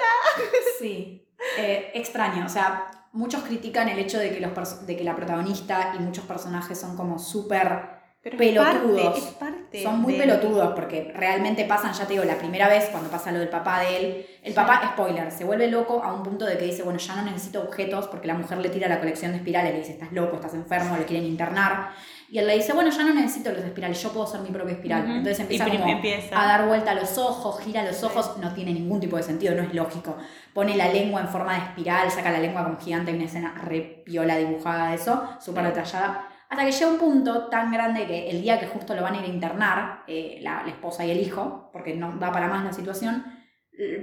Sí. 0.78 1.26
Eh, 1.58 1.90
extraño, 1.94 2.44
o 2.46 2.48
sea, 2.48 2.86
muchos 3.12 3.42
critican 3.42 3.88
el 3.88 3.98
hecho 3.98 4.18
de 4.18 4.30
que, 4.30 4.40
los 4.40 4.86
de 4.86 4.96
que 4.96 5.04
la 5.04 5.16
protagonista 5.16 5.94
y 5.96 6.02
muchos 6.02 6.24
personajes 6.24 6.78
son 6.78 6.96
como 6.96 7.18
súper 7.18 8.00
Pelotudos. 8.22 9.16
Es 9.16 9.22
parte, 9.22 9.28
es 9.30 9.34
parte 9.34 9.82
Son 9.82 10.00
muy 10.02 10.18
pelotudos 10.18 10.74
porque 10.74 11.10
realmente 11.14 11.64
pasan, 11.64 11.94
ya 11.94 12.04
te 12.04 12.12
digo, 12.12 12.24
la 12.24 12.36
primera 12.36 12.68
vez 12.68 12.90
cuando 12.90 13.08
pasa 13.08 13.32
lo 13.32 13.38
del 13.38 13.48
papá 13.48 13.80
de 13.80 13.96
él. 13.96 14.26
El 14.42 14.52
Sí. 14.52 14.56
papá, 14.56 14.92
spoiler, 14.92 15.32
se 15.32 15.44
vuelve 15.44 15.68
loco 15.68 16.02
a 16.04 16.12
un 16.12 16.22
punto 16.22 16.44
de 16.44 16.58
que 16.58 16.66
dice, 16.66 16.82
bueno, 16.82 16.98
ya 16.98 17.16
no 17.16 17.22
necesito 17.22 17.62
objetos 17.62 18.08
porque 18.08 18.26
la 18.26 18.34
mujer 18.34 18.58
le 18.58 18.68
tira 18.68 18.88
la 18.88 18.98
colección 19.00 19.32
de 19.32 19.38
espirales, 19.38 19.72
le 19.72 19.78
dice, 19.78 19.92
estás 19.92 20.12
loco, 20.12 20.36
estás 20.36 20.52
enfermo, 20.52 20.98
le 20.98 21.06
quieren 21.06 21.24
internar. 21.24 21.92
Y 22.32 22.38
él 22.38 22.46
le 22.46 22.54
dice, 22.54 22.72
bueno, 22.72 22.90
ya 22.90 23.02
no 23.02 23.12
necesito 23.12 23.50
los 23.50 23.64
espirales, 23.64 24.00
yo 24.00 24.10
puedo 24.12 24.26
ser 24.26 24.40
mi 24.40 24.50
propia 24.50 24.74
espiral. 24.74 25.02
Ujú. 25.02 25.10
Entonces 25.14 25.40
empieza 25.40 25.68
Y 25.68 25.78
como 25.78 25.92
empieza. 25.92 26.40
a 26.40 26.46
dar 26.46 26.66
vuelta 26.68 26.92
a 26.92 26.94
los 26.94 27.18
ojos, 27.18 27.60
gira 27.60 27.82
los 27.84 28.02
ojos, 28.04 28.36
no 28.38 28.54
tiene 28.54 28.72
ningún 28.72 29.00
tipo 29.00 29.16
de 29.16 29.22
sentido, 29.24 29.54
no 29.56 29.62
es 29.62 29.74
lógico. 29.74 30.16
Pone 30.54 30.76
la 30.76 30.88
lengua 30.88 31.20
en 31.22 31.28
forma 31.28 31.54
de 31.54 31.58
espiral, 31.64 32.08
saca 32.10 32.30
la 32.30 32.38
lengua 32.38 32.62
como 32.64 32.78
gigante, 32.78 33.10
hay 33.10 33.16
una 33.16 33.26
escena 33.26 33.54
re 33.64 34.02
piola 34.06 34.36
dibujada 34.36 34.90
de 34.90 34.94
eso, 34.94 35.28
súper 35.40 35.64
detallada. 35.64 36.28
Hasta 36.48 36.64
que 36.64 36.72
llega 36.72 36.90
un 36.90 36.98
punto 36.98 37.48
tan 37.48 37.72
grande 37.72 38.06
que 38.06 38.30
el 38.30 38.42
día 38.42 38.60
que 38.60 38.66
justo 38.66 38.94
lo 38.94 39.02
van 39.02 39.14
a 39.14 39.18
ir 39.18 39.24
a 39.24 39.28
internar, 39.28 40.02
eh, 40.06 40.38
la, 40.40 40.62
la 40.62 40.70
esposa 40.70 41.04
y 41.04 41.10
el 41.10 41.18
hijo, 41.20 41.70
porque 41.72 41.94
no 41.94 42.12
da 42.18 42.30
para 42.32 42.46
más 42.48 42.64
la 42.64 42.72
situación, 42.72 43.24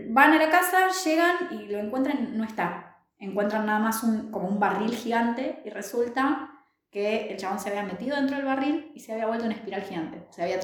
van 0.09 0.33
a 0.33 0.37
la 0.37 0.49
casa, 0.49 0.87
llegan 1.05 1.35
y 1.51 1.67
lo 1.71 1.79
encuentran, 1.79 2.37
no 2.37 2.43
está. 2.43 2.97
Encuentran 3.19 3.65
nada 3.65 3.79
más 3.79 4.03
un, 4.03 4.31
como 4.31 4.47
un 4.47 4.59
barril 4.59 4.95
gigante 4.95 5.61
y 5.65 5.69
resulta 5.69 6.49
que 6.97 7.27
el 7.29 7.37
chabón 7.37 7.59
se 7.59 7.69
había 7.69 7.83
metido 7.83 8.15
dentro 8.15 8.37
del 8.37 8.45
barril 8.45 8.91
y 8.95 8.99
se 8.99 9.13
había 9.13 9.27
vuelto 9.27 9.45
una 9.45 9.53
espiral 9.53 9.83
gigante. 9.83 10.23
Se 10.31 10.41
había 10.41 10.59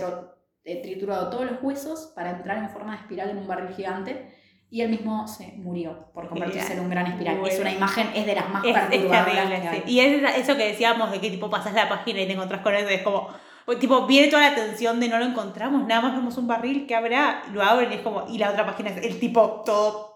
eh, 0.64 0.82
triturado 0.82 1.30
todos 1.30 1.46
los 1.46 1.62
huesos 1.62 2.12
para 2.16 2.32
entrar 2.32 2.58
en 2.58 2.70
forma 2.72 2.94
de 2.94 3.02
espiral 3.02 3.30
en 3.30 3.38
un 3.38 3.48
barril 3.48 3.76
gigante 3.76 4.34
y 4.72 4.82
él 4.82 4.90
mismo 4.90 5.28
se 5.28 5.54
murió 5.58 6.12
por 6.12 6.28
convertirse 6.28 6.74
en 6.74 6.80
un 6.80 6.90
gran 6.90 7.06
espiral. 7.06 7.38
Bueno. 7.38 7.54
Es 7.54 7.60
una 7.60 7.72
imagen, 7.72 8.10
es 8.16 8.26
de 8.26 8.34
las 8.34 8.50
más 8.50 8.64
Es, 8.66 8.76
es 8.76 8.82
perturbadoras 8.82 9.26
terrible, 9.36 9.62
que 9.62 9.68
hay. 9.68 9.84
sí. 9.86 9.92
Y 9.92 10.00
es 10.00 10.36
eso 10.40 10.58
que 10.58 10.70
decíamos 10.70 11.12
de 11.12 11.22
que 11.22 11.30
tipo 11.30 11.52
pasas 11.52 11.76
la 11.76 11.88
página 11.88 12.22
y 12.22 12.26
te 12.26 12.34
encontrás 12.34 12.62
con 12.62 12.74
eso, 12.74 12.90
es 12.90 13.04
como, 13.04 13.28
o 13.68 13.76
tipo, 13.78 14.08
viene 14.08 14.30
toda 14.30 14.50
la 14.50 14.56
tensión 14.56 15.00
de 15.00 15.10
no 15.10 15.20
lo 15.20 15.26
encontramos, 15.26 15.86
nada 15.86 16.02
más 16.02 16.16
vemos 16.16 16.36
un 16.40 16.48
barril 16.48 16.88
que 16.88 16.96
habrá, 16.96 17.44
lo 17.54 17.62
abren 17.62 17.92
y 17.92 17.96
es 17.96 18.02
como, 18.02 18.26
y 18.28 18.40
la 18.40 18.50
otra 18.50 18.66
página 18.66 18.90
es 18.90 19.06
el 19.06 19.20
tipo 19.20 19.62
todo 19.64 20.13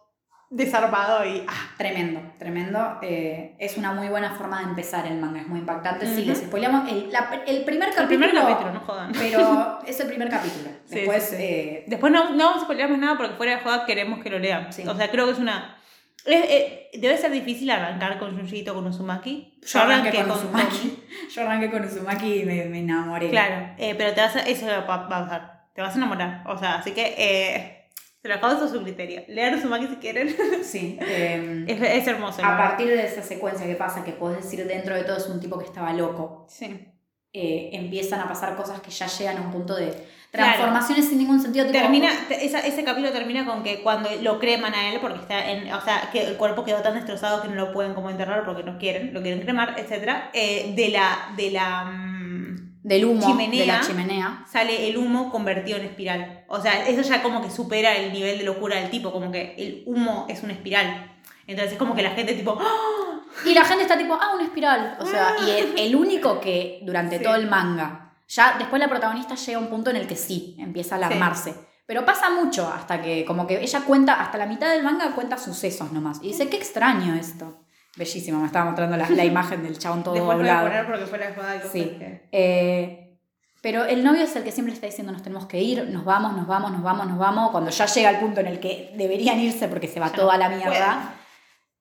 desarmado 0.50 1.26
y 1.26 1.44
ah, 1.48 1.54
Tremendo, 1.78 2.22
tremendo. 2.40 3.00
Eh, 3.02 3.56
es 3.60 3.78
una 3.78 3.92
muy 3.94 4.08
buena 4.08 4.32
forma 4.36 4.60
de 4.60 4.66
empezar 4.66 5.06
el 5.06 5.18
manga, 5.20 5.42
es 5.42 5.48
muy 5.48 5.60
impactante. 5.60 6.06
Sí, 6.08 6.22
Ujú. 6.22 6.30
les 6.30 6.38
spoileamos 6.40 6.90
el, 6.90 7.12
la- 7.12 7.42
el 7.46 7.64
primer 7.64 7.90
el 7.90 7.96
capítulo. 7.96 8.20
primer 8.30 8.34
capítulo, 8.44 8.74
no 8.74 8.80
jodan. 8.80 9.12
Pero 9.12 9.80
es 9.88 10.00
el 10.00 10.08
primer 10.08 10.30
capítulo. 10.30 10.70
Sí, 10.86 10.96
Después, 10.96 11.24
sí, 11.24 11.36
sí. 11.36 11.44
eh, 11.44 11.84
Después 11.88 12.12
no, 12.14 12.32
no 12.32 12.46
vamos 12.46 12.62
a 12.62 12.66
spoilear 12.66 12.90
más 12.90 13.00
nada 13.00 13.18
porque 13.18 13.36
fuera 13.36 13.58
de 13.58 13.62
joda 13.64 13.86
queremos 13.86 14.24
que 14.24 14.30
lo 14.30 14.40
lean. 14.40 14.72
Sí. 14.72 14.84
O 14.88 14.96
sea, 14.96 15.12
creo 15.12 15.26
que 15.26 15.34
es 15.34 15.40
una... 15.40 15.76
es- 16.26 16.46
eh, 16.50 16.90
debe 16.94 17.18
ser 17.18 17.32
difícil 17.32 17.70
arrancar 17.70 18.18
con 18.18 18.36
Junjito 18.38 18.74
con 18.74 18.88
Uzumaki. 18.88 19.60
yo 19.66 19.80
arranqué 19.82 20.12
con 20.22 20.32
Uzumaki. 20.32 21.04
Yo 21.36 21.42
arranqué 21.42 21.70
con 21.70 21.84
Uzumaki 21.84 22.34
y 22.42 22.46
me, 22.46 22.66
me 22.66 22.80
enamoré. 22.80 23.30
Claro, 23.30 23.74
eh, 23.78 23.94
pero 23.98 24.14
te 24.14 24.22
vas 24.22 24.36
a, 24.38 24.40
eso 24.42 24.66
va, 24.66 24.80
va 24.86 24.96
a 24.96 25.10
pasar. 25.10 25.68
Te 25.76 25.82
vas 25.82 25.94
a 25.94 25.98
enamorar. 25.98 26.44
O 26.48 26.58
sea, 26.58 26.76
así 26.76 26.92
que 26.92 27.14
eh, 27.18 27.77
se 28.22 28.28
lo 28.28 28.34
dejo 28.36 28.46
a 28.48 28.68
su 28.68 28.84
criterio. 28.84 29.24
Lean 29.28 29.56
Uzumaki 29.56 29.88
si 29.88 29.96
quieren. 29.98 30.36
Sí. 30.64 30.98
eh, 31.02 31.66
es, 31.68 31.82
es 31.82 32.08
hermoso. 32.08 32.42
la 32.42 32.56
a 32.56 32.58
partir 32.58 32.88
de 32.88 33.06
esa 33.06 33.22
secuencia 33.24 33.66
que 33.66 33.76
pasa, 33.76 34.04
que 34.04 34.12
podés 34.12 34.44
decir 34.44 34.66
dentro 34.68 34.96
de 34.96 35.04
todo 35.04 35.18
es 35.18 35.28
un 35.28 35.40
tipo 35.40 35.58
que 35.58 35.66
estaba 35.66 35.94
loco, 35.94 36.46
Sí. 36.50 36.88
eh, 37.34 37.70
empiezan 37.74 38.20
a 38.20 38.28
pasar 38.28 38.56
cosas 38.56 38.82
que 38.82 38.90
ya 38.92 39.08
llegan 39.08 39.38
a 39.38 39.42
un 39.42 39.52
punto 39.52 39.76
de 39.76 39.94
Claro. 40.32 40.50
transformaciones 40.56 41.08
sin 41.08 41.20
ningún 41.20 41.42
sentido. 41.42 41.66
tipo, 41.68 41.80
Termina, 41.80 42.10
te- 42.28 42.46
esa- 42.46 42.60
ese 42.60 42.84
capítulo 42.84 43.12
termina 43.14 43.46
con 43.46 43.64
que 43.64 43.82
cuando 43.82 44.10
lo 44.22 44.40
creman 44.40 44.74
a 44.74 44.92
él, 44.92 45.00
porque 45.00 45.20
está 45.20 45.50
en, 45.52 45.72
o 45.72 45.80
sea, 45.82 46.10
que 46.12 46.28
el 46.28 46.36
cuerpo 46.36 46.66
quedó 46.66 46.82
tan 46.82 46.96
destrozado 46.96 47.42
que 47.42 47.48
no 47.48 47.56
lo 47.56 47.72
pueden 47.72 47.94
como 47.94 48.10
enterrar 48.10 48.44
porque 48.46 48.62
no 48.64 48.78
quieren, 48.78 49.14
lo 49.14 49.22
quieren 49.22 49.40
cremar, 49.42 49.76
etc. 49.80 50.30
Eh, 50.34 50.74
de 50.76 50.90
la, 50.90 51.30
de 51.38 51.52
la, 51.52 51.86
mm, 51.86 52.17
del 52.88 53.06
humo 53.06 53.26
chimenea. 53.28 53.60
de 53.60 53.66
la 53.68 53.82
chimenea. 53.82 54.46
sale 54.50 54.88
el 54.90 54.98
humo 54.98 55.30
convertido 55.30 55.78
en 55.78 55.86
espiral. 55.86 56.46
O 56.48 56.62
sea, 56.62 56.88
eso 56.88 57.02
ya 57.02 57.22
como 57.22 57.42
que 57.42 57.50
supera 57.52 57.96
el 57.96 58.14
nivel 58.14 58.38
de 58.38 58.44
locura 58.46 58.78
del 58.78 58.90
tipo, 58.90 59.12
como 59.12 59.32
que 59.32 59.56
el 59.58 59.84
humo 59.86 60.26
es 60.30 60.42
una 60.44 60.54
espiral. 60.54 61.12
Entonces 61.48 61.74
es 61.74 61.78
como 61.80 61.96
que 61.96 62.02
la 62.02 62.12
gente 62.12 62.34
tipo, 62.34 62.58
¡Ah! 62.60 63.20
Y 63.46 63.54
la 63.54 63.64
gente 63.66 63.84
está 63.84 63.98
tipo, 63.98 64.14
ah, 64.20 64.32
una 64.34 64.44
espiral. 64.46 64.98
O 65.00 65.06
sea, 65.06 65.36
y 65.46 65.50
el, 65.52 65.74
el 65.78 65.96
único 65.96 66.40
que 66.40 66.80
durante 66.84 67.18
Sí. 67.18 67.24
todo 67.24 67.36
el 67.36 67.48
manga, 67.48 68.14
ya 68.28 68.56
después 68.58 68.80
la 68.80 68.88
protagonista 68.90 69.36
llega 69.36 69.58
a 69.58 69.62
un 69.62 69.68
punto 69.70 69.90
en 69.90 69.96
el 69.98 70.08
que 70.08 70.16
sí, 70.16 70.56
empieza 70.60 70.96
a 70.96 70.98
alarmarse. 70.98 71.54
Pero 71.86 72.04
pasa 72.06 72.30
mucho 72.30 72.68
hasta 72.68 73.02
que, 73.02 73.24
como 73.26 73.48
que 73.48 73.62
ella 73.62 73.82
cuenta, 73.82 74.14
hasta 74.22 74.38
la 74.38 74.46
mitad 74.46 74.70
del 74.70 74.84
manga 74.84 75.12
cuenta 75.12 75.38
sucesos 75.38 75.92
nomás. 75.94 76.20
Y 76.22 76.28
dice, 76.30 76.50
qué 76.50 76.58
extraño 76.58 77.16
esto. 77.16 77.64
Bellísimo, 77.98 78.40
me 78.40 78.46
estaba 78.46 78.66
mostrando 78.66 78.96
la, 78.96 79.10
la 79.10 79.26
imagen 79.26 79.64
del 79.64 79.78
chabón 79.78 80.04
todo 80.04 80.14
después 80.14 80.38
lo 80.38 80.44
voy 80.44 80.50
a 80.50 80.62
doblado. 80.62 80.70
poner 80.70 80.86
porque 80.86 81.06
fuera 81.08 81.28
de 81.30 81.34
joda 81.36 81.56
y 81.56 81.60
Sí. 81.72 81.84
que- 81.98 82.30
Eh, 82.32 83.20
pero 83.62 83.86
el 83.86 84.04
novio 84.04 84.22
es 84.22 84.36
el 84.36 84.44
que 84.44 84.52
siempre 84.52 84.74
está 84.74 84.86
diciendo, 84.86 85.12
nos 85.12 85.24
tenemos 85.24 85.48
que 85.48 85.60
ir, 85.62 85.90
nos 85.90 86.06
vamos, 86.06 86.34
nos 86.38 86.46
vamos, 86.48 86.72
nos 86.72 86.84
vamos, 86.84 87.08
nos 87.08 87.18
vamos. 87.18 87.50
Cuando 87.52 87.72
ya 87.72 87.86
llega 87.88 88.10
el 88.12 88.18
punto 88.18 88.40
en 88.40 88.48
el 88.48 88.60
que 88.60 88.94
deberían 88.96 89.40
irse 89.40 89.68
porque 89.68 89.88
se 89.88 90.00
va 90.00 90.08
Ya 90.12 90.14
toda 90.16 90.34
no 90.34 90.40
la 90.40 90.50
mierda. 90.50 91.16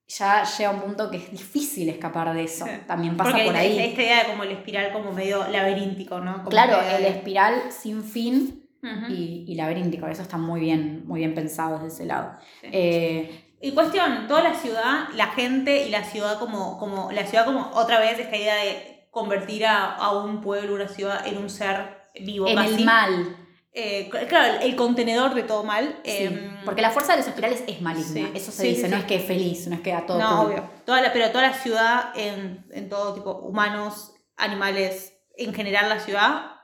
ya 0.09 0.43
llega 0.45 0.71
un 0.71 0.81
punto 0.81 1.11
que 1.11 1.19
es 1.19 1.31
difícil 1.31 1.89
escapar 1.91 2.33
de 2.33 2.45
eso. 2.45 2.65
Sí. 2.65 2.71
También 2.87 3.17
pasa 3.17 3.31
Porque 3.31 3.45
por 3.45 3.57
ahí. 3.57 3.79
Esta 3.79 4.03
idea 4.03 4.23
de 4.25 4.31
como 4.31 4.43
el 4.45 4.53
espiral 4.53 4.93
como 4.93 5.13
medio 5.13 5.47
laberíntico, 5.49 6.21
¿no? 6.21 6.37
Como 6.39 6.49
Claro, 6.49 6.79
el 6.97 7.05
espiral 7.05 7.55
sin 7.71 8.03
fin 8.03 8.63
y 9.09 9.55
laberíntico, 9.57 10.07
eso 10.07 10.23
está 10.23 10.37
muy 10.39 10.61
bien, 10.61 11.03
muy 11.07 11.19
bien 11.19 11.35
pensado 11.35 11.75
desde 11.81 11.89
ese 11.89 12.05
lado. 12.07 12.37
Sí. 12.63 12.69
Eh, 12.73 13.43
Y 13.61 13.73
cuestión, 13.73 14.27
toda 14.29 14.43
la 14.43 14.55
ciudad, 14.55 15.09
la 15.15 15.29
gente 15.29 15.87
y 15.87 15.91
la 15.91 16.05
ciudad 16.05 16.39
como, 16.39 16.79
como 16.79 17.11
la 17.13 17.27
ciudad 17.27 17.45
como 17.47 17.71
otra 17.75 17.99
vez 18.01 18.19
esta 18.19 18.37
idea 18.37 18.57
de 18.57 19.09
convertir 19.11 19.65
a, 19.67 19.95
a 19.95 20.13
un 20.13 20.41
pueblo, 20.43 20.75
una 20.75 20.89
ciudad 20.89 21.27
en 21.27 21.39
un 21.39 21.49
ser 21.49 22.03
vivo 22.21 22.47
en 22.49 22.57
casi. 22.57 22.75
el 22.75 22.85
mal, 22.85 23.37
Eh, 23.73 24.09
claro, 24.29 24.59
el 24.63 24.75
contenedor 24.77 25.35
de 25.35 25.43
todo 25.43 25.63
mal. 25.65 26.01
sí, 26.05 26.25
em, 26.25 26.65
porque 26.65 26.81
la 26.83 26.91
fuerza 26.91 27.13
de 27.13 27.19
los 27.19 27.27
espirales 27.29 27.63
es 27.67 27.81
maligna, 27.83 28.29
sí, 28.29 28.33
eso 28.35 28.51
se 28.51 28.63
sí, 28.63 28.69
dice, 28.69 28.89
no 28.89 28.97
es 28.97 29.05
que 29.05 29.17
es 29.17 29.25
feliz, 29.27 29.67
no 29.69 29.75
es 29.77 29.81
que 29.83 29.93
a 29.93 30.07
todo 30.07 30.19
No, 30.19 30.43
obvio. 30.43 30.71
Toda 30.87 31.01
la, 31.03 31.13
pero 31.13 31.31
toda 31.31 31.49
la 31.49 31.55
ciudad, 31.55 32.11
en, 32.15 32.67
en 32.73 32.89
todo 32.89 33.15
tipo, 33.15 33.33
humanos, 33.33 34.15
animales, 34.37 35.15
en 35.37 35.53
general 35.55 35.89
la 35.91 36.01
ciudad, 36.01 36.56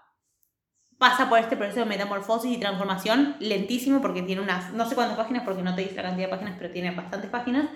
pasa 1.02 1.28
por 1.28 1.38
este 1.40 1.56
proceso 1.56 1.80
de 1.80 1.86
metamorfosis 1.86 2.52
y 2.56 2.60
transformación 2.60 3.34
lentísimo 3.40 4.00
porque 4.00 4.22
tiene 4.22 4.40
unas, 4.40 4.72
no 4.72 4.88
sé 4.88 4.94
cuántas 4.94 5.16
páginas, 5.18 5.42
porque 5.44 5.62
no 5.62 5.74
te 5.74 5.82
dice 5.82 5.96
la 5.96 6.02
cantidad 6.04 6.28
de 6.28 6.30
páginas, 6.36 6.54
pero 6.58 6.72
tiene 6.72 6.92
bastantes 6.92 7.28
páginas, 7.28 7.66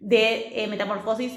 de 0.00 0.64
eh, 0.64 0.66
metamorfosis. 0.66 1.32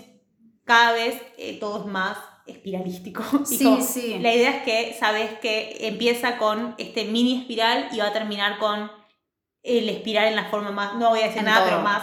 Cada 0.65 0.93
vez 0.93 1.15
eh, 1.37 1.57
todo 1.59 1.81
es 1.81 1.85
más 1.85 2.17
espiralístico. 2.47 3.23
Sí, 3.45 3.63
como- 3.63 3.81
sí. 3.81 4.17
La 4.19 4.33
idea 4.33 4.49
es 4.57 4.63
que 4.63 4.95
sabes 4.99 5.29
que 5.39 5.77
empieza 5.87 6.37
con 6.39 6.73
este 6.79 7.05
mini 7.05 7.41
espiral 7.41 7.89
y 7.91 7.99
va 7.99 8.07
a 8.07 8.13
terminar 8.13 8.57
con 8.57 8.91
el 9.63 9.89
espiral 9.89 10.25
en 10.29 10.35
la 10.35 10.45
forma 10.49 10.71
más, 10.71 10.95
no 10.95 11.09
voy 11.09 11.19
a 11.21 11.23
decir 11.27 11.39
En 11.39 11.45
nada, 11.45 11.59
todo. 11.59 11.69
pero 11.69 11.81
más 11.83 12.01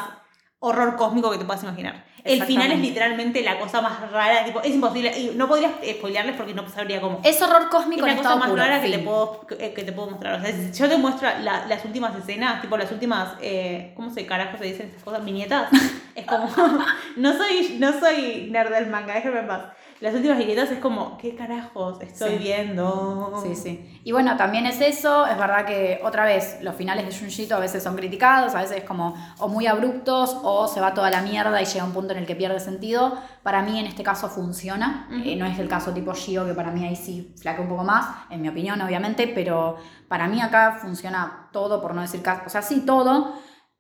horror 0.61 0.97
cósmico 0.97 1.31
que 1.33 1.39
te 1.39 1.45
puedas 1.45 1.63
imaginar. 1.65 2.07
El 2.25 2.43
final 2.45 2.73
es 2.73 2.79
literalmente 2.81 3.43
la 3.43 3.59
cosa 3.59 3.83
más 3.83 4.11
rara, 4.11 4.45
tipo, 4.47 4.63
es 4.63 4.75
imposible, 4.75 5.13
y 5.19 5.33
no 5.37 5.47
podría 5.47 5.73
eh, 5.83 5.97
spoilearles 5.99 6.37
porque 6.37 6.55
no 6.55 6.67
sabría 6.71 6.99
cómo. 7.01 7.21
Es 7.23 7.41
horror 7.43 7.63
Es 7.65 7.69
cósmico 7.69 8.07
la 8.07 8.13
en 8.13 8.17
cosa 8.19 8.37
más 8.37 8.49
puro. 8.49 8.63
rara 8.63 8.81
que 8.81 8.91
te, 8.91 8.99
puedo, 9.01 9.47
que, 9.47 9.75
que 9.75 9.83
te 9.83 9.93
puedo 9.93 10.11
mostrar. 10.11 10.41
O 10.41 10.43
sea, 10.43 10.51
si 10.51 10.73
yo 10.73 10.89
te 10.89 10.97
muestro 10.97 11.29
la- 11.43 11.67
las 11.67 11.85
últimas 11.85 12.17
escenas, 12.17 12.63
tipo 12.63 12.79
las 12.79 12.91
últimas, 12.91 13.35
eh, 13.43 13.93
¿cómo 13.95 14.11
se 14.11 14.25
carajo 14.25 14.57
se 14.57 14.65
dicen 14.65 14.87
estas 14.87 15.03
cosas? 15.03 15.23
Viñetas. 15.25 15.69
Es 16.15 16.25
como, 16.25 16.49
no 17.17 17.37
soy, 17.37 17.77
no 17.79 17.93
soy 18.01 18.49
nerd 18.51 18.73
del 18.73 18.87
manga, 18.87 19.15
déjame 19.15 19.41
en 19.41 19.47
paz. 19.47 19.63
Las 20.01 20.13
últimas 20.15 20.37
viñetas 20.39 20.71
es 20.71 20.81
como, 20.81 21.17
¿qué 21.19 21.35
carajos 21.35 22.01
estoy 22.03 22.33
Sí. 22.33 22.39
viendo? 22.39 23.41
Sí, 23.43 23.55
sí. 23.55 24.01
Y 24.05 24.13
bueno, 24.13 24.37
también 24.37 24.67
es 24.67 24.81
eso, 24.81 25.25
es 25.27 25.39
verdad 25.39 25.65
que 25.65 26.01
otra 26.05 26.25
vez 26.25 26.59
los 26.61 26.75
finales 26.75 27.07
de 27.07 27.19
Junjito 27.19 27.55
a 27.57 27.59
veces 27.61 27.83
son 27.83 27.97
criticados, 27.97 28.55
a 28.55 28.61
veces 28.61 28.79
es 28.79 28.85
como 28.85 29.15
o 29.39 29.49
muy 29.49 29.67
abruptos 29.67 30.37
o 30.43 30.69
se 30.69 30.81
va 30.81 30.93
toda 30.93 31.11
la 31.11 31.23
mierda 31.23 31.63
y 31.63 31.65
llega 31.65 31.85
un 31.85 31.93
punto 31.93 32.13
en 32.13 32.19
el 32.19 32.27
que 32.27 32.37
pierde 32.37 32.61
sentido. 32.61 33.17
Para 33.43 33.63
mí 33.63 33.79
en 33.79 33.87
este 33.87 34.03
caso 34.03 34.29
funciona. 34.29 35.09
Eh, 35.25 35.37
no 35.37 35.47
es 35.47 35.59
el 35.59 35.69
caso 35.69 35.93
tipo 35.93 36.13
Shio 36.13 36.45
que 36.45 36.53
para 36.55 36.71
mí 36.71 36.85
ahí 36.85 36.97
sí 36.97 37.33
flaquea 37.41 37.63
un 37.63 37.69
poco 37.71 37.85
más, 37.85 38.07
en 38.31 38.43
mi 38.43 38.49
opinión 38.49 38.81
obviamente, 38.83 39.29
pero 39.29 39.77
para 40.09 40.27
mí 40.29 40.41
acá 40.43 40.79
funciona 40.83 41.49
todo, 41.53 41.81
por 41.81 41.95
no 41.95 42.03
decir 42.03 42.21
casi, 42.21 42.43
o 42.47 42.51
sea, 42.51 42.61
sí 42.63 42.81
todo. 42.85 43.35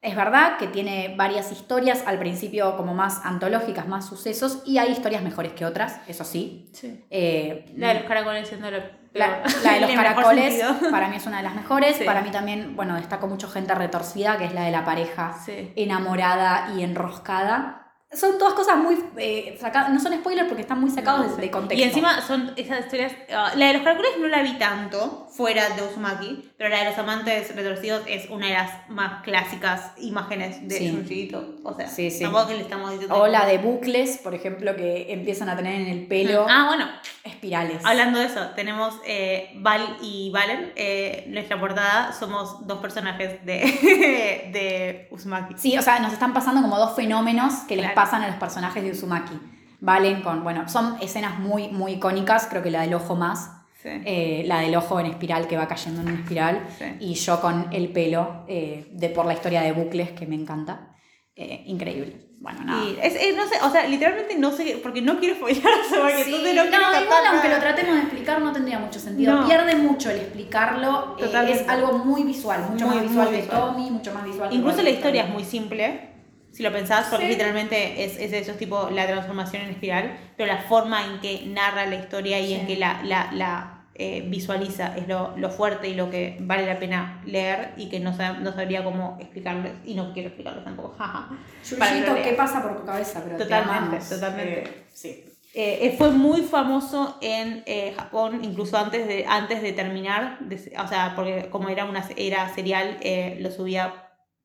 Es 0.05 0.15
verdad 0.15 0.59
que 0.59 0.67
tiene 0.67 1.15
varias 1.17 1.51
historias, 1.51 2.05
al 2.07 2.19
principio 2.19 2.77
como 2.77 2.93
más 2.93 3.23
antológicas, 3.25 3.89
más 3.89 4.07
sucesos, 4.07 4.63
y 4.67 4.77
hay 4.77 4.93
historias 4.93 5.23
mejores 5.23 5.53
que 5.53 5.65
otras, 5.65 5.99
eso 6.07 6.25
sí. 6.25 6.69
Sí. 6.75 7.03
Eh, 7.11 7.65
La 7.77 7.89
de 7.89 7.95
los 7.95 8.03
caracoles 8.05 8.47
siendo 8.47 8.71
la, 8.71 8.81
peor. 9.13 9.41
la 9.65 9.73
de 9.73 9.81
los 9.87 9.91
caracoles 9.93 10.63
para 10.91 11.09
mí 11.09 11.17
es 11.17 11.27
una 11.27 11.39
de 11.39 11.43
las 11.45 11.55
mejores. 11.55 11.97
Sí. 11.97 12.05
Para 12.05 12.21
mí 12.21 12.31
también, 12.31 12.77
bueno, 12.77 12.97
destaco 12.97 13.27
mucho 13.29 13.49
gente 13.49 13.75
retorcida, 13.75 14.37
que 14.37 14.45
es 14.45 14.53
la 14.53 14.65
de 14.65 14.73
la 14.73 14.85
pareja 14.85 15.39
Sí. 15.43 15.73
enamorada 15.75 16.75
y 16.77 16.83
enroscada. 16.83 17.84
Son 18.17 18.39
todas 18.39 18.55
cosas 18.55 18.77
muy 18.77 18.97
eh, 19.17 19.57
sacadas, 19.61 19.91
no 19.91 20.01
son 20.01 20.13
spoilers 20.15 20.47
porque 20.49 20.63
están 20.63 20.81
muy 20.81 20.91
sacados 20.91 21.27
No, 21.27 21.37
de, 21.37 21.43
de 21.43 21.51
contexto. 21.51 21.81
Y 21.81 21.83
encima 21.89 22.21
son 22.23 22.53
esas 22.57 22.81
historias. 22.81 23.13
ah, 23.35 23.53
la 23.57 23.67
de 23.69 23.73
los 23.75 23.83
caracoles 23.83 24.13
no 24.21 24.29
la 24.29 24.43
vi 24.43 24.53
tanto 24.59 25.27
fuera 25.31 25.69
de 25.71 25.83
Uzumaki, 25.83 26.51
pero 26.57 26.71
la 26.71 26.79
de 26.79 26.85
los 26.91 26.99
amantes 26.99 27.55
retorcidos 27.57 28.03
es 28.07 28.31
una 28.31 28.47
de 28.47 28.53
las 28.53 28.89
más 28.89 29.23
clásicas 29.25 29.93
imágenes 29.99 30.67
de 30.69 30.79
Sí. 30.79 30.91
Junjiito. 30.91 31.57
O 31.65 31.75
sea, 31.75 31.89
Sí, 31.89 32.11
sí. 32.11 32.23
tampoco 32.23 32.49
que 32.49 32.55
le 32.55 32.61
estamos 32.63 32.91
diciendo. 32.93 33.17
o 33.17 33.27
la 33.27 33.45
de 33.47 33.59
bucles, 33.59 34.19
por 34.19 34.35
ejemplo, 34.35 34.77
que 34.77 35.13
empiezan 35.13 35.49
a 35.49 35.57
tener 35.57 35.81
en 35.81 35.89
el 35.89 36.07
pelo 36.07 36.47
Ah, 36.49 36.67
bueno, 36.69 36.87
espirales. 37.25 37.83
hablando 37.85 38.19
de 38.21 38.27
eso, 38.27 38.41
tenemos 38.55 38.95
eh, 39.07 39.51
Val 39.57 39.97
y 40.03 40.31
Valen. 40.31 40.73
eh, 40.77 41.25
nuestra 41.29 41.59
portada 41.59 42.13
somos 42.13 42.67
dos 42.67 42.79
personajes 42.79 43.45
de, 43.45 43.59
de 44.53 45.09
Uzumaki. 45.11 45.55
Sí, 45.59 45.77
o 45.77 45.83
sea, 45.83 45.99
nos 45.99 46.13
están 46.13 46.33
pasando 46.33 46.61
como 46.63 46.79
dos 46.79 46.95
fenómenos 46.95 47.53
que 47.69 47.77
les 47.77 47.85
Claro. 47.87 47.95
Pasan 48.05 48.23
a 48.23 48.27
los 48.27 48.37
personajes 48.37 48.83
de 48.83 48.91
Uzumaki. 48.91 49.39
Valen 49.81 50.23
con, 50.23 50.45
bueno, 50.45 50.69
son 50.69 50.97
escenas 51.01 51.39
muy, 51.39 51.69
muy 51.69 51.93
icónicas, 51.93 52.47
creo 52.51 52.63
que 52.63 52.71
la 52.71 52.83
del 52.83 52.95
ojo 52.95 53.17
más. 53.17 53.51
Sí. 53.83 53.91
eh, 54.07 54.45
la 54.47 54.61
del 54.61 54.75
ojo 54.77 54.99
en 54.99 55.05
espiral 55.07 55.47
que 55.47 55.59
va 55.59 55.69
cayendo 55.69 56.01
en 56.01 56.09
una 56.09 56.17
espiral 56.19 56.67
Sí. 56.79 56.85
y 57.01 57.15
yo 57.17 57.39
con 57.43 57.67
el 57.71 57.91
pelo 57.91 58.45
eh, 58.49 58.89
de 58.93 59.11
por 59.11 59.27
la 59.27 59.35
historia 59.35 59.61
de 59.61 59.73
bucles 59.73 60.11
que 60.13 60.27
me 60.27 60.37
encanta 60.37 60.89
Eh, 61.37 61.65
increíble 61.67 62.29
bueno 62.41 62.65
nada 62.65 62.83
Y 62.85 62.97
es, 63.03 63.15
es- 63.15 63.37
no 63.37 63.45
sé, 63.47 63.57
o 63.63 63.69
sea, 63.71 63.87
literalmente 63.87 64.39
no 64.39 64.51
sé, 64.53 64.81
porque 64.83 65.03
no 65.03 65.19
quiero 65.21 65.35
follar 65.37 65.67
a 65.67 65.87
Uzumaki, 65.87 66.23
Sí, 66.23 66.31
entonces 66.31 66.55
no, 66.55 66.65
no, 66.65 66.71
quiero 66.71 67.05
igual 67.05 67.23
aunque 67.31 67.49
lo 67.51 67.59
tratemos 67.59 67.95
de 67.97 68.01
explicar 68.01 68.41
no 68.41 68.53
tendría 68.53 68.79
mucho 68.79 68.99
sentido. 68.99 69.41
No. 69.43 69.47
Pierde 69.49 69.75
mucho 69.77 70.09
el 70.11 70.19
explicarlo. 70.19 71.17
eh, 71.19 71.47
es 71.53 71.69
algo 71.69 71.99
muy 71.99 72.23
visual, 72.23 72.61
mucho 72.71 72.87
Muy, 72.87 72.95
más 72.97 73.05
visual 73.09 73.27
muy 73.27 73.37
que 73.37 73.43
visual. 73.43 73.61
Tommy, 73.61 73.91
mucho 73.91 74.15
más 74.15 74.25
visual 74.25 74.49
que 74.49 74.55
Incluso 74.55 74.77
la 74.79 74.83
cualquier 74.83 74.97
historia 74.97 75.23
es 75.25 75.31
muy 75.31 75.45
simple, 75.45 76.14
si 76.55 76.63
lo 76.63 76.73
pensás, 76.73 77.07
porque 77.11 77.25
Sí. 77.27 77.33
literalmente 77.33 78.05
es, 78.05 78.19
es 78.19 78.33
eso, 78.33 78.53
es 78.53 78.59
tipo 78.59 78.89
la 78.91 79.07
transformación 79.07 79.63
en 79.63 79.71
espiral, 79.71 80.17
pero 80.37 80.53
la 80.53 80.63
forma 80.63 81.05
en 81.05 81.21
que 81.21 81.45
narra 81.47 81.85
la 81.87 81.97
historia 81.97 82.39
y 82.41 82.55
en 82.55 82.61
Sí. 82.63 82.67
que 82.69 82.77
la, 82.77 83.03
la, 83.03 83.31
la 83.33 83.71
eh, 83.97 84.25
visualiza 84.27 84.97
es 84.97 85.07
lo, 85.07 85.37
lo 85.37 85.51
fuerte 85.51 85.89
y 85.89 85.95
lo 85.95 86.11
que 86.11 86.37
vale 86.41 86.67
la 86.67 86.79
pena 86.81 87.23
leer 87.27 87.75
y 87.77 87.89
que 87.89 88.01
no, 88.01 88.13
sab- 88.13 88.39
no 88.39 88.53
sabría 88.53 88.83
cómo 88.83 89.17
explicarles, 89.21 89.73
y 89.85 89.95
no 89.95 90.13
quiero 90.13 90.29
explicarles 90.29 90.65
tampoco, 90.65 90.95
jaja. 90.99 91.29
Yuyito. 91.69 92.15
¿qué 92.17 92.33
pasa 92.37 92.63
por 92.63 92.77
tu 92.81 92.85
cabeza? 92.85 93.21
Pero 93.25 93.37
te 93.37 93.45
Totalmente, 93.45 93.99
totalmente. 94.09 94.61
Eh, 94.65 94.85
sí. 94.93 95.25
Eh, 95.57 95.79
eh, 95.83 95.95
fue 95.97 96.11
muy 96.11 96.43
famoso 96.43 97.19
en 97.21 97.63
eh, 97.67 97.95
Japón, 97.97 98.41
incluso 98.43 98.77
antes 98.77 99.07
de, 99.07 99.25
antes 99.29 99.63
de 99.63 99.73
terminar, 99.73 100.39
de- 100.41 100.73
o 100.77 100.89
sea, 100.89 101.13
porque 101.15 101.49
como 101.51 101.69
era 101.69 101.85
una 101.85 102.05
era 102.17 102.53
serial, 102.53 102.97
eh, 103.01 103.39
lo 103.41 103.53
subía 103.53 103.95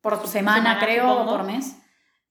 Por 0.02 0.27
semana, 0.27 0.57
semana, 0.76 0.80
creo, 0.80 1.11
o 1.23 1.26
por 1.27 1.44
mes. 1.44 1.76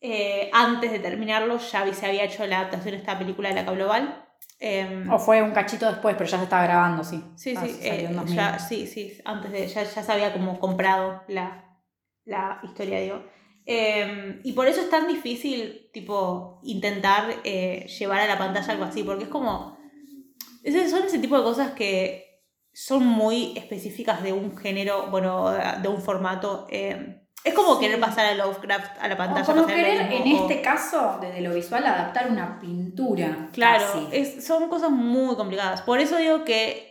Eh, 0.01 0.49
antes 0.53 0.93
de 0.93 1.01
terminarlo 1.01 1.59
ya 1.59 1.93
se 1.93 2.07
había 2.07 2.25
hecho 2.25 2.47
la 2.47 2.59
adaptación 2.61 2.93
de 2.93 2.99
esta 2.99 3.19
película 3.19 3.49
de 3.49 3.55
la 3.57 3.71
Global. 3.73 4.25
Eh, 4.61 5.05
O 5.11 5.19
fue 5.19 5.43
un 5.43 5.53
cachito 5.53 5.87
después, 5.87 6.15
pero 6.17 6.29
ya 6.31 6.39
se 6.39 6.45
estaba 6.45 6.65
grabando, 6.65 7.03
sí. 7.05 7.23
sí, 7.37 7.55
Ah, 7.57 7.67
sí, 7.67 7.79
eh, 7.83 8.05
en 8.05 8.17
2000. 8.17 8.37
ya, 8.37 8.59
sí, 8.59 8.87
sí, 8.87 9.19
antes 9.25 9.51
de, 9.53 9.67
ya, 9.67 9.83
ya 9.83 10.03
se 10.03 10.13
había 10.13 10.33
como 10.33 10.59
comprado 10.61 11.23
la, 11.29 11.79
la 12.25 12.61
historia, 12.63 13.01
digo. 13.01 13.25
Eh, 13.67 14.41
y 14.45 14.53
por 14.53 14.67
eso 14.67 14.81
es 14.81 14.89
tan 14.91 15.07
difícil, 15.09 15.91
tipo, 15.93 16.61
intentar 16.63 17.35
eh, 17.45 17.87
llevar 17.99 18.21
a 18.21 18.27
la 18.27 18.39
pantalla 18.39 18.73
algo 18.73 18.85
así, 18.85 19.03
porque 19.03 19.25
es 19.25 19.29
como, 19.31 19.77
ese- 20.63 20.89
son 20.89 21.05
ese 21.05 21.19
tipo 21.19 21.37
de 21.37 21.43
cosas 21.45 21.73
que 21.73 22.43
son 22.73 23.05
muy 23.07 23.53
específicas 23.57 24.23
de 24.23 24.33
un 24.33 24.57
género, 24.57 25.09
bueno, 25.11 25.51
de 25.51 25.89
un 25.89 26.01
formato. 26.01 26.67
Eh, 27.49 27.51
es 27.51 27.55
como 27.55 27.75
Sí. 27.75 27.81
querer 27.81 28.01
pasar 28.01 28.27
a 28.27 28.35
Lovecraft 28.35 28.99
a 29.01 29.09
la 29.09 29.15
O 29.15 29.19
pantalla. 29.19 29.47
como 29.47 29.63
pasar 29.63 29.79
el 29.79 29.85
querer, 29.85 30.13
en 30.13 30.33
o- 30.37 30.43
este 30.43 30.63
caso, 30.63 31.19
desde 31.21 31.41
lo 31.41 31.55
visual, 31.55 31.85
adaptar 31.87 32.31
una 32.31 32.59
pintura. 32.61 33.49
Claro, 33.53 33.85
casi. 33.85 34.09
es, 34.13 34.45
son 34.47 34.69
cosas 34.69 34.91
muy 34.91 35.35
complicadas. 35.37 35.83
Por 35.83 36.01
eso 36.01 36.17
digo 36.17 36.45
que 36.45 36.89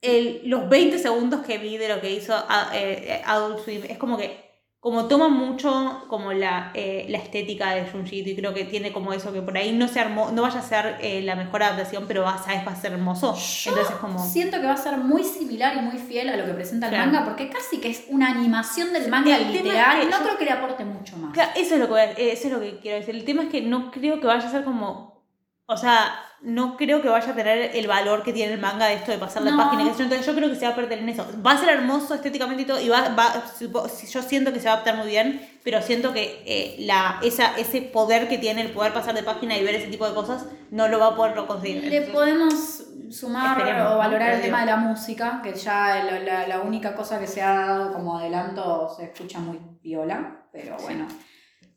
el- 0.00 0.42
los 0.44 0.68
20 0.68 0.98
segundos 0.98 1.42
que 1.46 1.58
vi 1.58 1.76
de 1.78 1.88
lo 1.88 2.00
que 2.00 2.10
hizo 2.10 2.34
a- 2.34 2.70
eh, 2.74 3.22
Adult 3.24 3.60
Swim 3.64 3.82
es 3.88 3.98
como 3.98 4.16
que 4.18 4.51
como 4.82 5.06
toma 5.06 5.28
mucho 5.28 6.02
como 6.08 6.32
la, 6.32 6.72
eh, 6.74 7.06
la 7.08 7.18
estética 7.18 7.70
de 7.70 7.86
Junjito 7.86 8.30
y 8.30 8.34
creo 8.34 8.52
que 8.52 8.64
tiene 8.64 8.92
como 8.92 9.12
eso 9.12 9.32
que 9.32 9.40
por 9.40 9.56
ahí 9.56 9.70
no 9.70 9.86
se 9.86 10.00
armó, 10.00 10.32
no 10.32 10.42
vaya 10.42 10.58
a 10.58 10.62
ser 10.62 10.96
eh, 11.00 11.22
la 11.22 11.36
mejor 11.36 11.62
adaptación, 11.62 12.06
pero 12.08 12.22
va, 12.24 12.36
sabes, 12.36 12.66
va 12.66 12.72
a 12.72 12.74
ser 12.76 12.90
hermoso. 12.92 13.32
Yo 13.36 13.70
Entonces 13.70 13.94
como... 14.00 14.18
Siento 14.18 14.60
que 14.60 14.66
va 14.66 14.72
a 14.72 14.76
ser 14.76 14.96
muy 14.98 15.22
similar 15.22 15.76
y 15.76 15.82
muy 15.82 15.98
fiel 15.98 16.30
a 16.30 16.36
lo 16.36 16.44
que 16.46 16.52
presenta 16.54 16.86
el 16.88 16.94
Claro. 16.94 17.12
manga, 17.12 17.24
porque 17.24 17.48
casi 17.48 17.78
que 17.80 17.90
es 17.90 18.06
una 18.08 18.30
animación 18.32 18.92
del 18.92 19.08
manga 19.08 19.36
El 19.36 19.42
tema 19.44 19.56
es 19.56 19.62
literal. 19.62 20.00
que 20.00 20.06
no 20.06 20.18
yo- 20.18 20.24
creo 20.24 20.38
que 20.38 20.44
le 20.46 20.50
aporte 20.50 20.84
mucho 20.84 21.16
más. 21.16 21.32
Claro, 21.32 21.52
eso 21.54 21.74
es 21.74 21.80
lo 21.80 21.86
que 21.88 22.00
a- 22.00 22.10
eso 22.10 22.46
es 22.48 22.52
lo 22.52 22.58
que 22.60 22.78
quiero 22.80 22.98
decir. 22.98 23.14
El 23.14 23.24
tema 23.24 23.44
es 23.44 23.50
que 23.50 23.60
no 23.62 23.92
creo 23.92 24.18
que 24.18 24.26
vaya 24.26 24.48
a 24.48 24.50
ser 24.50 24.64
como. 24.64 25.22
O 25.66 25.76
sea, 25.76 26.12
no 26.44 26.76
creo 26.76 27.00
que 27.02 27.08
vaya 27.08 27.30
a 27.32 27.34
tener 27.34 27.70
el 27.76 27.86
valor 27.86 28.22
que 28.22 28.32
tiene 28.32 28.54
el 28.54 28.60
manga 28.60 28.86
de 28.86 28.94
esto 28.94 29.12
de 29.12 29.18
pasar 29.18 29.42
la 29.42 29.52
No. 29.52 29.56
página. 29.58 29.82
Entonces 29.82 30.26
yo 30.26 30.34
creo 30.34 30.48
que 30.48 30.56
se 30.56 30.66
va 30.66 30.72
a 30.72 30.74
perder 30.74 30.98
en 30.98 31.08
eso. 31.08 31.24
Va 31.46 31.52
a 31.52 31.58
ser 31.58 31.68
hermoso 31.68 32.14
estéticamente 32.14 32.62
y 32.62 32.66
todo. 32.66 32.80
Y 32.80 32.88
va, 32.88 33.10
va, 33.10 33.32
yo 33.60 34.22
siento 34.22 34.52
que 34.52 34.58
se 34.58 34.66
va 34.66 34.72
a 34.72 34.74
adaptar 34.74 34.96
muy 34.96 35.06
bien. 35.08 35.48
Pero 35.62 35.80
siento 35.80 36.12
que 36.12 36.42
eh, 36.44 36.76
la, 36.80 37.20
esa, 37.22 37.56
ese 37.56 37.82
poder 37.82 38.28
que 38.28 38.38
tiene 38.38 38.62
el 38.62 38.70
poder 38.72 38.92
pasar 38.92 39.14
de 39.14 39.22
página 39.22 39.56
y 39.56 39.62
ver 39.62 39.76
ese 39.76 39.86
tipo 39.86 40.08
de 40.08 40.14
cosas 40.14 40.46
no 40.70 40.88
lo 40.88 40.98
va 40.98 41.08
a 41.08 41.16
poder 41.16 41.34
conseguir. 41.46 41.84
Le 41.84 41.98
Entonces, 41.98 42.10
podemos 42.12 42.82
sumar 43.10 43.60
o 43.92 43.98
valorar 43.98 44.32
el 44.32 44.40
tema 44.42 44.60
de 44.60 44.66
la 44.66 44.76
música, 44.76 45.40
que 45.44 45.54
ya 45.54 46.02
la, 46.02 46.18
la- 46.18 46.48
la 46.48 46.60
única 46.60 46.94
cosa 46.96 47.20
que 47.20 47.26
se 47.28 47.42
ha 47.42 47.54
dado 47.54 47.92
como 47.92 48.18
adelanto 48.18 48.88
se 48.96 49.04
escucha 49.04 49.38
muy 49.38 49.60
viola, 49.82 50.38
pero 50.50 50.76
bueno. 50.78 51.06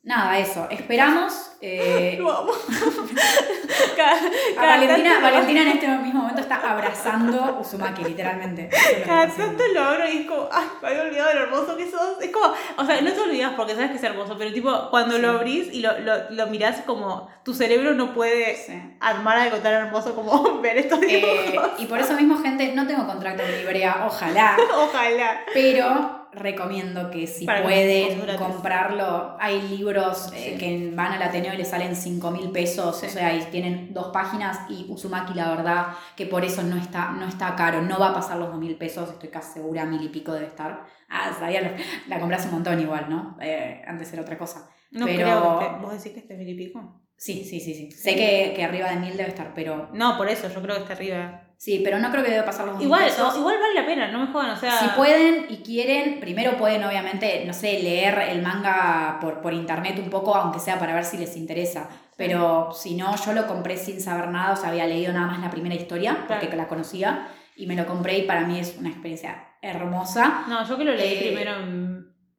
Nada, 0.06 0.40
eso. 0.40 0.68
Esperamos. 0.70 1.52
eh, 1.62 2.16
Lo 2.20 2.32
amo. 2.32 2.52
Cada- 3.96 4.12
a 4.16 4.56
cada 4.56 4.68
Valentina, 4.78 5.10
tanto 5.14 5.22
Valentina 5.24 5.62
en 5.62 5.68
este 5.70 5.88
mismo 5.88 6.22
momento 6.22 6.42
está 6.42 6.56
abrazando 6.72 7.58
Uzumaki, 7.60 8.04
literalmente. 8.04 8.70
Es 8.76 9.06
Cada 9.06 9.28
tanto 9.28 9.64
lo 9.74 9.84
abro 9.84 10.08
y 10.10 10.18
es 10.20 10.28
como, 10.28 10.48
ay, 10.52 10.66
me 10.82 10.88
había 10.90 11.02
olvidado 11.04 11.30
de 11.30 11.36
lo 11.36 11.42
hermoso 11.44 11.78
que 11.78 11.90
sos. 11.90 12.22
Es 12.22 12.30
como, 12.32 12.54
o 12.78 12.86
sea, 12.86 13.02
no 13.02 13.12
te 13.12 13.20
olvidas 13.20 13.54
porque 13.56 13.74
sabes 13.74 13.92
que 13.92 13.98
es 13.98 14.04
hermoso, 14.04 14.36
pero 14.38 14.54
tipo, 14.54 14.90
cuando 14.90 15.18
lo 15.18 15.30
abrís 15.32 15.74
y 15.74 15.82
lo, 15.82 15.98
lo, 16.00 16.30
lo 16.30 16.48
mirás, 16.48 16.82
como 16.86 17.30
tu 17.44 17.54
cerebro 17.54 17.94
no 17.94 18.14
puede 18.14 18.56
Sí. 18.56 18.74
armar 19.00 19.38
algo 19.38 19.58
tan 19.58 19.74
hermoso 19.74 20.16
como 20.16 20.60
ver 20.62 20.78
estos 20.78 21.02
Eh, 21.04 21.08
dibujos. 21.52 21.72
y 21.80 21.86
por 21.86 22.00
eso 22.00 22.14
mismo, 22.14 22.38
gente, 22.42 22.74
no 22.74 22.86
tengo 22.88 23.06
contrato 23.08 23.44
de 23.44 23.58
librería, 23.60 24.04
ojalá. 24.06 24.58
Ojalá. 24.76 25.42
Pero 25.54 26.25
recomiendo 26.36 27.10
que 27.12 27.28
si 27.28 27.46
Para 27.46 27.64
pueden 27.64 28.20
comprarlo, 28.38 29.36
hay 29.40 29.62
libros 29.70 30.32
eh, 30.34 30.58
que 30.60 30.92
van 30.94 31.14
al 31.14 31.22
Ateneo 31.22 31.54
y 31.54 31.58
les 31.58 31.68
salen 31.70 31.96
5 31.96 32.32
mil 32.32 32.52
pesos, 32.52 32.98
Sí. 33.00 33.06
o 33.08 33.10
sea, 33.10 33.34
y 33.36 33.42
tienen 33.46 33.94
dos 33.94 34.08
páginas 34.14 34.60
y 34.70 34.86
Uzumaki 34.90 35.34
la 35.34 35.50
verdad 35.50 35.88
que 36.16 36.26
por 36.26 36.44
eso 36.46 36.64
no 36.64 36.78
está, 36.78 37.12
no 37.12 37.28
está 37.28 37.56
caro, 37.56 37.82
no 37.82 38.00
va 38.00 38.10
a 38.10 38.14
pasar 38.14 38.38
los 38.38 38.50
2 38.50 38.60
mil 38.60 38.76
pesos, 38.76 39.10
estoy 39.10 39.30
casi 39.30 39.54
segura, 39.54 39.86
mil 39.86 40.02
y 40.02 40.10
pico 40.10 40.34
debe 40.34 40.48
estar. 40.48 40.84
Ah, 41.10 41.32
sabía, 41.38 41.62
lo- 41.62 41.72
la 42.08 42.20
compras 42.20 42.46
un 42.46 42.52
montón 42.54 42.80
igual, 42.80 43.06
¿no? 43.10 43.38
Eh, 43.42 43.82
antes 43.88 44.12
era 44.14 44.22
otra 44.22 44.38
cosa. 44.38 44.70
No 44.92 45.06
Pero- 45.06 45.18
creo 45.18 45.60
que 45.60 45.66
esté- 45.66 45.78
¿Vos 45.82 45.92
decís 45.92 46.12
que 46.14 46.20
esté 46.20 46.36
mil 46.38 46.50
y 46.50 46.56
pico? 46.56 47.02
Sí, 47.18 47.46
sí, 47.46 47.60
sí, 47.62 47.74
sí. 47.74 47.92
Sé 47.92 48.16
que, 48.16 48.54
que 48.56 48.64
arriba 48.64 48.90
de 48.90 48.98
mil 48.98 49.16
debe 49.16 49.30
estar, 49.30 49.54
pero... 49.56 49.90
No, 49.94 50.18
por 50.18 50.28
eso, 50.30 50.50
yo 50.50 50.62
creo 50.62 50.76
que 50.76 50.82
está 50.82 50.94
arriba. 50.94 51.45
Sí, 51.58 51.82
pero 51.84 51.98
no 52.00 52.12
creo 52.12 52.24
que 52.24 52.32
debe 52.32 52.44
pasar 52.44 52.66
los 52.66 52.76
2 52.76 52.84
Igual, 52.84 53.06
pesos. 53.06 53.38
igual 53.38 53.56
vale 53.60 53.74
la 53.74 53.86
pena, 53.86 54.12
no 54.12 54.20
me 54.20 54.28
jodan, 54.32 54.52
o 54.52 54.56
sea. 54.56 54.72
Si 54.80 54.88
pueden 54.90 55.46
y 55.50 55.58
quieren, 55.58 56.20
primero 56.20 56.58
pueden 56.58 56.84
obviamente, 56.84 57.44
no 57.48 57.54
sé, 57.54 57.82
leer 57.82 58.18
el 58.30 58.42
manga 58.42 59.18
por, 59.22 59.42
por 59.42 59.54
internet 59.54 59.98
un 60.00 60.10
poco, 60.10 60.36
aunque 60.36 60.60
sea 60.60 60.78
para 60.80 60.94
ver 60.94 61.06
si 61.06 61.18
les 61.18 61.36
interesa. 61.38 61.88
Pero 62.18 62.72
si 62.74 62.96
no, 62.96 63.16
yo 63.16 63.34
lo 63.34 63.48
compré 63.48 63.78
sin 63.78 64.00
saber 64.02 64.30
nada, 64.30 64.54
o 64.54 64.56
sea, 64.56 64.70
había 64.70 64.86
leído 64.86 65.12
nada 65.14 65.28
más 65.28 65.40
la 65.42 65.50
primera 65.50 65.76
historia, 65.76 66.26
porque 66.28 66.48
Claro. 66.48 66.58
la 66.64 66.68
conocía, 66.68 67.28
y 67.58 67.68
me 67.68 67.76
lo 67.76 67.86
compré 67.86 68.18
y 68.20 68.22
para 68.24 68.42
mí 68.42 68.60
es 68.60 68.76
una 68.78 68.90
experiencia 68.90 69.48
hermosa. 69.62 70.44
No, 70.48 70.68
yo 70.68 70.78
que 70.78 70.84
lo 70.84 70.94
leí 70.94 71.14
Eh, 71.16 71.22
primero 71.32 71.56
en 71.56 71.95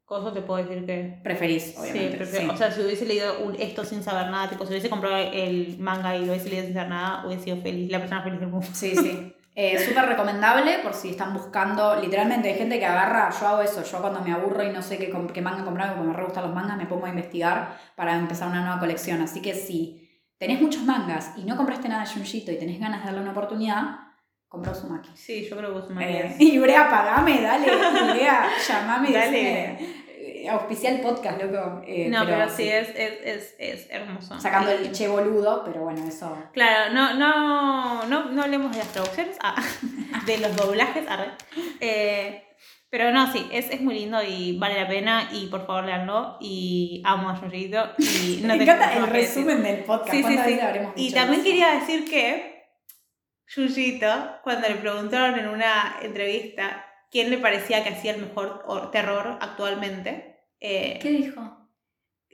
Coso 0.06 0.32
te 0.32 0.40
puedo 0.40 0.64
decir 0.64 0.86
que. 0.86 1.18
Preferís, 1.22 1.74
obviamente. 1.76 2.10
sí, 2.12 2.16
prefiero- 2.16 2.46
sí. 2.46 2.50
o 2.54 2.56
sea, 2.56 2.70
si 2.70 2.80
hubiese 2.80 3.04
leído 3.06 3.40
un- 3.44 3.56
esto 3.56 3.84
sin 3.84 4.02
saber 4.02 4.30
nada, 4.30 4.48
tipo, 4.48 4.64
si 4.64 4.70
hubiese 4.70 4.88
comprado 4.88 5.16
el 5.16 5.76
manga 5.78 6.16
y 6.16 6.20
lo 6.24 6.32
hubiese 6.32 6.48
leído 6.48 6.64
sin 6.64 6.74
saber 6.74 6.90
nada, 6.90 7.26
hubiese 7.26 7.44
sido 7.44 7.56
feliz, 7.60 7.90
la 7.90 7.98
persona 7.98 8.22
feliz 8.22 8.38
del 8.40 8.48
mundo. 8.48 8.66
Sí, 8.72 8.94
sí. 8.94 9.32
Eh, 9.56 9.78
Súper 9.84 10.06
recomendable 10.06 10.78
por 10.82 10.94
si 10.94 11.10
están 11.10 11.34
buscando, 11.34 11.96
literalmente 12.00 12.48
hay 12.50 12.54
gente 12.56 12.78
que 12.78 12.86
agarra, 12.86 13.30
yo 13.30 13.48
hago 13.48 13.62
eso, 13.62 13.82
yo 13.82 13.98
cuando 14.00 14.20
me 14.20 14.30
aburro 14.32 14.62
y 14.62 14.70
no 14.70 14.80
sé 14.80 14.96
qué, 14.96 15.12
qué 15.34 15.42
manga 15.42 15.64
comprar, 15.64 15.94
porque 15.94 16.08
me 16.08 16.14
re 16.14 16.22
gustan 16.24 16.44
los 16.44 16.54
mangas, 16.54 16.76
me 16.76 16.86
pongo 16.86 17.06
a 17.06 17.08
investigar 17.08 17.76
para 17.96 18.16
empezar 18.16 18.48
una 18.48 18.60
nueva 18.60 18.78
colección. 18.78 19.20
Así 19.22 19.42
que 19.42 19.54
si 19.54 20.08
tenés 20.38 20.60
muchos 20.60 20.82
mangas 20.84 21.32
y 21.36 21.44
no 21.44 21.56
compraste 21.56 21.88
nada 21.88 22.04
de 22.04 22.10
Junjito 22.12 22.52
y 22.52 22.58
tenés 22.58 22.78
ganas 22.78 23.00
de 23.00 23.06
darle 23.06 23.22
una 23.22 23.32
oportunidad, 23.32 23.96
compra 24.48 24.72
Uzumaki. 24.72 25.10
Sí, 25.14 25.46
yo 25.48 25.56
creo 25.56 25.74
que 25.74 25.80
vos 25.80 26.00
Eh, 26.00 26.34
y 26.38 26.58
Brea, 26.64 26.88
pagame, 26.88 27.40
dale, 27.42 27.66
Brea, 28.14 28.48
llamame, 28.68 29.10
Dale. 29.12 29.30
decime, 29.30 29.78
eh, 30.18 30.48
auspicia 30.48 30.90
el 30.90 31.00
podcast, 31.00 31.42
loco. 31.42 31.82
Eh, 31.86 32.08
No, 32.08 32.24
pero, 32.24 32.48
sí, 32.48 32.68
es, 32.68 32.88
es, 32.90 33.12
es, 33.24 33.54
es 33.58 33.90
hermoso. 33.90 34.38
Sacando 34.40 34.70
el 34.70 34.92
che 34.92 35.08
boludo, 35.08 35.62
pero 35.64 35.82
bueno, 35.82 36.06
eso... 36.06 36.36
Claro, 36.52 36.92
no, 36.94 37.14
no, 37.14 38.04
no, 38.06 38.26
no 38.30 38.42
hablemos 38.42 38.72
de 38.72 38.78
las 38.78 38.88
traducciones, 38.88 39.36
ah, 39.42 39.56
de 40.26 40.38
los 40.38 40.54
doblajes. 40.56 41.04
Eh, 41.80 42.42
pero 42.88 43.10
no, 43.10 43.30
sí, 43.32 43.46
es, 43.52 43.68
es 43.70 43.80
muy 43.80 43.94
lindo 43.94 44.22
y 44.22 44.56
vale 44.58 44.80
la 44.80 44.88
pena 44.88 45.28
y 45.32 45.48
por 45.48 45.66
favor 45.66 45.84
leanlo 45.84 46.36
y 46.40 47.02
amo 47.04 47.28
a 47.28 47.36
Junjito 47.36 47.90
y 47.98 48.40
no 48.42 48.56
me 48.56 48.62
encanta 48.62 48.94
el 48.94 49.08
resumen 49.08 49.62
del 49.62 49.82
podcast. 49.84 50.12
Sí, 50.12 50.18
sí, 50.18 50.22
¿Cuántas 50.22 50.46
sí. 50.46 50.58
Y 50.94 51.12
también 51.12 51.40
eso? 51.40 51.48
quería 51.50 51.72
decir 51.72 52.08
que 52.08 52.55
Junjito, 53.54 54.38
cuando 54.42 54.68
le 54.68 54.74
preguntaron 54.76 55.38
en 55.38 55.48
una 55.48 55.98
entrevista 56.02 56.84
quién 57.10 57.30
le 57.30 57.38
parecía 57.38 57.82
que 57.84 57.90
hacía 57.90 58.12
el 58.14 58.22
mejor 58.26 58.62
or- 58.66 58.90
terror 58.90 59.38
actualmente, 59.40 60.40
eh, 60.60 60.98
¿Qué 61.00 61.10
dijo? 61.10 61.68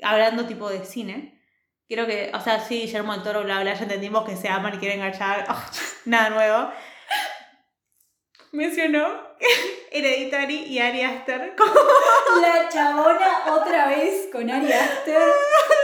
hablando 0.03 0.47
tipo 0.47 0.69
de 0.71 0.85
cine, 0.85 1.41
creo 1.89 2.07
que, 2.07 2.31
o 2.35 2.41
sea, 2.41 2.59
sí, 2.61 2.81
Guillermo 2.81 3.13
del 3.13 3.23
Toro, 3.23 3.43
bla, 3.45 3.61
bla, 3.61 3.75
ya 3.75 3.83
entendimos 3.83 4.25
que 4.29 4.37
se 4.37 4.49
aman 4.49 4.75
y 4.75 4.79
quieren 4.79 4.99
enganchar, 5.01 5.45
oh, 5.51 5.63
nada 6.07 6.31
nuevo. 6.31 6.73
Mencionó 8.53 9.07
Hereditary 9.93 10.65
y 10.65 10.79
Ari 10.79 11.03
Aster 11.03 11.55
como 11.57 11.73
La 12.41 12.69
chabona 12.69 13.45
otra 13.51 13.87
vez 13.89 14.29
con 14.33 14.51
Ari 14.51 14.73
Aster. 14.73 15.23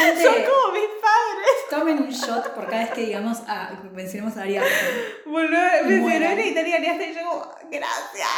Gente, 0.00 0.22
son 0.24 0.34
como 0.34 0.72
mis 0.72 0.88
padres. 1.00 1.56
tomen 1.70 1.98
un 1.98 2.10
shot 2.10 2.54
por 2.54 2.66
cada 2.66 2.82
vez 2.84 2.90
que 2.92 3.00
digamos 3.02 3.38
a, 3.46 3.70
mencionemos 3.92 4.36
a 4.36 4.42
Ari 4.42 4.56
Aster. 4.56 5.22
Boludo, 5.26 5.48
Y 5.48 5.86
mencionó 5.86 6.02
mueran. 6.02 6.32
Hereditary 6.32 6.70
y 7.10 7.14
yo 7.14 7.20
como, 7.28 7.54
gracias. 7.70 8.28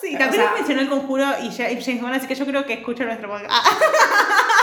Sí, 0.00 0.08
Pero, 0.12 0.18
también 0.18 0.42
o 0.42 0.44
sea- 0.46 0.54
mencionó 0.54 0.80
El 0.82 0.88
Conjuro 0.88 1.24
y 1.42 1.50
Ja- 1.56 1.70
y 1.70 1.82
James 1.82 2.02
Wan, 2.02 2.14
así 2.14 2.26
que 2.26 2.34
yo 2.34 2.44
creo 2.46 2.66
que 2.66 2.74
escucha 2.74 3.04
nuestro 3.04 3.28
podcast. 3.28 3.50
Ah, 3.50 3.62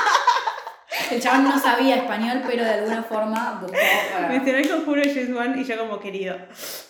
El 1.11 1.21
chabón 1.21 1.43
no 1.45 1.59
sabía 1.59 1.95
español, 1.95 2.41
pero 2.45 2.63
de 2.63 2.71
alguna 2.71 3.03
forma 3.03 3.59
buscó. 3.61 3.77
para- 4.13 4.27
mencionó 4.27 4.57
El 4.59 4.69
Conjuro 4.69 5.01
y 5.01 5.13
James 5.13 5.31
Wan 5.35 5.59
y 5.59 5.63
yo 5.63 5.77
como, 5.77 5.99
querido. 5.99 6.35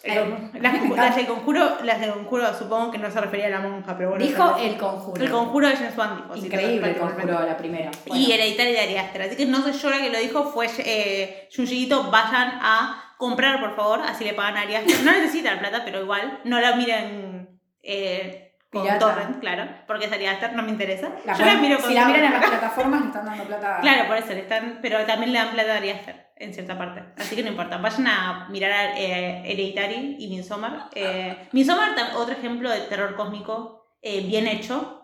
El 0.03 0.51
las, 0.61 0.89
las 0.89 1.15
del 1.15 1.25
Conjuro, 1.27 1.77
las 1.83 1.99
del 1.99 2.11
Conjuro 2.11 2.53
supongo 2.57 2.91
que 2.91 2.97
no 2.97 3.09
se 3.11 3.21
refería 3.21 3.47
a 3.47 3.49
la 3.49 3.59
monja, 3.59 3.95
pero 3.97 4.09
bueno. 4.09 4.25
Dijo 4.25 4.57
el 4.57 4.77
conjuro. 4.77 5.23
El 5.23 5.31
conjuro 5.31 5.67
de 5.67 5.75
James 5.75 5.97
Wan 5.97 6.23
dijo. 6.33 6.45
Increíble 6.45 6.89
el 6.91 6.97
conjuro, 6.97 7.45
la 7.45 7.57
primera. 7.57 7.91
Y 8.05 8.09
Bueno, 8.09 8.33
Hereditaria 8.33 8.71
de 8.73 8.79
Ari 8.79 8.97
Aster. 8.97 9.21
Así 9.23 9.35
que 9.35 9.45
no 9.45 9.61
soy 9.61 9.73
yo 9.73 9.89
la 9.89 9.97
que 9.99 10.09
lo 10.09 10.19
dijo, 10.19 10.51
fue 10.51 10.67
eh. 10.79 11.49
Vayan 12.11 12.59
a 12.61 13.13
comprar, 13.17 13.59
por 13.59 13.75
favor, 13.75 14.01
así 14.01 14.23
le 14.23 14.33
pagan 14.33 14.57
a 14.57 14.61
Ari 14.61 14.75
Aster. 14.75 15.03
No 15.03 15.11
necesitan 15.11 15.59
plata, 15.59 15.81
pero 15.85 16.01
igual, 16.01 16.39
no 16.43 16.59
la 16.59 16.75
miren 16.75 17.59
eh, 17.83 18.48
con 18.71 18.99
torrent, 18.99 19.39
claro, 19.39 19.67
porque 19.87 20.05
es 20.05 20.11
Ari 20.11 20.27
Aster, 20.27 20.53
no 20.53 20.61
me 20.61 20.69
interesa. 20.69 21.09
la 21.25 21.33
yo 21.33 21.43
la 21.45 21.55
miro 21.55 21.77
con 21.79 21.87
si 21.89 21.95
la 21.95 22.05
miran 22.05 22.25
en 22.25 22.31
las 22.33 22.45
plataformas, 22.45 23.01
le 23.01 23.07
están 23.07 23.25
dando 23.25 23.43
plata. 23.45 23.79
Claro, 23.81 24.07
por 24.07 24.17
eso 24.17 24.27
le 24.29 24.39
están, 24.41 24.79
pero 24.81 25.03
también 25.05 25.33
le 25.33 25.39
dan 25.39 25.49
plata 25.51 25.73
a 25.73 25.77
Ari 25.77 25.89
Aster 25.89 26.27
en 26.35 26.53
cierta 26.53 26.77
parte. 26.77 27.03
Así 27.17 27.35
que 27.35 27.41
no 27.43 27.49
importa. 27.49 27.77
Vayan 27.77 28.07
a 28.07 28.47
mirar 28.49 28.91
eh, 28.95 29.41
Hereditary 29.45 30.17
y 30.19 30.27
Midsommar. 30.29 30.89
Eh, 30.93 31.47
Midsommar, 31.51 31.95
tam- 31.95 32.13
otro 32.15 32.33
ejemplo 32.33 32.69
de 32.69 32.81
terror 32.81 33.15
cósmico 33.15 33.95
eh, 34.01 34.21
bien 34.21 34.47
hecho. 34.47 34.95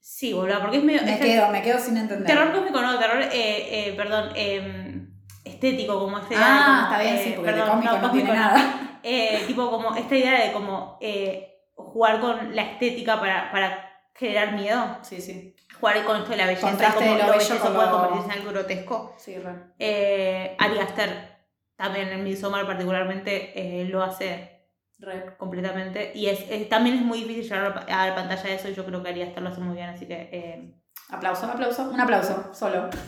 Sí, 0.00 0.32
boludo, 0.32 0.60
porque 0.60 0.78
es 0.78 0.82
medio. 0.84 1.02
Me 1.02 1.14
es- 1.14 1.20
quedo, 1.20 1.48
me 1.48 1.62
quedo 1.62 1.78
sin 1.78 1.96
entender. 1.96 2.26
Terror 2.26 2.52
cósmico, 2.52 2.80
no, 2.82 2.98
terror, 2.98 3.22
eh, 3.22 3.28
eh, 3.32 3.94
perdón, 3.96 4.30
eh, 4.34 5.06
estético, 5.44 5.98
como 6.00 6.18
de 6.20 6.36
ah, 6.36 6.64
como, 6.66 6.82
está 6.82 6.98
bien, 7.02 7.14
eh, 7.16 7.22
sí, 7.24 7.32
porque 7.36 7.50
perdón, 7.52 7.66
no, 7.84 7.90
cósmico 7.90 8.10
tiene 8.10 8.32
nada. 8.32 8.98
Eh, 9.02 9.44
tipo 9.46 9.70
como 9.70 9.94
esta 9.96 10.14
idea 10.16 10.44
de 10.46 10.52
como 10.52 10.98
eh, 11.00 11.49
jugar 11.82 12.20
con 12.20 12.54
la 12.54 12.62
estética 12.62 13.18
para, 13.20 13.50
para 13.50 13.90
generar 14.14 14.52
miedo. 14.52 14.98
Sí, 15.02 15.20
sí. 15.20 15.56
Jugar 15.80 16.04
con 16.04 16.16
esto 16.18 16.30
de 16.30 16.36
la 16.36 16.46
belleza, 16.46 16.94
como 16.94 17.12
de 17.14 17.18
lo 17.22 17.26
lo 17.26 17.38
bello 17.38 17.58
con 17.60 17.74
puede 17.74 17.90
convertirse 17.90 18.26
en 18.26 18.32
algo 18.38 18.50
grotesco. 18.52 19.14
Sí, 19.18 19.38
re. 19.38 19.54
Eh, 19.78 20.56
Ari 20.58 20.78
Aster, 20.78 21.38
también 21.76 22.08
en 22.10 22.22
Midsommar 22.24 22.66
particularmente, 22.66 23.52
eh, 23.80 23.84
lo 23.86 24.02
hace 24.02 24.66
Re. 24.98 25.36
completamente. 25.38 26.12
Y 26.14 26.26
es, 26.26 26.44
es- 26.50 26.68
también 26.68 26.96
es 26.96 27.02
muy 27.02 27.20
difícil 27.20 27.44
llegar 27.44 27.84
a 27.88 28.06
la- 28.06 28.14
pantalla 28.14 28.42
de 28.42 28.54
eso 28.54 28.68
y 28.68 28.74
yo 28.74 28.84
creo 28.84 29.02
que 29.02 29.08
Ari 29.08 29.22
Aster 29.22 29.42
lo 29.42 29.48
hace 29.48 29.60
muy 29.62 29.74
bien, 29.76 29.88
así 29.88 30.06
que... 30.06 30.28
eh, 30.32 30.74
Aplauso, 31.08 31.46
aplauso. 31.46 31.84
Un 31.90 32.00
aplauso, 32.00 32.52
solo. 32.54 32.90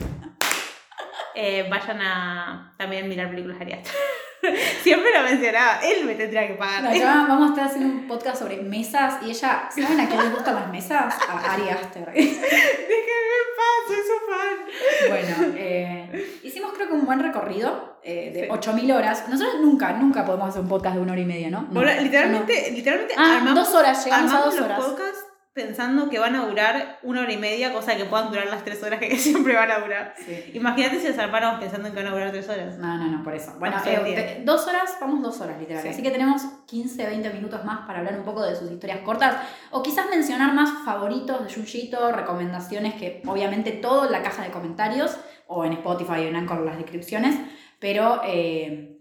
Eh, 1.35 1.67
vayan 1.71 1.99
a 2.03 2.75
también 2.77 3.09
mirar 3.09 3.31
películas 3.31 3.59
de 3.59 3.65
Ari 3.65 3.73
Aster. 3.75 3.93
Siempre 4.83 5.11
lo 5.17 5.23
mencionaba, 5.25 5.81
él 5.83 6.05
me 6.05 6.15
tendría 6.15 6.47
que 6.49 6.55
pagar. 6.55 6.83
No, 6.83 6.95
ya 6.95 7.25
vamos 7.29 7.51
a 7.51 7.55
estar 7.55 7.65
haciendo 7.69 7.89
un 7.95 8.07
podcast 8.09 8.39
sobre 8.41 8.57
mesas 8.57 9.15
y 9.23 9.31
ella, 9.31 9.69
¿saben 9.71 10.01
a 10.01 10.09
quién 10.09 10.21
les 10.21 10.33
gustan 10.33 10.55
las 10.57 10.69
mesas? 10.71 11.15
A 11.29 11.53
Ari 11.55 11.69
Aster. 11.69 12.07
Déjenme 12.13 13.37
en 13.39 13.49
paz, 13.57 13.87
soy. 13.89 15.09
Bueno, 15.09 15.55
eh, 15.57 16.39
hicimos 16.43 16.73
creo 16.75 16.89
que 16.89 16.95
un 16.95 17.05
buen 17.07 17.21
recorrido 17.21 17.99
eh, 18.03 18.31
de 18.35 18.41
Sí. 18.45 18.49
8000 18.51 18.93
horas. 18.93 19.29
Nosotros 19.29 19.61
nunca, 19.61 19.93
nunca 19.93 20.25
podemos 20.25 20.49
hacer 20.49 20.63
un 20.63 20.69
podcast 20.69 20.97
de 20.97 21.03
una 21.03 21.13
hora 21.13 21.21
y 21.21 21.25
media, 21.27 21.51
¿no? 21.51 21.63
No, 21.63 21.69
Bueno, 21.81 21.93
no. 21.95 22.01
literalmente, 22.03 22.71
literalmente 22.73 23.15
Ah, 23.17 23.37
armamos, 23.39 23.55
dos 23.67 23.75
horas, 23.75 24.05
llegamos 24.05 24.33
a 24.33 24.39
dos 24.41 24.61
horas. 24.61 24.81
podcasts 24.81 25.25
pensando 25.55 26.09
que 26.09 26.19
van 26.19 26.35
a 26.35 26.47
durar 26.47 26.99
una 27.03 27.21
hora 27.21 27.33
y 27.33 27.37
media, 27.37 27.73
cosa 27.73 27.95
que 27.97 28.07
puedan 28.07 28.31
durar 28.31 28.47
las 28.47 28.65
tres 28.65 28.83
horas 28.83 28.99
que 28.99 29.17
siempre 29.19 29.55
van 29.55 29.71
a 29.71 29.79
durar. 29.81 30.15
Sí. 30.17 30.53
Imagínate 30.55 30.99
si 30.99 31.09
nos 31.09 31.19
armáramos 31.19 31.61
pensando 31.61 31.89
en 31.89 31.95
que 31.95 32.03
van 32.03 32.11
a 32.11 32.15
durar 32.15 32.31
tres 32.31 32.49
horas. 32.49 32.79
No, 32.79 32.97
no, 32.97 33.07
no, 33.07 33.23
por 33.23 33.35
eso. 33.35 33.55
Bueno, 33.59 33.77
eh, 33.85 34.43
dos 34.45 34.67
horas, 34.67 34.97
vamos 35.01 35.23
dos 35.23 35.41
horas 35.41 35.59
literal. 35.61 35.83
Sí. 35.83 35.89
Así 35.89 36.03
que 36.03 36.11
tenemos 36.11 36.43
15, 36.67 37.07
20 37.07 37.31
minutos 37.31 37.65
más 37.65 37.87
para 37.87 37.99
hablar 37.99 38.19
un 38.19 38.25
poco 38.25 38.43
de 38.43 38.57
sus 38.57 38.71
historias 38.71 39.01
cortas. 39.01 39.37
O 39.71 39.83
quizás 39.83 40.09
mencionar 40.09 40.55
más 40.55 40.85
favoritos 40.85 41.45
de 41.45 41.53
Junjito, 41.53 42.13
recomendaciones 42.13 42.95
que 42.95 43.23
obviamente 43.27 43.73
todo 43.73 44.07
en 44.07 44.13
la 44.13 44.23
caja 44.23 44.45
de 44.45 44.51
comentarios 44.51 45.19
o 45.47 45.65
en 45.65 45.75
Spotify 45.75 46.13
o 46.13 46.29
en 46.29 46.37
Anchor 46.37 46.65
las 46.65 46.79
descripciones. 46.79 47.37
Pero 47.79 48.23
eh, 48.25 48.99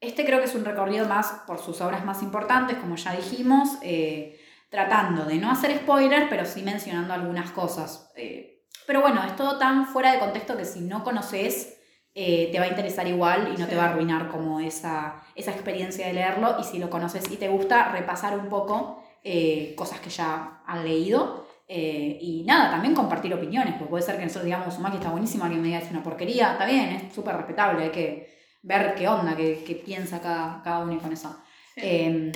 este 0.00 0.26
creo 0.26 0.40
que 0.40 0.46
es 0.46 0.54
un 0.54 0.66
recorrido 0.66 1.08
más 1.08 1.42
por 1.46 1.58
sus 1.58 1.80
obras 1.80 2.04
más 2.04 2.22
importantes, 2.22 2.76
como 2.76 2.96
ya 2.96 3.12
dijimos. 3.12 3.78
eh, 3.80 4.40
tratando 4.74 5.24
de 5.24 5.36
no 5.36 5.50
hacer 5.52 5.76
spoilers, 5.78 6.26
pero 6.28 6.44
sí 6.44 6.62
mencionando 6.62 7.14
algunas 7.14 7.50
cosas. 7.52 8.10
Eh, 8.16 8.50
Pero 8.88 9.00
bueno, 9.00 9.22
es 9.24 9.34
todo 9.36 9.56
tan 9.56 9.86
fuera 9.86 10.12
de 10.12 10.18
contexto 10.18 10.56
que 10.56 10.64
si 10.64 10.80
no 10.80 11.04
conoces, 11.04 11.78
eh, 12.14 12.48
te 12.52 12.58
va 12.58 12.64
a 12.66 12.68
interesar 12.68 13.06
igual 13.06 13.52
y 13.54 13.58
no 13.58 13.66
te 13.66 13.72
Sí. 13.72 13.76
va 13.76 13.84
a 13.84 13.90
arruinar 13.90 14.28
como 14.28 14.58
esa, 14.60 15.22
esa 15.36 15.52
experiencia 15.52 16.06
de 16.08 16.12
leerlo. 16.12 16.56
Y 16.60 16.64
si 16.64 16.78
lo 16.78 16.90
conoces 16.90 17.30
y 17.30 17.36
te 17.36 17.48
gusta, 17.48 17.88
repasar 17.92 18.36
un 18.38 18.48
poco 18.48 19.02
eh, 19.22 19.74
cosas 19.76 20.00
que 20.00 20.10
ya 20.10 20.60
han 20.66 20.84
leído. 20.84 21.46
eh, 21.66 22.18
y 22.20 22.44
nada, 22.44 22.70
también 22.72 22.94
compartir 22.94 23.32
opiniones, 23.32 23.72
porque 23.76 23.88
puede 23.88 24.02
ser 24.04 24.16
que 24.18 24.24
nosotros 24.24 24.44
digamos, 24.44 24.74
Sumaki 24.74 24.98
está 24.98 25.08
buenísimo, 25.10 25.44
alguien 25.44 25.62
me 25.62 25.68
diga 25.68 25.80
es 25.80 25.90
una 25.90 26.02
porquería, 26.02 26.52
está 26.52 26.66
bien, 26.66 26.90
es 26.90 27.14
súper 27.14 27.34
respetable, 27.38 27.84
hay 27.84 27.90
que 27.90 28.34
ver 28.62 28.94
qué 28.94 29.08
onda, 29.08 29.34
qué, 29.34 29.64
qué 29.66 29.74
piensa 29.76 30.20
cada, 30.20 30.60
cada 30.62 30.80
uno 30.80 30.98
con 31.00 31.10
eso. 31.10 31.34
Eh, 31.76 32.30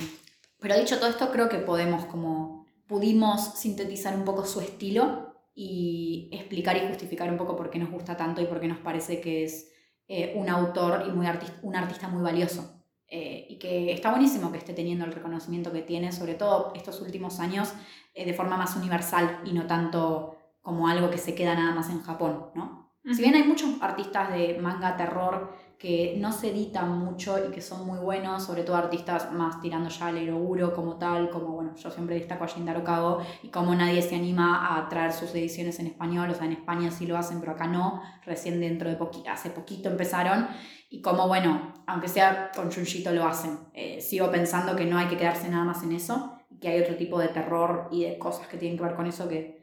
pero 0.59 0.77
dicho 0.77 0.97
todo 0.97 1.09
esto, 1.09 1.31
creo 1.31 1.49
que 1.49 1.57
podemos 1.57 2.05
como 2.05 2.65
pudimos 2.87 3.53
sintetizar 3.59 4.15
un 4.15 4.25
poco 4.25 4.45
su 4.45 4.59
estilo 4.61 5.35
y 5.53 6.29
explicar 6.31 6.77
y 6.77 6.87
justificar 6.87 7.29
un 7.29 7.37
poco 7.37 7.55
por 7.55 7.69
qué 7.69 7.79
nos 7.79 7.91
gusta 7.91 8.15
tanto 8.17 8.41
y 8.41 8.45
por 8.45 8.59
qué 8.59 8.67
nos 8.67 8.79
parece 8.79 9.21
que 9.21 9.43
es 9.43 9.71
eh, 10.07 10.33
un 10.35 10.49
autor 10.49 11.05
y 11.07 11.11
muy 11.11 11.25
artis- 11.27 11.53
un 11.61 11.75
artista 11.75 12.07
muy 12.07 12.21
valioso. 12.23 12.75
Eh, 13.11 13.47
y 13.49 13.57
que 13.57 13.91
está 13.91 14.11
buenísimo 14.11 14.51
que 14.51 14.59
esté 14.59 14.73
teniendo 14.73 15.03
el 15.03 15.11
reconocimiento 15.11 15.71
que 15.71 15.81
tiene, 15.81 16.11
sobre 16.11 16.35
todo 16.35 16.71
estos 16.75 17.01
últimos 17.01 17.39
años, 17.39 17.73
eh, 18.13 18.23
de 18.25 18.33
forma 18.33 18.55
más 18.55 18.75
universal 18.75 19.41
y 19.45 19.53
no 19.53 19.65
tanto 19.65 20.35
como 20.61 20.87
algo 20.87 21.09
que 21.09 21.17
se 21.17 21.33
queda 21.33 21.55
nada 21.55 21.73
más 21.73 21.89
en 21.89 22.01
Japón, 22.01 22.51
¿no? 22.53 22.93
Si 23.11 23.21
bien 23.21 23.33
hay 23.33 23.43
muchos 23.43 23.81
artistas 23.81 24.31
de 24.31 24.59
manga 24.59 24.95
terror 24.95 25.55
que 25.79 26.15
no 26.17 26.33
se 26.33 26.49
editan 26.51 26.91
mucho 26.99 27.37
y 27.47 27.51
que 27.51 27.61
son 27.61 27.87
muy 27.87 27.99
buenos, 27.99 28.43
sobre 28.43 28.63
todo 28.63 28.75
artistas 28.75 29.31
más 29.31 29.61
tirando 29.61 29.89
ya 29.89 30.07
al 30.07 30.17
eroguro 30.17 30.73
como 30.75 30.97
tal, 30.97 31.29
como 31.29 31.53
bueno, 31.53 31.73
yo 31.77 31.89
siempre 31.89 32.15
destaco 32.15 32.43
a 32.43 32.47
Shintaro 32.47 32.83
Kago 32.83 33.21
y 33.43 33.47
como 33.47 33.73
nadie 33.73 34.01
se 34.01 34.17
anima 34.17 34.77
a 34.77 34.89
traer 34.89 35.13
sus 35.13 35.33
ediciones 35.33 35.79
en 35.79 35.87
español, 35.87 36.29
o 36.29 36.35
sea, 36.35 36.45
en 36.47 36.51
España 36.51 36.91
sí 36.91 37.07
lo 37.07 37.17
hacen, 37.17 37.39
pero 37.39 37.53
acá 37.53 37.65
no, 37.67 38.01
recién 38.25 38.59
dentro 38.59 38.89
de 38.89 38.99
poqui- 38.99 39.25
hace 39.27 39.51
poquito 39.51 39.87
empezaron 39.89 40.47
y 40.89 41.01
como 41.01 41.29
bueno, 41.29 41.73
aunque 41.87 42.09
sea 42.09 42.51
con 42.53 42.69
Junjito 42.71 43.11
lo 43.13 43.25
hacen. 43.25 43.57
Eh, 43.73 44.01
sigo 44.01 44.29
pensando 44.29 44.75
que 44.75 44.85
no 44.85 44.97
hay 44.97 45.07
que 45.07 45.15
quedarse 45.17 45.47
nada 45.49 45.63
más 45.63 45.81
en 45.83 45.93
eso 45.93 46.35
que 46.59 46.67
hay 46.67 46.81
otro 46.81 46.95
tipo 46.97 47.17
de 47.19 47.29
terror 47.29 47.87
y 47.89 48.03
de 48.03 48.19
cosas 48.19 48.47
que 48.47 48.57
tienen 48.57 48.77
que 48.77 48.83
ver 48.83 48.95
con 48.95 49.07
eso 49.07 49.29
que 49.29 49.58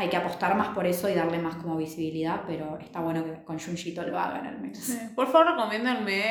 hay 0.00 0.08
que 0.08 0.16
apostar 0.16 0.56
más 0.56 0.68
por 0.68 0.86
eso 0.86 1.08
y 1.08 1.14
darle 1.14 1.38
más 1.40 1.56
como 1.56 1.76
visibilidad, 1.76 2.42
pero 2.46 2.78
está 2.78 3.00
bueno 3.00 3.24
que 3.24 3.42
con 3.42 3.58
Junjito 3.58 4.04
lo 4.04 4.16
hagan 4.16 4.46
al 4.46 4.60
menos. 4.60 4.78
Sí. 4.78 4.96
Por 5.16 5.26
favor, 5.26 5.48
recomiéndenme 5.56 6.22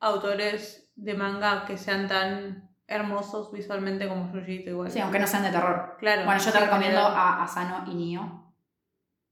autores 0.00 0.90
de 0.96 1.14
manga 1.14 1.64
que 1.64 1.78
sean 1.78 2.08
tan 2.08 2.70
hermosos 2.88 3.52
visualmente 3.52 4.08
como 4.08 4.32
Yujito 4.32 4.70
igual. 4.70 4.90
Sí, 4.90 4.98
aunque 4.98 5.20
no 5.20 5.28
sean 5.28 5.44
de 5.44 5.50
terror. 5.50 5.96
Claro. 6.00 6.24
Bueno, 6.24 6.40
yo 6.40 6.50
te 6.50 6.58
recomiendo 6.58 6.98
a 6.98 7.44
Asano 7.44 7.84
y 7.88 7.94
Nio. 7.94 8.52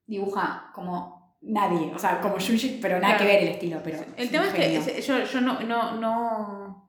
Dibuja 0.06 0.70
como 0.72 1.36
nadie, 1.40 1.92
o 1.92 1.98
sea, 1.98 2.20
como 2.20 2.34
Junji, 2.34 2.78
pero 2.80 3.00
nada 3.00 3.16
Claro. 3.16 3.18
que 3.18 3.26
ver 3.36 3.42
el 3.42 3.48
estilo, 3.54 3.80
pero 3.82 3.98
El 4.16 4.30
tema 4.30 4.46
es 4.46 4.54
que 4.54 5.02
yo, 5.02 5.24
yo 5.24 5.40
no, 5.40 5.58
no, 5.60 5.96
no, 5.96 6.88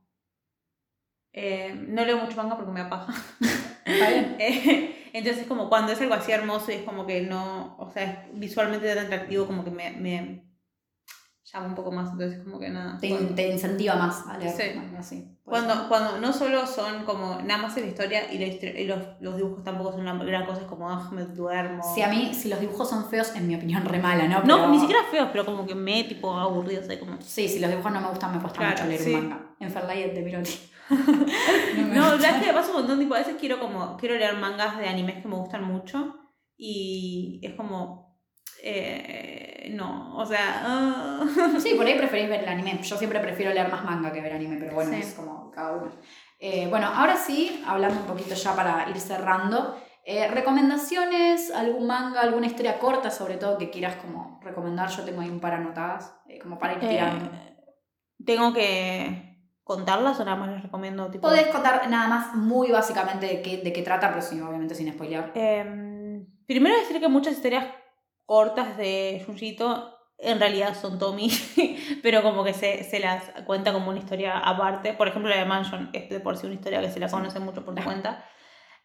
eh, 1.32 1.74
no 1.88 2.06
leo 2.06 2.18
mucho 2.18 2.38
manga 2.38 2.56
porque 2.56 2.72
me 2.72 2.82
apaja. 2.82 3.12
Eh, 4.40 5.10
Entonces 5.14 5.46
como 5.48 5.70
cuando 5.70 5.92
es 5.92 6.02
algo 6.02 6.16
así 6.16 6.32
hermoso 6.32 6.72
y 6.72 6.76
es 6.76 6.82
como 6.84 7.06
que 7.06 7.22
no, 7.22 7.76
o 7.78 7.92
sea, 7.92 8.04
es 8.04 8.40
visualmente 8.40 8.88
tan 8.96 9.06
atractivo 9.06 9.46
como 9.46 9.64
que 9.64 9.70
me, 9.70 9.92
me 9.92 10.44
llama 11.44 11.68
un 11.68 11.76
poco 11.76 11.92
más, 11.92 12.10
entonces 12.12 12.42
como 12.44 12.58
que 12.60 12.70
nada. 12.70 12.98
Te, 13.00 13.10
Cuando- 13.10 13.36
te 13.36 13.48
incentiva 13.48 13.96
más 13.96 14.26
a 14.28 14.40
leer. 14.40 14.52
Sí. 14.52 14.76
manga, 14.76 15.04
sí, 15.04 15.38
puede 15.44 15.62
ser. 15.62 15.68
Cuando, 15.70 15.88
cuando 15.88 16.18
no 16.20 16.34
solo 16.34 16.66
son 16.66 17.04
como 17.06 17.40
nada 17.44 17.62
más 17.62 17.78
es 17.78 17.84
la 17.84 17.90
historia 17.90 18.34
y, 18.34 18.40
la 18.40 18.46
histori- 18.48 18.76
y 18.80 18.86
los, 18.86 18.98
los 19.20 19.36
dibujos 19.38 19.64
tampoco 19.64 19.92
son 19.92 20.02
una 20.02 20.16
gran 20.24 20.48
cosa, 20.48 20.62
es 20.62 20.68
como, 20.68 20.90
ah, 20.90 21.08
me 21.12 21.26
duermo. 21.26 21.84
Sí, 21.94 22.02
a 22.02 22.08
mí, 22.08 22.34
si 22.34 22.50
los 22.50 22.60
dibujos 22.60 22.90
son 22.90 23.08
feos, 23.08 23.36
en 23.36 23.48
mi 23.48 23.54
opinión, 23.56 23.86
re 23.86 24.00
mala, 24.00 24.28
¿no? 24.28 24.40
No, 24.40 24.56
Pero- 24.58 24.68
ni 24.70 24.80
siquiera 24.80 25.02
feos, 25.12 25.30
pero 25.32 25.46
como 25.46 25.68
que 25.68 25.76
me 25.76 26.04
tipo 26.06 26.34
aburrido, 26.34 26.82
o 26.82 26.86
sea, 26.86 27.00
como... 27.00 27.22
Sí, 27.22 27.48
si 27.48 27.60
los 27.60 27.70
dibujos 27.70 27.92
no 27.92 28.02
me 28.02 28.08
gustan, 28.08 28.34
me 28.36 28.42
cuesta 28.42 28.58
Claro, 28.58 28.74
mucho 28.76 28.86
leer 28.88 29.00
sí. 29.02 29.14
un 29.14 29.30
manga. 29.30 29.56
En 29.60 29.70
Fairlight 29.72 30.14
de 30.16 30.22
Miroti. 30.24 30.52
No, 30.90 32.16
la 32.18 32.30
es 32.30 32.46
que 32.46 32.54
pasa 32.54 32.70
un 32.72 32.78
montón, 32.78 33.00
tipo, 33.00 33.14
a 33.16 33.20
veces 33.20 33.36
quiero 33.40 33.60
como, 33.60 33.98
quiero 33.98 34.16
leer 34.16 34.36
mangas 34.38 34.78
de 34.78 34.88
animes 34.88 35.22
que 35.22 35.28
me 35.28 35.36
gustan 35.36 35.64
mucho 35.64 36.16
y 36.58 37.40
es 37.44 37.54
como, 37.54 38.20
eh, 38.62 39.70
no, 39.76 40.16
o 40.18 40.26
sea, 40.26 40.64
ah. 40.66 41.26
Sí, 41.60 41.76
por 41.76 41.86
ahí 41.86 41.96
preferís 41.98 42.30
ver 42.30 42.42
el 42.44 42.50
anime. 42.50 42.80
Yo 42.82 42.98
siempre 42.98 43.20
prefiero 43.20 43.54
leer 43.54 43.70
más 43.72 43.84
manga 43.84 44.12
que 44.12 44.22
ver 44.22 44.34
anime, 44.34 44.58
pero 44.58 44.74
bueno, 44.76 44.92
Sí. 44.92 45.00
es 45.02 45.14
como 45.14 45.52
cada 45.52 45.74
uno. 45.78 45.92
Eh, 46.40 46.68
bueno, 46.70 46.88
ahora 46.88 47.16
sí, 47.16 47.64
hablando 47.66 48.02
un 48.02 48.06
poquito 48.06 48.36
ya 48.36 48.56
para 48.56 48.90
ir 48.90 49.00
cerrando. 49.00 49.78
eh, 50.06 50.28
¿Recomendaciones? 50.28 51.50
¿Algún 51.52 51.88
manga? 51.88 52.20
¿Alguna 52.22 52.48
historia 52.48 52.78
corta, 52.78 53.10
sobre 53.10 53.38
todo, 53.38 53.58
que 53.58 53.70
quieras 53.70 53.96
como 53.96 54.40
recomendar? 54.44 54.90
Yo 54.90 55.04
tengo 55.06 55.22
ahí 55.22 55.30
un 55.30 55.40
par 55.40 55.54
anotadas, 55.54 56.14
como 56.42 56.60
para 56.60 56.74
ir 56.74 56.80
tirando. 56.82 57.30
Tengo 58.26 58.52
que 58.54 59.33
contarlas 59.64 60.20
o 60.20 60.26
nada 60.26 60.38
más 60.38 60.50
les 60.50 60.64
recomiendo, 60.64 61.10
tipo... 61.10 61.28
Podés 61.28 61.48
contar 61.48 61.90
nada 61.90 62.08
más 62.08 62.36
muy 62.36 62.72
básicamente 62.72 63.28
de 63.28 63.42
qué, 63.42 63.58
de 63.58 63.72
qué 63.74 63.82
trata, 63.82 64.10
pero 64.10 64.22
sí, 64.22 64.40
obviamente 64.42 64.76
sin 64.76 64.92
spoilear. 64.92 65.32
Em, 65.36 66.26
primero 66.46 66.76
decir 66.76 67.00
que 67.00 67.08
muchas 67.08 67.34
historias 67.34 67.66
cortas 68.26 68.78
de 68.78 69.24
Junjito 69.26 69.98
en 70.18 70.40
realidad 70.40 70.76
son 70.76 71.00
Tommy, 71.00 71.30
pero 72.04 72.22
como 72.22 72.44
que 72.44 72.54
se, 72.54 72.84
se 72.84 73.00
las 73.00 73.24
cuenta 73.46 73.74
como 73.74 73.90
una 73.90 74.00
historia 74.00 74.38
aparte. 74.38 74.94
Por 74.94 75.08
ejemplo, 75.08 75.30
la 75.30 75.38
de 75.38 75.46
Mansion 75.46 75.90
es 75.94 76.10
de 76.10 76.20
por 76.20 76.38
sí 76.38 76.46
una 76.46 76.56
historia 76.56 76.82
que 76.82 76.90
se 76.90 77.00
la 77.00 77.10
conoce 77.10 77.40
mucho 77.40 77.66
por 77.66 77.78
su 77.78 77.84
cuenta. 77.84 78.26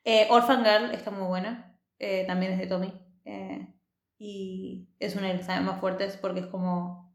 Eh, 0.04 0.26
Orphan 0.30 0.64
Girl 0.64 0.90
está 0.92 1.10
muy 1.10 1.26
buena, 1.26 1.78
eh, 1.98 2.24
también 2.26 2.52
es 2.52 2.58
de 2.58 2.66
Tommy. 2.66 2.92
eh, 3.24 3.74
y 4.18 4.88
es 4.98 5.14
una 5.14 5.28
de 5.28 5.34
las 5.34 5.62
más 5.62 5.78
fuertes 5.80 6.16
porque 6.16 6.40
es 6.40 6.46
como. 6.46 7.07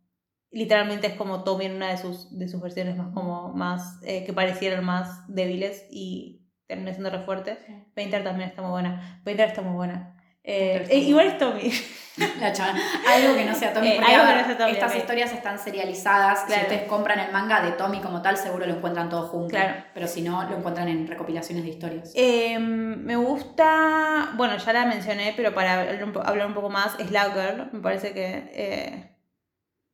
Literalmente 0.54 1.08
es 1.08 1.14
como 1.16 1.44
Tommy 1.44 1.66
en 1.66 1.76
una 1.76 1.90
de 1.90 1.98
sus, 1.98 2.38
de 2.38 2.48
sus 2.48 2.62
versiones 2.62 2.96
más 2.96 3.14
como 3.14 3.50
más. 3.54 4.00
eh, 4.04 4.24
que 4.24 4.34
parecieran 4.34 4.86
más 4.86 5.28
débiles 5.28 5.86
y 5.90 6.44
termina 6.68 6.92
siendo 6.92 7.10
re 7.10 7.20
fuerte. 7.20 7.58
Painter 7.96 8.24
también 8.24 8.50
está 8.50 8.62
muy 8.62 8.72
buena. 8.72 9.22
Painter 9.24 9.50
está 9.50 9.62
muy 9.62 9.74
buena. 9.74 10.16
Eh, 10.46 10.86
eh, 10.90 10.98
igual 10.98 11.28
es 11.28 11.38
Tommy. 11.38 11.72
La 12.40 12.52
chavana. 12.52 12.80
Algo 13.08 13.36
que 13.36 13.46
no 13.46 13.56
sea 13.56 13.74
Tommy. 13.74 13.94
Porque, 13.96 14.14
algo 14.14 14.24
a 14.24 14.28
que 14.28 14.34
ver, 14.34 14.42
no 14.42 14.48
sea 14.48 14.58
Tommy, 14.58 14.72
Estas 14.74 14.96
historias 14.96 15.34
están 15.34 15.58
serializadas. 15.58 16.46
Si 16.48 16.54
ustedes 16.54 16.84
compran 16.84 17.20
el 17.20 17.32
manga 17.32 17.62
de 17.62 17.72
Tommy 17.72 18.02
como 18.02 18.22
tal, 18.22 18.38
seguro 18.38 18.68
lo 18.68 18.74
encuentran 18.74 19.10
todo 19.10 19.28
junto. 19.30 19.50
Claro. 19.50 19.84
Pero 19.94 20.08
si 20.08 20.22
no, 20.22 20.44
lo 20.50 20.58
encuentran 20.58 20.90
en 20.90 21.08
recopilaciones 21.08 21.64
de 21.64 21.70
historias. 21.70 22.12
Eh, 22.14 22.60
me 22.60 23.16
gusta, 23.16 24.34
bueno, 24.36 24.58
ya 24.58 24.74
la 24.74 24.86
mencioné, 24.86 25.34
pero 25.36 25.54
para 25.56 25.82
hablar 25.82 26.48
un, 26.48 26.54
poco 26.54 26.70
más, 26.70 27.00
es 27.00 27.10
La 27.10 27.32
Girl. 27.32 27.70
Me 27.72 27.80
parece 27.80 28.14
que 28.14 29.13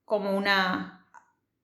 como 0.10 0.36
una 0.36 0.99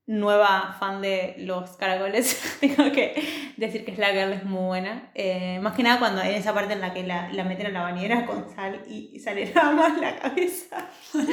nueva 0.07 0.75
fan 0.79 1.01
de 1.01 1.33
los 1.39 1.71
caracoles, 1.77 2.57
tengo 2.59 2.91
que 2.91 3.53
decir 3.57 3.83
que 3.85 3.95
La 3.97 4.09
Girl 4.09 4.33
es 4.33 4.43
muy 4.43 4.63
buena. 4.63 5.09
Eh, 5.15 5.59
más 5.61 5.73
que 5.73 5.81
nada 5.83 5.97
cuando 5.99 6.21
en 6.21 6.35
esa 6.35 6.53
parte 6.53 6.73
en 6.73 6.81
la 6.81 6.93
que 6.93 7.03
la, 7.03 7.31
la 7.31 7.43
meten 7.43 7.65
en 7.67 7.73
la 7.73 7.81
bañera 7.81 8.25
con 8.27 8.47
sal 8.53 8.81
y, 8.87 9.09
y 9.13 9.19
sale 9.19 9.51
nada 9.55 9.71
más 9.71 9.97
la 9.99 10.15
cabeza. 10.17 10.87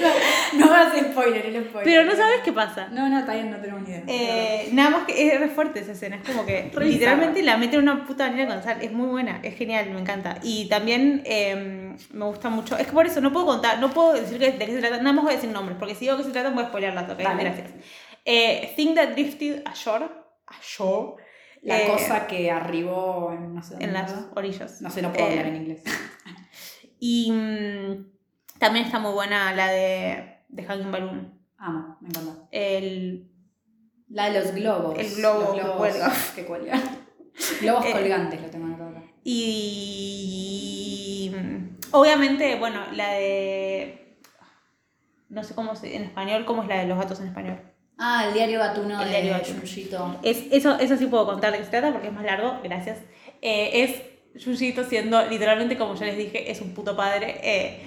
No 0.54 0.66
hagas 0.66 0.92
spoiler, 0.98 1.46
el 1.46 1.64
spoiler. 1.64 1.84
Pero 1.84 2.04
no 2.04 2.12
sabes 2.12 2.40
qué 2.44 2.52
pasa. 2.52 2.88
No, 2.88 3.08
no, 3.08 3.24
bien, 3.30 3.50
no 3.50 3.56
tenemos 3.58 3.82
ni 3.82 3.90
idea. 3.90 4.02
Eh, 4.06 4.68
nada 4.72 4.90
más 4.90 5.04
que 5.06 5.26
es 5.34 5.40
re 5.40 5.48
fuerte 5.48 5.80
esa 5.80 5.92
escena, 5.92 6.16
es 6.16 6.22
como 6.28 6.44
que 6.46 6.70
literalmente 6.92 7.42
la 7.42 7.56
meten 7.56 7.80
en 7.80 7.88
una 7.88 8.04
puta 8.06 8.28
bañera 8.28 8.52
con 8.54 8.62
sal, 8.62 8.78
es 8.82 8.92
muy 8.92 9.06
buena, 9.08 9.40
es 9.42 9.54
genial, 9.56 9.90
me 9.90 10.00
encanta. 10.00 10.38
Y 10.42 10.68
también 10.68 11.22
eh, 11.24 11.94
me 12.12 12.24
gusta 12.24 12.48
mucho, 12.50 12.76
es 12.76 12.86
que 12.86 12.92
por 12.92 13.06
eso 13.06 13.20
no 13.20 13.32
puedo 13.32 13.46
contar, 13.46 13.78
no 13.80 13.90
puedo 13.90 14.12
decir 14.14 14.38
que- 14.38 14.52
de 14.52 14.58
qué 14.66 14.72
se 14.72 14.80
trata, 14.80 14.98
nada 14.98 15.12
más 15.12 15.24
voy 15.24 15.32
a 15.32 15.36
decir 15.36 15.50
nombres, 15.50 15.76
porque 15.78 15.94
si 15.94 16.00
digo 16.06 16.16
que 16.16 16.24
se 16.24 16.30
trata 16.30 16.50
voy 16.50 16.64
a 16.64 16.68
spoilerlas, 16.68 17.10
¿ok? 17.10 17.18
Dale. 17.18 17.42
Gracias. 17.44 17.70
Eh, 18.24 18.72
Thing 18.76 18.94
That 18.94 19.10
Drifted 19.14 19.62
Ashore, 19.66 20.08
ashore 20.46 21.22
La 21.62 21.82
eh, 21.82 21.88
cosa 21.88 22.26
que 22.26 22.50
arribó 22.50 23.32
en 23.32 23.54
no 23.54 23.62
sé 23.62 23.70
dónde. 23.70 23.84
en 23.86 23.92
las 23.92 24.14
orillas. 24.34 24.80
No 24.82 24.90
sé, 24.90 25.02
no 25.02 25.12
puedo 25.12 25.26
Eh, 25.26 25.30
hablar 25.30 25.46
en 25.46 25.56
inglés. 25.56 25.82
Y 27.04 27.32
mm, 27.32 28.12
también 28.60 28.86
está 28.86 29.00
muy 29.00 29.10
buena 29.12 29.52
la 29.54 29.68
de, 29.72 30.36
de 30.48 30.62
Hanging 30.64 30.92
Balloon. 30.92 31.40
Amo, 31.58 31.96
me 32.00 32.08
encanta. 32.10 32.46
El, 32.52 33.28
La 34.08 34.30
de 34.30 34.38
los 34.40 34.54
globos. 34.54 34.96
El 34.98 35.12
globo 35.16 35.56
Los 35.56 35.64
globos. 35.64 36.30
Que 36.36 36.44
cuelga. 36.44 36.80
globos 37.60 37.84
Eh, 37.86 37.92
colgantes 37.92 38.40
lo 38.40 38.50
tengo 38.50 38.72
acá. 38.72 39.02
Y 39.24 41.32
mm, 41.34 41.78
obviamente, 41.92 42.54
bueno, 42.56 42.84
la 42.92 43.14
de. 43.14 44.16
No 45.28 45.42
sé 45.42 45.56
cómo 45.56 45.74
se. 45.74 45.96
En 45.96 46.04
español, 46.04 46.44
¿cómo 46.44 46.62
es 46.62 46.68
la 46.68 46.78
de 46.78 46.86
los 46.86 46.98
gatos 46.98 47.18
en 47.20 47.26
español? 47.28 47.60
Ah, 48.04 48.24
el 48.26 48.34
diario 48.34 48.58
gatuno 48.58 48.98
El 49.00 49.04
de 49.06 49.10
diario 49.10 49.32
gatuno. 49.32 49.58
Junjito. 49.60 50.16
Es, 50.24 50.42
eso, 50.50 50.76
eso 50.78 50.96
sí 50.96 51.06
puedo 51.06 51.24
contar 51.26 51.52
de 51.52 51.58
qué 51.58 51.64
se 51.64 51.70
trata 51.70 51.92
porque 51.92 52.08
es 52.08 52.12
más 52.12 52.24
largo, 52.24 52.58
gracias. 52.64 52.98
Eh, 53.40 53.82
es 54.34 54.44
Yuyito 54.44 54.82
siendo, 54.84 55.24
literalmente, 55.26 55.76
como 55.78 55.94
ya 55.94 56.06
les 56.06 56.16
dije, 56.16 56.50
es 56.50 56.60
un 56.60 56.74
puto 56.74 56.96
padre. 56.96 57.38
Eh, 57.42 57.80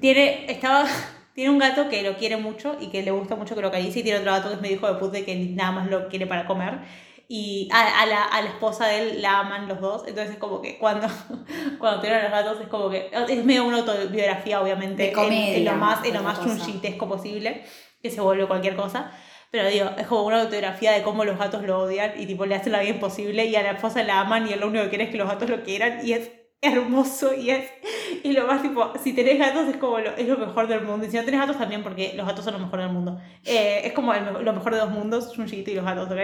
tiene, 0.00 0.50
estaba, 0.50 0.84
tiene 1.34 1.50
un 1.50 1.58
gato 1.58 1.88
que 1.88 2.02
lo 2.02 2.16
quiere 2.16 2.36
mucho 2.36 2.76
y 2.80 2.88
que 2.88 3.02
le 3.02 3.10
gusta 3.10 3.36
mucho 3.36 3.54
que 3.54 3.60
lo 3.62 3.68
acaricie 3.68 4.00
y 4.00 4.02
tiene 4.04 4.18
otro 4.18 4.32
gato 4.32 4.48
que 4.48 4.54
es 4.56 4.60
medio 4.60 4.76
hijo 4.76 4.92
de 4.92 4.98
puta 4.98 5.18
y 5.18 5.22
que 5.24 5.34
nada 5.36 5.72
más 5.72 5.88
lo 5.88 6.08
quiere 6.08 6.26
para 6.26 6.46
comer. 6.46 6.80
y 7.28 7.68
a, 7.72 8.00
a 8.02 8.06
la, 8.06 8.24
a 8.24 8.40
la 8.42 8.48
esposa 8.48 8.86
de 8.86 8.98
él 9.02 9.22
la 9.22 9.40
aman 9.40 9.68
los 9.68 9.80
dos. 9.80 10.02
Entonces 10.08 10.32
es 10.34 10.38
como 10.38 10.60
que 10.62 10.78
cuando, 10.78 11.06
cuando 11.78 12.00
tienen 12.00 12.22
los 12.22 12.30
gatos 12.32 12.60
es 12.60 12.68
como 12.68 12.90
que 12.90 13.10
es 13.28 13.44
medio 13.44 13.64
una 13.66 13.78
autobiografía, 13.78 14.60
obviamente, 14.60 15.02
De 15.04 15.08
en- 15.10 15.14
comedia, 15.14 15.56
en, 15.58 15.64
lo 15.64 15.74
más, 15.74 16.04
en 16.04 16.14
lo 16.14 16.22
más 16.22 16.42
chunchitesco 16.42 17.06
posible, 17.08 17.62
que 18.02 18.10
se 18.10 18.20
vuelve 18.20 18.46
cualquier 18.46 18.74
cosa. 18.76 19.12
Pero 19.50 19.68
digo, 19.70 19.90
es 19.98 20.06
como 20.06 20.24
una 20.24 20.40
autobiografía 20.42 20.92
de 20.92 21.02
cómo 21.02 21.24
los 21.24 21.38
gatos 21.38 21.62
lo 21.62 21.78
odian 21.80 22.12
y 22.20 22.26
tipo 22.26 22.44
le 22.46 22.54
hacen 22.54 22.72
la 22.72 22.80
vida 22.80 22.90
imposible 22.94 23.46
y 23.46 23.56
a 23.56 23.62
la 23.62 23.70
esposa 23.72 24.02
la 24.02 24.20
aman 24.20 24.46
y 24.46 24.54
lo 24.54 24.66
único 24.66 24.84
que 24.84 24.90
quiere 24.90 25.04
es 25.04 25.10
que 25.10 25.16
los 25.18 25.28
gatos 25.28 25.48
lo 25.48 25.62
quieran 25.62 26.00
y 26.06 26.12
es 26.12 26.30
hermoso 26.60 27.34
y 27.34 27.50
es 27.50 27.70
y 28.24 28.32
lo 28.32 28.46
más 28.46 28.60
tipo 28.62 28.92
si 29.02 29.12
tenés 29.12 29.38
gatos 29.38 29.68
es 29.68 29.76
como 29.76 30.00
lo, 30.00 30.10
es 30.16 30.26
lo 30.26 30.36
mejor 30.36 30.66
del 30.66 30.82
mundo 30.82 31.06
y 31.06 31.10
si 31.10 31.16
no 31.16 31.24
tenés 31.24 31.40
gatos 31.40 31.56
también 31.56 31.82
porque 31.84 32.12
los 32.16 32.26
gatos 32.26 32.44
son 32.44 32.54
lo 32.54 32.58
mejor 32.60 32.80
del 32.80 32.90
mundo 32.90 33.18
Eh, 33.44 33.82
es 33.84 33.92
como 33.92 34.12
el 34.12 34.24
lo 34.44 34.52
mejor 34.52 34.74
de 34.74 34.80
dos 34.80 34.90
mundos 34.90 35.32
Junjito 35.36 35.70
y 35.70 35.74
los 35.74 35.84
gatos 35.84 36.10
¿ok? 36.10 36.18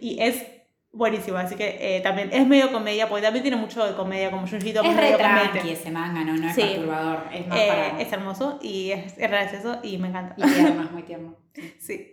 y 0.00 0.20
es 0.20 0.44
buenísimo 0.92 1.38
así 1.38 1.54
que 1.54 1.76
eh, 1.96 2.00
también 2.00 2.30
es 2.32 2.46
medio 2.46 2.72
comedia 2.72 3.08
porque 3.08 3.22
también 3.22 3.42
tiene 3.44 3.56
mucho 3.58 3.86
de 3.86 3.94
comedia 3.94 4.30
como 4.30 4.46
Junjito 4.46 4.82
Es 4.82 4.96
re 4.96 5.12
tranqui 5.14 5.70
ese 5.70 5.90
manga, 5.92 6.24
¿no? 6.24 6.34
No 6.36 6.48
es 6.48 6.54
Sí. 6.54 6.62
perturbador. 6.62 7.22
Es 7.32 7.46
más 7.46 7.58
Eh, 7.58 7.68
para... 7.68 8.00
es 8.00 8.12
hermoso 8.12 8.58
y 8.62 8.90
es, 8.90 9.16
es 9.18 9.30
gracioso 9.30 9.78
y 9.84 9.98
me 9.98 10.08
encanta 10.08 10.34
Y 10.36 10.42
tierno, 10.52 10.82
es 10.82 10.90
muy 10.90 11.02
tierno. 11.04 11.36
sí 11.78 12.12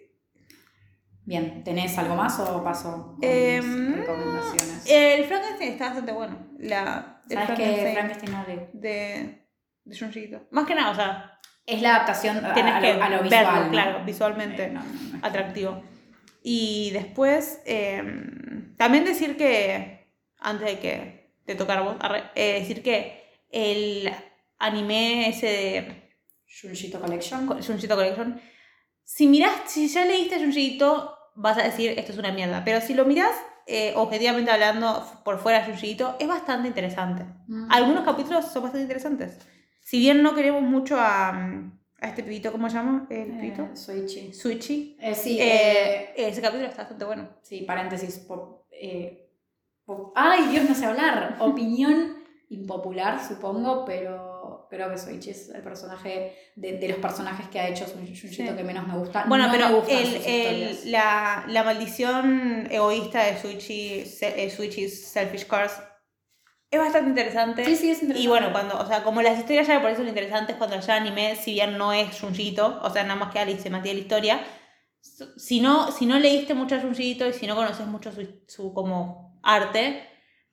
Bien, 1.26 1.64
¿tenés 1.64 1.98
algo 1.98 2.16
más 2.16 2.40
o 2.40 2.64
paso 2.64 3.18
Em, 3.22 3.90
mis 3.90 3.98
recomendaciones? 3.98 4.84
el 4.90 5.24
Frankenstein 5.26 5.72
está 5.72 5.86
bastante 5.86 6.12
bueno 6.12 6.48
la 6.60 7.22
el 7.30 7.38
¿Sabes 7.38 7.58
que 7.58 7.64
Frankenstein 7.66 7.94
Frankenstein 7.94 8.32
no 8.32 8.46
de 8.74 9.48
de 9.86 9.98
Junjito 9.98 10.48
más 10.52 10.66
que 10.66 10.76
nada 10.76 10.92
o 10.92 10.96
sea 10.96 11.40
Es 11.66 11.82
la 11.82 11.96
adaptación 11.96 12.46
a, 12.46 12.54
tienes 12.54 12.74
a 12.76 12.80
que 12.82 12.94
lo, 12.94 13.04
a 13.04 13.10
lo 13.10 13.16
verlo, 13.18 13.30
visual. 13.30 13.66
¿no? 13.66 13.72
claro 13.72 14.06
visualmente 14.06 14.64
Eh, 14.66 14.70
no, 14.72 14.82
no, 14.84 15.20
atractivo. 15.26 15.82
Y 16.46 16.92
después, 16.92 17.62
eh, 17.66 18.04
también 18.76 19.06
decir 19.06 19.38
que, 19.38 20.10
antes 20.40 20.68
de 20.68 20.80
que 20.80 21.38
te 21.46 21.56
tocara 21.56 21.80
a 21.80 21.84
vos, 21.86 21.96
eh, 22.36 22.60
decir 22.60 22.84
que 22.84 23.24
el 23.50 24.12
anime 24.60 25.30
ese 25.30 25.46
de 25.48 26.12
Junjito 26.62 27.00
Collection. 27.00 27.48
Junjito 27.48 27.96
Collection, 27.96 28.42
si 29.06 29.28
mirás, 29.28 29.54
si 29.68 29.88
ya 29.88 30.04
leíste 30.04 30.38
Junjito, 30.38 31.13
vas 31.36 31.58
a 31.58 31.64
decir 31.64 31.94
esto 31.98 32.12
es 32.12 32.18
una 32.18 32.32
mierda. 32.32 32.64
Pero 32.66 32.82
si 32.82 32.94
lo 32.94 33.06
mirás, 33.06 33.32
eh, 33.68 33.94
objetivamente 33.96 34.52
hablando, 34.52 35.06
por 35.24 35.40
fuera 35.40 35.66
Junjito, 35.66 36.16
es 36.20 36.28
bastante 36.28 36.68
interesante. 36.68 37.26
Mm. 37.48 37.72
Algunos 37.72 38.04
capítulos 38.04 38.46
son 38.46 38.64
bastante 38.64 38.84
interesantes. 38.84 39.38
Si 39.82 40.00
bien 40.00 40.22
no 40.24 40.34
queremos 40.36 40.62
mucho 40.62 40.98
a, 41.00 41.30
a 41.30 42.08
este 42.08 42.24
pibito, 42.24 42.52
¿cómo 42.52 42.70
se 42.70 42.76
llama? 42.78 43.06
El. 43.10 43.32
Eh, 43.42 43.70
Soichi. 43.74 44.34
Suichi. 44.34 44.98
Eh, 45.00 45.16
sí, 45.16 45.38
Eh, 45.40 46.14
eh, 46.16 46.28
ese 46.30 46.42
capítulo 46.42 46.68
está 46.70 46.84
bastante 46.84 47.06
bueno. 47.06 47.30
sí, 47.42 47.62
paréntesis. 47.62 48.20
po- 48.20 48.66
eh, 48.72 49.30
po- 49.86 50.14
ay, 50.16 50.48
Dios, 50.48 50.68
no 50.70 50.76
sé 50.76 50.86
hablar. 50.86 51.36
Opinión 51.40 52.18
impopular, 52.50 53.20
supongo, 53.26 53.84
pero 53.86 54.33
creo 54.74 54.90
que 54.90 54.98
Soichi 54.98 55.30
es 55.30 55.50
el 55.50 55.62
personaje 55.62 56.36
de, 56.56 56.78
de 56.78 56.88
los 56.90 56.98
personajes 56.98 57.48
que 57.50 57.60
ha 57.60 57.68
hecho 57.70 57.86
Junjito 57.86 58.28
Sí. 58.28 58.44
que 58.58 58.64
menos 58.64 58.88
me 58.88 58.98
gusta. 58.98 59.26
Bueno, 59.28 59.46
No 59.48 59.52
me 59.54 59.58
pero 59.60 59.76
gustan 59.76 59.98
el, 59.98 60.16
el, 60.26 60.92
la, 60.92 61.46
la 61.48 61.64
maldición 61.64 62.68
egoísta 62.72 63.24
de 63.24 63.38
Suichi, 63.40 64.06
se- 64.06 64.44
eh, 64.44 64.50
Suichi's 64.50 65.06
Selfish 65.08 65.46
Cars 65.48 65.74
es 66.72 66.80
bastante 66.80 67.10
interesante. 67.10 67.64
Sí, 67.66 67.76
sí, 67.76 67.92
es 67.92 68.02
interesante. 68.02 68.22
Y 68.24 68.28
bueno, 68.28 68.52
cuando, 68.52 68.80
o 68.80 68.86
sea, 68.88 69.04
como 69.04 69.22
las 69.22 69.38
historias 69.38 69.68
ya 69.68 69.76
me 69.76 69.82
parecen 69.82 70.08
interesantes 70.08 70.56
cuando 70.56 70.80
ya 70.80 70.96
anime, 70.96 71.36
si 71.36 71.54
bien 71.54 71.78
no 71.78 71.94
es 71.94 72.20
Junjito, 72.20 72.80
o 72.82 72.90
sea, 72.90 73.04
nada 73.04 73.16
más 73.16 73.32
que 73.32 73.38
Ali 73.40 73.58
se 73.60 73.70
mantiene 73.70 73.98
la 74.00 74.02
historia. 74.04 74.44
Si 75.38 75.60
no, 75.60 75.92
si 75.92 76.06
no 76.06 76.18
leíste 76.18 76.54
mucho 76.54 76.76
a 76.76 76.80
Junjito 76.82 77.28
y 77.28 77.34
si 77.34 77.46
no 77.46 77.56
conoces 77.56 77.86
mucho 77.86 78.12
su, 78.12 78.28
su 78.48 78.74
como 78.74 79.40
arte, 79.44 80.02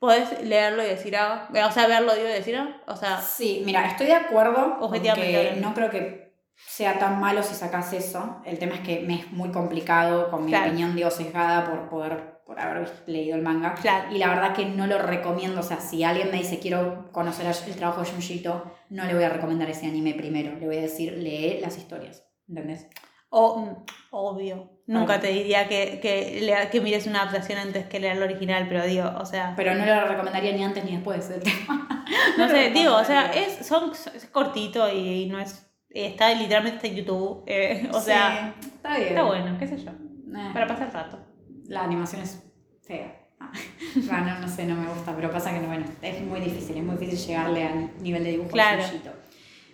podés 0.01 0.43
leerlo 0.43 0.83
y 0.83 0.87
decir, 0.87 1.15
ah, 1.17 1.49
o 1.69 1.71
sea, 1.71 1.87
verlo 1.87 2.15
digo, 2.15 2.27
y 2.27 2.33
decir, 2.33 2.57
ah, 2.57 2.83
o 2.89 2.97
sea, 2.97 3.21
Sí, 3.21 3.63
mira, 3.65 3.87
estoy 3.87 4.07
de 4.09 4.15
acuerdo. 4.15 4.79
Objetivamente 4.81 5.57
no 5.61 5.73
creo 5.75 5.91
que 5.91 6.35
sea 6.57 6.99
tan 6.99 7.21
malo 7.21 7.43
si 7.45 7.55
sacas 7.55 7.93
eso. 7.93 8.41
El 8.45 8.59
tema 8.59 8.75
es 8.75 8.81
que 8.81 9.01
me 9.01 9.15
es 9.21 9.31
muy 9.31 9.51
complicado, 9.53 10.31
con 10.31 10.45
mi 10.45 10.51
Claro. 10.51 10.67
opinión, 10.67 10.97
digo, 10.97 11.11
sesgada 11.11 11.65
por 11.71 11.89
poder 11.89 12.41
por 12.51 12.59
haber 12.59 12.91
leído 13.07 13.37
el 13.37 13.43
manga. 13.43 13.75
Claro. 13.75 14.13
Y 14.13 14.19
la 14.19 14.27
verdad 14.27 14.57
que 14.57 14.65
no 14.67 14.89
lo 14.89 14.99
recomiendo. 14.99 15.61
O 15.61 15.63
sea, 15.63 15.79
si 15.79 16.03
alguien 16.03 16.33
me 16.33 16.39
dice 16.39 16.59
quiero 16.59 17.09
conocer 17.13 17.47
el 17.47 17.77
trabajo 17.77 18.01
de 18.03 18.11
Junjito, 18.11 18.75
no 18.89 19.05
le 19.05 19.15
voy 19.15 19.23
a 19.23 19.29
recomendar 19.29 19.71
ese 19.71 19.87
anime 19.87 20.15
primero. 20.15 20.59
Le 20.59 20.67
voy 20.67 20.79
a 20.79 20.83
decir, 20.83 21.13
lee 21.13 21.61
las 21.61 21.79
historias. 21.79 22.25
¿Entendés? 22.49 22.89
O, 23.31 23.59
mm, 23.61 23.77
obvio. 24.11 24.71
Nunca 24.87 25.21
te 25.21 25.29
diría 25.29 25.69
que, 25.69 26.01
que, 26.03 26.41
lea- 26.43 26.69
que 26.69 26.81
mires 26.81 27.07
una 27.07 27.23
adaptación 27.23 27.59
antes 27.61 27.87
que 27.87 28.01
leer 28.01 28.17
el 28.17 28.23
original, 28.25 28.67
pero 28.69 28.85
digo, 28.85 29.09
o 29.21 29.25
sea. 29.25 29.55
Pero 29.57 29.75
no 29.75 29.87
lo 29.87 30.05
recomendaría 30.09 30.53
ni 30.53 30.65
antes 30.65 30.85
ni 30.85 30.93
después 30.97 31.29
del 31.29 31.43
tema. 31.45 32.05
no 32.39 32.49
sé, 32.49 32.71
digo, 32.71 32.97
o 32.97 33.05
sea, 33.05 33.33
es, 33.33 33.65
son, 33.65 33.93
es 33.93 34.27
cortito 34.27 34.93
y 34.93 35.27
no 35.27 35.39
es. 35.39 35.67
Está 35.91 36.35
literalmente 36.35 36.89
en 36.89 36.97
YouTube. 36.97 37.45
eh, 37.47 37.89
o 37.95 38.01
sea, 38.01 38.55
está 38.61 38.97
bien. 38.97 39.09
está 39.11 39.23
bueno, 39.23 39.57
qué 39.59 39.67
sé 39.69 39.77
yo. 39.79 39.91
Eh. 39.93 40.51
Para 40.53 40.67
pasar 40.67 40.93
rato. 40.93 41.19
La 41.67 41.85
animación 41.85 42.23
es 42.23 42.43
fea. 42.83 43.17
Ah. 43.39 43.53
Bueno, 43.95 44.39
no 44.41 44.49
sé, 44.49 44.67
no 44.67 44.75
me 44.75 44.87
gusta, 44.89 45.15
pero 45.17 45.31
pasa 45.31 45.53
que 45.53 45.61
no, 45.61 45.69
bueno, 45.69 45.87
es 46.03 46.21
muy 46.21 46.41
difícil, 46.41 46.77
es 46.79 46.83
muy 46.85 46.97
difícil 46.97 47.29
llegarle 47.29 47.65
al 47.65 47.91
nivel 48.03 48.23
de 48.25 48.31
dibujo 48.33 48.51
Claro. 48.51 48.83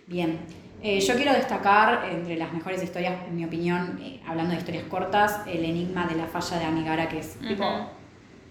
Bien. 0.07 0.39
Eh, 0.81 0.99
yo 0.99 1.15
quiero 1.15 1.33
destacar 1.33 2.05
entre 2.11 2.35
las 2.37 2.53
mejores 2.53 2.83
historias, 2.83 3.15
en 3.27 3.35
mi 3.35 3.45
opinión, 3.45 3.99
eh, 4.01 4.21
hablando 4.27 4.51
de 4.53 4.59
historias 4.59 4.83
cortas, 4.85 5.41
el 5.47 5.65
enigma 5.65 6.05
de 6.07 6.15
la 6.15 6.27
falla 6.27 6.59
de 6.59 6.65
Amigara, 6.65 7.09
que 7.09 7.19
es 7.19 7.39
tipo. 7.39 7.65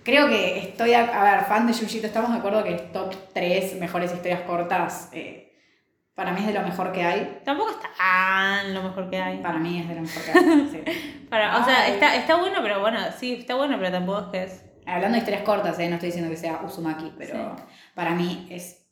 Creo 0.03 0.29
que 0.29 0.59
estoy, 0.59 0.93
a, 0.95 1.05
a 1.05 1.37
ver, 1.37 1.45
fan 1.47 1.67
de 1.67 1.73
Yujito, 1.73 2.07
estamos 2.07 2.31
de 2.33 2.39
acuerdo 2.39 2.63
que 2.65 2.75
es 2.75 2.93
top 2.93 3.15
3 3.33 3.79
mejores 3.81 4.13
historias 4.13 4.41
cortas. 4.43 5.09
eh, 5.13 5.43
para 6.15 6.33
mí 6.33 6.41
es 6.41 6.47
de 6.47 6.55
lo 6.55 6.63
mejor 6.63 6.93
que 6.93 7.03
hay. 7.03 7.43
Tampoco 7.45 7.71
está 7.73 7.89
tan 7.99 8.73
lo 8.73 8.83
mejor 8.83 9.11
que 9.11 9.19
hay. 9.21 9.39
Para 9.43 9.59
mí 9.59 9.81
es 9.81 9.89
de 9.89 9.95
lo 9.97 10.01
mejor 10.03 10.23
que 10.25 10.31
hay. 10.31 10.69
sí. 10.87 11.27
Para, 11.29 11.59
o 11.61 11.65
sea, 11.65 11.89
está, 11.89 12.15
está 12.17 12.37
bueno, 12.37 12.61
pero 12.63 12.81
bueno, 12.81 12.99
sí, 13.19 13.35
está 13.35 13.55
bueno, 13.55 13.77
pero 13.79 13.91
tampoco 13.93 14.21
es 14.21 14.27
que 14.29 14.43
es. 14.45 14.65
Hablando 14.87 15.15
de 15.15 15.19
historias 15.19 15.43
cortas, 15.43 15.77
no 15.79 15.85
estoy 15.85 16.07
diciendo 16.07 16.31
que 16.31 16.37
sea 16.37 16.61
Uzumaki, 16.65 17.13
pero 17.19 17.57
Sí. 17.57 17.63
para 17.95 18.13
mí 18.13 18.47
es, 18.51 18.87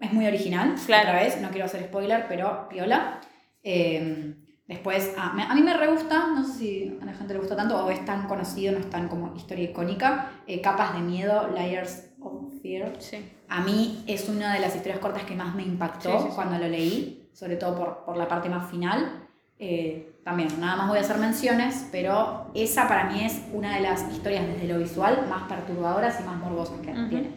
es 0.00 0.12
muy 0.12 0.26
original. 0.26 0.74
Claro. 0.86 1.08
Otra 1.10 1.22
vez, 1.22 1.40
no 1.40 1.48
quiero 1.50 1.66
hacer 1.66 1.82
spoiler, 1.84 2.26
pero 2.28 2.68
piola. 2.68 3.20
Eh, 3.62 4.34
después, 4.66 5.12
ah, 5.18 5.34
a 5.48 5.54
mí 5.54 5.62
me 5.62 5.74
re 5.74 5.88
gusta, 5.88 6.28
no 6.34 6.44
sé 6.44 6.52
si 6.58 6.98
a 7.00 7.04
la 7.04 7.12
gente 7.14 7.34
le 7.34 7.40
gusta 7.40 7.56
tanto 7.56 7.84
o 7.84 7.90
es 7.90 8.04
tan 8.04 8.26
conocido, 8.26 8.72
no 8.72 8.78
es 8.78 8.88
tan 8.90 9.08
como 9.08 9.34
historia 9.34 9.64
icónica. 9.64 10.30
eh, 10.46 10.60
Capas 10.60 10.94
de 10.94 11.00
miedo, 11.00 11.48
Layers 11.54 12.10
of 12.20 12.52
Fear. 12.62 12.92
Sí. 12.98 13.32
A 13.48 13.60
mí 13.62 14.04
es 14.06 14.28
una 14.28 14.52
de 14.54 14.60
las 14.60 14.74
historias 14.76 14.98
cortas 15.00 15.24
que 15.24 15.34
más 15.34 15.54
me 15.54 15.62
impactó 15.62 16.10
Sí, 16.12 16.18
sí, 16.18 16.28
sí. 16.28 16.34
cuando 16.34 16.58
lo 16.58 16.68
leí, 16.68 17.28
sobre 17.32 17.56
todo 17.56 17.76
por, 17.76 18.04
por 18.04 18.16
la 18.16 18.28
parte 18.28 18.48
más 18.48 18.70
final. 18.70 19.24
Eh, 19.60 20.12
también, 20.22 20.48
nada 20.60 20.76
más 20.76 20.88
voy 20.88 20.98
a 20.98 21.00
hacer 21.00 21.18
menciones, 21.18 21.88
pero 21.90 22.50
esa 22.54 22.86
para 22.86 23.04
mí 23.10 23.24
es 23.24 23.40
una 23.52 23.74
de 23.74 23.80
las 23.80 24.08
historias 24.12 24.46
desde 24.46 24.68
lo 24.68 24.78
visual 24.78 25.26
más 25.28 25.44
perturbadoras 25.48 26.20
y 26.20 26.24
más 26.24 26.36
morbosas 26.36 26.78
que 26.80 26.92
Ujú. 26.92 27.08
tiene. 27.08 27.30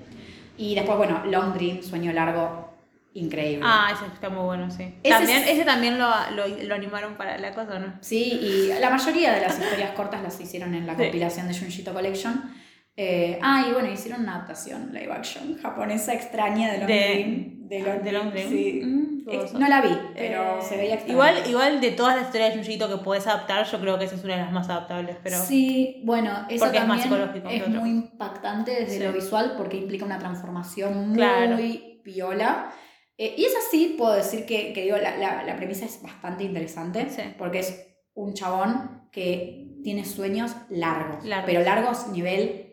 Y 0.61 0.75
después, 0.75 0.97
bueno, 0.97 1.23
Long 1.25 1.53
Dream, 1.53 1.81
Sueño 1.81 2.11
Largo, 2.13 2.69
increíble. 3.15 3.65
Ah, 3.67 3.91
ese 3.93 4.05
está 4.13 4.29
muy 4.29 4.43
bueno, 4.45 4.69
sí. 4.69 4.93
Ese 5.01 5.15
también, 5.15 5.39
es- 5.43 5.49
ese 5.49 5.63
también 5.65 5.97
lo, 5.97 6.07
lo, 6.35 6.47
lo 6.47 6.75
animaron 6.75 7.15
para 7.15 7.37
la 7.39 7.53
cosa, 7.53 7.79
¿no? 7.79 7.93
Sí, 8.01 8.23
y 8.41 8.79
la 8.79 8.89
mayoría 8.91 9.33
de 9.33 9.41
las 9.41 9.59
historias 9.59 9.91
cortas 9.91 10.21
las 10.21 10.39
hicieron 10.39 10.75
en 10.75 10.85
la 10.85 10.95
Sí. 10.95 11.01
compilación 11.03 11.47
de 11.47 11.57
Junjito 11.57 11.93
Collection. 11.93 12.53
Eh, 12.97 13.39
ah, 13.41 13.65
y 13.69 13.73
bueno, 13.73 13.89
hicieron 13.91 14.21
una 14.21 14.35
adaptación 14.35 14.91
live 14.93 15.11
action 15.11 15.57
japonesa 15.57 16.13
extraña 16.13 16.71
de 16.73 16.77
Long 16.79 16.87
De- 16.87 16.95
Dream. 17.13 17.67
De 17.69 17.79
Long, 17.79 18.01
de 18.03 18.11
Long 18.11 18.31
Dream. 18.31 18.49
Sí. 18.49 18.81
Mm, 18.83 19.11
Eh, 19.29 19.45
no 19.53 19.67
la 19.69 19.81
vi, 19.81 19.95
pero 20.15 20.57
Eh, 20.57 20.61
se 20.61 20.75
veía 20.77 20.95
extraña. 20.95 21.13
igual, 21.13 21.35
igual 21.47 21.79
de 21.79 21.91
todas 21.91 22.15
las 22.15 22.25
historias 22.25 22.49
de 22.49 22.55
Junjito 22.57 22.89
que 22.89 23.03
puedes 23.03 23.27
adaptar, 23.27 23.65
yo 23.65 23.79
creo 23.79 23.97
que 23.99 24.05
esa 24.05 24.15
es 24.15 24.23
una 24.23 24.35
de 24.35 24.41
las 24.41 24.51
más 24.51 24.67
adaptables, 24.67 25.15
pero 25.23 25.37
Sí, 25.37 26.01
bueno, 26.03 26.31
eso 26.49 26.65
Porque 26.65 26.79
es 26.79 26.87
más 26.87 27.01
también 27.03 27.31
psicológico 27.33 27.49
es 27.49 27.67
muy 27.69 27.89
impactante 27.91 28.71
desde 28.71 28.97
Sí. 28.97 29.03
lo 29.03 29.13
visual 29.13 29.53
porque 29.57 29.77
implica 29.77 30.03
una 30.05 30.17
transformación 30.19 31.09
muy 31.09 31.17
Claro. 31.17 31.57
piola. 32.03 32.71
Eh, 33.17 33.35
y 33.37 33.45
es 33.45 33.53
así, 33.55 33.95
puedo 33.97 34.13
decir 34.13 34.45
que, 34.47 34.73
que 34.73 34.81
digo, 34.83 34.97
la, 34.97 35.15
la- 35.17 35.43
la 35.43 35.55
premisa 35.55 35.85
es 35.85 36.01
bastante 36.01 36.43
interesante 36.43 37.07
Sí. 37.09 37.21
porque 37.37 37.59
es 37.59 37.87
un 38.15 38.33
chabón 38.33 39.07
que 39.11 39.67
tiene 39.83 40.03
sueños 40.03 40.55
largos, 40.69 41.23
Largos. 41.25 41.45
pero 41.45 41.61
largos 41.63 42.07
nivel, 42.07 42.70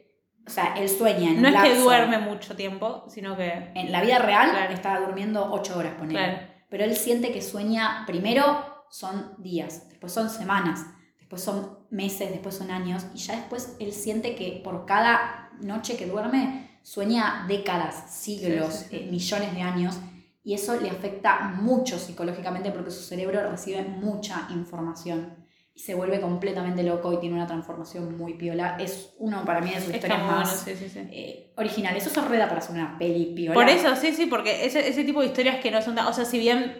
o 0.49 0.51
sea, 0.51 0.75
él 0.77 0.89
sueña 0.89 1.31
en 1.31 1.43
no 1.43 1.49
un 1.49 1.55
es 1.55 1.63
que 1.63 1.79
duerme 1.79 2.19
mucho 2.19 2.57
tiempo, 2.57 3.05
sino 3.09 3.37
que... 3.37 3.71
En 3.75 3.93
la 3.93 4.01
vida 4.01 4.19
real 4.19 4.51
Claro. 4.51 4.73
está 4.73 4.99
durmiendo 4.99 5.53
ocho 5.53 5.79
horas, 5.79 5.93
ponele. 5.99 6.19
Claro. 6.19 6.39
Pero 6.71 6.85
él 6.85 6.97
siente 6.97 7.31
que 7.33 7.43
sueña, 7.43 8.05
primero 8.07 8.85
son 8.91 9.35
días, 9.39 9.89
después 9.91 10.13
son 10.13 10.31
semanas, 10.31 10.87
después 11.19 11.43
son 11.43 11.79
meses, 11.91 12.31
después 12.31 12.55
son 12.57 12.71
años, 12.71 13.05
y 13.15 13.19
ya 13.19 13.37
después 13.37 13.77
él 13.79 13.93
siente 13.93 14.35
que 14.35 14.61
por 14.65 14.87
cada 14.87 15.51
noche 15.61 15.97
que 15.99 16.07
duerme 16.07 16.79
sueña 16.83 17.45
décadas, 17.47 18.11
siglos, 18.11 18.73
Sí, 18.75 18.85
sí, 18.85 18.87
sí. 18.91 18.97
eh, 18.97 19.09
millones 19.11 19.55
de 19.55 19.61
años, 19.63 19.99
y 20.43 20.55
eso 20.55 20.81
le 20.81 20.89
afecta 20.89 21.41
mucho 21.61 21.99
psicológicamente 21.99 22.71
porque 22.71 22.91
su 22.91 23.03
cerebro 23.03 23.51
recibe 23.51 23.83
mucha 23.83 24.47
información. 24.51 25.35
Se 25.79 25.95
vuelve 25.95 26.21
completamente 26.21 26.83
loco 26.83 27.13
y 27.13 27.21
tiene 27.21 27.37
una 27.37 27.47
transformación 27.47 28.19
muy 28.19 28.35
piola. 28.35 28.77
Es 28.81 29.15
uno 29.19 29.45
para 29.45 29.61
mí 29.61 29.71
de 29.71 29.81
sus 29.81 29.95
historias 29.95 30.21
bueno, 30.21 30.39
más 30.39 30.61
sí, 30.65 30.75
sí, 30.77 30.89
sí. 30.89 30.99
eh, 31.13 31.53
originales. 31.57 32.05
Eso 32.05 32.21
se 32.21 32.29
reda 32.29 32.49
para 32.49 32.59
hacer 32.59 32.75
una 32.75 32.99
peli 32.99 33.27
piola. 33.27 33.55
Por 33.55 33.69
eso, 33.69 33.95
sí, 33.95 34.13
sí, 34.13 34.27
porque 34.27 34.67
ese, 34.67 34.89
ese 34.89 35.05
tipo 35.05 35.21
de 35.21 35.27
historias 35.27 35.61
que 35.61 35.71
no 35.71 35.81
son. 35.81 35.97
O 35.99 36.13
sea, 36.13 36.25
si 36.25 36.39
bien 36.41 36.77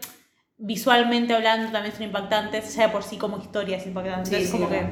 visualmente 0.57 1.33
hablando 1.33 1.71
también 1.71 1.95
son 1.95 2.03
impactantes, 2.05 2.75
ya 2.75 2.89
de 2.89 2.89
por 2.89 3.05
sí 3.05 3.17
como 3.19 3.39
historias 3.39 3.87
impactantes. 3.87 4.33
Es 4.33 4.51
como 4.51 4.69
que. 4.69 4.85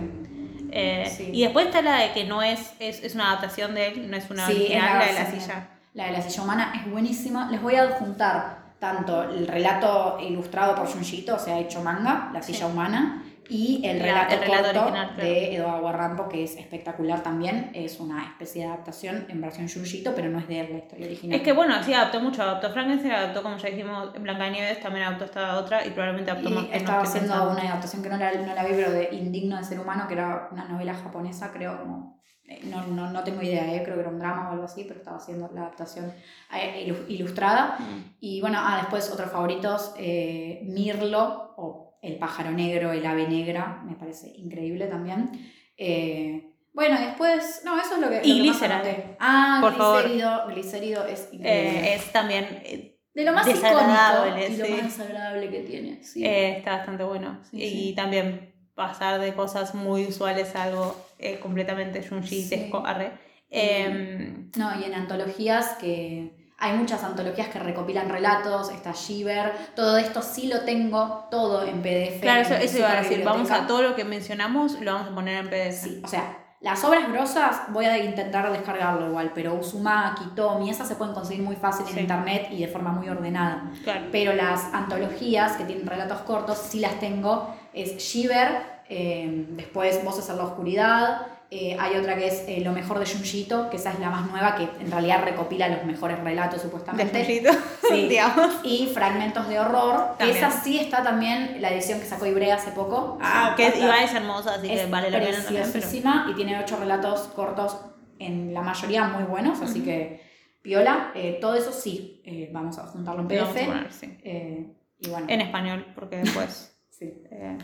eh. 0.71 1.31
Y 1.33 1.43
después 1.43 1.67
está 1.67 1.83
la 1.83 1.99
de 1.99 2.13
que 2.13 2.25
no 2.25 2.43
es, 2.43 2.75
es, 2.79 3.03
es 3.03 3.17
una 3.17 3.31
adaptación 3.31 3.75
de 3.75 3.89
él, 3.89 4.09
no 4.09 4.17
es 4.17 4.31
una 4.31 4.47
Sí, 4.47 4.53
es 4.53 4.59
original, 4.61 4.85
la 4.85 4.99
la 5.01 5.07
de 5.07 5.13
la 5.15 5.31
silla. 5.31 5.69
La 5.95 6.07
de 6.07 6.13
la 6.13 6.23
silla 6.23 6.43
humana 6.45 6.73
es 6.77 6.89
buenísima. 6.89 7.51
Les 7.51 7.61
voy 7.61 7.75
a 7.75 7.83
adjuntar 7.83 8.67
tanto 8.79 9.25
el 9.25 9.49
relato 9.49 10.19
ilustrado 10.21 10.77
por 10.77 10.87
Junjito, 10.87 11.35
o 11.35 11.39
sea, 11.39 11.59
hecho 11.59 11.83
manga, 11.83 12.31
La 12.33 12.43
silla 12.43 12.67
humana, 12.67 13.25
y 13.49 13.87
el 13.87 13.99
La- 13.99 14.05
relato, 14.05 14.35
el 14.35 14.41
relato 14.41 14.63
corto 14.65 14.81
original, 14.81 15.15
claro. 15.15 15.31
de 15.31 15.55
Eduardo 15.57 15.81
Guarrampo, 15.81 16.29
que 16.29 16.45
es 16.45 16.57
espectacular 16.57 17.23
también. 17.23 17.71
Es 17.75 18.01
una 18.01 18.25
especie 18.25 18.63
de 18.63 18.69
adaptación 18.69 19.27
en 19.29 19.41
versión 19.41 19.69
Junjito, 19.69 20.13
pero 20.15 20.29
no 20.29 20.39
es 20.39 20.49
de 20.49 20.61
él 20.61 20.69
la 20.73 20.79
historia 20.79 21.07
original. 21.07 21.37
Es 21.39 21.43
que 21.45 21.53
bueno, 21.53 21.83
sí, 21.83 21.93
adaptó 21.95 22.21
mucho, 22.21 22.43
adaptó 22.43 22.71
Frankenstein, 22.71 23.13
adaptó, 23.13 23.43
como 23.43 23.57
ya 23.57 23.69
dijimos, 23.71 24.13
Blancanieves, 24.21 24.81
también 24.81 25.07
adaptó 25.07 25.25
esta 25.27 25.59
otra 25.59 25.87
y 25.87 25.91
probablemente 25.91 26.31
adaptó 26.31 26.51
más 26.51 26.65
Y 26.65 26.67
que 26.67 26.73
no 26.73 26.77
estaba 26.79 27.03
haciendo 27.03 27.33
pensando. 27.33 27.53
una 27.53 27.63
adaptación 27.63 28.03
que 28.03 28.09
no 28.09 28.17
la, 28.17 28.33
no 28.33 28.55
la 28.55 28.65
vi, 28.65 28.73
pero 28.75 28.91
de 28.91 29.09
Indigno 29.13 29.57
de 29.57 29.65
Ser 29.65 29.81
Humano, 29.81 30.05
que 30.09 30.15
era 30.15 30.49
una 30.53 30.65
novela 30.69 30.95
japonesa, 30.95 31.53
creo, 31.53 31.79
como, 31.79 32.21
eh, 32.49 32.61
no, 32.65 32.85
no, 32.87 33.11
no 33.11 33.25
tengo 33.25 33.43
idea, 33.43 33.73
eh, 33.75 33.83
creo 33.83 33.95
que 33.97 34.01
era 34.03 34.11
un 34.11 34.19
drama 34.19 34.49
o 34.49 34.53
algo 34.53 34.65
así, 34.65 34.85
pero 34.87 34.99
estaba 35.01 35.17
haciendo 35.17 35.51
la 35.55 35.63
adaptación 35.63 36.13
eh, 36.55 36.87
ilu- 36.89 37.05
ilustrada. 37.09 37.77
Mm. 37.79 38.15
Y 38.21 38.41
bueno, 38.41 38.59
ah, 38.61 38.77
después 38.81 39.11
otros 39.13 39.31
favoritos, 39.31 39.95
eh, 39.99 40.61
Mirlo 40.65 41.55
o 41.57 41.86
El 42.03 42.19
pájaro 42.19 42.51
negro, 42.51 42.93
El 42.93 43.05
ave 43.07 43.27
negra, 43.29 43.83
me 43.85 43.95
parece 43.97 44.29
increíble 44.37 44.87
también. 44.87 45.31
Eh, 45.77 46.53
bueno, 46.73 47.01
después, 47.01 47.63
no, 47.65 47.81
eso 47.81 47.95
es 47.95 48.01
lo 48.01 48.11
que... 48.11 48.21
Y 48.23 48.49
anoté. 48.49 49.17
Ah, 49.19 49.59
Por 49.63 49.77
favor. 49.77 50.03
Glicérido, 50.03 50.47
Glicérido 50.49 51.07
es 51.07 51.29
increíble. 51.33 51.91
Eh, 51.91 51.95
es 51.95 52.13
también, 52.13 52.45
eh, 52.65 52.99
de 53.15 53.25
lo 53.25 53.33
más 53.33 53.49
icónico 53.49 53.71
y 53.73 54.57
lo 54.59 54.69
más 54.69 54.85
desagradable 54.85 55.49
que 55.49 55.61
tiene. 55.61 56.05
Sí. 56.05 56.23
eh, 56.25 56.59
está 56.59 56.77
bastante 56.77 57.03
bueno. 57.05 57.41
Sí, 57.51 57.63
y 57.63 57.71
sí. 57.89 57.95
también 57.95 58.53
pasar 58.75 59.19
de 59.21 59.33
cosas 59.33 59.75
muy 59.75 60.05
usuales 60.05 60.55
a 60.55 60.65
algo 60.65 60.95
eh, 61.19 61.39
completamente 61.39 62.07
junjitesco, 62.07 62.81
Sí. 62.81 62.85
arre. 62.87 63.13
Em, 63.49 64.51
No, 64.57 64.79
y 64.79 64.85
en 64.85 64.93
antologías 64.95 65.77
que 65.81 66.46
hay 66.59 66.73
muchas 66.77 67.05
antologías 67.05 67.49
que 67.49 67.59
recopilan 67.59 68.09
relatos, 68.09 68.71
está 68.71 68.93
Shiver, 68.93 69.53
todo 69.75 69.99
esto 69.99 70.23
sí 70.23 70.49
lo 70.49 70.61
tengo 70.63 71.27
todo 71.31 71.65
en 71.65 71.83
PDF. 71.83 72.21
claro, 72.23 72.41
eso, 72.43 72.55
en 72.55 72.63
eso 72.63 72.79
iba 72.79 72.93
a 72.93 73.03
decir, 73.03 73.23
vamos 73.25 73.51
a 73.51 73.67
todo 73.67 73.83
lo 73.83 73.95
que 73.95 74.05
mencionamos, 74.05 74.81
lo 74.81 74.95
vamos 74.95 75.09
a 75.11 75.15
poner 75.15 75.45
en 75.45 75.51
PDF. 75.51 75.83
Sí, 75.83 76.01
o 76.05 76.09
sea, 76.09 76.39
las 76.61 76.83
obras 76.85 77.13
grosas 77.13 77.61
voy 77.69 77.85
a 77.85 77.99
intentar 78.03 78.51
descargarlo 78.51 79.09
igual, 79.09 79.33
pero 79.35 79.55
Uzumaki, 79.55 80.25
Tomi, 80.35 80.71
esas 80.71 80.89
se 80.89 80.97
pueden 80.97 81.13
conseguir 81.15 81.45
muy 81.45 81.57
fácil 81.57 81.87
en 81.89 81.95
Sí. 81.95 82.01
internet 82.01 82.49
y 82.51 82.63
de 82.63 82.69
forma 82.69 82.91
muy 82.91 83.09
ordenada. 83.09 83.71
Claro. 83.85 84.07
Pero 84.11 84.33
las 84.33 84.65
antologías 84.73 85.53
que 85.59 85.65
tienen 85.65 85.87
relatos 85.87 86.21
cortos, 86.21 86.57
sí 86.59 86.81
las 86.81 86.99
tengo. 86.99 87.55
Es 87.75 87.99
Shiver, 87.99 88.63
eh, 88.89 89.45
después 89.51 90.03
Voces 90.03 90.29
en 90.31 90.39
la 90.39 90.45
Oscuridad. 90.45 91.27
Eh, 91.51 91.77
hay 91.79 91.97
otra 91.97 92.17
que 92.17 92.27
es 92.27 92.45
eh, 92.49 92.61
Lo 92.65 92.73
mejor 92.73 92.99
de 92.99 93.07
Junjito, 93.07 93.71
que 93.71 93.77
esa 93.77 93.93
es 93.93 93.99
la 94.01 94.11
más 94.11 94.31
nueva, 94.31 94.57
que 94.57 94.65
en 94.83 94.91
realidad 94.91 95.23
recopila 95.25 95.69
los 95.69 95.85
mejores 95.85 96.19
relatos 96.21 96.57
De 96.61 96.63
supuestamente. 96.69 97.19
Junjito, 97.25 97.51
Sí. 97.89 98.09
digamos. 98.09 98.49
Y 98.65 98.87
Fragmentos 98.93 99.49
de 99.49 99.59
Horror. 99.61 100.17
También. 100.19 100.37
Esa 100.37 100.51
sí 100.51 100.79
está 100.79 101.03
también, 101.03 101.61
la 101.61 101.71
edición 101.73 102.01
que 102.01 102.07
sacó 102.07 102.27
Ibrea 102.27 102.57
hace 102.57 102.73
poco. 102.73 103.19
Ah, 103.23 103.55
que 103.57 103.67
Está- 103.69 103.79
igual 103.79 104.03
es 104.05 104.15
hermosa, 104.15 104.55
así 104.55 104.67
que 104.69 104.83
es 104.83 104.91
vale 104.91 105.11
la 105.11 105.19
pena 105.21 105.37
también. 105.37 105.63
Pero... 105.63 105.73
preciosísima 105.73 106.27
y 106.31 106.35
tiene 106.35 106.59
ocho 106.61 106.77
relatos 106.79 107.21
cortos, 107.35 107.77
en 108.19 108.53
la 108.55 108.63
mayoría 108.63 109.05
muy 109.05 109.25
buenos, 109.25 109.61
así 109.61 109.83
que 109.83 110.23
piola. 110.63 111.13
Eh, 111.15 111.39
todo 111.41 111.55
eso 111.55 111.71
sí, 111.71 112.23
eh, 112.25 112.51
vamos 112.53 112.79
a 112.79 112.87
juntarlo 112.87 113.23
en 113.23 113.29
Lo 113.29 113.35
vamos 113.45 113.51
a 113.57 113.59
PDF. 113.61 113.67
poner, 113.69 113.93
sí. 113.93 114.19
eh, 114.25 114.73
y 114.99 115.09
bueno, 115.11 115.27
En 115.29 115.41
español, 115.43 115.87
porque 115.95 116.17
después. 116.17 116.77
sí. 116.91 117.13
eh, 117.31 117.59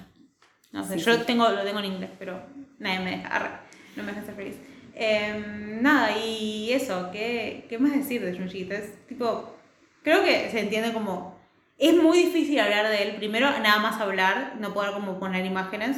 no 0.72 0.84
sé, 0.84 0.98
Sí, 0.98 1.04
yo. 1.04 1.22
Tengo, 1.22 1.48
lo 1.48 1.62
tengo 1.64 1.78
en 1.80 1.86
inglés, 1.86 2.10
pero 2.18 2.40
nadie 2.78 3.00
me 3.00 3.10
deja, 3.16 3.60
no 3.96 4.02
me 4.02 4.12
deja 4.12 4.24
ser 4.26 4.34
feliz. 4.34 4.56
Eh, 4.94 5.78
nada, 5.80 6.16
y 6.18 6.72
eso, 6.72 7.10
¿qué, 7.12 7.66
¿qué 7.68 7.78
más 7.78 7.92
decir 7.92 8.24
de 8.24 8.36
Junjito? 8.36 8.74
Es 8.74 9.06
tipo, 9.06 9.54
creo 10.02 10.22
que 10.22 10.50
se 10.50 10.60
entiende 10.60 10.92
como. 10.92 11.40
Es 11.78 11.94
muy 11.94 12.18
difícil 12.18 12.60
hablar 12.60 12.88
de 12.88 13.02
él. 13.02 13.16
Primero, 13.16 13.48
nada 13.60 13.78
más 13.80 14.00
hablar, 14.00 14.54
no 14.60 14.72
poder 14.74 14.92
como 14.92 15.18
poner 15.18 15.44
imágenes. 15.44 15.96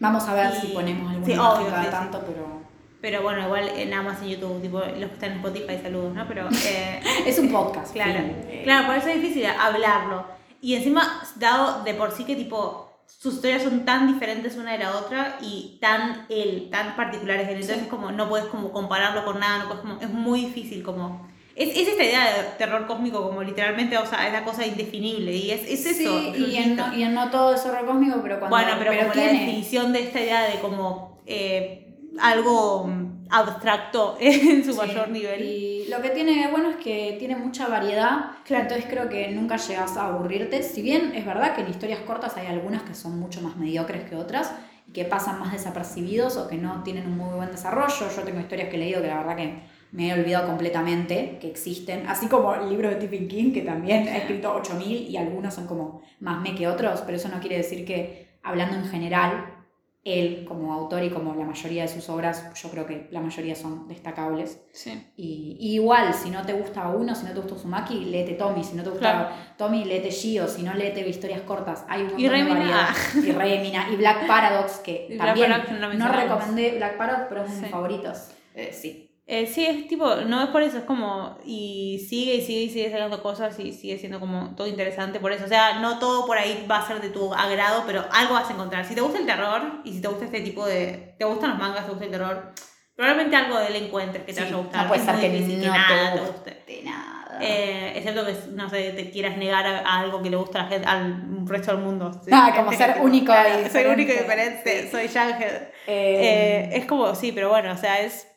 Vamos 0.00 0.24
a 0.28 0.34
ver 0.34 0.52
Y- 0.56 0.60
si 0.60 0.66
ponemos 0.68 1.10
alguna 1.12 1.26
sí, 1.26 1.32
imagen 1.32 1.66
cada 1.66 1.80
sí, 1.80 1.84
sí. 1.86 1.90
tanto, 1.92 2.24
pero 2.26 2.62
Pero 3.00 3.22
bueno, 3.22 3.42
igual 3.44 3.68
eh, 3.76 3.86
nada 3.86 4.02
más 4.02 4.22
en 4.22 4.28
YouTube, 4.30 4.62
tipo, 4.62 4.78
los 4.80 4.88
que 5.10 5.14
están 5.14 5.32
en 5.32 5.36
Spotify, 5.38 5.78
saludos, 5.82 6.14
¿no? 6.14 6.26
Pero. 6.26 6.48
Eh, 6.66 7.00
es 7.26 7.38
un 7.38 7.50
podcast. 7.52 7.92
Claro. 7.92 8.18
Eh, 8.48 8.62
claro, 8.64 8.86
por 8.86 8.96
eso 8.96 9.08
es 9.08 9.20
difícil 9.20 9.44
hablarlo. 9.46 10.26
Y 10.60 10.74
encima, 10.74 11.22
dado 11.36 11.84
de 11.84 11.92
por 11.94 12.10
sí 12.10 12.24
que 12.24 12.34
tipo, 12.34 12.83
sus 13.06 13.34
historias 13.34 13.62
son 13.62 13.84
tan 13.84 14.06
diferentes 14.12 14.56
una 14.56 14.72
de 14.72 14.78
la 14.78 14.96
otra 14.98 15.38
y 15.40 15.78
tan 15.80 16.26
él, 16.28 16.68
tan 16.70 16.94
particulares. 16.96 17.48
Entonces 17.48 17.76
Sí. 17.76 17.82
es 17.84 17.88
como, 17.88 18.12
no 18.12 18.28
puedes 18.28 18.46
como 18.46 18.70
compararlo 18.72 19.24
con 19.24 19.40
nada, 19.40 19.58
no 19.60 19.64
puedes 19.66 19.80
como, 19.80 20.00
es 20.00 20.10
muy 20.10 20.46
difícil 20.46 20.82
como... 20.82 21.26
Es, 21.56 21.68
es 21.76 21.86
esta 21.88 22.02
idea 22.02 22.24
de 22.36 22.42
terror 22.58 22.86
cósmico 22.86 23.22
como 23.22 23.40
literalmente, 23.42 23.96
o 23.96 24.04
sea, 24.04 24.26
es 24.26 24.32
la 24.32 24.44
cosa 24.44 24.66
indefinible 24.66 25.32
y 25.32 25.52
es, 25.52 25.62
es 25.70 25.96
sí, 25.96 26.04
eso. 26.04 26.36
y 26.36 26.56
en, 26.56 26.74
no, 26.74 26.92
y 26.92 27.02
en 27.04 27.14
no 27.14 27.30
todo 27.30 27.54
es 27.54 27.64
horror 27.64 27.86
cósmico, 27.86 28.18
pero 28.22 28.40
cuando. 28.40 28.56
bueno, 28.56 28.72
pero, 28.78 28.90
como 28.90 29.14
la 29.14 29.32
definición 29.32 29.92
de 29.92 30.00
esta 30.02 30.20
idea 30.20 30.42
de 30.50 30.58
como 30.58 31.22
eh, 31.26 31.94
algo 32.18 32.88
mm, 32.88 33.13
abstracto 33.38 34.16
en 34.20 34.64
su 34.64 34.72
Sí, 34.72 34.78
mayor 34.78 35.08
nivel. 35.08 35.42
Y 35.42 35.86
lo 35.88 36.00
que 36.00 36.10
tiene 36.10 36.48
bueno 36.50 36.70
es 36.70 36.76
que 36.76 37.16
tiene 37.18 37.36
mucha 37.36 37.68
variedad, 37.68 38.32
entonces 38.48 38.86
creo 38.88 39.08
que 39.08 39.30
nunca 39.30 39.56
llegas 39.56 39.96
a 39.96 40.06
aburrirte. 40.06 40.62
Si 40.62 40.82
bien 40.82 41.12
es 41.14 41.26
verdad 41.26 41.54
que 41.54 41.62
en 41.62 41.70
historias 41.70 42.00
cortas 42.00 42.36
hay 42.36 42.46
algunas 42.46 42.82
que 42.82 42.94
son 42.94 43.18
mucho 43.18 43.40
más 43.40 43.56
mediocres 43.56 44.08
que 44.08 44.16
otras 44.16 44.52
y 44.86 44.92
que 44.92 45.04
pasan 45.04 45.40
más 45.40 45.52
desapercibidos 45.52 46.36
o 46.36 46.48
que 46.48 46.56
no 46.56 46.82
tienen 46.82 47.06
un 47.06 47.16
muy 47.16 47.34
buen 47.34 47.50
desarrollo. 47.50 48.08
Yo 48.14 48.22
tengo 48.22 48.40
historias 48.40 48.68
que 48.68 48.76
he 48.76 48.78
leído 48.78 49.02
que 49.02 49.08
la 49.08 49.18
verdad 49.18 49.36
que 49.36 49.74
me 49.94 50.08
he 50.08 50.12
olvidado 50.12 50.48
completamente 50.48 51.38
que 51.40 51.48
existen, 51.48 52.08
así 52.08 52.26
como 52.26 52.52
el 52.54 52.68
libro 52.68 52.88
de 52.88 52.96
Stephen 52.96 53.28
King, 53.28 53.52
que 53.52 53.62
también 53.62 54.08
ha 54.08 54.16
escrito 54.16 54.52
8000 54.52 55.08
y 55.08 55.16
algunos 55.16 55.54
son 55.54 55.68
como 55.68 56.02
más 56.18 56.42
me 56.42 56.56
que 56.56 56.66
otros, 56.66 57.02
pero 57.02 57.16
eso 57.16 57.28
no 57.28 57.38
quiere 57.38 57.58
decir 57.58 57.84
que, 57.84 58.38
hablando 58.42 58.76
en 58.76 58.86
general, 58.86 59.63
él 60.04 60.44
como 60.46 60.72
autor 60.74 61.02
y 61.02 61.08
como 61.10 61.34
la 61.34 61.46
mayoría 61.46 61.82
de 61.82 61.88
sus 61.88 62.08
obras, 62.10 62.52
yo 62.60 62.70
creo 62.70 62.86
que 62.86 63.08
la 63.10 63.20
mayoría 63.20 63.54
son 63.54 63.88
destacables. 63.88 64.60
Sí. 64.72 65.02
Y, 65.16 65.56
y 65.58 65.74
igual, 65.76 66.12
si 66.12 66.30
no 66.30 66.44
te 66.44 66.52
gusta 66.52 66.88
uno, 66.88 67.14
si 67.14 67.24
no 67.24 67.30
te 67.32 67.38
gusta 67.40 67.54
Uzumaki, 67.54 68.04
léete 68.04 68.34
Tommy. 68.34 68.62
Si 68.62 68.76
no 68.76 68.82
te 68.82 68.90
gusta 68.90 69.12
Claro. 69.12 69.28
Tommy, 69.56 69.84
léete 69.84 70.10
Shio. 70.10 70.46
Si 70.46 70.62
no, 70.62 70.74
léete 70.74 71.08
historias 71.08 71.40
cortas. 71.42 71.84
Hay 71.88 72.02
un 72.02 72.06
montón 72.08 72.20
Y 72.20 72.24
de 72.24 72.30
Remina. 72.30 72.54
variedad. 72.54 72.88
Y 73.14 73.32
Remina. 73.32 73.86
Y 73.90 73.96
Black 73.96 74.26
Paradox, 74.26 74.78
que 74.78 75.06
Y 75.10 75.14
Black 75.14 75.26
también 75.26 75.50
Paradox 75.50 75.72
no 75.98 76.06
no 76.06 76.12
recomendé 76.12 76.72
Black 76.76 76.96
Paradox, 76.98 77.26
pero 77.28 77.40
es 77.42 77.46
uno 77.48 77.56
de 77.56 77.62
mis 77.62 77.70
favoritos. 77.70 78.28
Eh, 78.54 78.70
sí. 78.72 79.03
Eh, 79.26 79.46
sí, 79.46 79.64
es 79.64 79.88
tipo, 79.88 80.16
no 80.16 80.42
es 80.42 80.48
por 80.50 80.62
eso, 80.62 80.76
es 80.76 80.84
como, 80.84 81.38
y 81.46 82.04
sigue 82.10 82.34
y 82.34 82.40
sigue 82.42 82.60
y 82.64 82.68
sigue 82.70 82.90
sacando 82.90 83.22
cosas 83.22 83.58
y 83.58 83.72
sigue 83.72 83.96
siendo 83.98 84.20
como 84.20 84.54
todo 84.54 84.66
interesante 84.66 85.18
por 85.18 85.32
eso. 85.32 85.46
O 85.46 85.48
sea, 85.48 85.78
no 85.80 85.98
todo 85.98 86.26
por 86.26 86.36
ahí 86.36 86.66
va 86.70 86.78
a 86.80 86.86
ser 86.86 87.00
de 87.00 87.08
tu 87.08 87.32
agrado, 87.32 87.84
pero 87.86 88.04
algo 88.12 88.34
vas 88.34 88.50
a 88.50 88.52
encontrar. 88.52 88.84
Si 88.84 88.94
te 88.94 89.00
gusta 89.00 89.18
el 89.18 89.24
terror 89.26 89.80
y 89.84 89.92
si 89.94 90.02
te 90.02 90.08
gusta 90.08 90.26
este 90.26 90.40
tipo 90.42 90.66
de. 90.66 91.14
¿Te 91.18 91.24
gustan 91.24 91.50
los 91.50 91.58
mangas? 91.58 91.84
¿Te 91.86 91.90
gusta 91.90 92.04
el 92.04 92.10
terror? 92.10 92.52
Probablemente 92.94 93.34
algo 93.34 93.58
de 93.58 93.66
él 93.68 93.76
encuentres 93.76 94.24
que 94.24 94.32
te 94.34 94.40
Sí, 94.40 94.44
vaya 94.44 94.54
a 94.56 94.58
gustar. 94.58 94.82
no 94.82 94.88
puede 94.88 95.04
ser 95.04 95.16
que 95.20 95.28
difícil 95.30 95.66
no 95.66 95.72
nada 95.72 96.12
te 96.12 96.18
te 96.20 96.26
guste. 96.26 96.82
nada. 96.84 97.38
Eh, 97.40 97.92
excepto 97.96 98.24
que, 98.26 98.34
no 98.52 98.68
sé, 98.70 98.90
te 98.92 99.10
quieras 99.10 99.36
negar 99.38 99.66
a, 99.66 99.78
a 99.80 100.00
algo 100.00 100.22
que 100.22 100.30
le 100.30 100.36
gusta 100.36 100.60
a 100.60 100.62
la 100.64 100.68
gente, 100.68 100.86
al 100.86 101.46
resto 101.46 101.72
del 101.72 101.80
mundo. 101.80 102.20
Ah, 102.30 102.52
como 102.54 102.70
que 102.70 102.76
ser 102.76 102.96
único 103.00 103.32
Soy 103.72 103.86
único 103.86 104.12
y 104.12 104.16
diferente. 104.18 104.88
soy 104.90 105.08
Shanhead. 105.08 105.62
Eh, 105.86 106.68
Eh, 106.68 106.70
es 106.74 106.84
como, 106.86 107.12
sí, 107.14 107.32
pero 107.32 107.48
bueno, 107.48 107.72
o 107.72 107.76
sea, 107.78 108.00
es. 108.02 108.28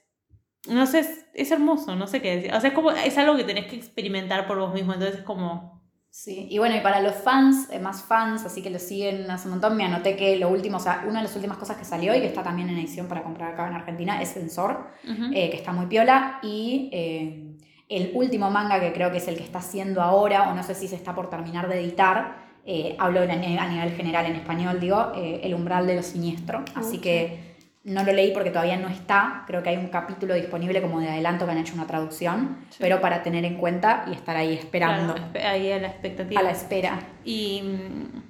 No 0.68 0.86
sé, 0.86 1.00
es, 1.00 1.26
es 1.34 1.52
hermoso, 1.52 1.96
no 1.96 2.08
sé 2.08 2.22
qué 2.22 2.36
decir. 2.36 2.54
O 2.54 2.60
sea, 2.60 2.70
es 2.70 2.76
como, 2.76 2.92
es 2.92 3.18
algo 3.18 3.36
que 3.36 3.44
tenés 3.44 3.68
que 3.68 3.76
experimentar 3.76 4.48
por 4.48 4.60
vos 4.60 4.74
mismo, 4.74 4.94
entonces 4.94 5.20
es 5.20 5.24
como. 5.24 5.78
Sí, 6.10 6.48
y 6.50 6.58
bueno, 6.58 6.76
y 6.76 6.80
para 6.80 7.00
los 7.00 7.14
fans, 7.14 7.70
eh, 7.72 7.80
más 7.80 8.02
fans, 8.02 8.44
así 8.44 8.64
que 8.64 8.72
lo 8.72 8.80
siguen 8.80 9.30
hace 9.30 9.48
un 9.48 9.52
montón, 9.52 9.78
me 9.78 9.84
anoté 9.84 10.16
que 10.16 10.36
lo 10.38 10.50
último, 10.50 10.78
o 10.78 10.80
sea, 10.80 11.04
una 11.08 11.20
de 11.20 11.26
las 11.26 11.36
últimas 11.36 11.58
cosas 11.58 11.78
que 11.78 11.86
salió 11.86 12.16
y 12.16 12.22
que 12.22 12.26
está 12.26 12.42
también 12.42 12.70
en 12.70 12.78
edición 12.80 13.08
para 13.08 13.22
comprar 13.22 13.54
acá 13.54 13.68
en 13.68 13.76
Argentina 13.76 14.20
es 14.20 14.30
Sensor, 14.30 14.88
eh, 15.04 15.52
que 15.52 15.58
está 15.58 15.74
muy 15.74 15.86
piola, 15.86 16.40
y 16.42 16.90
eh, 16.92 17.56
el 17.88 18.12
último 18.16 18.50
manga 18.50 18.80
que 18.80 18.94
creo 18.94 19.12
que 19.12 19.18
es 19.18 19.28
el 19.28 19.38
que 19.38 19.44
está 19.44 19.60
haciendo 19.60 20.02
ahora, 20.02 20.50
o 20.50 20.56
no 20.56 20.64
sé 20.64 20.74
si 20.74 20.88
se 20.88 20.96
está 20.96 21.14
por 21.14 21.30
terminar 21.30 21.70
de 21.70 21.82
editar, 21.82 22.48
eh, 22.66 22.96
hablo 22.98 23.22
a 23.22 23.26
nivel 23.28 23.92
general 23.92 24.26
en 24.26 24.38
español, 24.38 24.80
digo, 24.80 25.12
El 25.14 25.54
umbral 25.54 25.86
de 25.86 25.98
lo 25.98 26.04
siniestro, 26.04 26.66
así 26.74 26.98
que 26.98 27.47
no 27.88 28.04
lo 28.04 28.12
leí 28.14 28.32
porque 28.32 28.50
todavía 28.52 28.78
no 28.78 28.88
está, 28.90 29.44
creo 29.48 29.64
que 29.64 29.70
hay 29.70 29.78
un 29.78 29.88
capítulo 29.88 30.34
disponible 30.36 30.82
como 30.82 31.00
de 31.00 31.10
adelanto 31.10 31.46
que 31.46 31.52
han 31.54 31.58
hecho 31.58 31.74
una 31.74 31.88
traducción, 31.88 32.58
Sí. 32.70 32.78
pero 32.80 33.00
para 33.02 33.24
tener 33.24 33.46
en 33.46 33.56
cuenta 33.58 34.06
y 34.08 34.14
estar 34.14 34.36
ahí 34.36 34.54
esperando, 34.54 35.14
Claro, 35.16 35.50
ahí 35.50 35.72
a 35.72 35.80
la 35.80 35.88
expectativa. 35.88 36.40
a 36.42 36.44
la 36.44 36.52
espera. 36.52 37.00
Y. 37.24 37.62
mm, 37.64 38.24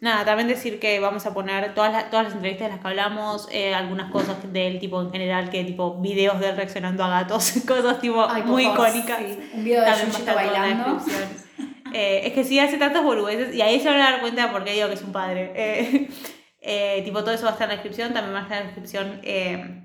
nada, 0.00 0.24
también 0.24 0.48
decir 0.48 0.78
que 0.80 0.98
vamos 1.00 1.26
a 1.26 1.34
poner 1.34 1.74
todas 1.74 1.92
las, 1.92 2.10
todas 2.10 2.24
las 2.26 2.34
entrevistas 2.34 2.66
de 2.68 2.72
las 2.74 2.80
que 2.80 2.88
hablamos, 2.88 3.48
eh, 3.52 3.74
algunas 3.74 4.10
cosas 4.10 4.36
del 4.52 4.78
tipo 4.78 5.00
en 5.02 5.10
general, 5.12 5.50
que 5.50 5.64
tipo 5.64 6.00
videos 6.00 6.38
de 6.40 6.48
él 6.50 6.56
reaccionando 6.56 7.04
a 7.04 7.08
gatos, 7.08 7.52
cosas 7.66 8.00
tipo 8.00 8.24
Ay, 8.28 8.42
muy 8.44 8.64
favor, 8.64 8.88
icónicas. 8.88 9.18
sí. 9.18 9.50
Un 9.54 9.64
video 9.64 9.80
de 9.80 9.86
También 9.86 10.08
va 10.08 10.14
a 10.14 10.18
Yuyito 10.18 10.18
estar 10.30 10.34
todo 10.34 10.44
en 10.44 10.52
la 10.52 10.60
bailando. 10.60 11.04
Eh, 11.94 12.22
es 12.26 12.32
que 12.32 12.42
sí 12.44 12.58
hace 12.58 12.78
tantas 12.78 13.02
boludeces 13.04 13.54
y 13.54 13.60
ahí 13.60 13.78
se 13.78 13.88
van 13.90 14.00
a 14.00 14.10
dar 14.12 14.20
cuenta 14.20 14.46
de 14.46 14.52
por 14.52 14.64
qué 14.64 14.72
digo 14.72 14.88
que 14.88 14.94
es 14.94 15.02
un 15.02 15.12
padre. 15.12 15.52
Eh, 15.54 16.08
eh, 16.62 17.02
tipo, 17.04 17.20
todo 17.20 17.32
eso 17.34 17.44
va 17.44 17.50
a 17.50 17.52
estar 17.52 17.64
en 17.66 17.76
la 17.76 17.82
descripción. 17.82 18.14
También 18.14 18.34
va 18.34 18.40
a 18.40 18.42
estar 18.42 18.58
en 18.58 18.64
la 18.68 18.72
descripción 18.72 19.20
eh, 19.24 19.78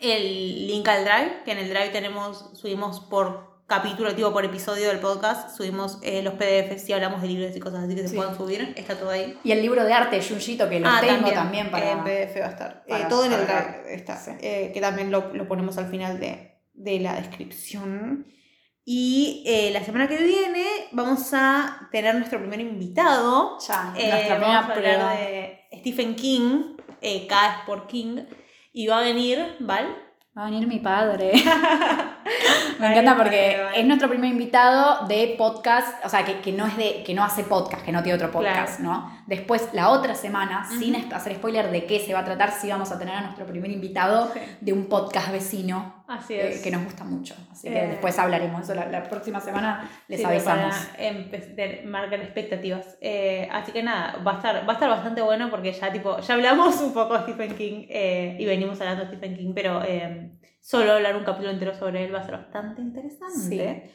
el 0.00 0.66
link 0.66 0.88
al 0.88 1.04
Drive, 1.04 1.42
que 1.44 1.52
en 1.52 1.58
el 1.58 1.68
Drive 1.68 1.90
tenemos, 1.90 2.50
subimos 2.58 3.00
por 3.00 3.50
capítulo, 3.66 4.12
tipo 4.16 4.32
por 4.32 4.44
episodio 4.44 4.88
del 4.88 4.98
podcast, 4.98 5.56
subimos 5.56 5.98
eh, 6.02 6.22
los 6.22 6.34
PDFs 6.34 6.82
si 6.82 6.92
hablamos 6.92 7.22
de 7.22 7.28
libros 7.28 7.54
y 7.54 7.60
cosas 7.60 7.84
así 7.84 7.94
que 7.94 8.02
se 8.02 8.08
Sí. 8.08 8.16
puedan 8.16 8.36
subir. 8.36 8.72
Está 8.76 8.96
todo 8.98 9.10
ahí. 9.10 9.38
Y 9.44 9.52
el 9.52 9.62
libro 9.62 9.84
de 9.84 9.92
arte 9.92 10.20
Junjito, 10.26 10.68
que 10.68 10.80
lo 10.80 10.88
Ah, 10.88 11.00
tengo 11.00 11.30
también, 11.30 11.70
para. 11.70 11.92
En 11.92 12.02
PDF 12.02 12.40
va 12.40 12.46
a 12.46 12.50
estar. 12.50 12.82
Eh, 12.86 12.90
para 12.90 13.08
todo 13.08 13.26
en 13.26 13.32
el. 13.32 13.46
Drive 13.46 13.94
está. 13.94 14.16
Sí. 14.16 14.32
eh, 14.40 14.70
que 14.74 14.80
también 14.80 15.10
lo, 15.12 15.32
lo 15.34 15.46
ponemos 15.46 15.78
al 15.78 15.88
final 15.88 16.18
de, 16.18 16.58
de 16.72 16.98
la 16.98 17.14
descripción. 17.14 18.26
Y 18.84 19.44
eh, 19.46 19.70
la 19.72 19.84
semana 19.84 20.08
que 20.08 20.16
viene 20.16 20.64
vamos 20.92 21.28
a 21.32 21.88
tener 21.92 22.14
nuestro 22.16 22.40
primer 22.40 22.58
invitado. 22.60 23.58
Ya, 23.68 23.94
Eh, 23.96 24.08
nuestra 24.10 24.36
primera 24.38 24.74
prueba. 24.74 25.12
de 25.14 25.59
Stephen 25.72 26.14
King, 26.14 26.76
eh, 27.00 27.26
K 27.26 27.46
es 27.46 27.64
por 27.66 27.86
King. 27.86 28.24
Y 28.72 28.86
va 28.86 28.98
a 28.98 29.02
venir, 29.02 29.56
¿Val? 29.60 29.86
Va 30.36 30.42
a 30.42 30.50
venir 30.50 30.66
mi 30.68 30.78
padre. 30.78 31.32
Me 32.78 32.86
Vale, 32.86 32.92
encanta 32.92 33.14
vale, 33.14 33.22
porque 33.24 33.62
vale. 33.62 33.80
es 33.80 33.86
nuestro 33.86 34.08
primer 34.08 34.30
invitado 34.30 35.06
de 35.06 35.34
podcast, 35.36 36.04
o 36.04 36.08
sea, 36.08 36.24
que, 36.24 36.40
que 36.40 36.52
no 36.52 36.66
es 36.66 36.76
de, 36.76 37.02
que 37.04 37.12
no 37.14 37.24
hace 37.24 37.44
podcast, 37.44 37.84
que 37.84 37.92
no 37.92 38.02
tiene 38.02 38.16
otro 38.16 38.30
podcast, 38.30 38.80
¿no? 38.80 39.19
Después, 39.30 39.68
la 39.72 39.90
otra 39.90 40.16
semana, 40.16 40.68
sin 40.78 40.96
Ujú. 40.96 41.14
hacer 41.14 41.36
spoiler 41.36 41.70
de 41.70 41.86
qué 41.86 42.00
se 42.00 42.12
va 42.12 42.18
a 42.18 42.24
tratar, 42.24 42.50
sí 42.50 42.68
vamos 42.68 42.90
a 42.90 42.98
tener 42.98 43.14
a 43.14 43.20
nuestro 43.22 43.46
primer 43.46 43.70
invitado 43.70 44.28
Sí. 44.34 44.40
de 44.60 44.72
un 44.72 44.86
podcast 44.88 45.30
vecino 45.30 46.02
Así 46.08 46.34
eh, 46.34 46.60
que 46.64 46.72
nos 46.72 46.82
gusta 46.82 47.04
mucho. 47.04 47.36
Así 47.52 47.68
que 47.68 47.78
Eh. 47.84 47.86
después 47.90 48.18
hablaremos, 48.18 48.60
eso 48.62 48.74
la, 48.74 48.86
la 48.86 49.04
próxima 49.04 49.38
semana 49.40 49.88
les 50.08 50.18
Sí, 50.18 50.26
avisamos. 50.26 50.74
Para 50.74 50.98
empe- 51.10 51.54
de- 51.54 51.82
marcar 51.86 52.18
expectativas. 52.20 52.98
Eh, 53.00 53.48
así 53.52 53.70
que 53.70 53.84
nada, 53.84 54.16
va 54.26 54.32
a, 54.32 54.36
estar, 54.38 54.56
va 54.68 54.72
a 54.72 54.74
estar 54.74 54.90
bastante 54.90 55.22
bueno 55.22 55.48
porque 55.48 55.72
ya 55.72 55.92
tipo, 55.92 56.18
ya 56.18 56.34
hablamos 56.34 56.80
un 56.80 56.92
poco 56.92 57.14
de 57.16 57.22
Stephen 57.32 57.54
King 57.54 57.86
y 58.36 58.44
venimos 58.44 58.80
hablando 58.80 59.04
de 59.04 59.10
Stephen 59.16 59.36
King, 59.36 59.52
pero 59.54 59.84
eh, 59.84 60.32
solo 60.60 60.92
hablar 60.94 61.14
un 61.16 61.22
capítulo 61.22 61.52
entero 61.52 61.72
sobre 61.72 62.04
él 62.04 62.12
va 62.12 62.18
a 62.18 62.24
ser 62.24 62.32
bastante 62.36 62.82
interesante. 62.82 63.92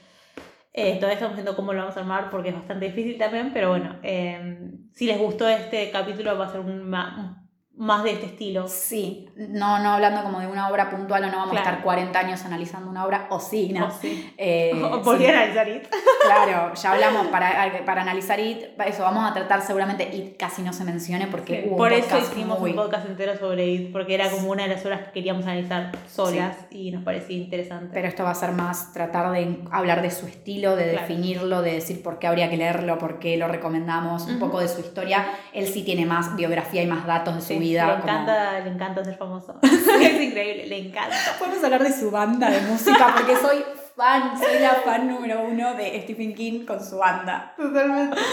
Eh, 0.77 0.95
todavía 0.97 1.13
estamos 1.15 1.35
viendo 1.35 1.55
cómo 1.55 1.71
lo 1.73 1.79
vamos 1.79 1.95
a 1.97 2.01
armar 2.01 2.29
porque 2.29 2.49
es 2.49 2.55
bastante 2.55 2.87
difícil 2.87 3.17
también, 3.17 3.53
pero 3.53 3.69
bueno, 3.69 3.99
eh, 4.03 4.71
si 4.93 5.05
les 5.05 5.17
gustó 5.17 5.47
este 5.47 5.89
capítulo 5.91 6.37
va 6.37 6.45
a 6.47 6.51
ser 6.51 6.59
un 6.61 6.69
un- 6.93 7.44
más 7.77 8.03
de 8.03 8.11
este 8.11 8.27
estilo. 8.27 8.67
Sí, 8.67 9.27
no, 9.35 9.79
no 9.79 9.91
hablando 9.91 10.23
como 10.23 10.39
de 10.39 10.47
una 10.47 10.69
obra 10.69 10.89
puntual 10.89 11.23
o 11.23 11.27
no 11.27 11.33
vamos 11.37 11.51
Claro. 11.51 11.67
a 11.67 11.69
estar 11.71 11.83
40 11.83 12.19
años 12.19 12.45
analizando 12.45 12.89
una 12.89 13.05
obra, 13.05 13.27
o 13.29 13.39
sí, 13.39 13.73
¿no? 13.73 13.87
O 13.87 13.91
sí. 13.91 14.33
Eh, 14.37 14.71
sí. 15.17 15.25
analizar 15.25 15.67
it. 15.69 15.83
Claro, 16.25 16.73
ya 16.73 16.91
hablamos 16.93 17.27
para, 17.27 17.85
para 17.85 18.01
analizar 18.01 18.39
IT, 18.39 18.79
eso 18.87 19.03
vamos 19.03 19.29
a 19.29 19.33
tratar 19.33 19.61
seguramente 19.61 20.09
IT 20.11 20.37
casi 20.37 20.63
no 20.63 20.73
se 20.73 20.83
mencione 20.83 21.27
porque 21.27 21.61
Sí, 21.61 21.67
hubo 21.69 21.77
Por 21.77 21.91
un 21.91 21.99
eso 21.99 22.17
hicimos 22.17 22.59
muy- 22.59 22.71
un 22.71 22.77
podcast 22.77 23.05
entero 23.07 23.37
sobre 23.37 23.67
IT, 23.67 23.91
porque 23.91 24.15
era 24.15 24.29
como 24.31 24.49
una 24.51 24.63
de 24.63 24.69
las 24.69 24.83
obras 24.85 25.01
que 25.01 25.11
queríamos 25.11 25.45
analizar 25.45 25.91
solas 26.11 26.57
y 26.71 26.89
nos 26.91 27.03
parecía 27.03 27.37
interesante. 27.37 27.89
Pero 27.93 28.07
esto 28.07 28.23
va 28.23 28.31
a 28.31 28.35
ser 28.35 28.53
más 28.53 28.91
tratar 28.91 29.31
de 29.33 29.59
hablar 29.69 30.01
de 30.01 30.09
su 30.09 30.25
estilo, 30.25 30.75
de 30.75 30.85
Claro. 30.91 31.01
definirlo, 31.01 31.61
de 31.61 31.73
decir 31.73 32.01
por 32.01 32.17
qué 32.17 32.25
habría 32.27 32.49
que 32.49 32.57
leerlo, 32.57 32.97
por 32.97 33.19
qué 33.19 33.37
lo 33.37 33.47
recomendamos, 33.47 34.23
un 34.25 34.39
poco 34.39 34.59
de 34.61 34.67
su 34.67 34.79
historia. 34.81 35.27
Él 35.53 35.67
sí 35.67 35.83
tiene 35.83 36.05
más 36.07 36.35
biografía 36.35 36.81
y 36.81 36.87
más 36.87 37.05
datos 37.05 37.35
de 37.35 37.41
su 37.41 37.47
Sí, 37.49 37.59
vida. 37.65 37.85
Le 37.85 37.91
como- 38.01 38.03
encanta, 38.03 38.59
le 38.59 38.69
encanta 38.69 39.03
ser 39.03 39.17
famoso. 39.17 39.59
es 39.61 40.21
increíble, 40.21 40.67
le 40.67 40.77
encanta. 40.77 41.15
Podemos 41.39 41.63
hablar 41.63 41.83
de 41.83 41.91
su 41.93 42.11
banda 42.11 42.49
de 42.49 42.61
música 42.61 43.13
porque 43.15 43.35
soy 43.35 43.63
fan, 43.95 44.37
soy 44.37 44.59
la 44.59 44.75
fan 44.83 45.07
número 45.07 45.43
uno 45.43 45.73
de 45.75 46.01
Stephen 46.03 46.33
King 46.35 46.65
con 46.65 46.83
su 46.83 46.97
banda. 46.97 47.53
Totalmente. 47.57 48.17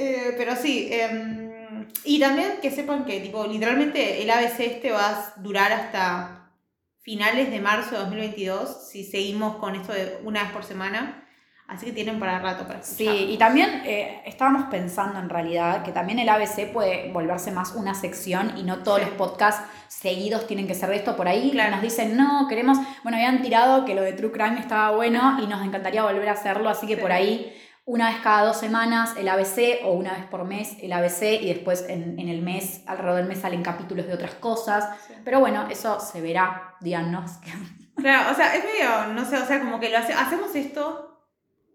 Eh, 0.00 0.34
pero 0.36 0.54
sí, 0.56 0.88
em, 0.90 1.86
y 2.04 2.18
también 2.20 2.58
que 2.62 2.70
sepan 2.70 3.04
que 3.04 3.20
tipo, 3.20 3.44
literalmente 3.46 4.22
el 4.22 4.30
ABC 4.30 4.60
este 4.60 4.90
va 4.92 5.08
a 5.10 5.32
durar 5.36 5.72
hasta 5.72 6.50
finales 7.00 7.50
de 7.50 7.60
marzo 7.60 7.92
de 7.92 7.98
2022 7.98 8.88
si 8.90 9.04
seguimos 9.04 9.56
con 9.56 9.74
esto 9.74 9.92
de 9.92 10.18
una 10.24 10.42
vez 10.44 10.52
por 10.52 10.64
semana. 10.64 11.27
Así 11.68 11.84
que 11.86 11.92
tienen 11.92 12.18
para 12.18 12.38
rato 12.38 12.66
para 12.66 12.82
Sí, 12.82 13.04
escuchar. 13.06 13.30
y 13.30 13.36
también 13.36 13.82
eh, 13.84 14.22
estábamos 14.24 14.64
pensando 14.70 15.18
en 15.18 15.28
realidad 15.28 15.82
que 15.84 15.92
también 15.92 16.18
el 16.18 16.28
ABC 16.28 16.72
puede 16.72 17.12
volverse 17.12 17.50
más 17.52 17.74
una 17.74 17.94
sección 17.94 18.54
y 18.56 18.62
no 18.62 18.78
todos 18.78 19.00
Sí. 19.00 19.04
los 19.04 19.14
podcasts 19.16 19.62
seguidos 19.88 20.46
tienen 20.46 20.66
que 20.66 20.74
ser 20.74 20.88
de 20.88 20.96
esto. 20.96 21.14
Por 21.14 21.28
ahí 21.28 21.50
Claro. 21.50 21.72
nos 21.72 21.82
dicen, 21.82 22.16
no, 22.16 22.46
queremos, 22.48 22.78
bueno, 23.02 23.18
habían 23.18 23.42
tirado 23.42 23.84
que 23.84 23.94
lo 23.94 24.00
de 24.00 24.14
True 24.14 24.32
Crime 24.32 24.58
estaba 24.58 24.92
bueno 24.96 25.38
y 25.42 25.46
nos 25.46 25.62
encantaría 25.62 26.02
volver 26.02 26.28
a 26.30 26.32
hacerlo, 26.32 26.70
así 26.70 26.86
que 26.86 26.96
Sí. 26.96 27.00
por 27.02 27.12
ahí 27.12 27.54
una 27.84 28.08
vez 28.10 28.18
cada 28.22 28.44
dos 28.46 28.56
semanas 28.58 29.14
el 29.18 29.28
ABC 29.28 29.80
o 29.84 29.92
una 29.92 30.12
vez 30.12 30.24
por 30.24 30.44
mes 30.44 30.76
el 30.82 30.92
ABC 30.92 31.34
y 31.40 31.48
después 31.48 31.84
en, 31.88 32.18
en 32.18 32.28
el 32.30 32.40
mes, 32.40 32.82
alrededor 32.86 33.16
del 33.18 33.26
mes 33.28 33.40
salen 33.40 33.62
capítulos 33.62 34.06
de 34.06 34.14
otras 34.14 34.34
cosas. 34.34 34.88
Sí. 35.06 35.12
Pero 35.24 35.40
bueno, 35.40 35.66
eso 35.70 36.00
se 36.00 36.20
verá, 36.22 36.76
díganos. 36.80 37.32
Claro, 37.96 38.30
o 38.30 38.34
sea, 38.34 38.54
es 38.54 38.64
medio, 38.64 39.12
no 39.12 39.24
sé, 39.24 39.36
o 39.36 39.44
sea, 39.46 39.58
como 39.60 39.80
que 39.80 39.88
lo 39.90 39.98
hace- 39.98 40.12
hacemos 40.14 40.54
esto 40.54 41.07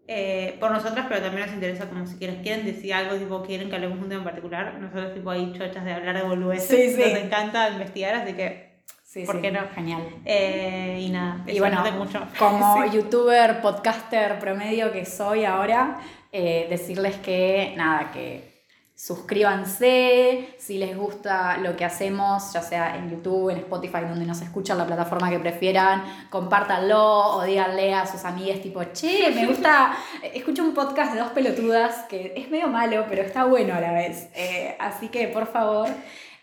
eh, 0.06 0.56
por 0.60 0.70
nosotras, 0.70 1.06
pero 1.08 1.20
también 1.22 1.46
nos 1.46 1.54
interesa 1.54 1.88
como 1.88 2.06
si 2.06 2.16
quieren, 2.16 2.42
quieren 2.42 2.64
decir 2.66 2.92
algo, 2.94 3.16
tipo, 3.16 3.42
quieren 3.42 3.68
que 3.70 3.76
hablemos 3.76 3.98
de 3.98 4.02
un 4.04 4.08
tema 4.10 4.20
en 4.20 4.24
particular. 4.24 4.74
Nosotros, 4.80 5.14
tipo, 5.14 5.30
ahí 5.30 5.52
chochas 5.56 5.84
de 5.84 5.92
hablar 5.92 6.16
de 6.16 6.22
boludeces. 6.22 6.94
Sí, 6.94 7.02
sí. 7.02 7.10
Nos 7.10 7.20
encanta 7.22 7.70
investigar, 7.70 8.14
así 8.16 8.32
que, 8.34 8.74
Sí, 9.02 9.24
¿Por 9.24 9.36
sí, 9.36 9.42
qué 9.42 9.52
no? 9.52 9.60
Genial. 9.72 10.02
eh, 10.24 10.98
y 11.00 11.08
nada, 11.10 11.44
Y 11.46 11.60
bueno, 11.60 11.84
mucho. 11.92 12.20
Como 12.36 12.82
Sí. 12.90 12.96
youtuber, 12.96 13.60
podcaster 13.60 14.40
promedio 14.40 14.90
que 14.90 15.04
soy 15.04 15.44
ahora, 15.44 16.00
eh, 16.32 16.66
decirles 16.68 17.14
que 17.18 17.74
nada, 17.76 18.10
que 18.12 18.53
suscríbanse, 18.94 20.54
si 20.56 20.78
les 20.78 20.96
gusta 20.96 21.56
lo 21.58 21.76
que 21.76 21.84
hacemos, 21.84 22.52
ya 22.52 22.62
sea 22.62 22.96
en 22.96 23.10
YouTube, 23.10 23.50
en 23.50 23.58
Spotify, 23.58 24.00
donde 24.08 24.24
nos 24.24 24.40
escuchan, 24.40 24.78
la 24.78 24.86
plataforma 24.86 25.30
que 25.30 25.40
prefieran, 25.40 26.04
compártanlo 26.30 27.36
o 27.36 27.42
díganle 27.42 27.92
a 27.92 28.06
sus 28.06 28.24
amigas 28.24 28.60
tipo, 28.60 28.82
che, 28.92 29.30
me 29.32 29.46
gusta, 29.50 29.96
escucho 30.32 30.62
un 30.62 30.74
podcast 30.74 31.12
de 31.12 31.20
dos 31.20 31.30
pelotudas 31.30 32.04
que 32.08 32.34
es 32.36 32.48
medio 32.50 32.68
malo, 32.68 33.04
pero 33.08 33.22
está 33.22 33.44
bueno 33.44 33.74
a 33.74 33.80
la 33.80 33.92
vez. 33.92 34.28
Eh, 34.34 34.76
así 34.78 35.08
que, 35.08 35.26
por 35.28 35.46
favor, 35.48 35.88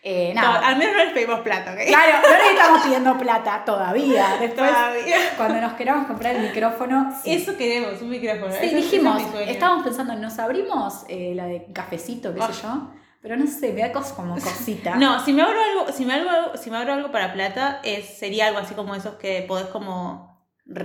eh, 0.02 0.32
No, 0.34 0.40
nada. 0.42 0.66
al 0.66 0.76
menos 0.78 0.96
no 0.96 1.04
les 1.04 1.12
pedimos 1.12 1.40
plata, 1.40 1.72
¿ok? 1.72 1.78
Claro, 1.86 2.12
no 2.28 2.36
le 2.44 2.50
estamos 2.50 2.82
pidiendo 2.82 3.18
plata 3.18 3.64
todavía. 3.64 4.36
Después, 4.40 4.70
Todavía. 4.70 5.16
cuando 5.36 5.60
nos 5.60 5.72
queramos 5.74 6.06
comprar 6.06 6.34
el 6.36 6.42
micrófono, 6.42 7.12
sí. 7.22 7.34
Eso 7.34 7.56
queremos, 7.56 8.02
un 8.02 8.10
micrófono. 8.10 8.52
Sí, 8.52 8.66
es 8.66 8.74
dijimos, 8.74 9.22
sueño. 9.30 9.50
estábamos 9.50 9.84
pensando, 9.84 10.14
nos 10.16 10.38
abrimos 10.38 11.04
eh, 11.08 11.32
la 11.36 11.46
de 11.46 11.66
cafecito, 11.72 12.34
qué 12.34 12.40
Ah. 12.42 12.52
sé 12.52 12.62
yo, 12.62 12.90
pero 13.20 13.36
no 13.36 13.46
sé, 13.46 13.72
me 13.72 13.82
da 13.82 13.92
cos- 13.92 14.12
como 14.14 14.34
cosita. 14.34 14.96
No, 14.96 15.24
si 15.24 15.32
me 15.32 15.42
abro 15.42 15.58
algo, 15.60 15.92
si 15.92 16.04
me 16.04 16.14
abro, 16.14 16.56
si 16.56 16.70
me 16.70 16.78
abro 16.78 16.94
algo 16.94 17.12
para 17.12 17.32
plata, 17.32 17.80
es, 17.84 18.18
sería 18.18 18.48
algo 18.48 18.58
así 18.58 18.74
como 18.74 18.94
esos 18.96 19.14
que 19.14 19.44
podés 19.46 19.66
como 19.68 20.32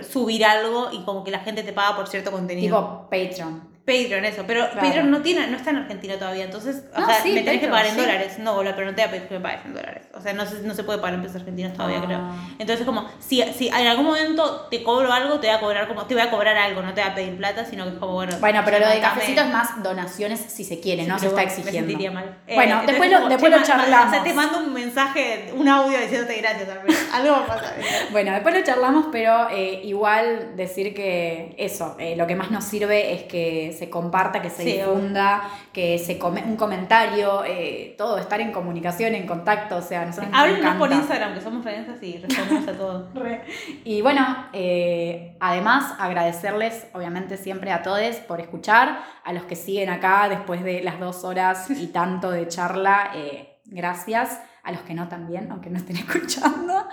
subir 0.09 0.43
algo 0.45 0.89
y 0.91 1.03
como 1.05 1.23
que 1.23 1.31
la 1.31 1.39
gente 1.39 1.63
te 1.63 1.73
paga 1.73 1.95
por 1.95 2.07
cierto 2.07 2.31
contenido. 2.31 2.77
Tipo 2.77 3.09
Patreon. 3.09 3.76
Patreon, 3.87 4.25
eso. 4.25 4.43
Pero 4.45 4.69
Claro. 4.69 4.85
Patreon 4.85 5.09
no 5.09 5.21
tiene, 5.21 5.47
no 5.47 5.55
está 5.55 5.69
en 5.69 5.77
Argentina 5.77 6.15
todavía. 6.19 6.43
Entonces, 6.43 6.83
o 6.93 6.99
No, 6.99 7.05
sea, 7.07 7.21
sí, 7.23 7.31
me 7.31 7.41
tenés 7.41 7.61
que 7.61 7.67
pagar 7.69 7.85
en 7.85 7.95
sí. 7.95 8.01
dólares. 8.01 8.37
No, 8.39 8.53
boludo, 8.55 8.73
pero 8.75 8.87
no 8.87 8.95
te 8.95 9.01
voy 9.01 9.07
a 9.07 9.11
pedir 9.11 9.27
que 9.29 9.33
me 9.35 9.39
pagues 9.39 9.61
en 9.65 9.73
dólares. 9.73 10.03
O 10.13 10.19
sea, 10.21 10.33
no 10.33 10.45
se, 10.45 10.59
no 10.63 10.73
se 10.73 10.83
puede 10.83 10.99
pagar 10.99 11.13
en 11.15 11.21
pesos 11.21 11.37
argentinos 11.37 11.73
todavía, 11.73 11.99
Ah. 11.99 12.05
creo. 12.05 12.19
Entonces, 12.59 12.85
como, 12.85 13.09
si, 13.19 13.41
si 13.57 13.69
en 13.69 13.87
algún 13.87 14.05
momento 14.05 14.67
te 14.69 14.83
cobro 14.83 15.11
algo, 15.13 15.39
te 15.39 15.47
voy 15.47 15.55
a 15.55 15.59
cobrar 15.61 15.87
como, 15.87 16.05
te 16.05 16.13
voy 16.15 16.23
a 16.23 16.29
cobrar 16.29 16.57
algo, 16.57 16.81
no 16.81 16.93
te 16.93 17.01
voy 17.01 17.09
a 17.11 17.15
pedir 17.15 17.37
plata, 17.37 17.63
sino 17.63 17.85
que 17.85 17.91
es 17.91 17.95
como, 17.97 18.13
bueno. 18.13 18.35
Bueno, 18.41 18.61
pero 18.65 18.79
lo 18.79 18.89
de 18.89 18.99
cafecito 18.99 19.39
es 19.41 19.47
más 19.49 19.81
donaciones 19.81 20.39
si 20.41 20.65
se 20.65 20.81
quiere, 20.81 21.05
no 21.05 21.17
se 21.17 21.27
está 21.27 21.37
Me 21.37 21.43
exigiendo. 21.43 21.79
sentiría 21.79 22.11
mal. 22.11 22.37
Eh, 22.45 22.55
Bueno, 22.55 22.81
después 22.85 23.09
lo- 23.09 23.17
como, 23.19 23.29
después 23.29 23.51
lo 23.51 23.63
charlamos. 23.63 24.07
O 24.07 24.09
sea, 24.15 24.23
te 24.23 24.33
mando 24.33 24.57
un 24.59 24.73
mensaje, 24.73 25.53
un 25.55 25.67
audio 25.67 25.97
diciéndote 25.99 26.35
gracias. 26.41 26.67
Algo 27.13 27.31
va 27.31 27.39
a 27.43 27.45
pasar. 27.47 27.73
Bueno, 28.11 28.33
después 28.33 28.53
lo 28.53 28.63
charlamos, 28.63 29.05
pero 29.13 29.47
eh, 29.49 29.79
igual 29.85 30.55
decir 30.57 30.93
que 30.93 31.55
eso, 31.57 31.95
eh, 31.99 32.15
lo 32.17 32.27
que 32.27 32.35
más 32.35 32.51
nos 32.51 32.65
sirve 32.65 33.13
es 33.13 33.23
que 33.23 33.76
se 33.77 33.89
comparta, 33.89 34.41
que 34.41 34.49
se 34.49 34.63
Sí, 34.63 34.71
difunda, 34.73 35.43
que 35.73 35.99
se 35.99 36.17
come 36.17 36.43
un 36.43 36.55
comentario, 36.55 37.43
eh, 37.45 37.95
todo, 37.97 38.17
estar 38.17 38.39
en 38.39 38.51
comunicación, 38.51 39.13
en 39.15 39.27
contacto, 39.27 39.77
o 39.77 39.81
sea, 39.81 40.05
nosotros 40.05 40.31
nos 40.31 40.39
Háblenos 40.39 40.75
por. 40.75 40.91
Instagram, 40.91 41.33
que 41.33 41.41
somos 41.41 41.65
redes 41.65 42.01
y 42.01 42.17
respondemos 42.17 42.67
a 42.67 42.73
todo. 42.73 43.07
Y 43.83 44.01
bueno, 44.01 44.25
eh, 44.53 45.35
además 45.39 45.93
agradecerles 45.99 46.87
obviamente 46.93 47.37
siempre 47.37 47.71
a 47.71 47.81
todos 47.83 47.97
por 48.27 48.39
escuchar, 48.39 48.99
a 49.23 49.33
los 49.33 49.43
que 49.43 49.55
siguen 49.55 49.89
acá 49.89 50.29
después 50.29 50.63
de 50.63 50.81
las 50.81 50.99
dos 50.99 51.23
horas 51.23 51.69
y 51.69 51.87
tanto 51.93 52.31
de 52.31 52.47
charla, 52.47 53.11
eh, 53.15 53.59
gracias, 53.65 54.41
a 54.63 54.71
los 54.71 54.81
que 54.81 54.93
no 54.93 55.07
también, 55.07 55.51
aunque 55.51 55.69
no 55.69 55.77
estén 55.77 55.95
escuchando. 55.97 56.87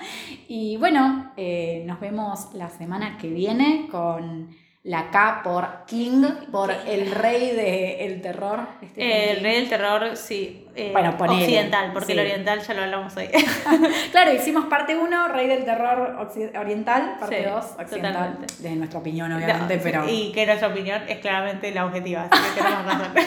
Y 0.48 0.76
bueno, 0.76 1.32
eh, 1.36 1.82
nos 1.86 2.00
vemos 2.00 2.54
la 2.54 2.68
semana 2.70 3.18
que 3.18 3.28
viene 3.28 3.88
con 3.90 4.48
la 4.84 5.10
K 5.10 5.40
por 5.42 5.86
King, 5.86 6.22
por 6.52 6.70
el 6.70 7.10
rey 7.10 7.52
del 7.56 8.20
terror. 8.20 8.68
Stephen 8.76 9.02
Eh, 9.02 9.30
el 9.30 9.42
rey 9.42 9.54
del 9.56 9.68
terror, 9.70 10.14
sí. 10.14 10.68
eh, 10.74 10.90
Bueno, 10.92 11.16
ponele, 11.16 11.42
occidental, 11.42 11.90
porque 11.94 12.12
el 12.12 12.18
oriental 12.18 12.60
ya 12.60 12.74
lo 12.74 12.82
hablamos 12.82 13.16
hoy. 13.16 13.28
Claro, 14.12 14.34
hicimos 14.34 14.66
parte 14.66 14.94
1, 14.94 15.28
Rey 15.28 15.46
del 15.48 15.64
Terror 15.64 16.28
Oriental, 16.58 17.16
parte 17.18 17.38
Sí, 17.38 17.48
2, 17.48 17.64
Occidental, 17.80 18.12
totalmente. 18.12 18.54
de 18.58 18.76
nuestra 18.76 19.00
opinión, 19.00 19.32
obviamente, 19.32 19.76
No, 19.76 19.82
pero... 19.82 20.04
Y 20.06 20.32
que 20.32 20.44
nuestra 20.44 20.68
opinión 20.68 21.02
es 21.08 21.18
claramente 21.18 21.72
la 21.72 21.86
objetiva, 21.86 22.28
así 22.30 22.54
que 22.54 22.60
tenemos 22.62 22.84
razón. 22.84 23.12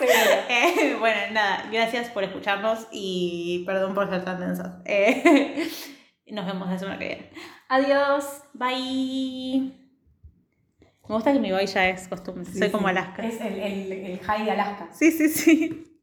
Eh, 0.00 0.96
bueno, 1.00 1.18
nada, 1.32 1.64
gracias 1.72 2.08
por 2.10 2.22
escucharnos 2.22 2.86
y 2.92 3.64
perdón 3.66 3.94
por 3.94 4.08
ser 4.08 4.24
tan 4.24 4.38
densas. 4.38 4.76
Eh, 4.84 5.68
nos 6.28 6.46
vemos 6.46 6.68
la 6.68 6.78
semana 6.78 6.98
que 7.00 7.06
viene. 7.06 7.30
Adiós. 7.68 8.42
Bye. 8.54 9.87
Me 11.08 11.14
gusta 11.14 11.32
que 11.32 11.40
mi 11.40 11.50
bye 11.50 11.66
ya 11.66 11.88
es 11.88 12.06
costumbre. 12.08 12.44
Soy 12.44 12.62
Sí, 12.62 12.70
como. 12.70 12.86
Alaska. 12.88 13.26
Es 13.26 13.40
el, 13.40 13.54
el, 13.54 13.92
el 13.92 14.18
high 14.20 14.44
de 14.44 14.50
Alaska. 14.50 14.88
Sí, 14.92 15.10
sí, 15.10 15.28
sí. 15.28 15.87